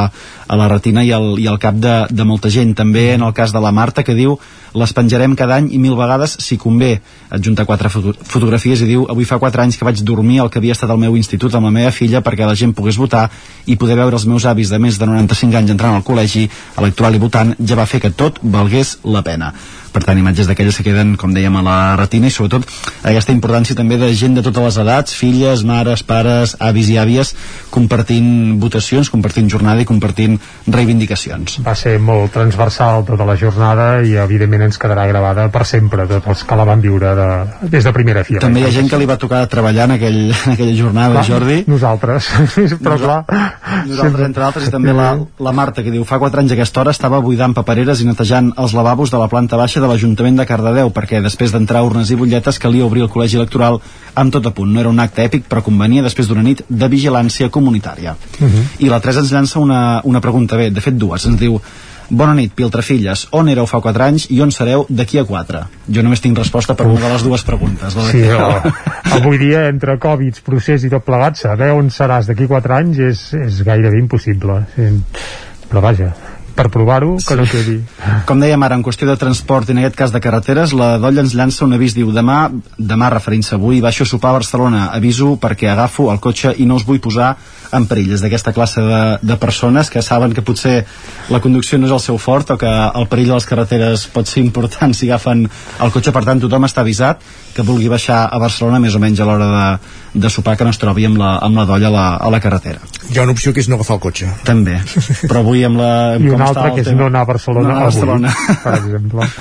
a 0.48 0.56
la 0.56 0.68
retina 0.72 1.04
i 1.04 1.12
al, 1.12 1.34
i 1.38 1.46
al 1.50 1.60
cap 1.60 1.76
de, 1.76 2.06
de 2.08 2.24
molta 2.24 2.48
gent. 2.48 2.72
També 2.76 3.10
en 3.14 3.26
el 3.26 3.34
cas 3.36 3.52
de 3.52 3.60
la 3.60 3.72
Marta, 3.76 4.04
que 4.06 4.16
diu 4.16 4.38
les 4.72 4.92
penjarem 4.94 5.34
cada 5.36 5.58
any 5.58 5.68
i 5.74 5.80
mil 5.82 5.96
vegades 5.98 6.36
si 6.40 6.56
convé. 6.56 6.94
Adjunta 7.30 7.66
quatre 7.68 7.90
foto 7.92 8.14
fotografies 8.22 8.80
i 8.80 8.88
diu 8.88 9.04
avui 9.10 9.26
fa 9.28 9.40
quatre 9.42 9.64
anys 9.64 9.76
que 9.76 9.84
vaig 9.84 10.00
dormir 10.06 10.40
al 10.40 10.50
que 10.50 10.60
havia 10.62 10.76
estat 10.76 10.90
el 10.94 11.02
meu 11.02 11.16
institut 11.18 11.54
amb 11.54 11.68
la 11.68 11.74
meva 11.74 11.92
filla 11.92 12.22
perquè 12.24 12.46
la 12.46 12.56
gent 12.58 12.72
pogués 12.76 12.98
votar 13.00 13.26
i 13.66 13.76
poder 13.76 13.98
veure 13.98 14.16
els 14.16 14.26
meus 14.30 14.46
avis 14.46 14.70
de 14.70 14.78
més 14.78 14.98
de 14.98 15.10
95 15.10 15.60
anys 15.60 15.74
entrant 15.74 15.98
al 15.98 16.06
col·legi 16.06 16.46
electoral 16.78 17.18
i 17.18 17.22
votant 17.22 17.54
ja 17.58 17.78
va 17.78 17.88
fer 17.90 18.00
que 18.00 18.14
tot 18.14 18.40
valgués 18.42 18.98
la 19.04 19.22
pena 19.26 19.52
per 19.92 20.04
tant 20.06 20.18
imatges 20.18 20.48
d'aquelles 20.50 20.76
que 20.76 20.86
queden 20.86 21.16
com 21.20 21.34
dèiem 21.34 21.56
a 21.60 21.64
la 21.66 21.78
retina 21.98 22.30
i 22.30 22.34
sobretot 22.34 22.66
aquesta 23.06 23.34
importància 23.34 23.76
també 23.78 23.98
de 24.00 24.10
gent 24.14 24.36
de 24.38 24.44
totes 24.46 24.64
les 24.68 24.78
edats, 24.84 25.14
filles, 25.16 25.64
mares, 25.66 26.04
pares 26.06 26.56
avis 26.60 26.90
i 26.92 26.98
àvies 27.00 27.34
compartint 27.70 28.58
votacions, 28.62 29.10
compartint 29.10 29.50
jornada 29.50 29.82
i 29.82 29.88
compartint 29.88 30.38
reivindicacions. 30.70 31.60
Va 31.66 31.74
ser 31.78 31.96
molt 32.02 32.32
transversal 32.34 33.04
tota 33.08 33.26
la 33.28 33.36
jornada 33.40 33.88
i 34.06 34.16
evidentment 34.20 34.66
ens 34.68 34.78
quedarà 34.80 35.06
gravada 35.10 35.48
per 35.52 35.64
sempre 35.68 36.06
tots 36.10 36.30
els 36.34 36.44
que 36.46 36.58
la 36.58 36.66
van 36.68 36.82
viure 36.84 37.14
de, 37.18 37.28
des 37.72 37.86
de 37.86 37.94
primera 37.96 38.24
fila. 38.26 38.42
també 38.42 38.64
hi 38.64 38.68
ha 38.68 38.74
gent 38.74 38.90
que 38.90 38.98
li 39.00 39.08
va 39.08 39.18
tocar 39.20 39.42
treballar 39.50 39.88
en, 39.88 39.96
aquell, 39.98 40.20
en 40.30 40.54
aquella 40.54 40.76
jornada, 40.76 41.20
Clar, 41.20 41.26
Jordi. 41.28 41.58
Nosaltres, 41.70 42.30
però 42.84 42.98
clar... 43.00 43.20
Nosaltres, 43.86 44.24
entre 44.26 44.44
altres, 44.44 44.68
i 44.68 44.72
també 44.72 44.92
la, 44.96 45.12
la 45.40 45.52
Marta, 45.56 45.84
que 45.84 45.92
diu 45.94 46.04
fa 46.08 46.18
4 46.20 46.42
anys 46.42 46.54
a 46.54 46.58
aquesta 46.58 46.82
hora 46.82 46.94
estava 46.94 47.20
buidant 47.24 47.54
papereres 47.56 48.02
i 48.02 48.08
netejant 48.08 48.52
els 48.60 48.74
lavabos 48.76 49.12
de 49.12 49.20
la 49.20 49.28
planta 49.32 49.58
baixa 49.60 49.79
de 49.80 49.90
l'Ajuntament 49.90 50.38
de 50.38 50.46
Cardedeu 50.46 50.92
perquè 50.94 51.22
després 51.24 51.52
d'entrar 51.52 51.82
urnes 51.86 52.10
i 52.10 52.18
butlletes 52.20 52.60
calia 52.62 52.86
obrir 52.86 53.04
el 53.06 53.12
col·legi 53.12 53.40
electoral 53.40 53.80
amb 54.14 54.32
tot 54.32 54.46
a 54.46 54.54
punt. 54.54 54.72
No 54.72 54.80
era 54.80 54.92
un 54.92 55.00
acte 55.00 55.24
èpic, 55.26 55.46
però 55.48 55.62
convenia 55.66 56.04
després 56.06 56.28
d'una 56.28 56.44
nit 56.46 56.64
de 56.68 56.88
vigilància 56.88 57.50
comunitària. 57.50 58.16
Mhm. 58.38 58.66
I 58.80 58.88
la 58.88 59.00
Teresa 59.00 59.20
ens 59.20 59.32
llança 59.32 59.58
una, 59.58 60.00
una 60.04 60.20
pregunta 60.20 60.56
bé, 60.56 60.70
de 60.70 60.80
fet 60.80 60.94
dues. 60.94 61.26
Ens 61.26 61.38
diu 61.40 61.60
Bona 62.10 62.34
nit, 62.34 62.50
Piltrafilles. 62.58 63.28
On 63.38 63.48
éreu 63.48 63.68
fa 63.70 63.78
4 63.80 64.02
anys 64.08 64.24
i 64.34 64.40
on 64.42 64.50
sereu 64.50 64.82
d'aquí 64.90 65.20
a 65.20 65.24
4? 65.24 65.60
Jo 65.94 66.02
només 66.02 66.20
tinc 66.20 66.40
resposta 66.40 66.74
per 66.74 66.88
una 66.90 67.04
de 67.04 67.12
les 67.12 67.22
dues 67.22 67.44
preguntes. 67.46 67.94
La 67.94 68.06
Sí, 68.10 68.24
o, 68.34 68.48
avui 69.20 69.38
dia, 69.38 69.68
entre 69.70 69.94
Covid, 70.02 70.42
procés 70.42 70.82
i 70.82 70.90
tot 70.90 71.06
plegat, 71.06 71.38
saber 71.38 71.70
on 71.70 71.92
seràs 71.94 72.26
d'aquí 72.26 72.50
4 72.50 72.76
anys 72.80 72.98
és, 73.12 73.22
és 73.38 73.62
gairebé 73.62 74.02
impossible. 74.02 74.58
Sí. 74.74 74.90
Però 75.70 75.84
vaja, 75.84 76.10
per 76.56 76.68
provar-ho, 76.72 77.16
que 77.26 77.36
no 77.38 77.46
quedi. 77.48 77.78
Com 78.28 78.42
dèiem 78.42 78.62
ara, 78.66 78.76
en 78.78 78.84
qüestió 78.86 79.08
de 79.08 79.16
transport 79.20 79.68
i 79.68 79.74
en 79.74 79.82
aquest 79.82 79.98
cas 79.98 80.14
de 80.14 80.20
carreteres, 80.22 80.74
la 80.76 80.92
Dolla 81.02 81.24
ens 81.24 81.34
llança 81.38 81.64
un 81.66 81.76
avís, 81.76 81.94
diu 81.96 82.12
demà, 82.14 82.42
demà 82.76 83.10
referint-se 83.12 83.56
avui, 83.56 83.80
baixo 83.84 84.04
a 84.04 84.10
sopar 84.10 84.34
a 84.34 84.38
Barcelona, 84.40 84.88
aviso 84.96 85.36
perquè 85.40 85.70
agafo 85.70 86.10
el 86.12 86.20
cotxe 86.20 86.54
i 86.58 86.66
no 86.68 86.78
us 86.80 86.86
vull 86.88 87.00
posar 87.02 87.34
en 87.76 87.86
perill. 87.90 88.14
És 88.16 88.24
d'aquesta 88.24 88.52
classe 88.56 88.82
de, 88.82 89.02
de 89.22 89.36
persones 89.40 89.90
que 89.90 90.02
saben 90.02 90.34
que 90.34 90.44
potser 90.46 90.80
la 91.30 91.40
conducció 91.42 91.78
no 91.78 91.88
és 91.88 91.94
el 91.94 92.02
seu 92.02 92.18
fort 92.18 92.54
o 92.54 92.58
que 92.60 92.70
el 92.70 93.06
perill 93.10 93.30
de 93.30 93.38
les 93.38 93.46
carreteres 93.46 94.06
pot 94.14 94.28
ser 94.28 94.42
important 94.44 94.94
si 94.96 95.08
agafen 95.10 95.46
el 95.46 95.94
cotxe, 95.94 96.14
per 96.14 96.24
tant 96.26 96.42
tothom 96.42 96.66
està 96.66 96.82
avisat 96.84 97.22
que 97.54 97.64
vulgui 97.66 97.88
baixar 97.90 98.22
a 98.30 98.38
Barcelona 98.42 98.80
més 98.82 98.94
o 98.94 99.00
menys 99.02 99.20
a 99.20 99.26
l'hora 99.28 99.48
de, 99.50 99.66
de 100.22 100.30
sopar 100.30 100.56
que 100.56 100.66
no 100.66 100.74
es 100.74 100.80
trobi 100.80 101.06
amb 101.08 101.20
la, 101.20 101.34
amb 101.42 101.60
la 101.60 101.66
dolla 101.68 101.90
a 101.90 101.94
la, 101.94 102.06
a 102.16 102.30
la 102.32 102.40
carretera. 102.42 102.80
Hi 103.10 103.18
ha 103.18 103.26
una 103.26 103.34
opció 103.36 103.54
que 103.54 103.62
és 103.64 103.68
no 103.70 103.78
agafar 103.78 103.98
el 103.98 104.02
cotxe. 104.06 104.30
També, 104.46 104.78
però 105.26 105.44
avui 105.44 105.64
amb 105.66 105.80
la... 105.80 105.92
I 106.16 106.24
com 106.26 106.38
una 106.38 106.50
altra 106.52 106.70
que 106.76 106.84
és 106.86 106.92
no 106.94 107.10
anar 107.10 107.26
a 107.26 107.30
Barcelona 107.32 107.68
no 107.68 107.76
anar 107.76 107.86
a 107.86 107.90
Barcelona. 107.90 108.34
avui, 108.34 108.64
per 108.64 108.74
exemple. 108.80 109.30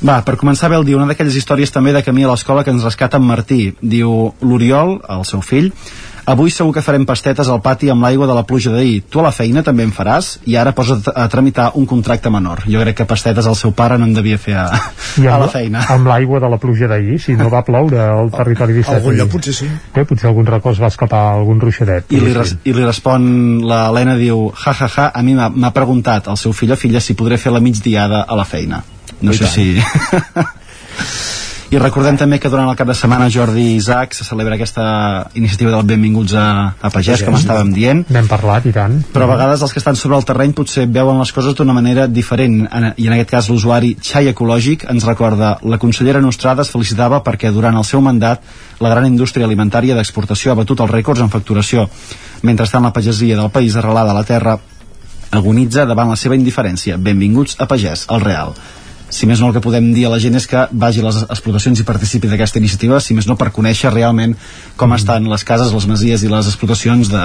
Va, 0.00 0.22
per 0.24 0.38
començar 0.40 0.70
bé 0.72 0.78
el 0.80 0.86
dia, 0.88 0.96
una 0.96 1.10
d'aquelles 1.10 1.34
històries 1.36 1.72
també 1.74 1.92
de 1.92 2.00
camí 2.00 2.24
a 2.24 2.30
l'escola 2.30 2.62
que 2.64 2.72
ens 2.72 2.86
rescata 2.86 3.18
en 3.20 3.26
Martí. 3.28 3.74
Diu 3.82 4.30
l'Oriol, 4.40 4.94
el 5.12 5.26
seu 5.28 5.42
fill, 5.44 5.68
avui 6.30 6.50
segur 6.54 6.72
que 6.74 6.82
farem 6.84 7.04
pastetes 7.06 7.48
al 7.50 7.60
pati 7.64 7.90
amb 7.90 8.02
l'aigua 8.04 8.26
de 8.28 8.34
la 8.36 8.42
pluja 8.46 8.70
d'ahir. 8.72 9.02
Tu 9.10 9.20
a 9.20 9.24
la 9.26 9.32
feina 9.34 9.62
també 9.66 9.82
en 9.86 9.92
faràs? 9.92 10.38
I 10.46 10.56
ara 10.60 10.72
posa't 10.76 11.08
a 11.14 11.26
tramitar 11.32 11.70
un 11.80 11.86
contracte 11.90 12.30
menor. 12.30 12.62
Jo 12.70 12.80
crec 12.84 12.96
que 13.00 13.06
pastetes 13.08 13.46
al 13.46 13.56
seu 13.58 13.72
pare 13.76 13.98
no 13.98 14.06
en 14.08 14.14
devia 14.14 14.38
fer 14.38 14.56
a, 14.60 14.66
I 15.20 15.26
a 15.26 15.38
la 15.40 15.48
feina. 15.52 15.84
amb 15.90 16.06
l'aigua 16.10 16.40
de 16.40 16.50
la 16.52 16.58
pluja 16.62 16.88
d'ahir, 16.90 17.18
si 17.20 17.34
no 17.38 17.48
va 17.52 17.62
ploure 17.66 18.00
al 18.00 18.30
territori 18.38 18.74
17. 18.78 18.96
Algun 19.00 19.16
lloc 19.18 19.32
potser 19.34 19.54
sí. 19.56 19.68
Bé, 19.94 20.04
potser 20.04 20.28
algun 20.30 20.46
racó 20.46 20.70
es 20.74 20.80
va 20.82 20.88
escapar 20.92 21.22
algun 21.36 21.60
ruixadet. 21.60 22.10
I 22.10 22.20
li, 22.20 22.32
res, 22.36 22.56
I 22.64 22.72
li 22.76 22.84
respon 22.86 23.60
l'Helena, 23.66 24.16
diu, 24.20 24.50
ja, 24.64 24.74
ja, 24.76 24.88
ja, 24.88 25.10
a 25.14 25.22
mi 25.26 25.34
m'ha 25.38 25.48
m'ha 25.50 25.72
preguntat 25.76 26.28
el 26.30 26.36
seu 26.40 26.52
fill 26.56 26.72
o 26.72 26.76
filla 26.80 27.00
si 27.00 27.14
podré 27.18 27.38
fer 27.38 27.52
la 27.52 27.60
migdiada 27.60 28.24
a 28.28 28.36
la 28.38 28.44
feina. 28.44 28.82
No 29.20 29.32
I 29.32 29.36
sé 29.36 29.44
tant. 29.44 29.54
si... 29.54 29.66
I 31.70 31.78
recordem 31.78 32.16
també 32.18 32.40
que 32.42 32.50
durant 32.50 32.66
el 32.66 32.74
cap 32.74 32.88
de 32.90 32.96
setmana 32.98 33.28
Jordi 33.30 33.62
i 33.62 33.74
Isaac 33.78 34.16
se 34.18 34.24
celebra 34.26 34.56
aquesta 34.56 34.84
iniciativa 35.38 35.70
del 35.70 35.84
Benvinguts 35.86 36.32
a, 36.34 36.46
a 36.74 36.88
Pagès, 36.90 37.22
com 37.22 37.36
estàvem 37.38 37.70
dient. 37.70 38.00
N'hem 38.10 38.26
parlat, 38.26 38.66
i 38.66 38.72
tant. 38.74 38.96
Però 39.14 39.28
a 39.28 39.30
vegades 39.30 39.62
els 39.62 39.70
que 39.70 39.78
estan 39.78 39.94
sobre 39.94 40.18
el 40.18 40.26
terreny 40.26 40.50
potser 40.58 40.88
veuen 40.90 41.20
les 41.22 41.30
coses 41.36 41.54
d'una 41.54 41.76
manera 41.76 42.08
diferent 42.10 42.64
en, 42.66 42.88
i 42.98 43.06
en 43.06 43.14
aquest 43.14 43.30
cas 43.30 43.50
l'usuari 43.52 43.92
Xai 44.02 44.32
Ecològic 44.32 44.88
ens 44.90 45.06
recorda 45.06 45.52
la 45.62 45.78
consellera 45.78 46.24
Nostrada 46.24 46.66
es 46.66 46.72
felicitava 46.74 47.22
perquè 47.22 47.54
durant 47.54 47.78
el 47.78 47.86
seu 47.86 48.02
mandat 48.02 48.42
la 48.82 48.90
gran 48.90 49.06
indústria 49.06 49.46
alimentària 49.46 49.94
d'exportació 49.94 50.50
ha 50.50 50.58
batut 50.64 50.82
els 50.82 50.90
rècords 50.90 51.22
en 51.22 51.30
facturació. 51.30 51.86
Mentrestant 52.42 52.82
la 52.82 52.90
pagesia 52.98 53.38
del 53.38 53.54
país 53.54 53.78
arrelada 53.78 54.10
a 54.10 54.18
la 54.18 54.26
terra 54.26 54.58
agonitza 55.30 55.86
davant 55.86 56.10
la 56.10 56.18
seva 56.18 56.34
indiferència. 56.34 56.98
Benvinguts 56.98 57.60
a 57.62 57.70
Pagès, 57.70 58.08
el 58.10 58.26
Real. 58.26 58.58
Si 59.10 59.26
més 59.26 59.40
no 59.42 59.50
el 59.50 59.56
que 59.56 59.62
podem 59.64 59.90
dir 59.94 60.06
a 60.06 60.12
la 60.12 60.20
gent 60.22 60.38
és 60.38 60.46
que 60.46 60.64
vagi 60.70 61.02
a 61.02 61.08
les 61.08 61.20
explotacions 61.26 61.80
i 61.82 61.86
participi 61.86 62.30
d'aquesta 62.30 62.60
iniciativa, 62.62 63.00
si 63.02 63.16
més 63.18 63.26
no 63.28 63.36
per 63.36 63.50
conèixer 63.54 63.92
realment 63.92 64.36
com 64.80 64.94
estan 64.94 65.26
les 65.30 65.44
cases, 65.44 65.74
les 65.74 65.88
masies 65.90 66.22
i 66.24 66.30
les 66.30 66.50
explotacions 66.50 67.10
de, 67.12 67.24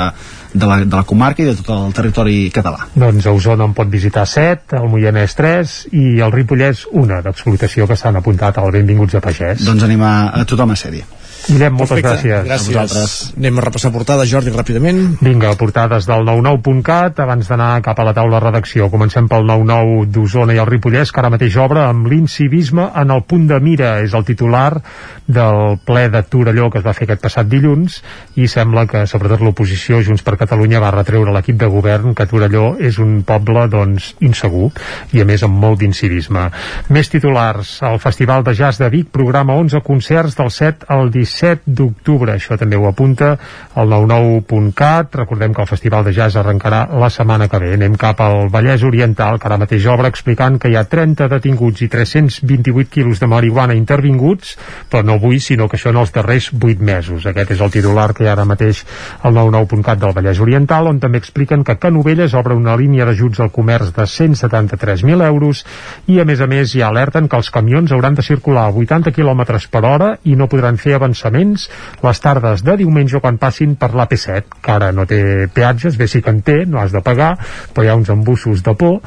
de, 0.53 0.65
la, 0.65 0.79
de 0.83 0.95
la 0.95 1.03
comarca 1.07 1.43
i 1.43 1.49
de 1.51 1.55
tot 1.59 1.71
el 1.77 1.93
territori 1.95 2.37
català. 2.55 2.89
Doncs 2.95 3.29
a 3.29 3.35
Osona 3.37 3.69
en 3.69 3.75
pot 3.77 3.91
visitar 3.91 4.25
7, 4.29 4.79
el 4.81 4.89
Moianès 4.91 5.37
3 5.37 5.75
i 5.93 6.07
el 6.25 6.33
Ripollès 6.33 6.87
una 6.91 7.21
d'explotació 7.25 7.87
que 7.89 7.99
s'han 7.99 8.17
apuntat 8.19 8.57
al 8.61 8.73
Benvinguts 8.75 9.19
a 9.19 9.23
Pagès. 9.23 9.63
Doncs 9.65 9.85
anem 9.85 10.01
a, 10.01 10.15
a 10.41 10.43
tothom 10.49 10.73
a 10.73 10.79
sèrie. 10.79 11.05
Guillem, 11.45 11.75
moltes 11.77 12.01
Perfecte, 12.01 12.09
gràcies. 12.09 12.45
gràcies. 12.47 12.75
A 12.75 12.81
vosaltres. 12.81 13.33
Anem 13.37 13.57
a 13.59 13.61
repassar 13.61 13.91
portades, 13.93 14.29
Jordi, 14.31 14.49
ràpidament. 14.49 15.01
Vinga, 15.21 15.51
portades 15.59 16.07
del 16.09 16.25
99.cat 16.25 17.19
abans 17.21 17.47
d'anar 17.51 17.81
cap 17.85 17.99
a 17.99 18.05
la 18.07 18.13
taula 18.17 18.39
de 18.39 18.45
redacció. 18.47 18.89
Comencem 18.89 19.27
pel 19.29 19.45
99 19.45 20.07
d'Osona 20.09 20.55
i 20.55 20.57
el 20.57 20.65
Ripollès, 20.65 21.11
que 21.13 21.21
ara 21.21 21.29
mateix 21.29 21.55
obre 21.61 21.83
amb 21.85 22.07
l'incivisme 22.09 22.87
en 22.95 23.11
el 23.13 23.21
punt 23.29 23.45
de 23.47 23.59
mira. 23.59 23.99
És 24.01 24.15
el 24.17 24.25
titular 24.25 24.81
del 25.27 25.77
ple 25.85 26.07
de 26.09 26.23
Torelló 26.23 26.71
que 26.71 26.79
es 26.79 26.85
va 26.85 26.93
fer 26.93 27.05
aquest 27.05 27.21
passat 27.21 27.47
dilluns 27.49 28.01
i 28.41 28.47
sembla 28.47 28.87
que, 28.89 29.05
sobretot 29.05 29.41
l'oposició, 29.41 30.01
Junts 30.01 30.25
per 30.25 30.37
Catalunya, 30.41 30.81
va 30.81 30.91
retreure 30.91 31.33
l'equip 31.33 31.61
de 31.61 31.69
govern 31.69 32.15
que 32.15 32.25
Torelló 32.25 32.75
és 32.79 32.97
un 32.97 33.21
poble, 33.21 33.67
doncs, 33.69 34.15
insegur 34.19 34.71
i, 35.13 35.21
a 35.21 35.25
més, 35.25 35.45
amb 35.45 35.61
molt 35.61 35.79
d'incivisme. 35.79 36.49
Més 36.89 37.09
titulars. 37.13 37.77
El 37.85 38.01
Festival 38.01 38.43
de 38.43 38.57
Jazz 38.57 38.81
de 38.81 38.89
Vic 38.89 39.13
programa 39.13 39.53
11 39.61 39.81
concerts 39.85 40.35
del 40.41 40.49
7 40.49 40.89
al 40.89 41.11
17 41.11 41.34
d'octubre. 41.65 42.35
Això 42.35 42.57
també 42.57 42.77
ho 42.77 42.87
apunta 42.87 43.33
el 43.75 43.89
99.cat. 43.91 45.15
Recordem 45.21 45.53
que 45.53 45.61
el 45.63 45.69
Festival 45.69 46.05
de 46.05 46.13
Jazz 46.13 46.37
arrencarà 46.39 46.85
la 46.99 47.09
setmana 47.09 47.47
que 47.51 47.59
ve. 47.59 47.73
Anem 47.75 47.95
cap 47.99 48.21
al 48.21 48.49
Vallès 48.53 48.83
Oriental, 48.87 49.39
que 49.39 49.49
ara 49.49 49.59
mateix 49.61 49.85
obre 49.91 50.11
explicant 50.11 50.59
que 50.59 50.71
hi 50.71 50.77
ha 50.79 50.85
30 50.89 51.27
detinguts 51.31 51.83
i 51.85 51.89
328 51.91 52.89
quilos 52.91 53.19
de 53.19 53.29
marihuana 53.31 53.75
intervinguts, 53.75 54.55
però 54.89 55.03
no 55.03 55.17
avui, 55.19 55.39
sinó 55.39 55.67
que 55.69 55.79
això 55.79 55.91
en 55.91 56.01
els 56.03 56.13
darrers 56.15 56.51
8 56.53 56.79
mesos. 56.79 57.25
Aquest 57.25 57.55
és 57.55 57.61
el 57.61 57.73
titular 57.73 58.11
que 58.13 58.25
hi 58.25 58.29
ha 58.29 58.35
ara 58.35 58.45
mateix 58.47 58.83
al 59.21 59.35
99.cat 59.35 60.01
del 60.01 60.15
Vallès 60.15 60.41
Oriental, 60.43 60.87
on 60.91 60.99
també 61.03 61.19
expliquen 61.21 61.63
que 61.63 61.77
Canovelles 61.81 62.35
obre 62.37 62.55
una 62.55 62.75
línia 62.79 63.05
d'ajuts 63.07 63.41
al 63.43 63.51
comerç 63.55 63.91
de 63.95 64.07
173.000 64.09 65.25
euros 65.25 65.63
i, 66.07 66.19
a 66.19 66.25
més 66.25 66.41
a 66.41 66.47
més, 66.47 66.71
ja 66.73 66.89
alerten 66.89 67.29
que 67.29 67.39
els 67.39 67.51
camions 67.51 67.91
hauran 67.91 68.15
de 68.15 68.25
circular 68.25 68.67
a 68.69 68.73
80 68.73 69.13
km 69.15 69.43
per 69.71 69.83
hora 69.85 70.11
i 70.23 70.35
no 70.35 70.49
podran 70.51 70.77
fer 70.81 70.95
avançaments 71.25 71.69
les 72.03 72.19
tardes 72.21 72.63
de 72.63 72.75
diumenge 72.77 73.19
quan 73.21 73.37
passin 73.41 73.75
per 73.79 73.91
l'AP7, 73.95 74.59
que 74.61 74.71
ara 74.71 74.91
no 74.91 75.05
té 75.09 75.47
peatges, 75.53 75.97
bé 75.97 76.07
sí 76.07 76.21
que 76.21 76.29
en 76.29 76.41
té, 76.45 76.57
no 76.65 76.79
has 76.81 76.93
de 76.93 77.01
pagar, 77.01 77.35
però 77.73 77.85
hi 77.85 77.89
ha 77.89 77.95
uns 77.97 78.09
embussos 78.13 78.63
de 78.63 78.75
por 78.77 78.99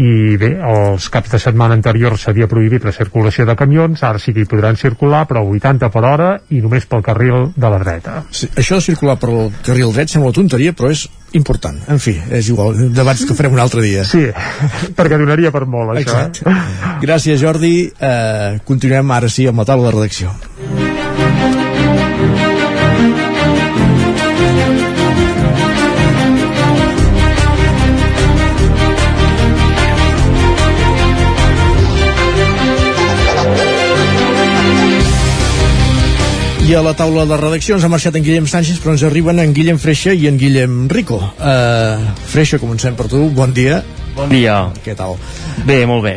i 0.00 0.36
bé, 0.40 0.54
els 0.64 1.08
caps 1.12 1.30
de 1.34 1.38
setmana 1.42 1.76
anteriors 1.76 2.24
s'havia 2.24 2.48
prohibit 2.50 2.84
la 2.84 2.92
circulació 2.96 3.46
de 3.46 3.56
camions, 3.56 4.02
ara 4.02 4.18
sí 4.18 4.34
que 4.34 4.44
hi 4.44 4.48
podran 4.50 4.76
circular, 4.80 5.26
però 5.28 5.44
a 5.44 5.50
80 5.50 5.90
per 5.92 6.04
hora 6.04 6.30
i 6.50 6.60
només 6.60 6.86
pel 6.90 7.04
carril 7.04 7.50
de 7.54 7.70
la 7.70 7.80
dreta. 7.82 8.22
Sí, 8.30 8.48
això 8.56 8.80
de 8.80 8.86
circular 8.90 9.18
pel 9.20 9.50
carril 9.66 9.92
dret 9.94 10.10
sembla 10.10 10.32
tonteria, 10.32 10.72
però 10.76 10.90
és 10.90 11.06
important. 11.36 11.76
En 11.92 12.00
fi, 12.02 12.16
és 12.34 12.48
igual, 12.50 12.74
debats 12.96 13.22
que 13.28 13.36
farem 13.38 13.54
un 13.54 13.62
altre 13.62 13.84
dia. 13.84 14.04
Sí, 14.08 14.24
perquè 14.98 15.20
donaria 15.20 15.52
per 15.54 15.66
molt, 15.66 15.94
això. 15.94 16.16
eh? 16.16 16.30
Exacte. 16.32 17.00
Gràcies, 17.04 17.40
Jordi. 17.42 17.74
Eh, 18.00 18.58
continuem 18.66 19.14
ara 19.14 19.30
sí 19.30 19.46
amb 19.46 19.62
la 19.62 19.68
taula 19.68 19.90
de 19.90 19.98
redacció. 19.98 20.32
I 36.70 36.74
a 36.78 36.84
la 36.86 36.92
taula 36.94 37.24
de 37.26 37.34
redacció 37.34 37.74
ens 37.74 37.82
ha 37.82 37.88
marxat 37.90 38.14
en 38.14 38.22
Guillem 38.22 38.44
Sánchez, 38.46 38.76
però 38.78 38.92
ens 38.94 39.02
arriben 39.02 39.40
en 39.42 39.50
Guillem 39.50 39.78
Freixa 39.82 40.12
i 40.14 40.28
en 40.30 40.36
Guillem 40.38 40.84
Rico. 40.92 41.16
Uh, 41.18 42.12
Freixa, 42.30 42.60
comencem 42.62 42.94
per 42.94 43.08
tu. 43.10 43.24
Bon 43.34 43.50
dia. 43.50 43.80
Bon 44.14 44.30
dia. 44.30 44.68
Què 44.84 44.94
tal? 44.94 45.16
Bé, 45.66 45.80
molt 45.90 46.04
bé. 46.06 46.12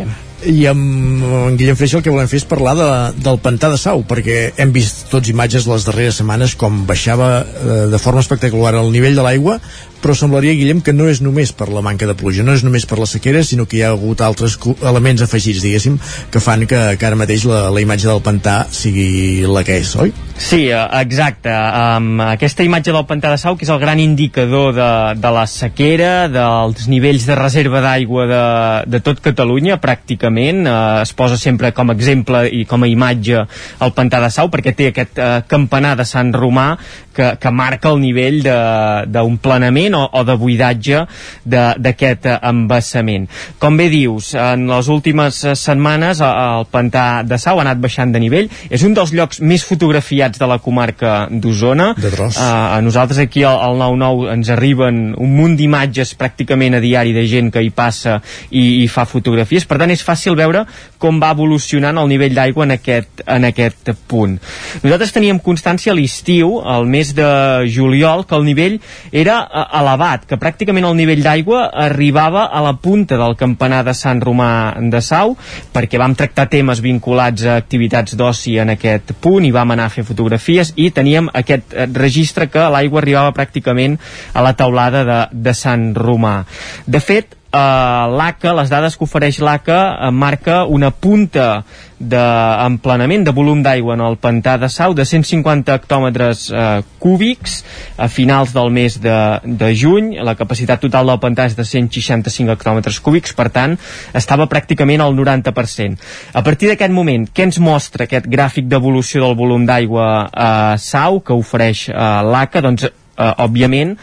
I 0.45 0.67
amb 0.69 1.25
en 1.39 1.57
Guillem 1.57 1.79
Freixa 1.79 1.97
el 1.97 2.05
que 2.05 2.13
volem 2.13 2.29
fer 2.29 2.43
és 2.43 2.45
parlar 2.45 2.75
de, 2.77 2.89
del 3.25 3.41
pantà 3.41 3.71
de 3.73 3.79
Sau, 3.81 4.05
perquè 4.05 4.51
hem 4.61 4.75
vist 4.75 5.07
tots 5.09 5.33
imatges 5.33 5.65
les 5.71 5.87
darreres 5.89 6.21
setmanes 6.21 6.53
com 6.53 6.83
baixava 6.85 7.31
eh, 7.41 7.79
de 7.89 8.03
forma 8.05 8.21
espectacular 8.21 8.75
el 8.77 8.93
nivell 8.93 9.17
de 9.17 9.25
l'aigua, 9.25 9.57
però 10.03 10.15
semblaria, 10.17 10.51
Guillem, 10.57 10.81
que 10.83 10.91
no 10.91 11.07
és 11.07 11.21
només 11.23 11.53
per 11.55 11.69
la 11.71 11.81
manca 11.85 12.07
de 12.09 12.15
pluja, 12.19 12.43
no 12.43 12.51
és 12.57 12.65
només 12.65 12.83
per 12.89 12.99
la 12.99 13.07
sequera, 13.07 13.43
sinó 13.47 13.63
que 13.69 13.79
hi 13.79 13.83
ha 13.85 13.93
hagut 13.95 14.19
altres 14.25 14.57
elements 14.83 15.23
afegits, 15.23 15.63
diguéssim, 15.63 15.95
que 16.31 16.41
fan 16.43 16.67
que, 16.67 16.81
que 16.99 17.07
ara 17.07 17.19
mateix 17.19 17.45
la, 17.47 17.69
la 17.71 17.83
imatge 17.83 18.09
del 18.09 18.19
pantà 18.25 18.57
sigui 18.73 19.47
la 19.47 19.63
que 19.63 19.79
és, 19.79 19.93
oi? 20.03 20.11
Sí, 20.35 20.65
eh, 20.67 20.81
exacte. 20.99 21.53
Um, 21.53 22.19
aquesta 22.25 22.65
imatge 22.65 22.91
del 22.91 23.05
pantà 23.07 23.31
de 23.31 23.39
Sau, 23.39 23.55
que 23.55 23.63
és 23.63 23.71
el 23.71 23.79
gran 23.79 24.01
indicador 24.03 24.73
de, 24.75 24.89
de 25.23 25.31
la 25.31 25.45
sequera, 25.47 26.27
dels 26.33 26.89
nivells 26.91 27.27
de 27.29 27.37
reserva 27.39 27.83
d'aigua 27.85 28.27
de, 28.27 28.43
de 28.91 29.01
tot 29.05 29.23
Catalunya, 29.23 29.79
pràcticament. 29.83 30.65
Uh, 30.65 30.75
es 31.05 31.15
posa 31.15 31.39
sempre 31.39 31.71
com 31.71 31.93
a 31.93 31.95
exemple 31.95 32.43
i 32.51 32.65
com 32.67 32.83
a 32.83 32.91
imatge 32.91 33.45
el 33.45 33.95
pantà 33.95 34.19
de 34.23 34.33
Sau, 34.35 34.51
perquè 34.51 34.75
té 34.75 34.91
aquest 34.91 35.21
uh, 35.21 35.39
campanar 35.47 35.95
de 35.99 36.07
Sant 36.09 36.33
Romà 36.35 36.73
que, 37.15 37.33
que 37.39 37.51
marca 37.51 37.91
el 37.93 38.01
nivell 38.01 38.41
de- 38.43 39.05
d'un 39.13 39.37
embassament 39.37 39.93
o, 39.97 40.03
o 40.11 40.23
de 40.27 40.35
buidatge 40.39 41.03
d'aquest 41.45 42.27
embassament. 42.41 43.27
Com 43.61 43.77
bé 43.77 43.89
dius, 43.91 44.33
en 44.39 44.67
les 44.69 44.89
últimes 44.91 45.39
setmanes 45.59 46.21
el 46.23 46.65
pantà 46.71 47.23
de 47.27 47.37
Sau 47.41 47.59
ha 47.59 47.65
anat 47.65 47.81
baixant 47.83 48.13
de 48.13 48.21
nivell. 48.23 48.49
És 48.69 48.83
un 48.87 48.93
dels 48.95 49.13
llocs 49.13 49.41
més 49.41 49.63
fotografiats 49.67 50.39
de 50.39 50.47
la 50.49 50.59
comarca 50.63 51.27
d'Osona. 51.29 51.91
Uh, 52.39 52.77
a 52.77 52.81
nosaltres 52.85 53.19
aquí 53.25 53.43
al, 53.47 53.59
al 53.59 53.77
9-9 53.81 54.31
ens 54.33 54.49
arriben 54.53 55.01
un 55.19 55.33
munt 55.35 55.57
d'imatges 55.59 56.15
pràcticament 56.19 56.77
a 56.77 56.81
diari 56.83 57.13
de 57.15 57.25
gent 57.29 57.51
que 57.53 57.61
hi 57.63 57.71
passa 57.75 58.19
i, 58.49 58.83
i 58.83 58.87
fa 58.91 59.05
fotografies. 59.09 59.65
Per 59.69 59.77
tant, 59.81 59.91
és 59.93 60.03
fàcil 60.05 60.37
veure 60.39 60.65
com 61.01 61.19
va 61.21 61.33
evolucionant 61.35 61.97
el 61.99 62.07
nivell 62.11 62.35
d'aigua 62.37 62.65
en, 62.67 62.75
aquest, 62.77 63.23
en 63.27 63.43
aquest 63.49 63.91
punt. 64.07 64.37
Nosaltres 64.83 65.11
teníem 65.15 65.41
constància 65.43 65.91
a 65.91 65.97
l'estiu, 65.97 66.59
al 66.63 66.87
mes 66.87 67.02
de 67.11 67.67
juliol, 67.67 68.23
que 68.25 68.37
el 68.39 68.45
nivell 68.47 68.79
era 69.11 69.41
uh, 69.43 69.65
elevat, 69.81 70.23
que 70.29 70.39
pràcticament 70.39 70.87
el 70.87 70.95
nivell 70.95 71.23
d'aigua 71.25 71.65
arribava 71.85 72.45
a 72.47 72.63
la 72.63 72.75
punta 72.79 73.19
del 73.19 73.35
campanar 73.35 73.83
de 73.83 73.93
Sant 73.97 74.23
Romà 74.23 74.49
de 74.93 75.03
Sau, 75.03 75.35
perquè 75.75 75.99
vam 75.99 76.15
tractar 76.15 76.47
temes 76.53 76.79
vinculats 76.83 77.43
a 77.43 77.57
activitats 77.59 78.15
d'oci 78.15 78.57
en 78.63 78.73
aquest 78.77 79.15
punt 79.19 79.45
i 79.45 79.53
vam 79.53 79.75
anar 79.75 79.89
a 79.89 79.93
fer 79.93 80.07
fotografies 80.07 80.73
i 80.79 80.89
teníem 80.95 81.29
aquest 81.33 81.75
eh, 81.75 81.87
registre 81.91 82.47
que 82.47 82.69
l'aigua 82.71 83.03
arribava 83.03 83.35
pràcticament 83.35 83.99
a 84.33 84.45
la 84.45 84.55
taulada 84.57 85.03
de, 85.03 85.21
de 85.33 85.53
Sant 85.57 85.91
Romà. 85.97 86.41
De 86.87 87.03
fet, 87.03 87.35
eh, 87.53 88.05
l'ACA, 88.17 88.53
les 88.57 88.69
dades 88.71 88.97
que 88.97 89.05
ofereix 89.05 89.39
l'ACA, 89.43 89.79
eh, 90.07 90.11
marca 90.11 90.63
una 90.65 90.91
punta 90.91 91.63
d'emplenament 92.03 93.23
de 93.23 93.31
volum 93.31 93.61
d'aigua 93.63 93.95
en 93.95 94.01
el 94.03 94.17
pantà 94.19 94.57
de 94.59 94.67
Sau 94.67 94.93
de 94.93 95.05
150 95.05 95.71
hectòmetres 95.71 96.49
eh, 96.51 96.81
cúbics 96.99 97.61
a 97.95 98.09
finals 98.11 98.51
del 98.55 98.73
mes 98.75 98.97
de, 98.99 99.19
de 99.45 99.69
juny 99.77 100.17
la 100.19 100.35
capacitat 100.35 100.81
total 100.83 101.07
del 101.07 101.21
pantà 101.23 101.45
és 101.47 101.55
de 101.55 101.63
165 101.63 102.51
hectòmetres 102.57 102.99
cúbics 102.99 103.35
per 103.37 103.47
tant 103.55 103.77
estava 104.13 104.49
pràcticament 104.51 105.05
al 105.05 105.15
90% 105.15 105.95
a 106.33 106.43
partir 106.43 106.73
d'aquest 106.73 106.91
moment, 106.91 107.29
què 107.31 107.47
ens 107.47 107.61
mostra 107.63 108.09
aquest 108.09 108.27
gràfic 108.27 108.67
d'evolució 108.67 109.23
del 109.23 109.37
volum 109.39 109.63
d'aigua 109.69 110.09
a 110.27 110.51
Sau 110.81 111.21
que 111.21 111.37
ofereix 111.37 111.87
eh, 111.89 111.95
l'ACA? 112.27 112.63
doncs 112.63 112.89
eh, 113.17 113.31
òbviament 113.45 113.95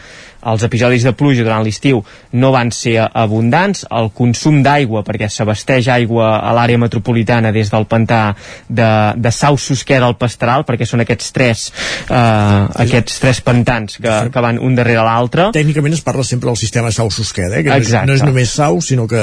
els 0.47 0.63
episodis 0.63 1.05
de 1.05 1.13
pluja 1.17 1.43
durant 1.45 1.63
l'estiu 1.65 2.01
no 2.33 2.51
van 2.53 2.71
ser 2.71 2.97
abundants, 3.05 3.85
el 3.91 4.09
consum 4.15 4.61
d'aigua, 4.63 5.03
perquè 5.07 5.29
s'abasteix 5.29 5.89
aigua 5.91 6.37
a 6.39 6.53
l'àrea 6.55 6.79
metropolitana 6.81 7.51
des 7.51 7.71
del 7.71 7.85
pantà 7.89 8.21
de, 8.67 8.89
de 9.15 9.31
Sau 9.35 9.57
Susqueda 9.57 10.07
al 10.07 10.17
Pastral, 10.19 10.65
perquè 10.67 10.87
són 10.87 11.03
aquests 11.03 11.31
tres 11.35 11.65
eh, 12.09 12.83
aquests 12.85 13.19
tres 13.21 13.41
pantans 13.45 13.99
que, 14.01 14.15
que 14.31 14.43
van 14.43 14.59
un 14.61 14.75
darrere 14.77 15.03
l'altre. 15.05 15.49
Tècnicament 15.55 15.97
es 15.97 16.03
parla 16.05 16.25
sempre 16.27 16.51
del 16.51 16.59
sistema 16.59 16.91
Sau 16.95 17.11
Susqueda, 17.11 17.59
eh? 17.59 17.65
que 17.67 17.75
Exacte. 17.75 18.07
no 18.07 18.15
és, 18.15 18.23
no 18.23 18.29
és 18.29 18.31
només 18.31 18.55
Sau, 18.55 18.81
sinó 18.85 19.07
que 19.11 19.21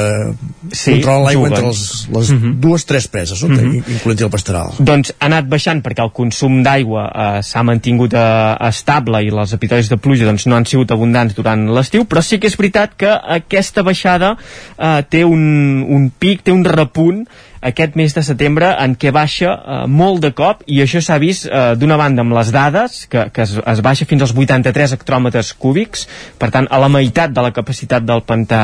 sí, 0.73 0.99
controla 0.99 1.29
l'aigua 1.29 1.51
entre 1.51 1.65
les, 1.69 1.83
les 2.15 2.33
uh. 2.33 2.39
-huh. 2.39 2.55
dues, 2.61 2.85
tres 2.85 3.09
preses, 3.09 3.43
no? 3.43 3.55
uh 3.55 3.61
mhm. 3.61 3.73
-huh. 3.79 3.93
incloent 3.97 4.21
el 4.21 4.31
Pastral. 4.31 4.73
Doncs 4.79 5.13
ha 5.19 5.27
anat 5.27 5.49
baixant 5.49 5.83
perquè 5.83 6.03
el 6.03 6.13
consum 6.13 6.63
d'aigua 6.63 7.11
eh, 7.15 7.43
s'ha 7.43 7.63
mantingut 7.63 8.15
eh, 8.15 8.69
estable 8.69 9.23
i 9.25 9.29
els 9.29 9.53
episodis 9.53 9.89
de 9.89 9.97
pluja 9.97 10.25
doncs, 10.25 10.47
no 10.47 10.57
han 10.57 10.67
sigut 10.67 10.91
abundants 10.91 11.08
abundants 11.09 11.35
durant 11.35 11.67
l'estiu, 11.73 12.05
però 12.05 12.23
sí 12.23 12.39
que 12.39 12.49
és 12.49 12.57
veritat 12.59 12.95
que 12.99 13.11
aquesta 13.39 13.83
baixada 13.83 14.35
eh, 14.37 15.03
té 15.09 15.25
un, 15.25 15.85
un 15.89 16.11
pic, 16.11 16.45
té 16.45 16.53
un 16.53 16.65
repunt 16.65 17.25
aquest 17.61 17.97
mes 17.99 18.15
de 18.15 18.23
setembre 18.23 18.71
en 18.79 18.95
què 18.99 19.11
baixa 19.15 19.51
eh, 19.51 19.79
molt 19.91 20.23
de 20.23 20.31
cop 20.37 20.63
i 20.67 20.81
això 20.85 21.01
s'ha 21.03 21.19
vist 21.23 21.49
eh, 21.49 21.75
d'una 21.79 21.99
banda 21.99 22.23
amb 22.23 22.35
les 22.37 22.53
dades 22.55 23.01
que, 23.11 23.27
que 23.35 23.45
es, 23.45 23.57
es 23.59 23.83
baixa 23.85 24.07
fins 24.09 24.25
als 24.25 24.35
83 24.37 24.95
hectòmetres 24.99 25.53
cúbics 25.59 26.07
per 26.39 26.51
tant 26.55 26.69
a 26.71 26.81
la 26.81 26.91
meitat 26.93 27.35
de 27.35 27.45
la 27.45 27.53
capacitat 27.55 28.07
del 28.07 28.23
pantà 28.27 28.63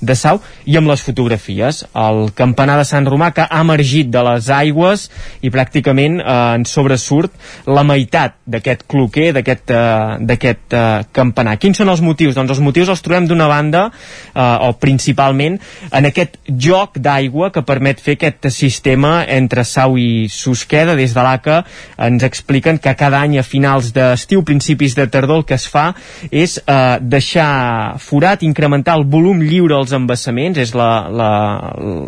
de 0.00 0.16
Sau 0.18 0.40
i 0.66 0.76
amb 0.78 0.90
les 0.90 1.02
fotografies 1.04 1.82
el 1.94 2.32
campanar 2.38 2.78
de 2.80 2.86
Sant 2.88 3.06
Romà 3.08 3.32
que 3.34 3.46
ha 3.46 3.62
emergit 3.62 4.10
de 4.12 4.24
les 4.26 4.50
aigües 4.54 5.08
i 5.42 5.52
pràcticament 5.54 6.20
eh, 6.20 6.38
en 6.58 6.66
sobresurt 6.68 7.34
la 7.70 7.86
meitat 7.86 8.38
d'aquest 8.46 8.86
cloquer 8.90 9.30
d'aquest 9.36 9.74
eh, 9.74 10.48
eh, 10.52 10.82
campanar 11.14 11.58
quins 11.62 11.78
són 11.78 11.92
els 11.92 12.02
motius? 12.04 12.34
Doncs 12.38 12.56
els 12.56 12.62
motius 12.64 12.90
els 12.92 13.02
trobem 13.04 13.28
d'una 13.30 13.48
banda 13.50 13.86
eh, 13.92 14.40
o 14.66 14.72
principalment 14.80 15.58
en 15.92 16.08
aquest 16.08 16.38
joc 16.48 16.98
d'aigua 16.98 17.52
que 17.52 17.64
permet 17.66 18.00
fer 18.02 18.16
aquest 18.18 18.31
aquest 18.32 18.56
sistema 18.56 19.22
entre 19.28 19.64
Sau 19.68 19.96
i 20.00 20.26
Susqueda 20.32 20.96
des 20.98 21.14
de 21.14 21.24
l'ACA 21.24 21.62
ens 22.08 22.24
expliquen 22.26 22.80
que 22.82 22.94
cada 22.98 23.20
any 23.22 23.38
a 23.38 23.46
finals 23.46 23.92
d'estiu, 23.94 24.42
principis 24.46 24.96
de 24.98 25.06
tardor 25.06 25.42
el 25.42 25.46
que 25.48 25.56
es 25.58 25.68
fa 25.70 25.90
és 26.30 26.58
eh, 26.64 26.98
deixar 27.00 27.98
forat, 28.02 28.42
incrementar 28.46 28.96
el 28.98 29.06
volum 29.08 29.42
lliure 29.42 29.76
als 29.78 29.94
embassaments, 29.96 30.58
és 30.58 30.74
la, 30.78 30.90
la, 31.10 31.30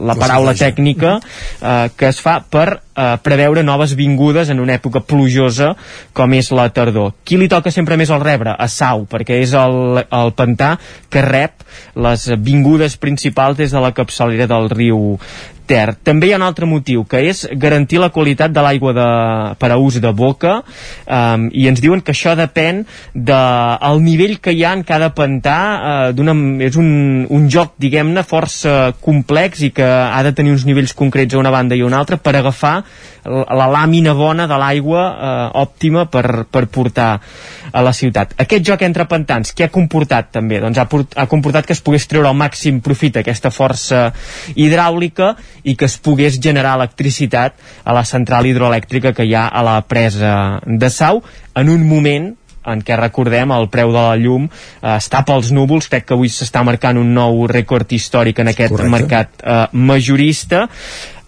la 0.04 0.18
paraula 0.18 0.56
tècnica 0.58 1.18
eh, 1.20 1.88
que 1.96 2.10
es 2.10 2.20
fa 2.22 2.40
per 2.42 2.83
eh, 2.96 3.16
preveure 3.22 3.62
noves 3.62 3.94
vingudes 3.98 4.50
en 4.50 4.60
una 4.62 4.76
època 4.78 5.02
plujosa 5.04 5.74
com 6.12 6.34
és 6.34 6.50
la 6.54 6.68
tardor. 6.74 7.14
Qui 7.24 7.38
li 7.40 7.50
toca 7.50 7.72
sempre 7.74 7.98
més 8.00 8.12
el 8.14 8.22
rebre? 8.24 8.54
A 8.54 8.68
Sau, 8.68 9.06
perquè 9.10 9.40
és 9.42 9.54
el, 9.58 10.04
el 10.04 10.34
pantà 10.38 10.74
que 11.10 11.24
rep 11.24 11.64
les 11.98 12.28
vingudes 12.38 12.96
principals 13.00 13.58
des 13.58 13.74
de 13.74 13.82
la 13.82 13.92
capçalera 13.96 14.46
del 14.50 14.70
riu 14.70 15.18
Ter. 15.64 15.94
També 16.04 16.28
hi 16.28 16.34
ha 16.34 16.36
un 16.36 16.44
altre 16.44 16.66
motiu, 16.68 17.06
que 17.08 17.22
és 17.24 17.46
garantir 17.56 17.96
la 17.96 18.10
qualitat 18.12 18.52
de 18.52 18.60
l'aigua 18.60 18.92
de, 18.92 19.06
per 19.56 19.70
a 19.72 19.78
ús 19.80 19.96
de 20.02 20.10
boca, 20.12 20.58
um, 21.08 21.46
i 21.56 21.64
ens 21.70 21.80
diuen 21.80 22.02
que 22.04 22.12
això 22.12 22.34
depèn 22.36 22.82
del 23.14 23.24
de, 23.24 24.02
nivell 24.04 24.36
que 24.44 24.52
hi 24.52 24.60
ha 24.64 24.74
en 24.76 24.84
cada 24.84 25.08
pantà, 25.16 25.56
uh, 26.12 26.36
és 26.60 26.76
un, 26.76 26.90
un 27.32 27.48
joc, 27.48 27.72
diguem-ne, 27.80 28.26
força 28.28 28.92
complex 29.00 29.64
i 29.64 29.72
que 29.72 29.88
ha 29.88 30.20
de 30.26 30.34
tenir 30.36 30.52
uns 30.52 30.66
nivells 30.68 30.92
concrets 30.92 31.32
a 31.32 31.40
una 31.40 31.54
banda 31.54 31.78
i 31.78 31.80
a 31.80 31.88
una 31.88 32.02
altra 32.02 32.20
per 32.20 32.36
agafar 32.36 32.82
la 33.24 33.66
làmina 33.72 34.14
bona 34.14 34.46
de 34.50 34.58
l'aigua 34.60 35.04
eh, 35.04 35.46
òptima 35.62 36.04
per, 36.12 36.44
per 36.50 36.66
portar 36.72 37.08
a 37.72 37.82
la 37.82 37.92
ciutat. 37.96 38.34
Aquest 38.44 38.66
joc 38.66 38.84
entre 38.86 39.06
pantans, 39.10 39.54
què 39.56 39.66
ha 39.66 39.72
comportat 39.72 40.30
també? 40.36 40.60
Doncs 40.62 40.78
ha, 40.78 40.86
port, 40.90 41.16
ha 41.16 41.26
comportat 41.30 41.66
que 41.66 41.74
es 41.76 41.82
pogués 41.84 42.06
treure 42.10 42.30
el 42.30 42.38
màxim 42.38 42.80
profit 42.84 43.18
aquesta 43.20 43.52
força 43.54 44.06
hidràulica 44.54 45.34
i 45.64 45.76
que 45.78 45.88
es 45.88 45.98
pogués 45.98 46.38
generar 46.42 46.76
electricitat 46.78 47.58
a 47.84 47.96
la 47.96 48.04
central 48.08 48.46
hidroelèctrica 48.46 49.14
que 49.16 49.26
hi 49.26 49.34
ha 49.34 49.48
a 49.48 49.64
la 49.64 49.80
presa 49.88 50.60
de 50.64 50.90
Sau 50.90 51.22
en 51.54 51.70
un 51.72 51.86
moment 51.88 52.32
en 52.64 52.80
què 52.84 52.96
recordem 52.98 53.52
el 53.54 53.68
preu 53.72 53.92
de 53.92 54.00
la 54.00 54.16
llum 54.20 54.46
eh, 54.48 54.94
està 54.96 55.22
pels 55.26 55.50
núvols, 55.54 55.88
crec 55.92 56.08
que 56.08 56.16
avui 56.16 56.32
s'està 56.32 56.64
marcant 56.66 56.98
un 57.00 57.12
nou 57.16 57.44
rècord 57.50 57.92
històric 57.92 58.40
en 58.40 58.52
aquest 58.54 58.72
Correcte. 58.72 58.94
mercat 58.96 59.44
eh, 59.44 59.60
majorista 59.72 60.64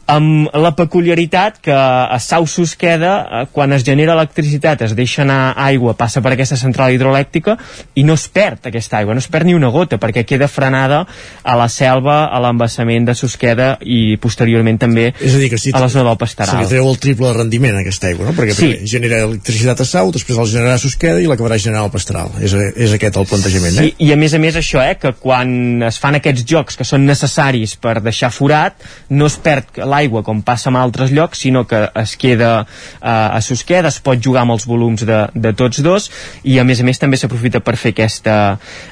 amb 0.07 0.55
la 0.55 0.71
peculiaritat 0.79 1.59
que 1.63 1.75
a 1.75 2.19
Sau 2.23 2.47
Susqueda, 2.47 3.15
eh, 3.43 3.47
quan 3.53 3.73
es 3.75 3.85
genera 3.85 4.15
electricitat, 4.15 4.83
es 4.87 4.95
deixa 4.95 5.23
anar 5.23 5.55
aigua, 5.59 5.97
passa 5.99 6.23
per 6.23 6.33
aquesta 6.33 6.57
central 6.57 6.95
hidroelèctrica 6.95 7.57
i 7.99 8.05
no 8.07 8.15
es 8.15 8.29
perd 8.31 8.69
aquesta 8.71 9.01
aigua, 9.01 9.15
no 9.15 9.23
es 9.23 9.29
perd 9.29 9.51
ni 9.51 9.55
una 9.55 9.73
gota, 9.75 9.99
perquè 9.99 10.25
queda 10.25 10.49
frenada 10.49 11.03
a 11.43 11.57
la 11.59 11.69
selva, 11.69 12.27
a 12.31 12.41
l'embassament 12.43 13.09
de 13.09 13.17
Susqueda 13.19 13.77
i 13.83 14.17
posteriorment 14.23 14.79
també 14.79 15.09
és 15.11 15.35
a, 15.35 15.41
dir, 15.43 15.51
que 15.51 15.59
si 15.59 15.75
a 15.75 15.83
la 15.83 15.91
zona 15.91 16.11
del 16.11 16.21
Pastaral. 16.21 16.55
Se 16.55 16.63
li 16.63 16.71
treu 16.71 16.89
el 16.89 17.01
triple 17.03 17.33
rendiment 17.35 17.81
aquesta 17.81 18.11
aigua, 18.13 18.31
no? 18.31 18.37
Perquè 18.37 18.55
sí. 18.55 18.71
genera 18.87 19.25
electricitat 19.27 19.83
a 19.83 19.89
Sau, 19.89 20.13
després 20.15 20.39
el 20.39 20.51
generarà 20.55 20.79
a 20.79 20.83
Susqueda 20.83 21.23
i 21.23 21.27
l'acabarà 21.27 21.59
generant 21.59 21.89
al 21.89 21.95
Pastaral. 21.95 22.31
És, 22.47 22.55
és 22.55 22.95
aquest 22.95 23.19
el 23.19 23.27
plantejament, 23.27 23.75
sí, 23.75 23.91
eh? 23.91 24.07
I 24.07 24.13
a 24.15 24.21
més 24.21 24.37
a 24.37 24.43
més 24.43 24.59
això, 24.61 24.83
eh, 24.87 24.95
que 25.01 25.17
quan 25.19 25.83
es 25.89 25.99
fan 26.03 26.21
aquests 26.21 26.47
jocs 26.47 26.79
que 26.79 26.87
són 26.87 27.07
necessaris 27.09 27.75
per 27.81 27.99
deixar 28.05 28.31
forat, 28.35 28.87
no 29.11 29.27
es 29.27 29.39
perd 29.43 29.83
la 29.83 29.96
l'aigua 29.97 30.23
com 30.27 30.43
passa 30.45 30.71
en 30.71 30.79
altres 30.81 31.13
llocs, 31.15 31.41
sinó 31.47 31.65
que 31.69 31.87
es 31.97 32.17
queda 32.21 32.53
eh, 32.63 33.09
a 33.09 33.41
Susqueda, 33.41 33.89
es 33.89 34.01
pot 34.05 34.21
jugar 34.23 34.45
amb 34.45 34.57
els 34.57 34.67
volums 34.69 35.05
de, 35.09 35.23
de 35.35 35.53
tots 35.57 35.81
dos 35.85 36.11
i 36.45 36.59
a 36.61 36.65
més 36.69 36.81
a 36.83 36.87
més 36.87 37.01
també 37.01 37.19
s'aprofita 37.21 37.63
per 37.65 37.77
fer 37.81 37.95
aquesta, 37.95 38.37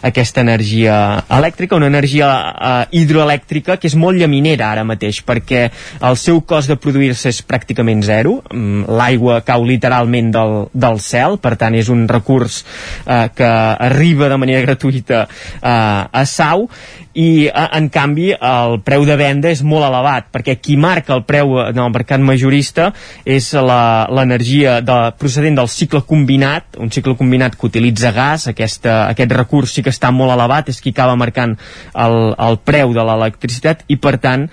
aquesta 0.05 0.45
energia 0.45 0.97
elèctrica, 1.39 1.77
una 1.77 1.91
energia 1.93 2.31
eh, 2.31 3.01
hidroelèctrica 3.01 3.79
que 3.81 3.91
és 3.91 3.99
molt 3.99 4.21
llaminera 4.21 4.71
ara 4.73 4.87
mateix 4.87 5.21
perquè 5.27 5.67
el 6.05 6.19
seu 6.21 6.41
cost 6.49 6.73
de 6.73 6.79
produir-se 6.81 7.33
és 7.33 7.43
pràcticament 7.45 8.05
zero, 8.07 8.39
mm, 8.51 8.89
l'aigua 8.99 9.41
cau 9.47 9.65
literalment 9.67 10.33
del, 10.35 10.57
del 10.73 11.01
cel, 11.05 11.39
per 11.43 11.57
tant 11.61 11.77
és 11.77 11.91
un 11.93 12.07
recurs 12.11 12.63
eh, 13.05 13.29
que 13.37 13.51
arriba 13.89 14.31
de 14.33 14.41
manera 14.41 14.65
gratuïta 14.65 15.27
eh, 15.27 15.71
a 15.71 16.25
Sau 16.25 16.69
i 17.15 17.49
en 17.51 17.89
canvi 17.95 18.33
el 18.35 18.81
preu 18.85 19.05
de 19.07 19.17
venda 19.19 19.51
és 19.53 19.63
molt 19.63 19.87
elevat 19.87 20.31
perquè 20.35 20.57
qui 20.61 20.77
marca 20.81 21.15
el 21.15 21.25
preu 21.27 21.57
en 21.63 21.79
el 21.79 21.93
mercat 21.95 22.23
majorista 22.23 22.91
és 23.25 23.53
l'energia 23.55 24.81
procedent 25.19 25.61
del 25.61 25.71
cicle 25.71 26.03
combinat 26.09 26.79
un 26.81 26.91
cicle 26.91 27.15
combinat 27.17 27.57
que 27.57 27.67
utilitza 27.67 28.13
gas. 28.13 28.49
Aquesta, 28.51 29.05
aquest 29.09 29.33
recurs 29.33 29.75
sí 29.75 29.83
que 29.83 29.93
està 29.95 30.11
molt 30.15 30.35
elevat 30.35 30.71
és 30.73 30.81
qui 30.83 30.95
acaba 30.95 31.17
marcant 31.19 31.57
el, 31.95 32.19
el 32.35 32.59
preu 32.65 32.95
de 32.97 33.05
l'electricitat 33.07 33.85
i 33.89 33.99
per 34.01 34.17
tant 34.23 34.49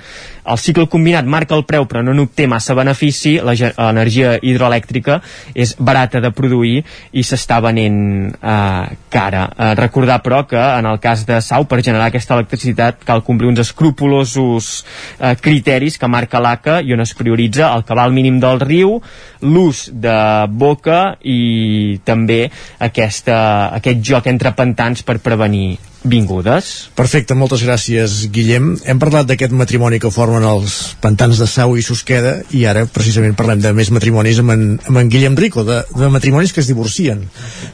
el 0.46 0.58
cicle 0.58 0.88
combinat 0.90 1.26
marca 1.26 1.56
el 1.56 1.66
preu 1.70 1.86
però 1.90 2.02
no 2.06 2.14
n'obté 2.16 2.48
massa 2.50 2.76
benefici 2.78 3.38
l'energia 3.44 4.38
hidroelèctrica 4.42 5.20
és 5.54 5.76
barata 5.78 6.22
de 6.24 6.32
produir 6.36 6.82
i 7.12 7.24
s'està 7.26 7.60
venent 7.64 8.32
eh, 8.32 8.98
cara. 9.12 9.44
Eh, 9.52 9.74
recordar 9.80 10.22
però 10.26 10.44
que 10.48 10.60
en 10.62 10.88
el 10.90 11.00
cas 11.04 11.26
de 11.28 11.42
Sau 11.42 11.66
per 11.70 11.82
generar 11.84 12.10
aquesta 12.10 12.36
electricitat 12.38 13.06
cal 13.06 13.24
complir 13.28 13.52
uns 13.52 13.62
escrupulosos 13.66 14.72
eh, 15.20 15.36
criteris 15.42 15.98
que 16.02 16.10
marca 16.10 16.42
l'ACA 16.42 16.80
i 16.82 16.94
on 16.96 17.04
es 17.06 17.14
prioritza 17.18 17.72
el 17.76 17.86
cabal 17.86 18.14
mínim 18.16 18.40
del 18.42 18.60
riu, 18.62 18.98
l'ús 19.42 19.88
de 19.94 20.18
boca 20.50 21.18
i 21.22 22.00
també 22.06 22.44
aquesta, 22.80 23.38
aquest 23.78 24.04
joc 24.06 24.28
entre 24.32 24.56
pantans 24.58 25.06
per 25.06 25.20
prevenir 25.22 25.91
vingudes. 26.04 26.90
Perfecte, 26.98 27.36
moltes 27.38 27.62
gràcies, 27.62 28.26
Guillem. 28.34 28.74
Hem 28.90 29.00
parlat 29.02 29.28
d'aquest 29.30 29.54
matrimoni 29.54 30.00
que 30.02 30.10
formen 30.14 30.44
els 30.48 30.96
pantans 31.02 31.38
de 31.38 31.46
Sau 31.50 31.76
i 31.78 31.84
Susqueda 31.86 32.40
i 32.58 32.64
ara 32.70 32.88
precisament 32.90 33.36
parlem 33.38 33.62
de 33.62 33.74
més 33.78 33.92
matrimonis 33.94 34.42
amb 34.42 34.54
en, 34.56 34.64
amb 34.90 35.02
en 35.02 35.12
Guillem 35.12 35.38
Rico, 35.38 35.64
de, 35.68 35.82
de 35.94 36.10
matrimonis 36.14 36.54
que 36.56 36.62
es 36.64 36.70
divorcien, 36.72 37.22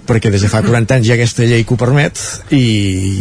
perquè 0.09 0.31
des 0.33 0.43
de 0.43 0.51
fa 0.51 0.61
40 0.65 0.97
anys 0.97 1.07
hi 1.07 1.13
ha 1.13 1.17
aquesta 1.17 1.47
llei 1.47 1.63
que 1.63 1.75
ho 1.75 1.79
permet 1.79 2.19
i 2.55 2.63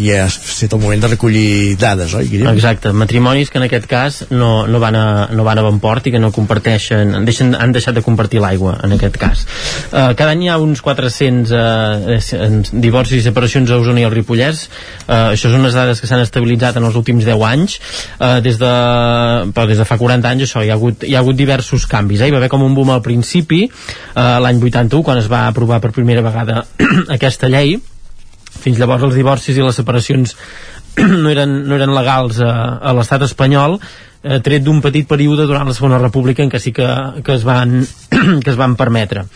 ja 0.08 0.24
ha 0.24 0.30
estat 0.30 0.74
el 0.74 0.82
moment 0.82 1.04
de 1.04 1.12
recollir 1.14 1.76
dades, 1.78 2.16
oi, 2.18 2.26
Guillem? 2.32 2.50
Exacte, 2.56 2.92
matrimonis 2.96 3.52
que 3.52 3.62
en 3.62 3.68
aquest 3.68 3.86
cas 3.90 4.24
no, 4.30 4.66
no, 4.66 4.82
van, 4.82 4.98
a, 4.98 5.06
no 5.30 5.46
van 5.46 5.62
a 5.62 5.66
bon 5.68 5.78
port 5.82 6.10
i 6.10 6.14
que 6.14 6.22
no 6.22 6.32
comparteixen, 6.34 7.14
deixen, 7.28 7.54
han 7.54 7.74
deixat 7.76 7.94
de 7.94 8.04
compartir 8.06 8.42
l'aigua, 8.42 8.76
en 8.82 8.98
aquest 8.98 9.20
cas. 9.22 9.46
Uh, 9.92 10.10
cada 10.18 10.32
any 10.34 10.46
hi 10.46 10.50
ha 10.50 10.58
uns 10.62 10.82
400 10.82 11.54
uh, 11.54 12.60
divorcis 12.74 13.22
i 13.22 13.26
separacions 13.26 13.70
a 13.70 13.78
Osona 13.78 14.02
i 14.02 14.08
al 14.08 14.14
Ripollès, 14.14 14.66
Uh, 15.06 15.32
això 15.34 15.50
són 15.50 15.62
unes 15.62 15.76
dades 15.76 16.00
que 16.00 16.08
s'han 16.10 16.24
estabilitzat 16.24 16.78
en 16.80 16.86
els 16.88 16.96
últims 16.98 17.26
10 17.26 17.44
anys. 17.48 17.78
Uh, 18.18 18.38
des, 18.44 18.58
de, 18.60 18.72
però 19.54 19.66
des 19.70 19.80
de 19.82 19.88
fa 19.88 19.98
40 20.00 20.32
anys 20.32 20.46
això, 20.48 20.64
hi 20.64 20.72
ha 20.72 20.78
hagut, 20.78 21.04
hi 21.06 21.14
ha 21.14 21.22
hagut 21.22 21.38
diversos 21.38 21.86
canvis. 21.90 22.22
Eh? 22.22 22.30
Hi 22.30 22.34
va 22.34 22.40
haver 22.42 22.52
com 22.52 22.64
un 22.66 22.74
boom 22.76 22.94
al 22.94 23.04
principi, 23.04 23.64
uh, 23.68 24.38
l'any 24.42 24.62
81, 24.62 25.04
quan 25.06 25.20
es 25.22 25.30
va 25.32 25.46
aprovar 25.50 25.82
per 25.84 25.94
primera 25.96 26.24
vegada 26.26 26.64
aquesta 27.18 27.52
llei. 27.52 27.76
Fins 28.56 28.80
llavors 28.80 29.04
els 29.06 29.14
divorcis 29.18 29.56
i 29.56 29.62
les 29.62 29.76
separacions 29.78 30.34
no 31.22 31.30
eren, 31.30 31.62
no 31.68 31.76
eren 31.76 31.94
legals 31.94 32.40
a, 32.40 32.52
a 32.80 32.96
l'estat 32.96 33.26
espanyol 33.26 33.76
eh, 34.26 34.40
tret 34.40 34.64
d'un 34.64 34.80
petit 34.84 35.06
període 35.08 35.46
durant 35.46 35.68
la 35.68 35.76
Segona 35.76 36.00
República 36.00 36.44
en 36.44 36.50
què 36.52 36.60
sí 36.62 36.72
que, 36.76 36.88
que, 37.22 37.36
es, 37.36 37.44
van, 37.46 37.78
que 38.44 38.50
es 38.52 38.58
van 38.58 38.76
permetre 38.80 39.26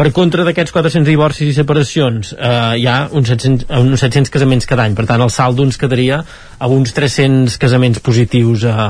per 0.00 0.14
contra 0.16 0.46
d'aquests 0.46 0.72
400 0.72 1.04
divorcis 1.04 1.50
i 1.50 1.52
separacions 1.52 2.32
eh, 2.32 2.50
hi 2.80 2.86
ha 2.88 3.00
uns 3.12 3.28
700, 3.34 3.66
uns 3.84 4.00
700 4.00 4.32
casaments 4.32 4.68
cada 4.68 4.86
any, 4.88 4.94
per 4.96 5.04
tant 5.04 5.20
el 5.20 5.32
saldo 5.34 5.66
ens 5.68 5.76
quedaria 5.76 6.22
a 6.56 6.68
uns 6.72 6.94
300 6.96 7.58
casaments 7.60 8.00
positius 8.00 8.64
a, 8.64 8.86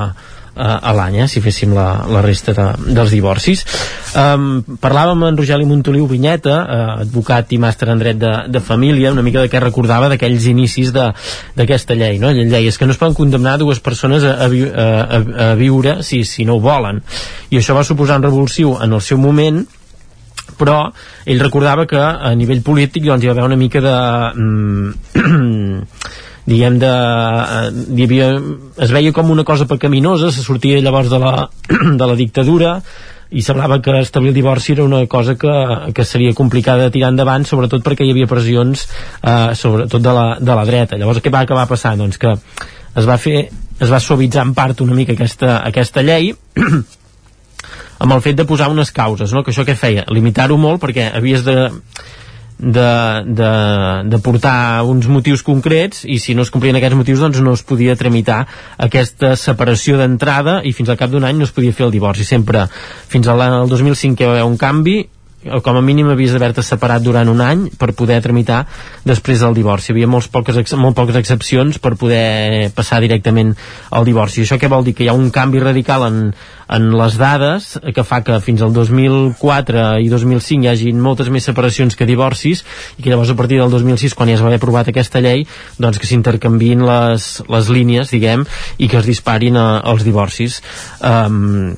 a, 0.55 0.69
a 0.79 0.93
l'any, 0.95 1.17
eh, 1.25 1.27
si 1.33 1.43
féssim 1.43 1.73
la, 1.75 2.05
la 2.07 2.23
resta 2.23 2.55
de, 2.55 2.67
dels 2.95 3.11
divorcis. 3.17 3.65
Um, 4.15 4.61
parlàvem 4.83 5.17
amb 5.17 5.29
en 5.33 5.41
Rogeli 5.41 5.67
Montoliu 5.67 6.07
Vinyeta, 6.11 6.61
uh, 6.61 6.95
advocat 7.07 7.57
i 7.57 7.59
màster 7.63 7.91
en 7.91 8.05
dret 8.05 8.23
de, 8.23 8.31
de 8.47 8.63
família, 8.63 9.11
una 9.11 9.27
mica 9.27 9.43
de 9.43 9.51
què 9.51 9.65
recordava 9.67 10.13
d'aquells 10.13 10.47
inicis 10.53 10.95
d'aquesta 10.95 11.99
llei, 11.99 12.23
no? 12.23 12.31
La 12.31 12.47
llei 12.55 12.71
és 12.71 12.79
que 12.79 12.87
no 12.87 12.95
es 12.95 13.03
poden 13.03 13.19
condemnar 13.19 13.59
dues 13.59 13.83
persones 13.83 14.23
a, 14.23 14.37
a, 14.47 14.47
a, 14.47 15.21
a 15.51 15.51
viure 15.59 16.01
si, 16.07 16.23
si 16.23 16.47
no 16.47 16.61
ho 16.61 16.65
volen. 16.65 17.03
I 17.51 17.59
això 17.59 17.75
va 17.75 17.87
suposar 17.87 18.23
un 18.23 18.31
revulsiu 18.31 18.79
en 18.79 18.95
el 18.95 19.03
seu 19.03 19.19
moment, 19.19 19.65
però 20.61 20.81
ell 21.25 21.41
recordava 21.41 21.87
que 21.89 22.01
a 22.01 22.35
nivell 22.37 22.65
polític 22.67 23.09
doncs, 23.09 23.25
hi 23.25 23.33
va 23.33 23.39
haver 23.39 23.49
una 23.49 23.61
mica 23.61 23.83
de... 23.85 23.97
Mm, 24.37 25.85
diguem 26.51 26.81
de, 26.81 26.91
eh, 26.91 27.71
hi 27.95 28.07
havia, 28.07 28.29
es 28.83 28.93
veia 28.95 29.13
com 29.15 29.31
una 29.31 29.45
cosa 29.47 29.69
pecaminosa 29.71 30.33
se 30.33 30.43
sortia 30.43 30.81
llavors 30.83 31.11
de 31.13 31.21
la, 31.23 31.49
de 32.01 32.07
la 32.11 32.17
dictadura 32.19 32.79
i 33.31 33.45
semblava 33.47 33.79
que 33.85 33.95
establir 34.01 34.33
el 34.33 34.39
divorci 34.41 34.73
era 34.73 34.85
una 34.85 35.05
cosa 35.07 35.37
que, 35.39 35.53
que 35.95 36.05
seria 36.05 36.35
complicada 36.35 36.89
de 36.89 36.95
tirar 36.97 37.13
endavant 37.13 37.47
sobretot 37.47 37.85
perquè 37.87 38.07
hi 38.07 38.15
havia 38.15 38.31
pressions 38.31 38.89
eh, 39.23 39.53
sobretot 39.55 40.03
de 40.03 40.15
la, 40.17 40.27
de 40.41 40.57
la 40.59 40.67
dreta 40.67 40.99
llavors 40.99 41.23
què 41.23 41.31
va 41.31 41.45
acabar 41.47 41.69
passant? 41.71 42.01
Doncs 42.01 42.19
que 42.19 42.35
es 42.35 43.07
va 43.07 43.19
fer 43.21 43.45
es 43.81 43.93
va 43.93 44.01
suavitzar 44.03 44.43
en 44.49 44.55
part 44.57 44.83
una 44.83 44.97
mica 44.97 45.15
aquesta, 45.15 45.61
aquesta 45.69 46.03
llei 46.03 46.33
amb 48.01 48.17
el 48.17 48.25
fet 48.25 48.39
de 48.39 48.49
posar 48.49 48.71
unes 48.73 48.91
causes, 48.97 49.33
no? 49.33 49.45
que 49.45 49.53
això 49.53 49.67
què 49.69 49.77
feia? 49.77 50.07
Limitar-ho 50.09 50.57
molt 50.61 50.81
perquè 50.83 51.11
havies 51.17 51.45
de, 51.45 51.57
de, 52.61 53.25
de, 53.27 53.51
de 54.13 54.19
portar 54.25 54.83
uns 54.89 55.09
motius 55.09 55.45
concrets 55.45 56.05
i 56.05 56.19
si 56.21 56.35
no 56.37 56.45
es 56.45 56.53
complien 56.53 56.77
aquests 56.77 56.99
motius 56.99 57.23
doncs 57.25 57.41
no 57.45 57.55
es 57.57 57.65
podia 57.65 57.97
tramitar 58.01 58.43
aquesta 58.89 59.33
separació 59.41 60.01
d'entrada 60.01 60.61
i 60.65 60.75
fins 60.77 60.93
al 60.93 61.01
cap 61.01 61.13
d'un 61.13 61.25
any 61.29 61.41
no 61.41 61.49
es 61.49 61.55
podia 61.57 61.77
fer 61.77 61.87
el 61.89 61.95
divorci 61.95 62.27
sempre 62.29 62.67
fins 63.09 63.29
al 63.29 63.69
2005 63.69 64.21
hi 64.21 64.29
va 64.29 64.37
haver 64.37 64.49
un 64.49 64.61
canvi 64.61 64.99
com 65.41 65.77
a 65.77 65.81
mínim 65.81 66.11
havies 66.13 66.35
d'haver-te 66.35 66.63
separat 66.65 67.01
durant 67.03 67.29
un 67.33 67.41
any 67.41 67.65
per 67.81 67.95
poder 67.97 68.19
tramitar 68.21 68.67
després 69.09 69.41
del 69.41 69.57
divorci. 69.57 69.91
Hi 69.91 69.95
havia 69.95 70.11
molts 70.11 70.29
poques, 70.29 70.75
molt 70.77 70.97
poques 70.99 71.17
excepcions 71.17 71.81
per 71.81 71.95
poder 71.97 72.71
passar 72.77 73.01
directament 73.01 73.55
al 73.91 74.05
divorci. 74.05 74.45
Això 74.45 74.61
què 74.61 74.69
vol 74.69 74.85
dir? 74.85 74.95
Que 74.99 75.07
hi 75.07 75.11
ha 75.13 75.17
un 75.17 75.31
canvi 75.33 75.63
radical 75.65 76.05
en, 76.11 76.21
en 76.69 76.91
les 77.01 77.17
dades 77.21 77.73
que 77.97 78.05
fa 78.05 78.21
que 78.27 78.37
fins 78.45 78.61
al 78.63 78.75
2004 78.77 79.87
i 80.05 80.11
2005 80.13 80.67
hi 80.67 80.71
hagi 80.75 80.93
moltes 80.93 81.33
més 81.33 81.49
separacions 81.49 81.97
que 81.97 82.09
divorcis 82.09 82.65
i 82.99 83.03
que 83.03 83.11
llavors 83.11 83.33
a 83.33 83.39
partir 83.39 83.63
del 83.63 83.73
2006 83.73 84.15
quan 84.15 84.29
ja 84.29 84.37
es 84.37 84.45
va 84.45 84.53
haver 84.53 84.61
aprovat 84.61 84.93
aquesta 84.93 85.25
llei 85.25 85.47
doncs 85.81 85.99
que 85.99 86.11
s'intercanvien 86.11 86.85
les, 86.87 87.31
les 87.49 87.73
línies 87.73 88.13
diguem 88.13 88.45
i 88.79 88.91
que 88.91 89.01
es 89.01 89.09
disparin 89.09 89.57
a, 89.57 89.69
els 89.91 90.05
divorcis 90.07 90.61
um, 91.01 91.73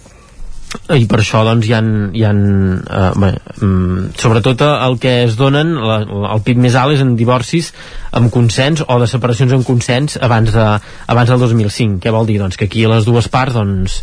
i 0.96 1.06
per 1.08 1.20
això 1.20 1.42
doncs 1.46 1.68
hi 1.68 1.74
ha, 1.76 1.80
hi 2.16 2.24
ha 2.24 2.32
eh, 2.32 3.08
bé, 3.20 3.30
mm, 3.60 4.12
sobretot 4.18 4.64
el 4.66 4.98
que 5.00 5.14
es 5.26 5.36
donen 5.36 5.74
la, 5.76 6.00
el 6.34 6.42
pit 6.46 6.60
més 6.60 6.76
alt 6.78 6.96
és 6.96 7.02
en 7.04 7.14
divorcis 7.16 7.70
amb 8.18 8.32
consens 8.32 8.84
o 8.86 8.98
de 9.00 9.08
separacions 9.10 9.52
amb 9.56 9.68
consens 9.68 10.18
abans, 10.20 10.52
de, 10.52 10.68
abans 11.12 11.32
del 11.32 11.42
2005 11.44 12.00
què 12.02 12.14
vol 12.14 12.28
dir? 12.28 12.38
Doncs 12.42 12.60
que 12.60 12.68
aquí 12.70 12.86
les 12.88 13.08
dues 13.08 13.28
parts 13.32 13.56
doncs, 13.58 13.98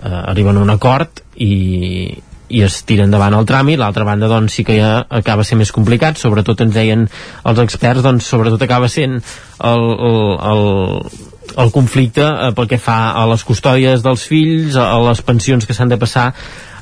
eh, 0.00 0.14
arriben 0.14 0.56
a 0.56 0.64
un 0.64 0.72
acord 0.72 1.22
i, 1.36 2.16
i 2.48 2.64
es 2.64 2.80
tira 2.88 3.06
endavant 3.08 3.36
el 3.36 3.46
tràmit, 3.48 3.78
l'altra 3.80 4.08
banda 4.08 4.28
doncs 4.30 4.58
sí 4.58 4.64
que 4.64 4.78
ja 4.78 4.96
acaba 5.20 5.44
sent 5.44 5.60
més 5.60 5.72
complicat, 5.76 6.20
sobretot 6.20 6.64
ens 6.64 6.74
deien 6.76 7.06
els 7.44 7.62
experts, 7.62 8.04
doncs 8.04 8.28
sobretot 8.32 8.64
acaba 8.64 8.88
sent 8.92 9.20
el, 9.20 9.86
el, 10.08 10.20
el 10.50 11.32
el 11.56 11.72
conflicte 11.74 12.24
eh, 12.24 12.52
pel 12.56 12.68
que 12.70 12.80
fa 12.80 12.98
a 13.16 13.24
les 13.30 13.44
custòdies 13.46 14.04
dels 14.04 14.26
fills, 14.30 14.78
a 14.80 14.96
les 15.04 15.22
pensions 15.26 15.66
que 15.66 15.76
s'han 15.76 15.92
de 15.92 16.00
passar, 16.00 16.30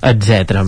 etc. 0.02 0.62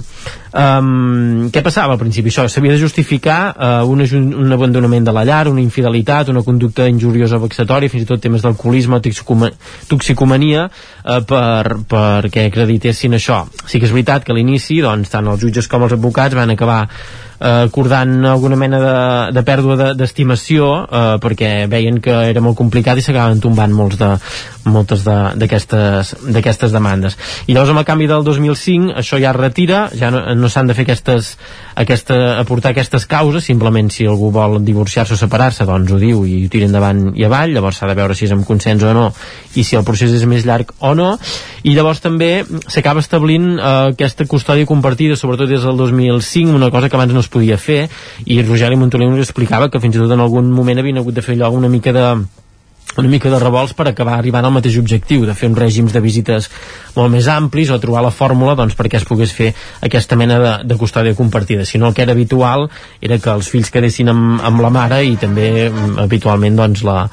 Um, 0.55 1.48
què 1.51 1.64
passava 1.66 1.97
al 1.97 1.98
principi? 1.98 2.31
Això 2.31 2.44
s'havia 2.47 2.76
de 2.76 2.78
justificar 2.78 3.39
uh, 3.51 3.90
un, 3.90 4.05
un 4.39 4.55
abandonament 4.55 5.09
de 5.09 5.14
la 5.16 5.24
llar, 5.26 5.48
una 5.51 5.62
infidelitat, 5.62 6.31
una 6.31 6.44
conducta 6.47 6.86
injuriosa 6.86 7.40
o 7.40 7.43
vexatòria, 7.43 7.90
fins 7.90 8.05
i 8.05 8.09
tot 8.12 8.22
temes 8.22 8.44
d'alcoholisme 8.47 9.01
o 9.01 9.02
toxicomania 9.90 10.68
uh, 10.68 11.18
per, 11.26 11.81
perquè 11.90 12.47
acreditessin 12.52 13.18
això. 13.18 13.43
Sí 13.66 13.82
que 13.82 13.90
és 13.90 13.97
veritat 13.97 14.22
que 14.22 14.31
a 14.31 14.39
l'inici, 14.39 14.78
doncs, 14.85 15.10
tant 15.10 15.26
els 15.35 15.43
jutges 15.43 15.66
com 15.66 15.89
els 15.89 15.98
advocats 15.98 16.39
van 16.39 16.55
acabar 16.55 16.85
eh, 17.40 17.64
acordant 17.66 18.24
alguna 18.24 18.56
mena 18.56 18.81
de, 18.81 18.97
de 19.36 19.43
pèrdua 19.47 19.93
d'estimació 19.94 20.68
de, 20.74 20.98
eh, 20.98 21.16
perquè 21.22 21.51
veien 21.70 22.01
que 22.05 22.14
era 22.31 22.43
molt 22.44 22.59
complicat 22.59 22.98
i 22.98 23.05
s'acaben 23.05 23.43
tombant 23.43 23.74
molts 23.74 23.98
de, 24.01 24.10
moltes 24.70 25.05
d'aquestes 25.05 26.24
de, 26.32 26.72
demandes. 26.72 27.18
I 27.47 27.55
llavors 27.55 27.74
amb 27.74 27.82
el 27.82 27.89
canvi 27.89 28.09
del 28.10 28.24
2005 28.26 28.97
això 29.01 29.20
ja 29.20 29.32
es 29.32 29.39
retira, 29.39 29.86
ja 29.98 30.10
no, 30.14 30.22
no 30.44 30.50
s'han 30.52 30.68
de 30.68 30.76
fer 30.76 30.84
aquestes, 30.84 31.32
aquesta, 31.80 32.18
aportar 32.42 32.74
aquestes 32.74 33.08
causes, 33.10 33.46
simplement 33.48 33.88
si 33.92 34.06
algú 34.08 34.30
vol 34.34 34.60
divorciar-se 34.64 35.16
o 35.16 35.20
separar-se, 35.20 35.66
doncs 35.68 35.94
ho 35.94 36.00
diu 36.02 36.24
i 36.28 36.44
ho 36.44 36.52
tira 36.52 36.68
endavant 36.68 37.06
i 37.16 37.24
avall, 37.26 37.54
llavors 37.56 37.80
s'ha 37.80 37.88
de 37.90 37.96
veure 37.98 38.16
si 38.16 38.28
és 38.28 38.36
amb 38.36 38.46
consens 38.46 38.84
o 38.84 38.92
no 38.96 39.08
i 39.56 39.64
si 39.64 39.78
el 39.78 39.86
procés 39.88 40.12
és 40.14 40.26
més 40.28 40.46
llarg 40.46 40.74
o 40.84 40.92
no, 40.98 41.14
i 41.64 41.74
llavors 41.74 42.02
també 42.04 42.30
s'acaba 42.68 43.02
establint 43.04 43.54
eh, 43.56 43.74
aquesta 43.94 44.28
custòdia 44.30 44.68
compartida, 44.68 45.16
sobretot 45.16 45.50
des 45.50 45.64
del 45.64 45.80
2005, 45.80 46.54
una 46.54 46.70
cosa 46.74 46.88
que 46.88 47.00
abans 47.00 47.16
no 47.16 47.24
es 47.24 47.32
podia 47.32 47.58
fer, 47.58 47.88
i 48.26 48.40
Rogeri 48.42 48.78
Montoliu 48.78 49.10
ens 49.10 49.26
explicava 49.26 49.70
que 49.70 49.80
fins 49.80 49.96
i 49.96 50.02
tot 50.04 50.12
en 50.14 50.22
algun 50.24 50.52
moment 50.52 50.80
havien 50.80 51.00
hagut 51.00 51.16
de 51.16 51.24
fer 51.24 51.38
allò 51.38 51.54
una 51.56 51.72
mica 51.72 51.94
de 51.94 52.08
una 52.98 53.10
mica 53.10 53.30
de 53.30 53.38
revolts 53.42 53.74
per 53.74 53.88
acabar 53.90 54.18
arribant 54.18 54.46
al 54.46 54.54
mateix 54.54 54.78
objectiu, 54.80 55.24
de 55.26 55.34
fer 55.34 55.48
uns 55.50 55.58
règims 55.58 55.94
de 55.94 56.02
visites 56.04 56.50
molt 56.96 57.10
més 57.12 57.28
amplis 57.30 57.72
o 57.74 57.80
trobar 57.82 58.04
la 58.06 58.12
fórmula 58.14 58.54
doncs, 58.58 58.76
perquè 58.78 59.00
es 59.00 59.08
pogués 59.08 59.32
fer 59.34 59.52
aquesta 59.82 60.18
mena 60.20 60.38
de, 60.42 60.52
de 60.68 60.78
custòdia 60.78 61.16
compartida. 61.18 61.64
Si 61.64 61.78
no, 61.78 61.90
el 61.90 61.96
que 61.96 62.04
era 62.06 62.14
habitual 62.14 62.68
era 63.00 63.18
que 63.18 63.32
els 63.34 63.50
fills 63.50 63.72
quedessin 63.74 64.12
amb, 64.12 64.38
amb 64.44 64.62
la 64.62 64.70
mare 64.74 65.02
i 65.06 65.16
també 65.20 65.70
mm, 65.70 65.98
habitualment 66.06 66.62
doncs, 66.62 66.84
la, 66.86 67.08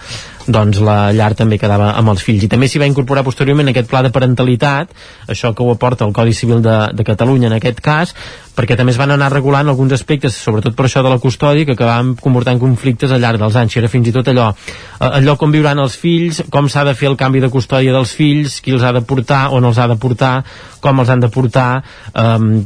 doncs 0.48 0.80
la 0.82 1.12
llar 1.14 1.34
també 1.38 1.60
quedava 1.62 1.92
amb 1.98 2.14
els 2.14 2.24
fills. 2.26 2.46
I 2.46 2.52
també 2.52 2.70
s'hi 2.70 2.82
va 2.82 2.90
incorporar 2.90 3.26
posteriorment 3.28 3.72
aquest 3.72 3.90
pla 3.90 4.02
de 4.06 4.14
parentalitat 4.14 4.94
això 5.28 5.54
que 5.54 5.64
ho 5.64 5.72
aporta 5.74 6.06
el 6.06 6.14
Codi 6.14 6.34
Civil 6.34 6.62
de, 6.66 6.78
de 6.94 7.06
Catalunya 7.08 7.52
en 7.52 7.58
aquest 7.60 7.82
cas 7.84 8.16
perquè 8.56 8.76
també 8.78 8.92
es 8.94 9.00
van 9.00 9.14
anar 9.14 9.32
regulant 9.32 9.70
alguns 9.72 9.96
aspectes, 9.96 10.36
sobretot 10.36 10.76
per 10.76 10.86
això 10.86 11.04
de 11.04 11.12
la 11.12 11.20
custòdia, 11.24 11.66
que 11.66 11.76
acabaven 11.78 12.14
comportant 12.20 12.60
conflictes 12.60 13.12
al 13.12 13.24
llarg 13.24 13.40
dels 13.42 13.56
anys, 13.58 13.78
era 13.80 13.90
fins 13.92 14.10
i 14.12 14.14
tot 14.16 14.28
allò, 14.28 14.50
eh, 14.52 15.08
allò 15.08 15.38
com 15.40 15.56
viuran 15.56 15.80
els 15.80 15.96
fills, 15.98 16.44
com 16.52 16.68
s'ha 16.70 16.84
de 16.88 16.94
fer 16.98 17.10
el 17.10 17.18
canvi 17.18 17.42
de 17.42 17.50
custòdia 17.50 17.96
dels 17.96 18.14
fills, 18.18 18.60
qui 18.62 18.76
els 18.76 18.84
ha 18.84 18.92
de 18.92 19.02
portar, 19.08 19.48
on 19.56 19.66
els 19.66 19.80
ha 19.80 19.88
de 19.88 19.98
portar, 19.98 20.36
com 20.84 21.00
els 21.00 21.10
han 21.10 21.24
de 21.24 21.32
portar, 21.32 21.72
eh, 22.14 22.64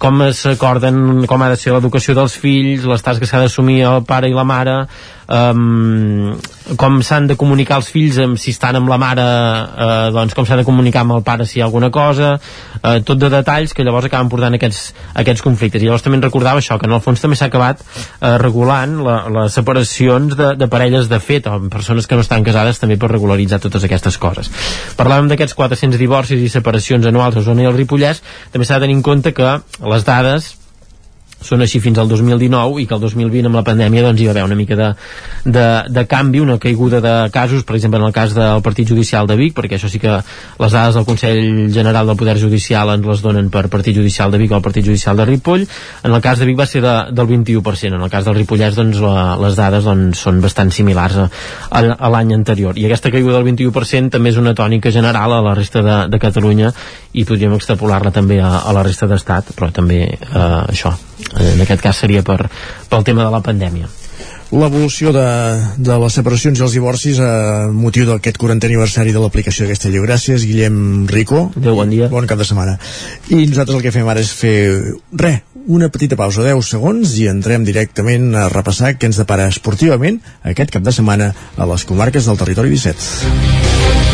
com 0.00 0.22
s'acorden 0.32 1.26
com 1.28 1.42
ha 1.44 1.50
de 1.52 1.58
ser 1.60 1.74
l'educació 1.74 2.14
dels 2.16 2.38
fills, 2.40 2.86
les 2.88 3.02
tasques 3.04 3.26
que 3.26 3.28
s'ha 3.28 3.42
d'assumir 3.42 3.82
el 3.84 4.04
pare 4.08 4.30
i 4.30 4.36
la 4.36 4.44
mare, 4.48 4.76
um, 5.28 6.34
com 6.80 7.00
s'han 7.04 7.28
de 7.28 7.36
comunicar 7.36 7.78
els 7.80 7.90
fills 7.92 8.18
amb, 8.22 8.38
si 8.40 8.54
estan 8.54 8.78
amb 8.78 8.88
la 8.90 8.98
mare 9.00 9.24
uh, 9.24 10.08
doncs 10.14 10.34
com 10.36 10.46
s'ha 10.48 10.58
de 10.60 10.64
comunicar 10.66 11.04
amb 11.04 11.18
el 11.18 11.24
pare 11.26 11.46
si 11.46 11.58
hi 11.58 11.62
ha 11.62 11.68
alguna 11.68 11.90
cosa 11.94 12.34
uh, 12.38 12.98
tot 13.04 13.20
de 13.20 13.30
detalls 13.32 13.74
que 13.76 13.84
llavors 13.84 14.08
acaben 14.08 14.30
portant 14.32 14.56
aquests, 14.56 14.94
aquests 15.20 15.44
conflictes. 15.44 15.82
I 15.82 15.88
llavors 15.88 16.04
també 16.04 16.20
recordava 16.22 16.62
això, 16.62 16.78
que 16.80 16.88
en 16.88 16.96
el 16.96 17.02
fons 17.04 17.22
també 17.22 17.38
s'ha 17.38 17.50
acabat 17.52 17.84
uh, 17.84 18.36
regulant 18.42 18.98
la, 19.04 19.18
les 19.38 19.56
separacions 19.60 20.36
de, 20.38 20.50
de 20.60 20.70
parelles 20.72 21.08
de 21.10 21.20
fet 21.20 21.48
o 21.50 21.58
persones 21.72 22.08
que 22.08 22.18
no 22.18 22.24
estan 22.24 22.44
casades 22.46 22.80
també 22.82 22.98
per 23.00 23.12
regularitzar 23.12 23.60
totes 23.62 23.84
aquestes 23.84 24.18
coses. 24.20 24.50
Parlàvem 24.98 25.30
d'aquests 25.32 25.56
400 25.58 26.00
divorcis 26.00 26.40
i 26.40 26.52
separacions 26.52 27.06
anuals 27.06 27.38
a 27.38 27.46
Zona 27.46 27.64
i 27.64 27.70
el 27.70 27.76
Ripollès. 27.76 28.22
També 28.52 28.66
s'ha 28.66 28.78
de 28.78 28.86
tenir 28.86 28.98
en 28.98 29.06
compte 29.06 29.34
que 29.36 29.58
les 29.84 30.06
dades 30.06 30.54
són 31.44 31.64
així 31.64 31.80
fins 31.84 32.00
al 32.00 32.08
2019 32.08 32.82
i 32.82 32.86
que 32.88 32.96
el 32.96 33.02
2020 33.02 33.50
amb 33.50 33.60
la 33.60 33.64
pandèmia 33.66 34.04
doncs 34.06 34.20
hi 34.20 34.28
va 34.28 34.34
haver 34.34 34.44
una 34.46 34.58
mica 34.58 34.78
de, 34.78 34.90
de, 35.44 35.66
de 35.92 36.06
canvi, 36.10 36.40
una 36.40 36.58
caiguda 36.58 37.00
de 37.04 37.14
casos, 37.34 37.64
per 37.64 37.76
exemple 37.76 38.00
en 38.00 38.06
el 38.08 38.16
cas 38.16 38.34
del 38.34 38.62
Partit 38.64 38.88
Judicial 38.88 39.28
de 39.28 39.36
Vic, 39.40 39.54
perquè 39.56 39.78
això 39.78 39.90
sí 39.92 40.00
que 40.02 40.16
les 40.16 40.72
dades 40.72 40.96
del 40.96 41.06
Consell 41.08 41.70
General 41.74 42.06
del 42.08 42.18
Poder 42.20 42.38
Judicial 42.40 42.94
ens 42.94 43.06
les 43.06 43.22
donen 43.24 43.50
per 43.52 43.66
Partit 43.72 43.96
Judicial 43.96 44.32
de 44.32 44.40
Vic 44.40 44.52
o 44.52 44.58
el 44.58 44.64
Partit 44.64 44.86
Judicial 44.86 45.16
de 45.16 45.28
Ripoll, 45.28 45.66
en 46.02 46.12
el 46.12 46.22
cas 46.24 46.40
de 46.40 46.48
Vic 46.48 46.58
va 46.58 46.66
ser 46.66 46.82
de, 46.84 46.94
del 47.12 47.28
21%, 47.28 47.94
en 47.94 48.02
el 48.02 48.12
cas 48.12 48.24
del 48.24 48.38
Ripollès 48.38 48.78
doncs 48.78 49.00
la, 49.04 49.36
les 49.40 49.56
dades 49.58 49.84
doncs, 49.84 50.24
són 50.26 50.40
bastant 50.44 50.72
similars 50.74 51.18
a, 51.20 51.28
a, 51.70 51.84
a 51.94 52.12
l'any 52.14 52.34
anterior. 52.36 52.78
I 52.78 52.88
aquesta 52.88 53.12
caiguda 53.14 53.38
del 53.40 53.48
21% 53.52 54.14
també 54.14 54.32
és 54.32 54.40
una 54.40 54.54
tònica 54.56 54.92
general 54.94 55.36
a 55.36 55.42
la 55.44 55.54
resta 55.56 55.82
de, 55.84 55.98
de 56.12 56.22
Catalunya 56.22 56.72
i 57.14 57.26
podríem 57.28 57.54
extrapolar-la 57.56 58.14
també 58.14 58.40
a, 58.42 58.56
a 58.64 58.74
la 58.76 58.84
resta 58.86 59.08
d'estat, 59.10 59.54
però 59.58 59.70
també 59.74 60.02
eh, 60.14 60.62
això, 60.64 60.94
en 61.40 61.60
aquest 61.64 61.82
cas 61.84 62.04
seria 62.04 62.22
per, 62.22 62.48
pel 62.88 63.06
tema 63.06 63.24
de 63.26 63.34
la 63.34 63.42
pandèmia 63.44 63.90
l'evolució 64.54 65.12
de, 65.14 65.26
de 65.82 65.96
les 65.98 66.16
separacions 66.18 66.58
i 66.58 66.64
els 66.66 66.76
divorcis 66.76 67.18
a 67.22 67.66
motiu 67.72 68.06
d'aquest 68.08 68.38
40 68.40 68.68
aniversari 68.68 69.14
de 69.14 69.22
l'aplicació 69.22 69.64
d'aquesta 69.64 69.90
llei. 69.90 70.02
Gràcies, 70.04 70.46
Guillem 70.46 71.08
Rico. 71.10 71.48
Adéu, 71.56 71.74
bon 71.80 71.90
dia. 71.90 72.10
Bon 72.12 72.28
cap 72.30 72.38
de 72.38 72.46
setmana. 72.46 72.76
I 73.30 73.44
nosaltres 73.48 73.80
el 73.80 73.84
que 73.86 73.94
fem 73.94 74.08
ara 74.08 74.22
és 74.22 74.32
fer, 74.36 74.56
re, 75.24 75.34
una 75.66 75.90
petita 75.90 76.18
pausa, 76.20 76.44
10 76.46 76.74
segons, 76.76 77.16
i 77.18 77.28
entrem 77.32 77.66
directament 77.66 78.34
a 78.36 78.48
repassar 78.52 78.94
què 78.98 79.10
ens 79.10 79.20
depara 79.22 79.48
esportivament 79.50 80.20
aquest 80.44 80.74
cap 80.76 80.84
de 80.84 80.94
setmana 80.94 81.32
a 81.56 81.70
les 81.70 81.88
comarques 81.88 82.28
del 82.28 82.40
territori 82.40 82.74
17. 82.76 84.13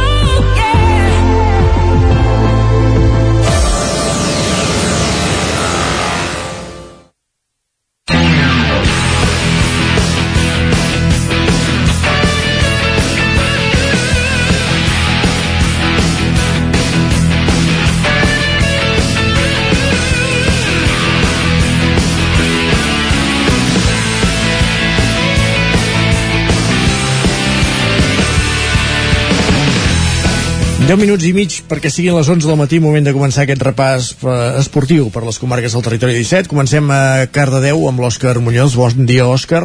Deu 30.91 30.97
minuts 30.99 31.23
i 31.23 31.29
mig 31.31 31.53
perquè 31.71 31.87
siguin 31.87 32.17
les 32.17 32.27
11 32.27 32.49
del 32.49 32.57
matí, 32.59 32.81
moment 32.83 33.05
de 33.07 33.13
començar 33.15 33.45
aquest 33.45 33.61
repàs 33.63 34.09
eh, 34.11 34.31
esportiu 34.59 35.05
per 35.07 35.21
les 35.23 35.37
comarques 35.39 35.71
del 35.71 35.85
territori 35.85 36.17
17. 36.17 36.49
Comencem 36.51 36.89
a 36.91 37.29
Cardedeu 37.31 37.85
amb 37.87 38.01
l'Òscar 38.03 38.33
Muñoz. 38.43 38.75
Bon 38.75 39.05
dia, 39.07 39.23
Òscar. 39.23 39.61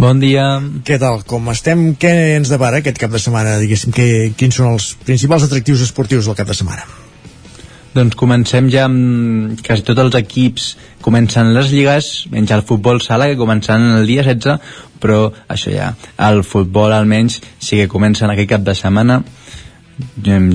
Bon 0.00 0.22
dia. 0.22 0.46
Què 0.88 0.96
tal? 0.96 1.20
Com 1.28 1.50
estem? 1.52 1.82
Què 2.00 2.12
ens 2.38 2.48
depara 2.48 2.80
aquest 2.80 2.96
cap 3.02 3.12
de 3.12 3.20
setmana? 3.20 3.58
Diguéssim, 3.60 3.92
que, 3.92 4.06
quins 4.32 4.56
són 4.62 4.70
els 4.70 4.94
principals 5.04 5.44
atractius 5.44 5.84
esportius 5.84 6.24
del 6.30 6.40
cap 6.40 6.48
de 6.48 6.56
setmana? 6.56 6.88
Doncs 7.92 8.16
comencem 8.16 8.72
ja 8.72 8.86
amb 8.88 9.60
quasi 9.60 9.84
tots 9.84 10.00
els 10.00 10.16
equips 10.22 10.70
comencen 11.04 11.52
les 11.52 11.68
lligues, 11.68 12.10
menys 12.32 12.56
el 12.56 12.64
futbol 12.64 13.04
sala 13.04 13.28
que 13.28 13.36
començaran 13.36 13.98
el 13.98 14.08
dia 14.08 14.24
16, 14.24 14.56
però 15.04 15.26
això 15.52 15.76
ja, 15.76 15.92
el 16.30 16.40
futbol 16.48 16.96
almenys 16.96 17.42
sí 17.60 17.76
que 17.76 17.92
comencen 17.92 18.32
aquest 18.32 18.54
cap 18.56 18.64
de 18.64 18.78
setmana 18.80 19.20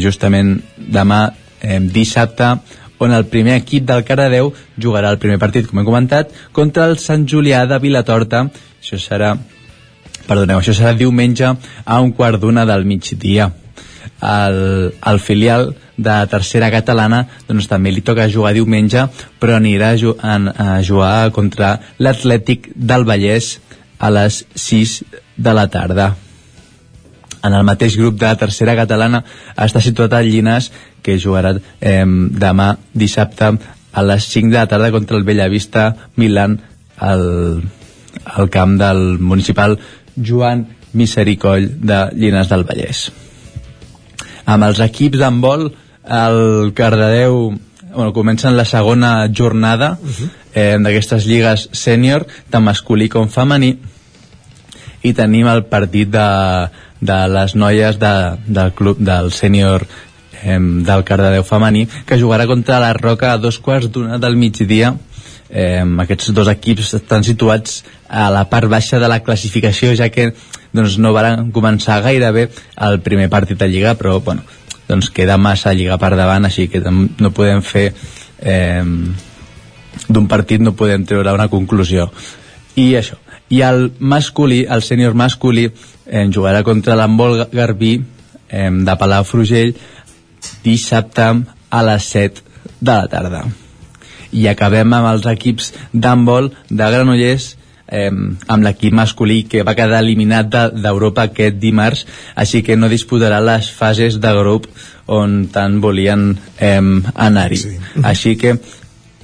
justament 0.02 0.58
demà 0.78 1.28
eh, 1.62 1.80
dissabte 1.80 2.56
on 2.98 3.14
el 3.14 3.28
primer 3.30 3.60
equip 3.62 3.86
del 3.86 4.04
Caradeu 4.04 4.54
jugarà 4.78 5.12
el 5.14 5.20
primer 5.22 5.38
partit, 5.40 5.68
com 5.70 5.80
he 5.80 5.86
comentat, 5.86 6.34
contra 6.52 6.88
el 6.90 6.98
Sant 6.98 7.28
Julià 7.30 7.66
de 7.70 7.78
Vilatorta. 7.80 8.48
Això 8.82 8.98
serà, 9.02 9.36
perdoneu, 10.26 10.60
això 10.60 10.74
serà 10.74 10.96
diumenge 10.98 11.52
a 11.86 12.02
un 12.02 12.14
quart 12.18 12.42
d'una 12.42 12.66
del 12.66 12.86
migdia. 12.90 13.52
El, 14.18 14.94
el 15.06 15.20
filial 15.22 15.76
de 15.98 16.16
tercera 16.32 16.72
catalana 16.74 17.24
doncs 17.46 17.68
també 17.70 17.92
li 17.92 18.02
toca 18.06 18.26
jugar 18.34 18.54
diumenge 18.56 19.04
però 19.38 19.58
anirà 19.58 19.92
a, 19.94 20.12
a, 20.16 20.38
a 20.66 20.68
jugar 20.82 21.30
contra 21.36 21.76
l'Atlètic 22.02 22.72
del 22.74 23.06
Vallès 23.06 23.58
a 24.00 24.14
les 24.14 24.44
6 24.56 25.02
de 25.38 25.54
la 25.54 25.68
tarda 25.74 26.16
en 27.44 27.54
el 27.54 27.64
mateix 27.64 27.98
grup 27.98 28.20
de 28.20 28.28
la 28.28 28.38
tercera 28.38 28.76
catalana 28.76 29.24
està 29.56 29.82
situat 29.84 30.14
el 30.18 30.32
Llinàs 30.32 30.72
que 31.04 31.18
jugarà 31.22 31.56
eh, 31.58 32.06
demà 32.06 32.74
dissabte 32.94 33.52
a 33.98 34.04
les 34.06 34.30
5 34.34 34.52
de 34.54 34.60
la 34.60 34.68
tarda 34.68 34.92
contra 34.92 35.18
el 35.18 35.24
Bellavista 35.24 35.90
Milan 36.16 36.60
al, 36.98 37.62
al 38.26 38.50
camp 38.50 38.78
del 38.80 39.20
municipal 39.20 39.78
Joan 40.18 40.66
Misericoll 40.94 41.70
de 41.82 42.02
Llinàs 42.18 42.50
del 42.52 42.66
Vallès 42.68 43.08
amb 44.48 44.68
els 44.68 44.82
equips 44.84 45.20
d'handbol 45.22 45.70
el 46.18 46.74
Cardedeu 46.74 47.58
bueno, 47.98 48.14
comencen 48.14 48.58
la 48.58 48.66
segona 48.66 49.28
jornada 49.34 49.98
uh 50.02 50.08
-huh. 50.08 50.30
eh, 50.54 50.78
d'aquestes 50.80 51.26
lligues 51.26 51.70
sènior 51.72 52.26
tant 52.50 52.64
masculí 52.64 53.10
com 53.10 53.28
femení 53.28 53.78
i 55.04 55.14
tenim 55.14 55.48
el 55.48 55.66
partit 55.66 56.10
de, 56.10 56.28
de 57.02 57.18
les 57.30 57.56
noies 57.56 57.99
de, 57.99 58.14
del 58.48 58.74
club 58.74 58.99
del 58.99 59.32
sènior 59.32 59.86
eh, 60.44 60.60
del 60.60 61.03
Cardedeu 61.03 61.44
femení 61.45 61.88
que 62.06 62.19
jugarà 62.19 62.48
contra 62.48 62.80
la 62.80 62.94
Roca 62.94 63.34
a 63.34 63.38
dos 63.38 63.60
quarts 63.60 63.91
d'una 63.91 64.18
del 64.18 64.36
migdia. 64.36 64.95
Eh, 65.49 65.84
aquests 66.03 66.34
dos 66.36 66.49
equips 66.52 66.94
estan 66.98 67.24
situats 67.24 67.84
a 68.10 68.28
la 68.34 68.44
part 68.49 68.68
baixa 68.68 68.99
de 68.99 69.07
la 69.07 69.22
classificació 69.24 69.94
ja 69.95 70.10
que 70.10 70.34
doncs, 70.74 70.98
no 70.99 71.14
van 71.15 71.53
començar 71.56 72.02
gairebé 72.03 72.49
el 72.84 72.99
primer 72.99 73.30
partit 73.32 73.57
de 73.57 73.69
Lliga 73.72 73.95
però 73.95 74.19
bueno, 74.19 74.44
doncs 74.90 75.10
queda 75.10 75.38
massa 75.38 75.72
Lliga 75.74 75.98
per 75.98 76.15
davant 76.19 76.45
així 76.45 76.68
que 76.68 76.84
no 76.84 77.32
podem 77.32 77.64
fer 77.64 77.94
eh, 78.40 78.84
d'un 80.07 80.28
partit 80.28 80.61
no 80.61 80.76
podem 80.76 81.06
treure 81.07 81.34
una 81.34 81.48
conclusió. 81.48 82.11
I 82.76 82.91
això 82.99 83.18
i 83.49 83.61
el 83.64 83.91
masculí, 83.99 84.65
el 84.69 84.84
sènior 84.84 85.15
masculí 85.15 85.68
eh, 85.68 86.26
jugarà 86.34 86.64
contra 86.64 86.98
l'Embol 86.99 87.45
Garbí 87.52 87.94
eh, 88.49 88.72
de 88.72 88.98
Palafrugell 88.99 89.76
dissabte 90.64 91.30
a 91.69 91.84
les 91.84 92.11
7 92.15 92.44
de 92.80 92.91
la 92.91 93.07
tarda 93.11 93.45
i 94.36 94.48
acabem 94.52 94.91
amb 94.94 95.14
els 95.14 95.28
equips 95.32 95.72
d'handbol 95.94 96.52
de 96.69 96.90
Granollers 96.91 97.53
eh, 97.88 98.11
amb 98.11 98.64
l'equip 98.64 98.94
masculí 98.94 99.44
que 99.48 99.64
va 99.68 99.76
quedar 99.78 100.02
eliminat 100.03 100.52
d'Europa 100.76 101.28
de, 101.28 101.32
aquest 101.32 101.61
dimarts 101.61 102.06
així 102.36 102.64
que 102.64 102.76
no 102.76 102.91
disputarà 102.91 103.40
les 103.44 103.72
fases 103.72 104.19
de 104.19 104.34
grup 104.40 104.68
on 105.07 105.45
tant 105.53 105.80
volien 105.84 106.34
eh, 106.60 106.82
anar-hi 107.15 107.61
sí. 107.64 107.78
així 108.03 108.36
que 108.36 108.57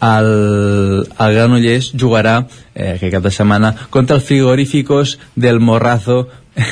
el, 0.03 1.07
el 1.07 1.35
Granollers 1.35 1.91
jugarà 1.99 2.35
eh, 2.75 2.95
aquest 2.95 3.13
cap 3.13 3.23
de 3.25 3.31
setmana 3.31 3.73
contra 3.89 4.17
el 4.17 4.25
Frigoríficos 4.25 5.17
del 5.35 5.59
Morrazo 5.59 6.27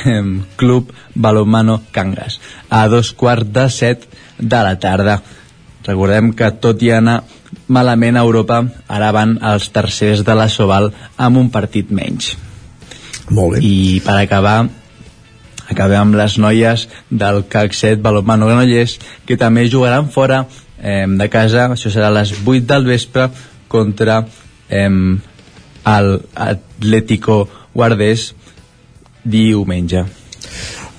em, 0.06 0.42
Club 0.56 0.92
Balomano 1.16 1.82
Cangas 1.92 2.40
a 2.70 2.88
dos 2.88 3.14
quarts 3.14 3.52
de 3.54 3.70
set 3.70 4.08
de 4.38 4.64
la 4.68 4.78
tarda 4.80 5.22
recordem 5.86 6.34
que 6.38 6.52
tot 6.62 6.84
i 6.84 6.92
anar 6.94 7.22
malament 7.72 8.18
a 8.18 8.26
Europa 8.28 8.62
ara 8.88 9.12
van 9.16 9.38
els 9.54 9.72
tercers 9.74 10.26
de 10.28 10.36
la 10.38 10.50
Soval 10.50 10.92
amb 11.18 11.42
un 11.42 11.50
partit 11.54 11.92
menys 11.92 12.36
molt 13.30 13.58
bé. 13.58 13.64
i 13.64 14.02
per 14.04 14.20
acabar 14.20 14.60
acabem 15.72 16.02
amb 16.02 16.20
les 16.20 16.36
noies 16.38 16.88
del 17.10 17.46
CAC 17.48 17.74
7 17.78 18.04
Balomano 18.04 18.50
Granollers 18.52 19.00
que 19.26 19.40
també 19.40 19.70
jugaran 19.72 20.12
fora 20.12 20.46
eh, 20.82 21.06
de 21.08 21.30
casa, 21.30 21.70
això 21.72 21.94
serà 21.94 22.10
a 22.12 22.18
les 22.20 22.34
8 22.42 22.66
del 22.74 22.90
vespre 22.90 23.30
contra 23.72 24.26
eh, 24.70 24.90
el 25.96 26.12
Atlético 26.36 27.44
Guardés 27.74 28.32
diumenge 29.24 30.06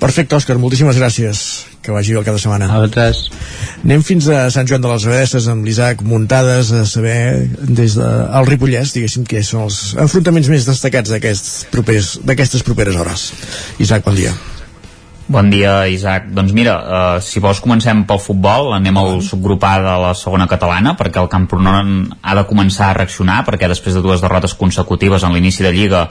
Perfecte, 0.02 0.34
Òscar, 0.34 0.56
moltíssimes 0.58 0.98
gràcies. 0.98 1.40
Que 1.82 1.94
vagi 1.94 2.14
bé 2.14 2.18
el 2.18 2.24
cap 2.26 2.34
de 2.34 2.42
setmana. 2.42 2.66
A 2.66 2.80
vosaltres. 2.80 3.20
Anem 3.84 4.02
fins 4.06 4.26
a 4.34 4.48
Sant 4.54 4.66
Joan 4.66 4.82
de 4.82 4.90
les 4.90 5.06
Abadesses 5.06 5.46
amb 5.50 5.66
l'Isaac 5.66 6.02
Muntades 6.06 6.72
a 6.74 6.82
saber 6.90 7.18
des 7.62 7.94
del 7.98 8.26
de, 8.34 8.42
Ripollès, 8.50 8.94
diguéssim, 8.96 9.26
que 9.26 9.44
són 9.46 9.68
els 9.68 9.82
enfrontaments 10.06 10.50
més 10.50 10.66
destacats 10.66 11.14
d'aquestes 11.14 12.66
properes 12.66 12.98
hores. 12.98 13.28
Isaac, 13.78 14.02
bon 14.06 14.18
dia. 14.18 14.34
Bon 15.32 15.48
dia, 15.48 15.88
Isaac. 15.88 16.26
Doncs 16.36 16.52
mira, 16.52 16.72
uh, 16.76 17.20
si 17.24 17.40
vols 17.40 17.62
comencem 17.64 18.02
pel 18.04 18.18
futbol, 18.20 18.74
anem 18.76 18.98
al 19.00 19.22
subgrup 19.24 19.62
A 19.64 19.70
de 19.80 19.92
la 20.02 20.10
segona 20.12 20.44
catalana, 20.44 20.92
perquè 20.98 21.22
el 21.22 21.30
Camprodon 21.32 22.10
ha 22.20 22.34
de 22.36 22.42
començar 22.44 22.90
a 22.90 22.96
reaccionar, 22.98 23.38
perquè 23.46 23.70
després 23.70 23.96
de 23.96 24.02
dues 24.04 24.20
derrotes 24.20 24.52
consecutives 24.60 25.24
en 25.24 25.32
l'inici 25.32 25.64
de 25.64 25.72
Lliga, 25.72 26.02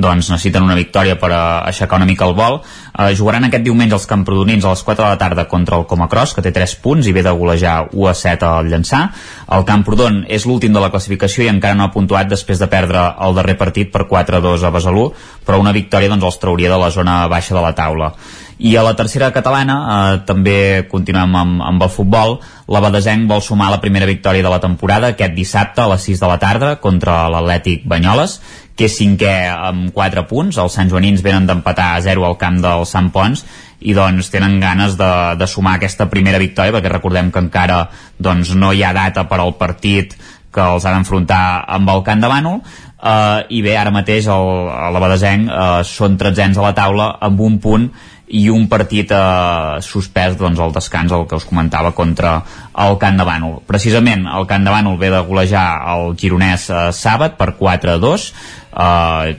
doncs 0.00 0.30
necessiten 0.32 0.64
una 0.64 0.78
victòria 0.78 1.18
per 1.20 1.28
uh, 1.28 1.42
aixecar 1.68 2.00
una 2.00 2.08
mica 2.08 2.24
el 2.24 2.32
vol. 2.38 2.62
Uh, 2.94 3.10
jugaran 3.12 3.44
aquest 3.50 3.68
diumenge 3.68 3.98
els 3.98 4.08
camprodonins 4.08 4.64
a 4.64 4.72
les 4.72 4.86
4 4.88 5.04
de 5.04 5.10
la 5.10 5.20
tarda 5.20 5.44
contra 5.44 5.76
el 5.76 5.84
Comacross, 5.84 6.32
que 6.32 6.48
té 6.48 6.56
3 6.56 6.78
punts 6.80 7.04
i 7.04 7.12
ve 7.12 7.26
de 7.26 7.36
golejar 7.36 7.90
1 7.92 8.08
a 8.08 8.16
7 8.16 8.48
al 8.48 8.72
llançar. 8.72 9.10
El 9.52 9.68
Camprodon 9.68 10.22
és 10.24 10.48
l'últim 10.48 10.72
de 10.72 10.80
la 10.80 10.88
classificació 10.88 11.44
i 11.44 11.52
encara 11.52 11.76
no 11.76 11.84
ha 11.84 11.92
puntuat 11.92 12.32
després 12.32 12.56
de 12.56 12.72
perdre 12.72 13.10
el 13.28 13.36
darrer 13.36 13.60
partit 13.60 13.92
per 13.92 14.08
4 14.08 14.40
a 14.40 14.46
2 14.48 14.64
a 14.64 14.72
Besalú, 14.72 15.10
però 15.44 15.60
una 15.60 15.76
victòria 15.76 16.08
doncs, 16.08 16.30
els 16.32 16.40
trauria 16.40 16.72
de 16.72 16.80
la 16.80 16.94
zona 16.94 17.26
baixa 17.28 17.52
de 17.52 17.60
la 17.60 17.76
taula. 17.76 18.14
I 18.60 18.74
a 18.76 18.82
la 18.84 18.92
tercera 18.92 19.30
catalana 19.32 19.76
eh, 19.80 20.16
també 20.28 20.84
continuem 20.90 21.36
amb, 21.40 21.62
amb 21.64 21.84
el 21.86 21.92
futbol. 21.92 22.34
La 22.68 22.82
Badesenc 22.84 23.24
vol 23.30 23.40
sumar 23.40 23.70
la 23.72 23.80
primera 23.80 24.08
victòria 24.08 24.44
de 24.44 24.52
la 24.52 24.60
temporada 24.60 25.14
aquest 25.14 25.32
dissabte 25.32 25.80
a 25.80 25.88
les 25.94 26.04
6 26.04 26.20
de 26.20 26.28
la 26.28 26.36
tarda 26.42 26.74
contra 26.82 27.22
l'Atlètic 27.32 27.86
Banyoles, 27.88 28.36
que 28.76 28.84
és 28.90 28.98
cinquè 29.00 29.32
amb 29.54 29.94
4 29.96 30.26
punts. 30.28 30.60
Els 30.60 30.76
Sant 30.76 30.92
Joanins 30.92 31.24
venen 31.24 31.48
d'empatar 31.48 31.94
a 31.94 32.04
0 32.04 32.26
al 32.28 32.36
camp 32.42 32.60
del 32.60 32.84
Sant 32.84 33.08
Pons 33.14 33.46
i 33.80 33.96
doncs 33.96 34.28
tenen 34.28 34.58
ganes 34.60 34.98
de, 35.00 35.10
de 35.40 35.48
sumar 35.48 35.78
aquesta 35.78 36.10
primera 36.12 36.40
victòria 36.42 36.76
perquè 36.76 36.92
recordem 36.92 37.32
que 37.32 37.40
encara 37.40 37.86
doncs, 38.20 38.52
no 38.52 38.74
hi 38.76 38.84
ha 38.84 38.92
data 38.92 39.24
per 39.24 39.40
al 39.40 39.56
partit 39.56 40.18
que 40.52 40.60
els 40.60 40.84
ha 40.84 40.92
d'enfrontar 40.92 41.64
amb 41.78 41.88
el 41.92 42.02
Camp 42.04 42.20
de 42.20 42.28
Bànol 42.28 42.58
uh, 42.60 43.40
i 43.48 43.62
bé, 43.64 43.76
ara 43.78 43.92
mateix 43.94 44.28
el, 44.28 44.48
el 44.68 45.00
Badesenc 45.00 45.48
uh, 45.48 45.68
són 45.86 46.18
tretzens 46.20 46.58
a 46.58 46.66
la 46.66 46.74
taula 46.76 47.12
amb 47.22 47.40
un 47.46 47.60
punt 47.62 47.86
i 48.30 48.46
un 48.52 48.68
partit 48.70 49.10
eh, 49.10 49.80
suspès 49.82 50.36
doncs, 50.38 50.60
al 50.62 50.72
descans, 50.74 51.12
el 51.12 51.26
que 51.26 51.38
us 51.40 51.46
comentava, 51.48 51.92
contra 51.96 52.38
el 52.78 52.96
Camp 53.02 53.18
de 53.18 53.26
Bànol. 53.26 53.58
Precisament, 53.66 54.26
el 54.30 54.46
Camp 54.50 54.66
de 54.66 54.74
Bànol 54.74 54.98
ve 55.00 55.10
de 55.10 55.22
golejar 55.26 55.66
el 55.96 56.14
gironès 56.20 56.68
eh, 56.70 56.88
sàbat 56.94 57.36
per 57.40 57.52
4-2, 57.58 58.30
eh, 58.70 59.36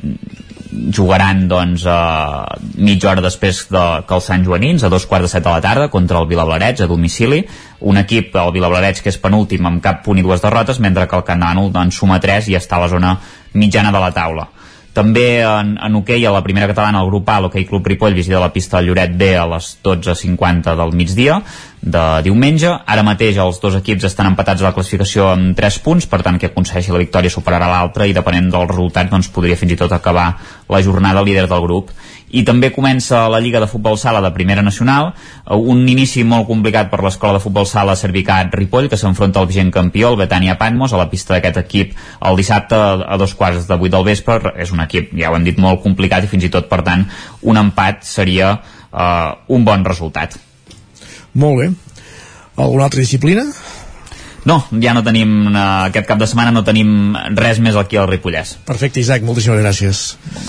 jugaran 0.96 1.48
doncs 1.52 1.84
eh, 1.88 2.60
mitja 2.84 3.12
hora 3.12 3.24
després 3.24 3.66
de, 3.72 3.88
que 4.08 4.16
els 4.18 4.28
Sant 4.28 4.44
Joanins 4.48 4.84
a 4.84 4.92
dos 4.92 5.08
quarts 5.08 5.28
de 5.28 5.34
set 5.34 5.44
de 5.48 5.52
la 5.52 5.64
tarda 5.64 5.90
contra 5.92 6.20
el 6.20 6.28
Vilablarets 6.28 6.84
a 6.84 6.88
domicili 6.92 7.44
un 7.82 7.98
equip, 7.98 8.36
el 8.36 8.54
Vilablarets, 8.56 9.02
que 9.02 9.12
és 9.12 9.20
penúltim 9.20 9.66
amb 9.68 9.84
cap 9.84 10.04
punt 10.06 10.20
i 10.20 10.24
dues 10.24 10.44
derrotes, 10.44 10.80
mentre 10.84 11.08
que 11.08 11.20
el 11.20 11.28
Bànol 11.28 11.72
doncs, 11.72 12.00
suma 12.00 12.20
3 12.20 12.52
i 12.52 12.60
està 12.60 12.80
a 12.80 12.86
la 12.86 12.92
zona 12.92 13.20
mitjana 13.56 13.92
de 13.92 14.04
la 14.04 14.12
taula 14.16 14.52
també 14.94 15.40
en, 15.40 15.78
en 15.80 15.96
hoquei 15.96 16.26
a 16.28 16.34
la 16.34 16.44
primera 16.44 16.68
catalana 16.68 17.02
el 17.02 17.10
grup 17.10 17.30
A, 17.32 17.40
l'Hockey 17.40 17.66
Club 17.66 17.88
Ripoll 17.88 18.16
visita 18.18 18.42
la 18.42 18.52
pista 18.52 18.78
del 18.78 18.92
Lloret 18.92 19.14
B 19.18 19.32
a 19.40 19.46
les 19.54 19.78
12.50 19.84 20.76
del 20.76 20.92
migdia 20.98 21.40
de 21.82 22.04
diumenge. 22.26 22.74
Ara 22.86 23.06
mateix 23.08 23.40
els 23.42 23.62
dos 23.64 23.78
equips 23.80 24.10
estan 24.10 24.30
empatats 24.34 24.62
a 24.62 24.70
la 24.70 24.74
classificació 24.76 25.32
amb 25.32 25.56
3 25.58 25.80
punts, 25.86 26.08
per 26.12 26.22
tant 26.26 26.38
que 26.38 26.52
aconsegueixi 26.52 26.94
la 26.94 27.02
victòria 27.02 27.34
superarà 27.34 27.72
l'altre 27.72 28.10
i 28.10 28.16
depenent 28.18 28.52
del 28.52 28.68
resultat 28.68 29.10
doncs, 29.12 29.32
podria 29.32 29.60
fins 29.60 29.78
i 29.78 29.80
tot 29.80 29.96
acabar 29.96 30.34
la 30.70 30.84
jornada 30.84 31.24
líder 31.24 31.48
del 31.48 31.64
grup 31.66 31.96
i 32.32 32.44
també 32.48 32.72
comença 32.72 33.26
la 33.32 33.40
Lliga 33.44 33.60
de 33.60 33.68
Futbol 33.68 33.98
Sala 34.00 34.22
de 34.24 34.32
Primera 34.36 34.64
Nacional, 34.64 35.12
eh, 35.12 35.56
un 35.56 35.84
inici 35.90 36.24
molt 36.24 36.48
complicat 36.48 36.90
per 36.92 37.02
l'Escola 37.04 37.38
de 37.38 37.44
Futbol 37.44 37.68
Sala 37.68 37.96
Servicat 38.00 38.54
Ripoll, 38.56 38.90
que 38.90 39.00
s'enfronta 39.00 39.42
al 39.42 39.50
vigent 39.50 39.72
campió, 39.72 40.12
el 40.12 40.20
Betània 40.20 40.58
Patmos, 40.60 40.94
a 40.94 41.02
la 41.02 41.10
pista 41.12 41.36
d'aquest 41.36 41.62
equip 41.64 41.96
el 42.22 42.40
dissabte 42.40 42.76
a 42.76 43.18
dos 43.18 43.36
quarts 43.36 43.68
de 43.68 43.78
vuit 43.78 43.92
del 43.92 44.08
vespre. 44.08 44.54
És 44.56 44.72
un 44.72 44.80
equip, 44.84 45.12
ja 45.18 45.32
ho 45.32 45.36
hem 45.36 45.48
dit, 45.48 45.60
molt 45.60 45.84
complicat 45.84 46.24
i 46.24 46.32
fins 46.32 46.48
i 46.48 46.54
tot, 46.54 46.70
per 46.72 46.82
tant, 46.88 47.06
un 47.42 47.60
empat 47.60 48.06
seria 48.08 48.56
eh, 48.56 49.32
un 49.48 49.68
bon 49.68 49.86
resultat. 49.86 50.38
Molt 51.34 51.60
bé. 51.60 51.72
Alguna 52.58 52.86
altra 52.86 53.00
disciplina? 53.00 53.46
No, 54.50 54.58
ja 54.82 54.96
no 54.98 55.04
tenim, 55.06 55.52
uh, 55.52 55.86
aquest 55.90 56.08
cap 56.10 56.18
de 56.22 56.26
setmana 56.30 56.54
no 56.56 56.64
tenim 56.66 57.14
res 57.38 57.60
més 57.62 57.78
aquí 57.78 58.00
al 58.02 58.08
Ripollès. 58.10 58.56
Perfecte, 58.66 59.02
Isaac, 59.04 59.22
moltíssimes 59.26 59.62
gràcies. 59.62 60.02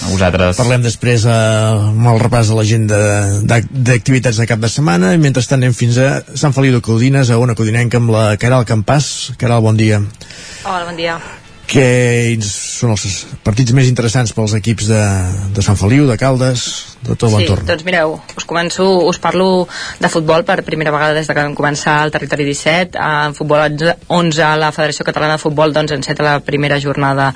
A 0.07 0.09
vosaltres. 0.09 0.57
Parlem 0.57 0.87
després 0.87 1.27
uh, 1.29 1.91
amb 1.91 2.09
el 2.15 2.23
repàs 2.23 2.49
de 2.49 2.57
l'agenda 2.57 3.03
d'activitats 3.45 4.41
de 4.41 4.49
cap 4.49 4.63
de 4.63 4.73
setmana 4.73 5.13
i 5.13 5.21
mentrestant 5.21 5.61
anem 5.61 5.77
fins 5.77 6.01
a 6.01 6.15
Sant 6.33 6.57
Feliu 6.57 6.79
de 6.79 6.83
Codines, 6.85 7.29
a 7.29 7.41
una 7.43 7.57
codinenca 7.59 8.01
amb 8.01 8.15
la 8.17 8.25
Caral 8.41 8.65
Campàs. 8.69 9.37
Caral, 9.41 9.61
bon 9.65 9.77
dia. 9.77 10.01
Hola, 10.65 10.89
bon 10.89 10.99
dia 10.99 11.21
que 11.73 12.37
són 12.45 12.91
els 12.93 13.05
partits 13.47 13.73
més 13.73 13.89
interessants 13.89 14.35
pels 14.37 14.53
equips 14.59 14.91
de, 14.91 15.03
de 15.57 15.63
Sant 15.65 15.79
Feliu, 15.81 16.05
de 16.05 16.19
Caldes, 16.21 16.67
tot 17.03 17.27
l'entorn. 17.27 17.63
Sí, 17.63 17.69
doncs 17.69 17.85
mireu, 17.87 18.15
us 18.39 18.47
començo, 18.49 18.87
us 19.09 19.19
parlo 19.23 19.67
de 20.01 20.11
futbol 20.13 20.45
per 20.47 20.61
primera 20.67 20.93
vegada 20.95 21.17
des 21.17 21.27
de 21.27 21.35
que 21.35 21.43
vam 21.43 21.57
començar 21.59 21.99
el 22.05 22.13
territori 22.15 22.47
17. 22.47 22.99
En 22.99 23.35
futbol 23.35 23.63
11, 24.09 24.51
la 24.63 24.71
Federació 24.75 25.07
Catalana 25.07 25.37
de 25.37 25.43
Futbol 25.43 25.75
doncs, 25.75 25.95
enceta 25.97 26.25
la 26.27 26.39
primera 26.41 26.79
jornada 26.81 27.33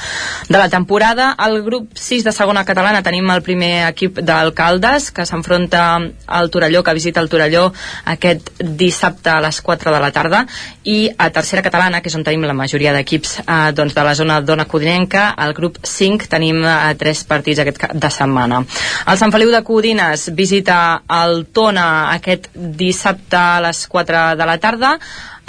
de 0.49 0.59
la 0.59 0.69
temporada. 0.69 1.33
Al 1.33 1.63
grup 1.67 1.97
6 1.99 2.25
de 2.25 2.33
segona 2.33 2.65
catalana 2.65 3.03
tenim 3.03 3.31
el 3.35 3.43
primer 3.43 3.89
equip 3.89 4.21
d'Alcaldes, 4.23 5.11
que 5.11 5.27
s'enfronta 5.27 5.87
al 6.27 6.51
Torelló, 6.51 6.83
que 6.83 6.95
visita 6.95 7.21
el 7.21 7.29
Torelló 7.29 7.73
aquest 8.05 8.53
dissabte 8.61 9.31
a 9.31 9.41
les 9.43 9.61
4 9.61 9.93
de 9.93 10.01
la 10.03 10.13
tarda, 10.15 10.45
i 10.85 11.11
a 11.19 11.31
tercera 11.35 11.65
catalana, 11.67 12.01
que 12.01 12.11
és 12.13 12.19
on 12.19 12.25
tenim 12.27 12.47
la 12.47 12.55
majoria 12.57 12.95
d'equips 12.95 13.41
eh, 13.43 13.73
doncs 13.77 13.95
de 13.97 14.07
la 14.07 14.15
zona 14.15 14.41
d'Ona 14.41 14.69
Codinenca. 14.71 15.29
Al 15.37 15.55
grup 15.57 15.81
5 15.83 16.31
tenim 16.31 16.63
eh, 16.63 16.95
tres 16.99 17.25
partits 17.27 17.63
aquest 17.65 17.83
de 17.93 18.11
setmana. 18.11 18.63
El 19.07 19.19
Sant 19.19 19.35
Feliu 19.35 19.51
de 19.51 19.56
Codines 19.65 20.31
visita 20.35 21.03
el 21.23 21.47
Tona 21.53 22.13
aquest 22.15 22.51
dissabte 22.55 23.37
a 23.37 23.61
les 23.65 23.87
4 23.87 24.25
de 24.37 24.49
la 24.49 24.59
tarda. 24.59 24.97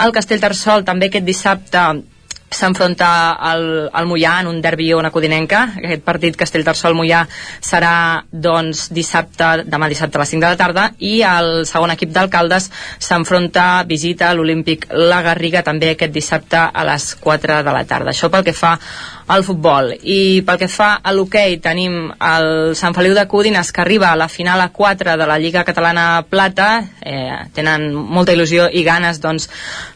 El 0.04 0.14
Castellterçol 0.14 0.86
també 0.86 1.08
aquest 1.08 1.26
dissabte 1.26 1.82
s'enfronta 2.50 3.36
al, 3.36 3.90
al 3.92 4.06
Mollà 4.08 4.38
en 4.40 4.48
un 4.48 4.60
derbi 4.64 4.92
una 4.96 5.10
codinenca. 5.12 5.64
Aquest 5.82 6.04
partit 6.04 6.36
Castellterçol-Mollà 6.38 7.24
serà 7.60 8.24
doncs 8.32 8.88
dissabte 8.94 9.64
demà 9.68 9.88
dissabte 9.92 10.18
a 10.18 10.24
les 10.24 10.32
5 10.34 10.44
de 10.44 10.52
la 10.54 10.60
tarda. 10.60 10.86
I 10.98 11.20
el 11.28 11.66
segon 11.68 11.92
equip 11.94 12.12
d'alcaldes 12.14 12.70
s'enfronta 12.98 13.84
visita 13.88 14.32
l'Olímpic 14.34 14.88
La 14.96 15.20
Garriga 15.22 15.62
també 15.62 15.92
aquest 15.92 16.14
dissabte 16.14 16.64
a 16.72 16.88
les 16.88 17.12
4 17.20 17.62
de 17.62 17.76
la 17.76 17.84
tarda. 17.84 18.14
Això 18.14 18.32
pel 18.32 18.46
que 18.46 18.56
fa 18.56 18.78
al 19.28 19.44
futbol. 19.44 19.92
I 19.92 20.42
pel 20.46 20.58
que 20.60 20.68
fa 20.72 20.88
a 21.04 21.12
l'hoquei, 21.12 21.58
tenim 21.62 22.08
el 22.10 22.74
Sant 22.78 22.96
Feliu 22.96 23.14
de 23.14 23.26
Codines 23.28 23.70
que 23.72 23.82
arriba 23.84 24.10
a 24.10 24.16
la 24.16 24.28
final 24.32 24.60
a 24.64 24.70
4 24.72 25.16
de 25.20 25.26
la 25.28 25.38
Lliga 25.38 25.64
Catalana 25.68 26.24
Plata. 26.28 26.68
Eh, 27.04 27.36
tenen 27.54 27.92
molta 27.92 28.32
il·lusió 28.32 28.70
i 28.72 28.82
ganes 28.86 29.20
doncs, 29.20 29.48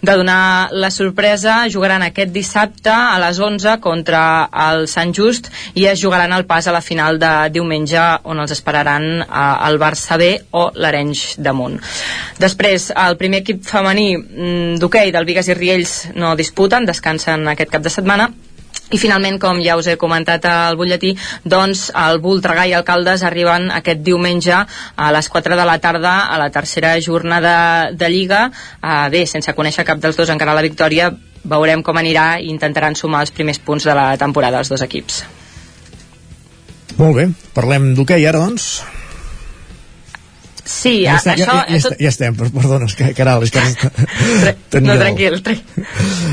de 0.02 0.16
donar 0.20 0.68
la 0.72 0.92
sorpresa. 0.92 1.62
Jugaran 1.72 2.04
aquest 2.04 2.32
dissabte 2.32 2.92
a 2.92 3.16
les 3.24 3.40
11 3.40 3.78
contra 3.80 4.22
el 4.68 4.86
Sant 4.88 5.16
Just 5.16 5.48
i 5.74 5.88
es 5.88 6.00
jugaran 6.04 6.36
el 6.36 6.44
pas 6.44 6.68
a 6.68 6.76
la 6.76 6.84
final 6.84 7.18
de 7.18 7.32
diumenge 7.56 8.04
on 8.28 8.44
els 8.44 8.52
esperaran 8.52 9.09
eh, 9.24 9.26
el 9.68 9.80
Barça 9.80 10.20
B 10.20 10.34
o 10.52 10.68
l'Arenys 10.76 11.40
de 11.40 11.56
Munt. 11.56 11.80
Després, 12.38 12.90
el 12.92 13.16
primer 13.16 13.42
equip 13.42 13.64
femení 13.64 14.09
mm, 14.18 14.80
d'hoquei 14.82 15.12
del 15.12 15.24
Vigas 15.24 15.48
i 15.48 15.56
Riells 15.56 15.98
no 16.20 16.36
disputen, 16.36 16.84
descansen 16.84 17.48
aquest 17.48 17.72
cap 17.72 17.82
de 17.82 17.92
setmana 17.92 18.28
i 18.93 19.01
finalment, 19.01 19.39
com 19.40 19.60
ja 19.64 19.77
us 19.81 19.89
he 19.89 19.97
comentat 20.01 20.44
al 20.48 20.77
butlletí, 20.77 21.14
doncs 21.48 21.89
el 21.97 22.20
Voltregà 22.23 22.66
i 22.69 22.74
Alcaldes 22.77 23.24
arriben 23.24 23.70
aquest 23.73 24.02
diumenge 24.05 24.55
a 24.55 25.10
les 25.16 25.28
4 25.32 25.56
de 25.59 25.66
la 25.69 25.78
tarda 25.81 26.14
a 26.28 26.39
la 26.40 26.51
tercera 26.52 26.94
jornada 27.01 27.90
de 27.93 28.10
Lliga. 28.12 28.47
Uh, 28.82 29.09
bé, 29.12 29.24
sense 29.27 29.56
conèixer 29.56 29.86
cap 29.89 30.01
dels 30.02 30.19
dos 30.19 30.32
encara 30.32 30.56
la 30.56 30.64
victòria, 30.64 31.10
veurem 31.43 31.82
com 31.82 31.97
anirà 31.98 32.36
i 32.40 32.51
intentaran 32.52 32.94
sumar 32.94 33.24
els 33.24 33.32
primers 33.35 33.59
punts 33.59 33.89
de 33.89 33.97
la 33.97 34.12
temporada 34.20 34.60
els 34.60 34.70
dos 34.70 34.85
equips. 34.85 35.23
Molt 36.98 37.16
bé, 37.16 37.31
parlem 37.56 37.94
d'hoquei 37.97 38.28
ara, 38.28 38.44
doncs. 38.44 38.82
Sí, 40.73 41.03
ja, 41.05 41.19
està, 41.19 41.35
ja, 41.36 41.44
això- 41.44 41.59
ja, 41.69 41.77
ja, 41.77 41.81
tot- 41.85 41.99
ja 42.01 42.09
estem, 42.09 42.36
per- 42.39 42.49
perdona, 42.55 42.86
és 42.89 42.94
que, 42.97 43.11
caral, 43.15 43.43
és 43.44 43.51
que 43.53 43.61
No, 44.81 44.94
tranquil, 44.97 45.43
tranquil. 45.44 45.85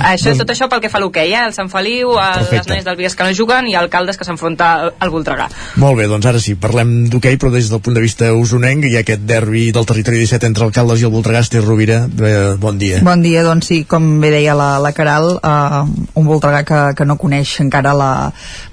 Això, 0.09 0.31
tot 0.39 0.49
això 0.53 0.69
pel 0.71 0.79
que 0.83 0.89
fa 0.91 0.97
a 0.99 1.01
l'hoquei, 1.03 1.33
eh? 1.35 1.41
El 1.49 1.53
Sant 1.53 1.67
Feliu, 1.71 2.13
el, 2.15 2.37
les 2.39 2.47
Perfecte. 2.47 2.71
noies 2.71 2.85
del 2.87 2.95
Vigues 2.99 3.15
que 3.19 3.25
no 3.27 3.33
juguen 3.35 3.67
i 3.67 3.75
el 3.75 3.89
Caldes 3.91 4.17
que 4.17 4.23
s'enfronta 4.27 4.69
al, 4.99 5.09
Voltregà. 5.11 5.49
Molt 5.81 5.97
bé, 5.99 6.07
doncs 6.07 6.25
ara 6.29 6.39
sí, 6.39 6.53
parlem 6.55 7.09
d'hoquei, 7.11 7.35
però 7.41 7.51
des 7.51 7.67
del 7.69 7.81
punt 7.83 7.97
de 7.97 8.03
vista 8.05 8.29
usonenc 8.33 8.85
ha 8.93 9.01
aquest 9.01 9.25
derbi 9.27 9.71
del 9.75 9.85
territori 9.89 10.21
17 10.23 10.47
entre 10.47 10.63
Alcaldes 10.69 11.01
i 11.03 11.07
el 11.09 11.11
Voltregà, 11.13 11.41
Esther 11.43 11.63
Rovira, 11.65 11.99
eh, 12.07 12.55
bon 12.61 12.77
dia. 12.79 13.01
Bon 13.03 13.21
dia, 13.21 13.43
doncs 13.43 13.67
sí, 13.73 13.81
com 13.89 14.07
bé 14.23 14.31
deia 14.31 14.55
la, 14.55 14.69
la 14.79 14.93
Caral, 14.95 15.33
uh, 15.43 15.83
un 16.15 16.27
Voltregà 16.29 16.63
que, 16.63 16.79
que 16.95 17.05
no 17.09 17.17
coneix 17.19 17.57
encara 17.65 17.93
la, 17.97 18.11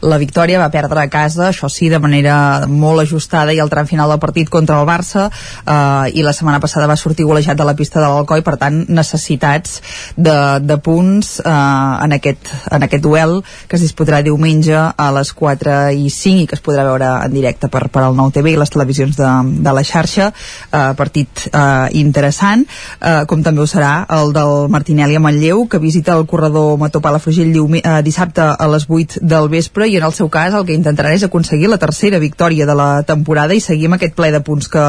la 0.03 0.19
victòria, 0.23 0.61
va 0.63 0.71
perdre 0.71 1.03
a 1.03 1.09
casa, 1.11 1.49
això 1.51 1.69
sí, 1.73 1.89
de 1.91 1.99
manera 1.99 2.67
molt 2.69 3.03
ajustada 3.03 3.53
i 3.57 3.61
al 3.61 3.71
tram 3.73 3.87
final 3.91 4.13
del 4.15 4.23
partit 4.23 4.49
contra 4.53 4.79
el 4.81 4.87
Barça, 4.87 5.27
uh, 5.65 6.07
i 6.13 6.25
la 6.27 6.35
setmana 6.37 6.61
passada 6.61 6.89
va 6.91 6.99
sortir 7.01 7.27
golejat 7.27 7.59
de 7.59 7.67
la 7.67 7.77
pista 7.79 8.01
de 8.01 8.07
l'Alcoi, 8.07 8.43
per 8.47 8.57
tant, 8.61 8.83
necessitats 8.89 9.81
de, 10.17 10.37
de 10.63 10.79
punts 10.83 11.39
uh, 11.45 12.03
en, 12.05 12.17
aquest, 12.19 12.53
en 12.71 12.87
aquest 12.87 13.05
duel 13.05 13.39
que 13.69 13.79
es 13.79 13.85
disputarà 13.85 14.23
diumenge 14.27 14.77
a 14.77 15.09
les 15.17 15.33
4 15.33 15.79
i 15.97 16.11
5 16.13 16.45
i 16.45 16.47
que 16.51 16.59
es 16.59 16.65
podrà 16.65 16.85
veure 16.87 17.11
en 17.27 17.33
directe 17.33 17.71
per, 17.73 17.87
per 17.93 18.05
al 18.05 18.17
Nou 18.19 18.31
TV 18.35 18.55
i 18.55 18.61
les 18.61 18.73
televisions 18.73 19.17
de, 19.19 19.31
de 19.65 19.77
la 19.77 19.85
xarxa, 19.87 20.31
uh, 20.33 20.93
partit 20.99 21.49
uh, 21.53 21.89
interessant, 21.97 22.67
uh, 23.01 23.25
com 23.29 23.43
també 23.47 23.63
ho 23.63 23.69
serà 23.71 24.07
el 24.17 24.33
del 24.37 24.69
Martinelli 24.73 25.17
a 25.17 25.23
Manlleu, 25.23 25.67
que 25.71 25.83
visita 25.83 26.17
el 26.17 26.27
corredor 26.27 26.77
Mató 26.79 27.01
Palafrugell 27.01 27.55
eh, 27.57 28.03
dissabte 28.03 28.43
a 28.43 28.69
les 28.69 28.87
8 28.89 29.21
del 29.23 29.49
vespre 29.49 29.89
i 29.89 29.97
en 29.97 30.07
el 30.07 30.13
seu 30.13 30.29
cas 30.33 30.55
el 30.55 30.67
que 30.67 30.75
intentaran 30.77 31.15
és 31.17 31.25
aconseguir 31.27 31.71
la 31.71 31.79
tercera 31.79 32.19
victòria 32.23 32.67
de 32.67 32.75
la 32.75 33.03
temporada 33.07 33.55
i 33.55 33.61
seguir 33.61 33.91
aquest 33.93 34.17
ple 34.17 34.31
de 34.35 34.41
punts 34.41 34.69
que, 34.69 34.85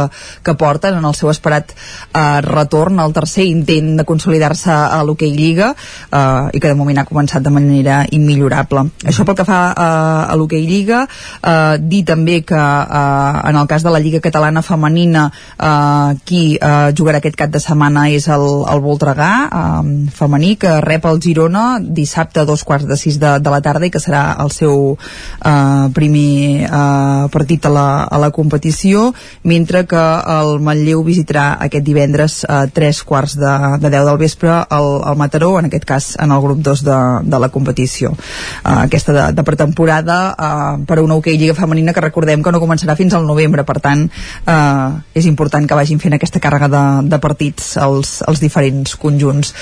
que 0.48 0.56
porten 0.60 0.98
en 0.98 1.06
el 1.06 1.16
seu 1.18 1.32
esperat 1.34 1.74
eh, 1.74 2.42
retorn, 2.46 3.02
el 3.04 3.16
tercer 3.16 3.46
intent 3.50 3.98
de 4.00 4.08
consolidar-se 4.08 4.72
a 4.72 5.02
l'hoquei 5.04 5.34
Lliga 5.36 5.74
eh, 5.76 6.56
i 6.56 6.62
que 6.64 6.72
de 6.72 6.78
moment 6.80 7.02
ha 7.02 7.08
començat 7.08 7.44
de 7.44 7.54
manera 7.54 8.00
immillorable. 8.16 8.88
Això 9.08 9.28
pel 9.28 9.38
que 9.38 9.48
fa 9.48 9.62
eh, 9.74 10.32
a 10.32 10.38
l'hoquei 10.40 10.64
Lliga, 10.68 11.04
eh, 11.42 11.76
dir 11.84 12.04
també 12.08 12.40
que 12.48 12.58
eh, 12.58 13.50
en 13.52 13.60
el 13.60 13.68
cas 13.68 13.84
de 13.84 13.94
la 13.94 14.02
Lliga 14.04 14.24
Catalana 14.24 14.64
Femenina 14.64 15.28
eh, 15.30 16.18
qui 16.28 16.44
eh, 16.56 16.92
jugarà 16.98 17.22
aquest 17.22 17.38
cap 17.40 17.52
de 17.54 17.62
setmana 17.64 18.08
és 18.14 18.28
el, 18.32 18.48
el 18.72 18.84
Voltregà 18.84 19.32
eh, 19.48 19.94
femení 20.16 20.56
que 20.62 20.78
rep 20.84 21.06
el 21.10 21.22
Girona 21.24 21.66
dissabte 21.82 22.42
a 22.42 22.48
dos 22.48 22.64
quarts 22.68 22.88
de 22.88 22.98
sis 23.00 23.20
de, 23.20 23.38
de 23.44 23.54
la 23.54 23.62
tarda 23.62 23.88
i 23.88 23.94
que 23.94 24.02
serà 24.04 24.24
el 24.44 24.52
seu 24.56 24.96
eh, 24.96 25.88
primer 25.96 26.68
eh, 26.68 27.28
partit 27.34 27.68
a 27.68 27.74
la, 27.74 27.88
a 28.04 28.22
la 28.22 28.32
competició 28.36 29.12
mentre 29.44 29.86
que 29.90 30.04
el 30.38 30.60
Manlleu 30.64 31.04
visitarà 31.06 31.48
aquest 31.64 31.86
divendres 31.86 32.40
a 32.48 32.66
tres 32.74 33.02
quarts 33.08 33.38
de, 33.40 33.54
de 33.82 33.92
deu 33.94 34.06
del 34.08 34.20
vespre 34.22 34.54
el, 34.54 34.90
el 35.10 35.18
Mataró, 35.20 35.54
en 35.60 35.70
aquest 35.70 35.86
cas 35.88 36.10
en 36.22 36.34
el 36.34 36.42
grup 36.44 36.62
2 36.66 36.84
de, 36.86 36.98
de 37.24 37.40
la 37.42 37.50
competició. 37.54 38.14
Uh, 38.14 38.84
aquesta 38.86 39.16
de, 39.16 39.26
de 39.38 39.46
pretemporada 39.48 40.18
uh, 40.34 40.86
per 40.88 41.00
a 41.00 41.06
una 41.06 41.18
hoquei 41.18 41.38
Lliga 41.40 41.56
Femenina 41.58 41.94
que 41.94 42.04
recordem 42.04 42.44
que 42.44 42.54
no 42.54 42.62
començarà 42.62 42.98
fins 43.00 43.16
al 43.18 43.28
novembre, 43.28 43.66
per 43.68 43.80
tant 43.84 44.06
uh, 44.08 45.00
és 45.18 45.28
important 45.30 45.68
que 45.68 45.78
vagin 45.78 46.02
fent 46.04 46.18
aquesta 46.18 46.42
càrrega 46.44 46.70
de, 46.72 46.84
de 47.10 47.22
partits 47.24 47.76
als, 47.82 48.20
als 48.28 48.42
diferents 48.44 48.96
conjunts. 49.00 49.54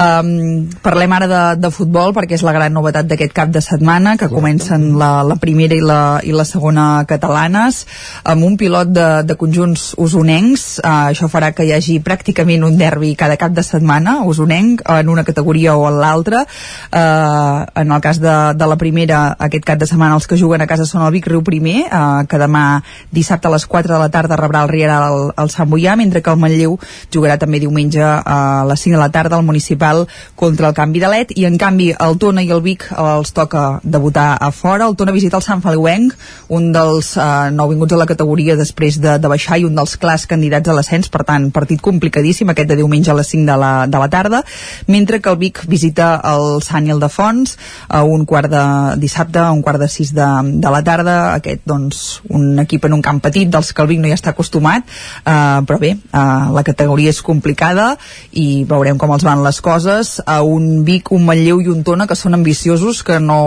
Um, 0.00 0.68
parlem 0.84 1.16
ara 1.16 1.30
de, 1.30 1.42
de 1.62 1.72
futbol 1.74 2.14
perquè 2.16 2.38
és 2.38 2.46
la 2.46 2.54
gran 2.56 2.74
novetat 2.74 3.08
d'aquest 3.08 3.36
cap 3.36 3.52
de 3.52 3.62
setmana 3.64 4.16
que 4.20 4.30
comencen 4.32 4.92
la, 4.98 5.12
la 5.26 5.36
primera 5.40 5.76
i 5.76 5.82
la, 5.84 6.02
i 6.24 6.34
la 6.34 6.46
segona 6.48 7.04
catalanes 7.08 7.84
amb 8.28 8.46
un 8.46 8.56
pilot 8.60 8.92
de, 8.92 9.08
de 9.26 9.36
conjunts 9.38 9.92
usonencs 9.98 10.21
uh, 10.28 11.10
això 11.10 11.28
farà 11.32 11.52
que 11.56 11.64
hi 11.66 11.72
hagi 11.74 11.98
pràcticament 12.04 12.64
un 12.66 12.76
derbi 12.78 13.14
cada 13.18 13.36
cap 13.40 13.52
de 13.52 13.64
setmana 13.66 14.20
usonenc 14.28 14.82
en 14.88 15.08
una 15.08 15.24
categoria 15.24 15.76
o 15.76 15.88
en 15.88 15.98
l'altra. 16.00 16.44
Uh, 16.92 17.64
en 17.82 17.92
el 17.92 18.00
cas 18.00 18.20
de, 18.20 18.36
de 18.54 18.66
la 18.66 18.76
primera 18.76 19.36
aquest 19.38 19.64
cap 19.64 19.78
de 19.78 19.86
setmana 19.86 20.14
els 20.18 20.26
que 20.26 20.38
juguen 20.38 20.62
a 20.62 20.68
casa 20.70 20.86
són 20.86 21.06
el 21.06 21.12
Vic 21.14 21.26
Riu 21.30 21.42
primer 21.42 21.86
uh, 21.88 22.22
que 22.28 22.40
demà 22.40 22.82
dissabte 23.10 23.48
a 23.48 23.54
les 23.54 23.66
4 23.66 23.94
de 23.94 24.00
la 24.00 24.10
tarda 24.12 24.38
rebrà 24.38 24.62
el 24.66 24.72
Riera 24.72 24.98
al, 25.06 25.32
al 25.36 25.50
Sant 25.50 25.70
Boià 25.70 25.96
mentre 25.96 26.22
que 26.22 26.30
el 26.30 26.38
Manlleu 26.40 26.78
jugarà 27.14 27.38
també 27.40 27.60
diumenge 27.62 28.02
a 28.02 28.64
les 28.68 28.86
5 28.86 28.96
de 28.96 29.02
la 29.02 29.10
tarda 29.12 29.36
al 29.36 29.46
Municipal 29.46 30.06
contra 30.36 30.68
el 30.68 30.74
Canvi 30.74 31.00
de 31.02 31.10
Let 31.12 31.34
i 31.36 31.46
en 31.48 31.58
canvi 31.58 31.92
el 31.98 32.18
Tona 32.22 32.44
i 32.44 32.50
el 32.52 32.62
Vic 32.64 32.86
eh, 32.90 32.98
els 33.02 33.32
toca 33.32 33.80
debutar 33.82 34.36
a 34.40 34.50
fora. 34.52 34.86
El 34.86 34.96
Tona 34.96 35.14
visita 35.14 35.38
el 35.38 35.46
Sant 35.46 35.62
Feliuenc 35.64 36.14
un 36.52 36.70
dels 36.74 37.14
uh, 37.16 37.48
nouvinguts 37.54 37.92
de 37.92 37.98
la 38.00 38.06
categoria 38.08 38.56
després 38.58 38.98
de, 39.00 39.16
de 39.18 39.30
baixar 39.30 39.58
i 39.60 39.64
un 39.66 39.76
dels 39.76 39.96
clars 39.96 40.11
candidats 40.30 40.68
a 40.68 40.76
l'ascens 40.76 41.10
per 41.12 41.24
tant 41.28 41.50
partit 41.54 41.80
complicadíssim 41.82 42.52
aquest 42.52 42.70
de 42.70 42.78
diumenge 42.80 43.10
a 43.10 43.16
les 43.18 43.32
5 43.32 43.46
de 43.48 43.56
la, 43.58 43.72
de 43.86 44.02
la 44.02 44.08
tarda 44.12 44.42
mentre 44.86 45.20
que 45.20 45.30
el 45.30 45.38
Vic 45.40 45.64
visita 45.66 46.14
el 46.32 46.62
Sant 46.62 46.86
Ildefons 46.88 47.56
a 47.88 48.02
un 48.04 48.26
quart 48.28 48.50
de 48.52 48.64
dissabte 49.02 49.40
a 49.40 49.50
un 49.52 49.62
quart 49.62 49.80
de 49.80 49.88
6 49.88 50.14
de, 50.14 50.28
de 50.62 50.70
la 50.70 50.82
tarda. 50.84 51.16
Aquest 51.34 51.64
doncs 51.68 52.22
un 52.30 52.58
equip 52.62 52.84
en 52.86 52.96
un 52.98 53.02
camp 53.02 53.20
petit 53.24 53.50
dels 53.50 53.72
que 53.72 53.82
el 53.82 53.90
Vic 53.90 54.02
no 54.02 54.10
hi 54.10 54.16
està 54.16 54.32
acostumat 54.32 54.84
uh, 55.26 55.62
però 55.66 55.78
bé, 55.80 55.92
uh, 56.12 56.52
la 56.54 56.64
categoria 56.66 57.12
és 57.12 57.22
complicada 57.24 57.92
i 58.38 58.64
veurem 58.68 58.98
com 59.00 59.12
els 59.14 59.24
van 59.26 59.42
les 59.44 59.60
coses. 59.64 60.14
A 60.26 60.40
un 60.46 60.82
Vic, 60.86 61.12
un 61.14 61.26
Manlleu 61.26 61.62
i 61.62 61.70
un 61.72 61.82
Tona 61.86 62.06
que 62.10 62.18
són 62.18 62.36
ambiciosos, 62.38 63.02
que 63.06 63.18
no 63.22 63.40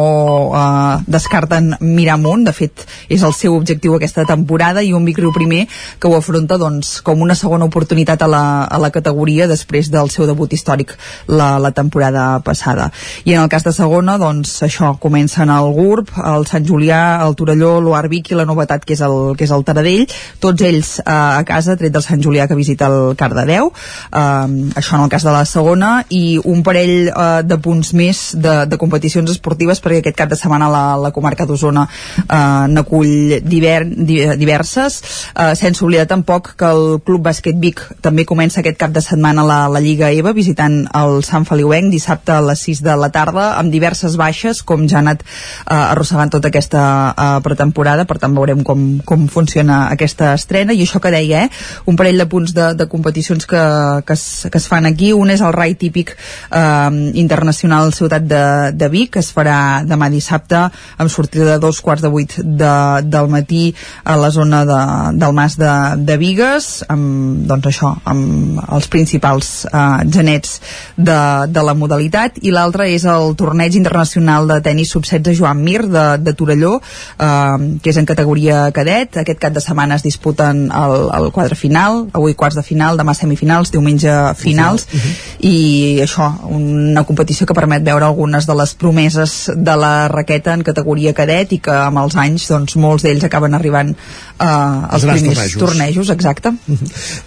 uh, 0.51 1.03
descarten 1.07 1.75
mirar 1.81 2.17
amunt, 2.19 2.45
de 2.47 2.53
fet 2.55 2.85
és 3.11 3.23
el 3.25 3.33
seu 3.35 3.55
objectiu 3.55 3.95
aquesta 3.95 4.25
temporada 4.27 4.83
i 4.83 4.93
un 4.95 5.05
Vic 5.07 5.19
Riu 5.21 5.33
primer 5.35 5.65
que 5.99 6.09
ho 6.09 6.15
afronta 6.17 6.54
doncs, 6.61 6.99
com 7.05 7.21
una 7.21 7.35
segona 7.35 7.67
oportunitat 7.67 8.21
a 8.25 8.29
la, 8.31 8.43
a 8.65 8.79
la 8.81 8.91
categoria 8.93 9.47
després 9.47 9.89
del 9.93 10.11
seu 10.13 10.27
debut 10.29 10.51
històric 10.53 10.95
la, 11.27 11.55
la 11.59 11.71
temporada 11.71 12.39
passada. 12.45 12.91
I 13.25 13.35
en 13.35 13.43
el 13.43 13.49
cas 13.51 13.65
de 13.65 13.73
segona, 13.75 14.17
doncs 14.21 14.57
això 14.65 14.95
comencen 15.01 15.51
el 15.53 15.71
GURB, 15.75 16.15
el 16.35 16.47
Sant 16.49 16.65
Julià 16.67 17.01
el 17.25 17.35
Torelló, 17.37 17.77
l'Oarvic 17.83 18.31
i 18.31 18.39
la 18.39 18.47
novetat 18.47 18.85
que 18.85 18.95
és 18.95 19.03
el, 19.05 19.35
que 19.37 19.45
és 19.47 19.53
el 19.53 19.65
Taradell, 19.67 20.05
tots 20.43 20.65
ells 20.65 20.95
eh, 20.99 21.11
a 21.11 21.43
casa, 21.47 21.77
tret 21.79 21.93
del 21.93 22.05
Sant 22.05 22.23
Julià 22.23 22.47
que 22.49 22.57
visita 22.57 22.89
el 22.91 23.15
Cardedeu, 23.19 23.71
eh, 23.71 24.71
això 24.75 24.99
en 24.99 25.05
el 25.05 25.11
cas 25.11 25.25
de 25.27 25.33
la 25.35 25.45
segona, 25.49 25.91
i 26.09 26.39
un 26.43 26.63
parell 26.65 27.09
eh, 27.09 27.41
de 27.45 27.59
punts 27.61 27.93
més 27.97 28.25
de, 28.35 28.55
de 28.69 28.79
competicions 28.81 29.31
esportives 29.31 29.81
perquè 29.83 30.01
aquest 30.03 30.19
cap 30.19 30.31
de 30.31 30.39
setmana 30.39 30.69
la, 30.71 30.85
la 31.01 31.13
comarca 31.15 31.47
d'Osona 31.47 31.87
eh, 31.87 32.65
n'acull 32.71 33.39
diver, 33.43 33.79
di, 33.85 34.21
diverses. 34.39 35.01
Eh, 35.33 35.53
sense 35.55 35.83
oblidar 35.85 36.07
tampoc 36.09 36.44
que 36.57 36.69
el 36.69 36.99
Club 37.05 37.25
Bàsquet 37.25 37.57
Vic 37.59 37.81
també 38.05 38.25
comença 38.29 38.61
aquest 38.61 38.77
cap 38.81 38.93
de 38.93 39.01
setmana 39.03 39.43
la, 39.47 39.59
la 39.71 39.81
Lliga 39.83 40.11
EVA 40.13 40.35
visitant 40.37 40.83
el 40.95 41.21
Sant 41.25 41.47
Feliuenc 41.49 41.91
dissabte 41.93 42.35
a 42.35 42.41
les 42.45 42.61
6 42.67 42.83
de 42.85 42.95
la 42.99 43.09
tarda 43.13 43.47
amb 43.59 43.73
diverses 43.73 44.17
baixes 44.19 44.61
com 44.61 44.85
ja 44.89 44.99
ha 44.99 45.03
anat 45.03 45.23
eh, 45.25 45.73
arrossegant 45.73 46.31
tota 46.33 46.51
aquesta 46.51 46.83
eh, 47.11 47.39
pretemporada. 47.45 48.05
Per 48.05 48.17
tant 48.21 48.35
veurem 48.35 48.63
com, 48.67 48.85
com 49.05 49.27
funciona 49.31 49.85
aquesta 49.93 50.33
estrena. 50.35 50.73
I 50.73 50.85
això 50.85 51.01
que 51.01 51.13
deia, 51.13 51.45
eh, 51.45 51.49
un 51.89 51.97
parell 51.99 52.21
de 52.21 52.27
punts 52.31 52.53
de, 52.55 52.71
de 52.77 52.87
competicions 52.91 53.47
que, 53.49 53.63
que, 54.05 54.17
es, 54.17 54.47
que 54.51 54.61
es 54.61 54.67
fan 54.71 54.85
aquí. 54.89 55.11
Un 55.13 55.33
és 55.33 55.43
el 55.45 55.53
rai 55.55 55.75
típic 55.79 56.15
eh, 56.15 57.11
internacional 57.17 57.93
Ciutat 57.95 58.27
de, 58.29 58.43
de 58.75 58.91
Vic 58.91 59.15
que 59.15 59.21
es 59.23 59.31
farà 59.31 59.83
demà 59.87 60.09
dissabte 60.11 60.65
amb 60.65 61.11
sortida 61.11 61.45
de 61.53 61.59
dos 61.63 61.79
quarts 61.83 62.03
de 62.03 62.11
vuit 62.11 62.33
de, 62.35 62.73
del 63.05 63.29
matí 63.31 63.69
a 64.03 64.17
la 64.19 64.31
zona 64.33 64.63
de, 64.67 64.81
del 65.19 65.35
Mas 65.35 65.55
de, 65.61 65.71
de 66.03 66.17
Vigues 66.35 66.81
amb, 66.91 67.45
doncs 67.47 67.67
això, 67.69 67.93
amb 68.11 68.57
els 68.75 68.87
principals 68.91 69.49
eh, 69.69 69.83
genets 70.11 70.57
de, 70.97 71.19
de 71.47 71.61
la 71.63 71.75
modalitat 71.77 72.41
i 72.43 72.51
l'altre 72.51 72.89
és 72.91 73.05
el 73.07 73.37
torneig 73.39 73.77
internacional 73.79 74.49
de 74.49 74.57
tennis 74.65 74.91
sub-16 74.91 75.37
Joan 75.39 75.61
Mir 75.63 75.85
de, 75.87 76.03
de 76.19 76.33
Torelló 76.35 76.73
eh, 76.81 77.77
que 77.79 77.93
és 77.93 77.99
en 78.01 78.09
categoria 78.09 78.65
cadet 78.75 79.21
aquest 79.21 79.39
cap 79.39 79.55
de 79.55 79.63
setmana 79.63 79.95
es 79.95 80.03
disputen 80.03 80.65
el, 80.75 80.95
el 81.15 81.29
quadre 81.31 81.55
final, 81.55 82.01
avui 82.11 82.35
quarts 82.35 82.59
de 82.59 82.65
final 82.67 82.99
demà 82.99 83.15
semifinals, 83.15 83.71
diumenge 83.71 84.11
finals 84.35 84.89
uh 84.89 84.99
-huh. 84.99 85.15
i 85.39 85.55
això, 86.03 86.27
una 86.51 87.05
competició 87.05 87.47
que 87.47 87.55
permet 87.55 87.83
veure 87.87 88.05
algunes 88.05 88.45
de 88.45 88.55
les 88.55 88.75
promeses 88.75 89.51
de 89.55 89.75
la 89.77 90.09
raqueta 90.09 90.53
en 90.53 90.63
categoria 90.63 91.13
cadet 91.13 91.53
i 91.53 91.59
que 91.59 91.71
amb 91.71 92.03
els 92.03 92.15
anys 92.17 92.49
doncs, 92.49 92.75
molts 92.75 93.03
d'ells 93.03 93.23
acaben 93.23 93.53
arribant 93.53 93.95
eh, 93.95 94.45
als 94.45 95.05
primers 95.05 95.39
tornejos. 95.39 95.59
tornejos 95.63 96.09
exacte. 96.25 96.51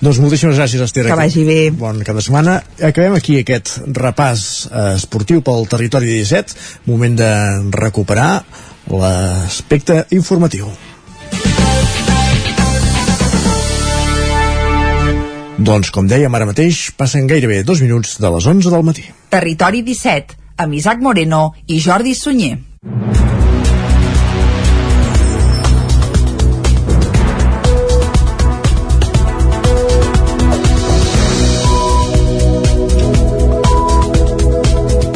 Doncs 0.03 0.19
moltíssimes 0.23 0.59
gràcies, 0.59 0.83
Esther. 0.83 1.07
Que 1.07 1.19
vagi 1.19 1.45
bé. 1.47 1.59
Bon 1.71 2.03
cap 2.07 2.19
de 2.19 2.25
setmana. 2.25 2.59
Acabem 2.83 3.15
aquí 3.19 3.39
aquest 3.41 3.79
repàs 3.95 4.43
eh, 4.67 4.95
esportiu 4.99 5.43
pel 5.47 5.69
territori 5.71 6.11
17. 6.19 6.59
Moment 6.91 7.19
de 7.19 7.33
recuperar 7.79 8.43
l'aspecte 8.91 10.05
informatiu. 10.17 10.71
Doncs, 15.59 15.91
com 15.91 16.07
dèiem 16.07 16.35
ara 16.35 16.47
mateix, 16.47 16.93
passen 16.95 17.27
gairebé 17.27 17.65
dos 17.67 17.83
minuts 17.83 18.17
de 18.23 18.31
les 18.31 18.47
11 18.47 18.71
del 18.71 18.87
matí. 18.87 19.09
Territori 19.29 19.83
17, 19.83 20.39
amb 20.63 20.79
Isaac 20.79 21.03
Moreno 21.03 21.49
i 21.67 21.83
Jordi 21.83 22.15
Sunyer. 22.15 22.55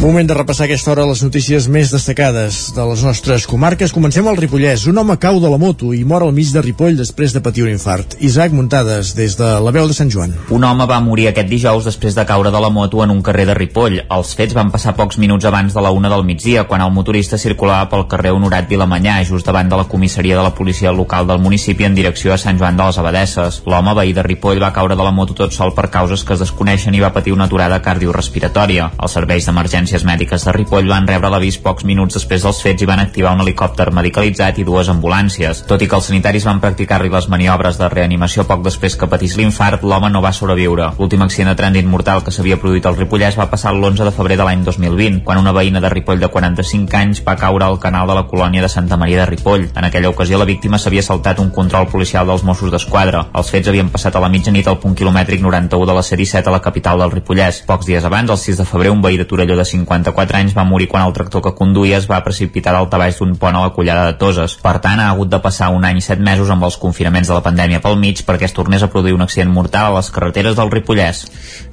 Moment 0.03 0.27
de 0.27 0.35
repassar 0.35 0.65
aquesta 0.65 0.91
hora 0.91 1.05
les 1.07 1.21
notícies 1.23 1.69
més 1.71 1.93
destacades 1.95 2.57
de 2.75 2.85
les 2.89 3.05
nostres 3.07 3.45
comarques. 3.47 3.93
Comencem 3.95 4.27
al 4.27 4.35
Ripollès. 4.35 4.89
Un 4.91 4.97
home 4.99 5.15
cau 5.23 5.37
de 5.39 5.47
la 5.47 5.61
moto 5.63 5.93
i 5.95 6.01
mor 6.03 6.25
al 6.27 6.33
mig 6.35 6.49
de 6.51 6.59
Ripoll 6.59 6.97
després 6.99 7.31
de 7.31 7.39
patir 7.39 7.63
un 7.63 7.71
infart. 7.71 8.17
Isaac 8.19 8.51
Muntades, 8.51 9.13
des 9.15 9.37
de 9.39 9.51
la 9.63 9.71
veu 9.71 9.87
de 9.87 9.95
Sant 9.95 10.11
Joan. 10.11 10.35
Un 10.51 10.67
home 10.67 10.89
va 10.91 10.99
morir 10.99 11.29
aquest 11.31 11.47
dijous 11.47 11.87
després 11.87 12.17
de 12.19 12.25
caure 12.27 12.51
de 12.51 12.63
la 12.65 12.71
moto 12.75 13.05
en 13.05 13.13
un 13.15 13.21
carrer 13.23 13.45
de 13.47 13.55
Ripoll. 13.55 14.01
Els 14.03 14.33
fets 14.35 14.57
van 14.59 14.73
passar 14.75 14.97
pocs 14.99 15.21
minuts 15.23 15.47
abans 15.47 15.71
de 15.71 15.87
la 15.87 15.95
una 15.95 16.11
del 16.11 16.27
migdia, 16.27 16.67
quan 16.67 16.83
el 16.83 16.91
motorista 16.91 17.39
circulava 17.39 17.87
pel 17.95 18.09
carrer 18.11 18.35
Honorat 18.35 18.67
Vilamanyà, 18.67 19.21
just 19.31 19.47
davant 19.47 19.71
de 19.71 19.79
la 19.79 19.87
comissaria 19.87 20.35
de 20.35 20.43
la 20.43 20.51
policia 20.59 20.91
local 20.91 21.31
del 21.31 21.39
municipi 21.39 21.87
en 21.87 21.95
direcció 21.95 22.35
a 22.35 22.41
Sant 22.43 22.59
Joan 22.59 22.75
de 22.75 22.91
les 22.91 22.99
Abadesses. 22.99 23.61
L'home 23.71 23.95
veí 24.01 24.19
de 24.19 24.27
Ripoll 24.27 24.65
va 24.67 24.75
caure 24.75 24.99
de 24.99 25.07
la 25.07 25.15
moto 25.15 25.39
tot 25.45 25.55
sol 25.55 25.77
per 25.79 25.93
causes 25.95 26.27
que 26.27 26.35
es 26.35 26.43
desconeixen 26.43 26.99
i 26.99 27.07
va 27.07 27.15
patir 27.15 27.39
una 27.39 27.47
aturada 27.47 27.79
cardiorrespiratòria. 27.87 28.91
Els 28.99 29.19
serveis 29.21 29.47
d'emergència 29.47 29.92
emergències 29.93 30.09
mèdiques 30.09 30.45
de 30.47 30.53
Ripoll 30.57 30.89
van 30.89 31.07
rebre 31.07 31.29
l'avís 31.29 31.59
pocs 31.61 31.85
minuts 31.85 32.17
després 32.17 32.43
dels 32.45 32.61
fets 32.65 32.83
i 32.83 32.87
van 32.89 33.01
activar 33.03 33.35
un 33.35 33.43
helicòpter 33.43 33.91
medicalitzat 33.93 34.59
i 34.59 34.65
dues 34.65 34.89
ambulàncies. 34.89 35.65
Tot 35.69 35.83
i 35.83 35.89
que 35.89 35.97
els 35.99 36.07
sanitaris 36.09 36.47
van 36.49 36.63
practicar-li 36.63 37.11
les 37.13 37.29
maniobres 37.29 37.77
de 37.77 37.89
reanimació 37.93 38.47
poc 38.49 38.63
després 38.65 38.97
que 38.97 39.09
patís 39.11 39.37
l'infart, 39.37 39.83
l'home 39.85 40.09
no 40.09 40.23
va 40.25 40.33
sobreviure. 40.33 40.93
L'últim 40.99 41.23
accident 41.23 41.51
de 41.53 41.59
trànsit 41.61 41.85
mortal 41.85 42.23
que 42.25 42.33
s'havia 42.33 42.57
produït 42.57 42.87
al 42.89 42.97
Ripollès 42.97 43.37
va 43.37 43.51
passar 43.51 43.75
l'11 43.75 44.07
de 44.09 44.15
febrer 44.17 44.39
de 44.41 44.47
l'any 44.49 44.63
2020, 44.65 45.21
quan 45.27 45.43
una 45.43 45.53
veïna 45.53 45.83
de 45.85 45.91
Ripoll 45.93 46.23
de 46.23 46.31
45 46.33 46.97
anys 46.97 47.23
va 47.27 47.37
caure 47.37 47.69
al 47.69 47.79
canal 47.83 48.09
de 48.09 48.17
la 48.17 48.25
colònia 48.31 48.65
de 48.65 48.73
Santa 48.73 48.97
Maria 48.97 49.21
de 49.21 49.29
Ripoll. 49.29 49.69
En 49.77 49.85
aquella 49.85 50.09
ocasió 50.15 50.41
la 50.41 50.49
víctima 50.49 50.81
s'havia 50.81 51.05
saltat 51.05 51.45
un 51.45 51.51
control 51.51 51.91
policial 51.93 52.27
dels 52.27 52.47
Mossos 52.49 52.73
d'Esquadra. 52.73 53.27
Els 53.35 53.53
fets 53.53 53.69
havien 53.69 53.93
passat 53.93 54.17
a 54.17 54.25
la 54.25 54.33
mitjanit 54.33 54.73
al 54.73 54.81
punt 54.81 54.97
quilomètric 54.97 55.45
91 55.45 55.91
de 55.91 56.01
la 56.01 56.07
C-17 56.07 56.49
a 56.49 56.57
la 56.57 56.65
capital 56.65 57.05
del 57.05 57.13
Ripollès. 57.13 57.61
Pocs 57.69 57.93
dies 57.93 58.09
abans, 58.09 58.31
el 58.31 58.41
6 58.41 58.65
de 58.65 58.69
febrer, 58.73 58.95
un 58.97 59.05
veí 59.05 59.21
de 59.21 59.29
Torelló 59.29 59.59
de 59.59 59.69
54 59.83 60.39
anys 60.39 60.55
va 60.57 60.65
morir 60.69 60.89
quan 60.89 61.07
el 61.07 61.15
tractor 61.17 61.43
que 61.45 61.55
conduïa 61.59 61.99
es 61.99 62.09
va 62.11 62.23
precipitar 62.25 62.75
d'altabaix 62.77 63.19
d'un 63.19 63.35
pont 63.37 63.57
a 63.59 63.65
la 63.67 63.73
collada 63.75 64.07
de 64.09 64.17
Toses. 64.21 64.57
Per 64.63 64.77
tant, 64.85 65.01
ha 65.01 65.11
hagut 65.11 65.31
de 65.33 65.41
passar 65.43 65.71
un 65.75 65.85
any 65.85 65.99
i 65.99 66.05
set 66.05 66.23
mesos 66.23 66.51
amb 66.51 66.65
els 66.69 66.79
confinaments 66.81 67.29
de 67.29 67.35
la 67.35 67.45
pandèmia 67.45 67.83
pel 67.83 67.99
mig 68.01 68.23
perquè 68.27 68.49
es 68.49 68.57
tornés 68.57 68.83
a 68.83 68.91
produir 68.93 69.17
un 69.17 69.25
accident 69.27 69.51
mortal 69.53 69.91
a 69.91 69.97
les 69.99 70.11
carreteres 70.15 70.57
del 70.59 70.71
Ripollès. 70.71 71.25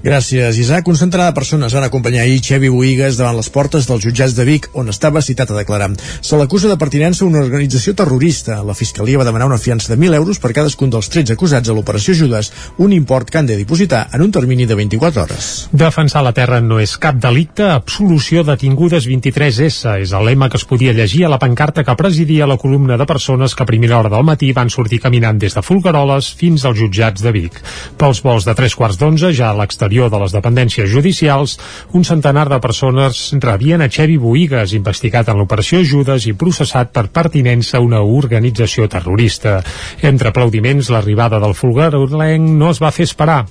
Gràcies, 0.04 0.58
Isaac. 0.58 0.88
Un 0.88 0.98
centenar 0.98 1.30
de 1.30 1.38
persones 1.38 1.74
van 1.76 1.86
acompanyar 1.86 2.24
ahir 2.24 2.42
Xevi 2.44 2.70
Boigues 2.74 3.20
davant 3.20 3.38
les 3.38 3.50
portes 3.54 3.88
dels 3.90 4.04
jutjats 4.04 4.36
de 4.38 4.46
Vic, 4.48 4.70
on 4.74 4.90
estava 4.90 5.22
citat 5.22 5.52
a 5.52 5.60
declarar. 5.60 5.92
Se 6.22 6.38
l'acusa 6.40 6.70
de 6.72 6.78
pertinença 6.80 7.26
a 7.26 7.28
una 7.28 7.44
organització 7.44 7.96
terrorista. 7.96 8.62
La 8.64 8.78
Fiscalia 8.78 9.20
va 9.20 9.28
demanar 9.28 9.50
una 9.50 9.62
fiança 9.62 9.94
de 9.94 10.00
1.000 10.00 10.16
euros 10.16 10.40
per 10.40 10.54
cadascun 10.56 10.90
dels 10.94 11.10
13 11.12 11.36
acusats 11.36 11.70
a 11.70 11.76
l'operació 11.76 12.16
Judes, 12.16 12.52
un 12.78 12.94
import 12.94 13.30
que 13.30 13.40
han 13.40 13.50
de 13.50 13.58
dipositar 13.60 14.08
en 14.14 14.24
un 14.26 14.32
termini 14.32 14.66
de 14.66 14.76
24 14.76 15.24
hores. 15.24 15.50
Defensar 15.72 16.24
la 16.24 16.34
terra 16.34 16.62
no 16.62 16.80
és 16.80 16.96
cap 16.98 17.20
delicte, 17.20 17.68
absolució 18.00 18.46
detingudes 18.48 19.04
23S 19.10 19.98
és 20.00 20.12
el 20.16 20.24
lema 20.24 20.48
que 20.48 20.56
es 20.56 20.64
podia 20.64 20.94
llegir 20.96 21.26
a 21.26 21.32
la 21.34 21.40
pancarta 21.42 21.84
que 21.84 21.96
presidia 22.00 22.48
la 22.48 22.56
columna 22.56 22.96
de 22.96 23.06
persones 23.06 23.52
que 23.52 23.66
a 23.66 23.68
primera 23.68 23.98
hora 24.00 24.12
del 24.14 24.24
matí 24.24 24.54
van 24.56 24.72
sortir 24.72 25.02
caminant 25.04 25.36
des 25.42 25.58
de 25.58 25.64
Folgueroles 25.68 26.30
fins 26.40 26.64
als 26.64 26.80
jutjats 26.80 27.20
de 27.20 27.36
Vic. 27.36 27.60
Pels 28.00 28.24
vols 28.24 28.48
de 28.48 28.56
tres 28.56 28.78
quarts 28.80 28.96
d'onze, 28.96 29.34
ja 29.36 29.52
a 29.52 29.60
l'exterior 29.60 30.08
de 30.08 30.24
les 30.24 30.32
dependències 30.32 30.88
judicials, 30.88 31.58
un 31.92 32.08
centenar 32.08 32.48
de 32.48 32.64
persones 32.64 33.34
rebien 33.36 33.84
a 33.84 33.92
Xevi 33.92 34.16
Boigues, 34.16 34.80
investigat 34.80 35.28
en 35.28 35.44
l'operació 35.44 35.84
Judes 35.84 36.32
i 36.32 36.38
processat 36.40 36.96
per 36.96 37.10
pertinença 37.12 37.82
a 37.82 37.84
una 37.84 38.00
organització 38.00 38.88
terrorista. 38.88 39.60
Entre 40.00 40.32
aplaudiments, 40.32 40.88
l'arribada 40.88 41.44
del 41.44 41.52
Folguerolenc 41.52 42.54
no 42.64 42.72
es 42.72 42.80
va 42.80 42.96
fer 42.96 43.12
esperar. 43.12 43.44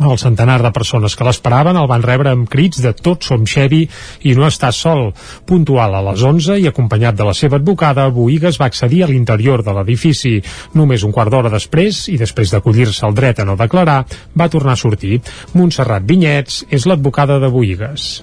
El 0.00 0.18
centenar 0.18 0.60
de 0.62 0.72
persones 0.74 1.16
que 1.16 1.26
l'esperaven 1.26 1.78
el 1.78 1.88
van 1.90 2.04
rebre 2.04 2.32
amb 2.32 2.48
crits 2.50 2.82
de 2.84 2.92
tots 2.94 3.30
som 3.30 3.46
Xevi 3.48 3.82
i 4.28 4.34
no 4.38 4.46
estàs 4.48 4.78
sol. 4.84 5.10
Puntual 5.48 5.96
a 5.98 6.02
les 6.10 6.22
11 6.22 6.58
i 6.62 6.68
acompanyat 6.70 7.18
de 7.18 7.26
la 7.28 7.34
seva 7.36 7.58
advocada, 7.60 8.08
Boigues 8.14 8.60
va 8.60 8.70
accedir 8.70 9.02
a 9.04 9.10
l'interior 9.10 9.64
de 9.66 9.74
l'edifici. 9.76 10.38
Només 10.78 11.04
un 11.06 11.12
quart 11.12 11.32
d'hora 11.32 11.52
després, 11.52 12.06
i 12.12 12.18
després 12.20 12.52
d'acollir-se 12.52 13.06
al 13.06 13.16
dret 13.18 13.40
a 13.42 13.48
no 13.48 13.58
declarar, 13.58 14.02
va 14.38 14.50
tornar 14.52 14.76
a 14.76 14.82
sortir. 14.84 15.20
Montserrat 15.54 16.06
Vinyets 16.08 16.64
és 16.70 16.86
l'advocada 16.86 17.38
de 17.42 17.50
Boigues. 17.52 18.22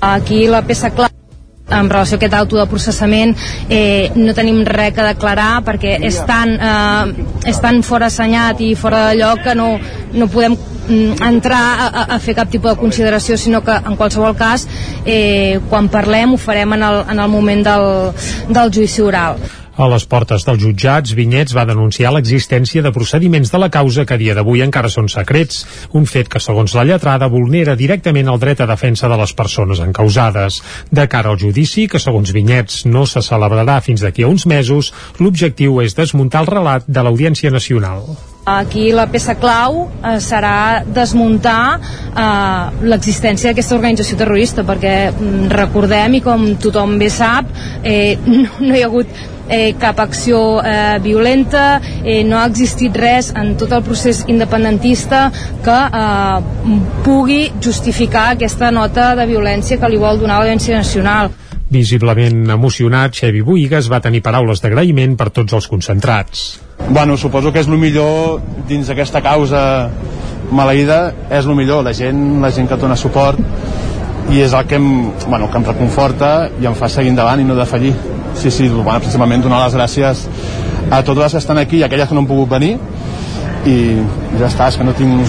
Aquí 0.00 0.46
la 0.46 0.62
peça 0.62 0.90
clara 0.92 1.25
en 1.68 1.90
relació 1.90 2.16
a 2.16 2.18
aquest 2.20 2.34
auto 2.38 2.58
de 2.60 2.66
processament 2.70 3.34
eh, 3.68 4.12
no 4.14 4.34
tenim 4.34 4.62
res 4.68 4.94
que 4.94 5.06
declarar 5.06 5.64
perquè 5.66 5.96
és 6.06 6.20
tan, 6.28 6.54
eh, 6.54 7.26
és 7.50 7.60
tan 7.62 7.82
fora 7.86 8.06
assenyat 8.06 8.62
i 8.62 8.74
fora 8.78 9.08
de 9.08 9.18
lloc 9.20 9.42
que 9.42 9.56
no, 9.58 9.72
no 10.14 10.30
podem 10.30 10.54
mm, 10.54 11.18
entrar 11.26 11.62
a, 11.88 12.06
a 12.14 12.20
fer 12.22 12.36
cap 12.38 12.50
tipus 12.52 12.76
de 12.76 12.80
consideració 12.80 13.38
sinó 13.40 13.64
que 13.66 13.74
en 13.74 13.98
qualsevol 13.98 14.36
cas 14.38 14.68
eh, 15.04 15.58
quan 15.68 15.90
parlem 15.90 16.36
ho 16.36 16.40
farem 16.40 16.78
en 16.78 16.86
el, 16.86 17.02
en 17.10 17.20
el 17.20 17.30
moment 17.30 17.66
del, 17.66 17.88
del 18.48 18.72
judici 18.72 19.02
oral 19.02 19.42
a 19.76 19.88
les 19.92 20.06
portes 20.08 20.44
dels 20.46 20.62
jutjats, 20.62 21.12
Vinyets 21.16 21.54
va 21.56 21.66
denunciar 21.68 22.12
l'existència 22.14 22.82
de 22.82 22.92
procediments 22.94 23.52
de 23.52 23.60
la 23.60 23.68
causa 23.72 24.06
que 24.08 24.16
a 24.16 24.20
dia 24.20 24.36
d'avui 24.36 24.62
encara 24.64 24.88
són 24.92 25.10
secrets, 25.12 25.64
un 25.92 26.06
fet 26.08 26.30
que, 26.32 26.40
segons 26.40 26.74
la 26.76 26.86
lletrada, 26.88 27.28
vulnera 27.32 27.76
directament 27.76 28.30
el 28.32 28.40
dret 28.40 28.62
a 28.64 28.70
defensa 28.70 29.10
de 29.12 29.18
les 29.20 29.34
persones 29.36 29.82
encausades. 29.84 30.62
De 30.90 31.04
cara 31.12 31.32
al 31.32 31.40
judici, 31.40 31.86
que 31.92 32.00
segons 32.00 32.32
Vinyets 32.32 32.86
no 32.86 33.04
se 33.06 33.20
celebrarà 33.20 33.82
fins 33.84 34.00
d'aquí 34.04 34.24
a 34.24 34.32
uns 34.32 34.46
mesos, 34.48 34.92
l'objectiu 35.20 35.82
és 35.84 35.98
desmuntar 35.98 36.46
el 36.46 36.50
relat 36.54 36.88
de 36.88 37.04
l'Audiència 37.04 37.52
Nacional. 37.52 38.04
Aquí 38.46 38.92
la 38.94 39.08
peça 39.10 39.34
clau 39.42 39.88
eh, 39.90 40.20
serà 40.22 40.84
desmuntar 40.86 41.80
eh, 41.82 42.84
l'existència 42.86 43.50
d'aquesta 43.50 43.74
organització 43.74 44.16
terrorista, 44.20 44.62
perquè 44.64 44.96
mm, 45.10 45.48
recordem, 45.50 46.14
i 46.14 46.20
com 46.22 46.52
tothom 46.62 46.94
bé 47.00 47.10
sap, 47.10 47.50
eh, 47.82 48.14
no, 48.30 48.46
no 48.62 48.76
hi 48.76 48.84
ha 48.84 48.86
hagut 48.86 49.24
eh, 49.48 49.74
cap 49.78 50.00
acció 50.00 50.60
eh, 50.62 50.98
violenta, 51.02 51.80
eh, 52.04 52.22
no 52.24 52.38
ha 52.38 52.46
existit 52.46 52.96
res 52.96 53.32
en 53.36 53.54
tot 53.60 53.72
el 53.72 53.82
procés 53.86 54.24
independentista 54.28 55.30
que 55.64 55.78
eh, 55.86 56.76
pugui 57.04 57.40
justificar 57.62 58.30
aquesta 58.34 58.70
nota 58.70 59.14
de 59.16 59.26
violència 59.26 59.80
que 59.80 59.90
li 59.90 60.00
vol 60.00 60.20
donar 60.20 60.40
l'Audiència 60.40 60.78
Nacional. 60.78 61.32
Visiblement 61.66 62.44
emocionat, 62.54 63.16
Xevi 63.18 63.42
Boigues 63.42 63.88
va 63.90 63.98
tenir 64.00 64.22
paraules 64.22 64.62
d'agraïment 64.62 65.16
per 65.18 65.32
tots 65.34 65.56
els 65.56 65.66
concentrats. 65.66 66.46
Bueno, 66.86 67.16
suposo 67.18 67.50
que 67.52 67.64
és 67.64 67.66
el 67.66 67.80
millor 67.80 68.38
dins 68.68 68.86
d'aquesta 68.86 69.22
causa 69.24 69.62
maleïda, 70.54 71.00
és 71.30 71.46
el 71.46 71.56
millor, 71.58 71.82
la 71.82 71.94
gent, 71.96 72.38
la 72.42 72.52
gent 72.54 72.68
que 72.70 72.78
et 72.78 72.84
dona 72.84 72.94
suport 72.94 73.40
i 74.30 74.42
és 74.42 74.54
el 74.54 74.66
que 74.66 74.78
em, 74.78 74.86
bueno, 75.26 75.50
que 75.50 75.58
em 75.58 75.66
reconforta 75.66 76.30
i 76.60 76.66
em 76.66 76.74
fa 76.78 76.88
seguir 76.90 77.12
endavant 77.12 77.42
i 77.42 77.46
no 77.46 77.58
defallir 77.58 77.94
sí, 78.36 78.50
sí, 78.50 78.68
bueno, 78.68 79.00
principalment 79.00 79.42
donar 79.42 79.64
les 79.64 79.74
gràcies 79.74 80.26
a 80.90 81.02
totes 81.02 81.24
les 81.24 81.32
que 81.32 81.42
estan 81.42 81.58
aquí 81.58 81.80
i 81.80 81.82
a 81.82 81.90
aquelles 81.90 82.08
que 82.08 82.14
no 82.14 82.24
han 82.24 82.30
pogut 82.30 82.52
venir. 82.56 82.76
I 83.66 83.76
ja 84.38 84.46
està, 84.46 84.68
és 84.70 84.78
que 84.78 84.86
no 84.86 84.94
tinc 84.94 85.26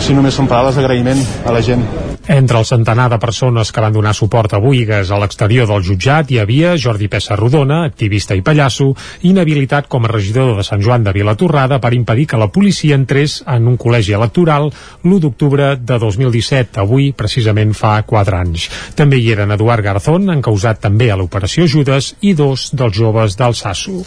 si 0.00 0.14
només 0.14 0.36
són 0.36 0.48
paraules 0.48 0.78
d'agraïment 0.78 1.20
a 1.44 1.56
la 1.56 1.64
gent 1.64 2.09
entre 2.30 2.58
el 2.58 2.64
centenar 2.64 3.08
de 3.10 3.18
persones 3.18 3.72
que 3.74 3.82
van 3.82 3.92
donar 3.92 4.12
suport 4.14 4.52
a 4.54 4.60
Boigues 4.62 5.10
a 5.10 5.18
l'exterior 5.18 5.66
del 5.66 5.82
jutjat 5.82 6.30
hi 6.30 6.38
havia 6.38 6.76
Jordi 6.78 7.08
Pessa 7.10 7.34
Rodona, 7.34 7.80
activista 7.88 8.36
i 8.38 8.42
pallasso, 8.46 8.92
inhabilitat 9.26 9.88
com 9.90 10.06
a 10.06 10.12
regidor 10.12 10.52
de 10.60 10.64
Sant 10.66 10.84
Joan 10.84 11.02
de 11.02 11.14
Vilatorrada 11.16 11.80
per 11.82 11.90
impedir 11.96 12.28
que 12.30 12.38
la 12.38 12.46
policia 12.54 12.94
entrés 12.94 13.40
en 13.50 13.66
un 13.66 13.74
col·legi 13.74 14.14
electoral 14.14 14.70
l'1 14.70 15.18
d'octubre 15.24 15.72
de 15.74 15.98
2017, 15.98 16.78
avui 16.84 17.10
precisament 17.10 17.74
fa 17.74 17.96
4 18.06 18.38
anys. 18.38 18.68
També 18.94 19.18
hi 19.18 19.32
eren 19.34 19.50
Eduard 19.50 19.82
Garzón, 19.82 20.30
encausat 20.30 20.84
també 20.86 21.10
a 21.10 21.18
l'operació 21.18 21.66
Judes, 21.66 22.14
i 22.20 22.36
dos 22.38 22.70
dels 22.70 22.94
joves 22.94 23.34
del 23.34 23.58
Sasso. 23.58 24.04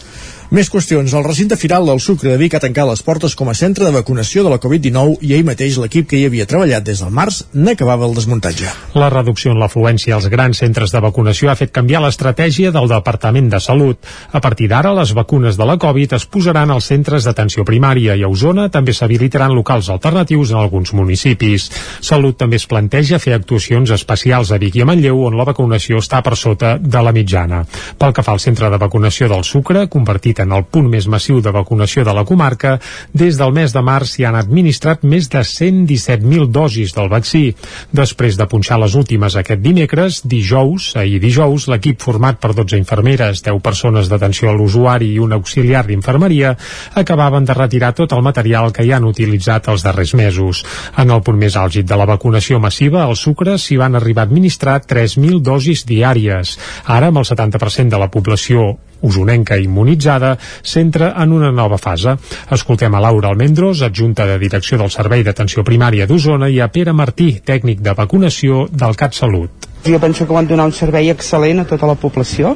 Més 0.52 0.70
qüestions. 0.70 1.14
El 1.14 1.24
recinte 1.24 1.56
firal 1.58 1.86
del 1.88 2.02
Sucre 2.04 2.32
de 2.32 2.38
Vic 2.38 2.54
ha 2.58 2.62
tancat 2.62 2.88
les 2.90 3.02
portes 3.06 3.34
com 3.36 3.50
a 3.50 3.56
centre 3.58 3.86
de 3.86 3.94
vacunació 3.96 4.44
de 4.44 4.52
la 4.52 4.60
Covid-19 4.62 5.24
i 5.24 5.34
ahir 5.34 5.46
mateix 5.48 5.78
l'equip 5.80 6.10
que 6.10 6.20
hi 6.20 6.26
havia 6.28 6.46
treballat 6.50 6.84
des 6.86 7.00
del 7.02 7.14
març 7.14 7.44
n'acabava 7.54 8.06
el 8.10 8.16
desmuntatge. 8.18 8.70
La 9.00 9.10
reducció 9.14 9.54
en 9.54 9.62
l'afluència 9.62 10.16
als 10.18 10.28
grans 10.30 10.60
centres 10.60 10.92
de 10.92 11.02
vacunació 11.02 11.50
ha 11.50 11.56
fet 11.56 11.72
canviar 11.74 12.04
l'estratègia 12.04 12.74
del 12.76 12.90
Departament 12.92 13.50
de 13.54 13.62
Salut. 13.64 13.98
A 14.32 14.42
partir 14.42 14.68
d'ara, 14.70 14.94
les 14.94 15.14
vacunes 15.14 15.58
de 15.58 15.66
la 15.66 15.78
Covid 15.82 16.18
es 16.20 16.26
posaran 16.26 16.72
als 16.72 16.92
centres 16.92 17.26
d'atenció 17.26 17.66
primària 17.66 18.18
i 18.20 18.24
a 18.24 18.30
Osona 18.30 18.68
també 18.70 18.94
s'habilitaran 18.94 19.56
locals 19.56 19.90
alternatius 19.90 20.52
en 20.52 20.62
alguns 20.62 20.94
municipis. 20.94 21.70
Salut 22.02 22.38
també 22.38 22.60
es 22.62 22.68
planteja 22.68 23.20
fer 23.20 23.34
actuacions 23.38 23.92
especials 23.96 24.52
a 24.52 24.60
Vic 24.62 24.78
i 24.78 24.84
a 24.84 24.90
Manlleu 24.90 25.24
on 25.26 25.38
la 25.38 25.48
vacunació 25.50 26.02
està 26.04 26.22
per 26.22 26.36
sota 26.38 26.78
de 26.78 27.02
la 27.02 27.14
mitjana. 27.16 27.64
Pel 27.98 28.14
que 28.14 28.24
fa 28.26 28.36
al 28.36 28.44
centre 28.44 28.70
de 28.70 28.82
vacunació 28.82 29.30
del 29.32 29.44
Sucre, 29.44 29.88
convertit 29.88 30.33
en 30.40 30.54
el 30.56 30.66
punt 30.66 30.88
més 30.90 31.08
massiu 31.12 31.42
de 31.42 31.52
vacunació 31.54 32.04
de 32.08 32.14
la 32.16 32.26
comarca, 32.26 32.80
des 33.14 33.38
del 33.38 33.54
mes 33.54 33.74
de 33.74 33.82
març 33.84 34.14
s'hi 34.14 34.26
han 34.26 34.38
administrat 34.40 35.04
més 35.04 35.30
de 35.30 35.42
117.000 35.46 36.48
dosis 36.54 36.94
del 36.96 37.10
vaccí. 37.12 37.44
Després 37.92 38.38
de 38.40 38.48
punxar 38.50 38.80
les 38.82 38.96
últimes 38.96 39.36
aquest 39.40 39.62
dimecres, 39.64 40.22
dijous, 40.26 40.94
ahir 41.00 41.20
dijous, 41.24 41.68
l'equip 41.72 42.02
format 42.02 42.40
per 42.42 42.54
12 42.54 42.78
infermeres, 42.82 43.44
10 43.46 43.62
persones 43.64 44.10
d'atenció 44.10 44.52
a 44.52 44.56
l'usuari 44.58 45.14
i 45.14 45.20
un 45.24 45.34
auxiliar 45.34 45.86
d'infermeria 45.88 46.56
acabaven 47.00 47.46
de 47.46 47.58
retirar 47.58 47.94
tot 47.98 48.14
el 48.14 48.24
material 48.26 48.72
que 48.74 48.86
hi 48.86 48.94
han 48.94 49.08
utilitzat 49.10 49.70
els 49.74 49.84
darrers 49.86 50.14
mesos. 50.18 50.64
En 50.98 51.12
el 51.12 51.24
punt 51.26 51.40
més 51.40 51.58
àlgid 51.60 51.88
de 51.90 52.00
la 52.00 52.10
vacunació 52.10 52.60
massiva, 52.60 53.04
al 53.04 53.18
Sucre 53.20 53.58
s'hi 53.58 53.78
van 53.82 53.96
arribar 54.00 54.26
a 54.26 54.30
administrar 54.30 54.80
3.000 54.86 55.42
dosis 55.42 55.86
diàries. 55.90 56.58
Ara, 56.86 57.12
amb 57.12 57.22
el 57.22 57.30
70% 57.30 57.90
de 57.90 58.02
la 58.02 58.12
població 58.12 58.74
usonenca 59.04 59.60
immunitzada 59.60 60.38
s'entra 60.64 61.14
en 61.22 61.36
una 61.36 61.52
nova 61.52 61.78
fase. 61.78 62.16
Escoltem 62.52 62.96
a 62.96 63.04
Laura 63.04 63.30
Almendros, 63.30 63.84
adjunta 63.84 64.26
de 64.26 64.40
direcció 64.40 64.80
del 64.80 64.92
Servei 64.92 65.24
d'Atenció 65.24 65.64
Primària 65.68 66.08
d'Osona, 66.10 66.50
i 66.50 66.60
a 66.64 66.72
Pere 66.72 66.96
Martí, 66.96 67.36
tècnic 67.46 67.84
de 67.84 67.94
vacunació 67.98 68.66
del 68.72 68.98
CatSalut. 68.98 69.70
Jo 69.84 70.00
penso 70.00 70.26
que 70.26 70.34
van 70.34 70.48
donar 70.48 70.70
un 70.70 70.76
servei 70.76 71.12
excel·lent 71.12 71.60
a 71.60 71.68
tota 71.68 71.90
la 71.90 72.00
població 72.00 72.56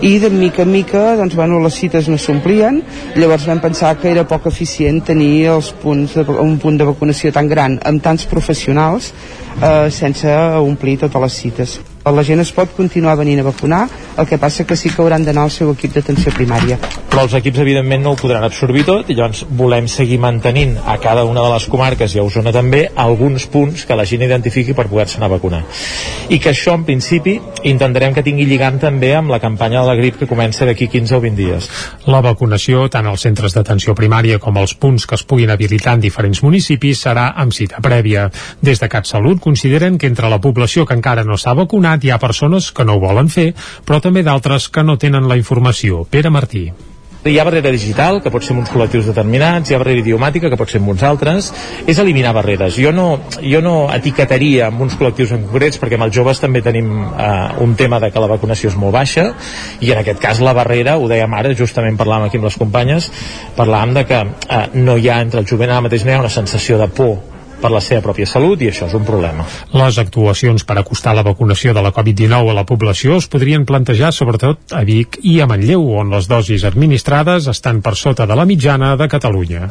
i 0.00 0.18
de 0.18 0.30
mica 0.30 0.62
en 0.62 0.72
mica 0.72 1.16
doncs, 1.16 1.34
bueno, 1.36 1.60
les 1.60 1.76
cites 1.76 2.08
no 2.08 2.16
s'omplien 2.20 2.80
llavors 3.20 3.44
vam 3.48 3.60
pensar 3.60 3.94
que 4.00 4.08
era 4.12 4.24
poc 4.28 4.48
eficient 4.48 5.02
tenir 5.04 5.50
els 5.56 5.70
punts 5.82 6.16
de, 6.16 6.24
un 6.40 6.56
punt 6.60 6.80
de 6.80 6.88
vacunació 6.88 7.32
tan 7.36 7.48
gran 7.48 7.76
amb 7.84 8.00
tants 8.04 8.24
professionals 8.28 9.12
eh, 9.60 9.88
sense 9.92 10.36
omplir 10.64 10.98
totes 11.04 11.26
les 11.26 11.40
cites 11.44 11.80
la 12.04 12.24
gent 12.24 12.40
es 12.40 12.50
pot 12.56 12.70
continuar 12.72 13.16
venint 13.18 13.42
a 13.42 13.44
vacunar, 13.44 13.82
el 14.16 14.26
que 14.26 14.38
passa 14.38 14.64
que 14.64 14.76
sí 14.76 14.88
que 14.88 15.02
hauran 15.02 15.24
d'anar 15.24 15.44
al 15.44 15.52
seu 15.52 15.70
equip 15.74 15.92
d'atenció 15.92 16.32
primària. 16.32 16.78
Però 17.10 17.26
els 17.26 17.34
equips 17.36 17.60
evidentment 17.60 18.02
no 18.02 18.14
ho 18.14 18.18
podran 18.18 18.44
absorbir 18.46 18.86
tot 18.88 19.10
i 19.10 19.16
llavors 19.18 19.42
volem 19.58 19.88
seguir 19.88 20.16
mantenint 20.22 20.78
a 20.80 20.96
cada 21.02 21.24
una 21.28 21.42
de 21.44 21.50
les 21.52 21.66
comarques 21.68 22.14
i 22.14 22.20
a 22.20 22.24
Osona 22.24 22.52
també 22.56 22.86
alguns 22.96 23.44
punts 23.52 23.84
que 23.84 23.96
la 23.98 24.06
gent 24.08 24.24
identifiqui 24.24 24.72
per 24.72 24.86
poder-se 24.88 25.18
anar 25.18 25.28
a 25.28 25.34
vacunar. 25.34 25.60
I 26.30 26.38
que 26.40 26.54
això 26.54 26.74
en 26.78 26.86
principi 26.88 27.36
intentarem 27.68 28.14
que 28.16 28.24
tingui 28.24 28.48
lligant 28.48 28.80
també 28.80 29.12
amb 29.16 29.30
la 29.30 29.40
campanya 29.42 29.82
de 29.82 29.90
la 29.92 29.98
grip 30.00 30.18
que 30.18 30.30
comença 30.30 30.64
d'aquí 30.64 30.88
15 30.88 31.18
o 31.18 31.20
20 31.20 31.36
dies. 31.36 31.68
La 32.06 32.22
vacunació, 32.24 32.86
tant 32.88 33.06
als 33.10 33.26
centres 33.28 33.54
d'atenció 33.56 33.94
primària 33.98 34.38
com 34.40 34.56
als 34.56 34.72
punts 34.74 35.04
que 35.06 35.18
es 35.18 35.26
puguin 35.26 35.52
habilitar 35.52 35.98
en 35.98 36.06
diferents 36.06 36.42
municipis, 36.42 37.04
serà 37.04 37.30
amb 37.36 37.52
cita 37.52 37.82
prèvia. 37.84 38.30
Des 38.62 38.80
de 38.80 38.88
CatSalut 38.88 39.40
consideren 39.40 39.98
que 39.98 40.08
entre 40.08 40.30
la 40.32 40.40
població 40.40 40.86
que 40.86 40.96
encara 40.96 41.24
no 41.24 41.36
s'ha 41.36 41.54
vacunat 41.58 41.89
hi 41.98 42.12
ha 42.12 42.20
persones 42.22 42.70
que 42.72 42.86
no 42.86 42.94
ho 42.94 43.02
volen 43.02 43.32
fer, 43.32 43.50
però 43.86 44.00
també 44.04 44.22
d'altres 44.22 44.68
que 44.68 44.86
no 44.86 44.98
tenen 44.98 45.28
la 45.28 45.40
informació. 45.40 46.04
Pere 46.10 46.30
Martí. 46.30 46.68
Hi 47.20 47.34
ha 47.36 47.42
barrera 47.44 47.68
digital, 47.68 48.22
que 48.24 48.30
pot 48.32 48.40
ser 48.40 48.54
uns 48.56 48.70
col·lectius 48.72 49.04
determinats, 49.10 49.68
hi 49.68 49.74
ha 49.76 49.80
barrera 49.82 50.00
idiomàtica, 50.00 50.48
que 50.48 50.56
pot 50.56 50.70
ser 50.72 50.78
amb 50.80 50.88
uns 50.94 51.02
altres. 51.04 51.50
És 51.84 51.98
eliminar 52.00 52.32
barreres. 52.32 52.78
Jo 52.80 52.94
no, 52.96 53.04
jo 53.44 53.60
no 53.60 53.74
etiquetaria 53.92 54.70
amb 54.70 54.80
uns 54.86 54.96
col·lectius 54.96 55.34
en 55.36 55.44
concrets, 55.44 55.76
perquè 55.82 55.98
amb 55.98 56.06
els 56.06 56.16
joves 56.16 56.40
també 56.40 56.62
tenim 56.64 56.88
eh, 57.10 57.26
un 57.60 57.74
tema 57.76 57.98
de 58.00 58.08
que 58.08 58.22
la 58.24 58.30
vacunació 58.30 58.72
és 58.72 58.78
molt 58.80 58.96
baixa, 58.96 59.26
i 59.84 59.92
en 59.92 60.00
aquest 60.00 60.22
cas 60.22 60.40
la 60.40 60.56
barrera, 60.56 60.96
ho 60.96 61.10
dèiem 61.12 61.36
ara, 61.36 61.52
justament 61.58 62.00
parlàvem 62.00 62.30
aquí 62.30 62.40
amb 62.40 62.48
les 62.48 62.56
companyes, 62.62 63.10
parlàvem 63.58 63.92
de 64.00 64.06
que 64.08 64.22
eh, 64.24 64.62
no 64.80 64.96
hi 64.96 65.12
ha 65.12 65.20
entre 65.20 65.44
el 65.44 65.50
jovent 65.52 65.74
ara 65.74 65.84
mateix 65.84 66.08
no 66.08 66.14
hi 66.14 66.16
ha 66.16 66.24
una 66.24 66.32
sensació 66.32 66.80
de 66.80 66.88
por 66.88 67.18
per 67.60 67.70
la 67.72 67.82
seva 67.84 68.02
pròpia 68.04 68.28
salut 68.28 68.62
i 68.62 68.70
això 68.70 68.88
és 68.88 68.96
un 68.96 69.04
problema. 69.08 69.46
Les 69.76 70.00
actuacions 70.02 70.64
per 70.64 70.78
acostar 70.80 71.14
la 71.16 71.26
vacunació 71.26 71.74
de 71.76 71.84
la 71.84 71.92
Covid-19 71.96 72.50
a 72.50 72.56
la 72.56 72.66
població 72.68 73.20
es 73.20 73.28
podrien 73.30 73.66
plantejar 73.68 74.12
sobretot 74.16 74.74
a 74.76 74.82
Vic 74.88 75.20
i 75.22 75.40
a 75.40 75.48
Manlleu, 75.50 75.84
on 76.00 76.10
les 76.14 76.30
dosis 76.30 76.64
administrades 76.64 77.50
estan 77.52 77.84
per 77.84 77.96
sota 77.96 78.26
de 78.26 78.36
la 78.38 78.48
mitjana 78.48 78.96
de 78.96 79.08
Catalunya. 79.08 79.70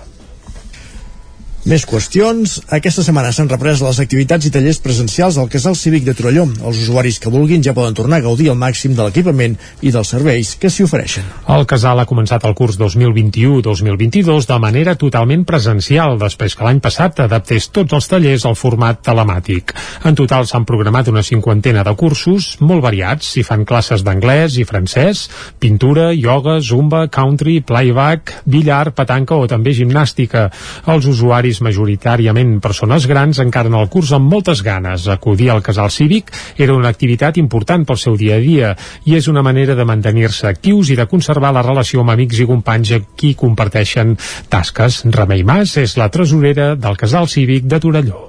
Més 1.70 1.84
qüestions. 1.86 2.56
Aquesta 2.74 3.04
setmana 3.06 3.30
s'han 3.30 3.50
reprès 3.52 3.84
les 3.86 3.98
activitats 4.02 4.48
i 4.48 4.50
tallers 4.50 4.80
presencials 4.82 5.36
al 5.38 5.52
Casal 5.54 5.76
Cívic 5.78 6.02
de 6.08 6.16
Torelló. 6.18 6.48
Els 6.66 6.80
usuaris 6.82 7.20
que 7.22 7.30
vulguin 7.30 7.62
ja 7.62 7.76
poden 7.78 7.94
tornar 7.94 8.18
a 8.18 8.24
gaudir 8.26 8.48
al 8.50 8.58
màxim 8.58 8.96
de 8.98 9.06
l'equipament 9.06 9.54
i 9.86 9.91
dels 9.94 10.10
serveis 10.10 10.56
que 10.58 10.72
s'hi 10.74 10.88
ofereixen. 10.88 11.28
El 11.54 11.68
casal 11.70 12.02
ha 12.02 12.08
començat 12.10 12.48
el 12.50 12.56
curs 12.58 12.80
2021-2022 12.82 14.48
de 14.50 14.58
manera 14.64 14.96
totalment 14.98 15.44
presencial, 15.46 16.18
després 16.18 16.58
que 16.58 16.66
l'any 16.66 16.80
passat 16.82 17.22
adaptés 17.28 17.70
tots 17.70 17.94
els 17.94 18.10
tallers 18.10 18.48
al 18.50 18.58
format 18.58 19.06
telemàtic. 19.06 19.76
En 20.10 20.18
total 20.18 20.50
s'han 20.50 20.66
programat 20.66 21.14
una 21.14 21.22
cinquantena 21.22 21.86
de 21.86 21.94
cursos 21.94 22.56
molt 22.66 22.82
variats. 22.82 23.30
S'hi 23.36 23.46
fan 23.46 23.68
classes 23.70 24.02
d'anglès 24.02 24.58
i 24.58 24.66
francès, 24.66 25.28
pintura, 25.62 26.10
ioga, 26.18 26.58
zumba, 26.66 27.06
country, 27.14 27.60
playback, 27.62 28.40
billar, 28.50 28.88
petanca 28.98 29.38
o 29.38 29.46
també 29.46 29.78
gimnàstica. 29.78 30.50
Els 30.90 31.06
usuaris 31.14 31.59
majoritàriament 31.65 32.57
persones 32.64 33.07
grans 33.10 33.41
encaren 33.44 33.76
el 33.77 33.90
curs 33.91 34.14
amb 34.15 34.31
moltes 34.31 34.64
ganes. 34.65 35.07
Acudir 35.11 35.52
al 35.52 35.64
casal 35.65 35.91
cívic 35.91 36.31
era 36.57 36.76
una 36.77 36.91
activitat 36.94 37.38
important 37.41 37.86
pel 37.86 37.99
seu 38.02 38.18
dia 38.19 38.38
a 38.38 38.44
dia 38.44 38.73
i 39.06 39.18
és 39.19 39.27
una 39.31 39.44
manera 39.45 39.76
de 39.76 39.86
mantenir-se 39.86 40.48
actius 40.49 40.94
i 40.94 40.98
de 40.99 41.10
conservar 41.10 41.53
la 41.56 41.65
relació 41.65 42.02
amb 42.03 42.15
amics 42.15 42.40
i 42.40 42.49
companys 42.49 42.95
qui 43.15 43.36
comparteixen 43.36 44.18
tasques. 44.49 45.03
Remei 45.06 45.44
Mas 45.44 45.77
és 45.77 45.98
la 45.98 46.10
tresorera 46.10 46.76
del 46.76 46.98
casal 46.98 47.27
cívic 47.27 47.69
de 47.69 47.80
Torelló. 47.80 48.28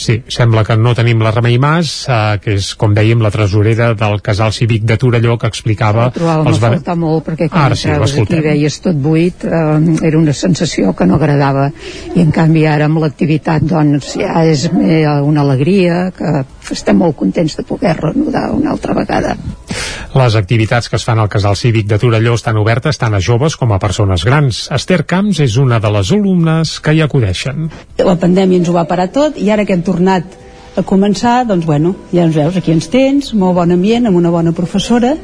Sí, 0.00 0.16
sembla 0.32 0.62
que 0.64 0.78
no 0.80 0.94
tenim 0.96 1.20
la 1.20 1.32
Remei 1.34 1.58
Mas, 1.60 1.90
eh, 2.08 2.38
que 2.40 2.54
és, 2.56 2.70
com 2.80 2.94
dèiem, 2.96 3.20
la 3.20 3.30
tresorera 3.34 3.90
del 3.98 4.22
casal 4.24 4.54
cívic 4.56 4.86
de 4.88 4.96
Torelló, 5.00 5.36
que 5.40 5.50
explicava... 5.52 6.06
Trobava 6.14 6.48
els... 6.48 6.60
faltar 6.62 6.96
molt, 6.96 7.26
perquè 7.26 7.50
quan 7.50 7.66
Ara 7.68 7.76
sí, 7.76 7.90
aquí 7.92 8.40
veies 8.46 8.80
tot 8.80 8.96
buit, 8.96 9.44
eh, 9.44 9.98
era 10.08 10.16
una 10.18 10.32
sensació 10.36 10.94
que 10.96 11.04
no 11.10 11.18
agradava. 11.20 11.68
I 12.14 12.24
en 12.24 12.32
canvi 12.32 12.64
ara 12.70 12.88
amb 12.88 13.02
l'activitat, 13.04 13.66
doncs, 13.68 14.14
ja 14.22 14.40
és 14.48 14.64
eh, 14.70 15.04
una 15.20 15.44
alegria, 15.44 16.06
que 16.16 16.40
estem 16.72 16.96
molt 16.96 17.18
contents 17.20 17.60
de 17.60 17.66
poder 17.68 17.98
reanudar 18.00 18.48
una 18.56 18.72
altra 18.72 18.96
vegada. 18.96 19.36
Les 20.16 20.36
activitats 20.36 20.90
que 20.90 20.98
es 20.98 21.06
fan 21.06 21.20
al 21.22 21.30
casal 21.30 21.56
cívic 21.56 21.86
de 21.90 21.98
Torelló 22.02 22.34
estan 22.38 22.58
obertes 22.58 22.98
tant 22.98 23.14
a 23.14 23.20
joves 23.22 23.56
com 23.56 23.72
a 23.72 23.78
persones 23.82 24.24
grans. 24.26 24.66
Esther 24.74 25.04
Camps 25.06 25.40
és 25.44 25.56
una 25.60 25.78
de 25.80 25.90
les 25.94 26.12
alumnes 26.16 26.78
que 26.82 26.94
hi 26.94 27.02
acudeixen. 27.04 27.68
La 27.98 28.18
pandèmia 28.18 28.60
ens 28.60 28.70
ho 28.70 28.76
va 28.76 28.88
parar 28.90 29.10
tot 29.14 29.38
i 29.38 29.50
ara 29.50 29.66
que 29.66 29.76
hem 29.76 29.86
tornat 29.86 30.38
a 30.78 30.82
començar, 30.86 31.44
doncs 31.46 31.66
bueno, 31.66 31.94
ja 32.14 32.24
ens 32.26 32.36
veus, 32.36 32.56
aquí 32.56 32.72
ens 32.72 32.86
tens, 32.90 33.32
molt 33.34 33.58
bon 33.58 33.74
ambient, 33.74 34.06
amb 34.06 34.18
una 34.18 34.30
bona 34.30 34.54
professora 34.56 35.16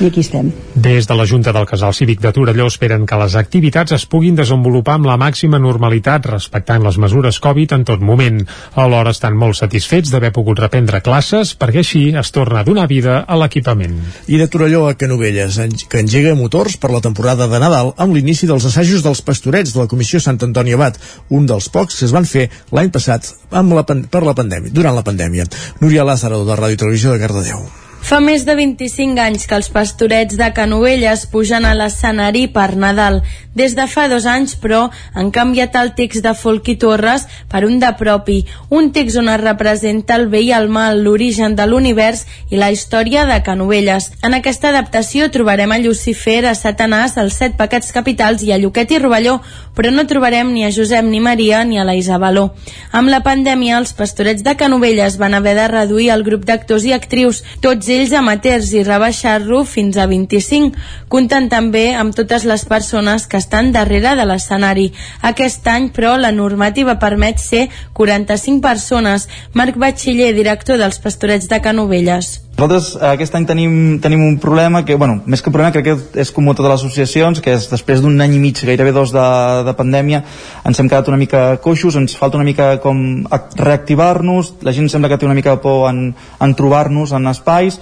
i 0.00 0.06
aquí 0.06 0.22
estem. 0.22 0.50
Des 0.74 1.06
de 1.06 1.14
la 1.14 1.26
Junta 1.26 1.52
del 1.52 1.66
Casal 1.66 1.94
Cívic 1.94 2.20
de 2.20 2.32
Torelló 2.32 2.66
esperen 2.70 3.04
que 3.06 3.18
les 3.20 3.34
activitats 3.36 3.92
es 3.96 4.06
puguin 4.06 4.36
desenvolupar 4.38 4.96
amb 4.98 5.08
la 5.10 5.18
màxima 5.20 5.60
normalitat, 5.62 6.26
respectant 6.30 6.82
les 6.84 6.98
mesures 6.98 7.38
Covid 7.42 7.74
en 7.76 7.84
tot 7.88 8.00
moment. 8.00 8.40
Alhora 8.74 9.12
estan 9.12 9.36
molt 9.38 9.58
satisfets 9.60 10.12
d'haver 10.12 10.32
pogut 10.32 10.62
reprendre 10.62 11.02
classes 11.04 11.54
perquè 11.58 11.82
així 11.82 12.04
es 12.18 12.32
torna 12.32 12.62
a 12.62 12.66
donar 12.68 12.88
vida 12.90 13.20
a 13.26 13.38
l'equipament. 13.38 13.98
I 14.26 14.40
de 14.40 14.48
Torelló 14.48 14.86
a 14.88 14.96
Canovelles, 14.98 15.60
que 15.88 16.00
engega 16.00 16.34
motors 16.38 16.78
per 16.80 16.92
la 16.94 17.02
temporada 17.04 17.48
de 17.50 17.60
Nadal 17.62 17.92
amb 17.96 18.16
l'inici 18.16 18.48
dels 18.50 18.66
assajos 18.68 19.04
dels 19.04 19.22
pastorets 19.22 19.74
de 19.74 19.84
la 19.84 19.90
Comissió 19.90 20.20
Sant 20.20 20.40
Antoni 20.42 20.74
Abat, 20.76 20.98
un 21.30 21.46
dels 21.46 21.68
pocs 21.72 21.98
que 21.98 22.08
es 22.08 22.16
van 22.16 22.28
fer 22.28 22.48
l'any 22.72 22.90
passat 22.94 23.32
amb 23.50 23.76
la, 23.76 23.84
per 23.84 24.24
la 24.24 24.36
pandèmia, 24.38 24.72
durant 24.72 24.96
la 24.96 25.06
pandèmia. 25.06 25.46
Núria 25.80 26.06
Lázaro, 26.08 26.44
de 26.48 26.58
Ràdio 26.58 26.84
Televisió 26.84 27.14
de 27.14 27.22
Cardedeu. 27.22 27.81
Fa 28.02 28.18
més 28.18 28.42
de 28.42 28.56
25 28.58 29.20
anys 29.22 29.46
que 29.46 29.54
els 29.54 29.68
pastorets 29.70 30.34
de 30.36 30.48
Canovelles 30.52 31.22
pujan 31.30 31.64
a 31.64 31.70
l'escenari 31.78 32.48
per 32.50 32.72
Nadal. 32.74 33.20
Des 33.54 33.76
de 33.76 33.84
fa 33.86 34.06
dos 34.08 34.24
anys, 34.26 34.54
però, 34.56 34.86
han 35.14 35.30
canviat 35.30 35.76
el 35.76 35.92
text 35.94 36.24
de 36.24 36.32
Folk 36.34 36.70
i 36.72 36.74
Torres 36.80 37.26
per 37.52 37.62
un 37.68 37.78
de 37.78 37.90
propi, 37.98 38.38
un 38.72 38.90
text 38.96 39.20
on 39.20 39.28
es 39.28 39.40
representa 39.42 40.16
el 40.16 40.26
bé 40.32 40.40
i 40.46 40.50
el 40.56 40.70
mal, 40.72 41.02
l'origen 41.04 41.54
de 41.56 41.66
l'univers 41.68 42.24
i 42.50 42.56
la 42.56 42.70
història 42.72 43.26
de 43.28 43.38
Canovelles. 43.44 44.10
En 44.24 44.34
aquesta 44.34 44.72
adaptació 44.72 45.28
trobarem 45.30 45.72
a 45.72 45.78
Lucifer, 45.84 46.40
a 46.48 46.56
Satanàs, 46.58 47.18
els 47.20 47.36
set 47.38 47.58
pecats 47.60 47.92
capitals 47.92 48.42
i 48.42 48.52
a 48.52 48.58
Lluquet 48.58 48.96
i 48.96 49.02
Rovelló, 49.04 49.38
però 49.76 49.92
no 49.92 50.06
trobarem 50.08 50.50
ni 50.52 50.64
a 50.64 50.72
Josep 50.72 51.04
ni 51.04 51.20
Maria 51.20 51.62
ni 51.64 51.78
a 51.78 51.84
la 51.84 51.94
Isabeló. 51.96 52.50
Amb 52.90 53.12
la 53.12 53.22
pandèmia, 53.22 53.78
els 53.78 53.92
pastorets 53.96 54.42
de 54.42 54.56
Canovelles 54.56 55.20
van 55.20 55.36
haver 55.36 55.54
de 55.60 55.68
reduir 55.68 56.10
el 56.16 56.24
grup 56.24 56.48
d'actors 56.48 56.88
i 56.88 56.96
actrius, 56.96 57.44
tots 57.60 57.91
ells 57.92 58.12
amateurs 58.16 58.72
i 58.74 58.82
rebaixar-lo 58.86 59.62
fins 59.68 59.98
a 60.00 60.06
25, 60.10 60.72
comptant 61.12 61.48
també 61.52 61.84
amb 61.94 62.16
totes 62.16 62.46
les 62.48 62.64
persones 62.68 63.26
que 63.26 63.40
estan 63.40 63.72
darrere 63.74 64.16
de 64.18 64.26
l'escenari. 64.28 64.90
Aquest 65.32 65.68
any, 65.72 65.90
però, 65.94 66.16
la 66.18 66.32
normativa 66.32 66.98
permet 67.02 67.42
ser 67.42 67.68
45 67.92 68.62
persones. 68.64 69.28
Marc 69.54 69.76
Batxiller, 69.78 70.32
director 70.36 70.80
dels 70.80 70.98
Pastorets 71.02 71.48
de 71.48 71.60
Canovelles. 71.60 72.38
Nosaltres 72.52 72.92
eh, 73.00 73.06
aquest 73.16 73.34
any 73.34 73.46
tenim, 73.48 73.72
tenim 74.04 74.20
un 74.26 74.36
problema 74.38 74.84
que, 74.84 74.94
bueno, 75.00 75.22
més 75.26 75.40
que 75.42 75.48
un 75.48 75.54
problema, 75.56 75.72
crec 75.72 75.86
que 75.88 76.20
és 76.20 76.30
comú 76.30 76.52
a 76.52 76.54
totes 76.54 76.70
les 76.70 76.82
associacions, 76.84 77.40
que 77.40 77.54
és 77.56 77.64
després 77.70 78.02
d'un 78.04 78.20
any 78.20 78.36
i 78.36 78.42
mig, 78.42 78.60
gairebé 78.60 78.92
dos 78.92 79.10
de, 79.14 79.24
de 79.66 79.74
pandèmia, 79.78 80.20
ens 80.68 80.78
hem 80.78 80.90
quedat 80.90 81.08
una 81.08 81.18
mica 81.18 81.56
coixos, 81.64 81.96
ens 81.96 82.14
falta 82.18 82.38
una 82.38 82.46
mica 82.46 82.76
com 82.84 83.24
reactivar-nos, 83.58 84.52
la 84.62 84.76
gent 84.76 84.92
sembla 84.92 85.10
que 85.10 85.18
té 85.18 85.26
una 85.26 85.38
mica 85.38 85.56
de 85.56 85.62
por 85.64 85.88
en, 85.88 86.12
en 86.14 86.54
trobar-nos 86.54 87.16
en 87.16 87.26
espais, 87.32 87.80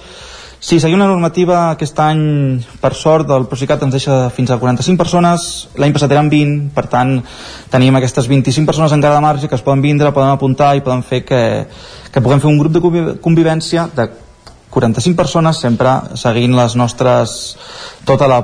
Sí, 0.61 0.77
seguim 0.79 0.99
la 1.01 1.07
normativa 1.09 1.71
aquest 1.71 1.97
any, 2.03 2.19
per 2.83 2.91
sort, 2.93 3.31
el 3.33 3.47
Procicat 3.49 3.81
ens 3.81 3.95
deixa 3.95 4.17
fins 4.29 4.51
a 4.53 4.59
45 4.61 4.93
persones, 4.99 5.45
l'any 5.81 5.95
passat 5.95 6.13
eren 6.13 6.29
20, 6.29 6.69
per 6.75 6.83
tant, 6.91 7.15
tenim 7.73 7.97
aquestes 7.97 8.29
25 8.29 8.69
persones 8.69 8.93
encara 8.93 9.17
de 9.17 9.23
marge 9.25 9.49
que 9.49 9.57
es 9.57 9.65
poden 9.65 9.81
vindre, 9.81 10.13
poden 10.13 10.29
apuntar 10.35 10.75
i 10.77 10.83
poden 10.85 11.01
fer 11.01 11.23
que, 11.25 11.41
que 12.13 12.21
puguem 12.21 12.43
fer 12.43 12.51
un 12.53 12.61
grup 12.61 12.77
de 12.77 12.83
conviv- 12.83 13.15
convivència 13.25 13.87
de 13.97 14.05
45 14.69 15.17
persones, 15.17 15.57
sempre 15.65 15.97
seguint 16.13 16.53
les 16.55 16.77
nostres, 16.77 17.57
tota 18.05 18.29
la 18.29 18.43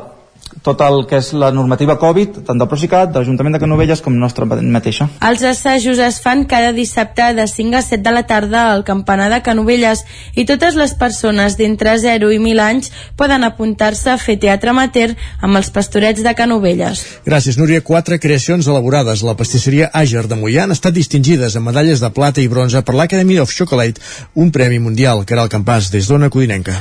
tot 0.63 0.81
el 0.81 1.05
que 1.09 1.19
és 1.21 1.31
la 1.37 1.51
normativa 1.55 1.97
Covid, 1.99 2.41
tant 2.47 2.59
del 2.59 2.69
Procicat, 2.69 3.11
de 3.11 3.21
l'Ajuntament 3.21 3.55
de 3.55 3.61
Canovelles 3.61 4.01
com 4.03 4.15
nostra 4.17 4.45
mateixa. 4.47 5.09
Els 5.27 5.43
assajos 5.47 5.99
es 6.03 6.19
fan 6.23 6.45
cada 6.49 6.73
dissabte 6.75 7.29
de 7.37 7.47
5 7.47 7.77
a 7.77 7.81
7 7.85 8.03
de 8.03 8.13
la 8.13 8.23
tarda 8.29 8.67
al 8.71 8.83
campanar 8.87 9.29
de 9.33 9.41
Canovelles 9.45 10.03
i 10.35 10.45
totes 10.49 10.75
les 10.79 10.93
persones 10.99 11.57
d'entre 11.57 11.97
0 11.99 12.31
i 12.33 12.39
1.000 12.39 12.63
anys 12.63 12.91
poden 13.17 13.43
apuntar-se 13.47 14.11
a 14.13 14.17
fer 14.21 14.37
teatre 14.41 14.73
amateur 14.73 15.15
amb 15.41 15.57
els 15.59 15.71
pastorets 15.73 16.23
de 16.23 16.35
Canovelles. 16.35 17.05
Gràcies, 17.25 17.57
Núria. 17.57 17.83
Quatre 17.87 18.19
creacions 18.19 18.67
elaborades 18.67 19.23
a 19.23 19.29
la 19.29 19.37
pastisseria 19.39 19.91
Àger 19.93 20.27
de 20.27 20.37
Mollà 20.39 20.65
han 20.65 20.75
estat 20.75 20.95
distingides 20.97 21.55
amb 21.55 21.71
medalles 21.71 22.03
de 22.03 22.11
plata 22.11 22.43
i 22.43 22.51
bronze 22.51 22.81
per 22.83 22.95
l'Academy 22.97 23.39
of 23.39 23.53
Chocolate, 23.53 24.01
un 24.35 24.51
premi 24.51 24.79
mundial 24.79 25.25
que 25.25 25.37
era 25.37 25.45
el 25.45 25.53
campàs 25.53 25.91
des 25.93 26.09
d'Ona 26.09 26.31
Codinenca. 26.33 26.77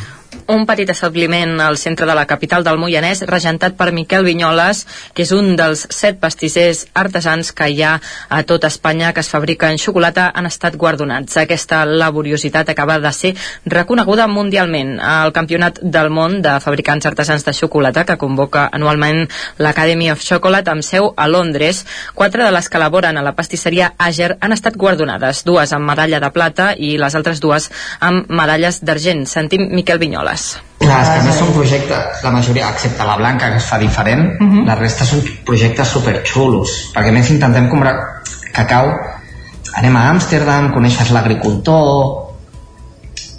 Un 0.46 0.62
petit 0.62 0.86
establiment 0.86 1.58
al 1.58 1.74
centre 1.74 2.06
de 2.06 2.14
la 2.14 2.22
capital 2.30 2.62
del 2.62 2.76
Moianès, 2.78 3.24
regentat 3.26 3.74
per 3.74 3.88
Miquel 3.90 4.22
Vinyoles, 4.22 4.84
que 5.10 5.24
és 5.24 5.32
un 5.34 5.56
dels 5.58 5.80
set 5.90 6.20
pastissers 6.22 6.84
artesans 6.94 7.50
que 7.50 7.66
hi 7.66 7.80
ha 7.82 7.96
a 8.30 8.38
tot 8.46 8.62
Espanya 8.68 9.10
que 9.12 9.24
es 9.24 9.30
fabriquen 9.32 9.74
xocolata, 9.82 10.28
han 10.30 10.46
estat 10.46 10.76
guardonats. 10.78 11.34
Aquesta 11.42 11.80
laboriositat 11.84 12.70
acaba 12.70 13.00
de 13.02 13.12
ser 13.12 13.32
reconeguda 13.64 14.28
mundialment. 14.28 15.00
al 15.00 15.32
Campionat 15.32 15.80
del 15.82 16.10
món 16.10 16.38
de 16.42 16.60
fabricants 16.60 17.06
artesans 17.10 17.44
de 17.44 17.52
xocolata, 17.52 18.04
que 18.04 18.16
convoca 18.16 18.68
anualment 18.72 19.26
l'Academy 19.58 20.12
of 20.12 20.22
Chocolate 20.22 20.70
amb 20.70 20.82
seu 20.82 21.12
a 21.16 21.26
Londres, 21.26 21.84
quatre 22.14 22.44
de 22.44 22.52
les 22.52 22.68
que 22.68 22.78
elaboren 22.78 23.18
a 23.18 23.22
la 23.22 23.34
pastisseria 23.34 23.94
Àger 23.98 24.36
han 24.40 24.52
estat 24.52 24.76
guardonades, 24.76 25.42
dues 25.42 25.72
amb 25.72 25.90
medalla 25.90 26.20
de 26.20 26.30
plata 26.30 26.72
i 26.78 26.96
les 26.98 27.14
altres 27.18 27.40
dues 27.40 27.70
amb 27.98 28.30
medalles 28.30 28.84
d'argent. 28.84 29.26
Sentim 29.26 29.68
Miquel 29.74 29.98
Vinyoles. 29.98 30.35
Que 30.78 30.92
a 30.92 31.22
més 31.24 31.38
són 31.38 31.52
projectes, 31.54 32.22
la 32.22 32.30
majoria, 32.30 32.68
excepte 32.68 33.04
la 33.04 33.16
blanca, 33.16 33.48
que 33.50 33.56
es 33.56 33.64
fa 33.64 33.78
diferent, 33.78 34.36
Mhm. 34.40 34.66
la 34.66 34.74
resta 34.74 35.04
són 35.04 35.22
projectes 35.44 35.88
superxulos, 35.88 36.92
perquè 36.94 37.12
més 37.12 37.30
intentem 37.30 37.68
comprar 37.68 38.22
cacau, 38.52 38.92
anem 39.74 39.96
a 39.96 40.10
Amsterdam, 40.10 40.72
coneixes 40.72 41.10
l'agricultor, 41.10 42.25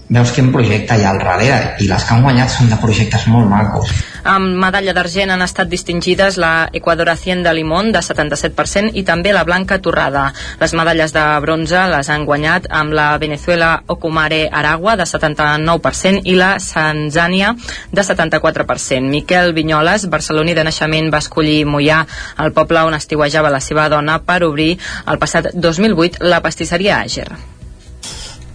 veus 0.09 0.31
quin 0.31 0.51
projecte 0.53 0.95
hi 0.95 1.03
ha 1.03 1.11
al 1.11 1.19
darrere, 1.19 1.75
i 1.83 1.87
les 1.89 2.03
que 2.05 2.15
han 2.15 2.23
guanyat 2.23 2.51
són 2.51 2.69
de 2.71 2.77
projectes 2.79 3.27
molt 3.27 3.49
macos. 3.51 3.91
Amb 4.27 4.55
medalla 4.59 4.93
d'argent 4.95 5.31
han 5.31 5.43
estat 5.43 5.69
distingides 5.71 6.37
la 6.39 6.69
Ecuador 6.73 7.09
Hacienda 7.09 7.53
Limón 7.55 7.91
de 7.91 7.99
77% 8.03 8.91
i 8.99 9.03
també 9.07 9.33
la 9.35 9.43
Blanca 9.47 9.79
Torrada. 9.83 10.29
Les 10.59 10.73
medalles 10.75 11.13
de 11.15 11.25
bronze 11.43 11.83
les 11.91 12.09
han 12.09 12.25
guanyat 12.27 12.67
amb 12.69 12.95
la 12.95 13.09
Venezuela 13.17 13.71
Ocumare 13.87 14.47
Aragua 14.51 14.95
de 14.99 15.07
79% 15.07 16.23
i 16.25 16.35
la 16.39 16.55
Sanzània 16.63 17.53
de 17.91 18.03
74%. 18.03 19.03
Miquel 19.07 19.53
Vinyoles, 19.53 20.07
barceloní 20.11 20.55
de 20.55 20.67
naixement, 20.67 21.11
va 21.13 21.23
escollir 21.23 21.65
Mollà, 21.67 22.03
el 22.43 22.55
poble 22.55 22.83
on 22.87 22.95
estiuejava 22.95 23.51
la 23.51 23.63
seva 23.63 23.89
dona, 23.91 24.19
per 24.23 24.41
obrir 24.47 24.73
el 25.07 25.19
passat 25.19 25.53
2008 25.53 26.23
la 26.27 26.43
pastisseria 26.43 27.03
Àger. 27.03 27.56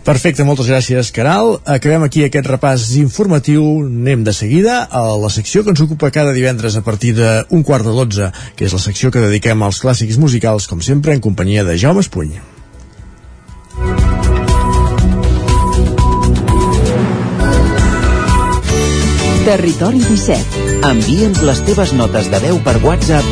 Perfecte, 0.02 0.42
moltes 0.42 0.66
gràcies, 0.66 1.12
Caral. 1.14 1.60
Acabem 1.62 2.02
aquí 2.02 2.24
aquest 2.26 2.48
repàs 2.50 2.88
informatiu. 2.98 3.62
Anem 3.86 4.24
de 4.26 4.34
seguida 4.34 4.80
a 4.90 5.02
la 5.14 5.30
secció 5.30 5.62
que 5.62 5.70
ens 5.70 5.82
ocupa 5.84 6.10
cada 6.10 6.34
divendres 6.34 6.74
a 6.74 6.82
partir 6.82 7.14
d'un 7.14 7.62
quart 7.62 7.86
de 7.86 7.94
dotze, 7.94 8.32
que 8.56 8.66
és 8.66 8.74
la 8.74 8.82
secció 8.82 9.12
que 9.14 9.22
dediquem 9.22 9.62
als 9.62 9.78
clàssics 9.78 10.18
musicals, 10.18 10.66
com 10.66 10.82
sempre, 10.82 11.14
en 11.14 11.22
companyia 11.22 11.62
de 11.62 11.78
Jaume 11.78 12.02
Espuny. 12.02 12.34
Territori 19.46 20.02
17. 20.02 20.82
Envia'ns 20.86 21.46
les 21.46 21.62
teves 21.66 21.94
notes 21.94 22.30
de 22.30 22.42
veu 22.42 22.58
per 22.66 22.78
WhatsApp 22.82 23.31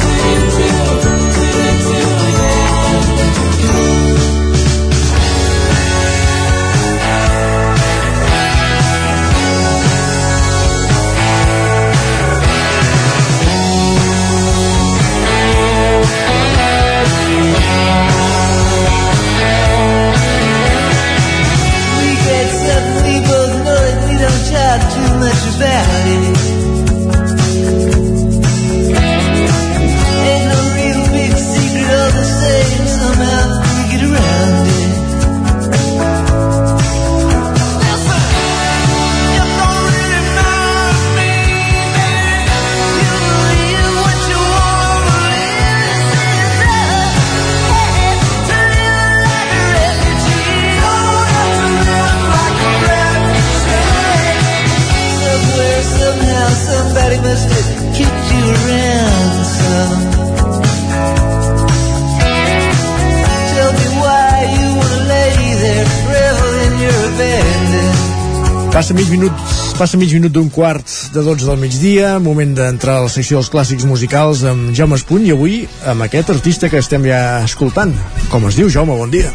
Abandon. 69.11 69.11
Passa 69.11 69.11
mig 69.11 69.19
minut, 69.19 69.77
passa 69.77 69.97
mig 69.97 70.13
minut 70.13 70.31
d'un 70.31 70.49
quart 70.49 70.85
de 71.13 71.21
12 71.21 71.45
del 71.45 71.57
migdia, 71.57 72.19
moment 72.19 72.53
d'entrar 72.55 72.99
a 72.99 73.01
la 73.03 73.09
secció 73.09 73.39
dels 73.39 73.49
clàssics 73.49 73.85
musicals 73.85 74.43
amb 74.43 74.73
Jaume 74.75 74.95
Espuny 74.95 75.27
i 75.27 75.31
avui 75.31 75.67
amb 75.85 76.03
aquest 76.03 76.29
artista 76.29 76.69
que 76.69 76.79
estem 76.79 77.05
ja 77.05 77.43
escoltant. 77.43 77.93
Com 78.29 78.47
es 78.47 78.55
diu, 78.55 78.69
Jaume? 78.69 78.95
Bon 78.95 79.11
dia. 79.11 79.31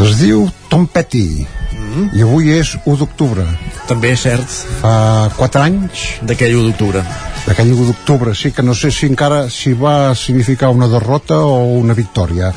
Es 0.00 0.18
diu 0.20 0.48
Tom 0.68 0.86
Petty 0.86 1.46
mm. 1.46 2.10
i 2.16 2.22
avui 2.22 2.52
és 2.52 2.76
1 2.84 2.98
d'octubre. 3.00 3.46
També 3.88 4.12
és 4.14 4.22
cert. 4.26 4.46
Fa 4.82 5.30
4 5.36 5.62
anys. 5.62 6.06
D'aquell 6.26 6.56
1 6.58 6.70
d'octubre. 6.70 7.04
D'aquell 7.46 7.72
1 7.72 7.86
d'octubre, 7.88 8.34
sí, 8.36 8.52
que 8.52 8.62
no 8.62 8.74
sé 8.74 8.90
si 8.94 9.08
encara 9.08 9.46
si 9.50 9.72
va 9.72 10.14
significar 10.14 10.70
una 10.70 10.88
derrota 10.90 11.40
o 11.40 11.78
una 11.78 11.96
victòria. 11.96 12.52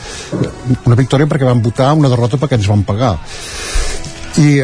Una 0.86 0.98
victòria 1.00 1.30
perquè 1.30 1.48
van 1.48 1.64
votar, 1.64 1.94
una 1.98 2.12
derrota 2.12 2.38
perquè 2.42 2.60
ens 2.60 2.70
van 2.70 2.84
pagar. 2.86 3.16
I, 4.38 4.64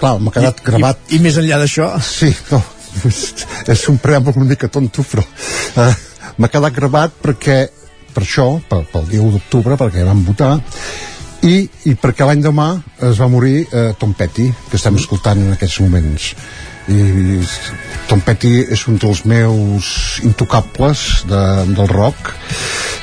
clar, 0.00 0.16
m'ha 0.22 0.32
quedat 0.34 0.60
I- 0.62 0.66
gravat... 0.70 1.00
I, 1.10 1.16
I 1.18 1.22
més 1.24 1.38
enllà 1.40 1.58
d'això? 1.62 1.90
Sí, 2.04 2.30
no, 2.52 2.62
és 3.72 3.82
un 3.92 3.98
preàmbul 4.02 4.36
una 4.40 4.50
mica 4.52 4.68
tonto, 4.72 5.04
però 5.10 5.24
eh, 5.82 5.90
m'ha 6.38 6.48
quedat 6.52 6.74
gravat 6.76 7.16
perquè, 7.22 7.58
per 8.14 8.24
això, 8.24 8.46
pel, 8.70 8.86
pel 8.92 9.08
dia 9.10 9.22
1 9.24 9.34
d'octubre, 9.36 9.76
perquè 9.80 10.04
van 10.06 10.22
votar, 10.26 10.54
i, 11.46 11.58
i 11.90 11.92
perquè 12.00 12.24
l'any 12.26 12.40
demà 12.42 12.70
es 13.06 13.18
va 13.20 13.28
morir 13.30 13.66
eh, 13.68 13.90
Tom 14.00 14.14
Petty, 14.16 14.48
que 14.70 14.78
estem 14.80 14.96
escoltant 14.98 15.42
en 15.44 15.52
aquests 15.56 15.80
moments. 15.84 16.30
I 16.86 17.40
Tom 18.08 18.20
Petty 18.22 18.60
és 18.72 18.84
un 18.88 18.96
dels 19.02 19.24
meus 19.26 19.88
intocables 20.24 21.00
de, 21.26 21.40
del 21.74 21.88
rock. 21.90 22.30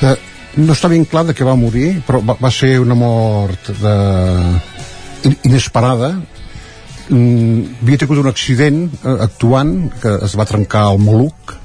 Eh, 0.08 0.16
no 0.64 0.72
està 0.76 0.88
ben 0.92 1.04
clar 1.10 1.26
de 1.28 1.34
què 1.36 1.44
va 1.48 1.56
morir, 1.60 1.98
però 2.08 2.22
va, 2.26 2.36
va 2.40 2.52
ser 2.54 2.78
una 2.82 2.96
mort 2.98 3.70
de, 3.82 3.96
in- 5.30 5.38
inesperada, 5.50 6.14
mm, 7.10 7.84
havia 7.84 8.02
tingut 8.02 8.22
un 8.22 8.30
accident 8.32 8.86
eh, 8.94 9.18
actuant 9.28 9.76
que 10.02 10.18
es 10.28 10.38
va 10.40 10.48
trencar 10.50 10.88
el 10.94 11.02
maluc 11.04 11.56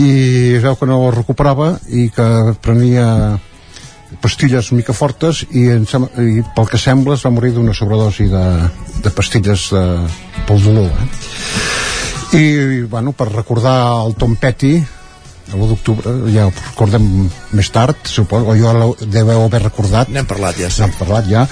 i 0.00 0.10
es 0.56 0.62
veu 0.64 0.76
que 0.78 0.88
no 0.90 1.00
el 1.06 1.14
recuperava 1.14 1.74
i 1.88 2.08
que 2.14 2.28
prenia 2.64 3.06
pastilles 4.22 4.70
mica 4.72 4.94
fortes 4.94 5.44
i, 5.50 5.68
em 5.74 5.86
sembla, 5.90 6.22
i 6.22 6.42
pel 6.56 6.68
que 6.70 6.80
sembla 6.80 7.18
es 7.18 7.24
va 7.26 7.32
morir 7.34 7.52
d'una 7.54 7.74
sobredosi 7.74 8.28
de, 8.30 8.44
de 9.04 9.14
pastilles 9.14 9.68
de, 9.74 9.84
pel 10.48 10.62
dolor 10.64 10.90
eh? 10.90 11.08
i 12.34 12.44
bueno, 12.90 13.12
per 13.14 13.30
recordar 13.30 13.78
el 14.04 14.14
Tom 14.18 14.34
Petty 14.40 14.76
l'1 15.52 15.68
d'octubre, 15.68 16.12
ja 16.32 16.46
ho 16.48 16.52
recordem 16.52 17.04
més 17.54 17.68
tard, 17.72 17.98
suposo, 18.08 18.48
o 18.48 18.54
jo 18.56 18.70
ho 18.72 18.94
deveu 19.02 19.44
haver 19.44 19.60
recordat. 19.66 20.08
N'hem 20.12 20.28
parlat 20.28 20.56
ja, 20.58 20.70
sí. 20.72 20.82
N'hem 20.82 20.94
parlat 20.98 21.28
ja. 21.28 21.44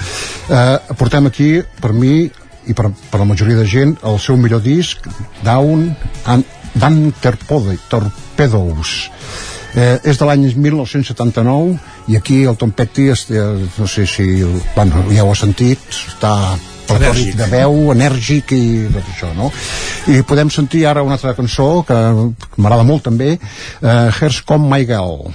Eh, 0.49 0.95
portem 0.99 1.29
aquí, 1.29 1.51
per 1.81 1.93
mi, 1.93 2.31
i 2.67 2.75
per, 2.75 2.91
per 3.11 3.21
la 3.21 3.29
majoria 3.29 3.59
de 3.59 3.67
gent, 3.69 3.97
el 4.07 4.19
seu 4.23 4.37
millor 4.37 4.63
disc, 4.65 5.07
Down 5.45 5.91
and 6.27 6.61
Dan 6.75 7.13
Torpedo, 7.21 7.75
Torpedoes. 7.89 9.11
Eh, 9.73 9.99
és 10.05 10.19
de 10.21 10.29
l'any 10.29 10.51
1979 10.53 11.79
i 12.13 12.19
aquí 12.19 12.43
el 12.45 12.59
Tom 12.61 12.75
Petty 12.77 13.09
es, 13.13 13.25
eh, 13.33 13.41
no 13.79 13.87
sé 13.89 14.05
si 14.07 14.43
bueno, 14.75 15.07
ja 15.09 15.25
ho 15.25 15.33
ha 15.33 15.39
sentit 15.39 15.81
està 15.97 16.33
Enèrgic. 16.93 17.37
de 17.39 17.47
veu, 17.49 17.79
enèrgic 17.95 18.53
i 18.53 18.65
tot 18.93 19.09
això, 19.15 19.31
no? 19.37 19.49
I 20.13 20.21
podem 20.29 20.51
sentir 20.53 20.85
ara 20.91 21.05
una 21.07 21.17
altra 21.17 21.33
cançó 21.39 21.87
que 21.89 21.97
m'agrada 22.59 22.85
molt 22.85 23.07
també, 23.09 23.39
eh, 23.39 24.11
Here's 24.19 24.43
Come 24.43 24.69
My 24.69 24.85
Girl. 24.85 25.33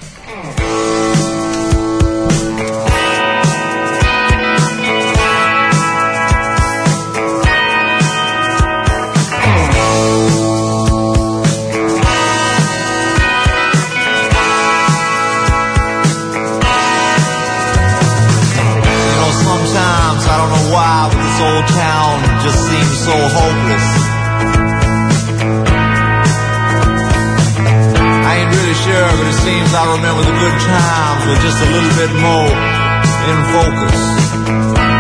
So 23.08 23.16
hopeless. 23.16 23.88
I 28.28 28.32
ain't 28.36 28.52
really 28.52 28.78
sure, 28.84 29.10
but 29.16 29.28
it 29.32 29.40
seems 29.48 29.70
I 29.72 29.84
remember 29.96 30.24
the 30.28 30.36
good 30.44 30.58
times 30.68 31.22
with 31.28 31.40
just 31.40 31.60
a 31.64 31.70
little 31.72 31.96
bit 32.04 32.12
more 32.20 32.52
in 33.32 33.38
focus. 33.56 34.97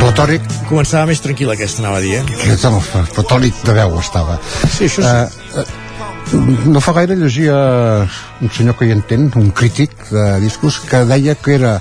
Platòric 0.00 0.46
Començava 0.66 1.06
més 1.10 1.20
tranquil 1.22 1.50
aquesta, 1.52 1.82
anava 1.82 1.98
a 2.00 2.04
dir, 2.04 2.14
eh? 2.18 2.24
que 2.42 2.70
no, 2.70 2.80
platòric 3.14 3.58
de 3.66 3.74
veu 3.76 3.98
estava 4.00 4.38
Sí, 4.64 4.88
això 4.88 5.02
sí. 5.02 5.10
Eh, 5.10 5.62
eh, 5.62 5.84
no 6.66 6.82
fa 6.82 6.94
gaire 6.96 7.14
llegia 7.18 7.54
un 8.42 8.50
senyor 8.50 8.74
que 8.78 8.88
hi 8.88 8.94
entén, 8.96 9.28
un 9.38 9.52
crític 9.54 9.94
de 10.10 10.26
discos, 10.42 10.80
que 10.82 11.04
deia 11.06 11.36
que 11.38 11.54
era 11.54 11.76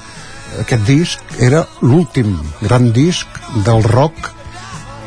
aquest 0.61 0.85
disc 0.87 1.35
era 1.41 1.65
l'últim 1.81 2.35
gran 2.61 2.91
disc 2.93 3.39
del 3.65 3.83
rock 3.83 4.31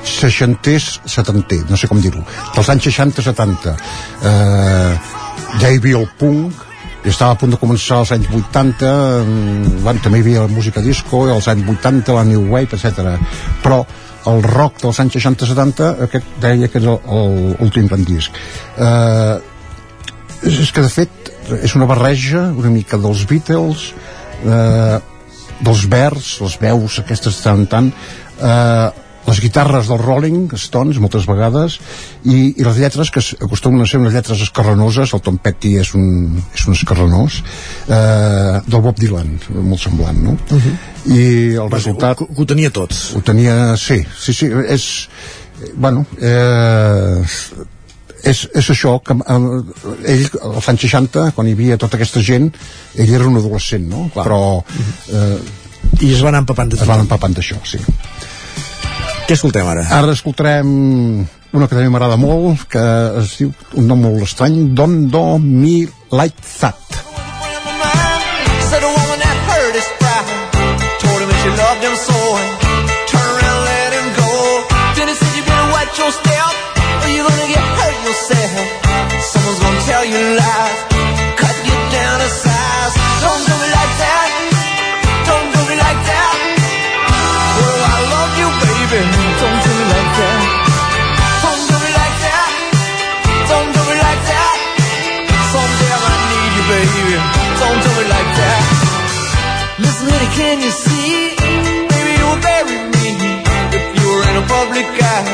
seixanters, 0.08 1.00
setanter, 1.06 1.60
no 1.68 1.76
sé 1.76 1.88
com 1.90 2.00
dir-ho, 2.00 2.22
dels 2.54 2.70
anys 2.72 2.88
60-70. 2.88 3.74
Eh, 4.24 4.92
ja 5.60 5.70
hi 5.70 5.78
havia 5.78 6.00
el 6.00 6.08
punk, 6.18 6.64
i 7.04 7.12
estava 7.12 7.36
a 7.36 7.38
punt 7.38 7.54
de 7.54 7.60
començar 7.60 8.00
als 8.00 8.12
anys 8.16 8.28
80, 8.34 8.90
mm, 9.22 9.82
bueno, 9.84 10.02
també 10.02 10.18
hi 10.18 10.24
havia 10.26 10.44
la 10.46 10.52
música 10.52 10.82
disco, 10.82 11.24
als 11.30 11.48
anys 11.48 11.68
80 11.78 12.16
la 12.16 12.24
New 12.26 12.48
Wave, 12.50 12.74
etc. 12.74 13.14
Però 13.62 13.84
el 14.28 14.42
rock 14.42 14.82
dels 14.82 14.98
anys 15.00 15.16
60-70 15.16 15.92
aquest 16.08 16.32
deia 16.42 16.68
que 16.68 16.80
era 16.82 16.96
l'últim 16.98 17.86
gran 17.88 18.04
disc. 18.04 18.34
Eh, 18.76 19.36
és, 20.42 20.58
és 20.66 20.72
que 20.74 20.84
de 20.84 20.90
fet 20.92 21.32
és 21.64 21.74
una 21.78 21.88
barreja 21.88 22.48
una 22.52 22.70
mica 22.70 22.98
dels 23.00 23.24
Beatles 23.30 23.92
eh, 24.44 24.98
dels 25.64 25.84
vers, 25.90 26.32
les 26.44 26.56
veus 26.60 26.98
aquestes 27.02 27.40
tant 27.42 27.64
tant 27.70 27.88
eh, 27.90 28.88
les 29.26 29.40
guitarres 29.42 29.88
dels 29.90 30.02
Rolling 30.02 30.52
Stones 30.56 31.00
moltes 31.02 31.26
vegades 31.28 31.78
i, 32.24 32.54
i 32.56 32.66
les 32.66 32.78
lletres 32.80 33.10
que 33.14 33.22
acostumen 33.44 33.84
a 33.84 33.88
ser 33.88 34.00
unes 34.00 34.14
lletres 34.16 34.42
escarranoses 34.46 35.14
el 35.16 35.24
Tom 35.24 35.38
Petty 35.42 35.74
és 35.82 35.94
un, 35.98 36.38
és 36.54 36.66
un 36.68 36.76
escarranós 36.76 37.40
eh, 37.88 38.60
del 38.66 38.84
Bob 38.84 39.00
Dylan 39.00 39.34
molt 39.56 39.82
semblant 39.82 40.22
no? 40.24 40.36
Uh 40.50 40.68
-huh. 40.68 40.76
i 41.14 41.24
el 41.56 41.70
resultat 41.70 42.22
Ho, 42.22 42.28
ho 42.36 42.46
tenia 42.46 42.70
tots 42.70 43.14
ho 43.16 43.20
tenia, 43.20 43.76
sí, 43.76 44.04
sí, 44.18 44.32
sí 44.32 44.46
és, 44.68 45.08
bueno 45.74 46.06
eh, 46.20 47.22
és, 48.22 48.48
és 48.54 48.70
això 48.70 48.98
que 49.04 49.14
eh, 49.14 50.12
ell 50.14 50.26
als 50.54 50.68
anys 50.68 50.80
60 50.86 51.30
quan 51.36 51.46
hi 51.46 51.54
havia 51.56 51.78
tota 51.80 51.98
aquesta 51.98 52.22
gent 52.24 52.50
ell 52.96 53.14
era 53.14 53.26
un 53.26 53.36
adolescent 53.36 53.88
no? 53.88 54.08
Clar. 54.14 54.24
però 54.24 54.64
eh, 55.12 55.38
I 56.00 56.12
es 56.14 56.20
van 56.22 56.34
empapant 56.34 56.68
de 56.68 56.76
es 56.76 56.86
van 56.86 57.00
empapant 57.00 57.34
d'això 57.34 57.56
sí. 57.64 57.78
Què 59.28 59.36
escoltem 59.36 59.66
ara? 59.68 59.82
ara 59.92 60.12
escoltarem 60.16 60.68
una 61.52 61.66
que 61.68 61.74
també 61.76 61.90
m'agrada 61.92 62.16
molt 62.16 62.62
que 62.72 62.84
es 63.20 63.34
diu 63.36 63.50
un 63.76 63.84
nom 63.90 64.00
molt 64.00 64.24
estrany 64.24 64.70
Don't 64.78 65.10
Do 65.12 65.36
Me 65.42 65.82
Like 66.16 66.40
That 66.62 66.80
Said 68.70 68.86
a 68.88 68.88
woman 68.88 69.20
that 69.20 69.36
heard 69.50 69.76
his 69.76 69.88
cry 70.00 70.22
Told 71.04 71.20
him 71.20 71.28
that 71.28 71.40
she 71.44 71.50
loved 71.60 71.82
him 71.84 71.96
so 72.06 72.16
and 72.40 72.50
Turn 73.12 73.28
around 73.28 73.52
and 73.52 73.68
let 73.68 73.90
him 73.98 74.08
go. 74.16 74.32
Then 74.96 75.06
he 75.12 75.14
said 75.20 75.32
you 75.36 75.44
better 75.44 75.68
watch 75.76 75.92
your 76.00 76.12
step 76.20 76.54
Or 77.04 77.08
you're 77.12 77.28
gonna 77.28 77.48
get 77.52 77.64
hurt 77.76 77.96
yourself. 78.08 78.52
Someone's 79.28 79.60
gonna 79.60 79.84
tell 79.92 80.04
you 80.08 80.22
lies 80.40 80.67
baby. 96.68 97.16
Don't 97.60 97.80
do 97.80 97.92
it 98.02 98.08
like 98.12 98.30
that. 98.40 98.62
Listen, 99.80 100.06
honey, 100.12 100.30
can 100.36 100.56
you 100.60 100.72
see? 100.84 101.32
Maybe 101.88 102.12
you'll 102.20 102.42
bury 102.44 102.78
me 102.92 103.06
if 103.72 103.84
you 103.96 104.04
were 104.12 104.24
in 104.30 104.36
a 104.42 104.46
public 104.46 104.88
eye. 105.00 105.24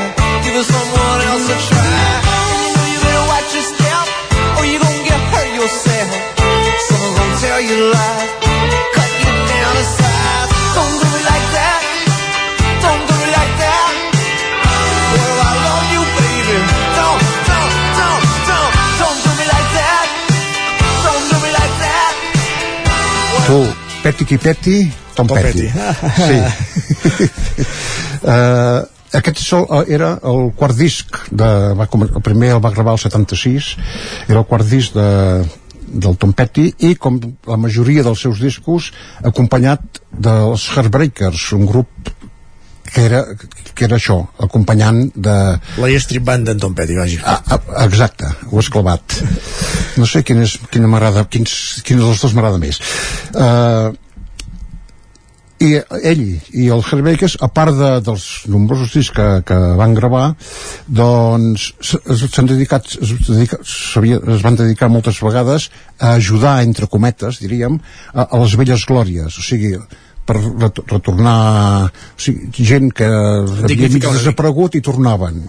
Give 0.47 0.63
someone 0.63 1.21
else 1.31 1.47
a 1.51 1.59
try. 1.69 1.83
And 2.55 2.61
you 2.63 2.71
know 2.77 2.87
you 2.93 2.99
better 3.03 3.27
watch 3.33 3.49
your 3.57 3.67
step, 3.75 4.07
or 4.59 4.63
you're 4.69 4.83
gonna 4.85 5.05
get 5.11 5.21
hurt 5.35 5.51
yourself. 5.59 6.09
Someone's 6.87 7.17
gonna 7.19 7.43
tell 7.43 7.61
you 7.69 7.77
lies, 7.91 8.31
Petty 24.05 24.27
qui 24.29 24.37
Petty 24.39 24.79
Tom, 25.15 25.27
Tom 25.27 25.39
Petty, 25.39 25.69
Petty. 25.73 26.19
sí 26.29 26.37
uh, 28.29 28.85
aquest 29.19 29.39
sol, 29.41 29.65
eh, 29.71 29.85
era 29.95 30.19
el 30.27 30.51
quart 30.59 30.77
disc 30.77 31.21
de, 31.31 31.49
va, 31.79 31.89
el 31.89 32.23
primer 32.27 32.51
el 32.57 32.63
va 32.65 32.75
gravar 32.75 32.97
el 32.99 33.03
76 33.03 33.71
era 34.29 34.41
el 34.43 34.49
quart 34.51 34.69
disc 34.69 34.93
de, 34.99 35.09
del 35.89 36.19
Tom 36.21 36.35
Petty 36.37 36.67
i 36.89 36.95
com 37.01 37.21
la 37.49 37.57
majoria 37.61 38.05
dels 38.05 38.27
seus 38.27 38.43
discos 38.43 38.91
acompanyat 39.23 40.03
dels 40.13 40.69
Heartbreakers 40.75 41.53
un 41.57 41.65
grup 41.71 42.13
que 42.95 43.05
era, 43.09 43.25
que 43.75 43.87
era 43.89 43.99
això 43.99 44.21
acompanyant 44.47 45.09
de 45.15 45.37
La 45.83 45.91
Street 45.99 46.25
Band 46.25 46.47
d'en 46.49 46.63
Tom 46.63 46.77
Petty, 46.79 46.95
vaja. 46.99 47.21
Ah, 47.27 47.41
ah, 47.57 47.85
exacte, 47.89 48.31
ho 48.51 48.63
has 48.63 48.71
clavat 48.71 49.19
no 49.99 50.07
sé 50.11 50.23
quin 50.27 50.43
és, 50.45 50.57
quina 50.71 50.91
m'agrada 50.91 51.27
quins, 51.31 51.83
quin 51.87 52.01
dels 52.03 52.23
dos 52.23 52.35
m'agrada 52.37 52.61
més. 52.63 52.81
Uh, 53.35 53.93
i 55.65 55.71
ell 56.11 56.23
i 56.53 56.67
el 56.75 56.83
Bakers 57.07 57.37
a 57.45 57.49
part 57.49 57.77
de, 57.79 57.91
dels 58.05 58.25
nombrosos 58.51 58.93
discs 58.93 59.15
que, 59.17 59.27
que 59.49 59.59
van 59.79 59.95
gravar 59.95 60.25
doncs 61.01 61.71
s'han 61.81 62.51
dedicat 62.51 62.91
es, 62.99 63.13
dedica, 63.29 63.61
es 63.63 64.43
van 64.45 64.59
dedicar 64.59 64.91
moltes 64.93 65.23
vegades 65.23 65.71
a 65.99 66.17
ajudar 66.19 66.57
entre 66.67 66.91
cometes 66.91 67.39
diríem 67.41 67.79
a, 68.13 68.27
a 68.27 68.43
les 68.43 68.59
velles 68.59 68.85
glòries. 68.91 69.39
O 69.39 69.47
sigui 69.47 69.77
per 70.25 70.39
ret 70.41 70.81
retornar 70.89 71.89
o 71.89 72.21
sigui, 72.21 72.65
gent 72.65 72.91
que 72.97 73.07
havia 73.07 74.13
desaparegut 74.17 74.79
i 74.79 74.83
tornaven 74.85 75.43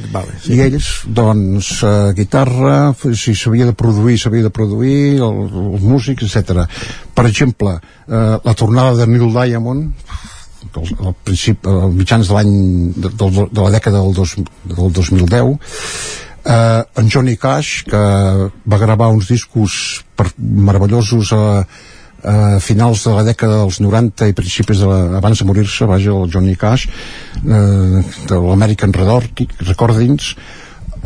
I, 0.00 0.08
vale, 0.14 0.38
sí. 0.40 0.56
i 0.56 0.62
ells 0.64 0.88
doncs 1.20 1.72
eh, 1.84 1.92
guitarra 2.16 2.78
si 2.96 3.36
s'havia 3.36 3.68
de 3.68 3.76
produir 3.76 4.16
s'havia 4.20 4.48
de 4.48 4.54
produir 4.54 5.20
el, 5.20 5.44
els 5.74 5.84
músics, 5.84 6.24
etc. 6.24 6.64
per 7.14 7.26
exemple 7.28 7.76
eh, 7.76 8.36
la 8.40 8.56
tornada 8.56 8.96
de 9.02 9.08
Neil 9.10 9.32
Diamond 9.36 9.92
al, 10.70 10.90
al 11.10 11.14
principi, 11.24 11.68
als 11.68 11.94
mitjans 11.96 12.28
de 12.28 12.36
l'any 12.36 12.56
de, 12.96 13.12
de, 13.12 13.46
de 13.50 13.60
la 13.60 13.70
dècada 13.76 14.00
del, 14.00 14.16
dos, 14.16 14.36
del 14.64 14.92
2010 14.96 15.56
eh, 16.44 16.82
en 16.96 17.10
Johnny 17.12 17.36
Cash 17.36 17.84
que 17.90 18.02
va 18.64 18.80
gravar 18.80 19.12
uns 19.12 19.28
discos 19.28 20.04
per, 20.16 20.30
meravellosos 20.38 21.32
a, 21.36 21.44
a 22.24 22.60
finals 22.60 23.04
de 23.06 23.14
la 23.16 23.26
dècada 23.26 23.62
dels 23.62 23.80
90 23.80 24.30
i 24.30 24.36
principis 24.36 24.82
de 24.82 24.88
la, 24.88 25.00
abans 25.18 25.38
de 25.40 25.46
morir-se 25.48 25.88
vaja 25.88 26.14
el 26.14 26.32
Johnny 26.32 26.56
Cash 26.56 26.88
eh, 26.88 28.02
de 28.28 28.40
l'American 28.40 28.92
Recordings 28.92 30.34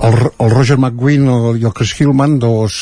el, 0.03 0.17
el 0.39 0.51
Roger 0.51 0.77
McGuinn 0.77 1.29
i 1.61 1.65
el 1.65 1.73
Chris 1.75 1.95
Hillman 2.01 2.39
dos 2.43 2.77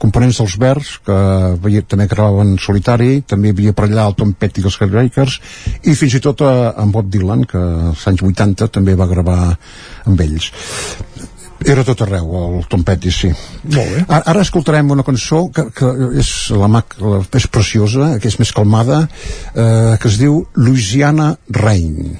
components 0.00 0.40
dels 0.42 0.56
Verds 0.60 0.90
que 1.06 1.16
veia, 1.62 1.82
també 1.88 2.06
gravaven 2.10 2.54
en 2.54 2.60
solitari 2.60 3.22
també 3.26 3.54
havia 3.54 3.72
per 3.76 3.86
allà 3.88 4.08
el 4.10 4.18
Tom 4.18 4.34
Petty 4.36 4.60
i 4.60 4.68
els 4.68 4.76
Heartbreakers 4.80 5.38
i 5.88 5.96
fins 5.96 6.18
i 6.18 6.22
tot 6.24 6.44
eh, 6.44 6.50
en 6.82 6.92
Bob 6.92 7.08
Dylan 7.12 7.46
que 7.48 7.62
als 7.92 8.06
anys 8.10 8.26
80 8.28 8.68
també 8.76 8.96
va 8.98 9.08
gravar 9.10 9.40
amb 10.04 10.26
ells 10.26 10.50
era 11.66 11.84
tot 11.84 12.00
arreu, 12.06 12.30
el 12.58 12.66
Tom 12.70 12.82
Petty, 12.86 13.10
sí. 13.12 13.30
Molt 13.64 13.76
bé. 13.94 14.04
Ara, 14.08 14.22
ara 14.32 14.40
escoltarem 14.46 14.90
una 14.94 15.04
cançó 15.06 15.42
que, 15.52 15.66
que 15.76 15.90
és, 16.22 16.30
la, 16.56 16.68
mac- 16.72 16.96
la, 17.02 17.20
és 17.36 17.46
preciosa, 17.52 18.14
que 18.22 18.28
és 18.32 18.38
més 18.40 18.52
calmada, 18.56 19.02
eh, 19.54 19.96
que 20.00 20.08
es 20.08 20.16
diu 20.22 20.44
Louisiana 20.56 21.34
Rain. 21.50 22.16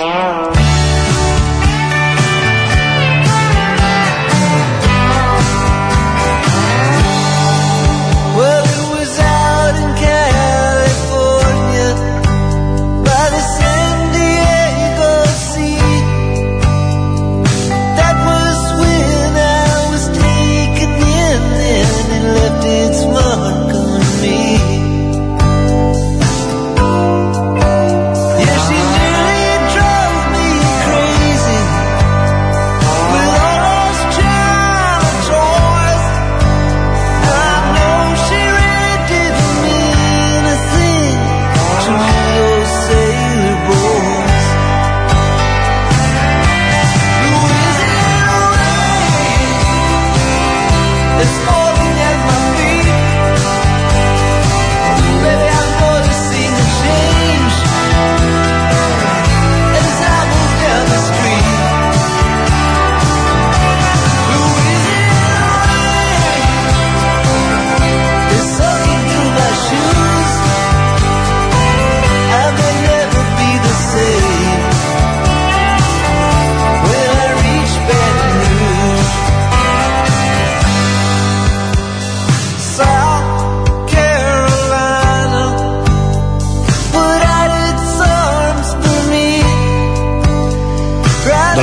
Well, 0.00 0.81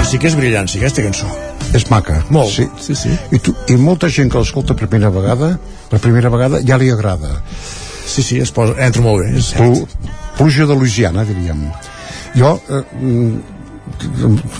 sí 0.10 0.18
que 0.18 0.30
és 0.30 0.36
brillant, 0.38 0.68
sí, 0.70 0.80
aquesta 0.80 1.04
cançó. 1.06 1.28
És 1.78 1.86
maca. 1.92 2.24
Molt. 2.34 2.50
Sí. 2.50 2.66
Sí, 2.82 2.96
sí. 2.98 3.12
I, 3.36 3.40
tu, 3.44 3.54
I 3.70 3.78
molta 3.78 4.10
gent 4.10 4.32
que 4.32 4.42
l'escolta 4.42 4.74
per 4.78 4.88
primera 4.90 5.12
vegada, 5.14 5.52
per 5.92 6.00
primera 6.02 6.32
vegada 6.34 6.64
ja 6.66 6.80
li 6.82 6.90
agrada. 6.90 7.36
Sí, 8.10 8.24
sí, 8.26 8.40
es 8.42 8.50
posa, 8.56 8.74
entra 8.82 9.04
molt 9.06 9.22
bé. 9.22 9.36
És 9.38 9.52
Plu, 9.54 9.84
pluja 10.40 10.66
de 10.66 10.78
Louisiana, 10.78 11.26
diríem. 11.30 11.62
Jo, 12.34 12.56
eh, 12.58 12.82
mm, 12.98 13.60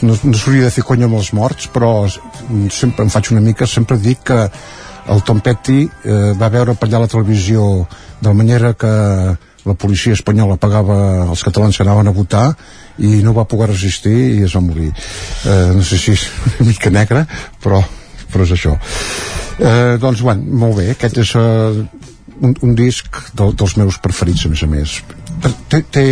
no, 0.06 0.14
no 0.14 0.38
s'hauria 0.38 0.68
de 0.68 0.74
fer 0.76 0.86
conya 0.86 1.10
amb 1.10 1.18
els 1.18 1.32
morts, 1.34 1.70
però 1.74 1.94
mm, 2.06 2.70
sempre 2.74 3.08
em 3.08 3.14
faig 3.14 3.32
una 3.34 3.42
mica, 3.42 3.66
sempre 3.70 3.98
dic 3.98 4.22
que 4.30 4.44
el 5.10 5.24
Tom 5.26 5.42
Petty 5.42 5.82
eh, 5.88 6.34
va 6.38 6.52
veure 6.54 6.78
per 6.78 6.90
allà 6.90 7.02
la 7.06 7.10
televisió 7.10 7.88
de 8.20 8.28
la 8.30 8.38
manera 8.38 8.76
que 8.78 8.94
la 9.66 9.76
policia 9.76 10.14
espanyola 10.14 10.60
pagava 10.62 11.00
els 11.26 11.42
catalans 11.44 11.78
que 11.78 11.84
anaven 11.88 12.08
a 12.08 12.14
votar 12.16 12.46
i 13.00 13.22
no 13.24 13.34
va 13.36 13.48
poder 13.50 13.70
resistir 13.72 14.16
i 14.40 14.44
es 14.48 14.56
va 14.56 14.64
morir. 14.64 14.92
Eh, 14.92 15.72
no 15.76 15.84
sé 15.86 16.00
si 16.02 16.16
és 16.18 16.28
una 16.60 16.70
mica 16.72 16.92
negra, 16.94 17.26
però, 17.64 17.82
però 18.32 18.48
és 18.48 18.54
això. 18.56 18.76
Eh, 19.60 19.98
doncs, 20.02 20.24
bueno, 20.24 20.44
molt 20.64 20.80
bé, 20.80 20.90
aquest 20.94 21.20
és 21.24 21.34
eh, 21.40 21.82
un, 22.40 22.56
un 22.66 22.76
disc 22.76 23.20
del, 23.36 23.56
dels 23.60 23.76
meus 23.80 24.00
preferits, 24.04 24.46
a 24.46 24.54
més 24.54 24.64
a 24.64 24.72
més. 24.72 25.00
Té, 25.72 25.82
té, 25.92 26.06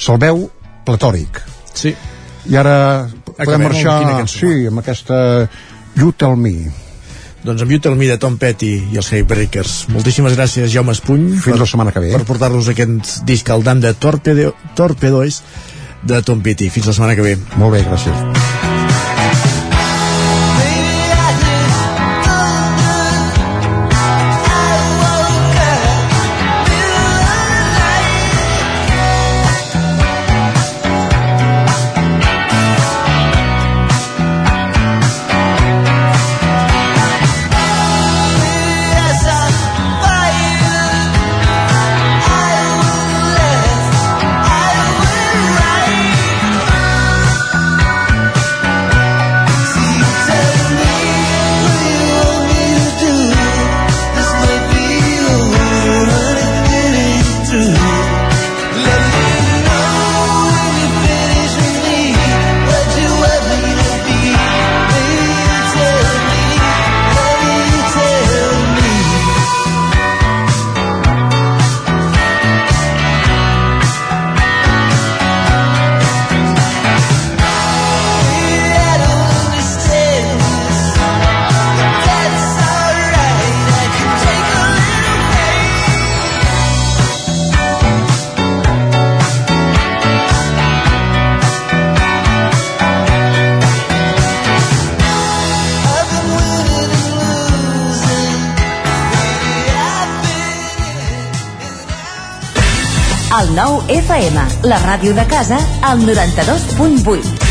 se'l 0.00 0.20
veu 0.22 0.46
platòric. 0.88 1.42
Sí. 1.74 1.94
I 2.48 2.56
ara 2.56 2.76
podem 3.08 3.42
Acabem 3.44 3.54
amb 3.60 3.66
marxar 3.68 3.96
cançó? 4.08 4.38
sí, 4.40 4.68
amb 4.70 4.80
aquesta 4.80 5.18
You 5.98 6.12
Tell 6.16 6.36
Me. 6.40 6.87
Doncs 7.48 7.62
amb 7.64 7.70
You 7.72 7.80
Tell 7.80 7.94
Me 7.96 8.04
de 8.10 8.18
Tom 8.20 8.34
Petty 8.36 8.74
i 8.92 8.98
els 9.00 9.08
Heartbreakers. 9.08 9.86
Moltíssimes 9.94 10.34
gràcies, 10.36 10.68
Jaume 10.68 10.92
Espuny. 10.92 11.30
Fins 11.40 11.56
la 11.56 11.68
setmana 11.70 11.94
que 11.94 12.02
ve. 12.04 12.12
Per 12.12 12.28
portar-nos 12.28 12.68
aquest 12.68 13.22
disc 13.30 13.48
al 13.48 13.64
dam 13.64 13.80
de 13.80 13.94
Torpedo, 13.96 14.52
Torpedois 14.76 15.40
de 16.04 16.20
Tom 16.28 16.44
Petty. 16.44 16.68
Fins 16.68 16.92
la 16.92 16.98
setmana 16.98 17.16
que 17.16 17.24
ve. 17.24 17.36
Molt 17.56 17.78
bé, 17.78 17.86
gràcies. 17.88 18.47
Nou 103.58 103.80
FM, 103.90 104.42
la 104.70 104.76
ràdio 104.78 105.10
de 105.16 105.24
casa, 105.26 105.56
al 105.82 105.98
92.8. 106.04 107.48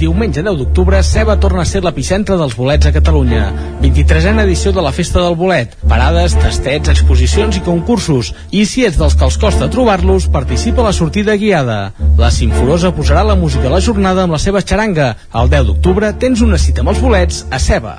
Diumenge 0.00 0.40
10 0.40 0.56
d'octubre, 0.56 1.02
Ceba 1.04 1.34
torna 1.40 1.60
a 1.64 1.68
ser 1.68 1.82
l'epicentre 1.84 2.38
dels 2.40 2.54
bolets 2.56 2.88
a 2.88 2.92
Catalunya. 2.94 3.50
23a 3.82 4.46
edició 4.46 4.72
de 4.72 4.84
la 4.84 4.94
Festa 4.96 5.20
del 5.20 5.36
Bolet. 5.36 5.76
Parades, 5.88 6.38
tastets, 6.40 6.88
exposicions 6.94 7.60
i 7.60 7.64
concursos. 7.68 8.32
I 8.48 8.64
si 8.64 8.88
ets 8.88 8.96
dels 8.96 9.16
que 9.16 9.28
els 9.28 9.36
costa 9.36 9.68
trobar-los, 9.72 10.30
participa 10.32 10.84
a 10.84 10.88
la 10.88 10.96
sortida 10.96 11.36
guiada. 11.36 11.92
La 12.16 12.32
Simforosa 12.32 12.94
posarà 12.96 13.24
la 13.24 13.36
música 13.36 13.68
a 13.68 13.76
la 13.76 13.84
jornada 13.84 14.24
amb 14.24 14.36
la 14.36 14.40
seva 14.40 14.64
xaranga. 14.64 15.14
El 15.36 15.52
10 15.52 15.72
d'octubre 15.72 16.16
tens 16.16 16.44
una 16.44 16.60
cita 16.60 16.80
amb 16.84 16.96
els 16.96 17.04
bolets 17.04 17.44
a 17.50 17.60
Ceba. 17.60 17.98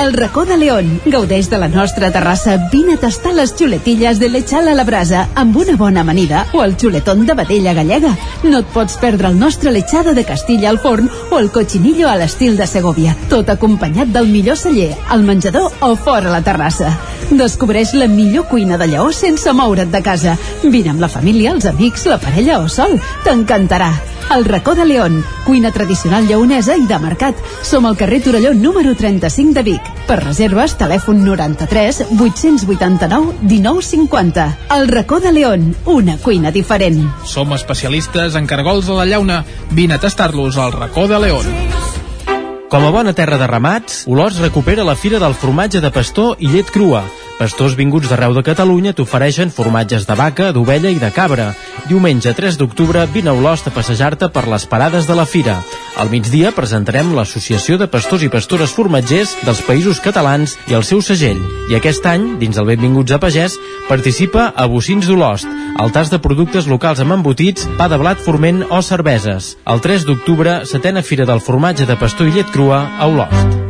El 0.00 0.14
racó 0.14 0.46
de 0.46 0.56
León. 0.56 0.98
Gaudeix 1.04 1.50
de 1.50 1.58
la 1.58 1.68
nostra 1.68 2.10
terrassa. 2.10 2.56
Vine 2.72 2.94
a 2.94 3.00
tastar 3.02 3.34
les 3.36 3.52
xuletilles 3.52 4.18
de 4.18 4.30
lechal 4.30 4.70
a 4.70 4.74
la 4.74 4.86
brasa 4.88 5.26
amb 5.34 5.58
una 5.60 5.76
bona 5.76 6.00
amanida 6.00 6.46
o 6.54 6.62
el 6.64 6.78
xuletón 6.80 7.26
de 7.26 7.34
vedella 7.34 7.74
gallega. 7.76 8.14
No 8.42 8.62
et 8.64 8.72
pots 8.72 8.96
perdre 8.96 9.28
el 9.28 9.38
nostre 9.38 9.72
lechado 9.76 10.14
de 10.14 10.24
Castilla 10.24 10.70
al 10.70 10.80
forn 10.80 11.10
o 11.30 11.38
el 11.38 11.50
cochinillo 11.52 12.08
a 12.08 12.16
l'estil 12.16 12.56
de 12.56 12.66
Segovia. 12.66 13.14
Tot 13.28 13.52
acompanyat 13.52 14.08
del 14.08 14.32
millor 14.32 14.56
celler, 14.56 14.94
al 15.10 15.20
menjador 15.22 15.68
o 15.84 15.94
fora 15.96 16.32
la 16.32 16.40
terrassa. 16.40 16.96
Descobreix 17.30 17.92
la 17.94 18.08
millor 18.10 18.48
cuina 18.50 18.76
de 18.78 18.88
Lleó 18.90 19.12
sense 19.14 19.52
moure't 19.54 19.92
de 19.92 20.02
casa. 20.02 20.36
Vine 20.62 20.90
amb 20.90 21.00
la 21.00 21.08
família, 21.08 21.52
els 21.54 21.66
amics, 21.70 22.06
la 22.10 22.18
parella 22.18 22.58
o 22.58 22.68
sol. 22.68 22.98
T'encantarà. 23.24 23.92
El 24.34 24.44
racó 24.44 24.74
de 24.74 24.84
León, 24.84 25.24
cuina 25.44 25.72
tradicional 25.72 26.26
lleonesa 26.26 26.76
i 26.78 26.86
de 26.86 26.98
mercat. 27.02 27.38
Som 27.66 27.86
al 27.86 27.96
carrer 27.98 28.20
Torelló 28.22 28.52
número 28.54 28.94
35 28.94 29.54
de 29.54 29.62
Vic. 29.66 29.90
Per 30.06 30.18
reserves, 30.22 30.76
telèfon 30.78 31.24
93 31.24 32.04
889 32.18 33.38
1950. 33.42 34.46
El 34.76 34.88
racó 34.88 35.18
de 35.20 35.32
León, 35.32 35.74
una 35.86 36.16
cuina 36.18 36.50
diferent. 36.50 37.02
Som 37.24 37.54
especialistes 37.54 38.34
en 38.38 38.46
cargols 38.46 38.88
a 38.88 38.98
la 38.98 39.06
llauna. 39.06 39.44
Vine 39.70 39.98
a 39.98 40.02
tastar-los 40.02 40.58
al 40.58 40.72
racó 40.72 41.08
de 41.08 41.18
León. 41.18 41.46
Com 42.70 42.84
a 42.86 42.90
bona 42.94 43.10
terra 43.18 43.34
de 43.34 43.48
ramats, 43.50 44.04
Olòs 44.06 44.38
recupera 44.38 44.84
la 44.86 44.94
Fira 44.94 45.18
del 45.18 45.34
Formatge 45.34 45.80
de 45.82 45.90
Pastor 45.90 46.36
i 46.38 46.52
Llet 46.52 46.70
Crua. 46.70 47.02
Pastors 47.40 47.72
vinguts 47.72 48.10
d'arreu 48.10 48.34
de 48.36 48.42
Catalunya 48.44 48.90
t'ofereixen 48.92 49.48
formatges 49.48 50.04
de 50.04 50.12
vaca, 50.12 50.50
d'ovella 50.52 50.90
i 50.92 50.98
de 51.00 51.08
cabra. 51.08 51.54
Diumenge 51.88 52.34
3 52.36 52.58
d'octubre 52.60 53.06
vine 53.14 53.30
a 53.32 53.36
Olòs 53.38 53.62
a 53.64 53.72
passejar-te 53.72 54.28
per 54.28 54.42
les 54.44 54.66
parades 54.68 55.08
de 55.08 55.16
la 55.16 55.24
Fira. 55.24 55.54
Al 55.96 56.12
migdia 56.12 56.52
presentarem 56.52 57.14
l'Associació 57.16 57.78
de 57.80 57.88
Pastors 57.88 58.26
i 58.26 58.28
Pastores 58.28 58.74
Formatgers 58.76 59.32
dels 59.46 59.64
Països 59.64 60.02
Catalans 60.04 60.58
i 60.68 60.76
el 60.76 60.84
seu 60.84 61.00
segell. 61.00 61.40
I 61.72 61.78
aquest 61.80 62.04
any, 62.12 62.36
dins 62.42 62.60
el 62.60 62.68
Benvinguts 62.68 63.16
a 63.16 63.20
Pagès, 63.24 63.56
participa 63.88 64.50
a 64.52 64.68
Bocins 64.68 65.08
d'Olost, 65.08 65.48
el 65.80 65.96
tas 65.96 66.12
de 66.12 66.20
productes 66.20 66.68
locals 66.68 67.00
amb 67.00 67.16
embotits, 67.16 67.64
pa 67.80 67.88
de 67.88 67.96
blat 67.96 68.20
forment 68.20 68.66
o 68.68 68.84
cerveses. 68.84 69.54
El 69.64 69.80
3 69.80 70.04
d'octubre, 70.04 70.60
setena 70.68 71.00
Fira 71.00 71.24
del 71.24 71.40
Formatge 71.40 71.88
de 71.88 71.96
Pastor 71.96 72.28
i 72.28 72.36
Llet 72.36 72.52
Crua 72.52 72.84
a 73.00 73.08
Olost. 73.08 73.69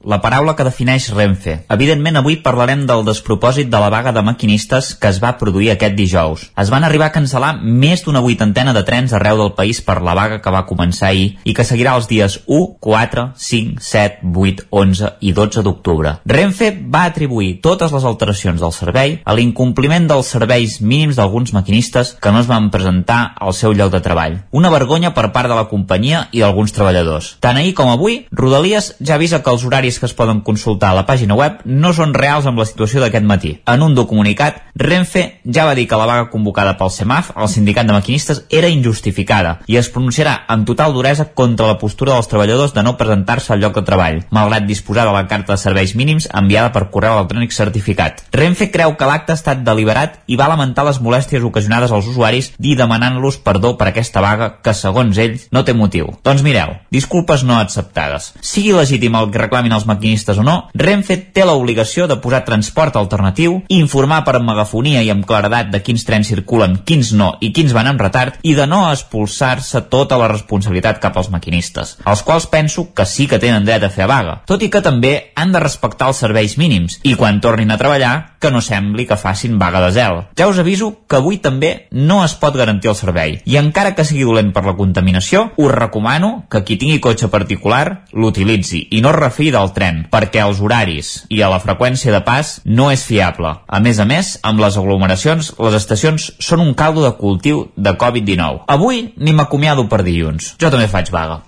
La 0.00 0.16
paraula 0.24 0.54
que 0.56 0.64
defineix 0.64 1.10
Renfe. 1.12 1.58
Evidentment, 1.68 2.16
avui 2.16 2.38
parlarem 2.40 2.86
del 2.88 3.02
despropòsit 3.04 3.68
de 3.68 3.80
la 3.82 3.90
vaga 3.92 4.14
de 4.16 4.22
maquinistes 4.24 4.94
que 4.96 5.10
es 5.12 5.18
va 5.20 5.34
produir 5.36 5.68
aquest 5.74 5.92
dijous. 5.98 6.46
Es 6.56 6.70
van 6.72 6.86
arribar 6.88 7.10
a 7.10 7.12
cancel·lar 7.12 7.50
més 7.60 8.00
d'una 8.06 8.22
vuitantena 8.24 8.72
de 8.72 8.80
trens 8.88 9.12
arreu 9.12 9.36
del 9.36 9.52
país 9.58 9.82
per 9.84 9.98
la 10.00 10.14
vaga 10.16 10.38
que 10.40 10.54
va 10.54 10.64
començar 10.64 11.10
ahir 11.10 11.26
i 11.44 11.52
que 11.52 11.66
seguirà 11.68 11.98
els 12.00 12.08
dies 12.08 12.38
1, 12.46 12.78
4, 12.80 13.24
5, 13.36 13.84
7, 13.84 14.30
8, 14.32 14.64
11 14.70 15.10
i 15.20 15.34
12 15.36 15.66
d'octubre. 15.68 16.14
Renfe 16.24 16.70
va 16.80 17.04
atribuir 17.10 17.58
totes 17.60 17.92
les 17.92 18.08
alteracions 18.08 18.64
del 18.64 18.72
servei 18.72 19.18
a 19.20 19.36
l'incompliment 19.36 20.08
dels 20.08 20.32
serveis 20.32 20.78
mínims 20.80 21.20
d'alguns 21.20 21.52
maquinistes 21.52 22.14
que 22.16 22.32
no 22.32 22.40
es 22.40 22.48
van 22.48 22.70
presentar 22.72 23.34
al 23.36 23.52
seu 23.52 23.76
lloc 23.76 23.92
de 23.92 24.00
treball. 24.00 24.40
Una 24.56 24.72
vergonya 24.72 25.12
per 25.12 25.28
part 25.36 25.52
de 25.52 25.60
la 25.60 25.68
companyia 25.68 26.24
i 26.32 26.40
d'alguns 26.40 26.72
treballadors. 26.72 27.34
Tant 27.44 27.60
ahir 27.60 27.76
com 27.76 27.92
avui, 27.92 28.22
Rodalies 28.32 28.94
ja 29.04 29.20
avisa 29.20 29.44
que 29.44 29.52
els 29.52 29.68
horaris 29.68 29.89
que 29.98 30.06
es 30.06 30.14
poden 30.14 30.42
consultar 30.46 30.92
a 30.92 30.98
la 31.00 31.06
pàgina 31.08 31.34
web 31.34 31.64
no 31.64 31.94
són 31.96 32.14
reals 32.14 32.46
amb 32.46 32.60
la 32.60 32.68
situació 32.68 33.00
d'aquest 33.00 33.26
matí. 33.26 33.56
En 33.66 33.82
un 33.82 33.96
comunicat, 34.06 34.62
Renfe 34.74 35.40
ja 35.44 35.64
va 35.66 35.74
dir 35.74 35.86
que 35.88 35.98
la 35.98 36.06
vaga 36.06 36.28
convocada 36.30 36.76
pel 36.78 36.90
CEMAF, 36.90 37.32
el 37.36 37.48
sindicat 37.48 37.86
de 37.86 37.92
maquinistes, 37.96 38.44
era 38.50 38.68
injustificada 38.68 39.58
i 39.66 39.76
es 39.76 39.90
pronunciarà 39.92 40.44
amb 40.48 40.66
total 40.68 40.94
duresa 40.94 41.30
contra 41.34 41.68
la 41.68 41.78
postura 41.78 42.14
dels 42.14 42.28
treballadors 42.30 42.74
de 42.74 42.84
no 42.86 42.96
presentar-se 42.96 43.52
al 43.52 43.60
lloc 43.60 43.74
de 43.76 43.84
treball, 43.86 44.22
malgrat 44.30 44.66
disposar 44.68 45.06
de 45.08 45.14
la 45.14 45.26
carta 45.28 45.54
de 45.54 45.62
serveis 45.62 45.94
mínims 45.96 46.28
enviada 46.32 46.72
per 46.72 46.88
correu 46.90 47.18
electrònic 47.18 47.52
certificat. 47.56 48.24
Renfe 48.32 48.70
creu 48.70 48.96
que 48.96 49.08
l'acte 49.08 49.34
ha 49.34 49.38
estat 49.38 49.64
deliberat 49.66 50.20
i 50.26 50.38
va 50.40 50.48
lamentar 50.50 50.86
les 50.86 51.00
molèsties 51.00 51.44
ocasionades 51.44 51.92
als 51.92 52.08
usuaris 52.10 52.52
i 52.58 52.76
demanant-los 52.78 53.40
perdó 53.44 53.76
per 53.78 53.90
aquesta 53.90 54.22
vaga 54.24 54.50
que, 54.62 54.74
segons 54.74 55.18
ells, 55.18 55.48
no 55.52 55.64
té 55.64 55.74
motiu. 55.76 56.10
Doncs 56.24 56.44
mireu, 56.46 56.76
disculpes 56.90 57.44
no 57.44 57.58
acceptades. 57.58 58.32
Sigui 58.40 58.72
legítim 58.76 59.16
el 59.18 59.30
que 59.30 59.42
reclamin 59.44 59.74
els 59.76 59.79
maquinistes 59.86 60.38
o 60.38 60.44
no, 60.46 60.56
Renfe 60.74 61.16
té 61.34 61.44
l'obligació 61.46 62.06
de 62.10 62.18
posar 62.22 62.42
transport 62.46 62.96
alternatiu, 62.96 63.60
informar 63.68 64.22
per 64.26 64.40
megafonia 64.44 65.02
i 65.04 65.10
amb 65.12 65.26
claredat 65.28 65.70
de 65.72 65.82
quins 65.84 66.04
trens 66.08 66.30
circulen, 66.30 66.78
quins 66.86 67.12
no 67.16 67.32
i 67.40 67.52
quins 67.56 67.74
van 67.76 67.90
amb 67.90 68.00
retard 68.02 68.40
i 68.42 68.54
de 68.58 68.66
no 68.70 68.82
expulsar-se 68.90 69.84
tota 69.92 70.18
la 70.20 70.30
responsabilitat 70.30 71.00
cap 71.02 71.16
als 71.16 71.30
maquinistes, 71.32 71.96
els 72.06 72.24
quals 72.26 72.48
penso 72.50 72.88
que 72.94 73.06
sí 73.06 73.28
que 73.30 73.40
tenen 73.42 73.66
dret 73.68 73.84
a 73.84 73.92
fer 73.92 74.08
vaga, 74.10 74.40
tot 74.46 74.62
i 74.62 74.70
que 74.72 74.82
també 74.84 75.32
han 75.36 75.52
de 75.52 75.62
respectar 75.62 76.10
els 76.10 76.20
serveis 76.24 76.56
mínims 76.60 77.00
i 77.04 77.16
quan 77.18 77.40
tornin 77.40 77.70
a 77.70 77.78
treballar 77.80 78.14
que 78.40 78.50
no 78.50 78.62
sembli 78.64 79.04
que 79.06 79.18
facin 79.20 79.58
vaga 79.60 79.82
de 79.84 79.90
zel. 79.92 80.22
Ja 80.36 80.48
us 80.48 80.58
aviso 80.58 81.04
que 81.06 81.18
avui 81.18 81.38
també 81.44 81.88
no 81.92 82.22
es 82.24 82.34
pot 82.40 82.56
garantir 82.56 82.90
el 82.90 82.96
servei 82.96 83.38
i 83.44 83.58
encara 83.60 83.94
que 83.94 84.06
sigui 84.08 84.24
dolent 84.24 84.54
per 84.56 84.64
la 84.64 84.76
contaminació, 84.78 85.50
us 85.56 85.72
recomano 85.74 86.46
que 86.50 86.64
qui 86.64 86.78
tingui 86.80 87.00
cotxe 87.04 87.28
particular 87.28 88.06
l'utilitzi 88.12 88.86
i 88.90 89.02
no 89.04 89.12
es 89.12 89.20
refiï 89.20 89.52
del 89.54 89.69
tren, 89.76 90.04
perquè 90.12 90.42
els 90.44 90.60
horaris 90.62 91.12
i 91.28 91.42
a 91.42 91.50
la 91.52 91.60
freqüència 91.62 92.14
de 92.14 92.22
pas 92.26 92.58
no 92.64 92.90
és 92.92 93.04
fiable. 93.06 93.54
A 93.66 93.80
més 93.84 94.00
a 94.00 94.08
més, 94.08 94.36
amb 94.46 94.62
les 94.62 94.78
aglomeracions, 94.80 95.52
les 95.58 95.78
estacions 95.78 96.32
són 96.38 96.64
un 96.64 96.74
caldo 96.74 97.04
de 97.06 97.14
cultiu 97.18 97.68
de 97.76 97.94
Covid-19. 97.98 98.64
Avui 98.68 99.06
ni 99.16 99.36
m'acomiado 99.36 99.88
per 99.88 100.04
dilluns. 100.06 100.54
Jo 100.60 100.72
també 100.72 100.90
faig 100.90 101.12
vaga. 101.14 101.42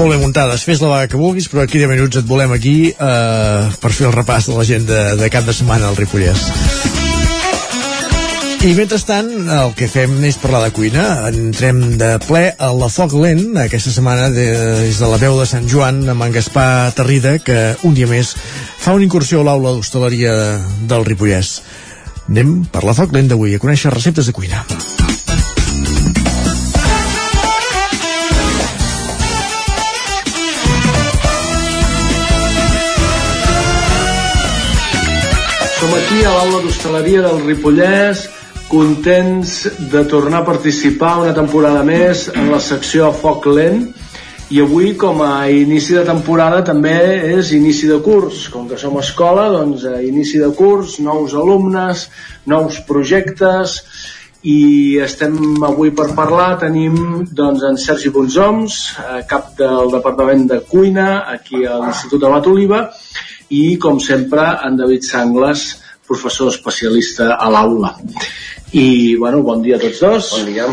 Molt 0.00 0.14
bé, 0.14 0.16
muntades. 0.22 0.62
Fes 0.64 0.80
la 0.80 0.88
vaga 0.88 1.10
que 1.12 1.18
vulguis, 1.20 1.50
però 1.52 1.66
aquí 1.66 1.82
de 1.82 1.88
minuts 1.90 2.16
et 2.16 2.24
volem 2.24 2.54
aquí 2.56 2.76
eh, 2.88 3.66
per 3.82 3.90
fer 3.92 4.08
el 4.08 4.16
repàs 4.16 4.48
de 4.48 4.56
l'agenda 4.56 5.02
de 5.20 5.28
cap 5.34 5.44
de 5.44 5.52
setmana 5.52 5.90
al 5.90 6.00
Ripollès. 6.00 6.89
I 8.60 8.74
mentrestant, 8.76 9.30
el 9.48 9.70
que 9.72 9.86
fem 9.88 10.18
és 10.28 10.36
parlar 10.36 10.58
de 10.66 10.72
cuina. 10.76 11.04
Entrem 11.30 11.78
de 11.96 12.10
ple 12.26 12.42
a 12.60 12.66
la 12.76 12.90
Foc 12.92 13.14
Lent, 13.16 13.54
aquesta 13.56 13.88
setmana 13.88 14.26
de, 14.34 14.44
des 14.82 14.98
de 15.00 15.06
la 15.08 15.16
veu 15.16 15.38
de 15.40 15.46
Sant 15.48 15.64
Joan, 15.64 16.02
amb 16.12 16.26
en 16.26 16.34
Gaspar 16.34 16.92
Terrida, 16.92 17.38
que 17.40 17.56
un 17.88 17.94
dia 17.96 18.04
més 18.10 18.34
fa 18.36 18.92
una 18.92 19.06
incursió 19.06 19.40
a 19.40 19.46
l'aula 19.48 19.72
d'hostaleria 19.72 20.34
del 20.90 21.06
Ripollès. 21.08 21.54
Anem 22.28 22.66
per 22.68 22.82
la 22.84 22.92
Foc 22.98 23.14
Lent 23.16 23.30
d'avui 23.32 23.56
a 23.56 23.62
conèixer 23.62 23.94
receptes 23.94 24.28
de 24.28 24.34
cuina. 24.36 24.60
Som 35.78 35.96
aquí 35.96 36.20
a 36.28 36.36
l'aula 36.36 36.60
d'hostaleria 36.66 37.24
del 37.24 37.40
Ripollès, 37.48 38.28
contents 38.70 39.66
de 39.90 40.04
tornar 40.04 40.42
a 40.42 40.46
participar 40.46 41.16
una 41.24 41.34
temporada 41.34 41.82
més 41.82 42.28
en 42.30 42.52
la 42.52 42.60
secció 42.62 43.08
a 43.08 43.16
foc 43.16 43.48
lent. 43.50 43.88
I 44.50 44.60
avui 44.62 44.92
com 44.98 45.20
a 45.26 45.48
inici 45.50 45.94
de 45.94 46.04
temporada 46.06 46.62
també 46.66 46.94
és 47.34 47.50
inici 47.54 47.90
de 47.90 47.98
curs. 48.02 48.44
Com 48.50 48.68
que 48.70 48.78
som 48.78 48.96
escola 49.02 49.48
doncs 49.50 49.84
a 49.90 49.98
inici 50.06 50.38
de 50.38 50.52
curs, 50.54 51.00
nous 51.02 51.34
alumnes 51.34 52.06
nous 52.50 52.78
projectes. 52.86 53.80
I 54.46 55.00
estem 55.02 55.34
avui 55.66 55.90
per 55.90 56.12
parlar 56.16 56.54
tenim 56.62 57.26
doncs 57.26 57.66
en 57.66 57.76
Sergi 57.76 58.08
Bonsoms 58.14 58.78
eh, 59.02 59.18
cap 59.28 59.50
del 59.58 59.90
Departament 59.92 60.46
de 60.48 60.62
Cuina 60.70 61.26
aquí 61.28 61.66
a 61.66 61.76
l'Institut 61.82 62.22
de 62.22 62.30
Oliva 62.54 62.86
i 63.50 63.76
com 63.82 63.98
sempre 64.00 64.46
en 64.64 64.78
David 64.78 65.04
Sangles 65.04 65.66
professor 66.06 66.48
especialista 66.48 67.34
a 67.36 67.50
l'aula 67.52 67.92
i 68.72 69.16
bueno, 69.18 69.42
bon 69.46 69.62
dia 69.62 69.76
a 69.76 69.82
tots 69.82 70.02
dos 70.04 70.34
bon 70.38 70.50
dia 70.52 70.68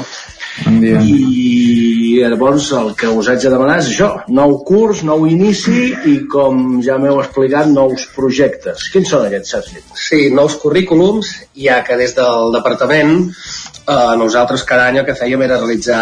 Bon 0.66 0.80
dia. 0.82 0.98
i 1.06 2.24
llavors 2.26 2.72
el 2.74 2.93
que 2.98 3.09
us 3.14 3.27
haig 3.30 3.43
de 3.43 3.51
demanar 3.53 3.77
és 3.82 3.92
això, 3.92 4.08
nou 4.34 4.56
curs, 4.66 5.03
nou 5.06 5.27
inici 5.30 5.92
i 6.09 6.16
com 6.32 6.80
ja 6.85 6.98
m'heu 6.98 7.19
explicat, 7.22 7.69
nous 7.69 8.08
projectes. 8.16 8.88
Quins 8.93 9.11
són 9.14 9.27
aquests, 9.27 9.53
Sergi? 9.53 9.84
Sí, 10.08 10.22
nous 10.34 10.58
currículums, 10.61 11.30
ja 11.61 11.84
que 11.85 11.98
des 12.00 12.16
del 12.17 12.56
departament 12.56 13.14
eh, 13.27 14.16
nosaltres 14.19 14.66
cada 14.67 14.90
any 14.90 15.01
el 15.01 15.06
que 15.08 15.17
fèiem 15.19 15.45
era 15.45 15.59
realitzar 15.61 16.01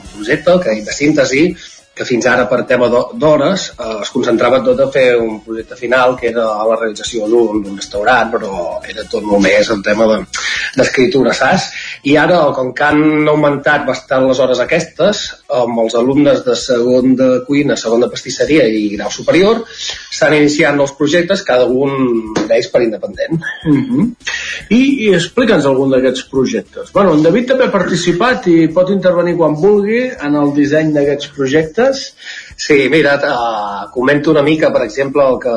un 0.00 0.08
projecte, 0.16 0.58
que 0.64 0.76
de 0.88 0.98
síntesi, 0.98 1.46
que 1.94 2.04
fins 2.04 2.26
ara 2.26 2.48
per 2.50 2.64
tema 2.66 2.88
d'ho- 2.90 3.12
d'hores 3.14 3.68
eh, 3.78 4.00
es 4.02 4.10
concentrava 4.10 4.58
tot 4.66 4.80
a 4.80 4.88
fer 4.90 5.16
un 5.20 5.40
projecte 5.44 5.76
final 5.78 6.16
que 6.18 6.28
era 6.32 6.44
la 6.66 6.76
realització 6.80 7.28
d'un 7.30 7.62
restaurant 7.76 8.32
però 8.32 8.80
era 8.88 9.04
tot 9.10 9.22
molt 9.22 9.42
més 9.46 9.70
el 9.70 9.82
tema 9.82 10.06
de- 10.10 10.24
d'escriptura, 10.76 11.32
saps? 11.32 11.68
I 12.10 12.16
ara, 12.18 12.40
com 12.56 12.72
que 12.74 12.82
han 12.84 13.28
augmentat 13.30 13.84
bastant 13.86 14.26
les 14.26 14.40
hores 14.42 14.58
aquestes, 14.60 15.20
amb 15.54 15.78
els 15.84 15.94
alumnes 15.94 16.42
de 16.44 16.56
segon 16.58 17.14
de 17.16 17.28
cuina, 17.46 17.76
segon 17.78 18.00
de 18.02 18.08
pastisseria 18.10 18.66
i 18.66 18.88
grau 18.96 19.10
superior, 19.14 19.62
estan 20.10 20.34
iniciant 20.34 20.76
nous 20.76 20.92
projectes, 20.98 21.42
cada 21.46 21.66
un 21.66 22.34
d'ells 22.48 22.68
per 22.72 22.82
independent. 22.82 23.38
Mhm. 23.70 24.10
I, 24.70 24.80
I 25.06 25.14
explica'ns 25.14 25.64
algun 25.66 25.90
d'aquests 25.94 26.24
projectes. 26.30 26.90
Bueno, 26.92 27.14
en 27.14 27.22
David 27.22 27.48
també 27.52 27.64
ha 27.68 27.72
participat 27.72 28.46
i 28.50 28.66
pot 28.74 28.90
intervenir 28.90 29.36
quan 29.38 29.54
vulgui 29.54 30.02
en 30.10 30.34
el 30.40 30.52
disseny 30.56 30.92
d'aquests 30.94 31.30
projectes. 31.36 31.83
Sí, 31.92 32.88
mira, 32.88 33.16
uh, 33.18 33.90
comento 33.92 34.30
una 34.30 34.42
mica, 34.42 34.72
per 34.72 34.82
exemple, 34.84 35.22
el 35.28 35.38
que 35.42 35.54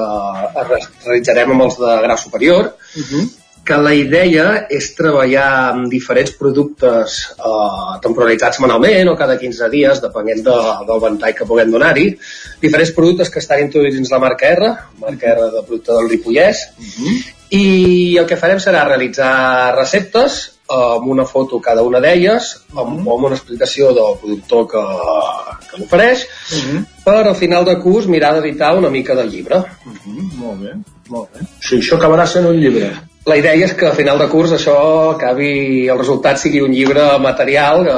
re- 0.70 0.80
realitzarem 1.06 1.52
amb 1.52 1.62
els 1.70 1.78
de 1.80 1.98
grau 2.04 2.18
superior, 2.18 2.76
Uh 2.98 3.04
-huh. 3.04 3.28
que 3.68 3.76
la 3.78 3.94
idea 3.94 4.66
és 4.70 4.96
treballar 4.96 5.70
amb 5.74 5.90
diferents 5.92 6.32
productes 6.32 7.36
eh, 7.38 8.00
temporalitzats 8.02 8.60
menalment 8.62 9.10
o 9.10 9.16
cada 9.18 9.38
15 9.38 9.70
dies, 9.70 10.00
depenent 10.02 10.42
de, 10.46 10.56
del 10.88 11.00
ventall 11.02 11.36
que 11.36 11.46
puguem 11.46 11.70
donar-hi, 11.72 12.18
diferents 12.62 12.92
productes 12.92 13.30
que 13.30 13.40
estan 13.40 13.60
introduïts 13.60 13.96
dins 13.96 14.10
la 14.10 14.20
marca 14.20 14.48
R, 14.48 14.74
marca 15.02 15.28
R 15.34 15.52
de 15.52 15.64
producte 15.68 15.92
del 15.92 16.10
Ripollès, 16.10 16.70
i 17.50 18.18
el 18.18 18.26
que 18.26 18.38
farem 18.38 18.58
serà 18.60 18.86
realitzar 18.88 19.76
receptes 19.76 20.57
amb 20.70 21.08
una 21.08 21.26
foto 21.26 21.60
cada 21.64 21.84
una 21.84 22.00
d'elles, 22.04 22.50
amb, 22.76 23.00
amb 23.00 23.28
una 23.30 23.36
explicació 23.36 23.94
del 23.96 24.18
productor 24.22 24.66
que, 24.72 24.84
que 25.70 25.82
l'ofereix, 25.82 26.26
per 27.06 27.20
al 27.24 27.36
final 27.40 27.66
de 27.66 27.78
curs 27.84 28.10
mirar 28.12 28.34
d'editar 28.36 28.74
una 28.78 28.92
mica 28.94 29.16
del 29.16 29.32
llibre. 29.32 29.64
Molt 30.42 30.64
bé, 30.64 30.74
molt 31.10 31.32
bé. 31.32 31.46
Sí, 31.60 31.80
això 31.80 32.00
acabarà 32.00 32.28
sent 32.28 32.50
un 32.50 32.60
llibre. 32.60 32.92
La 33.28 33.36
idea 33.40 33.56
és 33.60 33.74
que 33.76 33.90
a 33.90 33.96
final 33.96 34.20
de 34.20 34.30
curs 34.32 34.54
això 34.56 34.78
acabi, 35.16 35.88
el 35.92 36.00
resultat 36.00 36.40
sigui 36.40 36.64
un 36.64 36.76
llibre 36.76 37.10
material 37.24 37.84
que... 37.88 37.98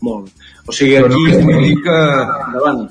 Molt 0.00 0.24
bé. 0.26 0.40
O 0.70 0.72
sigui, 0.72 0.96
aquí... 0.96 1.22
vull 1.42 1.64
dir 1.64 1.76
que, 1.82 1.98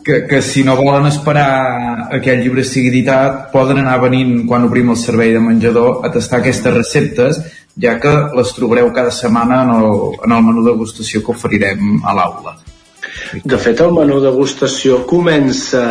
que, 0.04 0.16
que 0.28 0.42
si 0.44 0.66
no 0.68 0.76
volen 0.76 1.06
esperar 1.08 2.10
a 2.12 2.20
que 2.20 2.34
el 2.34 2.42
llibre 2.44 2.66
sigui 2.68 2.90
editat, 2.92 3.46
poden 3.54 3.80
anar 3.80 4.00
venint 4.04 4.42
quan 4.50 4.66
obrim 4.68 4.92
el 4.92 5.00
servei 5.00 5.32
de 5.36 5.40
menjador 5.44 6.04
a 6.04 6.12
tastar 6.12 6.42
aquestes 6.42 6.76
receptes, 6.76 7.40
ja 7.82 7.98
que 8.00 8.16
les 8.38 8.56
trobareu 8.58 8.92
cada 8.96 9.12
setmana 9.12 9.64
en 9.66 9.76
el, 9.78 9.94
en 10.26 10.32
el 10.38 10.44
menú 10.50 10.66
degustació 10.68 11.24
que 11.24 11.32
oferirem 11.38 12.02
a 12.04 12.16
l'aula. 12.18 12.58
De 13.44 13.58
fet, 13.62 13.80
el 13.84 13.92
menú 13.94 14.18
degustació 14.22 15.04
comença 15.10 15.82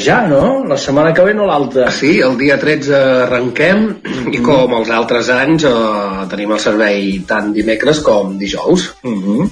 ja, 0.00 0.20
no? 0.26 0.64
La 0.66 0.76
setmana 0.78 1.12
que 1.14 1.22
ve 1.26 1.34
no 1.34 1.46
l'altra. 1.46 1.86
Sí, 1.94 2.16
el 2.24 2.34
dia 2.38 2.56
13 2.60 2.94
arrenquem 3.26 3.84
i 4.32 4.40
com 4.42 4.74
els 4.78 4.90
altres 4.94 5.30
anys 5.34 5.66
eh, 5.68 6.24
tenim 6.32 6.54
el 6.56 6.62
servei 6.62 7.12
tant 7.28 7.52
dimecres 7.54 8.02
com 8.06 8.34
dijous. 8.40 8.88
Uh 9.04 9.46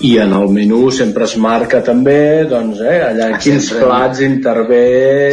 I 0.00 0.16
en 0.24 0.32
el 0.36 0.48
menú 0.52 0.90
sempre 0.92 1.24
es 1.24 1.36
marca 1.40 1.80
també, 1.84 2.44
doncs, 2.50 2.80
eh, 2.84 3.00
allà 3.10 3.30
Ah, 3.34 3.38
quins 3.42 3.68
sempre. 3.70 3.86
plats 3.86 4.20
intervé... 4.26 4.84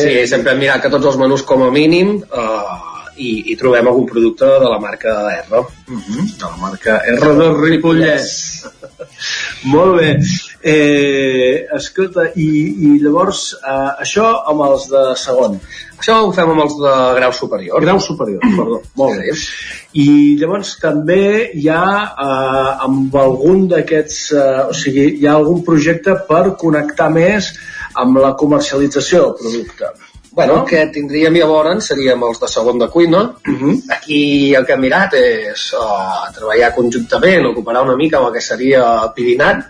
Sí, 0.03 0.15
sempre 0.31 0.53
hem 0.53 0.63
mirat 0.63 0.81
que 0.85 0.91
tots 0.93 1.11
els 1.11 1.19
menús 1.19 1.43
com 1.43 1.63
a 1.65 1.71
mínim 1.71 2.17
eh, 2.23 2.92
i, 3.17 3.51
i 3.53 3.55
trobem 3.59 3.87
algun 3.89 4.07
producte 4.09 4.47
de 4.63 4.69
la 4.69 4.79
marca 4.81 5.13
R. 5.31 5.61
Uh 5.61 6.01
De 6.39 6.45
la 6.45 6.57
marca 6.61 6.99
R 7.13 7.33
de 7.39 7.49
Ripollès. 7.59 8.29
Molt 9.73 9.99
bé. 9.99 10.09
Eh, 10.63 11.65
escolta, 11.75 12.29
i, 12.39 12.49
i 12.87 12.91
llavors, 13.03 13.41
eh, 13.59 13.89
això 14.05 14.29
amb 14.49 14.63
els 14.67 14.87
de 14.91 15.03
segon. 15.19 15.59
Això 15.99 16.17
ho 16.23 16.31
fem 16.35 16.49
amb 16.51 16.63
els 16.65 16.77
de 16.79 16.93
grau 17.17 17.35
superior. 17.35 17.83
Grau 17.83 17.99
superior, 18.03 18.41
perdó. 18.43 18.79
Molt 18.99 19.21
bé. 19.21 19.35
I 19.99 20.07
llavors 20.39 20.73
també 20.81 21.51
hi 21.55 21.69
ha 21.71 21.85
eh, 22.03 22.71
amb 22.87 23.15
algun 23.25 23.67
d'aquests, 23.71 24.23
eh, 24.35 24.63
o 24.71 24.73
sigui, 24.75 25.05
hi 25.19 25.29
ha 25.29 25.37
algun 25.39 25.63
projecte 25.67 26.17
per 26.27 26.57
connectar 26.59 27.11
més 27.13 27.53
amb 27.99 28.19
la 28.19 28.33
comercialització 28.39 29.23
del 29.23 29.37
producte. 29.43 29.93
Bueno, 30.35 30.63
el 30.63 30.65
que 30.65 30.79
tindríem 30.89 31.35
llavors 31.37 31.85
seríem 31.91 32.23
els 32.25 32.39
de 32.41 32.47
segon 32.49 32.79
de 32.81 32.87
cuina. 32.89 33.19
Aquí 33.95 34.55
el 34.57 34.65
que 34.65 34.73
hem 34.73 34.81
mirat 34.81 35.13
és 35.19 35.67
uh, 35.77 36.23
treballar 36.33 36.71
conjuntament 36.73 37.45
o 37.45 37.51
cooperar 37.53 37.83
una 37.85 37.95
mica 37.99 38.17
amb 38.17 38.31
el 38.31 38.33
que 38.33 38.41
seria 38.41 38.81
Pirinat, 39.13 39.61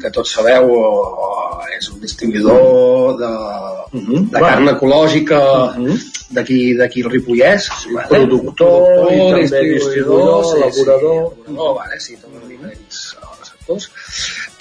que 0.00 0.12
tots 0.14 0.32
sabeu 0.38 0.72
uh, 0.72 1.68
és 1.76 1.90
un 1.92 2.00
distribuïdor 2.00 3.20
de, 3.20 3.30
de 4.32 4.40
carn 4.40 4.72
ecològica 4.72 5.42
d'aquí 6.32 6.60
d'aquí 6.80 7.04
al 7.04 7.12
Ripollès. 7.18 7.68
Productor 8.08 9.12
i 9.12 9.22
també 9.52 9.64
distribuïdor, 9.76 10.44
sí, 10.48 10.58
elaborador. 10.62 11.24
Sí, 11.28 11.44
elaborador, 11.44 11.74
vale, 11.76 12.00
sí, 12.00 12.16
també 12.16 12.46
diferents 12.48 13.06
uh, 13.20 13.40
sectors. 13.44 13.90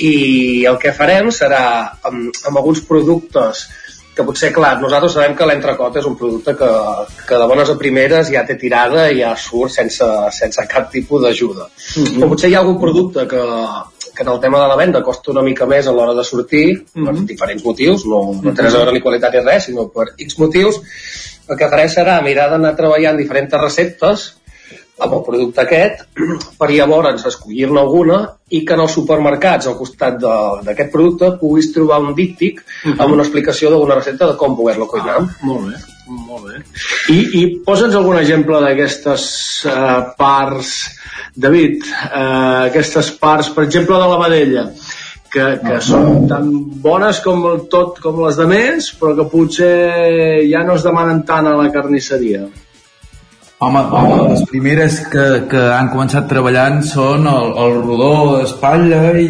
I 0.04 0.66
el 0.68 0.84
que 0.84 0.92
farem 0.92 1.32
serà 1.32 1.64
amb, 2.04 2.28
amb 2.44 2.58
alguns 2.60 2.84
productes 2.92 3.70
que 4.16 4.26
potser, 4.28 4.50
clar, 4.56 4.74
nosaltres 4.82 5.14
sabem 5.16 5.36
que 5.38 5.48
l'entrecot 5.48 5.96
és 6.02 6.08
un 6.10 6.18
producte 6.20 6.56
que, 6.60 6.70
que 7.28 7.38
de 7.40 7.48
bones 7.48 7.70
a 7.72 7.78
primeres 7.80 8.32
ja 8.34 8.44
té 8.48 8.58
tirada 8.60 9.08
i 9.12 9.22
ja 9.22 9.36
surt 9.40 9.72
sense, 9.76 10.10
sense 10.36 10.66
cap 10.72 10.90
tipus 10.92 11.24
d'ajuda. 11.24 11.70
Mhm. 11.96 12.26
O 12.26 12.32
potser 12.34 12.52
hi 12.52 12.58
ha 12.58 12.64
algun 12.64 12.80
producte 12.82 13.28
que, 13.32 13.44
que 14.16 14.26
en 14.26 14.34
el 14.34 14.42
tema 14.44 14.62
de 14.64 14.68
la 14.68 14.76
venda 14.76 15.04
costa 15.04 15.32
una 15.32 15.46
mica 15.46 15.68
més 15.70 15.88
a 15.88 15.96
l'hora 15.96 16.18
de 16.18 16.26
sortir, 16.28 16.66
per 16.94 17.16
diferents 17.30 17.64
motius, 17.64 18.06
no, 18.10 18.24
no 18.44 18.54
té 18.54 18.66
res 18.66 18.76
a 18.76 18.84
veure 18.84 18.96
ni 18.96 19.06
qualitat 19.06 19.38
ni 19.38 19.46
res, 19.46 19.70
sinó 19.70 19.88
per 19.94 20.12
X 20.18 20.40
motius, 20.42 20.82
el 21.50 21.58
que 21.58 21.70
farem 21.70 21.90
serà 21.90 22.20
mirar 22.26 22.50
d'anar 22.52 22.76
treballant 22.78 23.18
diferents 23.18 23.56
receptes 23.62 24.34
amb 25.00 25.16
el 25.18 25.24
producte 25.26 25.64
aquest 25.64 26.04
per 26.60 26.70
llavors 26.72 27.26
escollir-ne 27.30 27.80
alguna 27.82 28.20
i 28.56 28.64
que 28.66 28.76
en 28.76 28.84
els 28.86 28.96
supermercats 28.98 29.70
al 29.70 29.78
costat 29.78 30.18
d'aquest 30.66 30.92
producte 30.94 31.32
puguis 31.42 31.72
trobar 31.76 32.02
un 32.04 32.16
díptic 32.18 32.62
amb 32.96 33.14
una 33.14 33.26
explicació 33.26 33.72
d'una 33.74 34.00
recepta 34.00 34.32
de 34.32 34.38
com 34.40 34.58
poder-lo 34.58 34.88
cuinar. 34.90 35.20
Molt 35.46 35.70
bé, 35.70 35.82
molt 36.10 36.48
bé. 36.48 36.62
I, 37.14 37.20
i 37.42 37.44
posa'ns 37.66 37.98
algun 38.00 38.18
exemple 38.22 38.62
d'aquestes 38.64 39.26
eh, 39.70 40.00
parts, 40.18 40.74
David, 41.36 41.86
eh, 42.10 42.72
aquestes 42.72 43.14
parts, 43.22 43.54
per 43.54 43.68
exemple, 43.68 44.02
de 44.02 44.10
la 44.10 44.24
vedella. 44.26 44.66
que, 45.30 45.44
que 45.62 45.76
són 45.86 46.24
tan 46.30 46.48
bones 46.82 47.20
com 47.22 47.44
el 47.52 47.60
tot 47.70 48.00
com 48.02 48.24
les 48.24 48.40
de 48.40 48.48
més, 48.50 48.88
però 48.98 49.14
que 49.18 49.28
potser 49.30 49.76
ja 50.50 50.64
no 50.66 50.74
es 50.80 50.86
demanen 50.86 51.22
tant 51.28 51.46
a 51.46 51.54
la 51.60 51.70
carnisseria. 51.76 52.48
Home, 53.60 53.80
home, 53.92 54.30
les 54.32 54.44
primeres 54.48 55.02
que, 55.12 55.24
que 55.52 55.62
han 55.76 55.90
començat 55.92 56.30
treballant 56.32 56.78
són 56.88 57.26
el, 57.28 57.50
el 57.60 57.74
rodó 57.82 58.12
d'espatlla 58.38 59.18
i, 59.20 59.26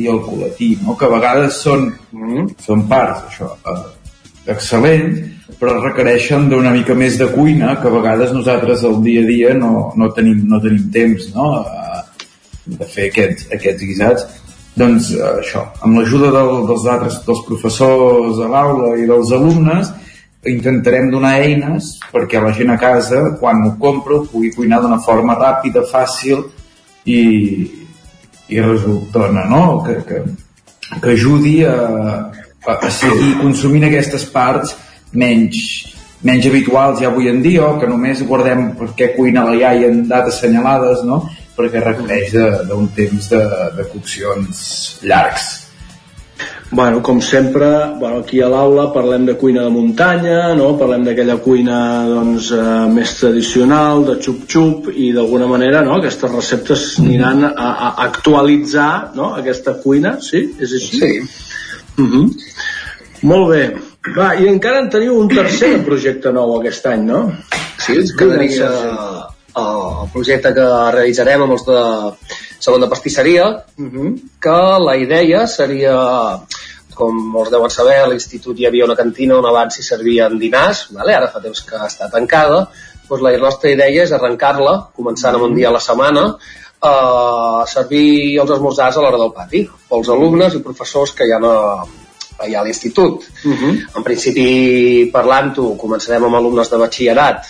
i 0.00 0.02
el 0.12 0.20
colatí, 0.22 0.68
no? 0.84 0.94
que 0.94 1.08
a 1.08 1.10
vegades 1.10 1.58
són, 1.64 1.88
mm. 2.14 2.44
són 2.62 2.84
parts 2.86 3.24
això, 3.26 3.48
eh, 3.66 4.14
excel·lents, 4.54 5.50
però 5.58 5.74
requereixen 5.80 6.46
d'una 6.52 6.70
mica 6.76 6.94
més 6.94 7.18
de 7.18 7.26
cuina 7.32 7.74
que 7.80 7.90
a 7.90 7.94
vegades 7.96 8.30
nosaltres 8.36 8.86
al 8.86 9.00
dia 9.02 9.26
a 9.26 9.28
dia 9.32 9.58
no, 9.58 9.72
no, 9.98 10.12
tenim, 10.14 10.44
no 10.46 10.62
tenim 10.62 10.86
temps 10.94 11.26
no? 11.34 11.50
eh, 11.66 12.30
de 12.78 12.90
fer 12.94 13.10
aquests, 13.10 13.50
aquests 13.58 13.82
guisats 13.82 14.42
doncs 14.78 15.10
eh, 15.16 15.26
això, 15.40 15.66
amb 15.82 15.98
l'ajuda 15.98 16.30
del, 16.38 16.52
dels 16.70 16.86
altres 16.94 17.18
dels 17.26 17.42
professors 17.50 18.38
a 18.46 18.54
l'aula 18.54 18.94
i 19.00 19.10
dels 19.10 19.34
alumnes 19.34 19.90
intentarem 20.50 21.10
donar 21.10 21.36
eines 21.42 21.96
perquè 22.12 22.40
la 22.42 22.52
gent 22.56 22.70
a 22.72 22.78
casa 22.80 23.22
quan 23.40 23.64
ho 23.66 23.74
compra 23.80 24.20
ho 24.20 24.26
pugui 24.30 24.52
cuinar 24.54 24.80
d'una 24.82 24.98
forma 25.02 25.36
ràpida, 25.38 25.84
fàcil 25.90 26.44
i, 27.04 27.20
i 28.48 28.60
resultona 28.60 29.44
no? 29.50 29.82
que, 29.86 30.00
que, 30.06 30.22
que 31.00 31.12
ajudi 31.16 31.58
a, 31.64 31.76
a, 32.66 32.78
a 32.78 32.90
seguir 32.90 33.36
consumint 33.42 33.88
aquestes 33.88 34.26
parts 34.30 34.76
menys, 35.12 35.60
menys 36.22 36.46
habituals 36.46 37.02
ja 37.02 37.10
avui 37.10 37.30
en 37.32 37.42
dia 37.42 37.66
o 37.66 37.76
que 37.80 37.90
només 37.90 38.24
guardem 38.26 38.72
perquè 38.78 39.14
cuina 39.16 39.44
la 39.48 39.58
iaia 39.58 39.90
en 39.90 40.06
dates 40.08 40.38
assenyalades 40.38 41.04
no? 41.06 41.24
perquè 41.56 41.82
requereix 41.82 42.34
d'un 42.68 42.90
temps 42.94 43.30
de, 43.32 43.44
de 43.76 43.88
coccions 43.92 44.66
llargs 45.02 45.65
Bueno, 46.70 47.00
com 47.00 47.20
sempre, 47.22 47.66
bueno, 47.98 48.18
aquí 48.24 48.40
a 48.42 48.48
l'aula 48.50 48.88
parlem 48.92 49.24
de 49.28 49.36
cuina 49.38 49.62
de 49.62 49.70
muntanya, 49.70 50.54
no? 50.58 50.72
parlem 50.78 51.04
d'aquella 51.06 51.36
cuina 51.38 51.78
doncs, 52.08 52.50
eh, 52.50 52.64
més 52.90 53.12
tradicional, 53.20 54.02
de 54.08 54.16
xup-xup, 54.18 54.90
i 54.90 55.12
d'alguna 55.14 55.46
manera 55.46 55.84
no? 55.86 56.00
aquestes 56.00 56.32
receptes 56.32 56.86
aniran 57.04 57.46
a, 57.46 57.68
a 57.70 57.92
actualitzar 58.08 59.12
no? 59.14 59.30
aquesta 59.38 59.76
cuina, 59.78 60.16
sí? 60.20 60.42
És 60.58 60.74
així? 60.80 60.98
Sí. 60.98 61.12
Uh 62.02 62.10
-huh. 62.10 62.26
Molt 63.22 63.48
bé. 63.50 63.62
Va, 64.16 64.34
i 64.34 64.48
encara 64.48 64.82
en 64.82 64.90
teniu 64.90 65.16
un 65.18 65.28
tercer 65.28 65.84
projecte 65.84 66.32
nou 66.32 66.58
aquest 66.58 66.86
any, 66.86 67.06
no? 67.06 67.32
Sí, 67.78 67.94
ens 67.94 68.12
quedaria 68.12 68.68
el 69.56 70.10
projecte 70.12 70.52
que 70.56 70.66
realitzarem 70.94 71.44
amb 71.46 71.56
els 71.56 71.64
de 71.66 71.80
segon 72.58 72.82
de 72.82 72.88
pastisseria, 72.88 73.46
que 74.42 74.58
la 74.82 74.96
idea 74.96 75.46
seria, 75.46 75.96
com 76.94 77.16
molts 77.32 77.52
deuen 77.54 77.72
saber, 77.72 77.96
a 78.02 78.10
l'institut 78.10 78.58
hi 78.58 78.66
havia 78.66 78.84
una 78.84 78.96
cantina 78.96 79.38
on 79.38 79.48
abans 79.48 79.76
s'hi 79.76 79.82
servien 79.86 80.38
dinars, 80.38 80.86
vale? 80.92 81.14
ara 81.14 81.30
fa 81.32 81.40
temps 81.40 81.62
que 81.68 81.80
està 81.88 82.10
tancada, 82.12 82.66
doncs 83.08 83.22
la 83.22 83.36
nostra 83.38 83.70
idea 83.70 84.04
és 84.04 84.12
arrencar-la, 84.12 84.78
començant 84.96 85.34
amb 85.34 85.48
un 85.48 85.54
dia 85.54 85.68
a 85.68 85.76
la 85.76 85.80
setmana, 85.80 86.26
a 86.86 87.64
servir 87.66 88.38
els 88.40 88.50
esmorzars 88.50 88.96
a 88.96 89.04
l'hora 89.04 89.20
del 89.20 89.32
pati, 89.36 89.62
pels 89.88 90.08
alumnes 90.12 90.54
i 90.54 90.64
professors 90.64 91.14
que 91.16 91.24
hi 91.24 91.32
ha 91.32 91.40
a, 91.40 91.86
allà 92.44 92.60
a 92.60 92.64
l'institut. 92.66 93.24
En 93.96 94.04
principi, 94.04 95.08
parlant-ho, 95.12 95.74
començarem 95.80 96.26
amb 96.28 96.36
alumnes 96.36 96.70
de 96.70 96.82
batxillerat, 96.82 97.46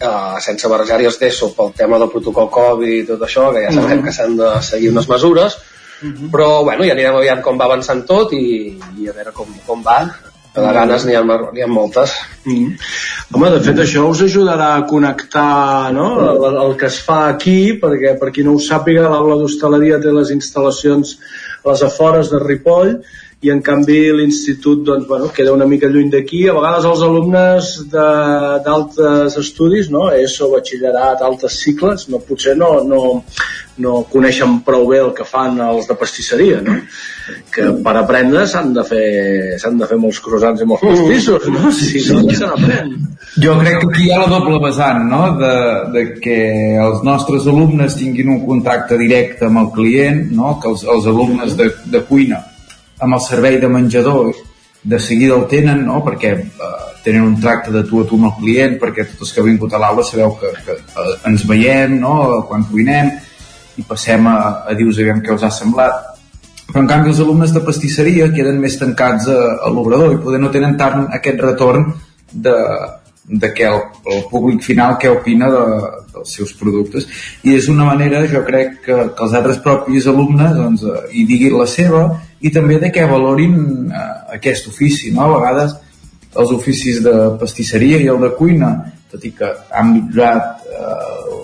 eh, 0.00 0.40
sense 0.40 0.68
barrejar-hi 0.68 1.06
els 1.10 1.18
d'ESO 1.20 1.52
pel 1.56 1.74
tema 1.76 1.98
del 1.98 2.10
protocol 2.12 2.48
Covid 2.50 3.02
i 3.02 3.06
tot 3.08 3.20
això, 3.26 3.50
que 3.52 3.66
ja 3.66 3.72
sabem 3.74 3.98
Mhm. 3.98 4.04
que 4.04 4.12
s'han 4.12 4.36
de 4.36 4.62
seguir 4.62 4.90
unes 4.90 5.08
mesures, 5.08 5.58
però 6.32 6.64
bueno, 6.64 6.84
ja 6.84 6.92
anirem 6.92 7.16
aviam 7.16 7.42
com 7.42 7.58
va 7.58 7.66
avançant 7.66 8.06
tot 8.06 8.32
i, 8.32 8.78
i 8.98 9.08
a 9.08 9.12
veure 9.12 9.32
com, 9.32 9.46
com 9.66 9.82
va. 9.82 10.00
De 10.54 10.62
ganes 10.74 11.04
n'hi 11.06 11.14
ha, 11.14 11.20
ha 11.22 11.66
moltes. 11.70 12.10
Mm. 12.44 12.72
Home, 13.36 13.50
de 13.50 13.60
fet, 13.60 13.76
això 13.78 14.08
us 14.10 14.22
ajudarà 14.24 14.72
a 14.74 14.86
connectar 14.86 15.92
no? 15.94 16.08
el, 16.32 16.56
el 16.64 16.76
que 16.76 16.86
es 16.86 16.98
fa 17.06 17.28
aquí, 17.28 17.78
perquè 17.78 18.16
per 18.18 18.32
qui 18.32 18.42
no 18.42 18.56
ho 18.56 18.58
sàpiga, 18.58 19.04
l'aula 19.12 19.36
d'hostaleria 19.38 20.00
té 20.02 20.10
les 20.10 20.32
instal·lacions 20.34 21.18
a 21.62 21.70
les 21.70 21.84
afores 21.86 22.32
de 22.32 22.40
Ripoll, 22.42 22.96
i 23.40 23.48
en 23.48 23.62
canvi 23.64 24.10
l'institut 24.12 24.82
doncs, 24.84 25.06
bueno, 25.08 25.30
queda 25.32 25.54
una 25.54 25.64
mica 25.64 25.88
lluny 25.88 26.10
d'aquí. 26.12 26.42
A 26.48 26.52
vegades 26.52 26.84
els 26.84 27.00
alumnes 27.06 27.70
de- 27.88 28.58
d'altres 28.66 29.36
estudis, 29.40 29.88
no? 29.90 30.10
ESO, 30.12 30.50
batxillerat, 30.52 31.22
altres 31.24 31.56
cicles, 31.62 32.08
no, 32.12 32.18
potser 32.20 32.52
no, 32.56 32.82
no, 32.84 33.24
no 33.80 34.02
coneixen 34.12 34.58
prou 34.66 34.84
bé 34.90 34.98
el 35.00 35.14
que 35.16 35.24
fan 35.24 35.56
els 35.64 35.88
de 35.88 35.96
pastisseria, 35.96 36.60
no? 36.60 36.76
que 37.54 37.62
per 37.84 37.94
aprendre 37.96 38.42
s'han 38.50 38.72
de 38.74 38.82
fer 38.84 39.56
s'han 39.62 39.78
de 39.78 39.86
fer 39.86 39.96
molts 40.02 40.18
croissants 40.20 40.60
i 40.60 40.66
molts 40.66 40.82
pastissos, 40.84 41.48
no? 41.48 41.70
Si 41.72 42.00
no, 42.10 42.20
no 42.26 42.36
se 42.36 42.44
n'aprèn. 42.44 42.92
Jo 43.40 43.54
crec 43.60 43.78
que 43.80 43.88
aquí 43.88 44.06
hi 44.08 44.12
ha 44.12 44.20
la 44.24 44.28
doble 44.34 44.58
vessant, 44.66 45.04
no? 45.08 45.22
De, 45.40 45.54
de 45.96 46.04
que 46.20 46.38
els 46.76 47.04
nostres 47.08 47.46
alumnes 47.48 47.96
tinguin 47.96 48.28
un 48.36 48.44
contacte 48.44 48.98
directe 49.00 49.46
amb 49.48 49.62
el 49.64 49.70
client, 49.76 50.26
no? 50.36 50.58
Que 50.60 50.74
els, 50.74 50.84
els 50.84 51.06
alumnes 51.06 51.56
de, 51.56 51.70
de 51.86 52.04
cuina 52.04 52.44
amb 53.00 53.16
el 53.16 53.24
servei 53.24 53.58
de 53.60 53.68
menjador 53.68 54.34
de 54.82 54.98
seguida 55.00 55.36
el 55.36 55.46
tenen, 55.48 55.82
no? 55.84 56.00
Perquè 56.04 56.30
eh, 56.36 56.70
tenen 57.04 57.26
un 57.26 57.40
tracte 57.40 57.72
de 57.72 57.82
tu 57.88 58.00
a 58.00 58.06
tu 58.08 58.20
amb 58.20 58.30
el 58.30 58.36
client, 58.38 58.78
perquè 58.80 59.08
tots 59.08 59.26
els 59.26 59.34
que 59.34 59.42
heu 59.42 59.48
vingut 59.48 59.74
a 59.74 59.80
l'aula 59.82 60.04
sabeu 60.04 60.36
que, 60.40 60.52
que 60.64 60.76
eh, 60.78 61.16
ens 61.32 61.44
veiem, 61.48 61.98
no? 62.00 62.14
Quan 62.48 62.64
cuinem 62.70 63.12
i 63.80 63.84
passem 63.88 64.26
a, 64.28 64.38
a 64.68 64.76
dir-vos 64.76 65.00
aviam 65.00 65.20
què 65.24 65.34
us 65.34 65.44
ha 65.46 65.52
semblat 65.54 66.06
però 66.70 66.84
en 66.84 66.88
canvi 66.90 67.10
els 67.10 67.20
alumnes 67.22 67.52
de 67.54 67.62
pastisseria 67.66 68.30
queden 68.34 68.60
més 68.62 68.78
tancats 68.78 69.28
a, 69.30 69.38
a 69.66 69.70
l'obrador 69.74 70.14
i 70.14 70.22
poder 70.22 70.40
no 70.42 70.52
tenen 70.54 70.76
tant 70.78 71.08
aquest 71.16 71.42
retorn 71.42 71.86
de, 72.30 72.56
de 73.42 73.50
què 73.56 73.66
el, 73.70 73.80
el 74.14 74.24
públic 74.30 74.62
final 74.66 74.96
què 75.02 75.10
opina 75.10 75.50
de, 75.50 75.64
dels 76.14 76.34
seus 76.38 76.52
productes 76.60 77.08
i 77.46 77.56
és 77.58 77.68
una 77.72 77.88
manera 77.88 78.22
jo 78.30 78.44
crec 78.46 78.80
que, 78.86 78.98
que 79.16 79.26
els 79.26 79.36
altres 79.38 79.58
propis 79.64 80.06
alumnes 80.10 80.54
doncs, 80.58 80.86
eh, 80.86 81.06
hi 81.14 81.26
diguin 81.30 81.58
la 81.58 81.68
seva 81.70 82.04
i 82.40 82.50
també 82.54 82.78
de 82.80 82.90
què 82.94 83.06
valorin 83.08 83.56
eh, 83.90 84.08
aquest 84.36 84.68
ofici 84.70 85.12
no? 85.12 85.26
a 85.26 85.38
vegades 85.38 85.76
els 86.40 86.52
oficis 86.54 87.00
de 87.04 87.14
pastisseria 87.40 87.98
i 88.00 88.08
el 88.12 88.20
de 88.22 88.32
cuina 88.38 88.72
tot 89.10 89.24
i 89.26 89.32
que 89.36 89.48
han 89.76 89.94
millorat 89.94 90.66
eh, 90.70 91.40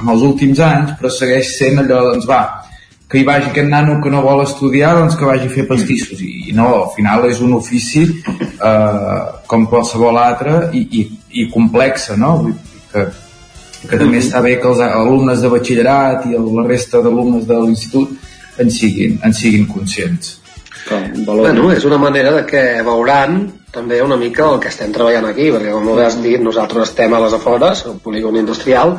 en 0.00 0.10
els 0.14 0.26
últims 0.26 0.60
anys 0.64 0.96
però 0.98 1.12
segueix 1.12 1.54
sent 1.58 1.80
allò 1.82 2.02
doncs 2.10 2.28
va 2.28 2.42
que 3.10 3.18
hi 3.18 3.24
vagi 3.26 3.48
aquest 3.50 3.66
nano 3.66 3.98
que 4.02 4.10
no 4.12 4.22
vol 4.22 4.44
estudiar 4.44 4.92
doncs 5.00 5.16
que 5.18 5.26
vagi 5.26 5.48
a 5.48 5.54
fer 5.54 5.66
pastissos 5.66 6.20
i, 6.22 6.30
i 6.50 6.54
no, 6.54 6.68
al 6.84 6.92
final 6.94 7.26
és 7.26 7.40
un 7.42 7.56
ofici 7.56 8.04
eh, 8.06 9.22
com 9.50 9.66
qualsevol 9.72 10.20
altre 10.20 10.68
i, 10.78 10.84
i, 11.00 11.02
i 11.42 11.48
complexa 11.50 12.14
no? 12.20 12.36
Que, 12.92 13.08
que 13.80 13.98
també 13.98 14.20
està 14.20 14.42
bé 14.44 14.58
que 14.60 14.68
els 14.70 14.82
alumnes 14.86 15.42
de 15.42 15.50
batxillerat 15.50 16.28
i 16.30 16.38
la 16.38 16.66
resta 16.68 17.00
d'alumnes 17.02 17.48
de 17.48 17.58
l'institut 17.64 18.29
en 18.60 18.70
siguin, 18.70 19.18
en 19.24 19.34
siguin 19.34 19.66
conscients. 19.70 20.36
Bueno, 20.90 21.70
és 21.72 21.84
una 21.86 21.98
manera 22.00 22.32
de 22.34 22.44
que 22.48 22.62
veuran 22.86 23.42
també 23.70 24.00
una 24.02 24.16
mica 24.18 24.48
el 24.50 24.58
que 24.62 24.70
estem 24.72 24.90
treballant 24.94 25.28
aquí, 25.28 25.50
perquè 25.54 25.74
com 25.74 25.90
bé 25.94 26.06
has 26.06 26.16
dit, 26.22 26.40
nosaltres 26.42 26.88
estem 26.88 27.12
a 27.14 27.20
les 27.22 27.36
afores, 27.36 27.84
al 27.86 28.00
polígon 28.02 28.38
industrial, 28.40 28.96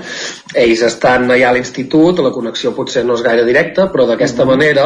ells 0.56 0.83
estan 0.88 1.27
allà 1.27 1.49
a 1.49 1.56
l'institut, 1.57 2.22
la 2.23 2.31
connexió 2.35 2.72
potser 2.77 3.03
no 3.03 3.17
és 3.19 3.25
gaire 3.25 3.43
directa, 3.48 3.90
però 3.91 4.07
d'aquesta 4.07 4.48
manera 4.48 4.85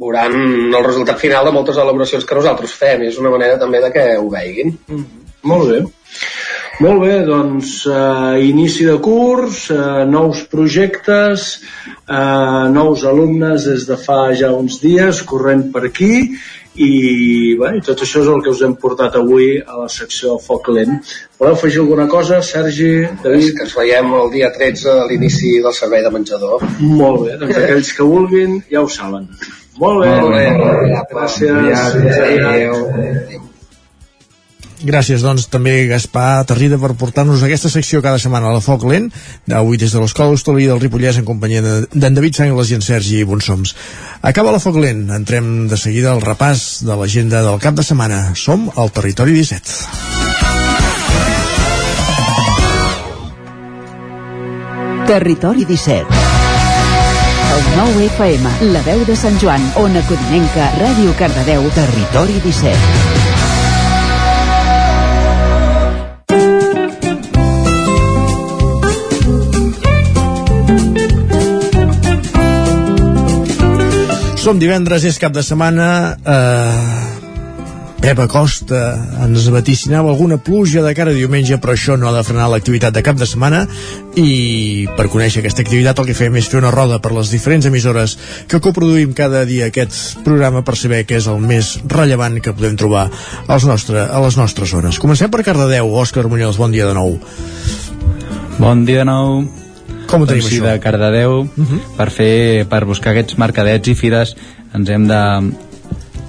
veuran 0.00 0.36
el 0.70 0.84
resultat 0.86 1.18
final 1.20 1.48
de 1.48 1.54
moltes 1.56 1.80
elaboracions 1.82 2.24
que 2.24 2.38
nosaltres 2.38 2.76
fem, 2.78 3.02
i 3.02 3.10
és 3.10 3.18
una 3.18 3.32
manera 3.34 3.58
també 3.58 3.82
de 3.82 3.90
que 3.96 4.06
ho 4.20 4.30
veiguin. 4.30 4.76
Molt 5.50 5.72
bé. 5.72 5.82
Molt 6.80 7.02
bé, 7.02 7.16
doncs 7.26 7.82
eh, 7.90 8.46
inici 8.48 8.86
de 8.88 8.96
curs, 9.02 9.66
eh, 9.74 10.04
nous 10.08 10.44
projectes, 10.48 11.48
eh, 12.06 12.68
nous 12.72 13.04
alumnes 13.04 13.66
des 13.68 13.84
de 13.88 13.98
fa 14.00 14.30
ja 14.38 14.52
uns 14.56 14.78
dies 14.80 15.20
corrent 15.28 15.66
per 15.74 15.84
aquí 15.90 16.14
i, 16.80 17.56
bé, 17.58 17.74
i 17.76 17.82
tot 17.84 18.00
això 18.00 18.22
és 18.22 18.30
el 18.30 18.40
que 18.44 18.52
us 18.54 18.62
hem 18.64 18.76
portat 18.80 19.18
avui 19.18 19.58
a 19.60 19.82
la 19.82 19.88
secció 19.92 20.38
Foc 20.40 20.70
Lent. 20.72 21.02
Voleu 21.40 21.58
afegir 21.58 21.82
alguna 21.82 22.06
cosa, 22.08 22.40
Sergi, 22.46 22.92
David? 23.24 23.52
Que 23.58 23.66
ens 23.66 23.76
veiem 23.76 24.14
el 24.22 24.32
dia 24.32 24.52
13 24.54 24.94
a 24.94 25.06
l'inici 25.10 25.56
del 25.60 25.76
servei 25.76 26.06
de 26.06 26.14
menjador. 26.14 26.64
Molt 26.80 27.26
bé, 27.26 27.36
doncs 27.42 27.60
aquells 27.60 27.92
que 27.98 28.08
vulguin 28.14 28.60
ja 28.70 28.84
ho 28.84 28.88
saben. 28.88 29.28
Molt 29.80 30.04
bé, 30.04 30.16
Molt 30.22 30.34
bé. 30.36 30.46
gràcies. 31.12 31.86
Adéu. 32.54 33.49
Gràcies, 34.80 35.20
doncs, 35.20 35.44
també 35.52 35.74
Gaspar 35.90 36.44
Terrida 36.48 36.78
per 36.80 36.94
portar-nos 36.96 37.42
aquesta 37.44 37.68
secció 37.68 38.00
cada 38.00 38.18
setmana 38.22 38.48
a 38.48 38.54
la 38.54 38.62
Foc 38.64 38.86
Lent, 38.88 39.10
d'avui 39.46 39.76
des 39.76 39.92
de 39.92 40.00
l'Escola 40.00 40.32
Hostaleria 40.32 40.70
del 40.72 40.80
Ripollès 40.80 41.18
en 41.20 41.26
companyia 41.28 41.60
de- 41.60 41.86
d'en 41.92 42.14
David 42.16 42.34
Sangles 42.40 42.70
i 42.70 42.74
en 42.78 42.82
Sergi 42.82 43.22
Bonsoms. 43.24 43.74
Acaba 44.22 44.52
la 44.52 44.58
Foc 44.60 44.76
Lent, 44.76 45.10
entrem 45.10 45.68
de 45.68 45.76
seguida 45.76 46.12
al 46.12 46.22
repàs 46.24 46.80
de 46.80 46.96
l'agenda 46.96 47.42
del 47.42 47.60
cap 47.60 47.74
de 47.74 47.82
setmana. 47.84 48.32
Som 48.34 48.70
al 48.76 48.90
Territori 48.90 49.32
17. 49.32 50.80
Territori 55.06 55.64
17. 55.64 56.06
El 57.50 57.76
9 57.76 58.06
FM, 58.06 58.48
la 58.72 58.82
veu 58.86 59.02
de 59.04 59.16
Sant 59.16 59.38
Joan, 59.42 59.64
Ona 59.82 60.02
Codinenca, 60.06 60.70
Ràdio 60.78 61.14
Cardedeu, 61.18 61.66
Territori 61.74 62.38
17. 62.44 63.19
Som 74.40 74.56
divendres, 74.56 75.04
és 75.04 75.18
cap 75.20 75.34
de 75.36 75.42
setmana. 75.44 76.16
Eh, 76.24 77.26
Pep 78.00 78.22
Acosta 78.24 78.78
ens 79.26 79.50
vaticinava 79.52 80.08
alguna 80.08 80.38
pluja 80.40 80.80
de 80.80 80.94
cara 80.96 81.12
a 81.12 81.16
diumenge, 81.18 81.58
però 81.60 81.74
això 81.76 81.98
no 82.00 82.08
ha 82.08 82.14
de 82.14 82.22
frenar 82.24 82.46
l'activitat 82.48 82.96
de 82.96 83.02
cap 83.04 83.20
de 83.20 83.28
setmana 83.28 83.66
i 84.16 84.88
per 84.96 85.10
conèixer 85.12 85.42
aquesta 85.42 85.60
activitat 85.60 86.00
el 86.00 86.08
que 86.08 86.16
fem 86.16 86.40
és 86.40 86.48
fer 86.48 86.62
una 86.62 86.72
roda 86.72 87.02
per 87.04 87.12
les 87.12 87.28
diferents 87.28 87.68
emissores 87.68 88.16
que 88.48 88.64
coproduïm 88.64 89.12
cada 89.12 89.44
dia 89.44 89.68
aquest 89.68 90.24
programa 90.24 90.64
per 90.64 90.78
saber 90.80 91.04
què 91.04 91.20
és 91.20 91.28
el 91.28 91.44
més 91.44 91.76
rellevant 91.84 92.40
que 92.40 92.56
podem 92.56 92.80
trobar 92.80 93.10
als 93.46 93.68
nostre, 93.68 94.08
a 94.08 94.24
les 94.24 94.40
nostres 94.40 94.72
zones. 94.72 94.98
Comencem 94.98 95.28
per 95.28 95.44
Cardedeu. 95.44 95.92
Òscar 96.00 96.30
Muñoz, 96.32 96.56
bon 96.56 96.72
dia 96.72 96.88
de 96.88 96.96
nou. 96.96 97.18
Bon 98.56 98.88
dia 98.88 99.04
de 99.04 99.12
nou. 99.12 99.42
Com 100.10 100.24
ho 100.24 100.26
tenim, 100.26 100.42
doncs 100.42 100.50
sí, 100.50 100.58
això? 100.58 100.64
Mhm. 100.64 100.72
de 100.72 100.80
Cardedeu, 100.80 101.40
uh 101.40 101.66
-huh. 101.66 101.80
per, 101.96 102.10
fer, 102.10 102.66
per 102.66 102.84
buscar 102.84 103.12
aquests 103.12 103.38
mercadets 103.38 103.88
i 103.88 103.94
fires 103.94 104.36
ens 104.74 104.88
hem 104.88 105.06
de 105.06 105.20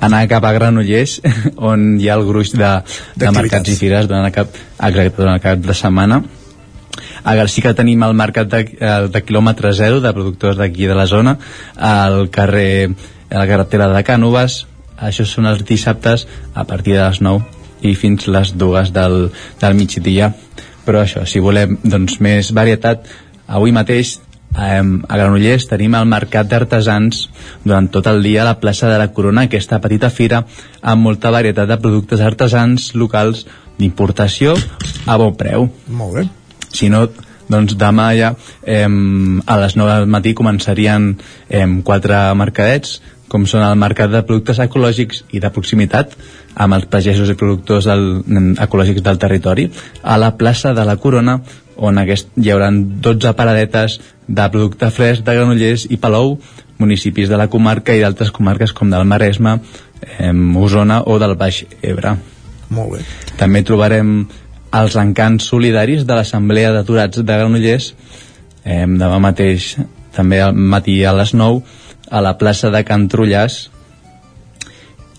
anar 0.02 0.28
cap 0.28 0.44
a 0.46 0.52
Granollers, 0.54 1.22
on 1.72 2.00
hi 2.00 2.10
ha 2.10 2.16
el 2.16 2.26
gruix 2.26 2.52
de, 2.54 2.82
de 3.16 3.32
mercats 3.32 3.70
i 3.70 3.76
fires 3.76 4.08
durant 4.08 4.32
cap, 4.34 4.48
exacte, 4.80 5.18
durant 5.18 5.42
cap 5.42 5.58
de 5.60 5.74
setmana. 5.74 6.24
A 7.24 7.36
Garcí 7.36 7.62
que 7.62 7.74
tenim 7.74 8.04
el 8.04 8.14
mercat 8.14 8.48
de, 8.48 8.64
de 9.14 9.22
quilòmetre 9.22 9.74
zero 9.74 10.00
de 10.00 10.14
productors 10.14 10.58
d'aquí 10.58 10.86
de 10.86 10.96
la 10.96 11.06
zona, 11.06 11.38
al 11.76 12.30
carrer, 12.30 12.92
a 13.30 13.38
la 13.38 13.48
carretera 13.48 13.88
de 13.88 14.04
Cànoves, 14.04 14.66
això 14.98 15.26
són 15.26 15.46
els 15.46 15.64
dissabtes 15.66 16.28
a 16.54 16.64
partir 16.64 16.94
de 16.94 17.04
les 17.08 17.22
9 17.22 17.44
i 17.82 17.96
fins 17.96 18.28
les 18.28 18.58
dues 18.58 18.92
del, 18.94 19.32
del 19.60 19.74
migdia 19.74 20.34
però 20.86 21.04
això, 21.04 21.26
si 21.26 21.42
volem 21.42 21.78
doncs, 21.84 22.20
més 22.24 22.52
varietat 22.54 23.06
avui 23.52 23.74
mateix 23.76 24.18
eh, 24.56 24.82
a 24.82 25.18
Granollers 25.18 25.68
tenim 25.70 25.96
el 26.00 26.08
mercat 26.10 26.50
d'artesans 26.50 27.28
durant 27.64 27.90
tot 27.92 28.08
el 28.12 28.24
dia 28.24 28.44
a 28.44 28.50
la 28.52 28.60
plaça 28.60 28.90
de 28.92 29.00
la 29.02 29.12
Corona, 29.14 29.48
aquesta 29.48 29.82
petita 29.84 30.10
fira 30.10 30.46
amb 30.82 31.08
molta 31.08 31.32
varietat 31.32 31.70
de 31.70 31.80
productes 31.82 32.24
artesans 32.24 32.94
locals 32.96 33.46
d'importació 33.80 34.56
a 35.08 35.18
bon 35.18 35.36
preu. 35.36 35.70
Molt 35.88 36.18
bé. 36.20 36.28
Si 36.72 36.90
no, 36.92 37.08
doncs 37.52 37.76
demà 37.80 38.12
ja 38.16 38.34
eh, 38.64 38.88
a 38.88 39.58
les 39.64 39.78
9 39.80 39.96
del 40.00 40.12
matí 40.12 40.36
començarien 40.38 41.16
eh, 41.50 41.66
quatre 41.84 42.30
mercadets 42.40 43.02
com 43.32 43.46
són 43.48 43.64
el 43.64 43.78
mercat 43.80 44.12
de 44.12 44.20
productes 44.28 44.60
ecològics 44.60 45.24
i 45.32 45.40
de 45.40 45.52
proximitat 45.56 46.18
amb 46.60 46.76
els 46.76 46.88
pagesos 46.92 47.30
i 47.32 47.38
productors 47.40 47.88
del, 47.88 48.04
ecològics 48.60 49.04
del 49.06 49.20
territori 49.22 49.70
a 50.04 50.18
la 50.20 50.34
plaça 50.40 50.74
de 50.76 50.84
la 50.88 50.98
Corona 51.00 51.38
on 51.78 52.02
aquest, 52.02 52.30
hi 52.38 52.52
haurà 52.54 52.70
12 52.72 53.34
paradetes 53.38 54.00
de 54.28 54.50
producte 54.52 54.90
fresc 54.94 55.26
de 55.26 55.36
Granollers 55.38 55.88
i 55.90 55.98
Palou, 56.02 56.38
municipis 56.82 57.30
de 57.30 57.38
la 57.38 57.50
comarca 57.52 57.94
i 57.96 58.02
d'altres 58.02 58.32
comarques 58.34 58.74
com 58.74 58.90
del 58.90 59.06
Maresme, 59.06 59.60
eh, 60.20 60.32
Osona 60.58 61.02
o 61.06 61.20
del 61.20 61.36
Baix 61.36 61.64
Ebre. 61.82 62.16
Molt 62.70 62.96
bé. 62.96 63.04
També 63.38 63.64
trobarem 63.68 64.26
els 64.72 64.96
encants 64.96 65.50
solidaris 65.52 66.06
de 66.08 66.16
l'Assemblea 66.16 66.72
d'Aturats 66.72 67.20
de 67.20 67.38
Granollers 67.42 67.94
eh, 68.64 68.86
demà 68.86 69.20
mateix, 69.20 69.76
també 70.16 70.42
al 70.42 70.56
matí 70.56 71.02
a 71.06 71.14
les 71.16 71.34
9, 71.34 71.62
a 72.12 72.22
la 72.22 72.38
plaça 72.38 72.72
de 72.72 72.84
Can 72.88 73.08
Trullàs, 73.12 73.70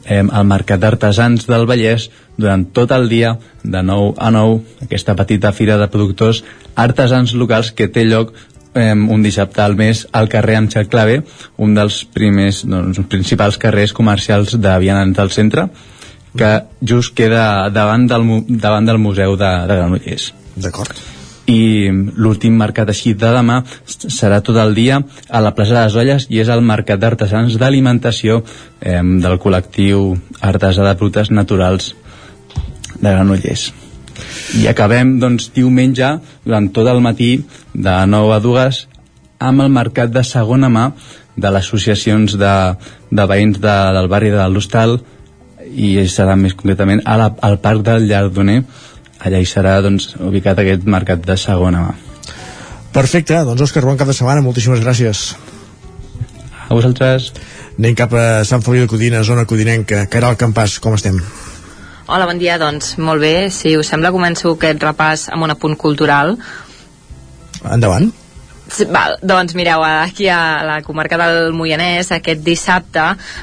eh, 0.05 0.22
al 0.22 0.47
Mercat 0.47 0.81
d'Artesans 0.81 1.47
del 1.48 1.66
Vallès 1.66 2.08
durant 2.36 2.64
tot 2.74 2.92
el 2.97 3.08
dia, 3.08 3.36
de 3.62 3.82
9 3.82 4.14
a 4.18 4.31
9, 4.34 4.86
aquesta 4.86 5.16
petita 5.18 5.52
fira 5.52 5.76
de 5.78 5.89
productors 5.92 6.42
artesans 6.74 7.34
locals 7.34 7.72
que 7.76 7.90
té 7.92 8.06
lloc 8.08 8.32
un 8.74 9.22
dissabte 9.22 9.60
al 9.60 9.76
mes 9.76 10.06
al 10.16 10.31
carrer 10.32 10.56
Amxar 10.56 10.86
Clave, 10.89 11.22
un 11.60 11.74
dels 11.76 12.02
primers, 12.08 12.62
doncs, 12.64 13.02
principals 13.08 13.58
carrers 13.60 13.92
comercials 13.92 14.56
de 14.56 14.76
vianants 14.81 15.18
del 15.18 15.31
centre, 15.31 15.68
que 16.32 16.52
just 16.81 17.12
queda 17.14 17.68
davant 17.68 18.08
del, 18.08 18.28
davant 18.48 18.89
del 18.89 18.98
Museu 18.98 19.36
de, 19.36 19.56
de 19.68 19.82
Granollers. 19.82 20.32
D'acord. 20.56 21.11
I 21.50 21.90
l'últim 21.90 22.54
mercat 22.58 22.92
així 22.92 23.14
de 23.18 23.32
demà 23.34 23.62
serà 23.86 24.38
tot 24.46 24.58
el 24.62 24.76
dia 24.76 25.00
a 25.28 25.40
la 25.42 25.54
plaça 25.56 25.74
de 25.74 25.80
les 25.80 25.96
Olles 25.98 26.26
i 26.30 26.38
és 26.42 26.50
el 26.52 26.62
mercat 26.62 27.00
d'artesans 27.02 27.58
d'alimentació 27.58 28.42
eh, 28.80 29.00
del 29.02 29.38
col·lectiu 29.42 30.12
artesà 30.40 30.86
de 30.86 30.94
productes 30.98 31.32
naturals 31.34 31.94
de 33.00 33.10
Granollers. 33.10 33.72
I 34.60 34.68
acabem, 34.68 35.16
doncs, 35.18 35.48
diumenge, 35.54 36.18
durant 36.44 36.68
tot 36.76 36.86
el 36.86 37.00
matí, 37.02 37.32
de 37.74 37.94
9 38.06 38.34
a 38.36 38.40
2, 38.44 38.80
amb 39.42 39.64
el 39.64 39.72
mercat 39.72 40.12
de 40.12 40.22
segona 40.22 40.68
mà 40.70 40.90
de 41.36 41.50
les 41.50 41.64
associacions 41.64 42.36
de, 42.38 42.54
de 43.10 43.26
veïns 43.26 43.58
de, 43.58 43.76
del 43.96 44.08
barri 44.12 44.30
de 44.30 44.44
l'Hostal 44.52 44.98
i 45.72 45.94
serà 46.12 46.36
més 46.36 46.54
concretament 46.54 47.00
a 47.08 47.16
la, 47.18 47.30
al 47.40 47.58
Parc 47.64 47.84
del 47.86 48.06
Llardoner 48.10 48.60
allà 49.23 49.41
hi 49.41 49.49
serà 49.49 49.78
doncs, 49.84 50.12
ubicat 50.20 50.59
aquest 50.59 50.84
mercat 50.84 51.23
de 51.26 51.36
segona 51.41 51.86
mà. 51.86 51.94
Perfecte, 52.92 53.39
doncs 53.49 53.65
Òscar, 53.65 53.84
bon 53.89 53.97
cap 53.97 54.10
de 54.10 54.17
setmana, 54.17 54.44
moltíssimes 54.44 54.83
gràcies. 54.84 55.33
A 56.68 56.75
vosaltres. 56.75 57.33
Anem 57.78 57.97
cap 57.97 58.12
a 58.12 58.44
Sant 58.44 58.65
Feliu 58.65 58.84
de 58.84 58.91
Codina, 58.91 59.23
zona 59.25 59.47
codinenca. 59.49 60.05
Caral 60.12 60.36
Campàs, 60.41 60.76
com 60.83 60.99
estem? 60.99 61.17
Hola, 62.07 62.26
bon 62.28 62.41
dia. 62.41 62.59
Doncs 62.60 62.99
molt 63.01 63.25
bé. 63.25 63.49
Si 63.55 63.76
us 63.81 63.89
sembla, 63.89 64.12
començo 64.12 64.52
aquest 64.52 64.83
repàs 64.84 65.31
amb 65.33 65.47
un 65.47 65.55
apunt 65.55 65.78
cultural. 65.81 66.36
Endavant. 67.62 68.10
Sí, 68.73 68.86
Val, 68.89 69.18
doncs 69.20 69.52
mireu, 69.52 69.83
aquí 69.84 70.31
a 70.33 70.65
la 70.65 70.78
comarca 70.81 71.18
del 71.20 71.52
Moianès 71.52 72.09
aquest 72.17 72.41
dissabte 72.41 73.02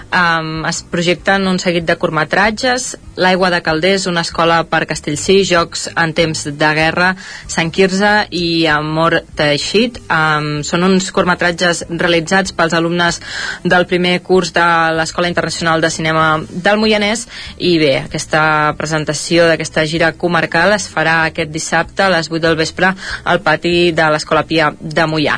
um, 0.09 0.64
es 0.66 0.80
projecten 0.90 1.45
un 1.45 1.59
seguit 1.61 1.85
de 1.85 1.95
curtmetratges. 2.01 2.95
L'Aigua 3.19 3.51
de 3.53 3.59
Calders, 3.61 4.08
una 4.09 4.24
escola 4.25 4.64
per 4.66 4.88
Castellcí, 4.90 5.43
Jocs 5.45 5.90
en 5.91 6.16
temps 6.17 6.45
de 6.58 6.69
guerra, 6.74 7.11
Sant 7.51 7.69
Quirze 7.69 8.14
i 8.33 8.66
Amor 8.74 9.19
Teixit. 9.38 9.99
Um, 10.09 10.64
són 10.66 10.88
uns 10.88 11.11
curtmetratges 11.14 11.83
realitzats 11.91 12.56
pels 12.58 12.74
alumnes 12.74 13.22
del 13.61 13.85
primer 13.91 14.16
curs 14.25 14.49
de 14.56 14.66
l'Escola 14.98 15.30
Internacional 15.30 15.83
de 15.83 15.93
Cinema 15.93 16.40
del 16.49 16.82
Moianès. 16.82 17.27
I 17.59 17.75
bé, 17.77 17.91
aquesta 18.08 18.74
presentació 18.82 19.45
d'aquesta 19.51 19.85
gira 19.85 20.09
comarcal 20.17 20.74
es 20.80 20.90
farà 20.90 21.19
aquest 21.27 21.53
dissabte 21.53 22.08
a 22.08 22.09
les 22.16 22.33
8 22.33 22.41
del 22.48 22.58
vespre 22.58 22.95
al 23.30 23.43
pati 23.45 23.91
de 23.93 24.09
l'Escola 24.16 24.48
Pia 24.49 24.74
de 24.80 25.09
Moià. 25.19 25.35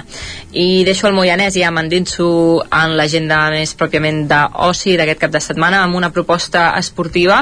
I 0.51 0.83
deixo 0.83 1.07
el 1.07 1.15
Moianès 1.15 1.55
i 1.55 1.61
ja 1.63 1.71
m'endinso 1.71 2.25
en 2.75 2.95
l'agenda 2.99 3.37
més 3.53 3.71
pròpiament 3.79 4.25
d'oci 4.27 4.97
d'aquest 4.99 5.21
cap 5.21 5.31
de 5.31 5.39
setmana 5.41 5.79
amb 5.85 5.95
una 5.95 6.09
proposta 6.11 6.73
esportiva 6.77 7.37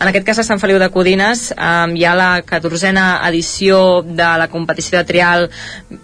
en 0.00 0.10
aquest 0.10 0.26
cas 0.26 0.40
a 0.42 0.44
Sant 0.46 0.58
Feliu 0.58 0.80
de 0.82 0.88
Codines 0.90 1.52
um, 1.54 1.94
hi 1.94 2.02
ha 2.04 2.16
la 2.18 2.28
14a 2.42 3.06
edició 3.28 4.02
de 4.02 4.30
la 4.42 4.48
competició 4.50 4.98
de 4.98 5.04
trial 5.06 5.46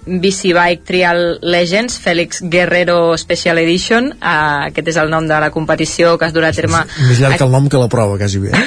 BC 0.07 0.55
Bike 0.55 0.87
Trial 0.87 1.23
Legends 1.43 1.99
Félix 1.99 2.41
Guerrero 2.41 3.17
Special 3.19 3.59
Edition 3.59 4.13
uh, 4.15 4.71
aquest 4.71 4.93
és 4.95 5.01
el 5.03 5.11
nom 5.11 5.27
de 5.27 5.41
la 5.43 5.51
competició 5.51 6.15
que 6.23 6.31
es 6.31 6.37
durà 6.37 6.53
a 6.55 6.57
terme 6.57 6.85
Més 7.09 7.19
llarg 7.19 7.37
que 7.43 7.49
el 7.49 7.53
nom 7.53 7.67
que 7.69 7.83
la 7.83 7.91
prova, 7.91 8.17
quasi 8.17 8.39
bé. 8.39 8.55
eh? 8.55 8.65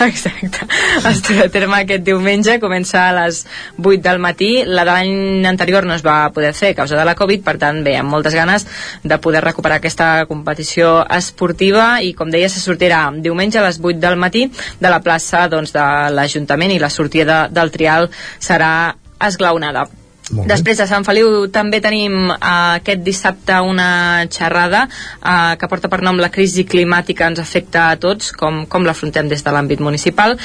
Exacte. 0.10 0.68
Es 1.08 1.24
durà 1.24 1.48
a 1.48 1.52
terme 1.52 1.80
aquest 1.80 2.04
diumenge, 2.04 2.58
comença 2.60 3.06
a 3.08 3.14
les 3.16 3.42
8 3.80 4.02
del 4.04 4.20
matí. 4.22 4.50
La 4.66 4.84
de 4.84 4.92
l'any 4.92 5.46
anterior 5.48 5.86
no 5.88 5.96
es 5.96 6.04
va 6.04 6.18
poder 6.34 6.52
fer 6.60 6.72
a 6.74 6.78
causa 6.82 6.98
de 6.98 7.06
la 7.08 7.16
Covid, 7.18 7.44
per 7.46 7.56
tant, 7.62 7.82
bé, 7.86 7.96
amb 8.00 8.12
moltes 8.12 8.36
ganes 8.36 8.66
de 9.02 9.20
poder 9.22 9.42
recuperar 9.44 9.80
aquesta 9.80 10.26
competició 10.30 11.00
esportiva 11.16 12.00
i, 12.04 12.12
com 12.16 12.30
deia, 12.32 12.50
se 12.52 12.62
sortirà 12.62 13.06
diumenge 13.16 13.60
a 13.60 13.66
les 13.66 13.80
8 13.80 13.98
del 14.02 14.20
matí 14.20 14.46
de 14.80 14.92
la 14.92 15.00
plaça 15.04 15.46
doncs, 15.48 15.72
de 15.76 15.86
l'Ajuntament 16.14 16.76
i 16.76 16.82
la 16.82 16.92
sortida 16.92 17.46
del 17.48 17.72
trial 17.74 18.10
serà 18.38 18.94
esglaonada. 19.20 19.88
Després 20.30 20.78
a 20.78 20.86
Sant 20.86 21.02
Feliu 21.02 21.48
també 21.50 21.80
tenim 21.82 22.28
uh, 22.30 22.36
aquest 22.78 23.02
dissabte 23.02 23.56
una 23.66 24.26
xerrada 24.30 24.84
uh, 24.86 25.56
que 25.58 25.68
porta 25.70 25.90
per 25.90 26.00
nom 26.06 26.20
la 26.22 26.30
crisi 26.30 26.62
climàtica 26.70 27.26
ens 27.26 27.42
afecta 27.42 27.88
a 27.90 27.96
tots, 27.98 28.30
com, 28.38 28.62
com 28.70 28.86
l'afrontem 28.86 29.26
des 29.30 29.42
de 29.42 29.54
l'àmbit 29.54 29.82
municipal 29.82 30.36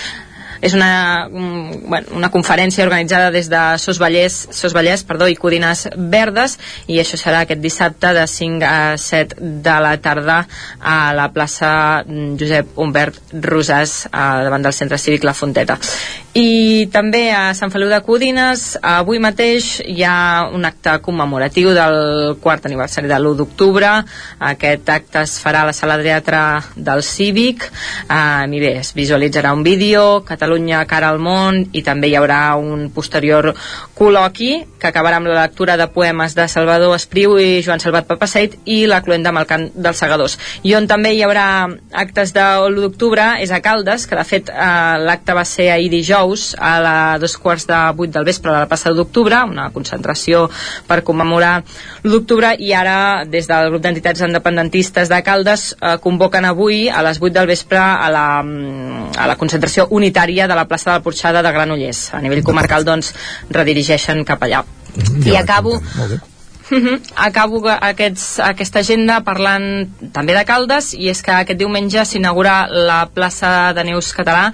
és 0.66 0.74
una, 0.74 1.28
un, 1.30 1.84
bueno, 1.86 2.16
una 2.18 2.32
conferència 2.34 2.86
organitzada 2.86 3.30
des 3.34 3.50
de 3.52 3.62
Sos 3.82 4.00
Vallès, 4.02 4.40
Sos 4.56 4.74
Vallès 4.74 5.06
perdó, 5.06 5.30
i 5.30 5.38
Codines 5.38 5.86
Verdes 5.96 6.58
i 6.90 7.00
això 7.02 7.20
serà 7.22 7.44
aquest 7.46 7.62
dissabte 7.62 8.16
de 8.18 8.26
5 8.28 8.66
a 8.66 8.98
7 8.98 9.40
de 9.66 9.78
la 9.86 9.96
tarda 10.02 10.42
a 10.82 11.00
la 11.18 11.30
plaça 11.36 11.72
Josep 12.10 12.78
Humbert 12.82 13.22
Rosàs 13.46 14.06
uh, 14.10 14.46
davant 14.48 14.66
del 14.66 14.74
centre 14.74 15.02
cívic 15.02 15.28
La 15.28 15.38
Fonteta 15.38 15.78
I 16.36 16.90
també 16.92 17.30
a 17.32 17.54
Sant 17.56 17.72
Feliu 17.72 17.88
de 17.88 18.02
Codines, 18.04 18.74
avui 18.84 19.22
mateix 19.24 19.78
hi 19.88 20.02
ha 20.04 20.50
un 20.52 20.68
acte 20.68 20.98
commemoratiu 21.00 21.70
del 21.72 22.34
quart 22.44 22.66
aniversari 22.68 23.08
de 23.08 23.16
l'1 23.16 23.38
d'octubre. 23.40 23.92
Aquest 24.44 24.92
acte 24.92 25.22
es 25.24 25.38
farà 25.40 25.62
a 25.64 25.70
la 25.70 25.76
sala 25.78 25.96
de 25.96 26.04
teatre 26.04 26.42
del 26.76 27.04
Cívic. 27.08 27.64
Eh, 28.10 28.52
I 28.52 28.60
bé, 28.60 28.74
es 28.82 28.92
visualitzarà 28.92 29.54
un 29.56 29.64
vídeo, 29.64 30.26
Catalunya 30.28 30.82
cara 30.92 31.14
al 31.14 31.22
món, 31.24 31.62
i 31.72 31.86
també 31.88 32.10
hi 32.12 32.18
haurà 32.20 32.58
un 32.60 32.90
posterior 32.92 33.54
col·loqui 33.96 34.66
que 34.76 34.92
acabarà 34.92 35.22
amb 35.22 35.32
la 35.32 35.40
lectura 35.46 35.78
de 35.80 35.88
poemes 35.88 36.36
de 36.36 36.50
Salvador 36.52 36.98
Espriu 36.98 37.38
i 37.40 37.64
Joan 37.64 37.80
Salvat 37.80 38.12
Papaseit 38.12 38.60
i 38.66 38.84
la 38.92 39.00
cluenda 39.08 39.32
amb 39.32 39.40
el 39.40 39.48
cant 39.48 39.70
dels 39.72 40.04
segadors. 40.04 40.36
I 40.68 40.76
on 40.76 40.92
també 40.92 41.16
hi 41.16 41.24
haurà 41.24 41.48
actes 41.96 42.36
de 42.36 42.44
l'1 42.68 42.84
d'octubre 42.90 43.32
és 43.40 43.56
a 43.56 43.64
Caldes, 43.64 44.04
que 44.04 44.20
de 44.20 44.28
fet 44.28 44.52
eh, 44.52 45.00
l'acte 45.00 45.32
va 45.32 45.48
ser 45.48 45.72
ahir 45.72 45.88
dijous 45.96 46.25
a 46.58 46.74
la 46.82 46.96
dos 47.22 47.38
quarts 47.38 47.68
de 47.70 47.78
vuit 47.98 48.12
del 48.12 48.26
vespre 48.26 48.52
de 48.52 48.64
la 48.64 48.70
plaça 48.70 48.92
d'octubre, 48.94 49.44
una 49.46 49.70
concentració 49.76 50.46
per 50.88 51.02
commemorar 51.08 51.54
l'1 52.04 52.12
d'octubre 52.12 52.54
i 52.60 52.74
ara 52.74 53.24
des 53.30 53.48
del 53.48 53.70
grup 53.70 53.84
d'entitats 53.84 54.26
independentistes 54.26 55.10
de 55.12 55.22
Caldes 55.24 55.76
eh, 55.76 55.98
convoquen 56.02 56.46
avui 56.46 56.86
a 56.90 57.04
les 57.06 57.22
8 57.22 57.34
del 57.40 57.50
vespre 57.54 57.80
a 57.80 58.10
la, 58.12 58.28
mm, 58.44 59.18
a 59.18 59.28
la 59.28 59.38
concentració 59.38 59.88
unitària 59.90 60.48
de 60.48 60.56
la 60.56 60.68
plaça 60.68 60.92
de 60.92 60.98
la 60.98 61.04
Porxada 61.06 61.44
de 61.46 61.52
Granollers. 61.52 62.14
A 62.14 62.22
nivell 62.22 62.44
comarcal 62.44 62.86
doncs 62.86 63.14
redirigeixen 63.50 64.24
cap 64.26 64.42
allà. 64.42 64.64
I 65.26 65.36
acabo 65.36 65.82
Mhm. 66.70 67.02
Acabo 67.16 67.62
aquests, 67.70 68.40
aquesta 68.42 68.80
agenda 68.82 69.20
parlant 69.22 69.86
també 70.14 70.34
de 70.34 70.46
Caldes 70.46 70.94
i 70.98 71.12
és 71.12 71.22
que 71.22 71.34
aquest 71.36 71.60
diumenge 71.60 72.06
s'inaugura 72.06 72.66
la 72.70 73.06
plaça 73.14 73.72
de 73.78 73.84
Neus 73.86 74.12
Català 74.18 74.52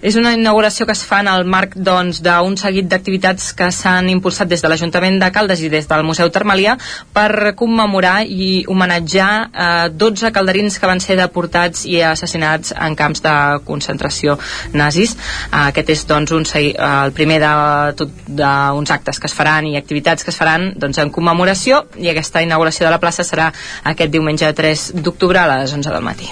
és 0.00 0.16
una 0.16 0.32
inauguració 0.36 0.86
que 0.86 0.94
es 0.94 1.02
fa 1.04 1.20
en 1.24 1.28
el 1.30 1.44
marc 1.48 1.74
doncs, 1.74 2.20
d'un 2.22 2.56
seguit 2.60 2.86
d'activitats 2.90 3.50
que 3.58 3.70
s'han 3.74 4.08
impulsat 4.12 4.48
des 4.50 4.62
de 4.62 4.70
l'Ajuntament 4.70 5.18
de 5.18 5.30
Caldes 5.34 5.62
i 5.64 5.70
des 5.72 5.88
del 5.90 6.04
Museu 6.06 6.30
Termalià 6.30 6.76
per 7.14 7.54
commemorar 7.58 8.22
i 8.22 8.64
homenatjar 8.68 9.30
eh, 9.48 9.88
12 9.90 10.32
calderins 10.34 10.78
que 10.78 10.90
van 10.90 11.02
ser 11.02 11.18
deportats 11.18 11.84
i 11.86 12.00
assassinats 12.02 12.74
en 12.76 12.94
camps 12.98 13.22
de 13.24 13.34
concentració 13.66 14.38
nazis. 14.72 15.16
Eh, 15.16 15.64
aquest 15.68 15.94
és 15.96 16.06
doncs, 16.06 16.34
un, 16.36 16.46
eh, 16.54 16.72
el 16.78 17.12
primer 17.16 17.40
d'uns 17.42 18.94
actes 18.94 19.18
que 19.18 19.30
es 19.30 19.34
faran 19.34 19.66
i 19.66 19.76
activitats 19.80 20.24
que 20.24 20.30
es 20.34 20.38
faran 20.38 20.72
doncs, 20.76 21.02
en 21.02 21.10
commemoració 21.10 21.84
i 21.98 22.10
aquesta 22.12 22.42
inauguració 22.42 22.86
de 22.86 22.94
la 22.94 23.02
plaça 23.02 23.26
serà 23.26 23.50
aquest 23.84 24.12
diumenge 24.14 24.52
3 24.52 24.90
d'octubre 25.02 25.42
a 25.42 25.48
les 25.56 25.72
11 25.74 25.90
del 25.90 26.04
matí. 26.06 26.30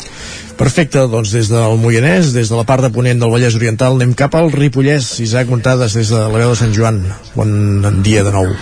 Perfecte, 0.57 1.03
doncs 1.13 1.35
des 1.37 1.51
del 1.53 1.77
Moianès, 1.77 2.33
des 2.33 2.49
de 2.49 2.57
la 2.57 2.65
part 2.65 2.81
de 2.81 2.89
ponent 2.93 3.21
del 3.21 3.33
Vallès 3.33 3.59
Oriental, 3.59 3.99
anem 3.99 4.17
cap 4.17 4.35
al 4.39 4.49
Ripollès. 4.55 5.19
Isaac 5.21 5.53
Montades, 5.53 5.99
des 6.01 6.09
de 6.09 6.23
la 6.23 6.33
veu 6.33 6.55
de 6.55 6.61
Sant 6.65 6.73
Joan. 6.73 7.03
Bon 7.37 7.53
dia 8.07 8.25
de 8.25 8.33
nou. 8.33 8.55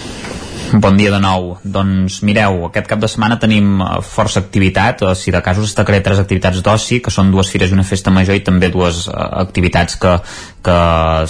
Bon 0.75 0.97
dia 0.99 1.11
de 1.13 1.21
nou. 1.23 1.53
Doncs 1.63 2.17
mireu, 2.27 2.65
aquest 2.67 2.89
cap 2.91 2.99
de 2.99 3.07
setmana 3.07 3.37
tenim 3.39 3.79
eh, 3.79 4.01
força 4.03 4.41
activitat, 4.43 5.05
eh, 5.07 5.13
si 5.15 5.31
de 5.31 5.39
casos 5.39 5.69
destacaré 5.69 6.01
tres 6.03 6.19
activitats 6.19 6.59
d'oci, 6.67 6.99
que 7.05 7.13
són 7.15 7.31
dues 7.31 7.53
fires 7.53 7.71
i 7.71 7.77
una 7.77 7.85
festa 7.87 8.11
major 8.11 8.35
i 8.35 8.43
també 8.43 8.73
dues 8.75 9.05
eh, 9.07 9.15
activitats 9.45 9.95
que, 10.03 10.17
que 10.67 10.79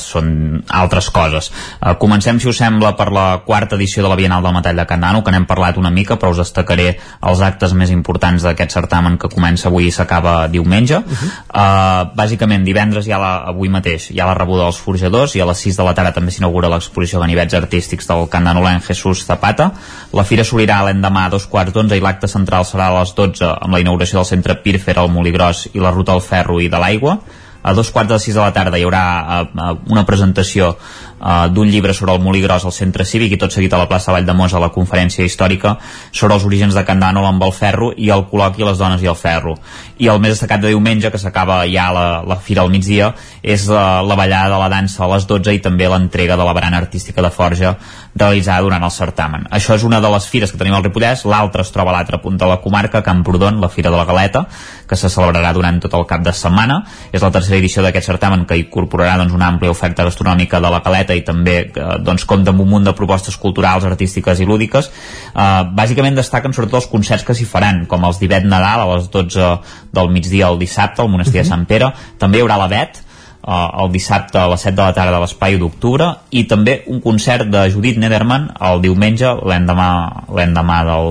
són 0.01 0.63
altres 0.73 1.11
coses. 1.13 1.51
Eh, 1.77 1.93
comencem, 2.01 2.41
si 2.41 2.49
us 2.49 2.57
sembla, 2.63 2.95
per 2.97 3.11
la 3.13 3.27
quarta 3.45 3.77
edició 3.77 4.07
de 4.07 4.13
la 4.15 4.17
Bienal 4.17 4.47
del 4.47 4.55
Metall 4.57 4.81
de 4.81 4.87
Can 4.89 5.05
Nano, 5.05 5.21
que 5.21 5.35
n'hem 5.35 5.45
parlat 5.51 5.77
una 5.83 5.93
mica, 5.93 6.17
però 6.17 6.33
us 6.33 6.41
destacaré 6.41 6.95
els 7.21 7.45
actes 7.45 7.77
més 7.77 7.93
importants 7.93 8.49
d'aquest 8.49 8.79
certamen 8.79 9.21
que 9.21 9.29
comença 9.29 9.69
avui 9.69 9.91
i 9.91 9.93
s'acaba 9.93 10.49
diumenge. 10.49 11.03
Uh 11.05 11.05
-huh. 11.05 11.31
uh, 11.53 12.17
bàsicament, 12.17 12.65
divendres 12.65 13.09
ha 13.13 13.19
la, 13.19 13.35
avui 13.53 13.69
mateix 13.69 14.11
hi 14.11 14.21
ha 14.21 14.27
la 14.27 14.35
rebuda 14.35 14.65
dels 14.65 14.79
forjadors 14.79 15.35
i 15.37 15.41
a 15.41 15.47
les 15.47 15.59
6 15.59 15.77
de 15.77 15.85
la 15.85 15.95
tarda 15.95 16.13
també 16.13 16.31
s'inaugura 16.31 16.69
l'exposició 16.69 17.19
de 17.19 17.27
ganivets 17.27 17.55
artístics 17.55 18.07
del 18.07 18.29
candanolenc 18.29 18.83
Jesús 18.85 19.25
Zapata. 19.35 19.71
La 20.15 20.25
fira 20.25 20.47
s'obrirà 20.47 20.81
l'endemà 20.87 21.27
a 21.27 21.35
dos 21.37 21.49
quarts 21.51 21.75
d'onze 21.75 21.99
i 21.99 22.05
l'acte 22.05 22.31
central 22.31 22.67
serà 22.69 22.91
a 22.91 22.99
les 23.01 23.15
12 23.19 23.51
amb 23.55 23.75
la 23.75 23.83
inauguració 23.83 24.21
del 24.21 24.31
centre 24.31 24.61
Pirfer 24.63 24.99
al 24.99 25.11
Moligros 25.11 25.67
i 25.75 25.83
la 25.83 25.95
ruta 25.95 26.15
al 26.15 26.23
ferro 26.25 26.61
i 26.63 26.71
de 26.71 26.81
l'aigua 26.81 27.19
a 27.65 27.73
dos 27.73 27.91
quarts 27.91 28.11
de 28.11 28.19
sis 28.21 28.35
de 28.37 28.43
la 28.43 28.53
tarda 28.53 28.77
hi 28.77 28.85
haurà 28.85 29.03
uh, 29.49 29.77
una 29.89 30.05
presentació 30.05 30.75
uh, 30.75 31.47
d'un 31.49 31.71
llibre 31.73 31.95
sobre 31.97 32.13
el 32.13 32.21
Molí 32.21 32.43
Gros 32.45 32.67
al 32.69 32.75
centre 32.77 33.07
cívic 33.09 33.33
i 33.33 33.39
tot 33.41 33.57
seguit 33.57 33.73
a 33.73 33.81
la 33.81 33.89
plaça 33.89 34.13
Valldemosa 34.13 34.59
a 34.59 34.65
la 34.67 34.69
conferència 34.75 35.25
històrica 35.25 35.79
sobre 36.13 36.37
els 36.37 36.45
orígens 36.45 36.77
de 36.77 36.85
Can 36.85 37.01
Dànol 37.01 37.25
amb 37.25 37.47
el 37.49 37.55
ferro 37.57 37.89
i 37.97 38.11
el 38.13 38.27
col·loqui 38.29 38.69
Les 38.69 38.77
dones 38.79 39.01
i 39.01 39.09
el 39.09 39.17
ferro 39.17 39.57
i 39.97 40.13
el 40.13 40.21
més 40.21 40.37
destacat 40.37 40.61
de 40.61 40.75
diumenge 40.75 41.09
que 41.11 41.21
s'acaba 41.23 41.63
ja 41.73 41.89
la, 41.97 42.07
la 42.29 42.37
fira 42.37 42.67
al 42.67 42.73
migdia 42.75 43.15
és 43.45 43.67
la, 43.69 44.01
la 44.01 44.17
ballada 44.17 44.49
de 44.55 44.59
la 44.59 44.71
dansa 44.73 45.05
a 45.05 45.09
les 45.13 45.27
12 45.29 45.53
i 45.53 45.61
també 45.61 45.85
l'entrega 45.91 46.39
de 46.41 46.45
la 46.47 46.55
barana 46.57 46.81
artística 46.81 47.21
de 47.23 47.31
Forja 47.31 47.75
realitzada 48.17 48.65
durant 48.65 48.83
el 48.87 48.93
certamen. 48.95 49.45
Això 49.53 49.77
és 49.77 49.85
una 49.85 50.01
de 50.01 50.09
les 50.15 50.27
fires 50.31 50.53
que 50.53 50.59
tenim 50.59 50.77
al 50.77 50.85
Ripollès, 50.87 51.27
l'altra 51.29 51.65
es 51.67 51.73
troba 51.75 51.93
a 51.93 51.99
l'altre 51.99 52.21
punt 52.23 52.39
de 52.41 52.49
la 52.49 52.57
comarca, 52.63 53.03
Camprodon, 53.05 53.61
la 53.61 53.69
Fira 53.69 53.93
de 53.93 54.01
la 54.01 54.07
Galeta, 54.09 54.47
que 54.89 54.97
se 54.97 55.11
celebrarà 55.13 55.53
durant 55.53 55.81
tot 55.83 55.95
el 55.99 56.07
cap 56.09 56.25
de 56.25 56.33
setmana. 56.33 56.81
És 57.13 57.21
la 57.21 57.33
tercera 57.35 57.59
edició 57.61 57.85
d'aquest 57.85 58.09
certamen 58.09 58.47
que 58.49 58.59
incorporarà 58.63 59.19
doncs, 59.21 59.37
una 59.37 59.51
àmplia 59.53 59.75
oferta 59.75 60.07
gastronòmica 60.09 60.63
de 60.65 60.73
la 60.73 60.81
Galeta 60.85 61.17
i 61.19 61.25
també 61.27 61.59
eh, 61.67 61.89
doncs, 62.01 62.25
compta 62.31 62.55
amb 62.55 62.65
un 62.65 62.71
munt 62.71 62.89
de 62.89 62.97
propostes 62.97 63.37
culturals, 63.41 63.85
artístiques 63.85 64.41
i 64.41 64.49
lúdiques. 64.49 64.89
Eh, 65.35 65.47
bàsicament 65.77 66.17
destaquen 66.17 66.57
sobretot 66.57 66.81
els 66.81 66.91
concerts 66.93 67.27
que 67.27 67.37
s'hi 67.37 67.49
faran, 67.51 67.85
com 67.91 68.09
els 68.09 68.23
d'Ivet 68.23 68.49
Nadal 68.49 68.87
a 68.87 68.93
les 68.95 69.11
12 69.13 69.51
del 69.93 70.15
migdia 70.15 70.49
al 70.49 70.61
dissabte 70.63 71.05
al 71.05 71.13
monestir 71.13 71.43
de 71.43 71.49
Sant 71.51 71.67
Pere. 71.69 71.93
També 72.19 72.41
hi 72.41 72.47
haurà 72.47 72.57
la 72.61 72.71
Bet, 72.71 73.03
uh, 73.45 73.83
el 73.85 73.93
dissabte 73.93 74.39
a 74.41 74.49
les 74.51 74.65
7 74.65 74.75
de 74.77 74.83
la 74.83 74.95
tarda 74.97 75.19
a 75.19 75.23
l'Espai 75.23 75.59
d'Octubre 75.61 76.09
i 76.35 76.45
també 76.51 76.79
un 76.91 77.01
concert 77.05 77.49
de 77.53 77.67
Judit 77.73 77.99
Nederman 78.01 78.49
el 78.69 78.83
diumenge, 78.85 79.31
l'endemà 79.45 79.89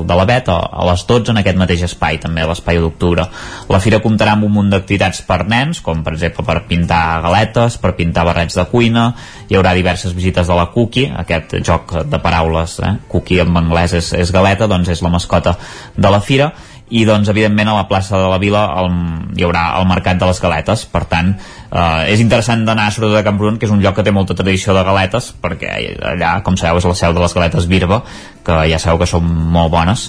de 0.08 0.18
la 0.18 0.26
Bet, 0.30 0.50
a, 0.50 0.58
a 0.72 0.88
les 0.90 1.06
12 1.10 1.34
en 1.34 1.42
aquest 1.42 1.60
mateix 1.60 1.86
espai, 1.88 2.20
també 2.24 2.44
a 2.44 2.50
l'Espai 2.50 2.82
d'Octubre. 2.82 3.28
La 3.70 3.82
fira 3.84 4.02
comptarà 4.04 4.36
amb 4.36 4.48
un 4.48 4.56
munt 4.58 4.74
d'activitats 4.74 5.24
per 5.28 5.44
nens, 5.50 5.82
com 5.86 6.04
per 6.04 6.16
exemple 6.18 6.46
per 6.48 6.60
pintar 6.70 7.22
galetes, 7.24 7.78
per 7.82 7.94
pintar 8.00 8.26
barrets 8.28 8.58
de 8.60 8.68
cuina, 8.72 9.10
hi 9.50 9.58
haurà 9.60 9.76
diverses 9.78 10.16
visites 10.18 10.50
de 10.50 10.58
la 10.58 10.70
Cookie, 10.74 11.12
aquest 11.24 11.58
joc 11.64 11.96
de 12.10 12.20
paraules, 12.24 12.80
eh? 12.84 12.96
Cookie 13.12 13.44
en 13.44 13.56
anglès 13.64 13.94
és, 14.00 14.14
és 14.18 14.34
galeta, 14.34 14.68
doncs 14.72 14.90
és 14.94 15.04
la 15.06 15.14
mascota 15.14 15.58
de 15.96 16.12
la 16.12 16.22
fira, 16.24 16.54
i 16.94 17.04
doncs 17.10 17.30
evidentment 17.32 17.72
a 17.72 17.78
la 17.78 17.88
plaça 17.90 18.20
de 18.20 18.30
la 18.30 18.38
Vila 18.42 18.64
el, 18.82 18.90
hi 19.38 19.46
haurà 19.48 19.64
el 19.80 19.88
Mercat 19.90 20.20
de 20.22 20.30
les 20.30 20.42
Galetes 20.44 20.86
per 20.92 21.06
tant 21.10 21.32
eh, 21.74 22.14
és 22.14 22.22
interessant 22.24 22.66
d'anar 22.68 22.92
sobretot 22.94 23.20
a 23.20 23.26
Camprodon 23.26 23.58
que 23.60 23.68
és 23.68 23.74
un 23.74 23.82
lloc 23.84 23.98
que 23.98 24.06
té 24.06 24.14
molta 24.14 24.38
tradició 24.38 24.76
de 24.78 24.86
galetes 24.86 25.32
perquè 25.42 25.74
allà 26.14 26.36
com 26.46 26.58
sabeu 26.60 26.82
és 26.82 26.88
la 26.90 26.96
seu 27.00 27.16
de 27.16 27.24
les 27.24 27.36
galetes 27.36 27.68
Birba 27.70 28.04
que 28.44 28.58
ja 28.70 28.80
sabeu 28.82 29.00
que 29.00 29.08
són 29.08 29.24
molt 29.24 29.72
bones. 29.72 30.06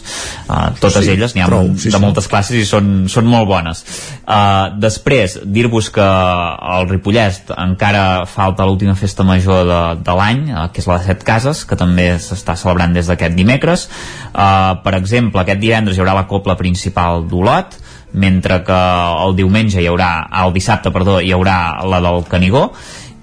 Eh, 0.49 0.71
totes 0.81 1.05
Sí, 1.05 1.13
elles 1.15 1.35
n'hi 1.37 1.45
ha 1.45 1.49
prou, 1.49 1.69
de 1.71 1.79
sí, 1.79 1.93
sí. 1.93 2.01
moltes 2.03 2.27
classes 2.31 2.59
i 2.59 2.65
són, 2.67 3.07
són 3.11 3.29
molt 3.31 3.47
bones. 3.49 3.85
Uh, 4.25 4.75
després 4.81 5.37
dir-vos 5.45 5.91
que 5.95 6.05
al 6.05 6.89
Ripollès 6.89 7.43
encara 7.61 8.25
falta 8.31 8.67
l'última 8.67 8.97
festa 8.99 9.27
major 9.27 9.67
de, 9.69 9.81
de 10.03 10.17
l'any 10.19 10.47
uh, 10.49 10.67
que 10.73 10.83
és 10.83 10.89
la 10.89 10.99
de 10.99 11.07
Set 11.11 11.27
Cases 11.27 11.65
que 11.69 11.79
també 11.79 12.09
s'està 12.19 12.57
celebrant 12.59 12.97
des 12.97 13.11
d'aquest 13.11 13.37
dimecres. 13.37 13.87
Uh, 14.33 14.81
per 14.85 14.97
exemple 14.99 15.45
aquest 15.45 15.63
divendres 15.63 15.97
hi 15.97 16.03
haurà 16.03 16.17
la 16.17 16.27
copla 16.31 16.59
principal 16.59 17.29
d'Olot 17.29 17.79
mentre 18.15 18.63
que 18.67 18.81
el 19.27 19.35
diumenge 19.37 19.83
hi 19.83 19.89
haurà 19.91 20.29
el 20.45 20.55
dissabte, 20.55 20.93
perdó, 20.95 21.19
hi 21.21 21.35
haurà 21.35 21.59
la 21.85 22.01
del 22.05 22.25
Canigó 22.31 22.69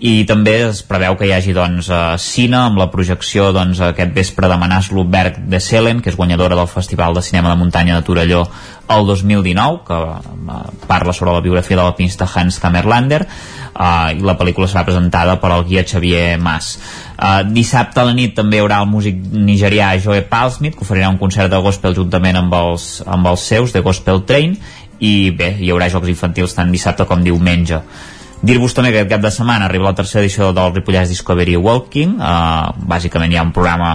i 0.01 0.23
també 0.25 0.55
es 0.65 0.79
preveu 0.81 1.13
que 1.17 1.27
hi 1.29 1.33
hagi 1.35 1.53
doncs, 1.53 1.91
eh, 1.93 2.17
cine 2.17 2.57
amb 2.57 2.79
la 2.81 2.87
projecció 2.89 3.51
doncs, 3.53 3.83
aquest 3.85 4.15
vespre 4.15 4.49
de 4.49 4.57
Manàs 4.57 4.89
Lubberg 4.89 5.37
de 5.45 5.59
Selen, 5.61 6.01
que 6.01 6.09
és 6.09 6.17
guanyadora 6.17 6.57
del 6.57 6.69
Festival 6.71 7.13
de 7.13 7.21
Cinema 7.21 7.51
de 7.51 7.59
Muntanya 7.59 7.99
de 7.99 8.07
Torelló 8.07 8.47
el 8.89 9.05
2019, 9.05 9.83
que 9.85 9.99
eh, 10.01 10.87
parla 10.87 11.13
sobre 11.13 11.35
la 11.35 11.45
biografia 11.45 11.77
de 11.77 11.83
l'alpinista 11.83 12.25
Hans 12.25 12.57
Kammerlander, 12.59 13.21
eh, 13.27 14.17
i 14.17 14.25
la 14.25 14.37
pel·lícula 14.41 14.65
serà 14.71 14.81
presentada 14.89 15.37
per 15.39 15.53
el 15.53 15.69
guia 15.69 15.85
Xavier 15.85 16.39
Mas. 16.41 16.73
Uh, 17.21 17.43
dissabte 17.45 17.99
a 18.01 18.03
la 18.07 18.15
nit 18.17 18.31
també 18.33 18.57
hi 18.57 18.61
haurà 18.63 18.79
el 18.81 18.87
músic 18.89 19.19
nigerià 19.29 19.91
Joe 20.01 20.23
Palsmith 20.25 20.73
que 20.73 20.81
oferirà 20.81 21.11
un 21.11 21.19
concert 21.21 21.51
de 21.53 21.59
gospel 21.61 21.93
juntament 21.93 22.39
amb 22.39 22.55
els, 22.57 22.85
amb 23.05 23.29
els 23.29 23.43
seus 23.45 23.75
de 23.75 23.83
Gospel 23.85 24.23
Train 24.25 24.55
i 25.01 25.31
bé, 25.33 25.55
hi 25.59 25.71
haurà 25.73 25.89
jocs 25.89 26.09
infantils 26.11 26.53
tant 26.57 26.71
dissabte 26.73 27.07
com 27.09 27.23
diumenge. 27.25 27.81
Dir-vos 28.41 28.73
també 28.73 28.89
que 28.89 29.03
aquest 29.03 29.11
cap 29.11 29.21
de 29.21 29.29
setmana 29.33 29.67
arriba 29.67 29.91
la 29.91 29.97
tercera 29.97 30.23
edició 30.23 30.47
del 30.57 30.71
Ripollès 30.73 31.11
Discovery 31.13 31.59
Walking. 31.61 32.15
Uh, 32.17 32.71
bàsicament 32.89 33.33
hi 33.33 33.37
ha 33.37 33.43
un 33.45 33.51
programa 33.53 33.91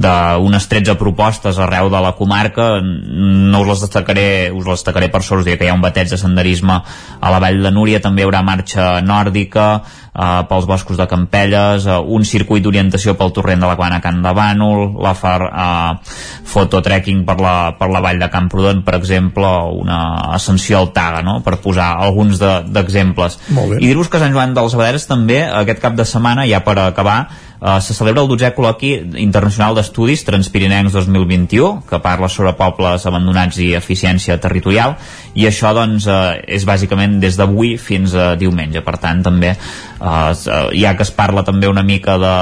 d'unes 0.00 0.66
13 0.70 0.94
propostes 0.96 1.58
arreu 1.60 1.90
de 1.92 2.00
la 2.00 2.14
comarca 2.16 2.80
no 2.82 3.60
us 3.60 3.68
les 3.68 3.80
destacaré 3.84 4.26
us 4.50 4.64
les 4.64 4.78
destacaré 4.80 5.10
per 5.12 5.20
sort, 5.22 5.40
us 5.42 5.44
diré 5.48 5.58
que 5.60 5.66
hi 5.68 5.72
ha 5.72 5.76
un 5.76 5.84
bateig 5.84 6.08
de 6.08 6.16
senderisme 6.20 6.78
a 7.20 7.30
la 7.30 7.38
Vall 7.42 7.60
de 7.62 7.70
Núria, 7.74 8.00
també 8.00 8.22
hi 8.22 8.28
haurà 8.28 8.40
marxa 8.42 9.00
nòrdica 9.04 9.66
eh, 9.84 10.42
pels 10.48 10.66
boscos 10.66 10.96
de 10.96 11.06
Campelles, 11.10 11.84
eh, 11.86 11.98
un 12.00 12.24
circuit 12.24 12.64
d'orientació 12.64 13.14
pel 13.18 13.32
torrent 13.36 13.60
de 13.60 13.68
la 13.68 13.76
Cabana 13.76 14.00
Can 14.00 14.22
de 14.24 14.32
Bànol, 14.34 14.96
la 15.04 15.12
far, 15.14 15.40
eh, 15.50 16.14
fototrekking 16.50 17.24
per 17.28 17.36
la, 17.40 17.54
per 17.78 17.90
la 17.92 18.00
vall 18.04 18.18
de 18.20 18.28
Camprodon, 18.32 18.82
per 18.86 18.96
exemple, 18.98 19.46
una 19.80 20.00
ascensió 20.34 20.80
al 20.80 20.92
Taga, 20.96 21.22
no? 21.26 21.40
per 21.44 21.58
posar 21.62 21.92
alguns 22.02 22.40
de- 22.40 22.62
d'exemples. 22.72 23.38
Bé. 23.48 23.78
I 23.78 23.86
dir-vos 23.86 24.08
que 24.08 24.18
Sant 24.22 24.32
Joan 24.34 24.54
dels 24.56 24.74
Abaderes 24.74 25.06
també, 25.06 25.42
aquest 25.44 25.80
cap 25.82 25.94
de 25.98 26.04
setmana, 26.08 26.46
ja 26.48 26.62
per 26.64 26.78
acabar, 26.78 27.28
eh, 27.60 27.80
se 27.80 27.94
celebra 27.94 28.22
el 28.22 28.28
12è 28.30 28.52
col·loqui 28.56 28.92
internacional 29.20 29.76
d'estudis 29.76 30.24
Transpirinencs 30.24 30.94
2021, 30.96 31.84
que 31.88 32.00
parla 32.02 32.28
sobre 32.28 32.54
pobles 32.58 33.06
abandonats 33.06 33.60
i 33.60 33.72
eficiència 33.78 34.38
territorial, 34.40 34.96
i 35.34 35.46
això 35.48 35.74
doncs 35.76 36.08
eh, 36.08 36.40
és 36.56 36.66
bàsicament 36.68 37.18
des 37.22 37.36
d'avui 37.38 37.76
fins 37.78 38.14
a 38.14 38.34
diumenge, 38.40 38.82
per 38.86 38.96
tant 39.02 39.22
també 39.26 39.52
eh, 39.52 39.58
eh, 40.00 40.80
ja 40.80 40.94
que 40.96 41.04
es 41.06 41.12
parla 41.14 41.44
també 41.44 41.68
una 41.68 41.84
mica 41.86 42.16
de, 42.18 42.34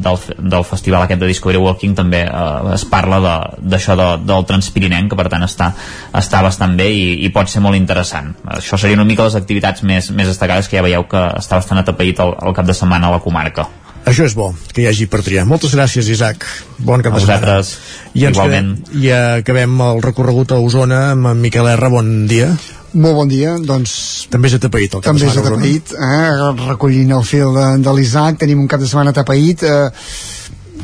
del, 0.00 0.20
del 0.38 0.64
festival 0.64 1.04
aquest 1.04 1.20
de 1.20 1.30
Discovery 1.30 1.60
Walking 1.60 1.96
també 1.98 2.22
eh, 2.26 2.74
es 2.74 2.86
parla 2.88 3.20
de- 3.20 3.68
d'això 3.74 3.96
de, 3.98 4.08
del 4.26 4.46
Transpirinenc 4.46 5.10
que 5.10 5.18
per 5.18 5.28
tant 5.32 5.44
està, 5.46 5.72
està 6.16 6.42
bastant 6.46 6.76
bé 6.78 6.90
i, 6.94 7.04
i 7.26 7.32
pot 7.34 7.50
ser 7.50 7.62
molt 7.64 7.78
interessant. 7.78 8.32
Això 8.56 8.78
serien 8.78 9.00
una 9.00 9.08
mica 9.08 9.26
les 9.26 9.36
activitats 9.38 9.82
més, 9.82 10.10
més 10.14 10.30
destacades 10.30 10.68
que 10.68 10.78
ja 10.78 10.86
veieu 10.86 11.06
que 11.10 11.26
està 11.40 11.58
bastant 11.60 11.82
atapeït 11.82 12.20
el, 12.22 12.36
el 12.46 12.56
cap 12.56 12.66
de 12.68 12.76
setmana 12.76 13.10
a 13.10 13.18
la 13.18 13.24
comarca 13.24 13.68
Això 14.10 14.24
és 14.26 14.34
bo, 14.34 14.48
que 14.74 14.82
hi 14.82 14.88
hagi 14.90 15.06
per 15.10 15.20
triar. 15.22 15.44
Moltes 15.46 15.74
gràcies, 15.76 16.08
Isaac. 16.10 16.42
Bon 16.78 16.98
cap 17.04 17.14
A 17.14 17.20
de 17.20 17.22
setmana. 17.22 17.40
vosaltres, 17.40 17.78
I 18.18 18.24
ens 18.26 18.36
igualment. 18.36 18.70
quedem, 18.88 19.02
I 19.04 19.10
acabem 19.40 19.80
el 19.86 20.02
recorregut 20.02 20.50
a 20.52 20.58
Osona 20.58 21.12
amb 21.12 21.30
en 21.30 21.40
Miquel 21.40 21.68
R. 21.76 21.90
Bon 21.92 22.10
dia. 22.26 22.48
Molt 22.92 23.14
bon 23.14 23.28
dia, 23.30 23.52
doncs... 23.62 24.26
També 24.32 24.48
és 24.50 24.56
atapeït 24.58 24.96
el 24.98 25.04
cap 25.04 25.12
També 25.12 25.22
de 25.22 25.28
és 25.28 25.36
setmana 25.36 25.54
a 25.54 25.58
Osona. 25.60 25.62
atapeït, 25.62 25.92
eh? 25.94 26.66
recollint 26.72 27.12
el 27.14 27.22
fil 27.28 27.54
de, 27.54 27.66
de 27.86 27.92
l'Isaac, 27.94 28.40
tenim 28.42 28.58
un 28.64 28.66
cap 28.72 28.80
de 28.82 28.88
setmana 28.90 29.12
atapeït, 29.14 29.62
eh, 29.62 29.90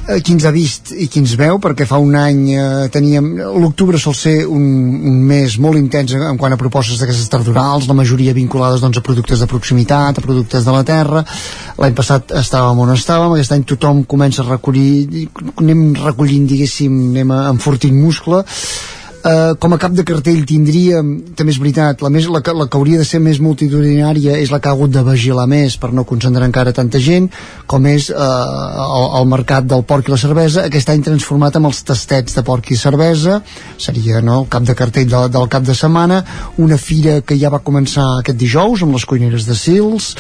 eh, 0.09 0.21
qui 0.21 0.35
ens 0.35 0.47
ha 0.47 0.53
vist 0.55 0.93
i 0.95 1.09
qui 1.11 1.21
ens 1.23 1.35
veu, 1.39 1.59
perquè 1.63 1.87
fa 1.89 1.99
un 2.03 2.15
any 2.19 2.43
eh, 2.55 2.89
teníem... 2.93 3.33
L'octubre 3.57 3.99
sol 4.01 4.15
ser 4.17 4.35
un, 4.47 4.65
un 5.11 5.21
mes 5.29 5.59
molt 5.63 5.81
intens 5.81 6.15
en 6.17 6.41
quant 6.41 6.55
a 6.55 6.61
propostes 6.61 7.01
d'aquestes 7.01 7.31
tardorals, 7.33 7.89
la 7.91 7.97
majoria 7.99 8.37
vinculades 8.37 8.83
doncs, 8.85 9.01
a 9.01 9.05
productes 9.07 9.43
de 9.43 9.51
proximitat, 9.51 10.19
a 10.19 10.25
productes 10.25 10.67
de 10.67 10.75
la 10.75 10.85
terra. 10.87 11.25
L'any 11.81 11.97
passat 11.97 12.35
estàvem 12.43 12.85
on 12.85 12.95
estàvem, 12.95 13.37
aquest 13.37 13.57
any 13.57 13.67
tothom 13.69 14.05
comença 14.09 14.45
a 14.45 14.51
recollir, 14.51 15.27
anem 15.57 15.89
recollint, 15.99 16.47
diguéssim, 16.51 17.01
anem 17.13 17.35
enfortint 17.39 17.97
muscle, 17.97 18.45
Uh, 19.27 19.57
com 19.59 19.73
a 19.75 19.79
cap 19.83 19.91
de 19.91 20.05
cartell 20.07 20.45
tindríem, 20.47 21.09
també 21.35 21.51
és 21.51 21.57
veritat, 21.59 21.99
la, 22.05 22.13
més, 22.15 22.29
la, 22.31 22.39
que, 22.47 22.53
la 22.55 22.69
que 22.71 22.79
hauria 22.79 23.01
de 23.01 23.07
ser 23.09 23.19
més 23.19 23.41
multitudinària 23.43 24.37
és 24.39 24.53
la 24.55 24.61
que 24.63 24.71
ha 24.71 24.75
hagut 24.77 24.93
de 24.95 25.03
vigilar 25.03 25.49
més 25.51 25.75
per 25.83 25.91
no 25.91 26.05
concentrar 26.07 26.47
encara 26.47 26.71
tanta 26.77 27.01
gent, 27.03 27.27
com 27.67 27.89
és 27.91 28.07
uh, 28.15 28.21
el, 28.85 29.07
el 29.19 29.27
mercat 29.27 29.67
del 29.67 29.83
porc 29.89 30.07
i 30.07 30.13
la 30.13 30.19
cervesa, 30.23 30.69
aquest 30.69 30.93
any 30.93 31.03
transformat 31.09 31.59
amb 31.59 31.73
els 31.73 31.81
tastets 31.89 32.39
de 32.39 32.45
porc 32.47 32.71
i 32.71 32.79
cervesa, 32.79 33.41
seria 33.83 34.23
no, 34.23 34.45
el 34.45 34.47
cap 34.53 34.69
de 34.69 34.77
cartell 34.79 35.11
de, 35.11 35.25
del 35.35 35.51
cap 35.51 35.67
de 35.67 35.75
setmana, 35.75 36.21
una 36.63 36.79
fira 36.79 37.19
que 37.27 37.35
ja 37.41 37.51
va 37.51 37.65
començar 37.67 38.07
aquest 38.21 38.39
dijous 38.39 38.87
amb 38.87 38.95
les 38.95 39.09
cuineres 39.11 39.51
de 39.51 39.59
Sils 39.59 40.13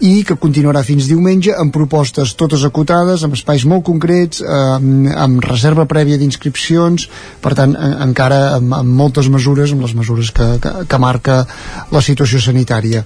i 0.00 0.14
que 0.24 0.38
continuarà 0.40 0.80
fins 0.88 1.10
diumenge 1.12 1.52
amb 1.52 1.74
propostes 1.76 2.32
totes 2.32 2.64
acotades, 2.64 3.28
amb 3.28 3.36
espais 3.36 3.68
molt 3.68 3.84
concrets, 3.84 4.40
eh, 4.40 4.64
amb, 4.78 5.12
amb 5.28 5.44
reserva 5.52 5.84
prèvia 5.84 6.16
d'inscripcions, 6.16 7.10
per 7.44 7.52
tant, 7.60 7.76
en, 7.76 8.00
encara 8.08 8.53
amb, 8.58 8.74
amb 8.80 8.98
moltes 8.98 9.28
mesures, 9.32 9.72
amb 9.74 9.86
les 9.86 9.94
mesures 9.98 10.30
que, 10.34 10.50
que, 10.62 10.74
que 10.88 10.98
marca 11.02 11.42
la 11.92 12.02
situació 12.04 12.40
sanitària. 12.42 13.04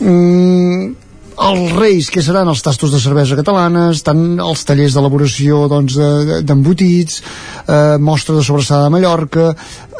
Mm, 0.00 0.96
els 1.38 1.72
reis, 1.78 2.08
que 2.10 2.22
seran? 2.24 2.48
Els 2.50 2.62
tastos 2.66 2.90
de 2.90 2.98
cervesa 2.98 3.36
catalanes, 3.38 4.00
tant 4.02 4.40
els 4.42 4.64
tallers 4.66 4.96
d'elaboració 4.96 5.68
doncs, 5.70 5.94
de- 5.94 6.40
d'embotits, 6.42 7.20
eh, 7.68 7.96
mostra 8.02 8.34
de 8.34 8.42
sobrassada 8.42 8.88
de 8.88 8.90
Mallorca, 8.96 9.52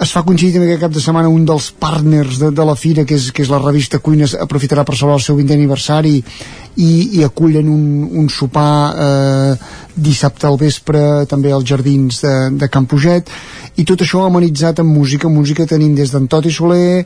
es 0.03 0.11
fa 0.15 0.25
coincidir 0.27 0.55
també 0.57 0.67
aquest 0.73 0.83
cap 0.83 0.93
de 0.97 1.01
setmana 1.05 1.31
un 1.31 1.45
dels 1.47 1.71
partners 1.79 2.41
de, 2.43 2.51
de 2.51 2.65
la 2.67 2.75
fira, 2.75 3.05
que 3.07 3.15
és, 3.15 3.31
que 3.31 3.43
és 3.47 3.51
la 3.55 3.63
revista 3.63 4.01
Cuines, 4.03 4.35
aprofitarà 4.35 4.83
per 4.85 4.97
celebrar 4.97 5.21
el 5.21 5.27
seu 5.29 5.39
20è 5.39 5.55
aniversari 5.55 6.17
i, 6.19 6.91
i 7.21 7.23
acullen 7.27 7.71
un, 7.71 7.87
un 8.19 8.29
sopar 8.31 8.75
eh, 8.99 9.55
dissabte 9.95 10.47
al 10.47 10.59
vespre 10.59 11.25
també 11.31 11.51
als 11.55 11.67
jardins 11.67 12.21
de, 12.23 12.35
de 12.59 12.69
Can 12.71 12.87
Puget 12.87 13.31
i 13.79 13.85
tot 13.87 14.01
això 14.03 14.25
amenitzat 14.27 14.81
amb 14.83 14.91
música 14.91 15.29
música 15.31 15.63
tenim 15.71 15.93
des 15.95 16.11
d'en 16.11 16.25
Toti 16.27 16.51
Soler 16.51 16.99
eh, 16.99 17.05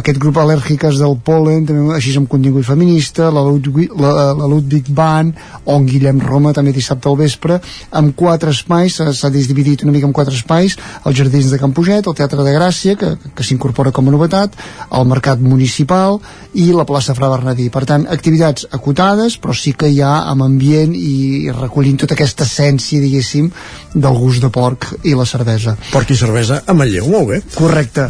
aquest 0.00 0.18
grup 0.18 0.40
Alèrgiques 0.42 0.98
del 0.98 1.14
Polen 1.24 1.66
també 1.68 1.94
així 1.94 2.16
amb 2.18 2.26
contingut 2.32 2.66
feminista 2.66 3.28
la 3.30 3.44
Ludwig, 3.46 3.92
la, 3.94 4.32
la 4.34 4.48
Ludwig 4.50 4.88
Band 4.90 5.38
o 5.64 5.76
en 5.78 5.86
Guillem 5.86 6.18
Roma 6.24 6.50
també 6.56 6.72
dissabte 6.74 7.06
al 7.08 7.16
vespre 7.20 7.60
amb 7.92 8.16
quatre 8.18 8.50
espais, 8.50 8.96
s'ha- 8.98 9.30
dividit 9.30 9.84
una 9.86 9.92
mica 9.94 10.08
en 10.08 10.12
quatre 10.16 10.34
espais, 10.34 10.74
els 11.06 11.16
jardins 11.16 11.52
de 11.52 11.58
Can 11.62 11.72
Puget 11.76 12.06
el 12.10 12.16
Teatre 12.18 12.42
de 12.42 12.54
Gràcia, 12.56 12.96
que, 12.98 13.12
que 13.36 13.44
s'incorpora 13.46 13.92
com 13.94 14.08
a 14.08 14.14
novetat 14.16 14.56
el 14.90 15.06
Mercat 15.06 15.38
Municipal 15.38 16.18
i 16.58 16.70
la 16.74 16.84
plaça 16.88 17.14
Fra 17.14 17.28
Bernadí. 17.30 17.68
Per 17.70 17.84
tant, 17.86 18.08
activitats 18.10 18.66
acotades 18.74 19.38
però 19.38 19.54
sí 19.54 19.72
que 19.78 19.86
hi 19.92 20.00
ha 20.02 20.24
amb 20.32 20.42
ambient 20.48 20.96
i 20.98 21.52
recollint 21.54 22.00
tota 22.02 22.16
aquesta 22.18 22.42
essència, 22.48 22.98
diguéssim 23.04 23.50
del 23.94 24.18
gust 24.18 24.42
de 24.42 24.50
porc 24.50 24.90
i 25.06 25.14
la 25.14 25.26
cervesa. 25.28 25.76
Porc 25.92 26.07
i 26.14 26.18
cervesa 26.18 26.62
a 26.66 26.74
Manlleu, 26.76 27.08
molt 27.12 27.28
bé. 27.32 27.40
Correcte. 27.54 28.08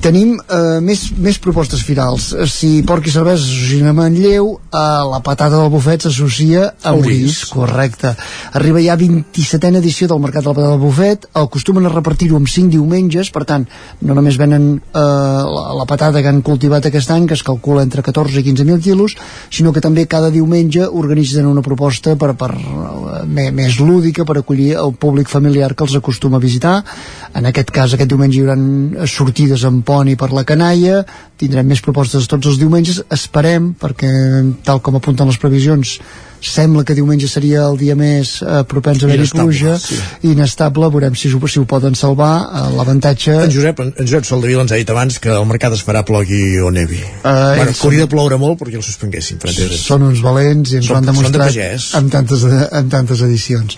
Tenim 0.00 0.36
eh, 0.38 0.78
més, 0.80 1.00
més 1.20 1.36
propostes 1.42 1.82
firals. 1.84 2.30
Eh, 2.32 2.46
Si 2.48 2.68
porc 2.88 3.04
i 3.06 3.12
cervesa 3.12 3.42
s'associen 3.44 3.88
a 3.90 3.92
Manlleu, 3.92 4.46
eh, 4.70 4.80
la 5.10 5.18
patata 5.20 5.58
del 5.58 5.68
bufet 5.72 6.06
s'associa 6.06 6.70
a 6.82 6.92
Orís. 6.96 7.42
Correcte. 7.52 8.14
Arriba 8.56 8.80
ja 8.80 8.96
27a 8.96 9.76
edició 9.80 10.08
del 10.08 10.22
Mercat 10.22 10.44
de 10.46 10.48
la 10.48 10.54
Patata 10.56 10.70
del 10.72 10.80
Bufet. 10.80 11.26
Acostumen 11.36 11.84
a 11.84 11.92
repartir-ho 11.92 12.38
amb 12.38 12.48
5 12.48 12.70
diumenges, 12.72 13.28
per 13.34 13.44
tant, 13.44 13.66
no 14.00 14.14
només 14.16 14.38
venen 14.40 14.70
eh, 14.78 15.02
la, 15.02 15.64
la 15.82 15.86
patata 15.90 16.22
que 16.22 16.32
han 16.32 16.40
cultivat 16.46 16.86
aquest 16.88 17.10
any, 17.12 17.26
que 17.28 17.36
es 17.36 17.44
calcula 17.44 17.82
entre 17.84 18.00
14 18.06 18.40
i 18.40 18.44
15.000 18.48 18.80
quilos, 18.80 19.16
sinó 19.50 19.72
que 19.74 19.84
també 19.84 20.06
cada 20.06 20.30
diumenge 20.32 20.86
organitzen 20.86 21.44
una 21.50 21.60
proposta 21.66 22.16
per, 22.16 22.32
per, 22.40 22.50
eh, 22.56 23.20
me- 23.26 23.50
més 23.52 23.76
lúdica 23.82 24.24
per 24.24 24.38
acollir 24.40 24.72
el 24.80 24.94
públic 24.96 25.28
familiar 25.28 25.74
que 25.74 25.84
els 25.84 25.98
acostuma 26.00 26.40
a 26.40 26.44
visitar. 26.46 26.78
En 27.34 27.44
aquest 27.52 27.70
cas, 27.70 27.92
aquest 27.98 28.08
diumenge 28.14 28.40
hi 28.40 28.46
haurà 28.46 29.06
sortides 29.10 29.64
amb 29.68 29.84
poni 29.90 30.16
per 30.18 30.30
la 30.36 30.46
canalla, 30.46 31.02
tindrem 31.40 31.66
més 31.66 31.82
propostes 31.82 32.30
tots 32.30 32.46
els 32.50 32.58
diumenges, 32.62 33.02
esperem, 33.10 33.72
perquè 33.80 34.10
tal 34.66 34.82
com 34.84 34.98
apunten 35.00 35.30
les 35.30 35.40
previsions, 35.42 35.98
sembla 36.40 36.84
que 36.84 36.94
diumenge 36.96 37.28
seria 37.28 37.66
el 37.68 37.76
dia 37.80 37.96
més 37.98 38.38
eh, 38.42 38.62
propens 38.68 39.02
a 39.02 39.06
haver-hi 39.06 39.28
pluja 39.32 39.76
sí. 39.80 39.98
inestable, 40.30 40.88
veurem 40.92 41.16
si, 41.18 41.30
si 41.30 41.60
ho 41.60 41.66
poden 41.68 41.96
salvar 41.98 42.32
eh, 42.42 42.62
l'avantatge 42.76 43.36
En 43.44 43.52
Josep, 43.52 43.82
en, 43.84 43.92
Josep 44.00 44.28
Soldevila 44.28 44.64
ens 44.64 44.72
ha 44.72 44.80
dit 44.80 44.90
abans 44.90 45.20
que 45.20 45.32
el 45.34 45.46
mercat 45.48 45.76
es 45.76 45.84
farà 45.84 46.02
plogui 46.06 46.58
o 46.64 46.70
nevi. 46.74 47.00
Eh, 47.00 47.34
bueno, 47.60 47.74
hauria 47.84 48.06
de 48.06 48.10
ploure 48.12 48.40
molt 48.40 48.60
perquè 48.62 48.80
el 48.80 48.86
suspenguessin. 48.86 49.40
Són 49.80 50.06
uns 50.08 50.22
valents 50.24 50.72
i 50.72 50.80
ens 50.80 50.88
Són- 50.88 50.96
ho 50.96 50.98
han 51.00 51.08
de 51.08 51.12
demostrat 51.12 51.50
pagès. 51.50 51.90
en 52.00 52.10
tantes, 52.10 52.46
en 52.80 52.88
tantes 52.92 53.24
edicions 53.28 53.76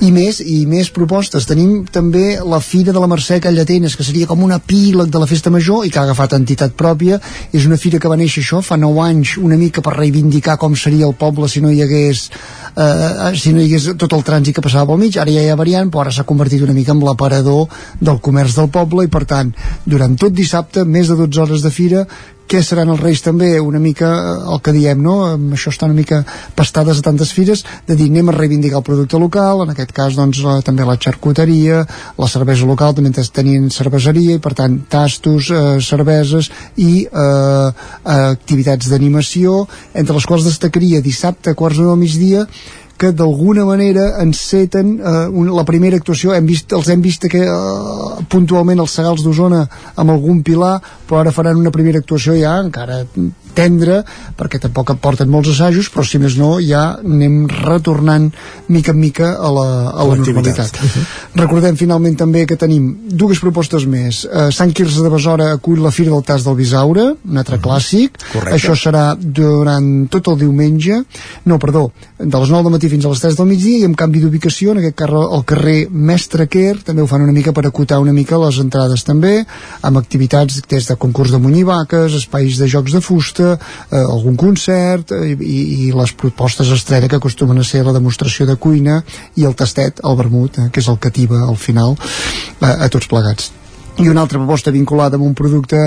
i 0.00 0.10
més, 0.12 0.40
i 0.40 0.64
més 0.68 0.90
propostes 0.92 1.46
tenim 1.48 1.84
també 1.90 2.38
la 2.44 2.60
Fira 2.60 2.92
de 2.92 3.00
la 3.00 3.08
Mercè 3.08 3.40
a 3.42 3.50
Llatenes 3.50 3.96
que 3.96 4.04
seria 4.04 4.26
com 4.26 4.42
un 4.44 4.52
epíleg 4.52 5.10
de 5.10 5.18
la 5.18 5.26
festa 5.26 5.50
major 5.50 5.86
i 5.86 5.90
que 5.90 5.98
ha 5.98 6.04
agafat 6.04 6.36
entitat 6.36 6.76
pròpia 6.76 7.18
és 7.52 7.66
una 7.66 7.78
fira 7.80 7.98
que 7.98 8.08
va 8.08 8.16
néixer 8.16 8.42
això 8.44 8.62
fa 8.62 8.76
9 8.76 9.02
anys 9.06 9.36
una 9.38 9.56
mica 9.56 9.82
per 9.82 9.96
reivindicar 9.96 10.58
com 10.60 10.76
seria 10.76 11.06
el 11.06 11.14
poble 11.18 11.48
si 11.48 11.60
no 11.64 11.72
hi 11.72 11.82
hagués 11.82 11.95
eh, 12.76 13.32
si 13.40 13.52
no 13.54 13.62
hi 13.62 13.68
hagués 13.68 13.88
tot 14.00 14.14
el 14.16 14.24
trànsit 14.26 14.56
que 14.56 14.64
passava 14.64 14.90
pel 14.90 15.02
mig 15.02 15.18
ara 15.18 15.32
ja 15.32 15.44
hi 15.44 15.50
ha 15.52 15.58
variant 15.58 15.90
però 15.90 16.04
ara 16.04 16.14
s'ha 16.14 16.28
convertit 16.28 16.64
una 16.66 16.76
mica 16.76 16.94
en 16.94 17.02
l'aparador 17.04 17.66
del 18.00 18.22
comerç 18.28 18.56
del 18.60 18.70
poble 18.78 19.06
i 19.06 19.12
per 19.12 19.24
tant 19.24 19.52
durant 19.84 20.16
tot 20.20 20.34
dissabte 20.34 20.84
més 20.84 21.08
de 21.08 21.18
12 21.22 21.44
hores 21.44 21.66
de 21.66 21.74
fira 21.74 22.06
què 22.48 22.62
seran 22.62 22.90
els 22.94 23.02
Reis 23.02 23.22
també, 23.24 23.56
una 23.60 23.80
mica 23.82 24.08
eh, 24.14 24.36
el 24.54 24.62
que 24.64 24.74
diem, 24.76 25.02
no? 25.02 25.16
Això 25.56 25.72
està 25.72 25.88
una 25.88 25.96
mica 25.96 26.22
pastades 26.58 27.00
a 27.00 27.06
tantes 27.06 27.32
fires, 27.36 27.64
de 27.88 27.96
dir 27.98 28.08
anem 28.12 28.30
a 28.30 28.36
reivindicar 28.36 28.80
el 28.80 28.86
producte 28.86 29.20
local, 29.20 29.64
en 29.64 29.74
aquest 29.74 29.92
cas 29.96 30.16
doncs 30.18 30.42
la, 30.44 30.58
també 30.66 30.86
la 30.86 30.98
xarcuteria, 31.00 31.82
la 32.18 32.30
cervesa 32.30 32.68
local 32.68 32.96
també 32.96 33.12
tenien 33.34 33.68
cerveseria 33.74 34.38
i 34.38 34.42
per 34.42 34.54
tant 34.58 34.80
tastos, 34.92 35.50
eh, 35.50 35.76
cerveses 35.82 36.50
i 36.76 37.04
eh, 37.04 37.68
eh, 37.68 38.18
activitats 38.30 38.90
d'animació, 38.92 39.62
entre 39.94 40.16
les 40.16 40.26
quals 40.26 40.46
destacaria 40.46 41.04
dissabte 41.04 41.52
a 41.52 41.58
quarts 41.58 41.80
de 41.80 41.86
nou 41.86 41.96
migdia 41.98 42.46
que 42.96 43.12
d'alguna 43.12 43.66
manera 43.68 44.22
enceten 44.22 44.96
eh, 44.98 45.28
un, 45.28 45.50
la 45.54 45.64
primera 45.68 45.98
actuació. 46.00 46.34
Hem 46.36 46.46
vist, 46.48 46.72
els 46.72 46.88
hem 46.92 47.02
vist 47.04 47.28
que, 47.30 47.42
eh, 47.44 48.26
puntualment 48.32 48.80
als 48.80 48.96
Segals 48.96 49.24
d'Osona 49.24 49.64
amb 49.96 50.14
algun 50.14 50.42
pilar 50.46 50.76
però 51.06 51.20
ara 51.22 51.34
faran 51.34 51.60
una 51.60 51.74
primera 51.74 52.00
actuació 52.02 52.34
ja 52.38 52.56
encara 52.62 53.04
tendre 53.56 54.02
perquè 54.36 54.60
tampoc 54.62 54.94
porten 55.02 55.30
molts 55.32 55.54
assajos 55.54 55.90
però 55.92 56.04
si 56.06 56.20
més 56.22 56.36
no 56.38 56.56
ja 56.62 56.84
anem 57.00 57.44
retornant 57.50 58.28
mica 58.72 58.92
en 58.94 59.00
mica 59.00 59.32
a 59.36 59.52
la, 59.52 59.66
a 59.90 60.06
la 60.06 60.18
normalitat. 60.20 60.80
Recordem 61.42 61.78
finalment 61.80 62.16
també 62.18 62.44
que 62.48 62.58
tenim 62.60 62.88
dues 63.10 63.40
propostes 63.42 63.86
més. 63.90 64.22
Uh, 64.26 64.48
Sant 64.54 64.72
Quirze 64.76 65.02
de 65.04 65.12
Besora 65.12 65.50
acull 65.56 65.82
la 65.82 65.92
Fira 65.94 66.12
del 66.14 66.24
Tas 66.26 66.44
del 66.46 66.58
Bisaure 66.58 67.06
un 67.16 67.40
altre 67.40 67.58
clàssic. 67.62 68.20
Correcte. 68.32 68.54
això 68.56 68.76
serà 68.78 69.06
durant 69.16 70.06
tot 70.12 70.30
el 70.32 70.38
diumenge 70.44 71.02
no, 71.46 71.58
perdó, 71.62 71.90
de 72.18 72.38
les 72.38 72.50
9 72.50 72.66
del 72.66 72.74
matí 72.74 72.90
fins 72.90 73.06
a 73.06 73.12
les 73.12 73.22
3 73.22 73.38
del 73.38 73.48
migdia 73.50 73.82
i 73.82 73.86
amb 73.88 73.98
canvi 73.98 74.22
d'ubicació 74.22 74.72
en 74.72 74.80
aquest 74.82 74.96
carrer, 74.98 75.22
al 75.36 75.44
carrer 75.48 75.76
Mestre 75.90 76.46
Quer 76.50 76.76
també 76.86 77.04
ho 77.04 77.08
fan 77.10 77.24
una 77.24 77.34
mica 77.36 77.54
per 77.56 77.66
acotar 77.68 78.00
una 78.02 78.14
mica 78.16 78.40
les 78.40 78.60
entrades 78.62 79.04
també, 79.06 79.34
amb 79.86 80.00
activitats 80.00 80.62
des 80.70 80.88
de 80.88 80.96
concurs 81.00 81.32
de 81.34 81.40
munyivaques, 81.42 82.16
espais 82.20 82.58
de 82.60 82.68
jocs 82.70 82.96
de 82.96 83.02
fusta, 83.04 83.45
eh, 83.54 84.00
algun 84.00 84.36
concert 84.40 85.12
eh, 85.16 85.34
i, 85.34 85.60
i 85.86 85.92
les 85.96 86.14
propostes 86.18 86.70
estrella 86.74 87.08
que 87.08 87.20
acostumen 87.20 87.62
a 87.62 87.66
ser 87.66 87.84
la 87.86 87.94
demostració 87.96 88.46
de 88.48 88.56
cuina 88.56 89.02
i 89.36 89.46
el 89.48 89.56
tastet, 89.58 90.02
el 90.04 90.18
vermut, 90.18 90.58
eh, 90.58 90.68
que 90.72 90.82
és 90.82 90.90
el 90.92 90.98
que 90.98 91.14
tiba 91.14 91.44
al 91.46 91.56
final 91.60 91.96
eh, 91.96 92.72
a 92.72 92.90
tots 92.92 93.08
plegats. 93.10 93.52
I 93.96 94.10
una 94.12 94.26
altra 94.26 94.38
proposta 94.38 94.74
vinculada 94.74 95.16
amb 95.16 95.24
un 95.24 95.34
producte 95.34 95.78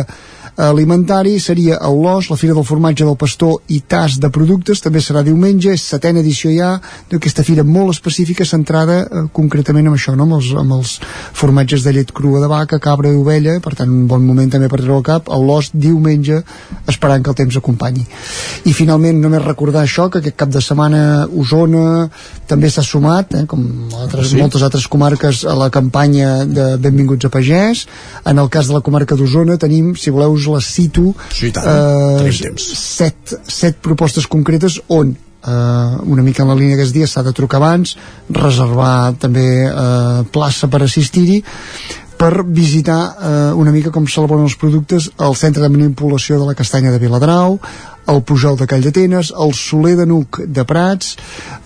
alimentari 0.57 1.39
seria 1.39 1.77
a 1.77 1.89
Olós, 1.89 2.29
la 2.29 2.37
Fira 2.37 2.53
del 2.53 2.65
Formatge 2.65 3.05
del 3.05 3.17
Pastor 3.17 3.61
i 3.67 3.79
Tas 3.81 4.17
de 4.19 4.29
Productes, 4.29 4.81
també 4.81 5.01
serà 5.01 5.23
diumenge, 5.23 5.73
és 5.73 5.83
setena 5.83 6.19
edició 6.19 6.51
ja 6.51 6.71
d'aquesta 7.11 7.43
fira 7.43 7.63
molt 7.63 7.93
específica 7.95 8.45
centrada 8.45 8.99
eh, 9.03 9.25
concretament 9.33 9.87
amb 9.87 9.97
això, 9.97 10.15
no? 10.15 10.27
amb, 10.27 10.37
els, 10.39 10.51
amb 10.57 10.77
els 10.79 10.95
formatges 11.33 11.83
de 11.85 11.93
llet 11.95 12.11
crua 12.15 12.41
de 12.43 12.49
vaca, 12.51 12.79
cabra 12.79 13.11
i 13.11 13.17
ovella, 13.19 13.59
per 13.63 13.75
tant 13.79 13.89
un 13.89 14.07
bon 14.07 14.25
moment 14.25 14.49
també 14.49 14.69
per 14.71 14.81
treure 14.81 14.99
el 14.99 15.05
cap, 15.07 15.29
a 15.29 15.37
Olós 15.37 15.71
diumenge, 15.73 16.41
esperant 16.87 17.23
que 17.23 17.33
el 17.33 17.39
temps 17.39 17.59
acompanyi. 17.59 18.05
I 18.65 18.73
finalment 18.73 19.21
només 19.21 19.45
recordar 19.45 19.85
això, 19.85 20.09
que 20.09 20.23
aquest 20.23 20.37
cap 20.39 20.51
de 20.53 20.61
setmana 20.63 21.27
Osona 21.29 22.09
també 22.49 22.69
s'ha 22.71 22.83
sumat, 22.83 23.35
eh, 23.35 23.45
com 23.45 23.63
altres, 24.01 24.29
Sí. 24.29 24.37
moltes 24.37 24.61
altres 24.65 24.87
comarques, 24.87 25.45
a 25.45 25.55
la 25.55 25.69
campanya 25.69 26.45
de 26.45 26.77
Benvinguts 26.77 27.25
a 27.25 27.29
Pagès. 27.29 27.85
En 28.25 28.39
el 28.39 28.49
cas 28.49 28.67
de 28.67 28.73
la 28.73 28.81
comarca 28.81 29.15
d'Osona 29.15 29.57
tenim, 29.57 29.95
si 29.95 30.09
voleu 30.09 30.35
us 30.39 30.49
les 30.55 30.73
cito, 30.75 31.13
Sí, 31.29 31.51
tant. 31.55 31.67
Temps. 32.25 32.69
set, 32.79 33.35
set 33.47 33.81
propostes 33.83 34.27
concretes 34.27 34.79
on 34.87 35.15
eh, 35.45 35.95
una 36.03 36.23
mica 36.23 36.43
en 36.43 36.49
la 36.49 36.55
línia 36.55 36.77
que 36.77 36.87
es 36.87 36.93
dia 36.93 37.07
s'ha 37.07 37.23
de 37.23 37.33
trucar 37.33 37.61
abans, 37.61 37.95
reservar 38.29 39.15
també 39.19 39.47
eh, 39.69 40.21
plaça 40.31 40.67
per 40.71 40.83
assistir-hi 40.83 41.41
per 42.19 42.43
visitar 42.43 42.99
eh, 43.15 43.51
una 43.55 43.71
mica 43.71 43.93
com 43.95 44.07
s'elaboren 44.07 44.43
els 44.49 44.57
productes 44.59 45.07
al 45.17 45.37
centre 45.39 45.63
de 45.63 45.71
manipulació 45.71 46.39
de 46.41 46.49
la 46.49 46.55
castanya 46.57 46.91
de 46.91 46.99
Viladrau, 46.99 47.55
el 48.09 48.23
Pujol 48.23 48.57
de 48.57 48.65
Call 48.67 48.83
d'Atenes, 48.83 49.31
el 49.37 49.53
Soler 49.53 49.95
de 49.99 50.05
Nuc 50.09 50.39
de 50.45 50.63
Prats, 50.65 51.15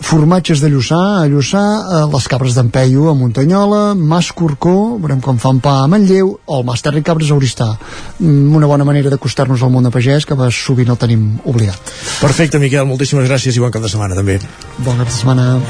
formatges 0.04 0.60
de 0.64 0.70
Lluçà, 0.72 1.00
a 1.22 1.28
Lluçà, 1.32 1.64
eh, 1.64 2.04
les 2.14 2.28
cabres 2.28 2.56
d'Empeio 2.58 3.10
a 3.10 3.16
Muntanyola, 3.16 3.96
Mas 3.96 4.32
Corcó, 4.32 4.98
veurem 5.00 5.22
com 5.22 5.40
fan 5.40 5.62
pa 5.64 5.84
a 5.84 5.88
Manlleu, 5.88 6.38
o 6.46 6.60
el 6.60 6.66
Mas 6.68 6.82
Terra 6.82 7.00
i 7.00 7.04
Cabres 7.04 7.32
a 7.32 7.36
Oristà. 7.36 7.78
Mm, 8.20 8.56
Una 8.56 8.68
bona 8.68 8.84
manera 8.84 9.10
d'acostar-nos 9.10 9.64
al 9.64 9.72
món 9.72 9.84
de 9.84 9.92
pagès, 9.92 10.26
que 10.26 10.36
sovint 10.52 10.90
el 10.90 10.98
tenim 10.98 11.40
oblidat. 11.46 11.80
Perfecte, 12.22 12.60
Miquel, 12.60 12.86
moltíssimes 12.86 13.28
gràcies 13.30 13.56
i 13.56 13.60
bon 13.60 13.72
cap 13.72 13.82
de 13.82 13.90
setmana 13.90 14.16
també. 14.16 14.40
Bon 14.78 14.98
cap 14.98 15.08
de 15.08 15.14
setmana. 15.14 15.62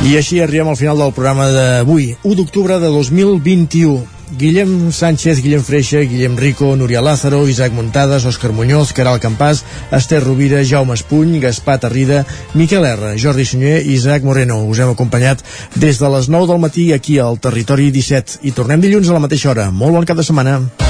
I 0.00 0.16
així 0.16 0.40
arribem 0.40 0.68
al 0.68 0.76
final 0.76 0.98
del 0.98 1.12
programa 1.12 1.50
d'avui, 1.52 2.16
1 2.24 2.34
d'octubre 2.34 2.78
de 2.80 2.88
2021. 2.88 4.19
Guillem 4.38 4.92
Sánchez, 4.92 5.42
Guillem 5.42 5.62
Freixa, 5.62 6.00
Guillem 6.00 6.36
Rico, 6.36 6.76
Núria 6.76 7.00
Lázaro, 7.00 7.48
Isaac 7.48 7.72
Muntades, 7.72 8.24
Òscar 8.24 8.52
Muñoz, 8.52 8.92
Caral 8.92 9.20
Campàs, 9.20 9.64
Esther 9.90 10.22
Rovira, 10.22 10.64
Jaume 10.64 10.94
Espuny, 10.94 11.40
Gaspar 11.40 11.78
Tarrida, 11.78 12.26
Miquel 12.54 12.84
R, 12.84 13.16
Jordi 13.18 13.44
Sunyer 13.44 13.82
i 13.82 13.94
Isaac 13.94 14.22
Moreno. 14.22 14.62
Us 14.66 14.78
hem 14.78 14.94
acompanyat 14.94 15.42
des 15.74 15.98
de 15.98 16.12
les 16.14 16.28
9 16.28 16.46
del 16.52 16.62
matí 16.62 16.92
aquí 16.92 17.18
al 17.18 17.40
Territori 17.40 17.90
17 17.90 18.40
i 18.42 18.52
tornem 18.52 18.80
dilluns 18.80 19.10
a 19.10 19.18
la 19.18 19.26
mateixa 19.26 19.50
hora. 19.50 19.70
Molt 19.70 19.98
bon 19.98 20.06
cap 20.06 20.16
de 20.16 20.26
setmana. 20.26 20.89